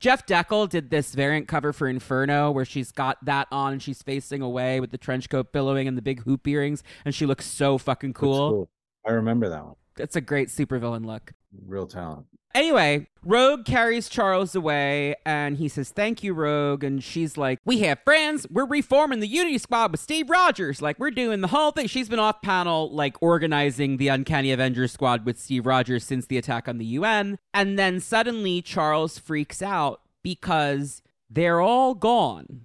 Jeff 0.00 0.26
Dekal 0.26 0.68
did 0.68 0.90
this 0.90 1.14
variant 1.14 1.48
cover 1.48 1.72
for 1.72 1.88
Inferno 1.88 2.50
where 2.50 2.64
she's 2.64 2.92
got 2.92 3.22
that 3.24 3.48
on 3.50 3.72
and 3.72 3.82
she's 3.82 4.02
facing 4.02 4.42
away 4.42 4.78
with 4.78 4.90
the 4.90 4.98
trench 4.98 5.28
coat 5.28 5.52
billowing 5.52 5.88
and 5.88 5.96
the 5.98 6.02
big 6.02 6.22
hoop 6.22 6.46
earrings, 6.46 6.82
and 7.04 7.14
she 7.14 7.26
looks 7.26 7.46
so 7.46 7.78
fucking 7.78 8.10
That's 8.10 8.20
cool. 8.20 8.70
I 9.06 9.12
remember 9.12 9.48
that 9.48 9.64
one. 9.64 9.74
That's 9.96 10.14
a 10.14 10.20
great 10.20 10.48
supervillain 10.48 11.04
look. 11.04 11.32
Real 11.66 11.86
talent. 11.86 12.26
Anyway, 12.54 13.06
Rogue 13.22 13.64
carries 13.64 14.08
Charles 14.08 14.54
away 14.54 15.14
and 15.26 15.58
he 15.58 15.68
says, 15.68 15.90
Thank 15.90 16.22
you, 16.24 16.32
Rogue. 16.32 16.82
And 16.82 17.04
she's 17.04 17.36
like, 17.36 17.58
We 17.64 17.80
have 17.80 17.98
friends. 18.04 18.46
We're 18.50 18.64
reforming 18.66 19.20
the 19.20 19.28
Unity 19.28 19.58
Squad 19.58 19.90
with 19.92 20.00
Steve 20.00 20.30
Rogers. 20.30 20.80
Like, 20.80 20.98
we're 20.98 21.10
doing 21.10 21.40
the 21.42 21.48
whole 21.48 21.70
thing. 21.72 21.86
She's 21.86 22.08
been 22.08 22.18
off 22.18 22.40
panel, 22.42 22.90
like, 22.90 23.16
organizing 23.22 23.98
the 23.98 24.08
Uncanny 24.08 24.50
Avengers 24.50 24.92
Squad 24.92 25.26
with 25.26 25.38
Steve 25.38 25.66
Rogers 25.66 26.04
since 26.04 26.26
the 26.26 26.38
attack 26.38 26.68
on 26.68 26.78
the 26.78 26.84
UN. 26.86 27.38
And 27.52 27.78
then 27.78 28.00
suddenly 28.00 28.62
Charles 28.62 29.18
freaks 29.18 29.60
out 29.62 30.00
because 30.22 31.02
they're 31.30 31.60
all 31.60 31.94
gone. 31.94 32.62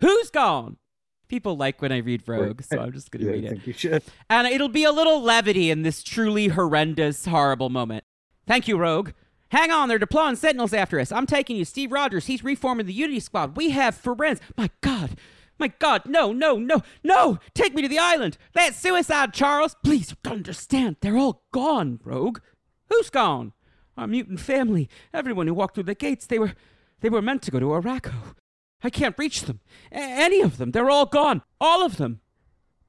Who's 0.00 0.30
gone? 0.30 0.78
People 1.28 1.58
like 1.58 1.82
when 1.82 1.92
I 1.92 1.98
read 1.98 2.22
Rogue, 2.26 2.62
so 2.62 2.78
I'm 2.80 2.92
just 2.92 3.10
going 3.10 3.26
to 3.26 3.26
Yeah, 3.38 3.50
read 3.50 3.58
it. 3.60 3.66
you 3.66 3.72
should. 3.74 4.02
And 4.30 4.46
it'll 4.46 4.70
be 4.70 4.84
a 4.84 4.92
little 4.92 5.20
levity 5.20 5.70
in 5.70 5.82
this 5.82 6.02
truly 6.02 6.48
horrendous, 6.48 7.26
horrible 7.26 7.68
moment. 7.68 8.04
Thank 8.48 8.66
you, 8.66 8.78
Rogue. 8.78 9.10
Hang 9.50 9.70
on, 9.70 9.88
they're 9.88 9.98
deploying 9.98 10.36
sentinels 10.36 10.72
after 10.72 10.98
us. 10.98 11.12
I'm 11.12 11.26
taking 11.26 11.56
you, 11.56 11.66
Steve 11.66 11.92
Rogers. 11.92 12.26
He's 12.26 12.42
reforming 12.42 12.86
the 12.86 12.94
Unity 12.94 13.20
Squad. 13.20 13.58
We 13.58 13.70
have 13.70 13.94
friends. 13.94 14.40
My 14.56 14.70
God. 14.80 15.18
My 15.58 15.68
God. 15.78 16.06
No, 16.06 16.32
no, 16.32 16.56
no, 16.56 16.82
no. 17.04 17.38
Take 17.52 17.74
me 17.74 17.82
to 17.82 17.88
the 17.88 17.98
island. 17.98 18.38
That's 18.54 18.78
suicide, 18.78 19.34
Charles. 19.34 19.76
Please 19.84 20.14
don't 20.22 20.32
understand. 20.32 20.96
They're 21.00 21.18
all 21.18 21.44
gone, 21.52 22.00
Rogue. 22.02 22.38
Who's 22.88 23.10
gone? 23.10 23.52
Our 23.98 24.06
mutant 24.06 24.40
family. 24.40 24.88
Everyone 25.12 25.46
who 25.46 25.54
walked 25.54 25.74
through 25.74 25.84
the 25.84 25.94
gates. 25.94 26.26
They 26.26 26.38
were 26.38 26.54
they 27.00 27.10
were 27.10 27.22
meant 27.22 27.42
to 27.42 27.50
go 27.50 27.60
to 27.60 27.66
Arakko. 27.66 28.34
I 28.82 28.88
can't 28.88 29.18
reach 29.18 29.42
them. 29.42 29.60
A- 29.92 29.96
any 29.96 30.40
of 30.40 30.56
them. 30.56 30.70
They're 30.70 30.90
all 30.90 31.06
gone. 31.06 31.42
All 31.60 31.84
of 31.84 31.98
them. 31.98 32.20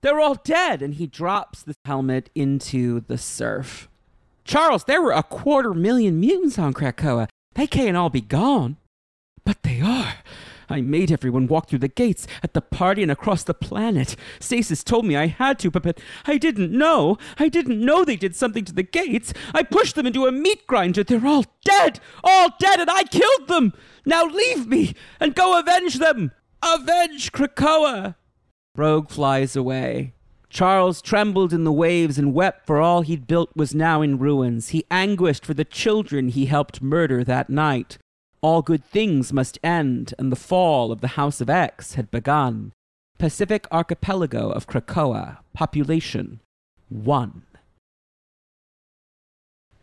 They're 0.02 0.22
all 0.22 0.36
dead. 0.36 0.82
And 0.82 0.94
he 0.94 1.06
drops 1.06 1.64
the 1.64 1.76
helmet 1.84 2.30
into 2.34 3.02
the 3.02 3.18
surf. 3.18 3.89
Charles, 4.50 4.86
there 4.86 5.00
were 5.00 5.12
a 5.12 5.22
quarter 5.22 5.76
million 5.76 6.20
mutants 6.20 6.58
on 6.58 6.74
Krakoa. 6.74 7.28
They 7.54 7.68
can't 7.68 7.96
all 7.96 8.10
be 8.10 8.20
gone. 8.20 8.78
But 9.46 9.62
they 9.62 9.80
are. 9.80 10.16
I 10.68 10.82
made 10.82 11.12
everyone 11.12 11.46
walk 11.46 11.70
through 11.70 11.86
the 11.86 11.88
gates 11.88 12.26
at 12.42 12.56
the 12.56 12.62
party 12.62 13.04
and 13.04 13.12
across 13.12 13.44
the 13.44 13.54
planet. 13.54 14.16
Stasis 14.40 14.84
told 14.84 15.06
me 15.06 15.16
I 15.16 15.28
had 15.28 15.60
to, 15.60 15.70
but, 15.70 15.84
but 15.84 16.00
I 16.26 16.40
didn't 16.40 16.72
know. 16.72 17.20
I 17.38 17.48
didn't 17.48 17.80
know 17.80 18.04
they 18.04 18.16
did 18.16 18.36
something 18.36 18.66
to 18.66 18.74
the 18.74 18.82
gates. 18.82 19.36
I 19.54 19.62
pushed 19.62 19.94
them 19.94 20.08
into 20.08 20.26
a 20.26 20.32
meat 20.32 20.66
grinder. 20.66 21.04
They're 21.04 21.28
all 21.28 21.46
dead. 21.64 22.00
All 22.24 22.50
dead, 22.60 22.80
and 22.80 22.90
I 22.90 23.04
killed 23.04 23.50
them. 23.50 23.74
Now 24.04 24.26
leave 24.26 24.66
me 24.66 24.96
and 25.20 25.36
go 25.36 25.60
avenge 25.60 26.00
them. 26.00 26.32
Avenge 26.64 27.32
Krakoa. 27.32 28.16
Rogue 28.76 29.12
flies 29.12 29.56
away. 29.56 30.16
Charles 30.50 31.02
trembled 31.02 31.54
in 31.54 31.64
the 31.64 31.72
waves 31.72 32.18
and 32.18 32.34
wept, 32.34 32.66
for 32.66 32.80
all 32.80 33.02
he'd 33.02 33.28
built 33.28 33.56
was 33.56 33.76
now 33.76 34.02
in 34.02 34.18
ruins. 34.18 34.70
He 34.70 34.86
anguished 34.90 35.46
for 35.46 35.54
the 35.54 35.64
children 35.64 36.30
he 36.30 36.48
helped 36.48 36.82
murder 36.82 37.24
that 37.24 37.50
night. 37.50 37.98
All 38.42 38.62
good 38.62 38.84
things 38.84 39.32
must 39.32 39.60
end, 39.64 40.14
and 40.18 40.32
the 40.32 40.36
fall 40.36 40.92
of 40.92 41.02
the 41.02 41.10
House 41.10 41.40
of 41.40 41.50
X 41.50 41.94
had 41.94 42.10
begun. 42.10 42.72
Pacific 43.18 43.68
Archipelago 43.72 44.50
of 44.50 44.66
Krakoa, 44.66 45.40
population 45.54 46.40
1. 46.88 47.44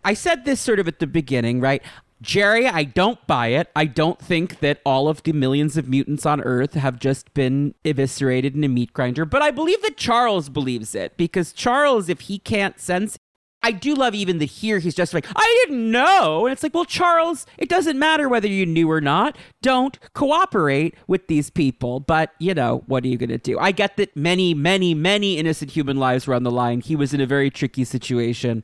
I 0.04 0.14
said 0.14 0.44
this 0.44 0.60
sort 0.60 0.78
of 0.78 0.88
at 0.88 1.00
the 1.00 1.06
beginning, 1.06 1.60
right? 1.60 1.82
Gerry, 2.22 2.66
I 2.66 2.84
don't 2.84 3.24
buy 3.26 3.48
it. 3.48 3.70
I 3.76 3.84
don't 3.84 4.18
think 4.18 4.60
that 4.60 4.80
all 4.86 5.08
of 5.08 5.22
the 5.22 5.32
millions 5.32 5.76
of 5.76 5.88
mutants 5.88 6.24
on 6.24 6.40
Earth 6.40 6.74
have 6.74 6.98
just 6.98 7.32
been 7.34 7.74
eviscerated 7.84 8.54
in 8.54 8.64
a 8.64 8.68
meat 8.68 8.92
grinder, 8.92 9.24
but 9.24 9.42
I 9.42 9.50
believe 9.50 9.82
that 9.82 9.96
Charles 9.96 10.48
believes 10.48 10.94
it 10.94 11.16
because 11.16 11.52
Charles, 11.52 12.08
if 12.08 12.22
he 12.22 12.38
can't 12.38 12.80
sense, 12.80 13.18
I 13.62 13.72
do 13.72 13.94
love 13.94 14.14
even 14.14 14.38
that 14.38 14.44
here 14.44 14.78
he's 14.78 14.94
just 14.94 15.12
like, 15.12 15.26
I 15.34 15.64
didn't 15.64 15.90
know. 15.90 16.46
And 16.46 16.52
it's 16.52 16.62
like, 16.62 16.72
well, 16.72 16.84
Charles, 16.84 17.46
it 17.58 17.68
doesn't 17.68 17.98
matter 17.98 18.28
whether 18.28 18.46
you 18.46 18.64
knew 18.64 18.88
or 18.88 19.00
not. 19.00 19.36
Don't 19.60 19.98
cooperate 20.14 20.94
with 21.08 21.26
these 21.26 21.50
people. 21.50 21.98
But, 21.98 22.32
you 22.38 22.54
know, 22.54 22.84
what 22.86 23.02
are 23.02 23.08
you 23.08 23.18
going 23.18 23.30
to 23.30 23.38
do? 23.38 23.58
I 23.58 23.72
get 23.72 23.96
that 23.96 24.16
many, 24.16 24.54
many, 24.54 24.94
many 24.94 25.36
innocent 25.36 25.72
human 25.72 25.96
lives 25.96 26.28
were 26.28 26.34
on 26.34 26.44
the 26.44 26.50
line. 26.50 26.80
He 26.80 26.94
was 26.94 27.12
in 27.12 27.20
a 27.20 27.26
very 27.26 27.50
tricky 27.50 27.82
situation. 27.82 28.62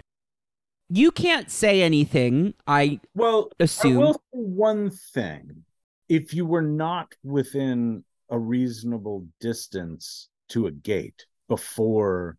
You 0.95 1.11
can't 1.11 1.51
say 1.51 1.81
anything. 1.81 2.53
I 2.67 3.01
Well, 3.15 3.51
Assume. 3.59 3.97
I 3.97 4.01
will 4.01 4.13
say 4.13 4.21
one 4.33 4.91
thing. 4.91 5.65
If 6.11 6.35
you 6.35 6.45
were 6.45 6.61
not 6.61 7.15
within 7.25 8.05
a 8.29 8.39
reasonable 8.39 9.27
distance 9.41 10.29
to 10.51 10.67
a 10.67 10.71
gate 10.71 11.25
before 11.49 12.37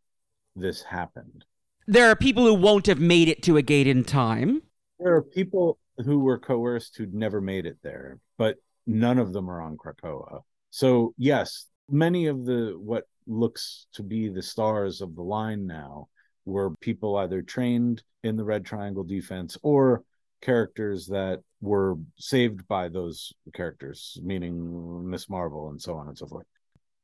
this 0.56 0.84
happened, 0.84 1.46
there 1.88 2.12
are 2.12 2.16
people 2.16 2.46
who 2.46 2.54
won't 2.54 2.86
have 2.86 3.00
made 3.00 3.28
it 3.28 3.42
to 3.44 3.58
a 3.58 3.64
gate 3.64 3.88
in 3.88 4.04
time. 4.04 4.62
there 5.00 5.16
are 5.16 5.24
people 5.24 5.80
who 6.06 6.20
were 6.20 6.38
coerced 6.38 6.96
who'd 6.96 7.14
never 7.16 7.42
made 7.42 7.66
it 7.66 7.78
there, 7.82 8.20
but 8.38 8.58
none 8.86 9.18
of 9.18 9.34
them 9.34 9.50
are 9.50 9.62
on 9.62 9.78
Krakoa. 9.78 10.42
So, 10.70 11.16
yes, 11.18 11.66
many 11.90 12.28
of 12.28 12.46
the 12.46 12.76
what 12.78 13.06
looks 13.26 13.88
to 13.94 14.04
be 14.04 14.30
the 14.30 14.44
stars 14.44 15.02
of 15.02 15.16
the 15.16 15.24
line 15.24 15.66
now 15.66 16.08
were 16.46 16.72
people 16.82 17.18
either 17.18 17.42
trained 17.42 18.04
in 18.24 18.36
the 18.36 18.44
Red 18.44 18.66
Triangle 18.66 19.04
defense 19.04 19.58
or 19.64 20.04
characters 20.42 21.08
that 21.08 21.42
were 21.62 21.96
saved 22.18 22.68
by 22.68 22.90
those 22.90 23.34
characters, 23.54 24.20
meaning 24.24 25.10
Miss 25.10 25.30
Marvel 25.30 25.70
and 25.70 25.82
so 25.82 25.96
on 25.96 26.08
and 26.08 26.18
so 26.18 26.28
forth. 26.28 26.46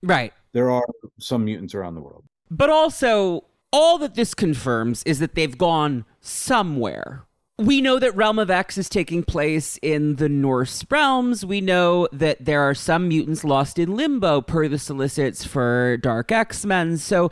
Right. 0.01 0.33
There 0.53 0.69
are 0.69 0.85
some 1.19 1.45
mutants 1.45 1.73
around 1.73 1.95
the 1.95 2.01
world. 2.01 2.23
But 2.51 2.69
also, 2.69 3.45
all 3.71 3.97
that 3.99 4.15
this 4.15 4.33
confirms 4.33 5.03
is 5.03 5.19
that 5.19 5.35
they've 5.35 5.57
gone 5.57 6.05
somewhere. 6.21 7.25
We 7.57 7.81
know 7.81 7.99
that 7.99 8.15
Realm 8.15 8.39
of 8.39 8.49
X 8.49 8.77
is 8.77 8.87
taking 8.87 9.21
place 9.23 9.77
in 9.81 10.15
the 10.15 10.29
Norse 10.29 10.85
realms. 10.89 11.45
We 11.45 11.59
know 11.59 12.07
that 12.13 12.45
there 12.45 12.61
are 12.61 12.73
some 12.73 13.09
mutants 13.09 13.43
lost 13.43 13.77
in 13.77 13.95
limbo 13.97 14.39
per 14.41 14.69
the 14.69 14.79
solicits 14.79 15.45
for 15.45 15.97
Dark 15.97 16.31
X 16.31 16.65
Men. 16.65 16.97
So 16.97 17.29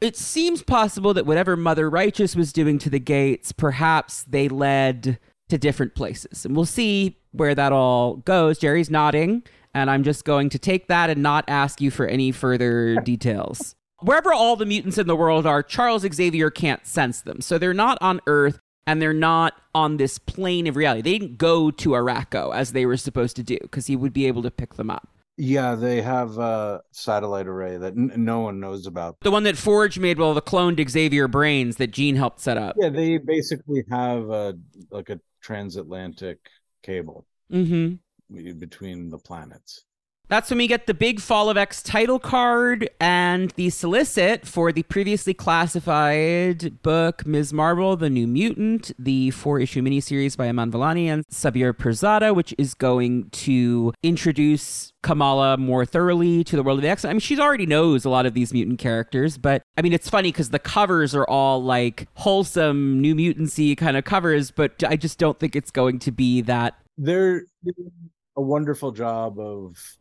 it 0.00 0.16
seems 0.16 0.62
possible 0.62 1.12
that 1.14 1.26
whatever 1.26 1.56
Mother 1.56 1.90
Righteous 1.90 2.36
was 2.36 2.52
doing 2.52 2.78
to 2.78 2.90
the 2.90 3.00
gates, 3.00 3.52
perhaps 3.52 4.24
they 4.24 4.48
led 4.48 5.18
to 5.48 5.58
different 5.58 5.94
places. 5.94 6.44
And 6.44 6.54
we'll 6.54 6.66
see 6.66 7.18
where 7.32 7.54
that 7.54 7.72
all 7.72 8.16
goes. 8.16 8.58
Gerry's 8.58 8.90
nodding, 8.90 9.42
and 9.74 9.90
I'm 9.90 10.04
just 10.04 10.24
going 10.24 10.50
to 10.50 10.58
take 10.58 10.88
that 10.88 11.10
and 11.10 11.22
not 11.22 11.44
ask 11.48 11.80
you 11.80 11.90
for 11.90 12.06
any 12.06 12.32
further 12.32 12.96
details. 12.96 13.74
Wherever 14.00 14.32
all 14.32 14.54
the 14.54 14.66
mutants 14.66 14.98
in 14.98 15.08
the 15.08 15.16
world 15.16 15.46
are, 15.46 15.62
Charles 15.62 16.02
Xavier 16.02 16.50
can't 16.50 16.86
sense 16.86 17.22
them. 17.22 17.40
So 17.40 17.58
they're 17.58 17.74
not 17.74 17.98
on 18.00 18.20
Earth 18.26 18.60
and 18.86 19.02
they're 19.02 19.12
not 19.12 19.54
on 19.74 19.96
this 19.96 20.18
plane 20.18 20.66
of 20.66 20.76
reality. 20.76 21.02
They 21.02 21.18
didn't 21.18 21.38
go 21.38 21.70
to 21.72 21.90
Arakko 21.90 22.54
as 22.54 22.72
they 22.72 22.86
were 22.86 22.96
supposed 22.96 23.34
to 23.36 23.42
do 23.42 23.58
because 23.60 23.86
he 23.86 23.96
would 23.96 24.12
be 24.12 24.26
able 24.26 24.42
to 24.42 24.50
pick 24.50 24.74
them 24.74 24.90
up. 24.90 25.08
Yeah, 25.40 25.76
they 25.76 26.02
have 26.02 26.36
a 26.38 26.82
satellite 26.90 27.46
array 27.46 27.76
that 27.78 27.92
n- 27.92 28.10
no 28.16 28.40
one 28.40 28.58
knows 28.58 28.86
about. 28.86 29.16
The 29.20 29.30
one 29.30 29.44
that 29.44 29.56
Forge 29.56 29.96
made 29.98 30.18
with 30.18 30.34
the 30.34 30.42
cloned 30.42 30.86
Xavier 30.90 31.28
brains 31.28 31.76
that 31.76 31.92
Jean 31.92 32.16
helped 32.16 32.40
set 32.40 32.58
up. 32.58 32.74
Yeah, 32.78 32.88
they 32.88 33.18
basically 33.18 33.84
have 33.88 34.28
a 34.30 34.58
like 34.90 35.10
a 35.10 35.20
transatlantic 35.40 36.38
cable 36.82 37.24
Mm-hmm. 37.52 38.58
between 38.58 39.08
the 39.10 39.18
planets. 39.18 39.84
That's 40.28 40.50
when 40.50 40.58
we 40.58 40.66
get 40.66 40.86
the 40.86 40.92
big 40.92 41.20
Fall 41.20 41.48
of 41.48 41.56
X 41.56 41.82
title 41.82 42.18
card 42.18 42.90
and 43.00 43.50
the 43.52 43.70
solicit 43.70 44.46
for 44.46 44.72
the 44.72 44.82
previously 44.82 45.32
classified 45.32 46.82
book 46.82 47.26
Ms. 47.26 47.54
Marvel, 47.54 47.96
The 47.96 48.10
New 48.10 48.26
Mutant, 48.26 48.92
the 48.98 49.30
four 49.30 49.58
issue 49.58 49.80
miniseries 49.80 50.36
by 50.36 50.48
Iman 50.48 50.70
Vellani 50.70 51.06
and 51.06 51.26
Sabir 51.28 51.72
Pirzada, 51.72 52.34
which 52.34 52.54
is 52.58 52.74
going 52.74 53.30
to 53.30 53.94
introduce 54.02 54.92
Kamala 55.02 55.56
more 55.56 55.86
thoroughly 55.86 56.44
to 56.44 56.56
the 56.56 56.62
world 56.62 56.78
of 56.78 56.82
the 56.82 56.90
X. 56.90 57.06
I 57.06 57.12
mean, 57.12 57.20
she 57.20 57.40
already 57.40 57.64
knows 57.64 58.04
a 58.04 58.10
lot 58.10 58.26
of 58.26 58.34
these 58.34 58.52
mutant 58.52 58.78
characters, 58.78 59.38
but 59.38 59.62
I 59.78 59.82
mean, 59.82 59.94
it's 59.94 60.10
funny 60.10 60.30
because 60.30 60.50
the 60.50 60.58
covers 60.58 61.14
are 61.14 61.26
all 61.26 61.62
like 61.62 62.06
wholesome, 62.16 63.00
new 63.00 63.14
mutancy 63.14 63.74
kind 63.78 63.96
of 63.96 64.04
covers, 64.04 64.50
but 64.50 64.84
I 64.86 64.96
just 64.96 65.18
don't 65.18 65.38
think 65.40 65.56
it's 65.56 65.70
going 65.70 66.00
to 66.00 66.12
be 66.12 66.42
that. 66.42 66.74
They're 66.98 67.44
doing 67.64 67.92
a 68.36 68.42
wonderful 68.42 68.92
job 68.92 69.38
of 69.40 69.97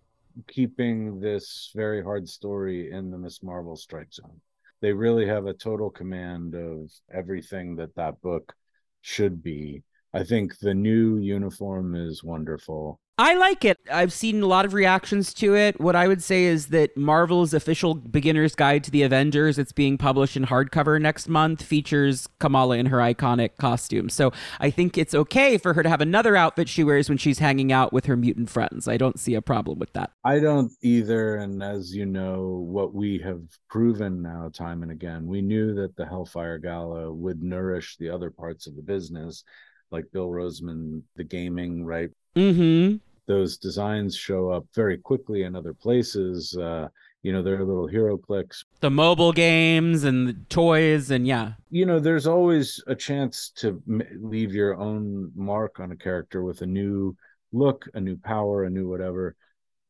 keeping 0.47 1.19
this 1.19 1.71
very 1.75 2.03
hard 2.03 2.27
story 2.27 2.91
in 2.91 3.09
the 3.11 3.17
Miss 3.17 3.41
Marvel 3.41 3.75
strike 3.75 4.13
zone. 4.13 4.41
They 4.81 4.93
really 4.93 5.25
have 5.25 5.45
a 5.45 5.53
total 5.53 5.89
command 5.89 6.53
of 6.55 6.91
everything 7.11 7.75
that 7.77 7.95
that 7.95 8.21
book 8.21 8.53
should 9.01 9.41
be. 9.41 9.83
I 10.13 10.23
think 10.23 10.57
the 10.59 10.73
new 10.73 11.17
uniform 11.17 11.95
is 11.95 12.23
wonderful. 12.23 12.99
I 13.19 13.33
like 13.33 13.65
it. 13.65 13.79
I've 13.91 14.13
seen 14.13 14.43
a 14.43 14.45
lot 14.45 14.65
of 14.65 14.75
reactions 14.75 15.33
to 15.35 15.55
it. 15.55 15.81
What 15.81 15.95
I 15.95 16.07
would 16.07 16.21
say 16.21 16.43
is 16.43 16.67
that 16.67 16.95
Marvel's 16.95 17.51
official 17.51 17.95
beginner's 17.95 18.53
guide 18.53 18.83
to 18.83 18.91
the 18.91 19.01
Avengers, 19.01 19.57
it's 19.57 19.71
being 19.71 19.97
published 19.97 20.37
in 20.37 20.45
hardcover 20.45 21.01
next 21.01 21.27
month, 21.27 21.63
features 21.63 22.29
Kamala 22.39 22.77
in 22.77 22.85
her 22.85 22.99
iconic 22.99 23.57
costume. 23.57 24.09
So 24.09 24.31
I 24.59 24.69
think 24.69 24.99
it's 24.99 25.15
okay 25.15 25.57
for 25.57 25.73
her 25.73 25.81
to 25.81 25.89
have 25.89 25.99
another 25.99 26.35
outfit 26.35 26.69
she 26.69 26.83
wears 26.83 27.09
when 27.09 27.17
she's 27.17 27.39
hanging 27.39 27.71
out 27.71 27.91
with 27.91 28.05
her 28.05 28.15
mutant 28.15 28.51
friends. 28.51 28.87
I 28.87 28.97
don't 28.97 29.19
see 29.19 29.33
a 29.33 29.41
problem 29.41 29.79
with 29.79 29.93
that. 29.93 30.11
I 30.23 30.37
don't 30.37 30.71
either. 30.83 31.37
And 31.37 31.63
as 31.63 31.95
you 31.95 32.05
know, 32.05 32.67
what 32.69 32.93
we 32.93 33.17
have 33.25 33.41
proven 33.67 34.21
now 34.21 34.51
time 34.53 34.83
and 34.83 34.91
again, 34.91 35.25
we 35.25 35.41
knew 35.41 35.73
that 35.73 35.95
the 35.95 36.05
Hellfire 36.05 36.59
Gala 36.59 37.11
would 37.11 37.41
nourish 37.41 37.97
the 37.97 38.09
other 38.09 38.29
parts 38.29 38.67
of 38.67 38.75
the 38.75 38.83
business, 38.83 39.43
like 39.89 40.05
Bill 40.13 40.29
Rosemann, 40.29 41.01
the 41.15 41.23
gaming, 41.23 41.83
right? 41.83 42.11
Mm-hmm. 42.35 42.97
Those 43.27 43.57
designs 43.57 44.15
show 44.15 44.49
up 44.49 44.65
very 44.73 44.97
quickly 44.97 45.43
in 45.43 45.55
other 45.55 45.73
places. 45.73 46.55
Uh, 46.57 46.87
you 47.23 47.33
know, 47.33 47.41
they're 47.41 47.63
little 47.63 47.89
HeroClix. 47.89 48.63
The 48.79 48.89
mobile 48.89 49.33
games 49.33 50.05
and 50.05 50.27
the 50.27 50.33
toys 50.49 51.11
and 51.11 51.27
yeah. 51.27 51.53
You 51.69 51.85
know, 51.85 51.99
there's 51.99 52.25
always 52.25 52.81
a 52.87 52.95
chance 52.95 53.51
to 53.57 53.81
m- 53.87 54.01
leave 54.21 54.53
your 54.53 54.77
own 54.77 55.31
mark 55.35 55.79
on 55.79 55.91
a 55.91 55.97
character 55.97 56.43
with 56.43 56.61
a 56.61 56.65
new 56.65 57.17
look, 57.51 57.85
a 57.93 57.99
new 57.99 58.17
power, 58.17 58.63
a 58.63 58.69
new 58.69 58.87
whatever. 58.87 59.35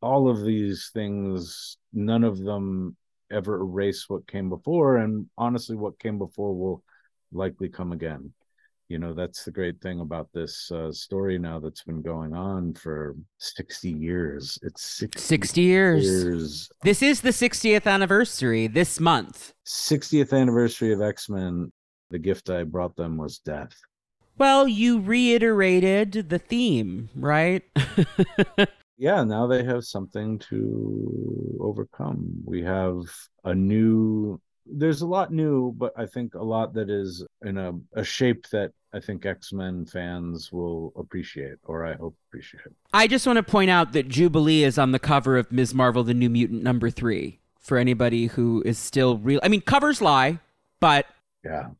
All 0.01 0.30
of 0.30 0.43
these 0.43 0.90
things, 0.93 1.77
none 1.93 2.24
of 2.24 2.40
them 2.40 2.95
ever 3.32 3.61
erase 3.61 4.06
what 4.07 4.27
came 4.27 4.49
before. 4.49 4.98
And 4.98 5.27
honestly, 5.38 5.75
what 5.75 5.99
came 5.99 6.17
before 6.17 6.56
will 6.56 6.83
likely 7.32 7.69
come 7.69 7.91
again. 7.91 8.33
You 8.90 8.99
know, 8.99 9.14
that's 9.14 9.43
the 9.43 9.51
great 9.51 9.82
thing 9.82 9.99
about 9.99 10.30
this 10.33 10.72
uh, 10.72 10.93
story 10.93 11.38
now 11.38 11.59
that's 11.59 11.83
been 11.83 12.01
going 12.01 12.33
on 12.33 12.74
for 12.74 13.16
60 13.40 13.90
years. 13.90 14.57
It's 14.64 14.82
60, 14.82 15.19
60 15.19 15.61
years. 15.61 16.06
years. 16.06 16.69
This 16.83 17.01
is 17.01 17.19
the 17.19 17.32
60th 17.32 17.85
anniversary 17.85 18.67
this 18.67 19.01
month. 19.01 19.53
60th 19.66 20.32
anniversary 20.32 20.93
of 20.93 21.01
X 21.01 21.27
Men. 21.27 21.72
The 22.11 22.19
gift 22.19 22.49
I 22.49 22.64
brought 22.64 22.95
them 22.95 23.17
was 23.17 23.40
death. 23.40 23.75
Well, 24.38 24.67
you 24.67 25.01
reiterated 25.01 26.30
the 26.30 26.40
theme, 26.40 27.09
right? 27.16 27.64
yeah, 28.98 29.24
now 29.24 29.48
they 29.48 29.66
have 29.66 29.83
something 29.83 30.40
to 30.49 31.57
overcome. 31.59 32.43
We 32.45 32.61
have 32.61 33.01
a 33.43 33.53
new 33.53 34.40
there's 34.71 35.01
a 35.01 35.07
lot 35.07 35.31
new, 35.31 35.73
but 35.77 35.93
I 35.97 36.05
think 36.05 36.35
a 36.35 36.43
lot 36.43 36.73
that 36.73 36.89
is 36.89 37.25
in 37.43 37.57
a, 37.57 37.73
a 37.93 38.03
shape 38.03 38.47
that 38.49 38.71
I 38.93 38.99
think 38.99 39.25
X 39.25 39.51
Men 39.53 39.85
fans 39.85 40.51
will 40.51 40.93
appreciate, 40.95 41.57
or 41.63 41.85
I 41.85 41.93
hope 41.95 42.15
appreciate. 42.29 42.63
I 42.93 43.07
just 43.07 43.27
want 43.27 43.37
to 43.37 43.43
point 43.43 43.69
out 43.69 43.93
that 43.93 44.07
Jubilee 44.07 44.63
is 44.63 44.77
on 44.77 44.91
the 44.91 44.99
cover 44.99 45.37
of 45.37 45.51
Ms. 45.51 45.73
Marvel, 45.73 46.03
the 46.03 46.13
New 46.13 46.29
Mutant 46.29 46.63
number 46.63 46.89
three. 46.89 47.39
For 47.59 47.77
anybody 47.77 48.27
who 48.27 48.63
is 48.65 48.77
still 48.79 49.17
real, 49.17 49.41
I 49.43 49.49
mean, 49.49 49.59
covers 49.59 50.01
lie, 50.01 50.39
but 50.79 51.05
Yeah. 51.43 51.71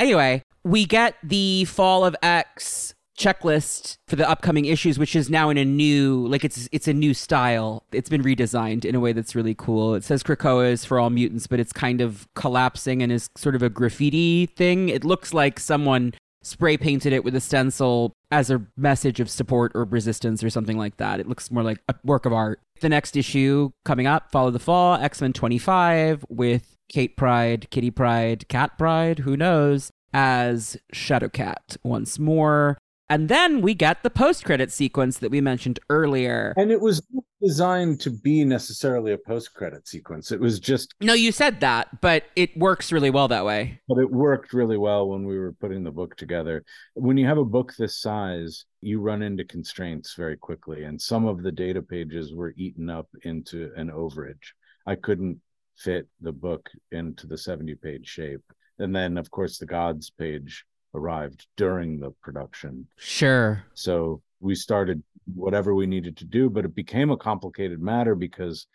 anyway, 0.00 0.42
we 0.64 0.86
get 0.86 1.16
the 1.22 1.66
Fall 1.66 2.02
of 2.04 2.16
X 2.22 2.94
checklist 3.18 3.98
for 4.06 4.16
the 4.16 4.28
upcoming 4.28 4.64
issues, 4.64 4.98
which 4.98 5.16
is 5.16 5.28
now 5.28 5.50
in 5.50 5.58
a 5.58 5.64
new, 5.64 6.26
like 6.28 6.44
it's 6.44 6.68
it's 6.72 6.88
a 6.88 6.94
new 6.94 7.12
style. 7.12 7.84
It's 7.92 8.08
been 8.08 8.22
redesigned 8.22 8.84
in 8.84 8.94
a 8.94 9.00
way 9.00 9.12
that's 9.12 9.34
really 9.34 9.54
cool. 9.54 9.94
It 9.94 10.04
says 10.04 10.22
Krakoa 10.22 10.70
is 10.70 10.84
for 10.84 10.98
all 10.98 11.10
mutants, 11.10 11.46
but 11.46 11.60
it's 11.60 11.72
kind 11.72 12.00
of 12.00 12.26
collapsing 12.34 13.02
and 13.02 13.12
is 13.12 13.28
sort 13.36 13.54
of 13.54 13.62
a 13.62 13.68
graffiti 13.68 14.46
thing. 14.46 14.88
It 14.88 15.04
looks 15.04 15.34
like 15.34 15.60
someone 15.60 16.14
spray 16.42 16.76
painted 16.76 17.12
it 17.12 17.24
with 17.24 17.34
a 17.34 17.40
stencil 17.40 18.12
as 18.30 18.50
a 18.50 18.62
message 18.76 19.20
of 19.20 19.28
support 19.28 19.72
or 19.74 19.84
resistance 19.84 20.42
or 20.42 20.50
something 20.50 20.78
like 20.78 20.96
that. 20.98 21.20
It 21.20 21.28
looks 21.28 21.50
more 21.50 21.62
like 21.62 21.80
a 21.88 21.94
work 22.04 22.26
of 22.26 22.32
art. 22.32 22.60
The 22.80 22.88
next 22.88 23.16
issue 23.16 23.70
coming 23.84 24.06
up, 24.06 24.30
Follow 24.30 24.50
the 24.50 24.58
Fall, 24.58 24.94
X 24.94 25.20
Men 25.20 25.32
25, 25.32 26.24
with 26.28 26.76
Kate 26.88 27.16
Pryde, 27.16 27.68
Kitty 27.70 27.90
Pryde, 27.90 28.48
Cat 28.48 28.78
Pryde, 28.78 29.20
who 29.20 29.36
knows, 29.36 29.90
as 30.12 30.76
Shadowcat 30.94 31.76
once 31.82 32.18
more. 32.18 32.78
And 33.10 33.28
then 33.28 33.62
we 33.62 33.74
get 33.74 34.02
the 34.02 34.10
post 34.10 34.44
credit 34.44 34.70
sequence 34.70 35.18
that 35.18 35.30
we 35.30 35.40
mentioned 35.40 35.78
earlier. 35.88 36.52
And 36.56 36.70
it 36.70 36.80
was 36.80 37.00
designed 37.40 38.00
to 38.00 38.10
be 38.10 38.44
necessarily 38.44 39.12
a 39.12 39.18
post 39.18 39.54
credit 39.54 39.88
sequence. 39.88 40.30
It 40.30 40.40
was 40.40 40.60
just, 40.60 40.92
No, 41.00 41.14
you 41.14 41.32
said 41.32 41.60
that, 41.60 42.02
but 42.02 42.24
it 42.36 42.54
works 42.56 42.92
really 42.92 43.08
well 43.10 43.28
that 43.28 43.46
way. 43.46 43.80
but 43.88 43.98
it 43.98 44.10
worked 44.10 44.52
really 44.52 44.76
well 44.76 45.08
when 45.08 45.24
we 45.24 45.38
were 45.38 45.52
putting 45.52 45.84
the 45.84 45.90
book 45.90 46.16
together. 46.16 46.64
When 46.94 47.16
you 47.16 47.26
have 47.26 47.38
a 47.38 47.44
book 47.44 47.72
this 47.78 47.96
size, 47.96 48.66
you 48.82 49.00
run 49.00 49.22
into 49.22 49.44
constraints 49.44 50.14
very 50.14 50.36
quickly. 50.36 50.84
And 50.84 51.00
some 51.00 51.26
of 51.26 51.42
the 51.42 51.52
data 51.52 51.80
pages 51.80 52.34
were 52.34 52.52
eaten 52.58 52.90
up 52.90 53.08
into 53.22 53.70
an 53.76 53.88
overage. 53.90 54.52
I 54.86 54.96
couldn't 54.96 55.40
fit 55.76 56.08
the 56.20 56.32
book 56.32 56.68
into 56.92 57.26
the 57.26 57.38
70 57.38 57.74
page 57.76 58.06
shape. 58.06 58.42
And 58.78 58.94
then, 58.94 59.16
of 59.16 59.30
course, 59.30 59.58
the 59.58 59.66
gods 59.66 60.10
page 60.10 60.64
arrived 60.98 61.46
during 61.56 62.00
the 62.00 62.10
production. 62.22 62.86
Sure. 62.96 63.64
So 63.74 64.20
we 64.40 64.54
started 64.54 65.02
whatever 65.34 65.74
we 65.74 65.86
needed 65.86 66.16
to 66.18 66.24
do, 66.24 66.50
but 66.50 66.64
it 66.64 66.74
became 66.74 67.10
a 67.10 67.16
complicated 67.16 67.80
matter 67.80 68.14
because 68.14 68.66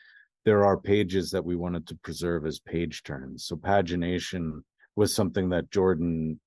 there 0.46 0.66
are 0.66 0.78
pages 0.78 1.32
that 1.32 1.44
we 1.44 1.56
wanted 1.56 1.88
to 1.88 1.96
preserve 1.96 2.46
as 2.46 2.60
page 2.60 3.04
turns. 3.04 3.46
So 3.46 3.56
pagination 3.56 4.62
was 4.96 5.14
something 5.14 5.50
that 5.50 5.72
Jordan 5.72 6.40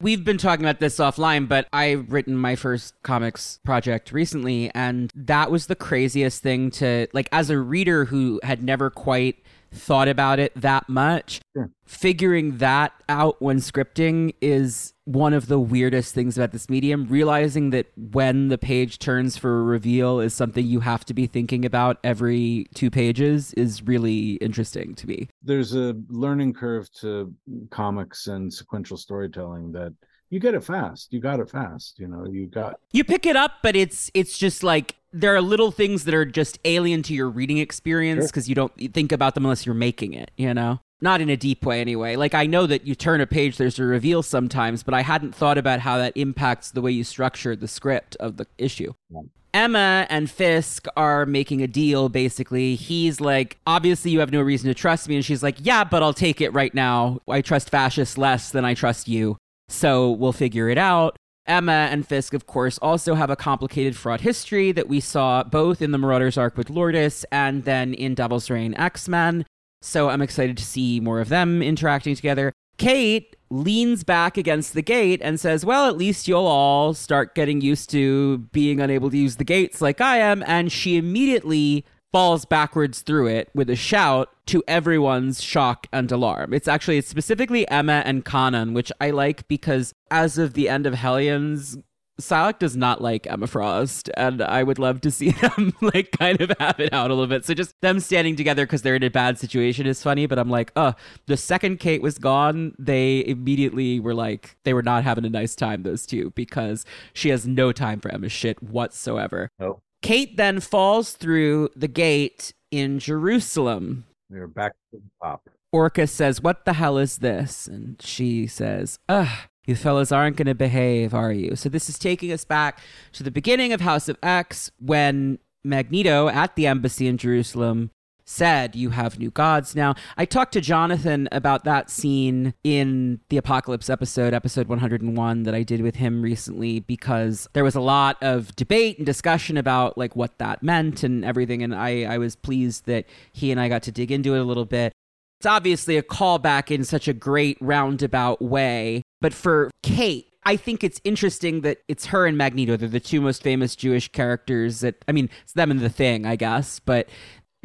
We've 0.00 0.24
been 0.24 0.38
talking 0.38 0.64
about 0.64 0.80
this 0.80 0.96
offline, 0.96 1.48
but 1.48 1.68
I've 1.72 2.12
written 2.12 2.36
my 2.36 2.56
first 2.56 3.00
comics 3.02 3.60
project 3.64 4.10
recently, 4.10 4.70
and 4.74 5.10
that 5.14 5.52
was 5.52 5.66
the 5.66 5.76
craziest 5.76 6.42
thing 6.42 6.72
to 6.72 7.06
like 7.12 7.28
as 7.30 7.48
a 7.48 7.58
reader 7.58 8.04
who 8.04 8.40
had 8.42 8.62
never 8.62 8.90
quite 8.90 9.36
thought 9.74 10.08
about 10.08 10.38
it 10.38 10.52
that 10.54 10.88
much. 10.88 11.40
Sure. 11.54 11.70
Figuring 11.84 12.58
that 12.58 12.92
out 13.08 13.40
when 13.42 13.58
scripting 13.58 14.34
is 14.40 14.94
one 15.04 15.34
of 15.34 15.48
the 15.48 15.58
weirdest 15.58 16.14
things 16.14 16.38
about 16.38 16.52
this 16.52 16.70
medium. 16.70 17.06
Realizing 17.08 17.70
that 17.70 17.86
when 17.96 18.48
the 18.48 18.58
page 18.58 18.98
turns 18.98 19.36
for 19.36 19.60
a 19.60 19.62
reveal 19.62 20.20
is 20.20 20.34
something 20.34 20.64
you 20.64 20.80
have 20.80 21.04
to 21.06 21.14
be 21.14 21.26
thinking 21.26 21.64
about 21.64 21.98
every 22.02 22.66
two 22.74 22.90
pages 22.90 23.52
is 23.54 23.82
really 23.82 24.34
interesting 24.34 24.94
to 24.94 25.06
me. 25.06 25.28
There's 25.42 25.74
a 25.74 25.94
learning 26.08 26.54
curve 26.54 26.90
to 27.00 27.34
comics 27.70 28.26
and 28.28 28.52
sequential 28.52 28.96
storytelling 28.96 29.72
that 29.72 29.92
you 30.30 30.40
get 30.40 30.54
it 30.54 30.64
fast. 30.64 31.12
You 31.12 31.20
got 31.20 31.38
it 31.38 31.50
fast. 31.50 31.98
You 31.98 32.08
know, 32.08 32.26
you 32.26 32.46
got 32.46 32.80
You 32.92 33.04
pick 33.04 33.26
it 33.26 33.36
up, 33.36 33.58
but 33.62 33.76
it's 33.76 34.10
it's 34.14 34.38
just 34.38 34.62
like 34.62 34.96
there 35.14 35.34
are 35.34 35.40
little 35.40 35.70
things 35.70 36.04
that 36.04 36.12
are 36.12 36.24
just 36.24 36.58
alien 36.64 37.02
to 37.04 37.14
your 37.14 37.30
reading 37.30 37.58
experience 37.58 38.24
Sure. 38.24 38.28
because 38.28 38.48
you 38.48 38.54
don't 38.56 38.72
think 38.92 39.12
about 39.12 39.34
them 39.34 39.44
unless 39.44 39.64
you're 39.64 39.74
making 39.74 40.12
it, 40.12 40.30
you 40.36 40.52
know? 40.52 40.80
Not 41.00 41.20
in 41.20 41.28
a 41.30 41.36
deep 41.36 41.64
way, 41.64 41.80
anyway. 41.80 42.16
Like, 42.16 42.34
I 42.34 42.46
know 42.46 42.66
that 42.66 42.86
you 42.86 42.94
turn 42.94 43.20
a 43.20 43.26
page, 43.26 43.56
there's 43.56 43.78
a 43.78 43.84
reveal 43.84 44.22
sometimes, 44.22 44.82
but 44.82 44.92
I 44.92 45.02
hadn't 45.02 45.34
thought 45.34 45.56
about 45.56 45.80
how 45.80 45.98
that 45.98 46.16
impacts 46.16 46.70
the 46.72 46.80
way 46.80 46.90
you 46.92 47.04
structure 47.04 47.54
the 47.54 47.68
script 47.68 48.16
of 48.20 48.36
the 48.38 48.46
issue. 48.58 48.92
Yeah. 49.10 49.20
Emma 49.52 50.04
and 50.10 50.28
Fisk 50.28 50.86
are 50.96 51.26
making 51.26 51.62
a 51.62 51.68
deal 51.68 52.08
basically. 52.08 52.74
He's 52.74 53.20
like, 53.20 53.56
obviously, 53.68 54.10
you 54.10 54.18
have 54.18 54.32
no 54.32 54.40
reason 54.42 54.66
to 54.66 54.74
trust 54.74 55.08
me. 55.08 55.14
And 55.14 55.24
she's 55.24 55.44
like, 55.44 55.56
yeah, 55.60 55.84
but 55.84 56.02
I'll 56.02 56.12
take 56.12 56.40
it 56.40 56.50
right 56.50 56.74
now. 56.74 57.20
I 57.28 57.40
trust 57.40 57.70
fascists 57.70 58.18
less 58.18 58.50
than 58.50 58.64
I 58.64 58.74
trust 58.74 59.06
you. 59.06 59.36
So 59.68 60.10
we'll 60.10 60.32
figure 60.32 60.68
it 60.70 60.78
out. 60.78 61.16
Emma 61.46 61.88
and 61.90 62.06
Fisk, 62.06 62.34
of 62.34 62.46
course, 62.46 62.78
also 62.78 63.14
have 63.14 63.30
a 63.30 63.36
complicated 63.36 63.96
fraud 63.96 64.22
history 64.22 64.72
that 64.72 64.88
we 64.88 65.00
saw 65.00 65.42
both 65.42 65.82
in 65.82 65.90
the 65.90 65.98
Marauders 65.98 66.38
arc 66.38 66.56
with 66.56 66.70
Lourdes 66.70 67.24
and 67.30 67.64
then 67.64 67.94
in 67.94 68.14
Devil's 68.14 68.48
Reign 68.50 68.74
X 68.74 69.08
Men. 69.08 69.44
So 69.82 70.08
I'm 70.08 70.22
excited 70.22 70.56
to 70.56 70.64
see 70.64 71.00
more 71.00 71.20
of 71.20 71.28
them 71.28 71.62
interacting 71.62 72.14
together. 72.14 72.52
Kate 72.78 73.36
leans 73.50 74.02
back 74.02 74.36
against 74.36 74.74
the 74.74 74.82
gate 74.82 75.20
and 75.22 75.38
says, 75.38 75.64
Well, 75.64 75.86
at 75.86 75.96
least 75.96 76.26
you'll 76.26 76.46
all 76.46 76.94
start 76.94 77.34
getting 77.34 77.60
used 77.60 77.90
to 77.90 78.38
being 78.52 78.80
unable 78.80 79.10
to 79.10 79.16
use 79.16 79.36
the 79.36 79.44
gates 79.44 79.80
like 79.80 80.00
I 80.00 80.18
am. 80.18 80.42
And 80.46 80.72
she 80.72 80.96
immediately 80.96 81.84
falls 82.14 82.44
backwards 82.44 83.02
through 83.02 83.26
it 83.26 83.50
with 83.56 83.68
a 83.68 83.74
shout 83.74 84.28
to 84.46 84.62
everyone's 84.68 85.42
shock 85.42 85.88
and 85.92 86.12
alarm. 86.12 86.54
It's 86.54 86.68
actually 86.68 86.98
it's 86.98 87.08
specifically 87.08 87.68
Emma 87.68 88.04
and 88.06 88.24
Kwannon, 88.24 88.72
which 88.72 88.92
I 89.00 89.10
like 89.10 89.48
because 89.48 89.92
as 90.12 90.38
of 90.38 90.54
the 90.54 90.68
end 90.68 90.86
of 90.86 90.94
Hellions, 90.94 91.76
Psylocke 92.20 92.60
does 92.60 92.76
not 92.76 93.02
like 93.02 93.26
Emma 93.26 93.48
Frost, 93.48 94.10
and 94.16 94.40
I 94.40 94.62
would 94.62 94.78
love 94.78 95.00
to 95.00 95.10
see 95.10 95.30
them 95.56 95.72
like 95.80 96.12
kind 96.12 96.40
of 96.40 96.52
have 96.60 96.78
it 96.78 96.92
out 96.92 97.10
a 97.10 97.14
little 97.14 97.26
bit. 97.26 97.44
So 97.44 97.52
just 97.52 97.74
them 97.80 97.98
standing 97.98 98.36
together 98.36 98.64
because 98.64 98.82
they're 98.82 98.94
in 98.94 99.02
a 99.02 99.10
bad 99.10 99.40
situation 99.40 99.84
is 99.84 100.00
funny. 100.00 100.26
But 100.26 100.38
I'm 100.38 100.50
like, 100.50 100.70
uh, 100.76 100.92
the 101.26 101.36
second 101.36 101.80
Kate 101.80 102.00
was 102.00 102.18
gone, 102.18 102.76
they 102.78 103.26
immediately 103.26 103.98
were 103.98 104.14
like, 104.14 104.56
they 104.62 104.72
were 104.72 104.84
not 104.84 105.02
having 105.02 105.24
a 105.24 105.30
nice 105.30 105.56
time, 105.56 105.82
those 105.82 106.06
two, 106.06 106.30
because 106.36 106.86
she 107.12 107.30
has 107.30 107.44
no 107.44 107.72
time 107.72 107.98
for 107.98 108.08
Emma's 108.12 108.30
shit 108.30 108.62
whatsoever. 108.62 109.50
Nope. 109.58 109.82
Kate 110.04 110.36
then 110.36 110.60
falls 110.60 111.12
through 111.12 111.70
the 111.74 111.88
gate 111.88 112.52
in 112.70 112.98
Jerusalem. 112.98 114.04
We're 114.28 114.46
back 114.46 114.72
to 114.92 114.98
the 114.98 115.10
top. 115.22 115.48
Orca 115.72 116.06
says, 116.06 116.42
What 116.42 116.66
the 116.66 116.74
hell 116.74 116.98
is 116.98 117.18
this? 117.18 117.66
And 117.66 117.96
she 118.02 118.46
says, 118.46 118.98
Ugh, 119.08 119.48
you 119.66 119.74
fellas 119.74 120.12
aren't 120.12 120.36
going 120.36 120.46
to 120.46 120.54
behave, 120.54 121.14
are 121.14 121.32
you? 121.32 121.56
So 121.56 121.70
this 121.70 121.88
is 121.88 121.98
taking 121.98 122.32
us 122.32 122.44
back 122.44 122.80
to 123.12 123.22
the 123.22 123.30
beginning 123.30 123.72
of 123.72 123.80
House 123.80 124.10
of 124.10 124.18
X 124.22 124.70
when 124.78 125.38
Magneto 125.64 126.28
at 126.28 126.54
the 126.54 126.66
embassy 126.66 127.06
in 127.06 127.16
Jerusalem 127.16 127.90
said, 128.24 128.74
You 128.74 128.90
have 128.90 129.18
new 129.18 129.30
gods 129.30 129.74
now. 129.74 129.94
I 130.16 130.24
talked 130.24 130.52
to 130.52 130.60
Jonathan 130.60 131.28
about 131.32 131.64
that 131.64 131.90
scene 131.90 132.54
in 132.64 133.20
the 133.28 133.36
Apocalypse 133.36 133.90
episode, 133.90 134.34
episode 134.34 134.68
101, 134.68 135.42
that 135.44 135.54
I 135.54 135.62
did 135.62 135.82
with 135.82 135.96
him 135.96 136.22
recently, 136.22 136.80
because 136.80 137.48
there 137.52 137.64
was 137.64 137.74
a 137.74 137.80
lot 137.80 138.22
of 138.22 138.54
debate 138.56 138.98
and 138.98 139.06
discussion 139.06 139.56
about 139.56 139.98
like 139.98 140.16
what 140.16 140.38
that 140.38 140.62
meant 140.62 141.02
and 141.02 141.24
everything. 141.24 141.62
And 141.62 141.74
I, 141.74 142.04
I 142.04 142.18
was 142.18 142.36
pleased 142.36 142.86
that 142.86 143.06
he 143.32 143.50
and 143.50 143.60
I 143.60 143.68
got 143.68 143.82
to 143.84 143.92
dig 143.92 144.10
into 144.10 144.34
it 144.34 144.40
a 144.40 144.44
little 144.44 144.64
bit. 144.64 144.92
It's 145.40 145.46
obviously 145.46 145.96
a 145.96 146.02
callback 146.02 146.70
in 146.70 146.84
such 146.84 147.06
a 147.06 147.12
great 147.12 147.58
roundabout 147.60 148.40
way. 148.40 149.02
But 149.20 149.34
for 149.34 149.70
Kate, 149.82 150.28
I 150.46 150.56
think 150.56 150.84
it's 150.84 151.00
interesting 151.04 151.62
that 151.62 151.78
it's 151.88 152.06
her 152.06 152.26
and 152.26 152.36
Magneto. 152.36 152.76
They're 152.76 152.88
the 152.88 153.00
two 153.00 153.20
most 153.20 153.42
famous 153.42 153.74
Jewish 153.74 154.08
characters 154.08 154.80
that, 154.80 155.04
I 155.08 155.12
mean, 155.12 155.30
it's 155.42 155.52
them 155.52 155.70
and 155.70 155.80
the 155.80 155.88
thing, 155.88 156.26
I 156.26 156.36
guess. 156.36 156.78
But 156.78 157.08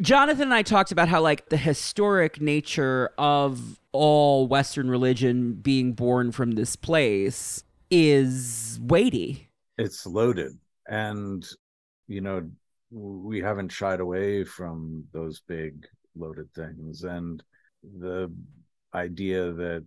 Jonathan 0.00 0.44
and 0.44 0.54
I 0.54 0.62
talked 0.62 0.92
about 0.92 1.08
how, 1.08 1.20
like, 1.20 1.48
the 1.48 1.56
historic 1.56 2.40
nature 2.40 3.10
of 3.18 3.78
all 3.92 4.46
Western 4.46 4.88
religion 4.88 5.54
being 5.54 5.92
born 5.92 6.32
from 6.32 6.52
this 6.52 6.76
place 6.76 7.64
is 7.90 8.78
weighty. 8.82 9.48
It's 9.78 10.06
loaded. 10.06 10.58
And, 10.88 11.46
you 12.08 12.20
know, 12.20 12.48
we 12.90 13.40
haven't 13.40 13.72
shied 13.72 14.00
away 14.00 14.44
from 14.44 15.04
those 15.12 15.42
big 15.46 15.86
loaded 16.16 16.52
things. 16.54 17.04
And 17.04 17.42
the 17.82 18.32
idea 18.94 19.52
that 19.52 19.86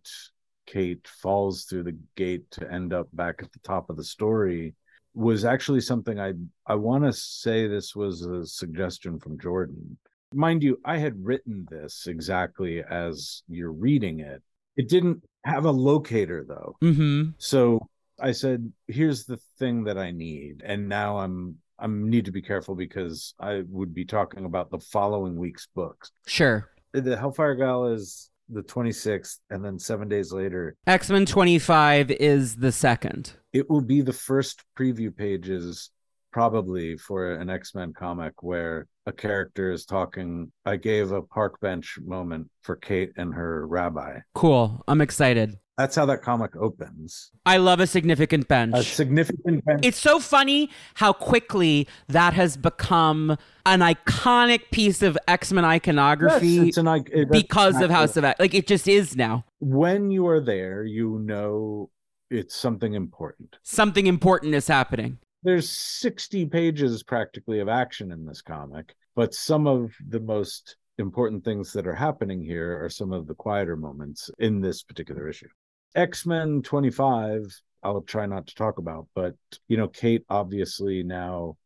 Kate 0.65 1.07
falls 1.07 1.63
through 1.63 1.83
the 1.83 1.97
gate 2.15 2.49
to 2.51 2.71
end 2.71 2.93
up 2.93 3.07
back 3.13 3.35
at 3.39 3.51
the 3.51 3.59
top 3.59 3.89
of 3.89 3.97
the 3.97 4.03
story 4.03 4.75
was 5.13 5.45
actually 5.45 5.81
something 5.81 6.19
I 6.19 6.33
I 6.65 6.75
want 6.75 7.03
to 7.03 7.13
say 7.13 7.67
this 7.67 7.95
was 7.95 8.21
a 8.23 8.45
suggestion 8.45 9.19
from 9.19 9.39
Jordan. 9.39 9.97
Mind 10.33 10.63
you, 10.63 10.79
I 10.83 10.97
had 10.97 11.23
written 11.23 11.67
this 11.69 12.07
exactly 12.07 12.83
as 12.83 13.43
you're 13.47 13.71
reading 13.71 14.19
it. 14.19 14.41
It 14.75 14.89
didn't 14.89 15.23
have 15.45 15.65
a 15.65 15.71
locator 15.71 16.43
though. 16.47 16.75
Mm-hmm. 16.81 17.31
So 17.37 17.87
I 18.19 18.31
said, 18.31 18.71
here's 18.87 19.25
the 19.25 19.37
thing 19.59 19.83
that 19.83 19.97
I 19.97 20.11
need. 20.11 20.63
And 20.65 20.89
now 20.89 21.17
I'm 21.17 21.57
I 21.79 21.87
need 21.87 22.25
to 22.25 22.31
be 22.31 22.41
careful 22.41 22.75
because 22.75 23.33
I 23.39 23.63
would 23.67 23.93
be 23.93 24.05
talking 24.05 24.45
about 24.45 24.71
the 24.71 24.79
following 24.79 25.35
week's 25.35 25.67
books. 25.75 26.11
Sure. 26.27 26.69
The 26.93 27.17
Hellfire 27.17 27.55
Gala 27.55 27.93
is 27.93 28.29
the 28.53 28.63
26th, 28.63 29.39
and 29.49 29.63
then 29.63 29.77
seven 29.79 30.07
days 30.07 30.31
later, 30.31 30.75
X 30.87 31.09
Men 31.09 31.25
25 31.25 32.11
is 32.11 32.55
the 32.55 32.71
second. 32.71 33.33
it 33.51 33.69
will 33.69 33.81
be 33.81 34.01
the 34.01 34.13
first 34.13 34.63
preview 34.77 35.15
pages 35.15 35.91
probably 36.31 36.97
for 36.97 37.33
an 37.33 37.49
X-Men 37.49 37.93
comic 37.93 38.41
where 38.41 38.87
a 39.05 39.11
character 39.11 39.71
is 39.71 39.85
talking. 39.85 40.51
I 40.65 40.77
gave 40.77 41.11
a 41.11 41.21
park 41.21 41.59
bench 41.61 41.99
moment 42.03 42.49
for 42.63 42.75
Kate 42.75 43.11
and 43.17 43.33
her 43.35 43.67
rabbi. 43.67 44.17
Cool. 44.33 44.83
I'm 44.87 44.99
excited. 45.01 45.59
That's 45.77 45.95
how 45.95 46.05
that 46.05 46.21
comic 46.21 46.55
opens. 46.55 47.31
I 47.47 47.57
love 47.57 47.79
a 47.79 47.87
significant 47.87 48.47
bench. 48.47 48.75
A 48.77 48.83
significant 48.83 49.65
bench. 49.65 49.83
It's 49.83 49.97
so 49.97 50.19
funny 50.19 50.69
how 50.95 51.13
quickly 51.13 51.87
that 52.09 52.33
has 52.33 52.57
become 52.57 53.37
an 53.65 53.79
iconic 53.79 54.69
piece 54.71 55.01
of 55.01 55.17
X 55.27 55.51
Men 55.51 55.65
iconography 55.65 56.47
Yes, 56.47 56.67
it's 56.67 56.77
an 56.77 56.87
it- 57.11 57.31
because 57.31 57.81
of 57.81 57.89
House 57.89 58.15
of 58.17 58.23
X. 58.23 58.39
Like 58.39 58.53
it 58.53 58.67
just 58.67 58.87
is 58.87 59.15
now. 59.15 59.45
when 59.59 60.11
you 60.11 60.27
are 60.27 60.41
there, 60.41 60.83
you 60.83 61.19
know 61.19 61.89
it's 62.29 62.55
something 62.55 62.93
important. 62.93 63.57
Something 63.63 64.05
important 64.07 64.53
is 64.53 64.67
happening. 64.67 65.17
There's 65.41 65.69
60 65.69 66.45
pages 66.45 67.01
practically 67.03 67.59
of 67.59 67.67
action 67.67 68.11
in 68.11 68.25
this 68.25 68.41
comic, 68.41 68.95
but 69.15 69.33
some 69.33 69.67
of 69.67 69.91
the 70.07 70.19
most 70.19 70.77
important 70.99 71.43
things 71.43 71.73
that 71.73 71.87
are 71.87 71.95
happening 71.95 72.43
here 72.43 72.83
are 72.83 72.89
some 72.89 73.11
of 73.11 73.25
the 73.27 73.33
quieter 73.33 73.75
moments 73.75 74.29
in 74.39 74.61
this 74.61 74.83
particular 74.83 75.27
issue. 75.27 75.49
X-Men 75.95 76.61
25, 76.63 77.61
I'll 77.83 78.01
try 78.01 78.25
not 78.25 78.47
to 78.47 78.55
talk 78.55 78.77
about, 78.77 79.07
but 79.13 79.35
you 79.67 79.77
know, 79.77 79.87
Kate 79.87 80.23
obviously 80.29 81.03
now 81.03 81.57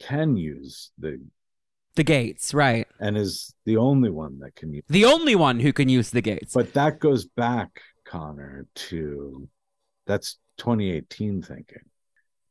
can 0.00 0.36
use 0.36 0.90
the 0.98 1.20
The 1.94 2.04
gates, 2.04 2.54
right. 2.54 2.86
and 3.00 3.16
is 3.16 3.54
the 3.64 3.76
only 3.76 4.10
one 4.10 4.38
that 4.40 4.54
can 4.54 4.72
use 4.72 4.84
The 4.88 5.04
only 5.04 5.34
one 5.34 5.60
who 5.60 5.72
can 5.72 5.88
use 5.88 6.10
the 6.10 6.22
gates. 6.22 6.54
But 6.54 6.74
that 6.74 6.98
goes 6.98 7.26
back, 7.26 7.80
Connor, 8.04 8.66
to 8.74 9.48
that's 10.06 10.38
2018 10.58 11.42
thinking. 11.42 11.82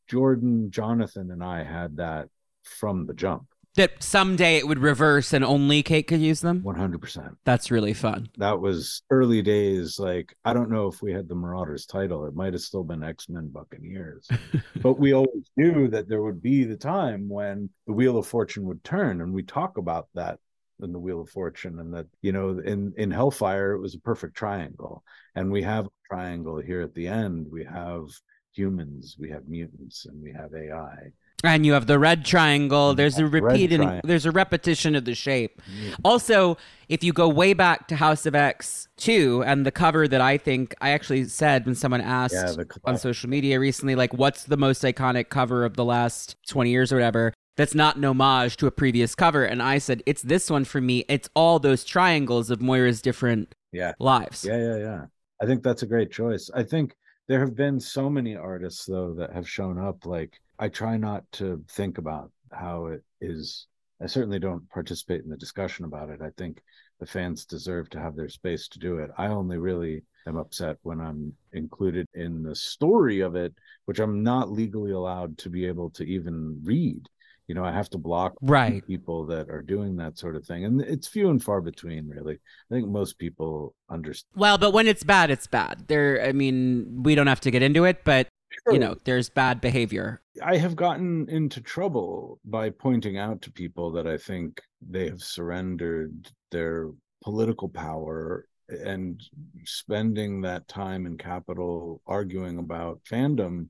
Jordan, 0.07 0.71
Jonathan, 0.71 1.31
and 1.31 1.43
I 1.43 1.63
had 1.63 1.97
that 1.97 2.29
from 2.63 3.05
the 3.07 3.13
jump, 3.13 3.47
that 3.77 4.03
someday 4.03 4.57
it 4.57 4.67
would 4.67 4.79
reverse 4.79 5.33
and 5.33 5.45
only 5.45 5.81
Kate 5.83 6.07
could 6.07 6.19
use 6.19 6.41
them. 6.41 6.61
100%. 6.63 7.37
That's 7.45 7.71
really 7.71 7.93
fun. 7.93 8.27
That 8.37 8.59
was 8.59 9.03
early 9.09 9.41
days. 9.41 9.99
Like, 9.99 10.35
I 10.43 10.53
don't 10.53 10.71
know 10.71 10.87
if 10.87 11.01
we 11.01 11.13
had 11.13 11.29
the 11.29 11.35
Marauders 11.35 11.85
title, 11.85 12.25
it 12.25 12.35
might 12.35 12.53
have 12.53 12.61
still 12.61 12.83
been 12.83 13.03
X 13.03 13.29
Men 13.29 13.49
Buccaneers. 13.49 14.27
but 14.81 14.99
we 14.99 15.13
always 15.13 15.49
knew 15.55 15.87
that 15.89 16.09
there 16.09 16.23
would 16.23 16.41
be 16.41 16.63
the 16.63 16.75
time 16.75 17.29
when 17.29 17.69
the 17.85 17.93
Wheel 17.93 18.17
of 18.17 18.27
Fortune 18.27 18.65
would 18.65 18.83
turn, 18.83 19.21
and 19.21 19.31
we 19.31 19.43
talk 19.43 19.77
about 19.77 20.07
that 20.15 20.39
in 20.81 20.91
the 20.91 20.99
Wheel 20.99 21.21
of 21.21 21.29
Fortune, 21.29 21.79
and 21.79 21.93
that 21.93 22.07
you 22.21 22.31
know, 22.31 22.59
in 22.59 22.93
in 22.97 23.11
Hellfire, 23.11 23.73
it 23.73 23.79
was 23.79 23.95
a 23.95 23.99
perfect 23.99 24.35
triangle, 24.35 25.03
and 25.35 25.51
we 25.51 25.61
have 25.63 25.85
a 25.85 25.89
triangle 26.09 26.57
here 26.59 26.81
at 26.81 26.95
the 26.95 27.07
end. 27.07 27.47
We 27.51 27.63
have 27.65 28.05
humans, 28.53 29.15
we 29.19 29.29
have 29.29 29.47
mutants, 29.47 30.05
and 30.05 30.21
we 30.21 30.33
have 30.33 30.53
AI. 30.55 31.11
And 31.43 31.65
you 31.65 31.73
have 31.73 31.85
the 31.85 31.99
red 31.99 32.25
triangle. 32.25 32.95
There's 32.95 33.19
a 33.19 33.27
Red 33.27 33.43
repeat 33.43 34.01
there's 34.03 34.25
a 34.25 34.31
repetition 34.31 34.95
of 34.95 35.05
the 35.05 35.13
shape. 35.13 35.61
Mm. 35.61 35.95
Also, 36.03 36.57
if 36.89 37.03
you 37.03 37.13
go 37.13 37.29
way 37.29 37.53
back 37.53 37.87
to 37.89 37.95
House 37.95 38.25
of 38.25 38.33
X 38.33 38.87
2 38.97 39.43
and 39.45 39.63
the 39.63 39.71
cover 39.71 40.07
that 40.07 40.19
I 40.19 40.37
think 40.37 40.73
I 40.81 40.89
actually 40.91 41.25
said 41.25 41.65
when 41.65 41.75
someone 41.75 42.01
asked 42.01 42.33
Yeah, 42.33 42.63
on 42.85 42.97
social 42.97 43.29
media 43.29 43.59
recently, 43.59 43.93
like, 43.93 44.13
what's 44.13 44.45
the 44.45 44.57
most 44.57 44.81
iconic 44.81 45.29
cover 45.29 45.63
of 45.63 45.75
the 45.75 45.85
last 45.85 46.37
20 46.49 46.71
years 46.71 46.91
or 46.91 46.95
whatever? 46.95 47.33
That's 47.55 47.75
not 47.75 47.97
an 47.97 48.05
homage 48.05 48.57
to 48.57 48.67
a 48.67 48.71
previous 48.71 49.13
cover. 49.13 49.43
And 49.43 49.61
I 49.61 49.77
said, 49.77 50.01
it's 50.05 50.23
this 50.23 50.49
one 50.49 50.65
for 50.65 50.81
me. 50.81 51.05
It's 51.07 51.29
all 51.35 51.59
those 51.59 51.83
triangles 51.83 52.49
of 52.49 52.61
Moira's 52.61 53.01
different 53.01 53.53
Yeah. 53.71 53.93
lives. 53.99 54.43
Yeah, 54.43 54.57
yeah, 54.57 54.77
yeah. 54.77 55.05
I 55.41 55.45
think 55.45 55.61
that's 55.61 55.83
a 55.83 55.87
great 55.87 56.11
choice. 56.11 56.49
I 56.53 56.63
think 56.63 56.95
there 57.27 57.39
have 57.39 57.55
been 57.55 57.79
so 57.79 58.09
many 58.09 58.35
artists 58.35 58.85
though 58.85 59.13
that 59.15 59.33
have 59.33 59.47
shown 59.47 59.77
up. 59.77 60.05
Like 60.05 60.39
I 60.59 60.69
try 60.69 60.97
not 60.97 61.23
to 61.33 61.63
think 61.69 61.97
about 61.97 62.31
how 62.51 62.87
it 62.87 63.03
is. 63.21 63.67
I 64.01 64.05
certainly 64.07 64.39
don't 64.39 64.69
participate 64.69 65.23
in 65.23 65.29
the 65.29 65.37
discussion 65.37 65.85
about 65.85 66.09
it. 66.09 66.21
I 66.21 66.29
think 66.37 66.61
the 66.99 67.05
fans 67.05 67.45
deserve 67.45 67.89
to 67.91 67.99
have 67.99 68.15
their 68.15 68.29
space 68.29 68.67
to 68.69 68.79
do 68.79 68.97
it. 68.97 69.11
I 69.17 69.27
only 69.27 69.57
really 69.57 70.03
am 70.27 70.37
upset 70.37 70.77
when 70.83 70.99
I'm 70.99 71.33
included 71.53 72.07
in 72.13 72.43
the 72.43 72.55
story 72.55 73.21
of 73.21 73.35
it, 73.35 73.53
which 73.85 73.99
I'm 73.99 74.23
not 74.23 74.51
legally 74.51 74.91
allowed 74.91 75.37
to 75.39 75.49
be 75.49 75.65
able 75.65 75.89
to 75.91 76.03
even 76.03 76.59
read. 76.63 77.07
You 77.47 77.55
know, 77.55 77.63
I 77.63 77.71
have 77.71 77.89
to 77.91 77.97
block 77.97 78.33
Right. 78.41 78.85
people 78.85 79.25
that 79.27 79.49
are 79.49 79.61
doing 79.61 79.95
that 79.97 80.17
sort 80.17 80.35
of 80.35 80.45
thing. 80.45 80.65
And 80.65 80.81
it's 80.81 81.07
few 81.07 81.29
and 81.29 81.41
far 81.41 81.61
between, 81.61 82.07
really. 82.09 82.35
I 82.35 82.73
think 82.73 82.89
most 82.89 83.17
people 83.17 83.73
understand. 83.89 84.33
Well, 84.35 84.57
but 84.57 84.71
when 84.71 84.85
it's 84.85 85.03
bad, 85.03 85.31
it's 85.31 85.47
bad. 85.47 85.87
There, 85.87 86.21
I 86.23 86.33
mean, 86.33 87.03
we 87.03 87.15
don't 87.15 87.27
have 87.27 87.39
to 87.41 87.51
get 87.51 87.63
into 87.63 87.85
it, 87.85 88.03
but 88.03 88.27
you 88.71 88.79
know, 88.79 88.95
there's 89.03 89.29
bad 89.29 89.61
behavior. 89.61 90.21
I 90.43 90.57
have 90.57 90.75
gotten 90.75 91.29
into 91.29 91.61
trouble 91.61 92.39
by 92.45 92.69
pointing 92.69 93.17
out 93.17 93.41
to 93.43 93.51
people 93.51 93.91
that 93.93 94.07
I 94.07 94.17
think 94.17 94.61
they 94.81 95.07
have 95.09 95.21
surrendered 95.21 96.29
their 96.51 96.91
political 97.23 97.69
power 97.69 98.47
and 98.69 99.21
spending 99.65 100.41
that 100.41 100.67
time 100.67 101.05
and 101.05 101.17
capital 101.17 102.01
arguing 102.05 102.57
about 102.57 103.01
fandom 103.09 103.69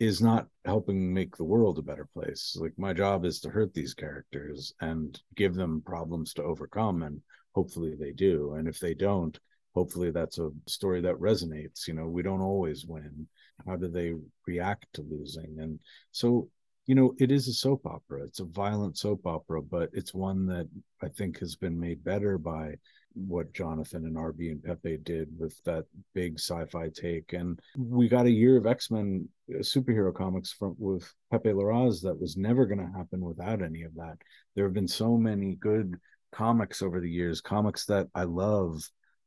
is 0.00 0.20
not 0.20 0.48
helping 0.64 1.12
make 1.12 1.36
the 1.36 1.44
world 1.44 1.78
a 1.78 1.82
better 1.82 2.08
place. 2.12 2.56
Like 2.58 2.72
my 2.76 2.92
job 2.92 3.24
is 3.24 3.40
to 3.40 3.50
hurt 3.50 3.72
these 3.72 3.94
characters 3.94 4.74
and 4.80 5.20
give 5.36 5.54
them 5.54 5.82
problems 5.84 6.34
to 6.34 6.42
overcome 6.42 7.02
and 7.02 7.20
hopefully 7.54 7.94
they 7.94 8.12
do. 8.12 8.54
And 8.54 8.66
if 8.66 8.80
they 8.80 8.94
don't, 8.94 9.38
hopefully 9.74 10.10
that's 10.10 10.38
a 10.38 10.50
story 10.66 11.00
that 11.02 11.14
resonates. 11.16 11.86
You 11.86 11.94
know, 11.94 12.08
we 12.08 12.22
don't 12.22 12.40
always 12.40 12.84
win. 12.84 13.28
How 13.66 13.76
do 13.76 13.88
they 13.88 14.14
react 14.46 14.86
to 14.94 15.02
losing? 15.02 15.56
And 15.58 15.78
so, 16.10 16.48
you 16.86 16.94
know, 16.94 17.14
it 17.18 17.30
is 17.30 17.48
a 17.48 17.52
soap 17.52 17.86
opera. 17.86 18.24
It's 18.24 18.40
a 18.40 18.44
violent 18.44 18.98
soap 18.98 19.26
opera, 19.26 19.62
but 19.62 19.90
it's 19.92 20.14
one 20.14 20.46
that 20.46 20.68
I 21.02 21.08
think 21.08 21.38
has 21.38 21.56
been 21.56 21.78
made 21.78 22.02
better 22.02 22.38
by 22.38 22.74
what 23.14 23.52
Jonathan 23.52 24.06
and 24.06 24.16
RB 24.16 24.50
and 24.50 24.62
Pepe 24.62 24.98
did 24.98 25.28
with 25.38 25.62
that 25.64 25.84
big 26.14 26.38
sci-fi 26.38 26.88
take. 26.88 27.32
And 27.32 27.60
we 27.76 28.08
got 28.08 28.26
a 28.26 28.30
year 28.30 28.56
of 28.56 28.66
X-Men 28.66 29.28
uh, 29.54 29.58
superhero 29.58 30.14
comics 30.14 30.52
from 30.52 30.74
with 30.78 31.12
Pepe 31.30 31.50
Larraz 31.50 32.02
that 32.02 32.18
was 32.18 32.36
never 32.36 32.66
going 32.66 32.78
to 32.78 32.98
happen 32.98 33.20
without 33.20 33.62
any 33.62 33.82
of 33.82 33.94
that. 33.96 34.16
There 34.54 34.64
have 34.64 34.74
been 34.74 34.88
so 34.88 35.16
many 35.16 35.56
good 35.56 35.96
comics 36.32 36.82
over 36.82 37.00
the 37.00 37.10
years, 37.10 37.40
comics 37.40 37.84
that 37.86 38.08
I 38.14 38.24
love 38.24 38.82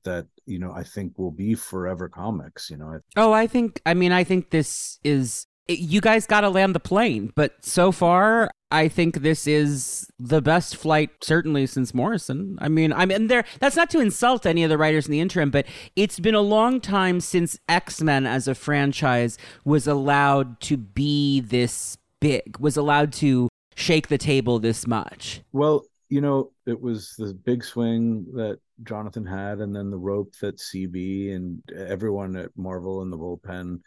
that, 0.06 0.28
you 0.46 0.58
know, 0.58 0.72
I 0.72 0.84
think 0.84 1.20
will 1.20 1.32
be 1.32 1.54
forever 1.54 2.10
comics, 2.10 2.70
you 2.70 2.78
know. 2.78 3.00
Oh, 3.16 3.34
I 3.34 3.48
think, 3.48 3.82
I 3.86 3.94
mean, 3.94 4.12
I 4.12 4.24
think 4.24 4.50
this 4.50 5.00
is, 5.04 5.46
you 5.68 6.00
guys 6.00 6.26
got 6.26 6.42
to 6.42 6.50
land 6.50 6.74
the 6.76 6.80
plane, 6.80 7.34
but 7.36 7.66
so 7.66 7.92
far, 7.92 8.50
I 8.72 8.88
think 8.88 9.22
this 9.22 9.48
is 9.48 10.10
the 10.20 10.42
best 10.42 10.76
flight, 10.76 11.10
certainly 11.22 11.66
since 11.66 11.94
Morrison. 11.94 12.58
I 12.60 12.68
mean, 12.68 12.94
I 12.94 13.06
mean, 13.06 13.28
there, 13.28 13.46
that's 13.60 13.76
not 13.76 13.90
to 13.92 14.00
insult 14.00 14.46
any 14.46 14.64
of 14.64 14.70
the 14.70 14.78
writers 14.78 15.06
in 15.06 15.12
the 15.12 15.20
interim, 15.20 15.50
but 15.50 15.66
it's 15.96 16.20
been 16.20 16.36
a 16.36 16.42
long 16.42 16.82
time 16.82 17.20
since 17.20 17.60
X 17.70 18.02
Men 18.02 18.26
as 18.26 18.48
a 18.48 18.56
franchise 18.56 19.38
was 19.64 19.88
allowed 19.88 20.60
to 20.62 20.78
be 20.78 21.40
this 21.40 21.98
big, 22.20 22.58
was 22.60 22.78
allowed 22.78 23.14
to 23.14 23.50
shake 23.76 24.08
the 24.08 24.18
table 24.18 24.60
this 24.60 24.86
much. 24.86 25.42
Well, 25.52 25.86
you 26.10 26.22
know, 26.22 26.52
it 26.66 26.80
was 26.80 27.16
the 27.18 27.34
big 27.34 27.64
swing 27.64 28.26
that 28.34 28.60
Jonathan 28.84 29.26
had, 29.26 29.60
and 29.60 29.76
then 29.76 29.90
the 29.90 29.98
rope 29.98 30.34
that 30.42 30.58
CB 30.58 31.36
and 31.36 31.62
everyone 31.76 32.36
at 32.36 32.52
Marvel 32.56 33.02
and 33.02 33.12
the 33.12 33.18
bullpen 33.18 33.80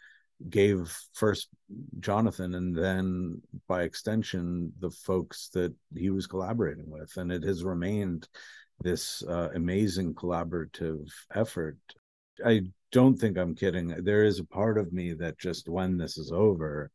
gave 0.49 0.95
first 1.13 1.49
Jonathan, 1.99 2.55
and 2.55 2.75
then 2.75 3.41
by 3.67 3.83
extension, 3.83 4.71
the 4.79 4.89
folks 4.89 5.49
that 5.53 5.73
he 5.95 6.09
was 6.09 6.27
collaborating 6.27 6.89
with. 6.89 7.17
And 7.17 7.31
it 7.31 7.43
has 7.43 7.63
remained 7.63 8.27
this 8.81 9.21
uh, 9.27 9.49
amazing 9.53 10.13
collaborative 10.13 11.09
effort. 11.35 11.77
I 12.45 12.61
don't 12.91 13.17
think 13.17 13.37
I'm 13.37 13.55
kidding. 13.55 13.89
There 14.03 14.23
is 14.23 14.39
a 14.39 14.45
part 14.45 14.77
of 14.77 14.93
me 14.93 15.13
that 15.13 15.37
just 15.37 15.67
when 15.67 15.97
this 15.97 16.17
is 16.17 16.31
over, 16.31 16.89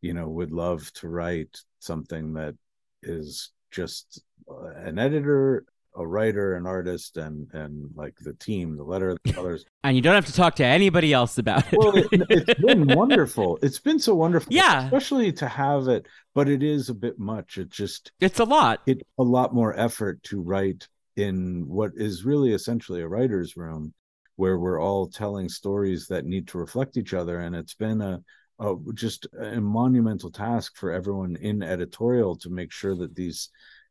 you 0.00 0.14
know, 0.14 0.28
would 0.28 0.52
love 0.52 0.90
to 0.94 1.08
write 1.08 1.54
something 1.80 2.32
that 2.34 2.54
is 3.02 3.52
just 3.70 4.22
uh, 4.50 4.68
an 4.76 4.98
editor, 4.98 5.64
a 5.96 6.06
writer, 6.06 6.54
an 6.54 6.66
artist, 6.66 7.16
and 7.16 7.48
and 7.52 7.90
like 7.94 8.16
the 8.20 8.34
team, 8.34 8.76
the 8.76 8.84
letter 8.84 9.10
of 9.10 9.18
the 9.24 9.32
colors. 9.34 9.64
And 9.84 9.96
you 9.96 10.02
don't 10.02 10.14
have 10.14 10.26
to 10.26 10.32
talk 10.32 10.56
to 10.56 10.64
anybody 10.64 11.12
else 11.12 11.38
about 11.38 11.72
it. 11.72 11.78
well, 11.78 11.96
it, 11.96 12.06
it's 12.12 12.60
been 12.60 12.86
wonderful. 12.86 13.58
It's 13.62 13.78
been 13.78 13.98
so 13.98 14.14
wonderful. 14.14 14.52
Yeah. 14.52 14.84
especially 14.84 15.32
to 15.34 15.48
have 15.48 15.88
it, 15.88 16.06
but 16.34 16.48
it 16.48 16.62
is 16.62 16.90
a 16.90 16.94
bit 16.94 17.18
much. 17.18 17.58
It 17.58 17.70
just 17.70 18.12
it's 18.20 18.40
a 18.40 18.44
lot. 18.44 18.80
it 18.86 19.02
a 19.18 19.22
lot 19.22 19.54
more 19.54 19.78
effort 19.78 20.22
to 20.24 20.40
write 20.40 20.88
in 21.16 21.66
what 21.66 21.92
is 21.96 22.24
really 22.24 22.52
essentially 22.52 23.00
a 23.00 23.08
writer's 23.08 23.56
room 23.56 23.92
where 24.36 24.58
we're 24.58 24.80
all 24.80 25.08
telling 25.08 25.48
stories 25.48 26.06
that 26.08 26.26
need 26.26 26.46
to 26.48 26.58
reflect 26.58 26.96
each 26.98 27.14
other 27.14 27.40
and 27.40 27.56
it's 27.56 27.74
been 27.74 28.02
a, 28.02 28.22
a 28.60 28.74
just 28.94 29.26
a 29.40 29.60
monumental 29.60 30.30
task 30.30 30.76
for 30.76 30.92
everyone 30.92 31.36
in 31.36 31.62
editorial 31.62 32.36
to 32.36 32.50
make 32.50 32.70
sure 32.70 32.94
that 32.94 33.14
these 33.14 33.48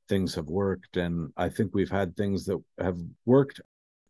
things 0.08 0.36
have 0.36 0.48
worked 0.48 0.98
and 0.98 1.32
i 1.38 1.50
think 1.50 1.72
we've 1.74 1.90
had 1.92 2.16
things 2.16 2.46
that 2.46 2.62
have 2.80 2.98
worked 3.26 3.62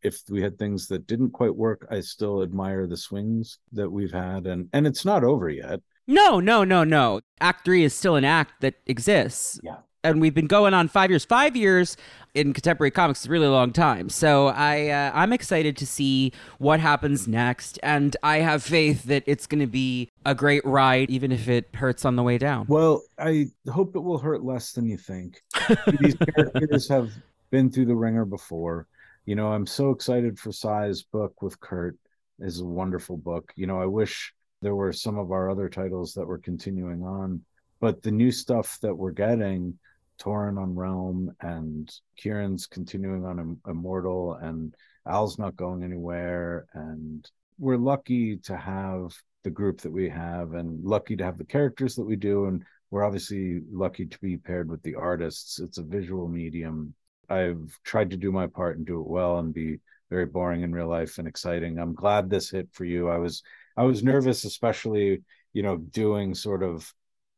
if 0.02 0.20
we 0.30 0.42
had 0.42 0.58
things 0.60 0.88
that 0.88 1.08
didn't 1.08 1.32
quite 1.32 1.56
work 1.56 1.88
i 1.90 2.00
still 2.00 2.44
admire 2.44 2.86
the 2.88 2.98
swings 2.98 3.60
that 3.72 3.90
we've 3.90 4.14
had 4.14 4.46
and 4.48 4.68
and 4.74 4.86
it's 4.86 5.06
not 5.06 5.24
over 5.24 5.50
yet 5.50 5.80
No, 6.08 6.40
no, 6.40 6.64
no, 6.64 6.84
no. 6.84 7.22
Act 7.42 7.66
three 7.66 7.84
is 7.84 7.94
still 7.94 8.16
an 8.16 8.24
act 8.26 8.62
that 8.62 8.76
exists. 8.86 9.60
Yeah. 9.64 9.78
And 10.04 10.22
we've 10.22 10.36
been 10.36 10.46
going 10.46 10.76
on 10.76 10.88
five 10.88 11.10
years. 11.10 11.26
Five 11.26 11.56
years 11.56 11.98
in 12.36 12.54
contemporary 12.54 12.92
comics 12.92 13.22
is 13.22 13.26
a 13.26 13.30
really 13.32 13.48
long 13.48 13.72
time. 13.74 14.10
So 14.10 14.50
I, 14.50 14.90
uh, 14.90 15.12
I'm 15.16 15.34
excited 15.34 15.76
to 15.78 15.88
see 15.88 16.32
what 16.60 16.80
happens 16.80 17.28
next, 17.28 17.80
and 17.82 18.16
I 18.22 18.38
have 18.38 18.62
faith 18.62 19.06
that 19.06 19.24
it's 19.26 19.48
going 19.48 19.62
to 19.62 19.68
be 19.68 20.12
a 20.24 20.36
great 20.36 20.64
ride, 20.64 21.10
even 21.10 21.32
if 21.32 21.48
it 21.50 21.70
hurts 21.74 22.06
on 22.06 22.16
the 22.18 22.22
way 22.24 22.38
down. 22.38 22.68
Well, 22.68 23.02
I 23.18 23.48
hope 23.68 23.96
it 23.96 24.02
will 24.02 24.20
hurt 24.20 24.44
less 24.44 24.74
than 24.74 24.86
you 24.86 24.98
think. 24.98 25.42
These 26.00 26.16
characters 26.16 26.88
have 26.90 27.12
been 27.52 27.72
through 27.72 27.86
the 27.86 27.96
ringer 27.96 28.26
before. 28.26 28.88
You 29.26 29.36
know, 29.36 29.52
I'm 29.52 29.66
so 29.66 29.92
excited 29.92 30.38
for 30.40 30.52
Si's 30.52 31.04
book 31.04 31.42
with 31.42 31.60
Kurt. 31.60 31.98
is 32.40 32.60
a 32.60 32.66
wonderful 32.66 33.18
book. 33.18 33.52
You 33.56 33.68
know, 33.68 33.80
I 33.82 33.86
wish 33.86 34.34
there 34.62 34.76
were 34.76 34.94
some 34.94 35.18
of 35.18 35.32
our 35.32 35.50
other 35.50 35.70
titles 35.70 36.14
that 36.14 36.26
were 36.26 36.38
continuing 36.38 37.04
on, 37.04 37.42
but 37.80 38.02
the 38.02 38.12
new 38.12 38.32
stuff 38.32 38.78
that 38.82 38.96
we're 38.96 39.12
getting, 39.12 39.78
Torunn 40.18 40.58
on 40.58 40.76
Realm 40.76 41.32
and 41.42 41.92
Kieron's 42.18 42.68
continuing 42.68 43.26
on 43.26 43.40
Im- 43.40 43.62
Immortal 43.68 44.36
and 44.36 44.74
Al's 45.08 45.38
not 45.38 45.56
going 45.56 45.84
anywhere 45.84 46.66
and 46.74 47.30
we're 47.58 47.78
lucky 47.78 48.38
to 48.38 48.58
have 48.58 49.14
the 49.44 49.50
group 49.50 49.82
that 49.82 49.92
we 49.92 50.10
have 50.10 50.54
and 50.54 50.84
lucky 50.84 51.16
to 51.16 51.24
have 51.24 51.38
the 51.38 51.46
characters 51.46 51.96
that 51.96 52.04
we 52.04 52.16
do 52.16 52.46
and 52.46 52.64
we're 52.92 53.04
obviously 53.04 53.62
lucky 53.72 54.06
to 54.06 54.18
be 54.20 54.38
paired 54.38 54.70
with 54.70 54.82
the 54.84 54.96
artists 54.96 55.60
it's 55.60 55.78
a 55.78 55.84
visual 55.84 56.28
medium 56.28 56.94
i've 57.30 57.78
tried 57.84 58.10
to 58.10 58.18
do 58.18 58.32
my 58.32 58.48
part 58.48 58.78
and 58.78 58.86
do 58.86 59.02
it 59.02 59.08
well 59.08 59.40
and 59.40 59.54
be 59.54 59.80
very 60.10 60.26
boring 60.26 60.62
in 60.62 60.72
real 60.72 60.88
life 60.88 61.18
and 61.18 61.28
exciting 61.28 61.80
i'm 61.80 61.94
glad 61.94 62.30
this 62.30 62.52
hit 62.52 62.68
for 62.72 62.86
you 62.86 63.10
i 63.10 63.18
was 63.18 63.44
i 63.78 63.84
was 63.84 64.04
nervous 64.04 64.44
especially 64.46 65.22
you 65.54 65.64
know 65.64 65.78
doing 65.78 66.34
sort 66.34 66.64
of 66.64 66.94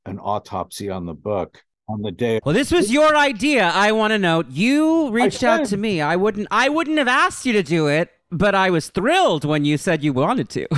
an 0.06 0.20
autopsy 0.20 0.90
on 0.90 1.06
the 1.06 1.14
book 1.14 1.64
on 1.90 2.02
the 2.02 2.12
day 2.12 2.40
Well, 2.44 2.54
this 2.54 2.70
was 2.72 2.92
your 2.92 3.16
idea. 3.16 3.64
I 3.74 3.94
want 3.94 4.12
to 4.12 4.18
note 4.20 4.48
you 4.50 5.10
reached 5.10 5.42
out 5.44 5.64
to 5.68 5.78
me. 5.78 6.02
I 6.02 6.18
wouldn't. 6.18 6.50
I 6.52 6.68
wouldn't 6.68 6.98
have 6.98 7.08
asked 7.08 7.46
you 7.46 7.54
to 7.54 7.64
do 7.64 7.88
it, 7.88 8.10
but 8.32 8.56
I 8.56 8.70
was 8.70 8.90
thrilled 8.90 9.46
when 9.46 9.66
you 9.66 9.78
said 9.78 10.04
you 10.04 10.14
wanted 10.14 10.50
to. 10.50 10.68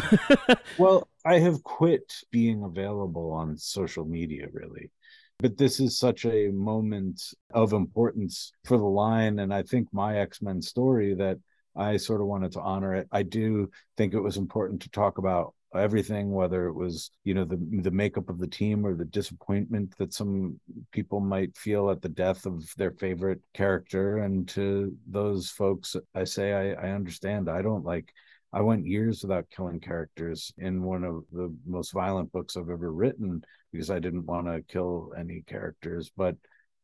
Well, 0.77 1.09
I 1.25 1.39
have 1.39 1.61
quit 1.63 2.13
being 2.31 2.63
available 2.63 3.31
on 3.31 3.57
social 3.57 4.05
media, 4.05 4.47
really. 4.53 4.91
But 5.39 5.57
this 5.57 5.79
is 5.79 5.97
such 5.97 6.25
a 6.25 6.49
moment 6.49 7.21
of 7.53 7.73
importance 7.73 8.53
for 8.65 8.77
the 8.77 8.85
line. 8.85 9.39
And 9.39 9.53
I 9.53 9.63
think 9.63 9.87
my 9.91 10.19
X 10.19 10.41
Men 10.41 10.61
story 10.61 11.15
that 11.15 11.37
I 11.75 11.97
sort 11.97 12.21
of 12.21 12.27
wanted 12.27 12.53
to 12.53 12.61
honor 12.61 12.95
it. 12.95 13.07
I 13.11 13.23
do 13.23 13.69
think 13.97 14.13
it 14.13 14.21
was 14.21 14.37
important 14.37 14.81
to 14.83 14.89
talk 14.89 15.17
about 15.17 15.53
everything 15.75 16.31
whether 16.31 16.67
it 16.67 16.73
was 16.73 17.11
you 17.23 17.33
know 17.33 17.45
the 17.45 17.57
the 17.83 17.91
makeup 17.91 18.27
of 18.29 18.39
the 18.39 18.47
team 18.47 18.85
or 18.85 18.95
the 18.95 19.05
disappointment 19.05 19.95
that 19.97 20.13
some 20.13 20.59
people 20.91 21.19
might 21.19 21.55
feel 21.55 21.91
at 21.91 22.01
the 22.01 22.09
death 22.09 22.45
of 22.45 22.63
their 22.77 22.91
favorite 22.91 23.39
character. 23.53 24.17
And 24.17 24.47
to 24.49 24.95
those 25.07 25.49
folks 25.49 25.95
i 26.15 26.23
say 26.23 26.53
i, 26.53 26.87
I 26.87 26.91
understand. 26.91 27.49
I 27.49 27.61
don't 27.61 27.85
like 27.85 28.11
i 28.51 28.61
went 28.61 28.87
years 28.87 29.21
without 29.21 29.49
killing 29.55 29.79
characters 29.79 30.51
in 30.57 30.81
one 30.81 31.03
of 31.03 31.23
the 31.31 31.55
most 31.67 31.93
violent 31.93 32.31
books 32.31 32.57
i've 32.57 32.69
ever 32.69 32.91
written 32.91 33.43
because 33.71 33.91
i 33.91 33.99
didn't 33.99 34.25
want 34.25 34.47
to 34.47 34.63
kill 34.67 35.13
any 35.17 35.43
characters. 35.45 36.11
But 36.17 36.35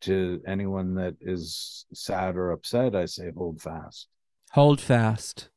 to 0.02 0.42
anyone 0.46 0.94
that 0.96 1.16
is 1.22 1.86
sad 1.94 2.36
or 2.36 2.52
upset 2.52 2.96
i 2.96 3.06
say 3.06 3.32
hold 3.36 3.62
fast. 3.62 4.08
Hold 4.52 4.80
fast. 4.80 5.50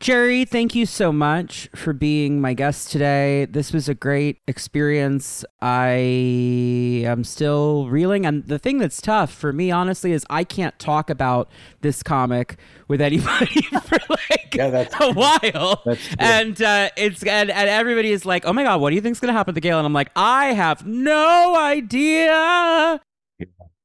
Gerry, 0.00 0.44
thank 0.44 0.76
you 0.76 0.86
so 0.86 1.10
much 1.12 1.68
for 1.74 1.92
being 1.92 2.40
my 2.40 2.54
guest 2.54 2.92
today. 2.92 3.46
This 3.46 3.72
was 3.72 3.88
a 3.88 3.94
great 3.94 4.38
experience. 4.46 5.44
I 5.60 5.88
am 7.04 7.24
still 7.24 7.88
reeling. 7.88 8.24
And 8.24 8.46
the 8.46 8.60
thing 8.60 8.78
that's 8.78 9.02
tough 9.02 9.32
for 9.32 9.52
me, 9.52 9.72
honestly, 9.72 10.12
is 10.12 10.24
I 10.30 10.44
can't 10.44 10.78
talk 10.78 11.10
about 11.10 11.50
this 11.80 12.04
comic 12.04 12.58
with 12.86 13.00
anybody 13.00 13.60
for 13.82 13.98
like 14.08 14.54
Yeah, 14.54 14.70
that's- 14.70 14.94
a 15.00 15.12
while. 15.12 15.82
that's 15.84 16.08
and 16.20 16.62
uh, 16.62 16.90
it's 16.96 17.24
and, 17.24 17.50
and 17.50 17.68
everybody 17.68 18.12
is 18.12 18.24
like, 18.24 18.44
"Oh 18.46 18.52
my 18.52 18.62
god, 18.62 18.80
what 18.80 18.90
do 18.90 18.94
you 18.96 19.02
think's 19.02 19.18
gonna 19.18 19.32
happen 19.32 19.54
to 19.56 19.60
Gail?" 19.60 19.78
And 19.78 19.86
I'm 19.86 19.92
like, 19.92 20.10
"I 20.14 20.52
have 20.54 20.86
no 20.86 21.56
idea." 21.56 23.00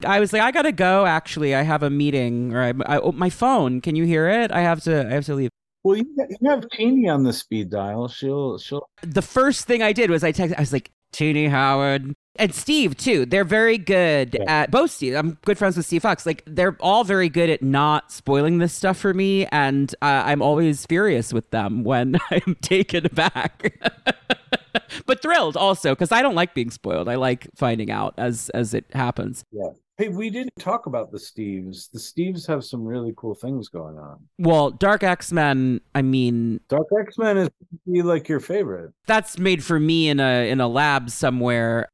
I 0.06 0.20
was 0.20 0.34
like, 0.34 0.42
I 0.42 0.52
gotta 0.52 0.72
go. 0.74 1.06
Actually, 1.06 1.56
I 1.56 1.62
have 1.64 1.82
a 1.82 1.90
meeting, 1.90 2.54
or 2.54 2.62
I, 2.62 2.74
I, 2.86 3.00
oh, 3.00 3.14
my 3.14 3.30
phone. 3.30 3.80
Can 3.82 3.96
you 3.96 4.04
hear 4.04 4.28
it? 4.30 4.52
I 4.52 4.62
have 4.62 4.84
to. 4.84 5.08
I 5.08 5.12
have 5.14 5.26
to 5.26 5.36
leave. 5.36 5.50
Well 5.84 5.98
you, 5.98 6.06
have 6.46 6.66
Tini 6.72 7.10
on 7.10 7.24
the 7.24 7.34
speed 7.34 7.70
dial 7.70 8.08
she'll 8.08 8.58
she'll 8.58 8.88
The 9.02 9.22
first 9.22 9.66
thing 9.68 9.82
I 9.84 9.92
did 9.94 10.10
was 10.10 10.24
I 10.24 10.32
texted. 10.32 10.58
I 10.58 10.62
was 10.62 10.74
like, 10.74 10.92
Tini 11.12 11.48
Howard 11.48 12.14
and 12.38 12.56
Steve 12.56 12.98
too. 12.98 13.26
They're 13.28 13.44
very 13.44 13.78
good 13.78 14.36
Yeah. 14.40 14.64
at 14.64 14.72
both. 14.72 14.90
Steve, 14.92 15.14
I'm 15.14 15.38
good 15.46 15.58
friends 15.60 15.78
with 15.78 15.86
Steve 15.86 16.02
Foxe. 16.02 16.26
Like 16.26 16.42
they're 16.48 16.76
all 16.80 17.04
very 17.04 17.30
good 17.30 17.50
at 17.52 17.62
not 17.62 18.12
spoiling 18.12 18.58
this 18.58 18.74
stuff 18.74 18.98
for 18.98 19.14
me, 19.14 19.46
and 19.48 19.94
uh, 20.02 20.24
I'm 20.26 20.42
always 20.42 20.86
furious 20.88 21.32
with 21.34 21.50
them 21.52 21.84
when 21.84 22.16
I'm 22.32 22.56
taken 22.62 23.06
aback. 23.06 23.80
but 25.06 25.22
thrilled 25.22 25.58
also 25.58 25.92
because 25.94 26.12
I 26.12 26.22
don't 26.22 26.36
like 26.36 26.54
being 26.54 26.72
spoiled. 26.72 27.08
I 27.08 27.16
like 27.16 27.48
finding 27.56 27.92
out 27.92 28.14
as 28.18 28.50
as 28.50 28.74
it 28.74 28.86
happens. 28.94 29.44
Yeah. 29.52 29.70
Hey, 29.98 30.10
we 30.10 30.32
didn't 30.32 30.56
talk 30.58 30.88
about 30.88 31.12
the 31.12 31.20
Steves. 31.20 31.92
The 31.92 32.00
Steves 32.00 32.48
have 32.48 32.64
some 32.66 32.84
really 32.84 33.14
cool 33.16 33.36
things 33.36 33.70
going 33.70 34.00
on. 34.00 34.20
Well, 34.40 34.72
Dark 34.72 35.04
X 35.04 35.32
Men. 35.32 35.82
I 35.94 36.02
mean, 36.02 36.60
Dark 36.68 36.88
X 37.00 37.18
Men 37.18 37.38
is 37.38 37.50
like 37.86 38.28
your 38.28 38.40
favorite. 38.40 38.92
that's 39.06 39.38
made 39.38 39.64
for 39.64 39.80
me 39.80 40.10
in 40.10 40.20
a 40.20 40.50
in 40.50 40.60
a 40.60 40.68
lab 40.68 41.10
somewhere 41.10 41.90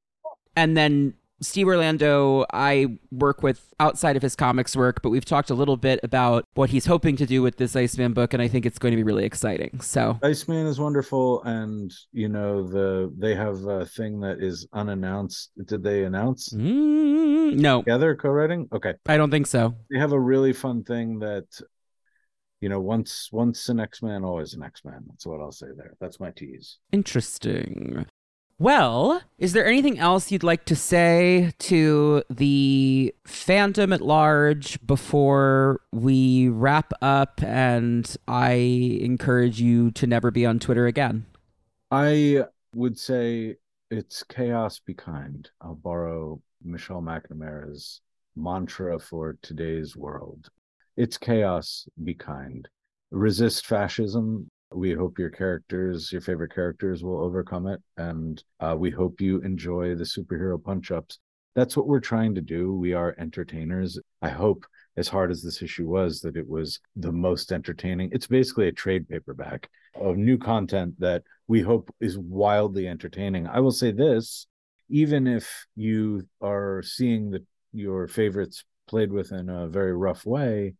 and 0.60 0.76
then 0.76 1.14
steve 1.42 1.68
orlando 1.68 2.46
i 2.54 2.88
work 3.12 3.42
with 3.42 3.74
outside 3.80 4.16
of 4.16 4.22
his 4.22 4.36
comics 4.36 4.76
work 4.76 5.02
but 5.02 5.10
we've 5.10 5.26
talked 5.26 5.50
a 5.50 5.54
little 5.54 5.78
bit 5.78 6.00
about 6.04 6.46
what 6.56 6.70
he's 6.70 6.86
hoping 6.86 7.16
to 7.16 7.26
do 7.26 7.42
with 7.42 7.58
this 7.58 7.76
iceman 7.76 8.14
book 8.14 8.34
and 8.34 8.42
i 8.42 8.48
think 8.48 8.66
it's 8.66 8.80
going 8.80 8.92
to 8.92 8.98
be 8.98 9.04
really 9.04 9.26
exciting 9.26 9.80
so 9.80 10.20
Iceman 10.24 10.66
is 10.68 10.80
wonderful, 10.80 11.42
and 11.44 11.92
you 12.12 12.28
know 12.30 12.68
the 12.68 13.14
they 13.18 13.36
have 13.36 13.64
a 13.66 13.86
thing 13.86 14.20
that 14.22 14.42
is 14.42 14.68
unannounced. 14.74 15.52
Did 15.66 15.84
they 15.84 16.04
announce 16.04 16.50
Mm, 16.50 17.56
no 17.56 17.82
together 17.82 18.16
co-writing? 18.16 18.68
Okay, 18.74 18.94
i 19.08 19.18
don't 19.18 19.32
think 19.32 19.48
so 19.48 19.76
they 19.90 20.00
have 20.00 20.12
a 20.12 20.20
really 20.20 20.54
fun 20.54 20.84
thing 20.84 21.20
that 21.20 21.46
you 22.62 22.68
know 22.70 22.82
once 22.82 23.30
once 23.32 23.70
an 23.70 23.80
X-Man, 23.80 24.24
always 24.26 24.54
an 24.54 24.64
X-Man. 24.64 25.06
That's 25.08 25.26
what 25.26 25.40
I'll 25.40 25.52
say 25.52 25.68
there. 25.78 25.94
That's 26.02 26.20
my 26.20 26.32
tease. 26.32 26.78
interesting 26.92 28.06
well 28.60 29.22
is 29.38 29.54
there 29.54 29.66
anything 29.66 29.98
else 29.98 30.32
you'd 30.32 30.44
like 30.44 30.66
to 30.66 30.76
say 30.76 31.52
to 31.58 32.22
the 32.30 33.14
fandom 33.26 33.94
at 33.94 34.02
large 34.02 34.86
before 34.86 35.82
we 35.92 36.50
wrap 36.50 36.94
up 37.02 37.42
and 37.42 38.16
i 38.28 38.52
encourage 39.02 39.60
you 39.60 39.90
to 39.92 40.06
never 40.06 40.30
be 40.30 40.46
on 40.46 40.60
twitter 40.60 40.86
again 40.86 41.26
I 41.92 42.44
would 42.76 43.00
say 43.00 43.56
it's 43.90 44.22
chaos 44.24 44.80
be 44.80 44.94
kind. 44.94 45.50
I'll 45.62 45.76
borrow 45.76 46.40
Michelle 46.64 47.02
McNamara's 47.02 48.02
mantra 48.36 49.00
for 49.00 49.38
today's 49.42 49.96
world. 49.96 50.50
It's 50.98 51.18
chaos 51.18 51.88
be 52.04 52.14
kind. 52.14 52.68
Resist 53.10 53.66
fascism. 53.66 54.52
We 54.72 54.94
hope 54.94 55.18
your 55.18 55.30
characters, 55.32 56.12
your 56.12 56.22
favorite 56.22 56.54
characters, 56.54 57.04
will 57.04 57.20
overcome 57.24 57.68
it. 57.68 57.82
And 57.98 58.44
uh, 58.60 58.76
we 58.78 58.92
hope 58.92 59.20
you 59.20 59.42
enjoy 59.42 59.96
the 59.96 60.04
superhero 60.04 60.64
punch 60.64 60.92
ups. 60.92 61.20
That's 61.56 61.76
what 61.76 61.88
we're 61.88 62.00
trying 62.00 62.36
to 62.36 62.42
do. 62.42 62.74
We 62.74 62.94
are 62.94 63.16
entertainers. 63.18 64.00
I 64.22 64.30
hope, 64.30 64.66
as 64.96 65.08
hard 65.08 65.32
as 65.32 65.42
this 65.42 65.62
issue 65.62 65.88
was, 65.88 66.22
that 66.22 66.38
it 66.38 66.48
was 66.48 66.80
the 66.96 67.12
most 67.12 67.52
entertaining. 67.52 68.10
It's 68.12 68.28
basically 68.28 68.68
a 68.68 68.72
trade 68.72 69.10
paperback 69.10 69.70
of 69.96 70.18
new 70.18 70.38
content 70.38 71.00
that 71.00 71.24
we 71.48 71.62
hope 71.62 71.94
is 72.00 72.18
wildly 72.18 72.88
entertaining. 72.88 73.48
I 73.48 73.60
will 73.60 73.72
say 73.72 73.92
this, 73.92 74.46
even 74.90 75.26
if 75.26 75.66
you 75.76 76.28
are 76.42 76.84
seeing 76.84 77.32
the 77.32 77.44
your 77.72 78.08
favorites 78.08 78.64
played 78.88 79.12
with 79.12 79.32
in 79.32 79.50
a 79.50 79.68
very 79.68 79.96
rough 79.96 80.26
way, 80.26 80.76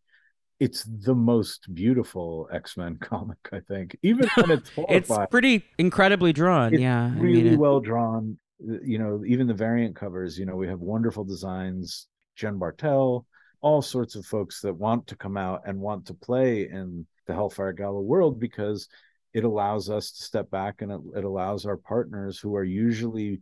it's 0.60 0.84
the 0.84 1.14
most 1.14 1.74
beautiful 1.74 2.48
X-Men 2.52 2.96
comic, 3.00 3.38
I 3.52 3.60
think. 3.60 3.96
Even 4.02 4.28
when 4.36 4.50
it's 4.50 4.70
it's 4.88 5.10
pretty 5.30 5.64
incredibly 5.78 6.32
drawn 6.32 6.74
it's 6.74 6.80
yeah 6.80 7.06
I 7.06 7.18
really 7.18 7.42
mean, 7.42 7.54
it- 7.54 7.58
well 7.58 7.80
drawn. 7.80 8.38
Uh, 8.62 8.74
you 8.84 8.98
know, 8.98 9.24
even 9.26 9.46
the 9.46 9.54
variant 9.54 9.96
covers, 9.96 10.38
you 10.38 10.44
know, 10.46 10.54
we 10.54 10.68
have 10.68 10.80
wonderful 10.80 11.24
designs, 11.24 12.06
Jen 12.36 12.58
Bartel, 12.58 13.26
all 13.62 13.80
sorts 13.82 14.14
of 14.16 14.26
folks 14.26 14.60
that 14.60 14.74
want 14.74 15.06
to 15.06 15.16
come 15.16 15.36
out 15.38 15.62
and 15.66 15.80
want 15.80 16.06
to 16.06 16.14
play 16.14 16.68
in 16.68 17.06
the 17.26 17.32
Hellfire 17.32 17.72
Gala 17.72 18.00
world 18.00 18.38
because 18.38 18.86
it 19.32 19.44
allows 19.44 19.88
us 19.88 20.10
to 20.12 20.22
step 20.22 20.50
back 20.50 20.82
and 20.82 20.92
it, 20.92 21.00
it 21.16 21.24
allows 21.24 21.64
our 21.64 21.76
partners 21.76 22.38
who 22.38 22.54
are 22.54 22.64
usually 22.64 23.40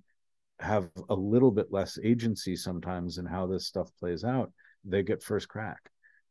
have 0.60 0.88
a 1.08 1.14
little 1.14 1.50
bit 1.50 1.72
less 1.72 1.98
agency 2.02 2.54
sometimes 2.56 3.18
in 3.18 3.24
how 3.26 3.46
this 3.46 3.66
stuff 3.66 3.90
plays 3.98 4.24
out 4.24 4.52
they 4.84 5.02
get 5.02 5.22
first 5.22 5.48
crack 5.48 5.78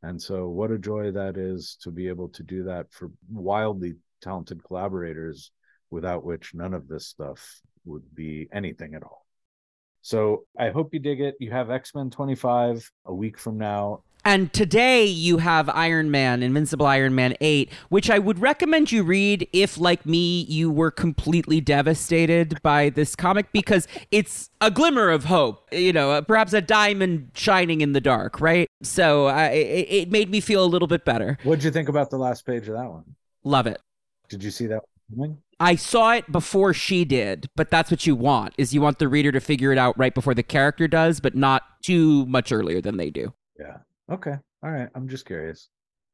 and 0.04 0.22
so 0.22 0.48
what 0.48 0.72
a 0.72 0.78
joy 0.78 1.12
that 1.12 1.38
is 1.38 1.78
to 1.82 1.92
be 1.92 2.08
able 2.08 2.30
to 2.30 2.44
do 2.44 2.64
that 2.64 2.92
for 2.92 3.12
wildly 3.32 3.96
talented 4.22 4.64
collaborators 4.64 5.52
without 5.90 6.24
which 6.24 6.54
none 6.54 6.74
of 6.74 6.88
this 6.88 7.08
stuff 7.08 7.62
would 7.86 8.04
be 8.14 8.48
anything 8.52 8.94
at 8.94 9.04
all. 9.04 9.26
So 10.02 10.46
i 10.58 10.70
hope 10.70 10.94
you 10.94 11.00
dig 11.00 11.22
it. 11.22 11.36
You 11.40 11.52
have 11.52 11.72
x-men 11.72 12.10
25 12.10 12.90
a 13.06 13.14
week 13.14 13.38
from 13.38 13.58
now 13.58 14.04
and 14.28 14.52
today 14.52 15.06
you 15.06 15.38
have 15.38 15.70
Iron 15.70 16.12
Man, 16.12 16.44
Invincible 16.44 16.86
Iron 16.86 17.16
Man 17.16 17.34
8, 17.40 17.72
which 17.88 18.10
I 18.10 18.20
would 18.20 18.40
recommend 18.40 18.92
you 18.92 19.04
read 19.04 19.48
if, 19.54 19.78
like 19.78 20.06
me, 20.06 20.42
you 20.42 20.70
were 20.70 20.92
completely 20.92 21.62
devastated 21.62 22.62
by 22.62 22.90
this 22.90 23.16
comic 23.16 23.54
because 23.54 23.88
it's 24.12 24.50
a 24.60 24.70
glimmer 24.70 25.10
of 25.12 25.24
hope, 25.24 25.70
you 25.72 25.94
know, 25.94 26.12
uh, 26.12 26.22
perhaps 26.22 26.52
a 26.52 26.60
diamond 26.60 27.32
shining 27.36 27.80
in 27.80 27.94
the 27.94 28.02
dark, 28.02 28.42
right? 28.42 28.68
So 28.84 29.30
uh, 29.30 29.50
it, 29.54 29.88
it 29.90 30.12
made 30.12 30.30
me 30.30 30.42
feel 30.42 30.62
a 30.62 30.68
little 30.68 30.90
bit 30.90 31.06
better. 31.06 31.38
what'd 31.44 31.64
you 31.64 31.72
think 31.72 31.88
about 31.88 32.10
the 32.10 32.18
last 32.18 32.46
page 32.46 32.68
of 32.68 32.74
that 32.76 32.90
one 32.90 33.16
Love 33.46 33.66
it. 33.66 33.80
did 34.28 34.44
you 34.44 34.52
see 34.52 34.68
that 34.68 34.84
coming? 35.10 35.38
I 35.58 35.78
saw 35.78 36.12
it 36.12 36.30
before 36.30 36.74
she 36.74 37.06
did, 37.06 37.50
but 37.56 37.72
that's 37.72 37.90
what 37.90 38.06
you 38.06 38.14
want 38.14 38.56
is 38.58 38.74
you 38.74 38.82
want 38.82 39.00
the 39.00 39.08
reader 39.08 39.32
to 39.32 39.40
figure 39.40 39.72
it 39.72 39.78
out 39.78 39.98
right 39.98 40.14
before 40.14 40.34
the 40.34 40.44
character 40.44 40.86
does, 40.90 41.22
but 41.22 41.34
not 41.34 41.64
too 41.82 42.26
much 42.26 42.52
earlier 42.52 42.82
than 42.82 42.98
they 42.98 43.10
do. 43.10 43.34
Yeah. 43.58 43.78
Okay. 44.10 44.36
All 44.64 44.72
right. 44.72 44.90
I'm 44.96 45.08
just 45.08 45.26
curious. 45.26 45.70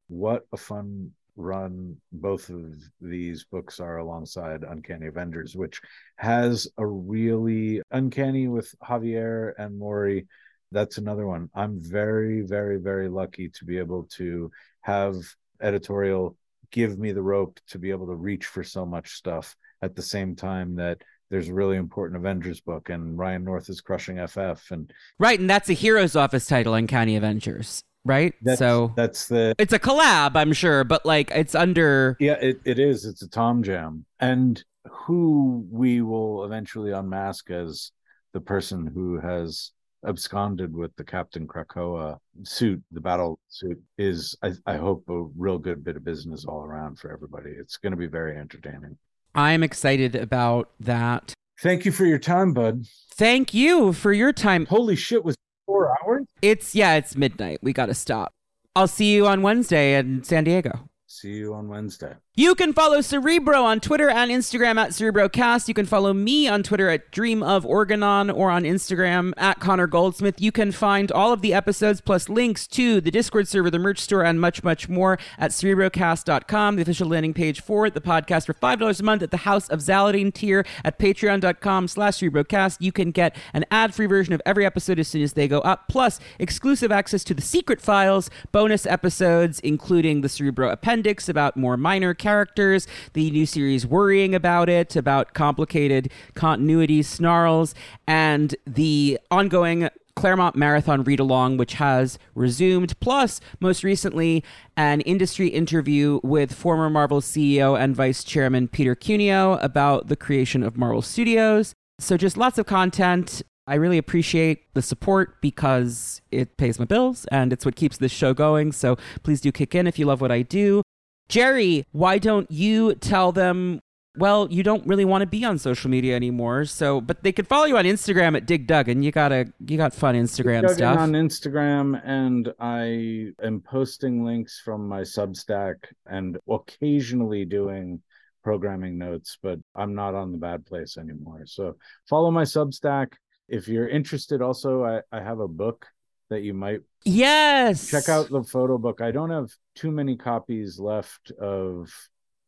What 0.08 0.46
a 0.52 0.56
fun 0.56 1.12
run 1.36 1.96
both 2.12 2.48
of 2.50 2.74
these 3.00 3.44
books 3.44 3.80
are 3.80 3.98
alongside 3.98 4.62
Uncanny 4.62 5.06
Avengers, 5.06 5.56
which 5.56 5.80
has 6.16 6.68
a 6.78 6.86
really 6.86 7.82
uncanny 7.90 8.48
with 8.48 8.74
Javier 8.82 9.52
and 9.58 9.78
Morry. 9.78 10.26
That's 10.72 10.98
another 10.98 11.26
one. 11.26 11.50
I'm 11.54 11.80
very, 11.80 12.42
very, 12.42 12.78
very 12.78 13.08
lucky 13.08 13.48
to 13.50 13.64
be 13.64 13.78
able 13.78 14.04
to 14.16 14.50
have 14.82 15.16
editorial 15.60 16.36
give 16.70 16.98
me 16.98 17.12
the 17.12 17.22
rope 17.22 17.60
to 17.68 17.78
be 17.78 17.90
able 17.90 18.08
to 18.08 18.16
reach 18.16 18.46
for 18.46 18.64
so 18.64 18.84
much 18.84 19.12
stuff 19.12 19.54
at 19.80 19.94
the 19.94 20.02
same 20.02 20.34
time 20.34 20.74
that 20.74 21.00
there's 21.30 21.48
a 21.48 21.54
really 21.54 21.76
important 21.76 22.16
Avengers 22.18 22.60
book 22.60 22.90
and 22.90 23.18
Ryan 23.18 23.44
North 23.44 23.68
is 23.68 23.80
crushing 23.80 24.24
FF 24.26 24.70
and 24.70 24.92
Right, 25.18 25.38
and 25.38 25.48
that's 25.48 25.68
a 25.68 25.74
Heroes 25.74 26.16
Office 26.16 26.46
title, 26.46 26.74
Uncanny 26.74 27.16
Avengers, 27.16 27.82
right? 28.04 28.34
that's 28.42 28.58
so 28.58 28.92
that's 28.96 29.28
the 29.28 29.54
it's 29.58 29.72
a 29.72 29.78
collab, 29.78 30.36
I'm 30.36 30.52
sure, 30.52 30.84
but 30.84 31.04
like 31.06 31.30
it's 31.30 31.54
under. 31.54 32.16
Yeah, 32.20 32.34
it, 32.34 32.60
it 32.64 32.78
is. 32.78 33.04
It's 33.04 33.22
a 33.22 33.28
Tom 33.28 33.62
Jam. 33.62 34.04
And 34.20 34.62
who 34.90 35.66
we 35.70 36.02
will 36.02 36.44
eventually 36.44 36.92
unmask 36.92 37.50
as 37.50 37.90
the 38.32 38.40
person 38.40 38.86
who 38.86 39.18
has 39.18 39.72
absconded 40.06 40.74
with 40.74 40.94
the 40.96 41.04
Captain 41.04 41.46
Krakoa 41.46 42.18
suit, 42.42 42.82
the 42.92 43.00
battle 43.00 43.38
suit, 43.48 43.80
is, 43.96 44.36
I, 44.42 44.52
I 44.66 44.76
hope, 44.76 45.04
a 45.08 45.22
real 45.36 45.58
good 45.58 45.82
bit 45.82 45.96
of 45.96 46.04
business 46.04 46.44
all 46.44 46.62
around 46.62 46.98
for 46.98 47.10
everybody. 47.12 47.50
It's 47.50 47.78
going 47.78 47.92
to 47.92 47.96
be 47.96 48.06
very 48.06 48.36
entertaining. 48.36 48.98
I'm 49.34 49.62
excited 49.62 50.14
about 50.14 50.70
that. 50.80 51.34
Thank 51.60 51.84
you 51.84 51.92
for 51.92 52.04
your 52.04 52.18
time, 52.18 52.52
bud. 52.52 52.86
Thank 53.12 53.54
you 53.54 53.92
for 53.92 54.12
your 54.12 54.32
time. 54.32 54.66
Holy 54.66 54.96
shit, 54.96 55.24
was 55.24 55.36
four 55.66 55.96
hours? 56.02 56.24
It's 56.42 56.74
yeah, 56.74 56.94
it's 56.94 57.16
midnight. 57.16 57.58
We 57.62 57.72
got 57.72 57.86
to 57.86 57.94
stop. 57.94 58.32
I'll 58.76 58.88
see 58.88 59.14
you 59.14 59.26
on 59.26 59.42
Wednesday 59.42 59.96
in 59.96 60.24
San 60.24 60.44
Diego. 60.44 60.88
See 61.06 61.30
you 61.30 61.54
on 61.54 61.68
Wednesday. 61.68 62.14
You 62.36 62.56
can 62.56 62.72
follow 62.72 63.00
Cerebro 63.00 63.62
on 63.62 63.78
Twitter 63.78 64.10
and 64.10 64.28
Instagram 64.28 64.76
at 64.76 64.90
CerebroCast. 64.90 65.68
You 65.68 65.74
can 65.74 65.86
follow 65.86 66.12
me 66.12 66.48
on 66.48 66.64
Twitter 66.64 66.88
at 66.90 67.12
Dream 67.12 67.44
of 67.44 67.64
Organon 67.64 68.28
or 68.28 68.50
on 68.50 68.64
Instagram 68.64 69.32
at 69.36 69.60
Connor 69.60 69.86
Goldsmith. 69.86 70.40
You 70.40 70.50
can 70.50 70.72
find 70.72 71.12
all 71.12 71.32
of 71.32 71.42
the 71.42 71.54
episodes 71.54 72.00
plus 72.00 72.28
links 72.28 72.66
to 72.66 73.00
the 73.00 73.12
Discord 73.12 73.46
server, 73.46 73.70
the 73.70 73.78
merch 73.78 74.00
store, 74.00 74.24
and 74.24 74.40
much, 74.40 74.64
much 74.64 74.88
more 74.88 75.16
at 75.38 75.52
CerebroCast.com, 75.52 76.74
the 76.74 76.82
official 76.82 77.06
landing 77.06 77.34
page 77.34 77.60
for 77.60 77.88
the 77.88 78.00
podcast 78.00 78.46
for 78.46 78.54
$5 78.54 78.98
a 78.98 79.02
month 79.04 79.22
at 79.22 79.30
the 79.30 79.36
House 79.36 79.68
of 79.68 79.78
Zaladin 79.78 80.34
tier 80.34 80.66
at 80.82 80.98
Patreon.com 80.98 81.86
slash 81.86 82.14
CerebroCast. 82.14 82.78
You 82.80 82.90
can 82.90 83.12
get 83.12 83.36
an 83.52 83.64
ad-free 83.70 84.06
version 84.06 84.34
of 84.34 84.42
every 84.44 84.66
episode 84.66 84.98
as 84.98 85.06
soon 85.06 85.22
as 85.22 85.34
they 85.34 85.46
go 85.46 85.60
up, 85.60 85.86
plus 85.88 86.18
exclusive 86.40 86.90
access 86.90 87.22
to 87.22 87.34
the 87.34 87.42
secret 87.42 87.80
files, 87.80 88.28
bonus 88.50 88.86
episodes, 88.86 89.60
including 89.60 90.22
the 90.22 90.28
Cerebro 90.28 90.68
Appendix 90.70 91.28
about 91.28 91.56
more 91.56 91.76
minor 91.76 92.12
characters, 92.24 92.86
the 93.12 93.30
new 93.32 93.44
series 93.44 93.86
Worrying 93.86 94.34
About 94.34 94.70
It, 94.70 94.96
about 94.96 95.34
complicated 95.34 96.10
continuity 96.34 97.02
snarls, 97.02 97.74
and 98.08 98.56
the 98.66 99.18
ongoing 99.30 99.90
Claremont 100.16 100.56
Marathon 100.56 101.04
read 101.04 101.20
along, 101.20 101.58
which 101.58 101.74
has 101.74 102.18
resumed, 102.34 102.98
plus, 102.98 103.42
most 103.60 103.84
recently, 103.84 104.42
an 104.74 105.02
industry 105.02 105.48
interview 105.48 106.18
with 106.22 106.54
former 106.54 106.88
Marvel 106.88 107.20
CEO 107.20 107.78
and 107.78 107.94
Vice 107.94 108.24
Chairman 108.24 108.68
Peter 108.68 108.94
Cuneo 108.94 109.58
about 109.62 110.08
the 110.08 110.16
creation 110.16 110.62
of 110.62 110.78
Marvel 110.78 111.02
Studios. 111.02 111.74
So, 111.98 112.16
just 112.16 112.38
lots 112.38 112.56
of 112.56 112.64
content. 112.64 113.42
I 113.66 113.74
really 113.74 113.98
appreciate 113.98 114.72
the 114.72 114.80
support 114.80 115.42
because 115.42 116.22
it 116.30 116.56
pays 116.56 116.78
my 116.78 116.86
bills 116.86 117.26
and 117.26 117.52
it's 117.52 117.66
what 117.66 117.76
keeps 117.76 117.98
this 117.98 118.12
show 118.12 118.32
going. 118.32 118.72
So, 118.72 118.96
please 119.22 119.42
do 119.42 119.52
kick 119.52 119.74
in 119.74 119.86
if 119.86 119.98
you 119.98 120.06
love 120.06 120.22
what 120.22 120.32
I 120.32 120.40
do. 120.40 120.82
Gerry, 121.28 121.86
why 121.92 122.18
don't 122.18 122.50
you 122.50 122.94
tell 122.96 123.32
them? 123.32 123.80
Well, 124.16 124.46
you 124.48 124.62
don't 124.62 124.86
really 124.86 125.04
want 125.04 125.22
to 125.22 125.26
be 125.26 125.44
on 125.44 125.58
social 125.58 125.90
media 125.90 126.14
anymore, 126.14 126.66
so 126.66 127.00
but 127.00 127.24
they 127.24 127.32
could 127.32 127.48
follow 127.48 127.64
you 127.64 127.76
on 127.76 127.84
Instagram 127.84 128.36
at 128.36 128.46
Dig 128.46 128.68
Duggan. 128.68 129.02
You 129.02 129.10
got 129.10 129.32
a 129.32 129.46
you 129.66 129.76
got 129.76 129.92
fun 129.92 130.14
Instagram 130.14 130.62
Duggan 130.62 130.76
stuff. 130.76 130.98
on 130.98 131.12
Instagram, 131.12 132.00
and 132.04 132.52
I 132.60 133.32
am 133.44 133.60
posting 133.60 134.24
links 134.24 134.60
from 134.64 134.86
my 134.86 135.00
Substack 135.00 135.76
and 136.06 136.38
occasionally 136.48 137.44
doing 137.44 138.00
programming 138.44 138.98
notes, 138.98 139.38
but 139.42 139.58
I'm 139.74 139.94
not 139.94 140.14
on 140.14 140.30
the 140.30 140.38
bad 140.38 140.64
place 140.66 140.96
anymore. 140.96 141.42
So 141.46 141.76
follow 142.08 142.30
my 142.30 142.44
Substack. 142.44 143.14
If 143.48 143.66
you're 143.66 143.88
interested, 143.88 144.40
also, 144.42 144.84
I, 144.84 145.00
I 145.10 145.20
have 145.22 145.40
a 145.40 145.48
book 145.48 145.86
that 146.30 146.42
you 146.42 146.54
might 146.54 146.80
yes. 147.04 147.90
check 147.90 148.08
out 148.08 148.30
the 148.30 148.42
photo 148.42 148.78
book. 148.78 149.00
I 149.00 149.10
don't 149.10 149.30
have 149.30 149.50
too 149.74 149.90
many 149.90 150.16
copies 150.16 150.78
left 150.78 151.30
of 151.40 151.90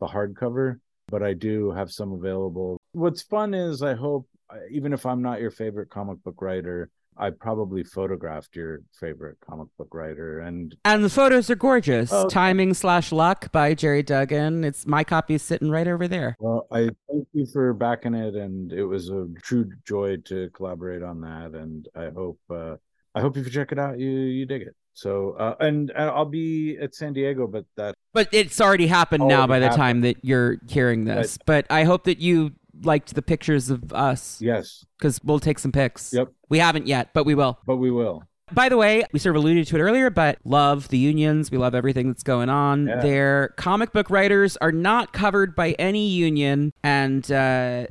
the 0.00 0.06
hardcover, 0.06 0.80
but 1.08 1.22
I 1.22 1.34
do 1.34 1.70
have 1.72 1.90
some 1.90 2.12
available. 2.12 2.80
What's 2.92 3.22
fun 3.22 3.55
is 3.55 3.82
I 3.82 3.94
hope, 3.94 4.28
even 4.70 4.92
if 4.92 5.06
I'm 5.06 5.22
not 5.22 5.40
your 5.40 5.50
favorite 5.50 5.90
comic 5.90 6.22
book 6.22 6.40
writer, 6.40 6.90
I 7.18 7.30
probably 7.30 7.82
photographed 7.82 8.56
your 8.56 8.80
favorite 8.92 9.38
comic 9.40 9.68
book 9.78 9.94
writer, 9.94 10.40
and 10.40 10.76
And 10.84 11.02
the 11.02 11.08
photos 11.08 11.48
are 11.48 11.55
gorgeous. 11.55 12.12
Oh. 12.12 12.28
Timing 12.28 12.74
slash 12.74 13.10
luck 13.10 13.50
by 13.52 13.72
Gerry 13.74 14.02
Duggan. 14.02 14.64
It's 14.64 14.86
my 14.86 15.02
copy 15.02 15.38
sitting 15.38 15.70
right 15.70 15.88
over 15.88 16.06
there. 16.06 16.36
well, 16.38 16.66
I 16.70 16.90
thank 17.10 17.26
you 17.32 17.46
for 17.46 17.72
backing 17.72 18.14
it, 18.14 18.34
and 18.34 18.72
it 18.72 18.84
was 18.84 19.08
a 19.08 19.28
true 19.42 19.70
joy 19.86 20.18
to 20.26 20.50
collaborate 20.50 21.02
on 21.02 21.22
that. 21.22 21.58
And 21.58 21.88
I 21.94 22.10
hope, 22.10 22.38
uh, 22.50 22.76
I 23.16 23.20
hope 23.20 23.36
if 23.36 23.46
you 23.46 23.50
check 23.50 23.72
it 23.72 23.78
out, 23.78 23.98
you 23.98 24.10
you 24.10 24.46
dig 24.46 24.62
it. 24.62 24.76
So, 24.92 25.32
uh, 25.38 25.56
and, 25.60 25.90
and 25.90 26.08
I'll 26.10 26.24
be 26.24 26.78
at 26.80 26.94
San 26.94 27.12
Diego, 27.12 27.46
but 27.46 27.64
that 27.76 27.94
But 28.14 28.28
it's 28.32 28.60
already 28.62 28.86
happened 28.86 29.26
now 29.26 29.42
Already 29.42 29.48
by 29.48 29.58
the 29.68 29.76
time 29.76 30.00
that 30.02 30.16
you're 30.22 30.56
hearing 30.68 31.04
this. 31.04 31.38
But 31.44 31.66
I 31.68 31.84
hope 31.84 32.04
that 32.04 32.18
you 32.18 32.52
liked 32.82 33.14
the 33.14 33.20
pictures 33.22 33.68
of 33.68 33.92
us 33.92 34.40
yes, 34.40 34.84
because 34.98 35.20
we'll 35.24 35.40
take 35.40 35.58
some 35.58 35.72
pics. 35.72 36.12
Yep. 36.14 36.32
We 36.48 36.58
haven't 36.60 36.86
yet, 36.86 37.10
but 37.12 37.24
we 37.24 37.34
will. 37.34 37.58
but 37.66 37.76
we 37.76 37.90
will. 37.90 38.22
By 38.52 38.68
the 38.68 38.76
way, 38.76 39.02
we 39.12 39.18
sort 39.18 39.34
of 39.34 39.42
alluded 39.42 39.66
to 39.66 39.76
it 39.76 39.80
earlier, 39.80 40.08
but 40.08 40.38
love 40.44 40.88
the 40.88 40.98
unions. 40.98 41.50
We 41.50 41.58
love 41.58 41.74
everything 41.74 42.06
that's 42.06 42.22
going 42.22 42.48
on 42.48 42.86
Yeah. 42.86 43.00
there. 43.00 43.54
Comic 43.56 43.92
book 43.92 44.08
writers 44.08 44.56
are 44.58 44.70
not 44.70 45.12
covered 45.12 45.56
by 45.56 45.72
any 45.72 46.06
union, 46.06 46.72
and 46.84 47.28
uh, 47.32 47.88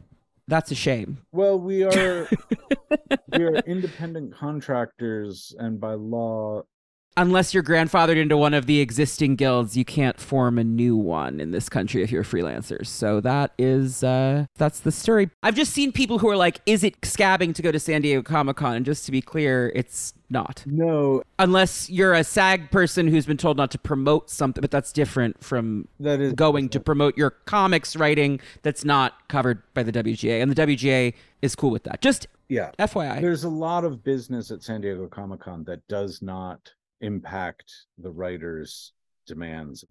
that's 0.47 0.71
a 0.71 0.75
shame. 0.75 1.19
Well, 1.31 1.59
we 1.59 1.83
are 1.83 2.27
we 3.31 3.43
are 3.43 3.55
independent 3.65 4.35
contractors, 4.35 5.55
and 5.57 5.79
by 5.79 5.93
law, 5.93 6.63
Unless 7.17 7.53
you're 7.53 7.63
grandfathered 7.63 8.17
into 8.17 8.35
one 8.35 8.53
of 8.53 8.65
the 8.65 8.81
existing 8.81 9.37
guilds, 9.37 9.77
you 9.77 9.85
can't 9.85 10.19
form 10.19 10.57
a 10.57 10.63
new 10.63 10.97
one 10.97 11.39
in 11.39 11.51
this 11.51 11.69
country 11.69 12.03
if 12.03 12.11
you're 12.11 12.23
freelancers. 12.23 12.87
So 12.87 13.21
that 13.21 13.53
is 13.57 14.03
uh 14.03 14.45
that's 14.57 14.81
the 14.81 14.91
story. 14.91 15.29
I've 15.41 15.55
just 15.55 15.71
seen 15.71 15.91
people 15.91 16.19
who 16.19 16.29
are 16.29 16.35
like, 16.35 16.59
is 16.65 16.83
it 16.83 16.99
scabbing 17.01 17.53
to 17.55 17.61
go 17.61 17.71
to 17.71 17.79
San 17.79 18.01
Diego 18.01 18.21
Comic 18.21 18.57
Con? 18.57 18.75
And 18.75 18.85
just 18.85 19.05
to 19.05 19.11
be 19.11 19.21
clear, 19.21 19.71
it's 19.75 20.13
not. 20.29 20.63
no, 20.65 21.21
Unless 21.39 21.89
you're 21.89 22.13
a 22.13 22.23
SAG 22.23 22.71
person 22.71 23.07
who's 23.07 23.25
been 23.25 23.37
told 23.37 23.57
not 23.57 23.71
to 23.71 23.77
promote 23.77 24.29
something, 24.29 24.59
but 24.59 24.71
that's 24.71 24.91
different 24.91 25.43
from 25.43 25.87
that 25.99 26.19
is 26.19 26.33
going 26.33 26.67
to 26.69 26.79
promote 26.79 27.15
your 27.17 27.29
comics 27.29 27.95
writing 27.95 28.39
that's 28.63 28.83
not 28.83 29.27
covered 29.29 29.61
by 29.73 29.83
the 29.83 29.91
WGA. 29.91 30.41
And 30.41 30.51
the 30.51 30.67
WGA 30.67 31.13
is 31.41 31.55
cool 31.55 31.69
with 31.69 31.83
that. 31.83 32.01
Just 32.01 32.27
yeah. 32.49 32.71
FYI. 32.79 33.21
There's 33.21 33.43
a 33.43 33.49
lot 33.49 33.85
of 33.85 34.03
business 34.03 34.51
at 34.51 34.63
San 34.63 34.81
Diego 34.81 35.07
Comic 35.07 35.39
Con 35.41 35.63
that 35.65 35.87
does 35.87 36.21
not 36.21 36.71
impact 37.01 37.71
the 37.97 38.11
writers' 38.11 38.93
demands. 39.27 39.85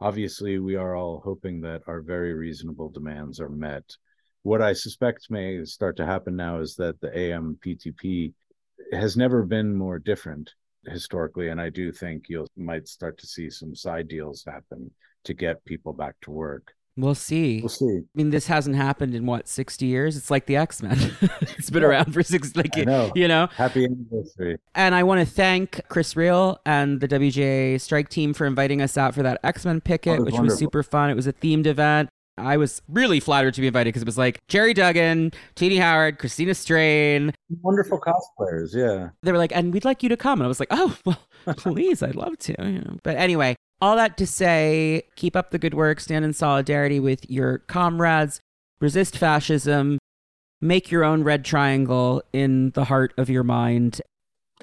Obviously, 0.00 0.58
we 0.58 0.76
are 0.76 0.94
all 0.94 1.20
hoping 1.24 1.60
that 1.62 1.82
our 1.86 2.00
very 2.00 2.34
reasonable 2.34 2.88
demands 2.88 3.40
are 3.40 3.48
met. 3.48 3.84
What 4.42 4.62
I 4.62 4.72
suspect 4.72 5.30
may 5.30 5.64
start 5.64 5.96
to 5.96 6.06
happen 6.06 6.36
now 6.36 6.60
is 6.60 6.76
that 6.76 7.00
the 7.00 7.08
AMPTP 7.08 8.32
has 8.92 9.16
never 9.16 9.44
been 9.44 9.74
more 9.74 9.98
different 9.98 10.52
historically, 10.86 11.48
and 11.48 11.60
I 11.60 11.70
do 11.70 11.92
think 11.92 12.24
you'll 12.28 12.48
might 12.56 12.88
start 12.88 13.18
to 13.18 13.26
see 13.26 13.50
some 13.50 13.74
side 13.74 14.08
deals 14.08 14.44
happen 14.46 14.90
to 15.24 15.34
get 15.34 15.64
people 15.64 15.92
back 15.92 16.14
to 16.22 16.30
work. 16.30 16.72
We'll 16.98 17.14
see. 17.14 17.60
We'll 17.60 17.68
see. 17.68 17.98
I 18.00 18.02
mean, 18.16 18.30
this 18.30 18.48
hasn't 18.48 18.74
happened 18.74 19.14
in 19.14 19.24
what 19.24 19.46
sixty 19.46 19.86
years. 19.86 20.16
It's 20.16 20.32
like 20.32 20.46
the 20.46 20.56
X 20.56 20.82
Men. 20.82 20.98
it's 21.40 21.70
been 21.70 21.82
Yeah. 21.82 21.88
around 21.90 22.12
for 22.12 22.24
six, 22.24 22.56
like 22.56 22.76
know. 22.76 23.12
you 23.14 23.28
know. 23.28 23.46
Happy 23.56 23.84
anniversary. 23.84 24.58
And 24.74 24.96
I 24.96 25.04
want 25.04 25.20
to 25.20 25.26
thank 25.26 25.80
Chris 25.88 26.16
Real 26.16 26.60
and 26.66 27.00
the 27.00 27.06
WGA 27.06 27.80
strike 27.80 28.08
team 28.08 28.34
for 28.34 28.46
inviting 28.46 28.82
us 28.82 28.98
out 28.98 29.14
for 29.14 29.22
that 29.22 29.38
X 29.44 29.64
Men 29.64 29.80
picket, 29.80 30.24
which 30.24 30.34
was 30.38 30.58
super 30.58 30.82
fun. 30.82 31.08
It 31.08 31.14
was 31.14 31.28
a 31.28 31.32
themed 31.32 31.66
event. 31.66 32.08
I 32.36 32.56
was 32.56 32.82
really 32.88 33.20
flattered 33.20 33.54
to 33.54 33.60
be 33.60 33.66
invited 33.66 33.88
because 33.88 34.02
it 34.02 34.06
was 34.06 34.18
like 34.18 34.38
Gerry 34.48 34.74
Duggan, 34.74 35.32
Tini 35.54 35.76
Howard, 35.76 36.18
Christina 36.18 36.54
Strain. 36.54 37.32
Wonderful 37.62 38.00
cosplayers, 38.00 38.74
yeah. 38.74 39.10
They 39.22 39.32
were 39.32 39.38
like, 39.38 39.50
and 39.54 39.72
we'd 39.72 39.84
like 39.84 40.02
you 40.02 40.08
to 40.08 40.16
come. 40.16 40.40
And 40.40 40.44
I 40.44 40.48
was 40.48 40.60
like, 40.60 40.68
oh, 40.70 40.96
well, 41.04 41.18
please, 41.56 42.02
I'd 42.02 42.14
love 42.16 42.38
to. 42.38 42.54
You 42.58 42.78
know. 42.80 42.96
But 43.02 43.16
anyway, 43.16 43.56
all 43.80 43.96
that 43.96 44.16
to 44.18 44.26
say, 44.26 45.02
keep 45.16 45.36
up 45.36 45.50
the 45.50 45.58
good 45.58 45.74
work, 45.74 46.00
stand 46.00 46.24
in 46.24 46.32
solidarity 46.32 46.98
with 46.98 47.28
your 47.30 47.58
comrades, 47.58 48.40
resist 48.80 49.16
fascism, 49.16 49.98
make 50.60 50.90
your 50.90 51.04
own 51.04 51.22
red 51.22 51.44
triangle 51.44 52.22
in 52.32 52.70
the 52.70 52.84
heart 52.84 53.12
of 53.16 53.30
your 53.30 53.44
mind. 53.44 54.00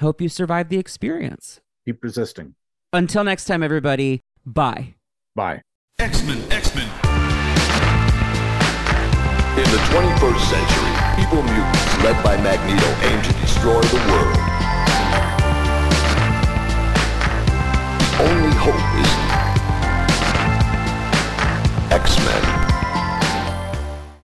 Hope 0.02 0.20
you 0.22 0.28
survive 0.28 0.70
the 0.70 0.78
experience. 0.78 1.62
Keep 1.86 2.04
resisting. 2.04 2.56
Until 2.92 3.24
next 3.24 3.46
time, 3.46 3.64
everybody, 3.64 4.20
bye. 4.46 4.96
Bye. 5.36 5.62
X-Men, 6.00 6.42
X-Men, 6.52 6.88
In 9.56 9.72
the 9.72 9.80
21st 9.88 10.40
century, 10.50 11.24
evil 11.24 11.44
mutants 11.44 12.04
led 12.04 12.22
by 12.24 12.36
Magneto 12.42 12.88
aim 13.08 13.22
to 13.22 13.34
destroy 13.40 13.82
the 13.82 14.12
world. 14.12 14.55
Only 18.28 18.56
hope 18.56 18.76
is 19.06 19.25